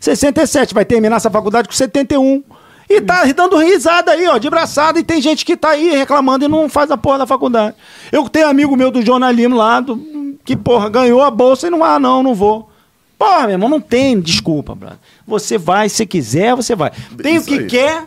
67, 0.00 0.74
vai 0.74 0.84
terminar 0.84 1.16
essa 1.16 1.30
faculdade 1.30 1.68
com 1.68 1.74
71. 1.74 2.42
E 2.88 3.00
tá 3.02 3.24
dando 3.32 3.58
risada 3.58 4.12
aí, 4.12 4.26
ó, 4.28 4.38
de 4.38 4.48
braçada. 4.48 4.98
E 4.98 5.02
tem 5.02 5.20
gente 5.20 5.44
que 5.44 5.56
tá 5.56 5.70
aí 5.70 5.90
reclamando 5.90 6.44
e 6.44 6.48
não 6.48 6.68
faz 6.68 6.90
a 6.90 6.96
porra 6.96 7.18
da 7.18 7.26
faculdade. 7.26 7.74
Eu 8.10 8.26
tenho 8.28 8.48
amigo 8.48 8.76
meu 8.76 8.90
do 8.90 9.02
jornalismo 9.04 9.56
lá, 9.56 9.80
do- 9.80 10.36
que, 10.44 10.56
porra, 10.56 10.88
ganhou 10.88 11.20
a 11.22 11.30
bolsa 11.30 11.66
e 11.66 11.70
não, 11.70 11.84
ah, 11.84 11.98
não, 11.98 12.22
não 12.22 12.34
vou. 12.34 12.70
Porra, 13.18 13.40
meu 13.42 13.50
irmão, 13.50 13.68
não 13.68 13.80
tem 13.80 14.18
desculpa, 14.20 14.74
brother. 14.74 14.98
Você 15.26 15.58
vai, 15.58 15.88
se 15.88 16.06
quiser, 16.06 16.54
você 16.54 16.74
vai. 16.74 16.92
Tem 17.20 17.34
o 17.36 17.38
Isso 17.38 17.46
que 17.48 17.58
aí. 17.58 17.66
quer, 17.66 18.04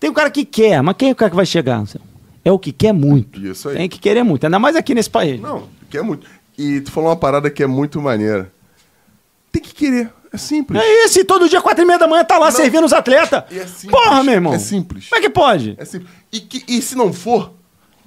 tem 0.00 0.08
o 0.10 0.12
cara 0.14 0.30
que 0.30 0.44
quer, 0.44 0.82
mas 0.82 0.96
quem 0.96 1.08
é 1.10 1.12
o 1.12 1.16
cara 1.16 1.30
que 1.30 1.36
vai 1.36 1.46
chegar? 1.46 1.82
É 2.44 2.52
o 2.52 2.58
que 2.58 2.72
quer 2.72 2.92
muito. 2.92 3.40
Isso 3.44 3.68
aí. 3.68 3.76
Tem 3.76 3.88
que 3.88 3.98
querer 3.98 4.22
muito, 4.22 4.44
ainda 4.44 4.58
mais 4.58 4.76
aqui 4.76 4.94
nesse 4.94 5.10
país. 5.10 5.40
Não, 5.40 5.64
que 5.90 5.98
é 5.98 6.02
muito. 6.02 6.26
E 6.56 6.80
tu 6.80 6.90
falou 6.90 7.10
uma 7.10 7.16
parada 7.16 7.50
que 7.50 7.62
é 7.62 7.66
muito 7.66 8.00
maneira. 8.00 8.50
Tem 9.52 9.62
que 9.62 9.74
querer. 9.74 10.10
É 10.32 10.36
simples. 10.36 10.80
É 10.82 11.04
isso, 11.06 11.18
e 11.20 11.24
todo 11.24 11.48
dia, 11.48 11.60
quatro 11.60 11.82
e 11.82 11.86
meia 11.86 11.98
da 11.98 12.06
manhã, 12.06 12.22
tá 12.24 12.36
lá 12.38 12.50
servindo 12.50 12.84
os 12.84 12.92
atletas. 12.92 13.44
É. 13.50 13.66
Porra, 13.90 14.22
meu 14.22 14.34
irmão. 14.34 14.52
É 14.52 14.58
simples. 14.58 15.08
Como 15.08 15.18
é 15.18 15.22
que 15.22 15.30
pode? 15.30 15.74
É 15.78 15.84
simples. 15.86 16.10
E, 16.30 16.40
que- 16.40 16.64
e 16.68 16.82
se 16.82 16.94
não 16.94 17.12
for, 17.14 17.50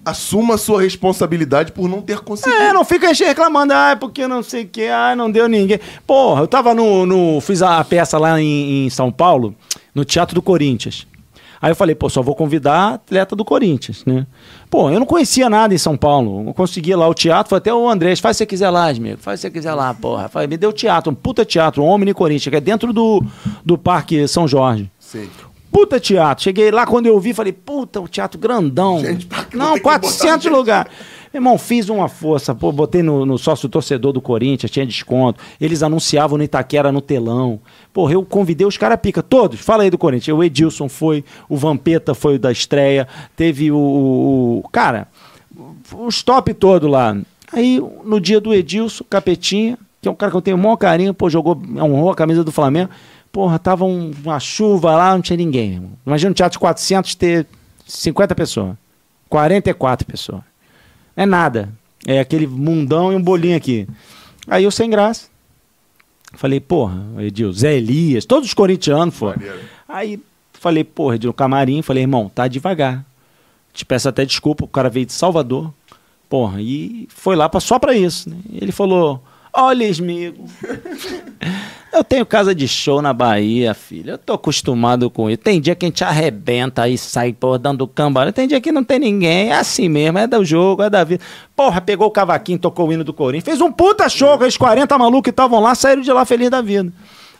assuma 0.05 0.53
a 0.53 0.57
sua 0.57 0.81
responsabilidade 0.84 1.72
por 1.72 1.89
não 1.89 1.99
ter 2.01 2.19
conseguido. 2.19 2.61
É, 2.61 2.72
não 2.72 2.85
fica 2.85 3.11
reclamando, 3.11 3.73
ah, 3.73 3.97
porque 3.99 4.27
não 4.27 4.43
sei 4.43 4.63
o 4.65 4.68
que, 4.68 4.88
ah, 4.88 5.15
não 5.15 5.31
deu 5.31 5.47
ninguém. 5.47 5.80
Porra, 6.05 6.41
eu 6.41 6.47
tava 6.47 6.76
no. 6.76 7.05
no- 7.07 7.41
fiz 7.41 7.61
a 7.63 7.84
peça 7.84 8.19
lá 8.19 8.39
em, 8.39 8.85
em 8.85 8.89
São 8.91 9.11
Paulo, 9.11 9.55
no 9.95 10.05
Teatro 10.05 10.35
do 10.35 10.41
Corinthians. 10.43 11.07
Aí 11.62 11.72
eu 11.72 11.76
falei, 11.76 11.94
pô, 11.94 12.10
só 12.10 12.22
vou 12.22 12.34
convidar 12.34 12.96
atleta 12.96 13.36
do 13.36 13.46
Corinthians, 13.46 14.04
né? 14.06 14.26
Pô, 14.70 14.90
eu 14.90 15.00
não 15.00 15.06
conhecia 15.06 15.50
nada 15.50 15.74
em 15.74 15.78
São 15.78 15.96
Paulo. 15.96 16.48
Eu 16.48 16.54
consegui 16.54 16.96
lá 16.96 17.08
o 17.08 17.14
teatro, 17.14 17.50
foi 17.50 17.60
até 17.60 17.72
o 17.72 17.88
Andrés, 17.88 18.20
faz 18.20 18.38
se 18.38 18.40
você 18.40 18.46
quiser 18.48 18.70
lá, 18.72 18.90
amigo, 18.90 19.20
faz 19.20 19.40
se 19.40 19.48
você 19.48 19.52
quiser 19.52 19.74
lá, 19.74 19.94
porra. 19.94 20.28
Falei, 20.28 20.48
me 20.48 20.58
deu 20.58 20.74
teatro, 20.74 21.12
um 21.12 21.16
puta 21.16 21.46
teatro, 21.46 21.84
um 21.84 21.88
Omni 21.88 22.14
Corinthians, 22.14 22.50
que 22.50 22.56
é 22.56 22.62
dentro 22.62 22.92
do, 22.92 23.24
do 23.64 23.78
Parque 23.78 24.28
São 24.28 24.48
Jorge. 24.48 24.90
Sim. 24.98 25.30
Puta 25.72 25.99
teatro. 25.99 26.44
Cheguei 26.44 26.72
lá 26.72 26.86
quando 26.86 27.06
eu 27.06 27.20
vi, 27.20 27.34
falei, 27.34 27.54
puta, 27.54 28.02
o 28.02 28.07
teatro 28.07 28.40
grandão. 28.40 28.99
Gente, 28.99 29.28
não, 29.54 29.68
tem 29.68 29.76
que 29.76 29.81
400 29.81 30.20
botar 30.20 30.40
gente? 30.40 30.49
lugares. 30.49 30.91
Meu 31.34 31.40
irmão, 31.40 31.57
fiz 31.57 31.88
uma 31.88 32.10
força, 32.10 32.54
pô, 32.54 32.73
botei 32.73 33.02
no, 33.02 33.26
no 33.26 33.38
sócio 33.38 33.70
torcedor 33.70 34.12
do 34.12 34.20
Corinthians, 34.20 34.70
tinha 34.70 34.86
desconto. 34.86 35.41
Eles 35.62 35.81
anunciavam 35.81 36.38
no 36.38 36.44
Itaquera 36.44 36.91
no 36.91 36.99
telão. 36.99 37.62
Porra, 37.94 38.13
eu 38.13 38.23
convidei 38.23 38.65
os 38.65 38.78
caras 38.78 38.99
pica, 39.02 39.21
todos. 39.21 39.60
Fala 39.60 39.84
aí 39.84 39.89
do 39.89 39.97
Corinthians. 39.97 40.37
O 40.37 40.44
Edilson 40.44 40.87
foi, 40.87 41.26
o 41.49 41.57
Vampeta 41.57 42.13
foi 42.13 42.37
da 42.39 42.52
estreia, 42.52 43.07
teve 43.36 43.71
o. 43.71 43.78
o- 44.63 44.70
cara, 44.71 45.07
os 45.97 46.23
top 46.23 46.53
todo 46.53 46.87
lá. 46.87 47.18
Aí, 47.52 47.81
no 48.05 48.20
dia 48.21 48.39
do 48.39 48.53
Edilson, 48.53 49.03
Capetinha, 49.10 49.78
que 50.02 50.07
é 50.07 50.11
um 50.11 50.15
cara 50.15 50.31
que 50.31 50.37
eu 50.37 50.41
tenho 50.41 50.55
o 50.55 50.60
maior 50.60 50.78
carinho, 50.78 51.13
pô, 51.13 51.29
jogou, 51.29 51.61
honrou 51.78 52.11
a 52.11 52.15
camisa 52.15 52.44
do 52.45 52.52
Flamengo. 52.52 52.89
Porra, 53.29 53.60
tava 53.60 53.84
um- 53.86 54.11
uma 54.23 54.39
chuva 54.39 54.95
lá, 54.95 55.13
não 55.13 55.21
tinha 55.21 55.36
ninguém. 55.37 55.84
Imagina 56.05 56.31
um 56.31 56.34
teatro 56.34 56.53
de 56.55 56.60
400 56.60 57.13
ter 57.15 57.45
50 57.86 58.34
pessoas. 58.36 58.76
44 59.29 60.05
pessoas. 60.05 60.41
É 61.15 61.26
nada. 61.26 61.70
É 62.05 62.20
aquele 62.20 62.47
mundão 62.47 63.11
e 63.11 63.15
um 63.15 63.21
bolinho 63.21 63.55
aqui. 63.55 63.87
Aí 64.47 64.63
eu 64.63 64.71
sem 64.71 64.89
graça. 64.89 65.30
Falei, 66.34 66.60
porra, 66.60 67.03
Edil, 67.19 67.51
Zé 67.51 67.76
Elias, 67.76 68.26
todos 68.26 68.47
os 68.49 68.53
corintianos. 68.53 69.19
Maneiro. 69.19 69.60
Aí 69.87 70.19
falei, 70.53 70.84
porra, 70.84 71.15
Edil, 71.15 71.34
camarim, 71.34 71.81
falei, 71.81 72.03
irmão, 72.03 72.29
tá 72.29 72.47
devagar. 72.47 73.05
Te 73.73 73.85
peço 73.85 74.10
até 74.10 74.26
desculpa, 74.26 74.65
o 74.65 74.68
cara 74.68 74.89
veio 74.89 75.05
de 75.05 75.13
Salvador. 75.13 75.73
Porra, 76.29 76.61
e 76.61 77.07
foi 77.10 77.35
lá 77.35 77.49
pra, 77.49 77.60
só 77.60 77.77
pra 77.77 77.95
isso. 77.95 78.29
Né? 78.29 78.37
Ele 78.53 78.71
falou: 78.71 79.21
Olha, 79.53 79.89
amigo, 79.89 80.45
eu 81.94 82.03
tenho 82.03 82.26
casa 82.26 82.53
de 82.55 82.68
show 82.68 83.02
na 83.02 83.13
Bahia, 83.13 83.73
filho. 83.73 84.11
Eu 84.11 84.18
tô 84.18 84.34
acostumado 84.34 85.10
com 85.10 85.29
isso. 85.29 85.39
Tem 85.39 85.60
dia 85.60 85.76
que 85.76 85.86
a 85.86 85.89
gente 85.89 86.03
arrebenta 86.03 86.84
aí, 86.84 86.97
sai, 86.97 87.34
porra, 87.34 87.60
dando 87.60 87.87
cambada. 87.87 88.31
Tem 88.31 88.47
dia 88.47 88.61
que 88.61 88.71
não 88.71 88.84
tem 88.84 88.99
ninguém. 88.99 89.49
É 89.49 89.55
assim 89.57 89.89
mesmo, 89.89 90.18
é 90.18 90.28
do 90.28 90.44
jogo, 90.45 90.84
é 90.84 90.89
da 90.89 91.03
vida. 91.03 91.23
Porra, 91.55 91.81
pegou 91.81 92.07
o 92.07 92.11
cavaquinho, 92.11 92.57
tocou 92.60 92.87
o 92.87 92.94
hino 92.94 93.03
do 93.03 93.13
Corinthians. 93.13 93.44
Fez 93.45 93.61
um 93.61 93.71
puta 93.71 94.07
show, 94.10 94.34
aqueles 94.34 94.57
40 94.57 94.97
malucos 94.97 95.23
que 95.23 95.29
estavam 95.29 95.60
lá, 95.60 95.76
saíram 95.76 96.02
de 96.02 96.11
lá 96.11 96.23
feliz 96.26 96.49
da 96.49 96.61
vida. 96.61 96.91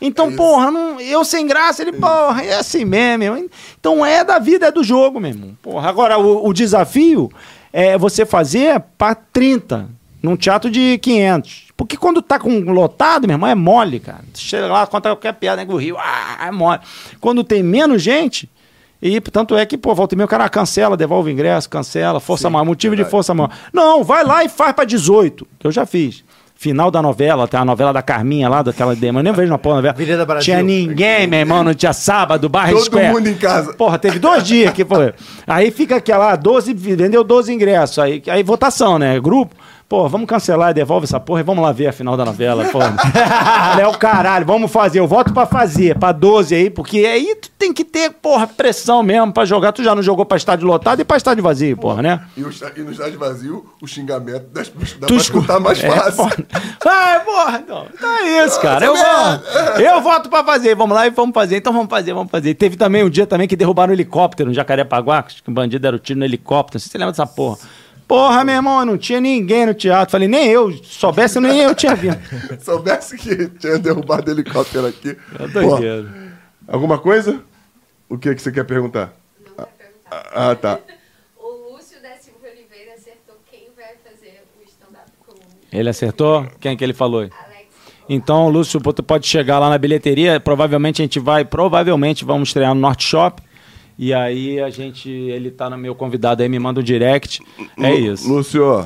Então, 0.04 0.32
porra, 0.36 0.72
não- 0.72 1.00
eu 1.00 1.24
sem 1.24 1.46
graça, 1.46 1.84
ele, 1.84 1.94
porra, 1.94 2.44
é 2.44 2.56
assim 2.56 2.84
mesmo. 2.84 3.48
Então 3.80 4.04
é 4.06 4.24
da 4.24 4.40
vida, 4.40 4.66
é 4.68 4.72
do 4.72 4.84
jogo, 4.84 5.20
meu 5.20 5.30
irmão. 5.30 5.56
Porra, 5.62 5.88
agora 5.90 6.18
o, 6.18 6.48
o 6.48 6.54
desafio 6.54 7.32
é 7.72 7.98
você 7.98 8.26
fazer 8.26 8.82
pra 8.98 9.14
30, 9.14 9.88
num 10.22 10.36
teatro 10.36 10.70
de 10.70 10.98
500. 11.00 11.72
Porque 11.76 11.98
quando 11.98 12.22
tá 12.22 12.38
com 12.38 12.60
lotado, 12.72 13.28
meu 13.28 13.36
irmão, 13.36 13.50
é 13.50 13.56
mole, 13.56 14.00
cara. 14.00 14.24
Chega 14.36 14.68
lá, 14.68 14.86
conta 14.86 15.10
qualquer 15.10 15.34
piada, 15.34 15.64
né, 15.64 15.74
o 15.74 15.78
Rio, 15.78 15.98
ah, 15.98 16.48
é 16.48 16.52
mole. 16.52 16.80
Quando 17.20 17.44
tem 17.44 17.64
menos 17.64 18.02
gente, 18.02 18.50
e 19.02 19.20
tanto 19.20 19.56
é 19.56 19.66
que, 19.66 19.78
pô, 19.78 19.96
volta 19.96 20.14
e 20.14 20.18
meia, 20.18 20.26
o 20.26 20.30
cara 20.30 20.48
cancela, 20.48 20.96
devolve 20.96 21.32
o 21.32 21.34
ingresso, 21.34 21.68
cancela, 21.68 22.20
força 22.20 22.50
maior, 22.52 22.66
motivo 22.66 22.96
de 22.96 22.98
verdade. 22.98 23.12
força 23.12 23.34
maior. 23.34 23.50
Não, 23.74 24.04
vai 24.04 24.24
lá 24.24 24.44
e 24.44 24.50
faz 24.50 24.74
pra 24.74 24.86
18, 24.86 25.48
que 25.58 25.66
eu 25.66 25.72
já 25.72 25.88
fiz. 25.88 26.24
Final 26.54 26.92
da 26.92 27.02
novela, 27.02 27.48
tem 27.48 27.60
a 27.60 27.66
novela 27.66 27.92
da 27.92 28.04
Carminha 28.04 28.48
lá, 28.48 28.62
daquela 28.62 28.96
dema, 28.96 29.20
eu 29.20 29.24
nem 29.24 29.34
vejo 29.34 29.50
na 29.50 29.58
porra 29.58 29.78
novela. 29.78 29.96
Avenida 29.96 30.24
Brasil. 30.24 30.44
Tinha 30.44 30.62
ninguém, 30.62 31.26
meu 31.26 31.40
irmão, 31.40 31.64
não 31.64 31.74
tinha 31.74 31.92
sábado, 31.94 32.48
barra 32.48 32.74
Todo 32.74 32.84
Square. 32.84 33.08
mundo 33.08 33.28
em 33.28 33.34
casa. 33.34 33.74
Porra, 33.74 33.98
teve 33.98 34.20
dois 34.20 34.44
dias 34.44 34.72
que 34.72 34.86
foi. 34.86 35.12
Aí 35.48 35.72
fica 35.72 35.96
aquela 35.96 36.36
12, 36.36 36.72
vendeu 36.76 37.24
12 37.24 37.52
ingressos. 37.52 37.98
Aí, 37.98 38.22
aí 38.28 38.44
votação, 38.44 39.00
né? 39.00 39.20
Grupo. 39.20 39.56
Pô, 39.92 40.08
vamos 40.08 40.26
cancelar, 40.26 40.74
devolve 40.74 41.04
essa 41.04 41.20
porra 41.20 41.42
e 41.42 41.44
vamos 41.44 41.62
lá 41.62 41.74
ver 41.74 41.88
a 41.88 41.92
final 41.92 42.16
da 42.16 42.24
novela, 42.24 42.64
porra. 42.64 42.96
é 43.78 43.86
o 43.86 43.92
caralho, 43.98 44.46
vamos 44.46 44.72
fazer. 44.72 45.02
Eu 45.02 45.06
voto 45.06 45.34
pra 45.34 45.46
fazer, 45.46 46.00
pra 46.00 46.14
12 46.14 46.56
aí, 46.56 46.70
porque 46.70 47.00
aí 47.00 47.36
tu 47.36 47.50
tem 47.60 47.74
que 47.74 47.84
ter, 47.84 48.10
porra, 48.10 48.48
pressão 48.48 49.04
mesmo 49.04 49.34
pra 49.34 49.44
jogar. 49.44 49.74
Tu 49.74 49.84
já 49.84 49.94
não 49.94 50.02
jogou 50.02 50.26
pra 50.26 50.38
estádio 50.38 50.66
lotado 50.66 51.02
e 51.02 51.04
pra 51.04 51.18
estádio 51.18 51.44
vazio, 51.44 51.76
porra, 51.76 52.02
né? 52.02 52.22
E, 52.38 52.42
o, 52.42 52.50
e 52.78 52.80
no 52.84 52.92
estádio 52.94 53.20
vazio, 53.20 53.66
o 53.82 53.86
xingamento 53.86 54.46
dá, 54.54 54.62
dá 54.62 55.08
Tu 55.08 55.14
pra 55.14 55.16
escutar 55.18 55.60
mais 55.60 55.84
É, 55.84 55.90
fácil. 55.92 56.16
porra. 56.16 56.38
Ah, 56.86 57.22
porra, 57.26 57.58
então. 57.62 57.86
Então 57.94 58.18
é 58.18 58.46
isso, 58.46 58.62
cara. 58.62 58.86
Eu, 58.86 58.96
voto. 58.96 59.82
eu 59.82 60.02
voto 60.02 60.30
pra 60.30 60.42
fazer. 60.46 60.74
Vamos 60.74 60.96
lá 60.96 61.06
e 61.06 61.10
vamos 61.10 61.34
fazer. 61.34 61.58
Então 61.58 61.74
vamos 61.74 61.90
fazer, 61.90 62.14
vamos 62.14 62.32
fazer. 62.32 62.54
Teve 62.54 62.78
também 62.78 63.04
um 63.04 63.10
dia 63.10 63.28
também 63.28 63.46
que 63.46 63.58
derrubaram 63.58 63.92
um 63.92 63.94
helicóptero 63.94 64.48
no 64.48 64.54
Jacarepaguá, 64.56 65.22
que 65.24 65.42
o 65.46 65.52
bandido 65.52 65.82
deram 65.82 66.00
tiro 66.00 66.18
no 66.18 66.24
helicóptero. 66.24 66.80
Você 66.82 66.98
lembra 66.98 67.12
dessa 67.12 67.28
porra? 67.28 67.58
Porra, 68.12 68.44
meu 68.44 68.56
irmão, 68.56 68.84
não 68.84 68.98
tinha 68.98 69.22
ninguém 69.22 69.66
no 69.66 69.74
teatro. 69.74 70.12
Falei, 70.12 70.28
nem 70.28 70.46
eu. 70.50 70.70
Se 70.84 70.96
soubesse, 70.96 71.40
nem 71.40 71.60
eu 71.60 71.74
tinha 71.74 71.96
vindo. 71.96 72.20
Soubesse 72.60 73.18
que 73.18 73.48
tinha 73.48 73.80
derrubado 73.80 74.30
o 74.30 74.34
helicóptero 74.34 74.86
aqui. 74.88 75.18
É 75.40 75.48
Pô, 75.48 75.48
doideira. 75.48 76.10
alguma 76.68 77.00
coisa? 77.00 77.42
O 78.10 78.18
que, 78.18 78.36
que 78.36 78.42
você 78.42 78.52
quer 78.52 78.66
perguntar? 78.66 79.14
Não 79.40 79.56
quero 79.56 79.70
perguntar. 79.78 80.30
Ah, 80.34 80.54
tá. 80.54 80.80
O 81.40 81.72
Lúcio 81.72 82.02
da 82.02 82.10
Silva 82.18 82.48
Oliveira 82.54 82.96
acertou 82.98 83.38
quem 83.50 83.70
vai 83.78 83.96
fazer 84.04 84.44
o 84.60 84.68
stand-up 84.68 85.10
com 85.26 85.32
o 85.32 85.36
Ele 85.72 85.88
acertou? 85.90 86.46
Quem 86.60 86.76
que 86.76 86.84
ele 86.84 86.94
falou? 86.94 87.22
Alex. 87.22 87.32
Então, 88.10 88.50
Lúcio, 88.50 88.82
tu 88.82 89.04
pode 89.04 89.26
chegar 89.26 89.58
lá 89.58 89.70
na 89.70 89.78
bilheteria. 89.78 90.38
Provavelmente 90.38 91.02
a 91.02 91.06
gente 91.06 91.18
vai, 91.18 91.46
provavelmente 91.46 92.26
vamos 92.26 92.50
estrear 92.50 92.76
no 92.76 92.82
Norte 92.82 93.06
Shop. 93.06 93.42
E 94.04 94.16
aí 94.16 94.60
a 94.60 94.72
gente, 94.72 95.08
ele 95.12 95.52
tá 95.52 95.70
no 95.70 95.78
meu 95.78 95.94
convidado 95.94 96.42
aí, 96.42 96.50
me 96.50 96.58
manda 96.58 96.80
um 96.80 96.84
direct. 96.84 97.40
É 97.80 97.90
Lu- 97.92 97.98
isso. 98.14 98.28
Lúcio, 98.28 98.66
ó. 98.66 98.78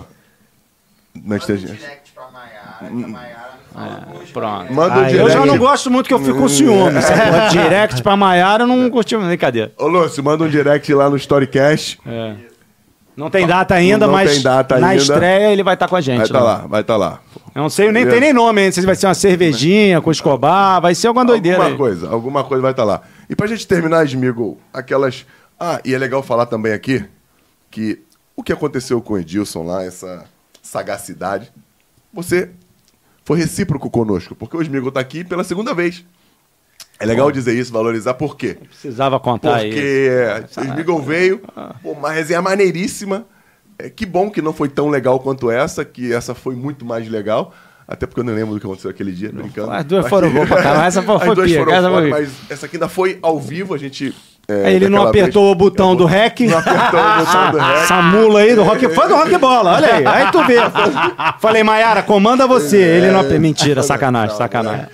Não 1.16 1.22
Manda 1.24 1.36
um 1.36 1.38
esteja. 1.38 1.68
direct 1.68 2.12
pra 2.14 2.28
Maiara, 2.30 2.78
que 2.82 3.04
a 3.04 3.08
Maiara 3.08 3.50
não 3.74 3.82
fala 3.82 4.02
com 4.12 4.18
os 4.26 4.30
Pronto. 4.32 4.74
Manda 4.74 4.96
um 4.96 5.04
Ah, 5.06 5.12
eu 5.14 5.30
já 5.30 5.46
não 5.46 5.58
gosto 5.58 5.90
muito 5.90 6.08
que 6.08 6.14
eu 6.14 6.20
fico 6.20 6.38
com 6.38 6.50
ciúme. 6.50 6.98
Essa 7.00 7.14
porra, 7.14 7.48
direct 7.50 8.04
pra 8.04 8.18
Maiara, 8.18 8.64
eu 8.64 8.68
não 8.68 8.90
curti. 8.90 9.16
Brincadeira. 9.16 9.72
Ô, 9.78 9.88
Lúcio, 9.88 10.22
manda 10.22 10.44
um 10.44 10.50
direct 10.50 10.94
lá 10.94 11.10
no 11.10 11.16
Storycast. 11.16 11.98
É. 12.06 12.36
Não 13.16 13.30
tem 13.30 13.48
data 13.48 13.74
ainda, 13.74 14.08
Não 14.08 14.14
mas 14.14 14.34
tem 14.34 14.42
data 14.42 14.78
na 14.78 14.88
ainda. 14.88 15.02
estreia 15.02 15.50
ele 15.54 15.64
vai 15.64 15.76
estar 15.76 15.88
com 15.88 15.96
a 15.96 16.02
gente. 16.02 16.18
Vai 16.18 16.26
estar 16.26 16.40
né? 16.40 16.46
lá, 16.46 16.58
vai 16.68 16.82
estar 16.82 16.98
lá. 16.98 17.22
Eu 17.56 17.62
não 17.62 17.70
sei, 17.70 17.90
nem 17.90 18.06
tem 18.06 18.20
nem 18.20 18.34
nome 18.34 18.60
ainda. 18.64 18.74
Se 18.74 18.86
vai 18.86 18.96
ser 18.96 19.08
uma 19.08 19.14
cervejinha 19.14 20.02
com 20.02 20.12
Escobar, 20.12 20.82
vai 20.82 20.94
ser 20.94 21.08
alguma 21.08 21.24
doideira. 21.24 21.60
Alguma 21.60 21.72
aí. 21.74 21.78
coisa, 21.78 22.10
alguma 22.10 22.44
coisa 22.44 22.62
vai 22.62 22.72
estar 22.72 22.84
lá. 22.84 23.02
E 23.30 23.36
pra 23.36 23.48
gente 23.48 23.68
terminar, 23.68 24.06
Smigo, 24.06 24.60
aquelas. 24.74 25.26
Ah, 25.60 25.82
e 25.84 25.94
é 25.94 25.98
legal 25.98 26.22
falar 26.22 26.46
também 26.46 26.74
aqui 26.74 27.06
que 27.72 28.02
o 28.36 28.44
que 28.44 28.54
aconteceu 28.54 29.02
com 29.02 29.14
o 29.14 29.18
Edilson 29.18 29.64
lá, 29.64 29.84
essa 29.84 30.26
sagacidade, 30.62 31.52
você 32.14 32.52
foi 33.24 33.40
recíproco 33.40 33.90
conosco, 33.90 34.36
porque 34.36 34.56
o 34.56 34.62
Smigo 34.62 34.92
tá 34.92 35.00
aqui 35.00 35.24
pela 35.24 35.44
segunda 35.44 35.74
vez. 35.74 36.06
É 37.00 37.06
legal 37.06 37.30
dizer 37.32 37.54
isso, 37.54 37.74
valorizar, 37.74 38.14
por 38.14 38.38
quê? 38.38 38.54
Precisava 38.54 39.20
contar 39.20 39.56
aí. 39.56 39.70
Porque 39.70 40.60
o 40.60 40.64
Smigol 40.64 41.02
veio, 41.02 41.42
pô, 41.84 41.92
uma 41.92 42.12
resenha 42.12 42.42
maneiríssima. 42.42 43.26
É, 43.78 43.90
que 43.90 44.06
bom 44.06 44.32
que 44.32 44.42
não 44.42 44.54
foi 44.54 44.70
tão 44.70 44.90
legal 44.90 45.20
quanto 45.20 45.52
essa, 45.52 45.84
que 45.84 46.14
essa 46.14 46.34
foi 46.34 46.56
muito 46.56 46.86
mais 46.86 47.10
legal. 47.10 47.54
Até 47.88 48.06
porque 48.08 48.20
eu 48.22 48.24
não 48.24 48.34
lembro 48.34 48.54
do 48.56 48.60
que 48.60 48.66
aconteceu 48.66 48.90
aquele 48.90 49.12
dia, 49.12 49.32
brincando. 49.32 49.70
as 49.72 49.84
duas 49.86 50.08
foram 50.10 50.30
boas 50.32 50.48
pra 50.48 50.62
caramba, 50.64 50.86
essa 50.86 51.02
foi- 51.04 51.20
foi 51.20 51.50
foram 51.54 51.74
essa 51.74 51.90
foi- 51.90 52.10
mas 52.10 52.30
essa 52.50 52.66
aqui 52.66 52.76
ainda 52.78 52.90
foi 52.90 53.20
ao 53.22 53.40
vivo, 53.40 53.76
a 53.76 53.78
gente... 53.78 54.12
é, 54.48 54.74
ele 54.74 54.90
não 54.90 55.04
apertou 55.08 55.44
vez- 55.44 55.52
o 55.52 55.56
botão 55.56 55.96
do 55.96 56.06
REC. 56.06 56.40
Não 56.42 56.58
apertou 56.58 57.00
o 57.00 57.18
botão 57.26 57.52
do 57.52 57.58
REC. 57.60 57.84
Essa 57.84 58.02
mula 58.02 58.40
aí 58.40 58.56
do 58.56 58.64
rock. 58.64 58.90
Fã 58.90 59.08
do 59.08 59.16
rock 59.16 59.38
bola, 59.38 59.76
olha 59.76 59.94
aí. 59.96 60.06
Aí 60.06 60.32
tu 60.32 60.44
vê. 60.46 60.56
Falei, 61.40 61.64
Maiara, 61.64 62.02
comanda 62.02 62.48
você. 62.48 62.78
Ele 62.78 63.12
não 63.12 63.20
apertou. 63.20 63.40
Mentira, 63.40 63.84
sacanagem, 63.84 64.30
Não, 64.32 64.38
sacanagem. 64.38 64.88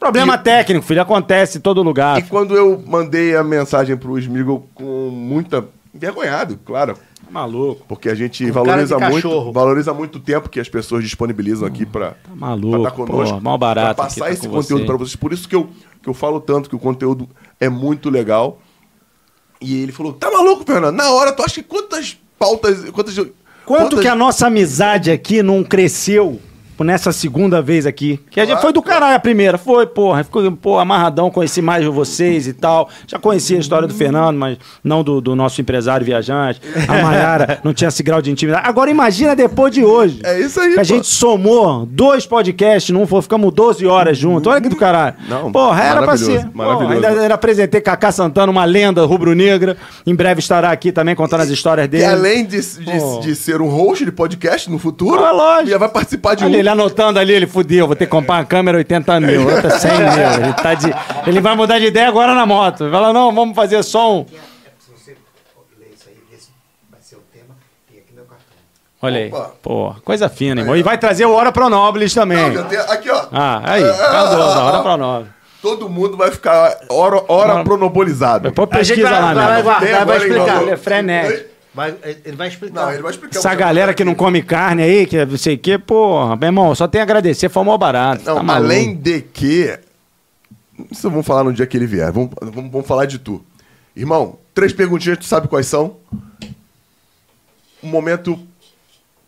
Problema 0.00 0.36
técnico, 0.36 0.84
filho, 0.84 1.00
acontece 1.02 1.58
em 1.58 1.60
todo 1.60 1.82
lugar. 1.82 2.18
E 2.18 2.22
quando 2.22 2.54
eu 2.56 2.82
mandei 2.86 3.34
a 3.36 3.42
mensagem 3.44 3.96
pro 3.96 4.18
Smigol 4.18 4.68
com 4.74 5.08
muita... 5.10 5.64
Envergonhado, 5.94 6.58
claro. 6.64 6.98
Maluco. 7.30 7.84
Porque 7.88 8.08
a 8.08 8.14
gente 8.14 8.46
Com 8.46 8.52
valoriza 8.52 8.98
muito, 8.98 9.14
cachorro. 9.14 9.52
valoriza 9.52 9.94
muito 9.94 10.16
o 10.16 10.20
tempo 10.20 10.48
que 10.48 10.60
as 10.60 10.68
pessoas 10.68 11.02
disponibilizam 11.04 11.66
aqui 11.66 11.84
para 11.86 12.10
Tá 12.12 12.34
maluco. 12.34 13.06
Pô, 13.06 13.40
mal 13.40 13.58
barato. 13.58 13.94
pra 13.94 14.04
passar 14.04 14.24
tá 14.26 14.30
esse 14.30 14.48
conteúdo 14.48 14.86
para 14.86 14.96
vocês. 14.96 15.16
Por 15.16 15.32
isso 15.32 15.48
que 15.48 15.54
eu, 15.56 15.68
que 16.02 16.08
eu 16.08 16.14
falo 16.14 16.40
tanto 16.40 16.68
que 16.68 16.76
o 16.76 16.78
conteúdo 16.78 17.28
é 17.60 17.68
muito 17.68 18.10
legal. 18.10 18.58
E 19.60 19.82
ele 19.82 19.92
falou: 19.92 20.12
"Tá 20.12 20.30
maluco, 20.30 20.64
Fernando? 20.64 20.94
Na 20.96 21.10
hora, 21.10 21.32
tu 21.32 21.42
acha 21.42 21.54
que 21.54 21.62
quantas 21.62 22.18
pautas, 22.38 22.90
quantas 22.90 23.14
Quanto 23.16 23.32
quantas- 23.64 24.00
que 24.00 24.08
a 24.08 24.14
nossa 24.14 24.46
amizade 24.48 25.10
aqui 25.10 25.42
não 25.42 25.64
cresceu 25.64 26.38
nessa 26.82 27.12
segunda 27.12 27.60
vez 27.60 27.86
aqui? 27.86 28.18
Que 28.30 28.40
a 28.40 28.44
gente 28.44 28.60
foi 28.60 28.72
do 28.72 28.82
caralho 28.82 29.14
a 29.16 29.20
primeira, 29.20 29.58
foi, 29.58 29.86
porra. 29.86 30.24
Ficou, 30.24 30.50
pô, 30.52 30.78
amarradão, 30.78 31.30
conheci 31.30 31.60
mais 31.60 31.84
vocês 31.84 32.46
e 32.48 32.52
tal. 32.54 32.88
Já 33.06 33.18
conhecia 33.18 33.56
a 33.56 33.60
história 33.60 33.86
do 33.86 33.94
Fernando, 33.94 34.36
mas 34.38 34.56
não 34.82 35.04
do, 35.04 35.20
do 35.20 35.36
nosso 35.36 35.60
empresário 35.60 36.04
viajante. 36.06 36.60
A 36.88 36.94
Mayara 37.02 37.60
não 37.62 37.74
tinha 37.74 37.88
esse 37.88 38.02
grau 38.02 38.20
de 38.22 38.30
intimidade. 38.30 38.66
Agora 38.66 38.90
imagina 38.90 39.36
depois 39.36 39.72
de 39.72 39.84
hoje. 39.84 40.20
É 40.24 40.40
isso 40.40 40.58
aí, 40.58 40.72
Que 40.74 40.80
a 40.80 40.82
pô. 40.82 40.84
gente 40.84 41.06
somou 41.06 41.86
dois 41.86 42.26
podcasts, 42.26 42.90
num 42.94 43.06
foi, 43.06 43.20
ficamos 43.22 43.52
12 43.52 43.86
horas 43.86 44.16
juntos. 44.16 44.50
Olha 44.50 44.60
que 44.60 44.68
do 44.68 44.76
caralho. 44.76 45.14
Não, 45.28 45.52
Porra, 45.52 45.82
era 45.82 46.02
pra 46.02 46.16
ser. 46.16 46.48
maravilhoso. 46.54 46.86
Pô, 47.00 47.06
ainda, 47.08 47.22
ainda 47.22 47.34
apresentei 47.34 47.80
Cacá 47.80 48.10
Santana, 48.10 48.50
uma 48.50 48.64
lenda 48.64 49.04
rubro-negra. 49.04 49.76
Em 50.06 50.14
breve 50.14 50.40
estará 50.40 50.70
aqui 50.70 50.90
também 50.92 51.14
contando 51.14 51.42
as 51.42 51.48
histórias 51.50 51.88
dele. 51.88 52.04
além 52.04 52.44
de, 52.46 52.60
de, 52.60 53.20
de 53.22 53.34
ser 53.34 53.60
um 53.60 53.68
host 53.68 54.04
de 54.04 54.12
podcast 54.12 54.70
no 54.70 54.78
futuro, 54.78 55.22
Ah, 55.24 55.32
lógico. 55.32 55.70
já 55.70 55.78
vai 55.78 55.88
participar 55.88 56.34
de 56.34 56.44
um. 56.44 56.63
Ele 56.64 56.68
anotando 56.70 57.18
ali, 57.18 57.34
ele 57.34 57.46
fudeu, 57.46 57.86
vou 57.86 57.94
ter 57.94 58.06
que 58.06 58.10
comprar 58.10 58.36
uma 58.36 58.44
câmera 58.46 58.78
80 58.78 59.20
mil, 59.20 59.46
outra 59.50 59.78
100 59.78 59.90
mil. 59.92 60.44
Ele, 60.44 60.52
tá 60.54 60.72
de, 60.74 60.90
ele 61.26 61.40
vai 61.40 61.54
mudar 61.54 61.78
de 61.78 61.86
ideia 61.86 62.08
agora 62.08 62.34
na 62.34 62.46
moto. 62.46 62.84
Ele 62.84 62.90
Fala, 62.90 63.12
não, 63.12 63.32
vamos 63.34 63.54
fazer 63.54 63.82
som. 63.82 64.24
Se 64.26 64.90
você 64.90 65.10
ler 65.78 65.90
isso 65.94 66.08
aí, 66.08 66.16
esse 66.34 66.48
vai 66.90 67.00
ser 67.02 67.16
o 67.16 67.22
tema, 67.30 67.54
tem 67.86 67.98
aqui 67.98 68.14
meu 68.14 68.24
cartão. 68.24 68.46
Olha 69.02 69.18
aí. 69.18 69.28
Opa. 69.28 69.50
Pô, 69.62 69.94
coisa 70.04 70.28
fina, 70.30 70.62
irmão. 70.62 70.74
E 70.74 70.82
vai 70.82 70.96
trazer 70.96 71.26
o 71.26 71.32
Hora 71.34 71.52
Pronobles 71.52 72.14
também. 72.14 72.50
Não, 72.50 72.64
tem- 72.64 72.78
aqui, 72.78 73.10
ó. 73.10 73.26
Ah, 73.30 73.60
aí, 73.62 73.82
Cardoso, 73.82 74.58
ah, 74.58 74.64
Hora 74.64 74.78
ah, 74.78 74.82
Pronobles. 74.82 75.28
Todo 75.60 75.88
mundo 75.88 76.16
vai 76.16 76.30
ficar 76.30 76.78
hora, 76.90 77.22
hora 77.26 77.64
pronobolizado. 77.64 78.50
Depois 78.50 78.68
pesquisa 78.68 79.08
vai- 79.08 79.20
lá, 79.20 79.34
vai- 79.34 79.56
né? 79.56 79.62
vai- 79.62 79.80
Tem 79.80 80.04
vai 80.04 80.16
explicar. 80.18 80.68
é 80.68 80.76
frenético. 80.76 81.53
Vai- 81.74 81.96
ele 82.24 82.36
vai 82.36 82.48
explicar. 82.48 82.82
Não, 82.82 82.92
ele 82.92 83.02
vai 83.02 83.10
explicar. 83.10 83.38
Essa 83.38 83.50
você. 83.50 83.56
galera 83.56 83.92
que 83.92 84.04
não 84.04 84.14
come 84.14 84.42
carne 84.42 84.82
aí, 84.82 85.06
que 85.06 85.24
não 85.24 85.36
sei 85.36 85.56
o 85.56 85.58
quê, 85.58 85.76
porra, 85.76 86.36
meu 86.36 86.46
irmão, 86.46 86.74
só 86.74 86.86
tem 86.86 87.00
a 87.00 87.04
agradecer, 87.04 87.48
foi 87.48 87.64
mó 87.64 87.76
barato. 87.76 88.24
Não, 88.24 88.46
tá 88.46 88.54
além 88.54 88.94
de 88.94 89.20
que. 89.22 89.76
Isso 90.90 91.10
vamos 91.10 91.26
falar 91.26 91.44
no 91.44 91.52
dia 91.52 91.66
que 91.66 91.76
ele 91.76 91.86
vier. 91.86 92.10
Vamos, 92.12 92.30
vamos, 92.40 92.70
vamos 92.70 92.86
falar 92.86 93.06
de 93.06 93.18
tu. 93.18 93.44
Irmão, 93.96 94.38
três 94.54 94.72
perguntinhas, 94.72 95.18
tu 95.18 95.24
sabe 95.24 95.48
quais 95.48 95.66
são? 95.66 95.96
Um 97.82 97.88
momento 97.88 98.38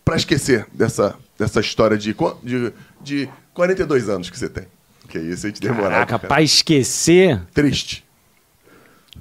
pra 0.05 0.17
esquecer 0.17 0.67
dessa, 0.73 1.15
dessa 1.39 1.61
história 1.61 1.99
de, 1.99 2.15
de, 2.43 2.73
de 3.01 3.29
42 3.55 4.09
anos 4.09 4.31
que 4.31 4.39
você 4.39 4.49
tem. 4.49 4.65
Que 5.09 5.19
isso, 5.19 5.47
a 5.47 5.49
gente 5.51 5.61
demorado. 5.61 5.91
Caraca, 5.91 6.19
cara. 6.19 6.29
pra 6.29 6.43
esquecer. 6.43 7.41
Triste. 7.55 8.05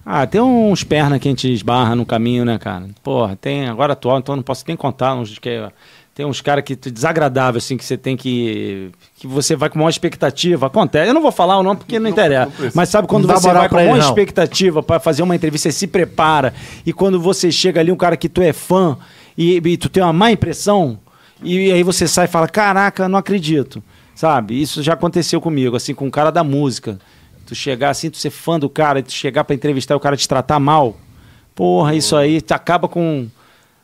Ah, 0.06 0.26
tem 0.26 0.42
uns 0.42 0.84
pernas 0.84 1.20
que 1.20 1.28
a 1.28 1.32
gente 1.32 1.52
esbarra 1.52 1.96
no 1.96 2.06
caminho, 2.06 2.46
né, 2.46 2.58
cara? 2.58 2.88
Porra, 3.04 3.36
tem 3.36 3.68
agora 3.68 3.94
atual, 3.94 4.20
então 4.20 4.36
não 4.36 4.44
posso 4.44 4.64
nem 4.68 4.76
contar 4.78 5.14
uns 5.16 5.38
que 5.40 5.50
tem 6.14 6.26
uns 6.26 6.40
caras 6.40 6.64
que 6.64 6.76
desagradável 6.76 7.58
assim 7.58 7.76
que 7.76 7.84
você 7.84 7.98
tem 7.98 8.16
que 8.16 8.90
que 9.16 9.28
você 9.28 9.56
vai 9.56 9.70
com 9.70 9.80
uma 9.80 9.90
expectativa. 9.90 10.68
Acontece. 10.68 11.10
Eu 11.10 11.14
não 11.14 11.22
vou 11.22 11.32
falar 11.32 11.58
o 11.58 11.64
nome 11.64 11.78
porque 11.80 12.00
não, 12.00 12.04
Não- 12.04 12.10
interessa. 12.10 12.52
não 12.58 12.72
mas 12.74 12.90
sabe 12.90 13.08
quando 13.08 13.28
você 13.28 13.52
vai 13.52 13.68
com 13.68 13.84
uma 13.86 13.98
expectativa 14.00 14.82
para 14.82 15.00
fazer 15.00 15.24
uma 15.24 15.36
entrevista, 15.36 15.70
você 15.70 15.78
se 15.78 15.88
prepara 15.88 16.54
e 16.86 16.94
quando 16.94 17.20
você 17.20 17.52
chega 17.52 17.80
ali 17.82 17.92
um 17.92 17.98
cara 17.98 18.16
que 18.16 18.30
tu 18.30 18.42
é 18.42 18.54
fã 18.54 18.98
e, 19.38 19.58
e 19.58 19.78
tu 19.78 19.90
tem 19.90 20.02
uma 20.02 20.14
má 20.14 20.32
impressão 20.32 20.98
e, 21.44 21.70
aí 21.72 21.84
você 21.84 22.08
sai 22.08 22.26
e 22.26 22.30
fala: 22.30 22.48
"Caraca, 22.48 23.10
não 23.10 23.20
acredito". 23.20 23.84
Sabe? 24.16 24.62
Isso 24.62 24.82
já 24.82 24.94
aconteceu 24.94 25.42
comigo, 25.42 25.76
assim, 25.76 25.94
com 25.94 26.06
um 26.08 26.10
cara 26.10 26.32
da 26.32 26.42
música. 26.42 26.98
Tu 27.46 27.54
chegar 27.56 27.92
assim, 27.92 28.10
tu 28.10 28.18
ser 28.18 28.32
fã 28.32 28.60
do 28.60 28.70
cara, 28.70 29.00
e 29.00 29.04
tu 29.04 29.12
chegar 29.12 29.44
pra 29.44 29.56
entrevistar 29.56 29.94
e 29.94 29.98
o 29.98 30.00
cara 30.00 30.18
te 30.18 30.28
tratar 30.28 30.60
mal. 30.60 30.98
Porra, 31.54 31.96
isso 31.96 32.16
aí 32.16 32.42
tu 32.42 32.54
acaba 32.54 32.88
com. 32.88 33.28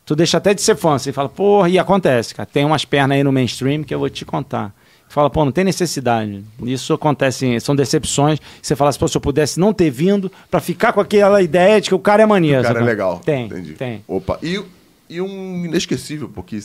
Tu 0.06 0.15
deixa 0.15 0.38
até 0.38 0.53
de 0.53 0.61
ser 0.61 0.75
fã. 0.75 0.98
Você 0.98 1.14
fala, 1.14 1.30
porra, 1.30 1.69
e 1.69 1.77
acontece, 1.80 2.33
cara. 2.35 2.49
Tem 2.51 2.65
umas 2.65 2.83
pernas 2.83 3.17
aí 3.17 3.23
no 3.23 3.31
mainstream 3.31 3.83
que 3.83 3.93
eu 3.93 3.99
vou 3.99 4.09
te 4.09 4.25
contar. 4.25 4.73
Fala, 5.07 5.30
pô, 5.30 5.43
não 5.43 5.51
tem 5.51 5.65
necessidade. 5.65 6.41
Isso 6.64 6.93
acontece, 6.93 7.59
são 7.59 7.75
decepções. 7.75 8.40
Você 8.61 8.77
fala 8.77 8.90
assim, 8.90 8.99
pô, 8.99 9.07
se 9.09 9.17
eu 9.17 9.22
pudesse 9.22 9.59
não 9.59 9.73
ter 9.73 9.90
vindo 9.90 10.31
pra 10.49 10.61
ficar 10.61 10.93
com 10.93 11.01
aquela 11.01 11.41
ideia 11.41 11.81
de 11.81 11.90
que 11.90 11.95
o 11.95 11.99
cara 11.99 12.23
é 12.23 12.25
maneiro. 12.25 12.61
O 12.61 12.64
cara 12.64 12.80
é 12.80 12.83
legal. 12.83 13.19
Tem, 13.19 13.45
Entendi. 13.45 13.73
tem. 13.73 14.03
Opa. 14.07 14.40
E, 14.41 14.64
e 15.09 15.22
um 15.22 15.65
inesquecível, 15.65 16.30
porque 16.33 16.57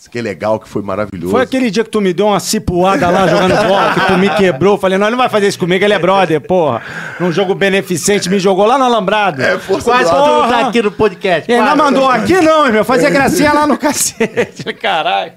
isso, 0.00 0.08
que 0.10 0.18
é 0.18 0.22
legal, 0.22 0.58
que 0.58 0.66
foi 0.66 0.80
maravilhoso. 0.80 1.30
Foi 1.30 1.42
aquele 1.42 1.70
dia 1.70 1.84
que 1.84 1.90
tu 1.90 2.00
me 2.00 2.14
deu 2.14 2.28
uma 2.28 2.40
cipuada 2.40 3.10
lá 3.10 3.26
jogando 3.26 3.54
bola, 3.68 3.92
que 3.92 4.00
tu 4.06 4.16
me 4.16 4.30
quebrou. 4.30 4.78
Falei, 4.78 4.96
não, 4.96 5.06
ele 5.06 5.10
não 5.12 5.18
vai 5.18 5.28
fazer 5.28 5.46
isso 5.48 5.58
comigo, 5.58 5.84
ele 5.84 5.92
é 5.92 5.98
brother, 5.98 6.40
porra. 6.40 6.80
Num 7.20 7.30
jogo 7.30 7.54
beneficente, 7.54 8.30
me 8.30 8.38
jogou 8.38 8.64
lá 8.64 8.78
no 8.78 8.84
Alambrado. 8.84 9.42
É, 9.42 9.58
força 9.58 9.90
Quase 9.90 10.08
que 10.10 10.16
ar. 10.16 10.22
tu 10.22 10.26
não 10.28 10.48
tá 10.48 10.60
aqui 10.68 10.82
no 10.82 10.90
podcast. 10.90 11.52
Ele 11.52 11.60
não 11.60 11.76
mandou 11.76 12.08
aqui, 12.08 12.40
não, 12.40 12.72
meu. 12.72 12.82
Fazia 12.82 13.10
gracinha 13.10 13.52
lá 13.52 13.66
no 13.66 13.76
cacete. 13.76 14.64
Caralho. 14.80 15.32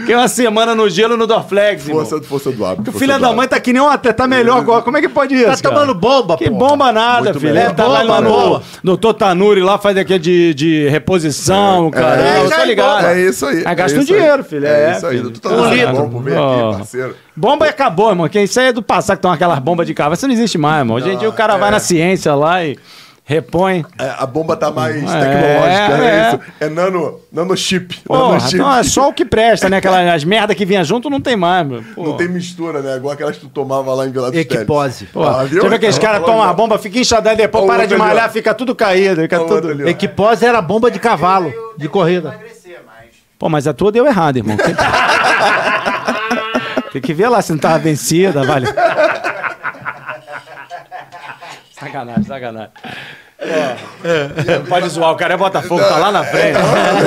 Fiquei 0.00 0.14
uma 0.14 0.28
semana 0.28 0.74
no 0.74 0.88
gelo 0.88 1.16
no 1.16 1.26
Dorflex, 1.26 1.86
irmão. 1.86 2.06
Força, 2.06 2.24
força 2.26 2.52
do 2.52 2.64
hábito. 2.64 2.82
O 2.82 2.92
força 2.92 2.98
filho 2.98 3.20
da 3.20 3.32
mãe 3.32 3.46
tá 3.46 3.60
que 3.60 3.72
nem 3.72 3.82
um 3.82 3.88
atleta, 3.88 4.16
tá 4.16 4.26
melhor 4.26 4.58
agora. 4.58 4.80
Como 4.82 4.96
é 4.96 5.00
que 5.02 5.08
pode 5.08 5.34
isso? 5.34 5.44
Tá 5.44 5.56
cara? 5.56 5.74
tomando 5.74 5.94
bomba, 5.94 6.38
Que 6.38 6.48
pô. 6.48 6.56
bomba 6.56 6.90
nada, 6.92 7.24
Muito 7.24 7.40
filho. 7.40 7.58
É, 7.58 7.70
tá 7.72 7.86
lá 7.86 8.00
Bomba, 8.00 8.20
no 8.20 8.30
boa. 8.30 8.62
doutor 8.82 9.12
Tanuri 9.14 9.60
lá, 9.60 9.76
faz 9.76 9.96
aqui 9.98 10.18
de, 10.18 10.54
de 10.54 10.88
reposição, 10.88 11.90
cara. 11.90 12.22
é, 12.22 12.44
isso 12.44 12.54
tô 12.54 12.60
aí, 12.60 12.66
ligado. 12.68 13.06
É 13.06 13.20
isso 13.20 13.46
aí. 13.46 13.62
É 14.12 14.14
um 14.14 14.14
isso 14.14 14.14
aí. 14.14 14.20
dinheiro, 14.20 14.44
filho. 14.44 14.66
É, 14.66 14.90
É, 14.92 14.96
isso 14.96 15.06
aí. 15.06 15.16
filho. 15.18 15.30
Tu 15.30 15.40
tá 15.40 15.48
Um 15.50 15.56
dando 15.56 15.74
litro. 15.74 16.06
bom, 16.06 16.18
aqui, 16.20 16.76
parceiro. 16.78 17.16
Bomba 17.36 17.66
acabou, 17.66 18.10
irmão. 18.10 18.28
Que 18.28 18.40
isso 18.40 18.58
aí 18.60 18.68
é 18.68 18.72
do 18.72 18.82
passado 18.82 19.16
que 19.16 19.18
estão 19.20 19.32
aquelas 19.32 19.58
bombas 19.58 19.86
de 19.86 19.94
carro. 19.94 20.14
Isso 20.14 20.26
não 20.26 20.34
existe 20.34 20.58
mais, 20.58 20.80
irmão. 20.80 20.96
Hoje 20.96 21.10
em 21.10 21.18
dia 21.18 21.28
o 21.28 21.32
cara 21.32 21.56
vai 21.56 21.70
na 21.70 21.78
ciência 21.78 22.34
lá 22.34 22.64
e 22.64 22.78
repõe. 23.28 23.84
É, 23.98 24.08
a 24.18 24.24
bomba 24.24 24.56
tá 24.56 24.70
mais 24.70 24.94
É, 24.94 25.00
tecnológica, 25.00 26.04
é, 26.04 26.06
é. 26.06 26.28
isso. 26.28 26.40
É 26.60 26.68
nano, 26.68 27.20
nanochip. 27.32 27.98
Porra, 28.04 28.20
nanochip. 28.20 28.54
então 28.54 28.76
é 28.76 28.82
só 28.84 29.08
o 29.08 29.12
que 29.12 29.24
presta, 29.24 29.68
né? 29.68 29.78
Aquelas 29.78 30.06
as 30.14 30.22
merda 30.24 30.54
que 30.54 30.64
vinha 30.64 30.84
junto 30.84 31.10
não 31.10 31.20
tem 31.20 31.34
mais. 31.34 31.66
Pô. 31.94 32.04
Não 32.04 32.16
tem 32.16 32.28
mistura, 32.28 32.80
né? 32.80 32.96
Igual 32.96 33.14
aquelas 33.14 33.34
que 33.34 33.40
tu 33.42 33.48
tomava 33.48 33.92
lá 33.94 34.06
em 34.06 34.12
Vila 34.12 34.30
dos 34.30 34.38
Equipose. 34.38 35.06
Pô, 35.06 35.24
Ah, 35.24 35.42
viu? 35.42 35.60
Eu 35.60 35.68
ver 35.68 35.80
que 35.80 35.86
esse 35.86 36.00
cara 36.00 36.18
Olha, 36.18 36.24
toma 36.24 36.38
olha. 36.38 36.46
uma 36.48 36.54
bomba, 36.54 36.78
fica 36.78 37.00
inchadão 37.00 37.32
e 37.32 37.36
depois 37.36 37.64
Olha 37.64 37.74
para 37.74 37.86
de 37.86 37.96
malhar, 37.96 38.30
fica 38.30 38.54
tudo 38.54 38.76
caído. 38.76 39.20
Fica 39.22 39.40
Olha 39.40 39.48
tudo... 39.48 39.68
ali. 39.70 39.88
Equipose 39.90 40.46
era 40.46 40.62
bomba 40.62 40.88
de 40.88 41.00
cavalo, 41.00 41.52
de 41.76 41.88
corrida. 41.88 42.38
Mas 43.46 43.46
Pô, 43.46 43.48
mas 43.48 43.66
a 43.66 43.72
tua 43.72 43.90
deu 43.92 44.06
errado, 44.06 44.36
irmão. 44.38 44.56
Tem 44.56 44.74
que... 44.74 44.82
Tem 46.92 47.02
que 47.02 47.14
ver 47.14 47.28
lá 47.28 47.40
se 47.42 47.52
não 47.52 47.58
tava 47.58 47.78
vencida, 47.78 48.42
vale. 48.44 48.66
Sacanagem, 51.78 52.24
sacanagem. 52.24 52.70
Ó, 53.38 54.66
Pode 54.68 54.88
zoar, 54.88 55.12
o 55.12 55.16
cara 55.16 55.34
é 55.34 55.36
Botafogo, 55.36 55.80
tá 55.82 55.98
lá 55.98 56.10
na 56.10 56.24
frente. 56.24 56.56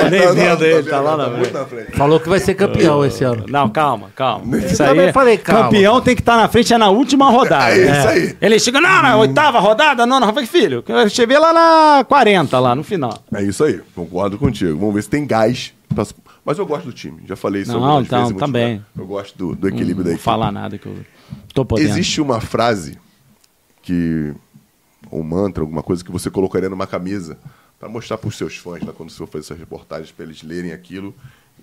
Tô 0.00 0.08
nem 0.08 0.26
Não, 0.26 0.34
vendo 0.34 0.58
tá 0.58 0.64
ele, 0.64 0.74
vendo, 0.76 0.90
tá 0.90 1.00
lá 1.00 1.16
na 1.16 1.30
frente. 1.30 1.52
na 1.52 1.64
frente. 1.66 1.92
Falou 1.96 2.20
que 2.20 2.28
vai 2.28 2.38
ser 2.38 2.54
campeão 2.54 3.04
esse 3.04 3.24
ano. 3.24 3.44
Não, 3.48 3.68
calma, 3.68 4.10
calma. 4.14 4.56
Isso 4.58 4.76
também 4.78 5.06
aí, 5.06 5.12
falei 5.12 5.38
calma. 5.38 5.64
campeão 5.64 6.00
tem 6.00 6.14
que 6.14 6.22
estar 6.22 6.36
na 6.36 6.46
frente 6.48 6.72
é 6.72 6.78
na 6.78 6.88
última 6.88 7.28
rodada. 7.30 7.72
É 7.74 7.98
isso 7.98 8.08
aí. 8.08 8.36
Ele 8.40 8.58
chega, 8.60 8.80
não, 8.80 9.02
na 9.02 9.16
oitava 9.16 9.58
rodada, 9.58 10.06
não, 10.06 10.20
não. 10.20 10.28
Eu 10.28 10.34
falei, 10.34 10.48
filho, 10.48 10.84
eu 10.86 11.08
cheguei 11.08 11.38
lá 11.38 11.52
na 11.52 12.04
40, 12.04 12.58
lá 12.60 12.74
no 12.76 12.84
final. 12.84 13.18
É 13.34 13.42
isso 13.42 13.64
aí, 13.64 13.80
concordo 13.94 14.38
contigo. 14.38 14.78
Vamos 14.78 14.94
ver 14.94 15.02
se 15.02 15.10
tem 15.10 15.26
gás. 15.26 15.72
pra- 15.94 16.04
Mas 16.44 16.58
eu 16.58 16.66
gosto 16.66 16.86
do 16.86 16.92
time, 16.92 17.22
já 17.26 17.36
falei 17.36 17.62
isso 17.62 17.72
Não, 17.72 17.82
algumas 17.84 18.06
então, 18.06 18.22
vezes. 18.24 18.36
também. 18.38 18.66
lugares. 18.72 18.86
Eu 18.98 19.06
gosto 19.06 19.38
do, 19.38 19.54
do 19.56 19.68
equilíbrio 19.68 19.96
da 19.96 19.98
Não 19.98 20.04
vou 20.04 20.12
equipe. 20.12 20.24
falar 20.24 20.50
nada 20.52 20.78
que 20.78 20.86
eu 20.86 20.96
tô 21.54 21.64
podendo. 21.64 21.88
Existe 21.90 22.20
uma 22.20 22.40
frase 22.40 22.98
que. 23.82 24.32
ou 25.10 25.20
um 25.20 25.22
mantra, 25.24 25.62
alguma 25.62 25.82
coisa 25.82 26.04
que 26.04 26.10
você 26.10 26.30
colocaria 26.30 26.68
numa 26.68 26.86
camisa 26.86 27.36
para 27.78 27.88
mostrar 27.88 28.18
para 28.18 28.28
os 28.28 28.36
seus 28.36 28.56
fãs, 28.56 28.82
né, 28.82 28.92
quando 28.94 29.10
você 29.10 29.16
for 29.18 29.26
fazer 29.26 29.44
suas 29.44 29.58
reportagens, 29.58 30.10
para 30.12 30.24
eles 30.26 30.42
lerem 30.42 30.72
aquilo 30.72 31.14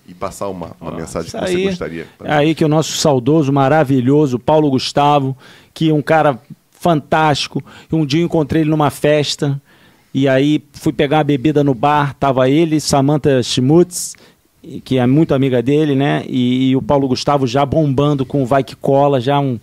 e 0.07 0.14
passar 0.14 0.47
uma, 0.47 0.75
uma 0.81 0.91
mensagem 0.91 1.27
Isso 1.27 1.38
que 1.38 1.45
você 1.45 1.56
aí, 1.56 1.64
gostaria. 1.65 2.07
É 2.23 2.33
aí 2.33 2.56
que 2.56 2.65
o 2.65 2.67
nosso 2.67 2.93
saudoso, 2.97 3.51
maravilhoso 3.53 4.39
Paulo 4.39 4.69
Gustavo, 4.69 5.38
que 5.73 5.89
é 5.89 5.93
um 5.93 6.01
cara 6.01 6.39
fantástico, 6.72 7.64
um 7.91 8.06
dia 8.06 8.22
eu 8.22 8.25
encontrei 8.25 8.61
ele 8.61 8.69
numa 8.69 8.89
festa, 8.89 9.61
e 10.14 10.27
aí 10.27 10.64
fui 10.73 10.93
pegar 10.93 11.17
uma 11.17 11.23
bebida 11.23 11.64
no 11.64 11.73
bar, 11.73 12.14
tava 12.15 12.49
ele, 12.49 12.80
Samantha 12.80 13.41
Schmutz, 13.43 14.15
que 14.83 14.97
é 14.97 15.05
muito 15.07 15.33
amiga 15.33 15.61
dele, 15.61 15.95
né? 15.95 16.23
E, 16.27 16.69
e 16.69 16.75
o 16.75 16.81
Paulo 16.81 17.07
Gustavo 17.07 17.47
já 17.47 17.65
bombando 17.65 18.25
com 18.25 18.43
o 18.43 18.45
Vai 18.45 18.63
Que 18.63 18.75
Cola, 18.75 19.19
já 19.19 19.39
um. 19.39 19.59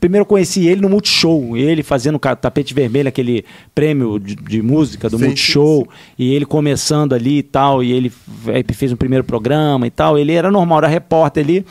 Primeiro 0.00 0.22
eu 0.22 0.26
conheci 0.26 0.66
ele 0.66 0.82
no 0.82 0.90
Multishow, 0.90 1.56
ele 1.56 1.82
fazendo 1.82 2.18
tapete 2.18 2.74
vermelho, 2.74 3.08
aquele 3.08 3.44
prêmio 3.74 4.18
de, 4.18 4.34
de 4.34 4.60
música 4.60 5.08
do 5.08 5.16
Sim, 5.16 5.26
Multishow, 5.26 5.88
e 6.18 6.34
ele 6.34 6.44
começando 6.44 7.14
ali 7.14 7.38
e 7.38 7.42
tal, 7.42 7.82
e 7.82 7.92
ele 7.92 8.12
aí 8.48 8.64
fez 8.74 8.92
um 8.92 8.96
primeiro 8.96 9.24
programa 9.24 9.86
e 9.86 9.90
tal, 9.90 10.18
ele 10.18 10.32
era 10.32 10.50
normal, 10.50 10.78
era 10.78 10.88
repórter 10.88 11.42
ali, 11.44 11.64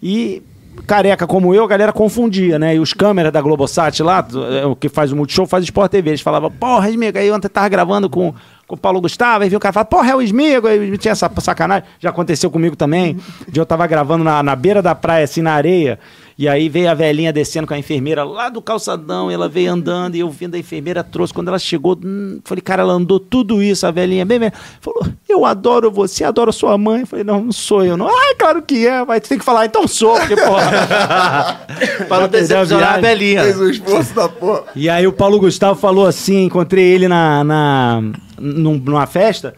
e 0.00 0.40
careca 0.86 1.26
como 1.26 1.54
eu, 1.54 1.64
a 1.64 1.68
galera 1.68 1.92
confundia, 1.92 2.58
né? 2.58 2.74
E 2.74 2.78
os 2.78 2.92
câmeras 2.92 3.32
da 3.32 3.40
Globosat 3.40 4.02
lá, 4.02 4.26
é, 4.60 4.66
o 4.66 4.76
que 4.76 4.88
faz 4.88 5.12
o 5.12 5.16
Multishow, 5.16 5.46
faz 5.46 5.64
Sport 5.64 5.90
TV. 5.90 6.10
Eles 6.10 6.20
falavam, 6.20 6.50
porra, 6.50 6.88
Esmigo, 6.88 7.18
aí 7.18 7.30
ontem 7.30 7.48
tava 7.48 7.68
gravando 7.68 8.08
com, 8.08 8.34
com 8.66 8.74
o 8.74 8.78
Paulo 8.78 9.00
Gustavo, 9.00 9.44
aí 9.44 9.50
viu 9.50 9.58
o 9.58 9.60
cara 9.60 9.72
falar, 9.72 9.84
porra, 9.86 10.10
é 10.10 10.14
o 10.16 10.22
Esmigo, 10.22 10.66
aí 10.66 10.96
tinha 10.98 11.12
essa 11.12 11.30
sacanagem. 11.40 11.84
Já 11.98 12.10
aconteceu 12.10 12.50
comigo 12.50 12.76
também. 12.76 13.18
De 13.48 13.58
eu 13.58 13.66
tava 13.66 13.86
gravando 13.86 14.24
na, 14.24 14.42
na 14.42 14.56
beira 14.56 14.82
da 14.82 14.94
praia, 14.94 15.24
assim, 15.24 15.42
na 15.42 15.52
areia. 15.52 15.98
E 16.40 16.48
aí 16.48 16.70
veio 16.70 16.90
a 16.90 16.94
velhinha 16.94 17.34
descendo 17.34 17.66
com 17.66 17.74
a 17.74 17.78
enfermeira 17.78 18.24
lá 18.24 18.48
do 18.48 18.62
calçadão, 18.62 19.30
e 19.30 19.34
ela 19.34 19.46
veio 19.46 19.70
andando, 19.74 20.14
e 20.14 20.20
eu 20.20 20.30
vindo 20.30 20.54
a 20.54 20.58
enfermeira 20.58 21.04
trouxe. 21.04 21.34
Quando 21.34 21.48
ela 21.48 21.58
chegou, 21.58 21.98
hum, 22.02 22.40
falei, 22.46 22.62
cara, 22.62 22.80
ela 22.80 22.94
andou 22.94 23.20
tudo 23.20 23.62
isso, 23.62 23.86
a 23.86 23.90
velhinha, 23.90 24.24
bem, 24.24 24.38
bem. 24.38 24.50
Falou, 24.80 25.06
eu 25.28 25.44
adoro 25.44 25.90
você, 25.90 26.24
adoro 26.24 26.50
sua 26.50 26.78
mãe. 26.78 27.00
Eu 27.02 27.06
falei, 27.06 27.26
não, 27.26 27.42
não 27.44 27.52
sou 27.52 27.84
eu, 27.84 27.94
não. 27.94 28.08
Ah, 28.08 28.34
claro 28.38 28.62
que 28.62 28.86
é, 28.86 29.04
mas 29.04 29.20
tu 29.20 29.28
tem 29.28 29.38
que 29.38 29.44
falar, 29.44 29.66
então 29.66 29.86
sou, 29.86 30.18
porque, 30.18 30.34
porra. 30.34 31.60
Pra 32.08 32.20
não 32.20 32.28
decepcionar 32.28 32.94
a 32.94 33.00
velhinha. 33.00 33.42
Fez 33.42 33.60
o 33.60 33.68
esforço 33.68 34.14
da 34.14 34.26
porra. 34.26 34.62
E 34.74 34.88
aí 34.88 35.06
o 35.06 35.12
Paulo 35.12 35.38
Gustavo 35.38 35.78
falou 35.78 36.06
assim, 36.06 36.44
encontrei 36.44 36.86
ele 36.86 37.06
na, 37.06 37.44
na 37.44 38.02
num- 38.38 38.78
numa 38.78 39.06
festa, 39.06 39.54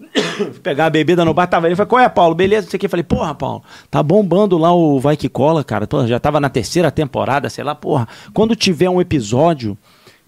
pegar 0.62 0.86
a 0.86 0.90
bebida 0.90 1.24
no 1.24 1.34
bar, 1.34 1.46
tava 1.46 1.66
ele, 1.66 1.76
falei, 1.76 1.88
qual 1.88 2.00
é, 2.02 2.08
Paulo? 2.08 2.34
Beleza, 2.34 2.62
não 2.66 2.70
sei 2.70 2.78
o 2.78 2.80
que. 2.80 2.88
Falei, 2.88 3.04
porra, 3.04 3.34
Paulo, 3.34 3.62
tá 3.90 4.02
bombando 4.02 4.56
lá 4.58 4.72
o 4.74 4.98
Vai 4.98 5.16
Que 5.16 5.28
Cola, 5.28 5.62
cara. 5.62 5.86
Já 6.06 6.18
tava 6.18 6.40
na 6.40 6.48
terceira 6.48 6.90
temporada, 6.90 7.48
sei 7.50 7.62
lá, 7.64 7.74
porra. 7.74 8.08
Quando 8.32 8.56
tiver 8.56 8.88
um 8.90 9.00
episódio... 9.00 9.76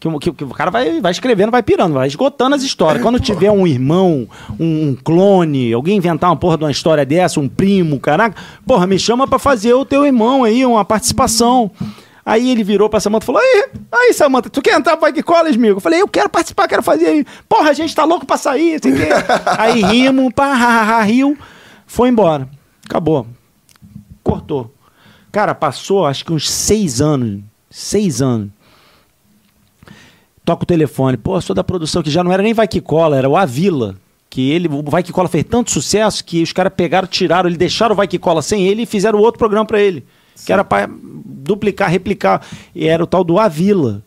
Que, 0.01 0.09
o- 0.09 0.19
que- 0.19 0.33
que 0.33 0.43
o 0.43 0.49
cara 0.49 0.69
vai, 0.69 1.01
vai 1.01 1.13
escrevendo, 1.13 1.53
vai 1.53 1.63
pirando, 1.63 1.95
vai 1.95 2.09
esgotando 2.09 2.57
as 2.57 2.65
histórias. 2.65 3.01
Quando 3.01 3.21
tiver 3.21 3.53
um 3.53 3.65
irmão, 3.65 4.27
um, 4.59 4.89
um 4.89 4.97
clone, 4.97 5.73
alguém 5.73 5.97
inventar 5.97 6.29
uma 6.29 6.35
porra 6.35 6.59
de 6.59 6.65
uma 6.65 6.73
história 6.73 7.07
dessa, 7.07 7.39
um 7.39 7.49
primo, 7.49 8.01
caraca, 8.01 8.35
porra, 8.67 8.85
me 8.85 8.99
chama 8.99 9.29
pra 9.29 9.39
fazer 9.39 9.75
o 9.75 9.85
teu 9.85 10.05
irmão 10.05 10.43
aí, 10.43 10.67
uma 10.67 10.85
participação. 10.85 11.71
Aí 12.25 12.51
ele 12.51 12.63
virou 12.63 12.89
pra 12.89 13.01
Samanta 13.01 13.25
e 13.25 13.27
falou: 13.27 13.41
Aí, 13.41 13.65
aí, 13.93 14.15
Samanta, 14.15 14.49
tu 14.49 14.63
quer 14.63 14.79
entrar 14.79 14.93
pro 14.93 15.03
Vai 15.03 15.13
que 15.13 15.23
cola, 15.23 15.49
amigo? 15.49 15.77
Eu 15.77 15.81
falei: 15.81 16.01
Eu 16.01 16.09
quero 16.09 16.29
participar, 16.29 16.69
quero 16.69 16.83
fazer 16.83 17.07
aí. 17.07 17.27
Porra, 17.49 17.71
a 17.71 17.73
gente 17.73 17.95
tá 17.95 18.05
louco 18.05 18.25
pra 18.25 18.37
sair, 18.37 18.79
sei 18.81 18.93
quê. 18.93 19.09
Aí 19.59 19.83
rimos, 19.83 20.33
pá, 20.33 20.47
ha, 20.47 20.55
ha, 20.55 20.99
ha, 20.99 21.03
riu, 21.03 21.37
foi 21.87 22.09
embora. 22.09 22.49
Acabou. 22.85 23.27
Cortou. 24.23 24.73
Cara, 25.33 25.55
passou 25.55 26.07
acho 26.07 26.25
que 26.25 26.33
uns 26.33 26.49
seis 26.49 27.01
anos. 27.01 27.43
Seis 27.71 28.23
anos. 28.23 28.51
Toca 30.45 30.65
o 30.65 30.67
telefone. 30.67 31.17
Pô, 31.17 31.41
sou 31.41 31.55
da 31.55 31.65
produção 31.65 32.03
que 32.03 32.11
já 32.11 32.23
não 32.23 32.33
era 32.33 32.43
nem 32.43 32.55
Vai 32.55 32.69
Que 32.69 32.81
Cola, 32.81 33.17
era 33.17 33.29
o 33.29 33.37
Avila. 33.37 33.97
Que 34.29 34.51
ele, 34.51 34.69
o 34.69 34.83
Vai 34.83 35.03
Que 35.03 35.13
Cola 35.13 35.29
fez 35.29 35.45
tanto 35.45 35.71
sucesso 35.71 36.25
que 36.25 36.43
os 36.43 36.53
caras 36.53 36.73
pegaram, 36.77 37.09
tiraram, 37.09 37.49
ele 37.49 37.57
deixaram 37.57 37.95
o 37.95 37.97
Vai 37.97 38.07
Que 38.07 38.19
Cola 38.19 38.43
sem 38.43 38.67
ele 38.67 38.83
e 38.83 38.87
fizeram 38.87 39.19
outro 39.19 39.39
programa 39.39 39.67
pra 39.67 39.81
ele. 39.81 40.05
Que 40.45 40.53
era 40.53 40.65
pra 40.65 40.89
duplicar, 40.91 41.91
replicar. 41.91 42.43
E 42.75 42.87
era 42.87 43.03
o 43.03 43.07
tal 43.07 43.23
do 43.25 43.39
Avila. 43.39 44.03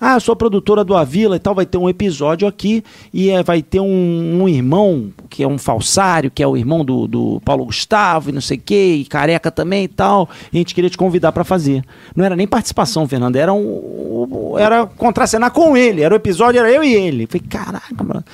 Ah, 0.00 0.16
eu 0.16 0.20
sou 0.20 0.36
produtora 0.36 0.84
do 0.84 0.94
Avila 0.94 1.36
e 1.36 1.38
tal, 1.38 1.54
vai 1.54 1.64
ter 1.64 1.78
um 1.78 1.88
episódio 1.88 2.46
aqui 2.46 2.84
e 3.10 3.30
eh, 3.30 3.42
vai 3.42 3.62
ter 3.62 3.80
um, 3.80 4.42
um 4.42 4.46
irmão 4.46 5.10
que 5.30 5.42
é 5.42 5.48
um 5.48 5.56
falsário, 5.56 6.30
que 6.30 6.42
é 6.42 6.46
o 6.46 6.56
irmão 6.56 6.84
do, 6.84 7.06
do 7.06 7.40
Paulo 7.44 7.64
Gustavo 7.64 8.28
e 8.28 8.32
não 8.32 8.40
sei 8.40 8.58
o 8.58 8.60
que, 8.60 8.96
e 8.96 9.04
careca 9.04 9.50
também 9.50 9.84
e 9.84 9.88
tal. 9.88 10.28
E 10.52 10.56
a 10.56 10.58
gente 10.58 10.74
queria 10.74 10.90
te 10.90 10.98
convidar 10.98 11.32
pra 11.32 11.42
fazer. 11.42 11.82
Não 12.14 12.24
era 12.24 12.36
nem 12.36 12.46
participação, 12.46 13.08
Fernando, 13.08 13.36
era 13.36 13.52
um. 13.54 14.56
Era 14.58 14.84
contracenar 14.84 15.52
com 15.52 15.76
ele. 15.76 16.02
Era 16.02 16.12
o 16.12 16.16
episódio, 16.16 16.58
era 16.58 16.70
eu 16.70 16.84
e 16.84 16.92
ele. 16.92 17.26
Falei, 17.26 17.46
caraca, 17.48 18.04
mano. 18.04 18.24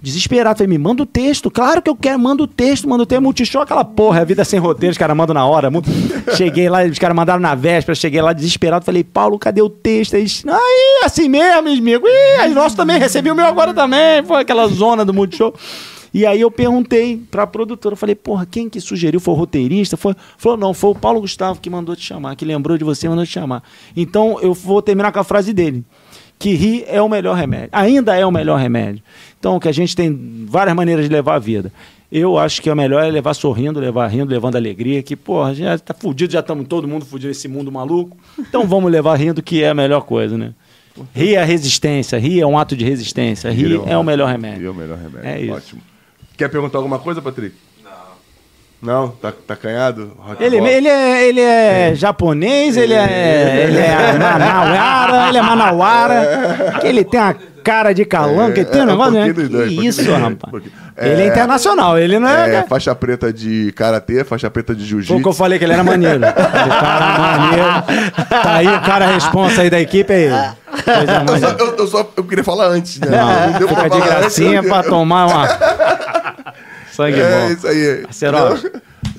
Desesperado, 0.00 0.58
falei, 0.58 0.68
me 0.68 0.78
manda 0.78 1.02
o 1.02 1.06
texto. 1.06 1.50
Claro 1.50 1.80
que 1.80 1.90
eu 1.90 1.96
quero, 1.96 2.18
manda 2.18 2.42
o 2.42 2.46
texto, 2.46 2.88
manda 2.88 3.02
o 3.02 3.06
texto. 3.06 3.22
Multishow, 3.22 3.62
aquela 3.62 3.84
porra, 3.84 4.20
é 4.20 4.24
vida 4.24 4.44
sem 4.44 4.58
roteiro, 4.58 4.92
os 4.92 4.98
caras 4.98 5.16
mandam 5.16 5.34
na 5.34 5.46
hora. 5.46 5.70
Cheguei 6.36 6.68
lá, 6.68 6.84
os 6.84 6.98
caras 6.98 7.16
mandaram 7.16 7.40
na 7.40 7.54
véspera, 7.54 7.94
cheguei 7.94 8.20
lá 8.20 8.32
desesperado, 8.32 8.84
falei, 8.84 9.02
Paulo, 9.02 9.38
cadê 9.38 9.62
o 9.62 9.70
texto? 9.70 10.14
Aí, 10.14 10.20
eles, 10.20 10.44
aí 10.46 11.00
assim 11.04 11.28
mesmo, 11.28 11.68
amigo. 11.68 12.06
Ih, 12.06 12.40
aí 12.40 12.54
nosso 12.54 12.76
também, 12.76 12.98
recebi 12.98 13.30
o 13.30 13.34
meu 13.34 13.46
agora 13.46 13.72
também. 13.72 14.22
Foi 14.24 14.40
aquela 14.40 14.66
zona 14.68 15.04
do 15.04 15.14
Multishow. 15.14 15.54
E 16.16 16.24
aí 16.24 16.40
eu 16.40 16.50
perguntei 16.50 17.22
pra 17.30 17.46
produtora, 17.46 17.94
falei, 17.94 18.14
porra, 18.14 18.46
quem 18.46 18.70
que 18.70 18.80
sugeriu? 18.80 19.20
Foi 19.20 19.34
o 19.34 19.36
roteirista? 19.36 19.98
Foi? 19.98 20.14
Falou, 20.38 20.56
não, 20.56 20.72
foi 20.72 20.90
o 20.90 20.94
Paulo 20.94 21.20
Gustavo 21.20 21.60
que 21.60 21.68
mandou 21.68 21.94
te 21.94 22.02
chamar, 22.02 22.36
que 22.36 22.44
lembrou 22.44 22.78
de 22.78 22.84
você 22.84 23.06
e 23.06 23.10
mandou 23.10 23.26
te 23.26 23.32
chamar. 23.32 23.62
Então 23.94 24.40
eu 24.40 24.54
vou 24.54 24.80
terminar 24.80 25.12
com 25.12 25.18
a 25.18 25.24
frase 25.24 25.52
dele. 25.52 25.84
Que 26.38 26.54
rir 26.54 26.84
é 26.86 27.00
o 27.00 27.08
melhor 27.08 27.34
remédio. 27.36 27.70
Ainda 27.72 28.14
é 28.14 28.24
o 28.26 28.30
melhor 28.30 28.58
remédio. 28.58 29.02
Então, 29.38 29.58
que 29.58 29.68
a 29.68 29.72
gente 29.72 29.96
tem 29.96 30.46
várias 30.48 30.76
maneiras 30.76 31.06
de 31.06 31.10
levar 31.10 31.36
a 31.36 31.38
vida. 31.38 31.72
Eu 32.10 32.38
acho 32.38 32.62
que 32.62 32.70
o 32.70 32.76
melhor 32.76 33.02
é 33.02 33.10
levar 33.10 33.34
sorrindo, 33.34 33.80
levar 33.80 34.06
rindo, 34.08 34.30
levando 34.30 34.56
alegria. 34.56 35.02
Que, 35.02 35.16
porra, 35.16 35.54
já 35.54 35.78
tá 35.78 35.94
fudido, 35.94 36.32
já 36.32 36.40
estamos 36.40 36.68
todo 36.68 36.86
mundo 36.86 37.04
fudido 37.04 37.28
nesse 37.28 37.48
mundo 37.48 37.72
maluco. 37.72 38.16
Então 38.38 38.66
vamos 38.66 38.90
levar 38.92 39.16
rindo, 39.16 39.42
que 39.42 39.62
é 39.62 39.70
a 39.70 39.74
melhor 39.74 40.02
coisa, 40.02 40.36
né? 40.36 40.52
Rir 41.14 41.34
é 41.34 41.44
resistência, 41.44 42.18
rir 42.18 42.40
é 42.40 42.46
um 42.46 42.58
ato 42.58 42.76
de 42.76 42.84
resistência, 42.84 43.50
rir 43.50 43.80
é 43.86 43.98
o 43.98 44.02
melhor 44.02 44.30
remédio. 44.30 44.60
Rir 44.60 44.66
é 44.66 44.70
o 44.70 44.74
melhor 44.74 44.98
remédio. 44.98 45.28
É 45.28 45.40
isso. 45.40 45.52
Ótimo. 45.52 45.82
Quer 46.36 46.48
perguntar 46.48 46.78
alguma 46.78 46.98
coisa, 46.98 47.20
Patrick? 47.20 47.54
Não. 48.82 48.96
Não? 49.02 49.08
Tá, 49.08 49.32
tá 49.46 49.56
canhado? 49.56 50.12
Rock 50.18 50.42
Ele, 50.42 50.56
ele, 50.58 50.88
é, 50.88 51.28
ele 51.28 51.40
é 51.40 51.92
japonês, 51.94 52.76
ele 52.76 52.94
é, 52.94 53.64
ele 53.68 53.78
é 53.78 54.12
manauara, 54.18 55.28
ele 55.28 55.38
é 55.38 55.42
manauara, 55.42 56.78
que 56.80 56.86
ele 56.86 57.04
tem 57.04 57.18
a 57.18 57.34
cara 57.64 57.92
de 57.92 58.04
calango, 58.04 58.52
que 58.54 58.64
tem 58.64 58.82
um 58.82 58.84
é, 58.84 58.86
negócio, 58.86 59.12
um 59.12 59.14
né? 59.16 59.32
dois, 59.32 59.48
Que 59.48 59.56
pouquinho 59.56 59.84
isso, 59.84 60.04
dois, 60.04 60.18
rapaz. 60.22 60.62
Ele 60.98 61.22
é 61.22 61.24
É, 61.24 61.28
internacional, 61.28 61.98
ele 61.98 62.18
não 62.18 62.28
é... 62.28 62.56
É, 62.56 62.62
faixa 62.62 62.94
preta 62.94 63.32
de 63.32 63.72
karatê, 63.72 64.22
faixa 64.24 64.48
preta 64.50 64.72
de 64.74 64.82
Foi 64.84 64.86
o 64.94 65.00
que 65.00 65.06
jiu-jitsu. 65.06 65.28
eu 65.28 65.32
falei 65.32 65.58
que 65.58 65.64
ele 65.64 65.72
era 65.72 65.82
maneiro. 65.82 66.20
O 66.26 66.68
cara 66.80 67.18
maneiro. 67.18 68.24
Tá 68.28 68.54
aí 68.54 68.68
o 68.68 68.80
cara 68.82 69.06
responsa 69.06 69.62
aí 69.62 69.70
da 69.70 69.80
equipe, 69.80 70.12
é 70.12 70.20
ele. 70.20 70.34
Coisa 70.84 71.24
Eu 71.26 71.38
só, 71.38 71.48
eu, 71.64 71.76
eu 71.76 71.86
só 71.86 72.08
eu 72.16 72.24
queria 72.24 72.44
falar 72.44 72.66
antes, 72.68 73.00
né? 73.00 73.08
Não, 73.10 73.58
deu 73.58 73.68
pra 73.68 73.76
fica 73.84 73.90
de 73.90 73.98
falar 74.02 74.20
gracinha 74.20 74.58
antes, 74.60 74.70
pra 74.70 74.80
eu- 74.84 74.90
tomar 74.90 75.26
uma... 75.26 75.46
Sangue 76.96 77.20
É 77.20 77.46
bom. 77.46 77.52
isso 77.52 77.66
aí. 77.66 78.02
Parceiro, 78.04 78.36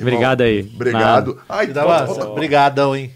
obrigado 0.01 0.41
aí. 0.41 0.71
Obrigado. 0.73 1.39
Ai, 1.47 1.71
ó, 1.75 2.05
ó, 2.07 2.31
Obrigadão, 2.31 2.95
hein? 2.95 3.11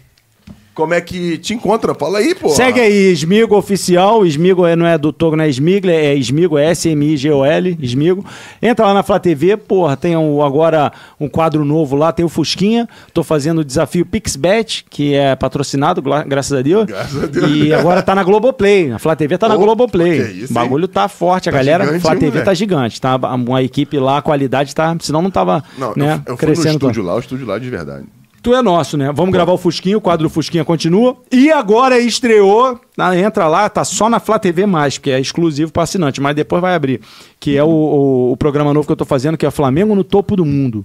Como 0.74 0.94
é 0.94 1.00
que 1.00 1.36
te 1.38 1.52
encontra? 1.54 1.94
Fala 1.94 2.18
aí, 2.18 2.34
pô. 2.34 2.48
Segue 2.48 2.80
aí, 2.80 3.12
Esmigo 3.12 3.56
Oficial. 3.56 4.24
Esmigo 4.24 4.64
é, 4.66 4.74
não 4.74 4.86
é 4.86 4.96
do 4.96 5.12
Togo, 5.12 5.36
não 5.36 5.44
é 5.44 5.48
Smigler, 5.48 5.94
é 5.94 6.14
Esmigo, 6.14 6.56
é 6.56 6.70
S-M-I-G-O-L, 6.70 7.76
Esmigo. 7.80 8.24
Entra 8.60 8.86
lá 8.86 8.94
na 8.94 9.02
Flá 9.02 9.18
TV, 9.18 9.56
porra, 9.56 9.96
tem 9.96 10.16
um- 10.16 10.42
agora 10.42 10.90
um 11.20 11.28
quadro 11.28 11.64
novo 11.64 11.94
lá, 11.96 12.12
tem 12.12 12.24
o 12.24 12.28
Fusquinha. 12.28 12.88
Tô 13.12 13.22
fazendo 13.22 13.58
o 13.60 13.64
desafio 13.64 14.06
PixBet, 14.06 14.84
que 14.88 15.14
é 15.14 15.34
patrocinado, 15.36 16.00
gra- 16.00 16.22
graças 16.24 16.58
a 16.58 16.62
Deus. 16.62 16.86
Graças 16.86 17.22
a 17.22 17.26
Deus. 17.26 17.50
E 17.50 17.72
agora 17.74 18.02
tá 18.02 18.14
na 18.14 18.22
Globoplay. 18.24 18.92
A 18.92 18.98
Flá 18.98 19.14
TV 19.14 19.36
tá 19.38 19.48
na 19.48 19.56
Ô, 19.56 19.58
Globoplay. 19.58 20.22
que 20.24 20.30
isso, 20.44 20.52
o 20.52 20.54
bagulho 20.54 20.88
tá 20.88 21.06
forte, 21.08 21.48
a 21.48 21.52
Tá 21.52 21.58
galera. 21.58 21.84
gigante, 21.84 22.02
Flá 22.02 22.12
hein, 22.14 22.18
TV 22.18 22.30
moleque? 22.30 22.44
tá 22.46 22.54
gigante, 22.54 23.00
tá? 23.00 23.16
Uma 23.16 23.62
equipe 23.62 23.98
lá, 23.98 24.18
a 24.18 24.22
qualidade 24.22 24.74
tá. 24.74 24.96
Senão 25.00 25.20
não 25.22 25.30
tava 25.30 25.62
Não, 25.76 25.92
né, 25.96 26.20
eu, 26.26 26.32
eu 26.32 26.36
fui 26.38 26.48
no 26.48 26.54
crescendo. 26.54 26.74
estúdio 26.76 27.02
lá, 27.02 27.14
o 27.14 27.18
estúdio 27.18 27.46
lá 27.46 27.58
de 27.58 27.68
verdade. 27.68 28.04
Tu 28.42 28.52
é 28.52 28.60
nosso, 28.60 28.96
né? 28.96 29.12
Vamos 29.12 29.32
gravar 29.32 29.52
o 29.52 29.56
Fusquinha, 29.56 29.96
o 29.96 30.00
quadro 30.00 30.26
do 30.26 30.30
Fusquinha 30.30 30.64
continua. 30.64 31.16
E 31.30 31.52
agora 31.52 32.00
estreou, 32.00 32.80
entra 33.16 33.46
lá, 33.46 33.68
tá 33.68 33.84
só 33.84 34.10
na 34.10 34.18
Flá 34.18 34.36
TV 34.36 34.66
mais, 34.66 34.98
porque 34.98 35.12
é 35.12 35.20
exclusivo 35.20 35.70
para 35.70 35.84
assinante, 35.84 36.20
mas 36.20 36.34
depois 36.34 36.60
vai 36.60 36.74
abrir. 36.74 37.00
Que 37.38 37.56
é 37.56 37.62
o, 37.62 37.68
o, 37.68 38.32
o 38.32 38.36
programa 38.36 38.74
novo 38.74 38.84
que 38.84 38.92
eu 38.92 38.96
tô 38.96 39.04
fazendo, 39.04 39.38
que 39.38 39.46
é 39.46 39.50
Flamengo 39.52 39.94
no 39.94 40.02
Topo 40.02 40.34
do 40.34 40.44
Mundo. 40.44 40.84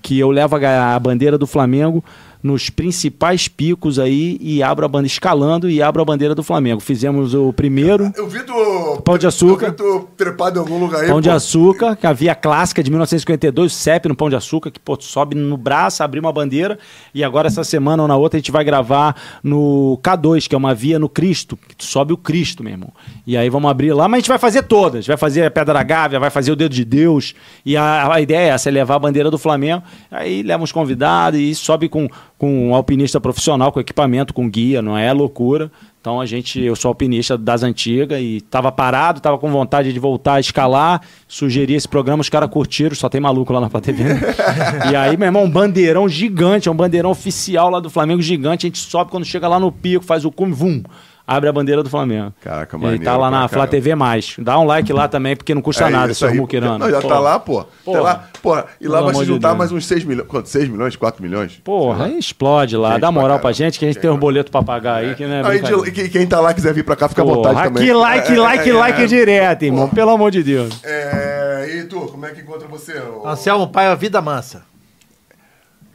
Que 0.00 0.18
eu 0.18 0.30
levo 0.30 0.56
a, 0.56 0.94
a 0.94 0.98
bandeira 0.98 1.36
do 1.36 1.46
Flamengo 1.46 2.02
nos 2.44 2.68
principais 2.68 3.48
picos 3.48 3.98
aí 3.98 4.36
e 4.38 4.62
abro 4.62 4.84
a 4.84 4.88
bandeira, 4.88 5.06
escalando 5.06 5.70
e 5.70 5.80
abro 5.80 6.02
a 6.02 6.04
bandeira 6.04 6.34
do 6.34 6.42
Flamengo. 6.42 6.78
Fizemos 6.78 7.32
o 7.32 7.54
primeiro. 7.54 8.12
Eu 8.14 8.28
vi 8.28 8.42
tu. 8.42 9.00
Pão 9.02 9.16
de 9.16 9.26
açúcar. 9.26 9.68
Eu 9.68 9.70
vi 9.70 9.76
tu 9.78 10.08
trepado 10.14 10.58
em 10.58 10.60
algum 10.60 10.78
lugar 10.78 11.00
aí. 11.00 11.08
Pão 11.08 11.22
de 11.22 11.30
pô. 11.30 11.34
açúcar, 11.34 11.96
que 11.96 12.06
a 12.06 12.12
via 12.12 12.34
clássica 12.34 12.82
de 12.82 12.90
1952, 12.90 13.72
o 13.72 13.74
CEP 13.74 14.08
no 14.08 14.14
Pão 14.14 14.28
de 14.28 14.36
Açúcar, 14.36 14.70
que 14.70 14.78
pô, 14.78 14.94
sobe 15.00 15.34
no 15.34 15.56
braço, 15.56 16.02
abrir 16.02 16.20
uma 16.20 16.30
bandeira. 16.30 16.78
E 17.14 17.24
agora, 17.24 17.46
essa 17.46 17.64
semana 17.64 18.02
ou 18.02 18.08
na 18.08 18.14
outra, 18.14 18.36
a 18.36 18.40
gente 18.40 18.52
vai 18.52 18.62
gravar 18.62 19.16
no 19.42 19.98
K2, 20.02 20.46
que 20.46 20.54
é 20.54 20.58
uma 20.58 20.74
via 20.74 20.98
no 20.98 21.08
Cristo, 21.08 21.58
que 21.78 21.82
sobe 21.82 22.12
o 22.12 22.16
Cristo, 22.18 22.62
meu 22.62 22.72
irmão. 22.72 22.92
E 23.26 23.38
aí 23.38 23.48
vamos 23.48 23.70
abrir 23.70 23.94
lá, 23.94 24.06
mas 24.06 24.18
a 24.18 24.20
gente 24.20 24.28
vai 24.28 24.38
fazer 24.38 24.64
todas. 24.64 25.06
Vai 25.06 25.16
fazer 25.16 25.46
a 25.46 25.50
Pedra 25.50 25.72
da 25.72 25.82
Gávea, 25.82 26.20
vai 26.20 26.28
fazer 26.28 26.52
o 26.52 26.56
Dedo 26.56 26.74
de 26.74 26.84
Deus. 26.84 27.34
E 27.64 27.74
a, 27.74 28.12
a 28.12 28.20
ideia 28.20 28.38
é 28.38 28.48
essa, 28.48 28.68
é 28.68 28.72
levar 28.72 28.96
a 28.96 28.98
bandeira 28.98 29.30
do 29.30 29.38
Flamengo. 29.38 29.82
Aí 30.10 30.42
leva 30.42 30.62
uns 30.62 30.72
convidados 30.72 31.40
e 31.40 31.54
sobe 31.54 31.88
com, 31.88 32.06
com 32.38 32.68
um 32.68 32.74
alpinista 32.74 33.20
profissional, 33.20 33.70
com 33.70 33.80
equipamento, 33.80 34.34
com 34.34 34.48
guia, 34.48 34.82
não 34.82 34.96
é 34.96 35.12
loucura. 35.12 35.70
Então 36.00 36.20
a 36.20 36.26
gente, 36.26 36.60
eu 36.60 36.76
sou 36.76 36.90
alpinista 36.90 37.38
das 37.38 37.62
antigas 37.62 38.20
e 38.20 38.42
tava 38.42 38.70
parado, 38.70 39.20
tava 39.20 39.38
com 39.38 39.50
vontade 39.50 39.90
de 39.90 39.98
voltar 39.98 40.34
a 40.34 40.40
escalar, 40.40 41.00
sugeri 41.26 41.72
esse 41.72 41.88
programa, 41.88 42.20
os 42.20 42.28
caras 42.28 42.50
curtiram, 42.50 42.94
só 42.94 43.08
tem 43.08 43.22
maluco 43.22 43.50
lá 43.52 43.60
na 43.60 43.70
TV. 43.70 44.04
e 44.92 44.94
aí, 44.94 45.16
meu 45.16 45.26
irmão, 45.26 45.44
um 45.44 45.50
bandeirão 45.50 46.06
gigante, 46.06 46.68
é 46.68 46.70
um 46.70 46.76
bandeirão 46.76 47.10
oficial 47.10 47.70
lá 47.70 47.80
do 47.80 47.88
Flamengo 47.88 48.20
gigante, 48.20 48.66
a 48.66 48.68
gente 48.68 48.78
sobe 48.78 49.10
quando 49.10 49.24
chega 49.24 49.48
lá 49.48 49.58
no 49.58 49.72
pico, 49.72 50.04
faz 50.04 50.26
o 50.26 50.30
cume, 50.30 50.52
vum. 50.52 50.82
Abre 51.26 51.48
a 51.48 51.52
bandeira 51.52 51.82
do 51.82 51.88
Flamengo. 51.90 52.32
Caraca, 52.40 52.76
Ele 52.76 52.82
maneiro 52.84 53.04
tá 53.04 53.16
lá 53.16 53.28
pra 53.30 53.38
na 53.40 53.48
Flá. 53.48 53.66
TV+. 53.66 53.90
Dá 54.38 54.58
um 54.58 54.64
like 54.64 54.92
lá 54.92 55.08
também, 55.08 55.34
porque 55.36 55.54
não 55.54 55.62
custa 55.62 55.86
É 55.86 55.90
nada, 55.90 56.12
seu 56.14 56.28
aí. 56.28 56.36
Mukirana. 56.36 56.78
Não, 56.78 56.90
já 56.90 57.00
Pô. 57.00 57.08
tá 57.08 57.18
lá, 57.18 57.38
pô. 57.40 57.64
Tá 57.64 58.00
lá, 58.00 58.24
porra. 58.42 58.66
E 58.80 58.86
lá 58.86 58.98
Pelo 58.98 59.06
vai 59.06 59.14
se 59.14 59.20
de 59.22 59.26
juntar 59.26 59.48
Deus. 59.48 59.58
mais 59.58 59.72
uns 59.72 59.86
6 59.86 60.04
milhões. 60.04 60.28
Quanto? 60.28 60.48
6 60.48 60.68
milhões? 60.68 60.96
4 60.96 61.22
milhões? 61.22 61.60
Porra, 61.64 62.04
aí 62.06 62.18
explode 62.18 62.76
lá. 62.76 62.92
Gente 62.92 63.00
Dá 63.00 63.06
pra 63.08 63.12
moral 63.12 63.28
pra 63.38 63.42
caramba. 63.50 63.52
gente, 63.54 63.78
que 63.78 63.84
a 63.84 63.88
gente 63.88 64.00
tem 64.00 64.10
um 64.10 64.16
boleto 64.18 64.50
pra 64.50 64.62
pagar 64.62 64.96
aí, 64.96 65.14
que 65.14 65.26
não 65.26 65.34
é 65.34 65.46
Aí, 65.46 65.60
de- 65.60 65.92
quem- 65.92 66.08
quem 66.10 66.26
tá 66.26 66.40
lá 66.40 66.52
quiser 66.52 66.72
vir 66.74 66.84
pra 66.84 66.96
cá, 66.96 67.08
fica 67.08 67.22
à 67.22 67.24
Porra, 67.24 67.36
vontade 67.36 67.68
também. 67.68 67.82
aqui, 67.84 67.92
like, 67.92 68.32
É, 68.32 68.38
like, 68.38 68.70
é, 68.70 68.74
like 68.74 69.02
é. 69.02 69.06
direto, 69.06 69.62
irmão. 69.64 69.88
Pelo 69.88 70.10
amor 70.10 70.30
de 70.30 70.42
Deus. 70.42 70.80
É, 70.84 71.78
e 71.78 71.84
tu, 71.84 72.00
como 72.00 72.26
é 72.26 72.30
que 72.30 72.40
encontra 72.42 72.68
você? 72.68 73.00
Anselmo 73.24 73.68
Paiva, 73.68 73.96
Vida 73.96 74.20
Mansa. 74.20 74.62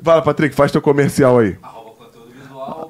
Fala, 0.03 0.21
Patrick, 0.21 0.55
faz 0.55 0.71
teu 0.71 0.81
comercial 0.81 1.39
aí. 1.39 1.57
Arroba 1.61 1.91
conteúdo 1.91 2.31
visual. 2.41 2.89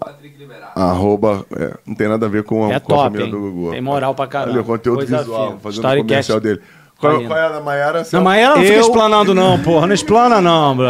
Arroba, 0.76 1.46
é, 1.58 1.74
não 1.86 1.96
tem 1.96 2.08
nada 2.08 2.26
a 2.26 2.30
ver 2.30 2.44
com, 2.44 2.66
a- 2.70 2.74
É 2.74 2.80
com 2.80 2.94
a 2.94 2.96
top, 2.98 3.04
família 3.06 3.26
hein? 3.26 3.32
do 3.32 3.40
Gugu. 3.40 3.72
Tem 3.72 3.82
moral 3.82 4.16
pra 4.16 4.28
caramba. 4.28 4.52
Ali, 4.52 4.60
o 4.60 4.64
conteúdo 4.64 4.98
Coisa 4.98 5.18
visual, 5.20 5.48
fina. 5.48 5.60
fazendo 5.60 5.66
o 5.84 5.88
Storycast. 5.88 6.08
comercial 6.32 6.40
dele. 6.40 6.62
Qual, 7.00 7.22
Tá 7.22 7.28
qual 7.28 7.40
é 7.40 7.46
a 7.46 7.50
da 7.50 7.60
Maiara? 7.62 8.04
Não, 8.12 8.22
mas 8.22 8.42
ela 8.42 8.56
não 8.56 8.62
fica 8.62 8.74
Eu- 8.76 8.82
explanando, 8.82 9.34
não, 9.36 9.60
porra. 9.60 9.88
Não 9.88 9.94
explana, 9.94 10.42
não, 10.42 10.76
bro. 10.76 10.88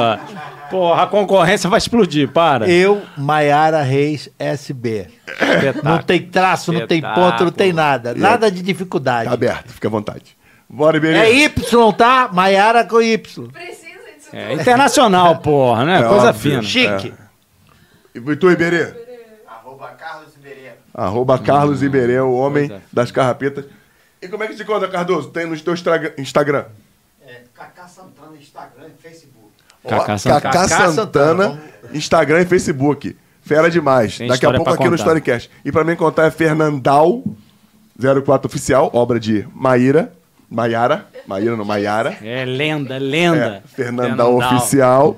Porra, 0.72 1.04
a 1.04 1.08
concorrência 1.08 1.70
vai 1.70 1.78
explodir, 1.80 2.30
para. 2.32 2.70
Eu, 2.70 3.02
Maiara 3.18 3.82
Reis, 3.82 4.30
SB. 4.38 5.08
Espetáculo. 5.28 5.84
Não 5.84 5.98
tem 6.04 6.22
traço, 6.22 6.72
não 6.72 6.86
tem 6.86 7.02
ponto, 7.02 7.44
não 7.46 7.52
tem 7.52 7.74
nada. 7.74 8.14
Nada 8.16 8.52
de 8.52 8.62
dificuldade. 8.62 9.28
Tá 9.28 9.34
aberto, 9.34 9.70
fica 9.72 9.88
à 9.88 9.92
vontade. 9.92 10.38
Bora, 10.70 10.98
Iberê. 10.98 11.18
É 11.18 11.32
Y, 11.46 11.94
tá? 11.94 12.30
Maiara 12.32 12.84
com 12.84 13.02
Y. 13.02 13.48
Precisa 13.52 13.88
disso 14.16 14.30
É 14.32 14.54
internacional, 14.54 15.38
porra, 15.40 15.84
né? 15.86 16.00
É 16.02 16.04
Coisa 16.04 16.30
óbvio. 16.30 16.42
fina. 16.52 16.62
Chique. 16.64 17.14
E 18.14 18.36
tu, 18.36 18.52
Iberê? 18.52 18.94
Arroba 19.80 19.96
Carlos 19.96 20.36
Iberê. 20.36 20.72
Arroba 20.94 21.40
Carlos 21.40 21.82
Iberê, 21.84 22.20
o 22.20 22.34
homem 22.34 22.70
é. 22.72 22.82
das 22.92 23.12
carrapetas. 23.12 23.66
E 24.22 24.28
como 24.28 24.44
é 24.44 24.48
que 24.48 24.56
te 24.56 24.66
conta, 24.66 24.88
Cardoso? 24.90 25.30
Tem 25.30 25.46
no 25.46 25.58
teu 25.58 25.74
Instagram. 26.18 26.66
É, 27.26 27.44
Cacá 27.56 27.88
Santana, 27.88 28.36
Instagram 28.38 28.88
e 28.88 29.02
Facebook. 29.02 29.54
Cacá 29.88 30.18
Santana. 30.18 30.42
Cacá 30.42 30.68
Cacá 30.68 30.92
Santana, 30.92 31.44
Santana, 31.44 31.62
Instagram 31.94 32.42
e 32.42 32.46
Facebook. 32.46 33.16
Fera 33.42 33.72
demais. 33.72 34.18
Tem 34.18 34.28
Daqui 34.28 34.46
a 34.46 34.54
pouco 34.54 34.70
aqui 34.70 34.84
no 34.84 34.90
contar. 34.90 35.04
Storycast. 35.04 35.50
E 35.64 35.72
pra 35.72 35.86
mim 35.86 35.96
contar 35.96 36.26
é 36.26 36.32
Fernandal 36.32 37.24
04 37.98 38.48
Oficial, 38.48 38.90
obra 38.94 39.18
de 39.20 39.48
Maíra. 39.54 40.12
Maiara. 40.50 41.08
Maíra 41.26 41.56
não, 41.56 41.64
Maiara. 41.64 42.18
É 42.22 42.44
lenda, 42.44 42.98
lenda. 42.98 43.64
É, 43.64 43.68
Fernandal 43.68 44.36
Oficial. 44.36 45.18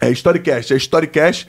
É 0.00 0.10
Storycast. 0.10 0.72
É 0.72 0.76
Storycast, 0.76 1.48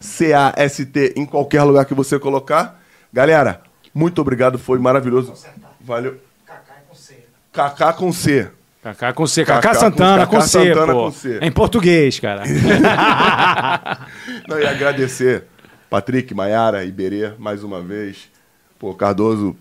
S-T-O-R-I-C-A-S-T, 0.00 1.14
em 1.16 1.26
qualquer 1.26 1.62
lugar 1.62 1.84
que 1.84 1.94
você 1.94 2.18
colocar. 2.18 2.80
Galera, 3.12 3.60
muito 3.94 4.20
obrigado, 4.20 4.58
foi 4.58 4.78
maravilhoso. 4.78 5.32
Valeu. 5.80 6.16
Cacá 6.46 6.74
é 6.76 6.80
com 6.88 6.94
C. 6.94 7.14
Kaká 7.52 7.92
com 7.92 8.12
C. 8.12 8.48
Cacá 8.82 9.12
com 9.12 9.26
C. 9.26 9.44
Cacá 9.44 9.60
Cacá 9.60 9.74
com- 9.74 9.80
Santana 9.80 10.18
Cacá 10.26 10.36
com 10.36 10.40
C, 10.40 10.48
Santana 10.68 10.92
pô. 10.92 11.04
com 11.04 11.10
C. 11.12 11.38
É 11.40 11.46
em 11.46 11.52
português, 11.52 12.20
cara. 12.20 12.42
Não, 14.48 14.58
e 14.58 14.66
agradecer 14.66 15.44
Patrick, 15.90 16.32
Maiara, 16.34 16.84
Iberê, 16.84 17.32
mais 17.38 17.64
uma 17.64 17.80
vez. 17.80 18.28
Pô, 18.78 18.94
Cardoso, 18.94 19.56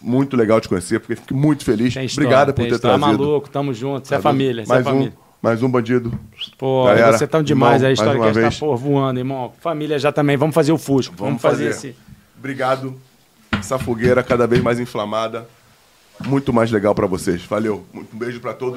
muito 0.00 0.36
legal 0.36 0.60
te 0.60 0.68
conhecer, 0.68 0.98
porque 0.98 1.14
fico 1.16 1.34
muito 1.34 1.64
feliz. 1.64 1.88
História, 1.94 2.10
Obrigado 2.14 2.54
por 2.54 2.64
ter 2.66 2.72
história. 2.74 2.98
trazido. 2.98 3.22
maluco, 3.22 3.48
tamo 3.48 3.72
junto. 3.72 4.08
Você 4.08 4.14
é 4.16 4.20
família, 4.20 4.64
você 4.64 4.74
é 4.74 4.82
família. 4.82 5.12
Um, 5.16 5.25
mais 5.46 5.62
um 5.62 5.70
bandido. 5.70 6.12
Pô, 6.58 6.86
Galera, 6.86 7.16
você 7.16 7.24
tão 7.24 7.40
demais 7.40 7.80
irmão, 7.80 7.86
aí, 7.86 7.90
a 7.90 7.92
história 7.92 8.20
que 8.20 8.26
tá 8.26 8.32
vez. 8.32 8.58
pô, 8.58 8.76
voando, 8.76 9.20
irmão. 9.20 9.52
Família 9.60 9.96
já 9.96 10.10
também. 10.10 10.36
Vamos 10.36 10.52
fazer 10.52 10.72
o 10.72 10.78
Fusco. 10.78 11.14
Vamos, 11.16 11.40
fazer, 11.40 11.70
esse. 11.70 11.94
Obrigado. 12.36 12.96
Essa 13.52 13.78
fogueira 13.78 14.24
cada 14.24 14.44
vez 14.44 14.60
mais 14.60 14.80
inflamada. 14.80 15.46
Muito 16.24 16.52
mais 16.52 16.72
legal 16.72 16.96
pra 16.96 17.06
vocês. 17.06 17.44
Valeu. 17.44 17.86
Um 17.94 18.04
beijo 18.12 18.40
pra 18.40 18.54
todos. 18.54 18.74